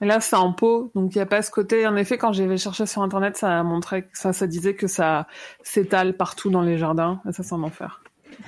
Et 0.00 0.06
là, 0.06 0.20
c'est 0.20 0.36
en 0.36 0.52
pot, 0.52 0.92
donc 0.94 1.14
il 1.14 1.18
n'y 1.18 1.22
a 1.22 1.26
pas 1.26 1.42
ce 1.42 1.50
côté. 1.50 1.84
En 1.88 1.96
effet, 1.96 2.16
quand 2.16 2.32
j'ai 2.32 2.56
cherché 2.58 2.86
sur 2.86 3.02
internet, 3.02 3.36
ça 3.36 3.64
que 3.90 4.06
ça, 4.12 4.32
ça 4.32 4.46
disait 4.46 4.74
que 4.74 4.86
ça 4.86 5.26
s'étale 5.64 6.16
partout 6.16 6.48
dans 6.48 6.62
les 6.62 6.78
jardins. 6.78 7.20
Et 7.28 7.32
ça, 7.32 7.42
c'est 7.42 7.54
un 7.54 7.62
enfer. 7.64 8.02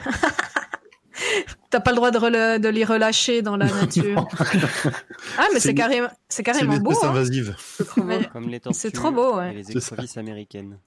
T'as 1.70 1.80
pas 1.80 1.90
le 1.90 1.96
droit 1.96 2.10
de, 2.10 2.18
rela- 2.18 2.58
de 2.58 2.68
les 2.68 2.84
relâcher 2.84 3.42
dans 3.42 3.56
la 3.56 3.66
nature. 3.66 4.28
ah, 5.38 5.46
mais 5.52 5.60
C'est 5.60 5.74
carrément, 5.74 6.08
c'est 6.28 6.42
beau. 6.80 6.92
hein. 7.02 7.08
invasive. 7.10 7.54
C'est 7.58 7.86
trop 7.86 8.02
beau. 8.02 8.18
Comme 8.32 8.48
les 8.48 8.60
tortues 8.60 8.78
C'est 8.78 8.90
trop 8.90 9.10
beau, 9.10 9.36
ouais. 9.36 9.52
et 9.52 9.56
les 9.56 9.64
C'est 9.64 9.80
ça. 9.80 9.94
écrevisses 9.94 10.16
américaines. 10.16 10.78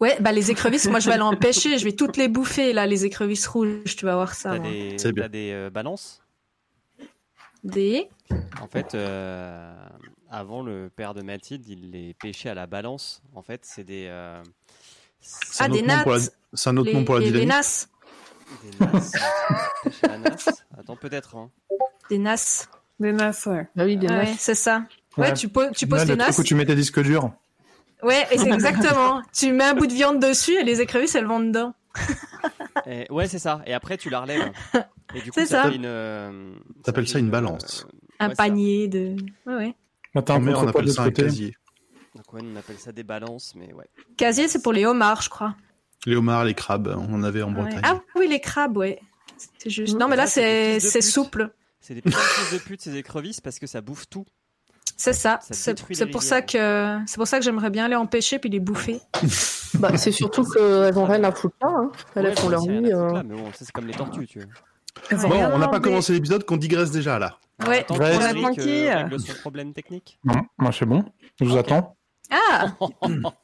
Ouais, 0.00 0.16
bah 0.20 0.32
les 0.32 0.50
écrevisses, 0.50 0.86
moi 0.88 0.98
je 0.98 1.06
vais 1.06 1.12
aller 1.14 1.22
en 1.22 1.36
pêcher, 1.36 1.78
je 1.78 1.84
vais 1.84 1.92
toutes 1.92 2.16
les 2.16 2.26
bouffer 2.28 2.72
là, 2.72 2.86
les 2.86 3.04
écrevisses 3.04 3.46
rouges, 3.46 3.96
tu 3.96 4.04
vas 4.04 4.14
voir 4.16 4.34
ça. 4.34 4.50
T'as 4.50 4.58
moi. 4.58 4.68
des, 4.70 4.98
C'est 4.98 5.12
bien. 5.12 5.22
t'as 5.24 5.28
des 5.28 5.50
euh, 5.52 5.70
balances? 5.70 6.22
Des? 7.62 8.08
En 8.60 8.66
fait, 8.68 8.94
euh, 8.94 9.74
avant, 10.30 10.62
le 10.62 10.90
père 10.94 11.14
de 11.14 11.22
Mathilde, 11.22 11.64
il 11.68 11.90
les 11.92 12.14
pêchait 12.14 12.48
à 12.48 12.54
la 12.54 12.66
balance. 12.66 13.22
En 13.34 13.42
fait, 13.42 13.60
c'est 13.64 13.84
des... 13.84 14.06
euh, 14.08 14.42
C'est 15.20 15.64
Ah, 15.64 15.68
des 15.68 15.82
la- 15.82 16.04
nattes. 16.04 16.30
C'est 16.52 16.70
un 16.70 16.76
autre 16.76 16.88
les, 16.90 16.94
nom 16.94 17.04
pour 17.04 17.14
la 17.14 17.20
les- 17.20 17.26
les 17.26 17.32
dynamique. 17.32 17.48
nasses, 17.56 17.88
des 18.62 18.84
nasses. 18.86 19.12
La 20.02 20.18
nasse? 20.18 20.48
Attends, 20.78 20.96
peut-être. 20.96 21.36
Hein. 21.36 21.50
des 22.10 22.18
nasses. 22.18 22.68
Des 23.00 23.12
nasses, 23.12 23.46
ouais. 23.46 23.68
Bah 23.76 23.84
oui, 23.84 23.96
des 23.96 24.06
Ouais, 24.06 24.26
nasses. 24.26 24.36
c'est 24.38 24.54
ça. 24.54 24.84
Ouais, 25.16 25.28
Ouais. 25.28 25.34
tu, 25.34 25.48
po- 25.48 25.70
tu 25.74 25.84
Ouais, 25.86 25.90
poses 25.90 26.00
tes 26.02 26.12
le 26.12 26.16
truc 26.16 26.28
nasses. 26.28 26.38
où 26.38 26.42
tu 26.44 26.54
mets 26.54 26.64
tes 26.64 26.74
disques 26.74 27.00
durs. 27.02 27.32
Ouais, 28.02 28.24
et 28.30 28.38
c'est 28.38 28.50
exactement. 28.50 29.22
tu 29.32 29.52
mets 29.52 29.64
un 29.64 29.74
bout 29.74 29.86
de 29.86 29.92
viande 29.94 30.20
dessus 30.20 30.52
et 30.54 30.62
les 30.64 30.80
écrevisses, 30.80 31.14
elles 31.14 31.26
vont 31.26 31.40
dedans. 31.40 31.74
Et- 32.86 33.06
ouais, 33.10 33.26
c'est 33.26 33.38
ça. 33.38 33.62
Et 33.66 33.72
après, 33.74 33.96
tu 33.96 34.10
la 34.10 34.20
relèves. 34.20 34.52
Et 35.14 35.20
du 35.22 35.30
coup, 35.32 35.40
C'est 35.40 35.46
ça, 35.46 35.62
ça. 35.62 35.68
fait 35.70 35.76
une. 35.76 35.86
euh, 35.86 36.54
T'appelles 36.84 37.08
ça 37.08 37.18
une 37.18 37.30
balance. 37.30 37.86
Un 38.20 38.28
ouais, 38.28 38.34
ça. 38.34 38.42
panier 38.44 38.86
de. 38.88 39.16
Ouais, 39.46 39.54
ouais. 39.54 39.74
Un 40.28 40.38
mer, 40.38 40.58
on 40.62 40.68
appelle 40.68 40.90
ça 40.90 41.02
un 41.02 41.10
casier. 41.10 41.54
Donc, 42.14 42.32
ouais, 42.32 42.40
on 42.42 42.56
appelle 42.56 42.78
ça 42.78 42.92
des 42.92 43.02
balances, 43.02 43.54
mais 43.56 43.72
ouais. 43.74 43.86
Casier, 44.16 44.48
c'est 44.48 44.62
pour 44.62 44.72
les 44.72 44.86
homards, 44.86 45.20
je 45.22 45.28
crois. 45.30 45.54
Les 46.06 46.16
homards, 46.16 46.44
les 46.44 46.54
crabes, 46.54 46.96
on 46.96 47.12
en 47.14 47.22
avait 47.22 47.42
en 47.42 47.48
Ouais. 47.54 47.62
Bretagne. 47.62 47.80
Ah 47.82 48.00
oui, 48.16 48.28
les 48.28 48.40
crabes, 48.40 48.76
ouais. 48.76 49.00
C'est 49.58 49.70
juste. 49.70 49.94
Mmh. 49.94 49.98
Non, 49.98 50.08
mais 50.08 50.16
là, 50.16 50.26
c'est 50.26 50.80
souple. 51.02 51.50
C'est 51.80 51.94
des 51.94 52.02
petits 52.02 52.16
fils 52.16 52.52
de 52.52 52.58
pute, 52.58 52.80
ces 52.80 52.96
écrevisses, 52.96 53.40
parce 53.40 53.58
que 53.58 53.66
ça 53.66 53.80
bouffe 53.80 54.08
tout. 54.08 54.24
C'est 54.96 55.12
ça. 55.12 55.38
Ça 55.42 55.74
C'est 55.92 56.06
pour 56.06 56.22
ça 56.22 56.42
que 56.42 56.98
c'est 57.06 57.16
pour 57.16 57.28
ça 57.28 57.38
que 57.38 57.44
j'aimerais 57.44 57.70
bien 57.70 57.86
les 57.88 57.96
empêcher 57.96 58.38
puis 58.38 58.50
les 58.50 58.60
bouffer. 58.60 59.00
Bah, 59.74 59.94
c'est 59.98 60.12
surtout 60.12 60.42
qu'elles 60.44 60.96
ont 60.96 61.04
rien 61.04 61.22
à 61.24 61.32
foutre 61.32 61.56
là. 61.60 61.68
Hein. 61.68 61.90
Elles 62.14 62.26
Ouais, 62.26 62.36
font 62.36 62.48
leur 62.48 62.60
foutre 62.62 62.72
euh. 62.72 63.22
mais 63.26 63.34
bon, 63.34 63.50
c'est 63.52 63.70
comme 63.72 63.86
les 63.86 63.92
tortues, 63.92 64.26
tu 64.26 64.38
vois. 64.38 65.28
Bon, 65.28 65.34
on 65.52 65.58
n'a 65.58 65.68
pas 65.68 65.80
commencé 65.80 66.14
l'épisode 66.14 66.44
qu'on 66.44 66.56
digresse 66.56 66.90
déjà 66.90 67.18
là. 67.18 67.36
Ouais. 67.66 67.84
On 67.90 68.00
a 68.00 68.04
euh, 68.04 69.18
son 69.18 69.34
problème 69.42 69.74
technique. 69.74 70.18
Non, 70.24 70.42
moi 70.56 70.70
c'est 70.72 70.86
bon. 70.86 71.04
Je 71.38 71.44
vous 71.44 71.58
attends. 71.58 71.95
Ah 72.30 72.66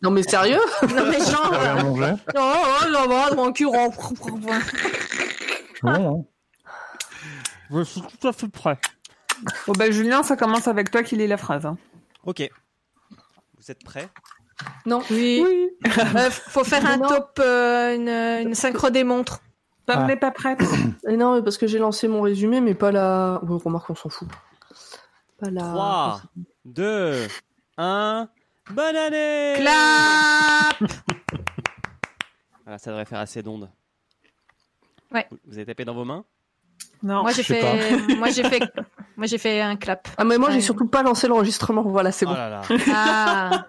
Non 0.02 0.10
mais 0.10 0.22
sérieux 0.22 0.60
non 0.82 1.06
mais 1.06 1.20
genre 1.20 1.52
manger? 1.84 2.14
Non 2.34 2.52
oh, 2.54 2.90
non 2.90 3.06
va 3.09 3.30
tranquille. 3.30 3.68
C'est 5.74 5.82
bon, 5.82 6.18
hein 6.20 6.24
Je 7.70 7.82
suis 7.82 8.00
tout 8.02 8.28
à 8.28 8.32
fait 8.32 8.48
prêt. 8.48 8.78
Bon 9.66 9.72
bah 9.76 9.90
Julien, 9.90 10.22
ça 10.22 10.36
commence 10.36 10.68
avec 10.68 10.90
toi 10.90 11.02
qui 11.02 11.16
lit 11.16 11.26
la 11.26 11.36
phrase. 11.36 11.66
hein. 11.66 11.76
Ok. 12.24 12.48
Vous 13.59 13.70
êtes 13.70 13.82
prêts? 13.84 14.09
Non. 14.86 15.02
Oui. 15.10 15.44
Euh, 15.86 16.30
faut 16.30 16.64
faire 16.64 16.84
un 16.86 16.96
Non. 16.98 17.09
top 17.09 17.38
euh, 17.40 17.94
une, 17.96 18.46
une 18.48 18.54
synchro 18.54 18.90
des 18.90 19.04
montres. 19.04 19.40
Ah. 19.88 20.06
n'est 20.06 20.16
pas 20.16 20.30
prête. 20.30 20.60
Et 21.09 21.16
non, 21.16 21.34
mais 21.34 21.42
parce 21.42 21.59
que 21.59 21.66
j'ai 21.66 21.78
lancé 21.78 22.09
mon 22.09 22.22
résumé, 22.22 22.60
mais 22.60 22.74
pas 22.74 22.92
la. 22.92 23.40
Ouais, 23.42 23.59
remarque, 23.62 23.90
on 23.90 23.94
s'en 23.94 24.09
fout. 24.09 24.28
Pas 25.40 25.50
la. 25.50 25.62
3, 25.62 26.22
2, 26.64 27.26
1. 27.78 28.28
Bonne 28.70 28.97
année 28.97 29.55
Clap 29.56 30.90
Voilà, 32.64 32.78
ça 32.78 32.90
devrait 32.90 33.05
faire 33.05 33.18
assez 33.18 33.43
d'ondes. 33.43 33.70
Ouais. 35.12 35.26
Vous- 35.47 35.55
avez 35.55 35.66
tapé 35.66 35.84
dans 35.84 35.94
vos 35.94 36.05
mains? 36.05 36.24
Non. 37.02 37.22
Moi 37.22 37.32
j'ai 37.32 37.43
fait 37.43 37.60
moi 38.16 38.30
j'ai 38.30 38.44
fait 38.44 38.60
moi 39.16 39.26
j'ai 39.26 39.39
fait 39.39 39.60
un 39.60 39.76
clap. 39.76 40.09
Ah 40.16 40.24
mais 40.24 40.39
moi 40.39 40.51
j'ai 40.51 40.56
Ouais. 40.56 40.60
surtout 40.62 40.86
pas 40.86 41.02
lancé 41.02 41.26
l'enregistrement. 41.28 41.82
Voilà, 41.82 42.12
c'est 42.12 42.24
Oh 42.26 42.30
bon. 42.30 42.34
là 42.34 42.48
là. 42.48 42.62
Ah. 42.94 43.66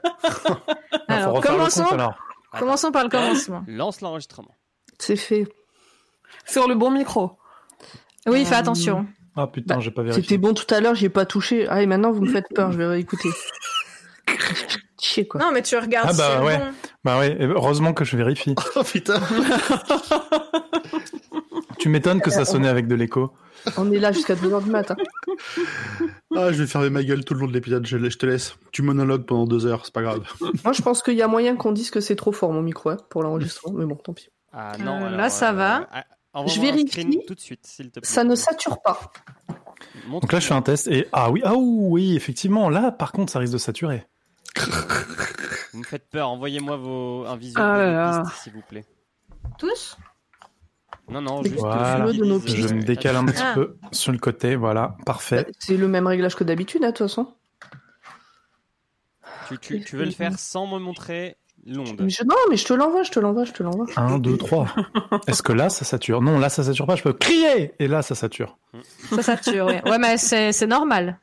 Alors 1.07 1.41
commençons 1.41 1.83
compte, 1.83 1.93
alors. 1.93 2.15
commençons 2.57 2.91
par 2.91 3.03
le 3.03 3.09
commencement. 3.09 3.63
Lance 3.67 4.01
l'enregistrement. 4.01 4.53
C'est 4.99 5.15
fait. 5.15 5.47
Sur 6.45 6.67
le 6.67 6.75
bon 6.75 6.91
micro. 6.91 7.37
Oui, 8.27 8.45
fais 8.45 8.55
Euh, 8.55 8.59
attention. 8.59 9.07
Ah 9.35 9.47
putain, 9.47 9.75
Bah, 9.75 9.81
j'ai 9.81 9.89
pas 9.91 10.01
C'était 10.03 10.11
vérifié. 10.15 10.37
bon 10.37 10.53
tout 10.53 10.71
à 10.73 10.79
l'heure, 10.79 10.93
j'y 10.95 11.05
ai 11.05 11.09
pas 11.09 11.25
touché. 11.25 11.67
Ah 11.67 11.81
et 11.81 11.87
maintenant 11.87 12.11
vous 12.11 12.21
me 12.21 12.31
faites 12.31 12.47
peur, 12.53 12.71
je 12.71 12.77
vais 12.77 12.85
réécouter. 12.85 13.29
Chier 15.03 15.27
quoi. 15.27 15.41
Non 15.41 15.51
mais 15.51 15.61
tu 15.61 15.75
regardes 15.77 16.09
Ah 16.11 16.13
bah 16.17 16.43
ouais. 16.43 16.57
bon. 16.57 16.65
Bah 17.03 17.19
ouais, 17.19 17.37
heureusement 17.41 17.93
que 17.93 18.05
je 18.05 18.15
vérifie. 18.15 18.55
Oh 18.75 18.83
putain 18.83 19.19
Tu 21.79 21.89
m'étonnes 21.89 22.21
que 22.21 22.29
ça 22.31 22.45
sonnait 22.45 22.67
avec 22.69 22.87
de 22.87 22.95
l'écho. 22.95 23.33
On 23.77 23.91
est 23.91 23.99
là 23.99 24.11
jusqu'à 24.11 24.35
2h 24.35 24.63
du 24.63 24.69
matin. 24.69 24.95
Ah, 26.35 26.51
je 26.51 26.61
vais 26.61 26.67
fermer 26.67 26.89
ma 26.89 27.03
gueule 27.03 27.23
tout 27.25 27.33
le 27.33 27.41
long 27.41 27.47
de 27.47 27.53
l'épisode, 27.53 27.85
je, 27.85 27.97
je 27.97 28.17
te 28.17 28.25
laisse. 28.25 28.55
Tu 28.71 28.81
monologues 28.81 29.25
pendant 29.25 29.45
deux 29.45 29.65
heures, 29.65 29.81
c'est 29.85 29.93
pas 29.93 30.01
grave. 30.01 30.21
Moi 30.63 30.73
je 30.73 30.81
pense 30.81 31.01
qu'il 31.03 31.15
y 31.15 31.21
a 31.21 31.27
moyen 31.27 31.55
qu'on 31.55 31.71
dise 31.71 31.89
que 31.91 31.99
c'est 31.99 32.15
trop 32.15 32.31
fort 32.31 32.51
mon 32.51 32.61
micro 32.61 32.89
hein, 32.91 32.97
pour 33.09 33.23
l'enregistrement, 33.23 33.77
mais 33.77 33.85
bon, 33.85 33.95
tant 33.95 34.13
pis. 34.13 34.29
Ah 34.53 34.73
Euh, 34.79 34.83
non, 34.83 34.99
là, 34.99 35.07
alors, 35.07 35.31
ça 35.31 35.51
va. 35.51 35.87
ah, 36.33 36.43
Je 36.47 36.59
vérifie. 36.61 37.19
tout 37.27 37.35
de 37.35 37.39
suite, 37.39 37.65
s'il 37.65 37.87
te 37.91 37.99
plaît. 37.99 38.09
Ça 38.09 38.23
ne 38.23 38.35
sature 38.35 38.81
pas. 38.81 38.99
Montre- 40.07 40.21
Donc 40.21 40.33
là, 40.33 40.39
je 40.39 40.47
fais 40.47 40.53
un 40.53 40.61
test 40.61 40.87
et 40.87 41.07
ah 41.11 41.31
oui, 41.31 41.41
ah 41.43 41.53
oui, 41.55 42.15
effectivement, 42.15 42.69
là, 42.69 42.91
par 42.91 43.11
contre, 43.11 43.31
ça 43.31 43.39
risque 43.39 43.53
de 43.53 43.57
saturer. 43.57 44.05
Vous 45.73 45.79
me 45.79 45.83
faites 45.83 46.09
peur, 46.09 46.29
envoyez-moi 46.29 46.77
vos... 46.77 47.25
un 47.25 47.35
visuel 47.35 47.63
Ah 47.63 47.77
de 48.13 48.17
vos 48.17 48.23
pistes, 48.29 48.43
s'il 48.43 48.53
vous 48.53 48.61
plaît. 48.61 48.85
Tous? 49.57 49.97
Non, 51.09 51.21
non, 51.21 51.43
juste... 51.43 51.55
voilà. 51.57 52.07
je 52.11 52.17
de 52.19 52.25
nos 52.25 52.37
visualise, 52.37 52.67
Je 52.69 52.73
euh, 52.73 52.77
me 52.77 52.83
décale 52.83 53.15
un 53.17 53.25
petit 53.25 53.41
Ah. 53.43 53.53
peu 53.55 53.75
sur 53.91 54.11
le 54.11 54.19
côté, 54.19 54.55
voilà, 54.55 54.95
parfait. 55.05 55.47
C'est 55.59 55.75
le 55.77 55.87
même 55.87 56.07
réglage 56.07 56.35
que 56.35 56.43
d'habitude, 56.43 56.83
hein, 56.83 56.87
de 56.87 56.91
toute 56.93 57.07
façon. 57.07 57.33
Tu, 59.49 59.57
tu, 59.57 59.81
tu 59.83 59.97
veux 59.97 60.05
le 60.05 60.11
faire 60.11 60.37
sans 60.39 60.65
me 60.67 60.79
montrer 60.79 61.35
l'onde 61.65 61.99
je- 62.07 62.23
Non, 62.23 62.35
mais 62.49 62.55
je 62.55 62.65
te 62.65 62.73
l'envoie, 62.73 63.03
je 63.03 63.11
te 63.11 63.19
l'envoie, 63.19 63.43
je 63.43 63.51
te 63.51 63.61
l'envoie. 63.63 63.85
1, 63.97 64.19
2, 64.19 64.37
3. 64.37 64.67
Est-ce 65.27 65.43
que 65.43 65.51
là, 65.51 65.69
ça 65.69 65.83
sature? 65.83 66.21
Non, 66.21 66.39
là, 66.39 66.47
ça 66.49 66.63
sature 66.63 66.85
pas, 66.87 66.95
je 66.95 67.03
peux 67.03 67.13
crier 67.13 67.73
Et 67.79 67.87
là, 67.87 68.01
ça 68.01 68.15
sature. 68.15 68.57
Ça 69.09 69.21
sature, 69.21 69.65
ouais. 69.65 69.81
Ouais, 69.89 69.97
mais 69.97 70.17
c'est 70.17 70.67
normal. 70.67 71.19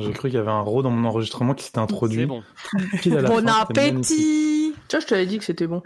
J'ai 0.00 0.12
cru 0.12 0.28
qu'il 0.30 0.38
y 0.38 0.40
avait 0.40 0.50
un 0.50 0.60
ro 0.60 0.82
dans 0.82 0.90
mon 0.90 1.06
enregistrement 1.06 1.54
qui 1.54 1.64
s'était 1.64 1.78
introduit. 1.78 2.20
C'est 2.20 2.26
bon. 2.26 2.42
Bon 3.04 3.46
fin, 3.46 3.60
appétit 3.60 4.74
Tu 4.88 4.96
vois, 4.96 5.00
je 5.00 5.06
t'avais 5.06 5.26
dit 5.26 5.38
que 5.38 5.44
c'était 5.44 5.66
bon. 5.66 5.82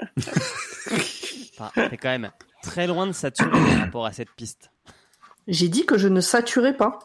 Enfin, 0.00 1.70
T'es 1.90 1.98
quand 1.98 2.08
même 2.08 2.30
très 2.62 2.86
loin 2.86 3.06
de 3.06 3.12
saturer 3.12 3.50
par 3.50 3.78
rapport 3.80 4.06
à 4.06 4.12
cette 4.12 4.30
piste. 4.30 4.70
J'ai 5.46 5.68
dit 5.68 5.84
que 5.84 5.98
je 5.98 6.08
ne 6.08 6.20
saturais 6.22 6.74
pas, 6.76 7.00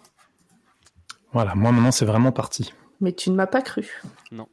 Voilà, 1.34 1.56
moi 1.56 1.72
maintenant, 1.74 1.92
c'est 1.92 2.06
vraiment 2.06 2.32
parti. 2.32 2.74
mais 3.02 3.12
tu 3.14 3.32
ne 3.32 3.36
m'as 3.36 3.48
pas 3.48 3.62
cru. 3.62 4.02
Non. 4.32 4.48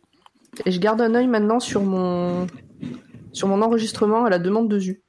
Et 0.67 0.73
je 0.73 0.81
garde 0.81 1.01
un 1.01 1.15
œil 1.15 1.29
maintenant 1.29 1.61
sur 1.61 1.83
mon 1.83 2.47
sur 3.33 3.47
mon 3.49 3.63
enregistrement 3.63 4.25
à 4.25 4.31
la 4.31 4.39
demande 4.41 4.69
de 4.69 4.79
Zu, 4.79 5.03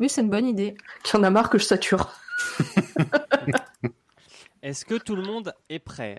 Oui, 0.00 0.08
c'est 0.08 0.20
une 0.22 0.30
bonne 0.30 0.46
idée. 0.46 0.76
qui 1.02 1.16
en 1.16 1.22
a 1.24 1.30
marre 1.30 1.50
que 1.50 1.58
je 1.58 1.64
sature. 1.64 2.08
Est-ce 4.62 4.84
que 4.84 4.94
tout 4.96 5.16
le 5.16 5.22
monde 5.22 5.54
est 5.68 5.78
prêt? 5.78 6.18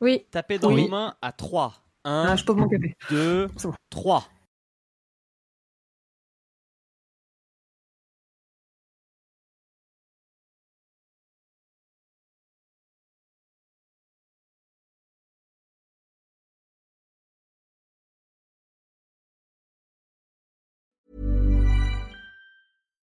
Oui. 0.00 0.24
Tapez 0.30 0.58
dans 0.58 0.72
Oui. 0.72 0.82
vos 0.82 0.88
mains 0.88 1.14
à 1.22 1.32
3. 1.32 1.74
Ah, 2.04 2.30
1, 2.30 2.36
je 2.36 2.44
pose 2.44 2.56
mon 2.56 2.68
café. 2.68 2.94
2, 3.10 3.48
C'est 3.56 3.68
bon. 3.68 3.74
3. 3.90 4.28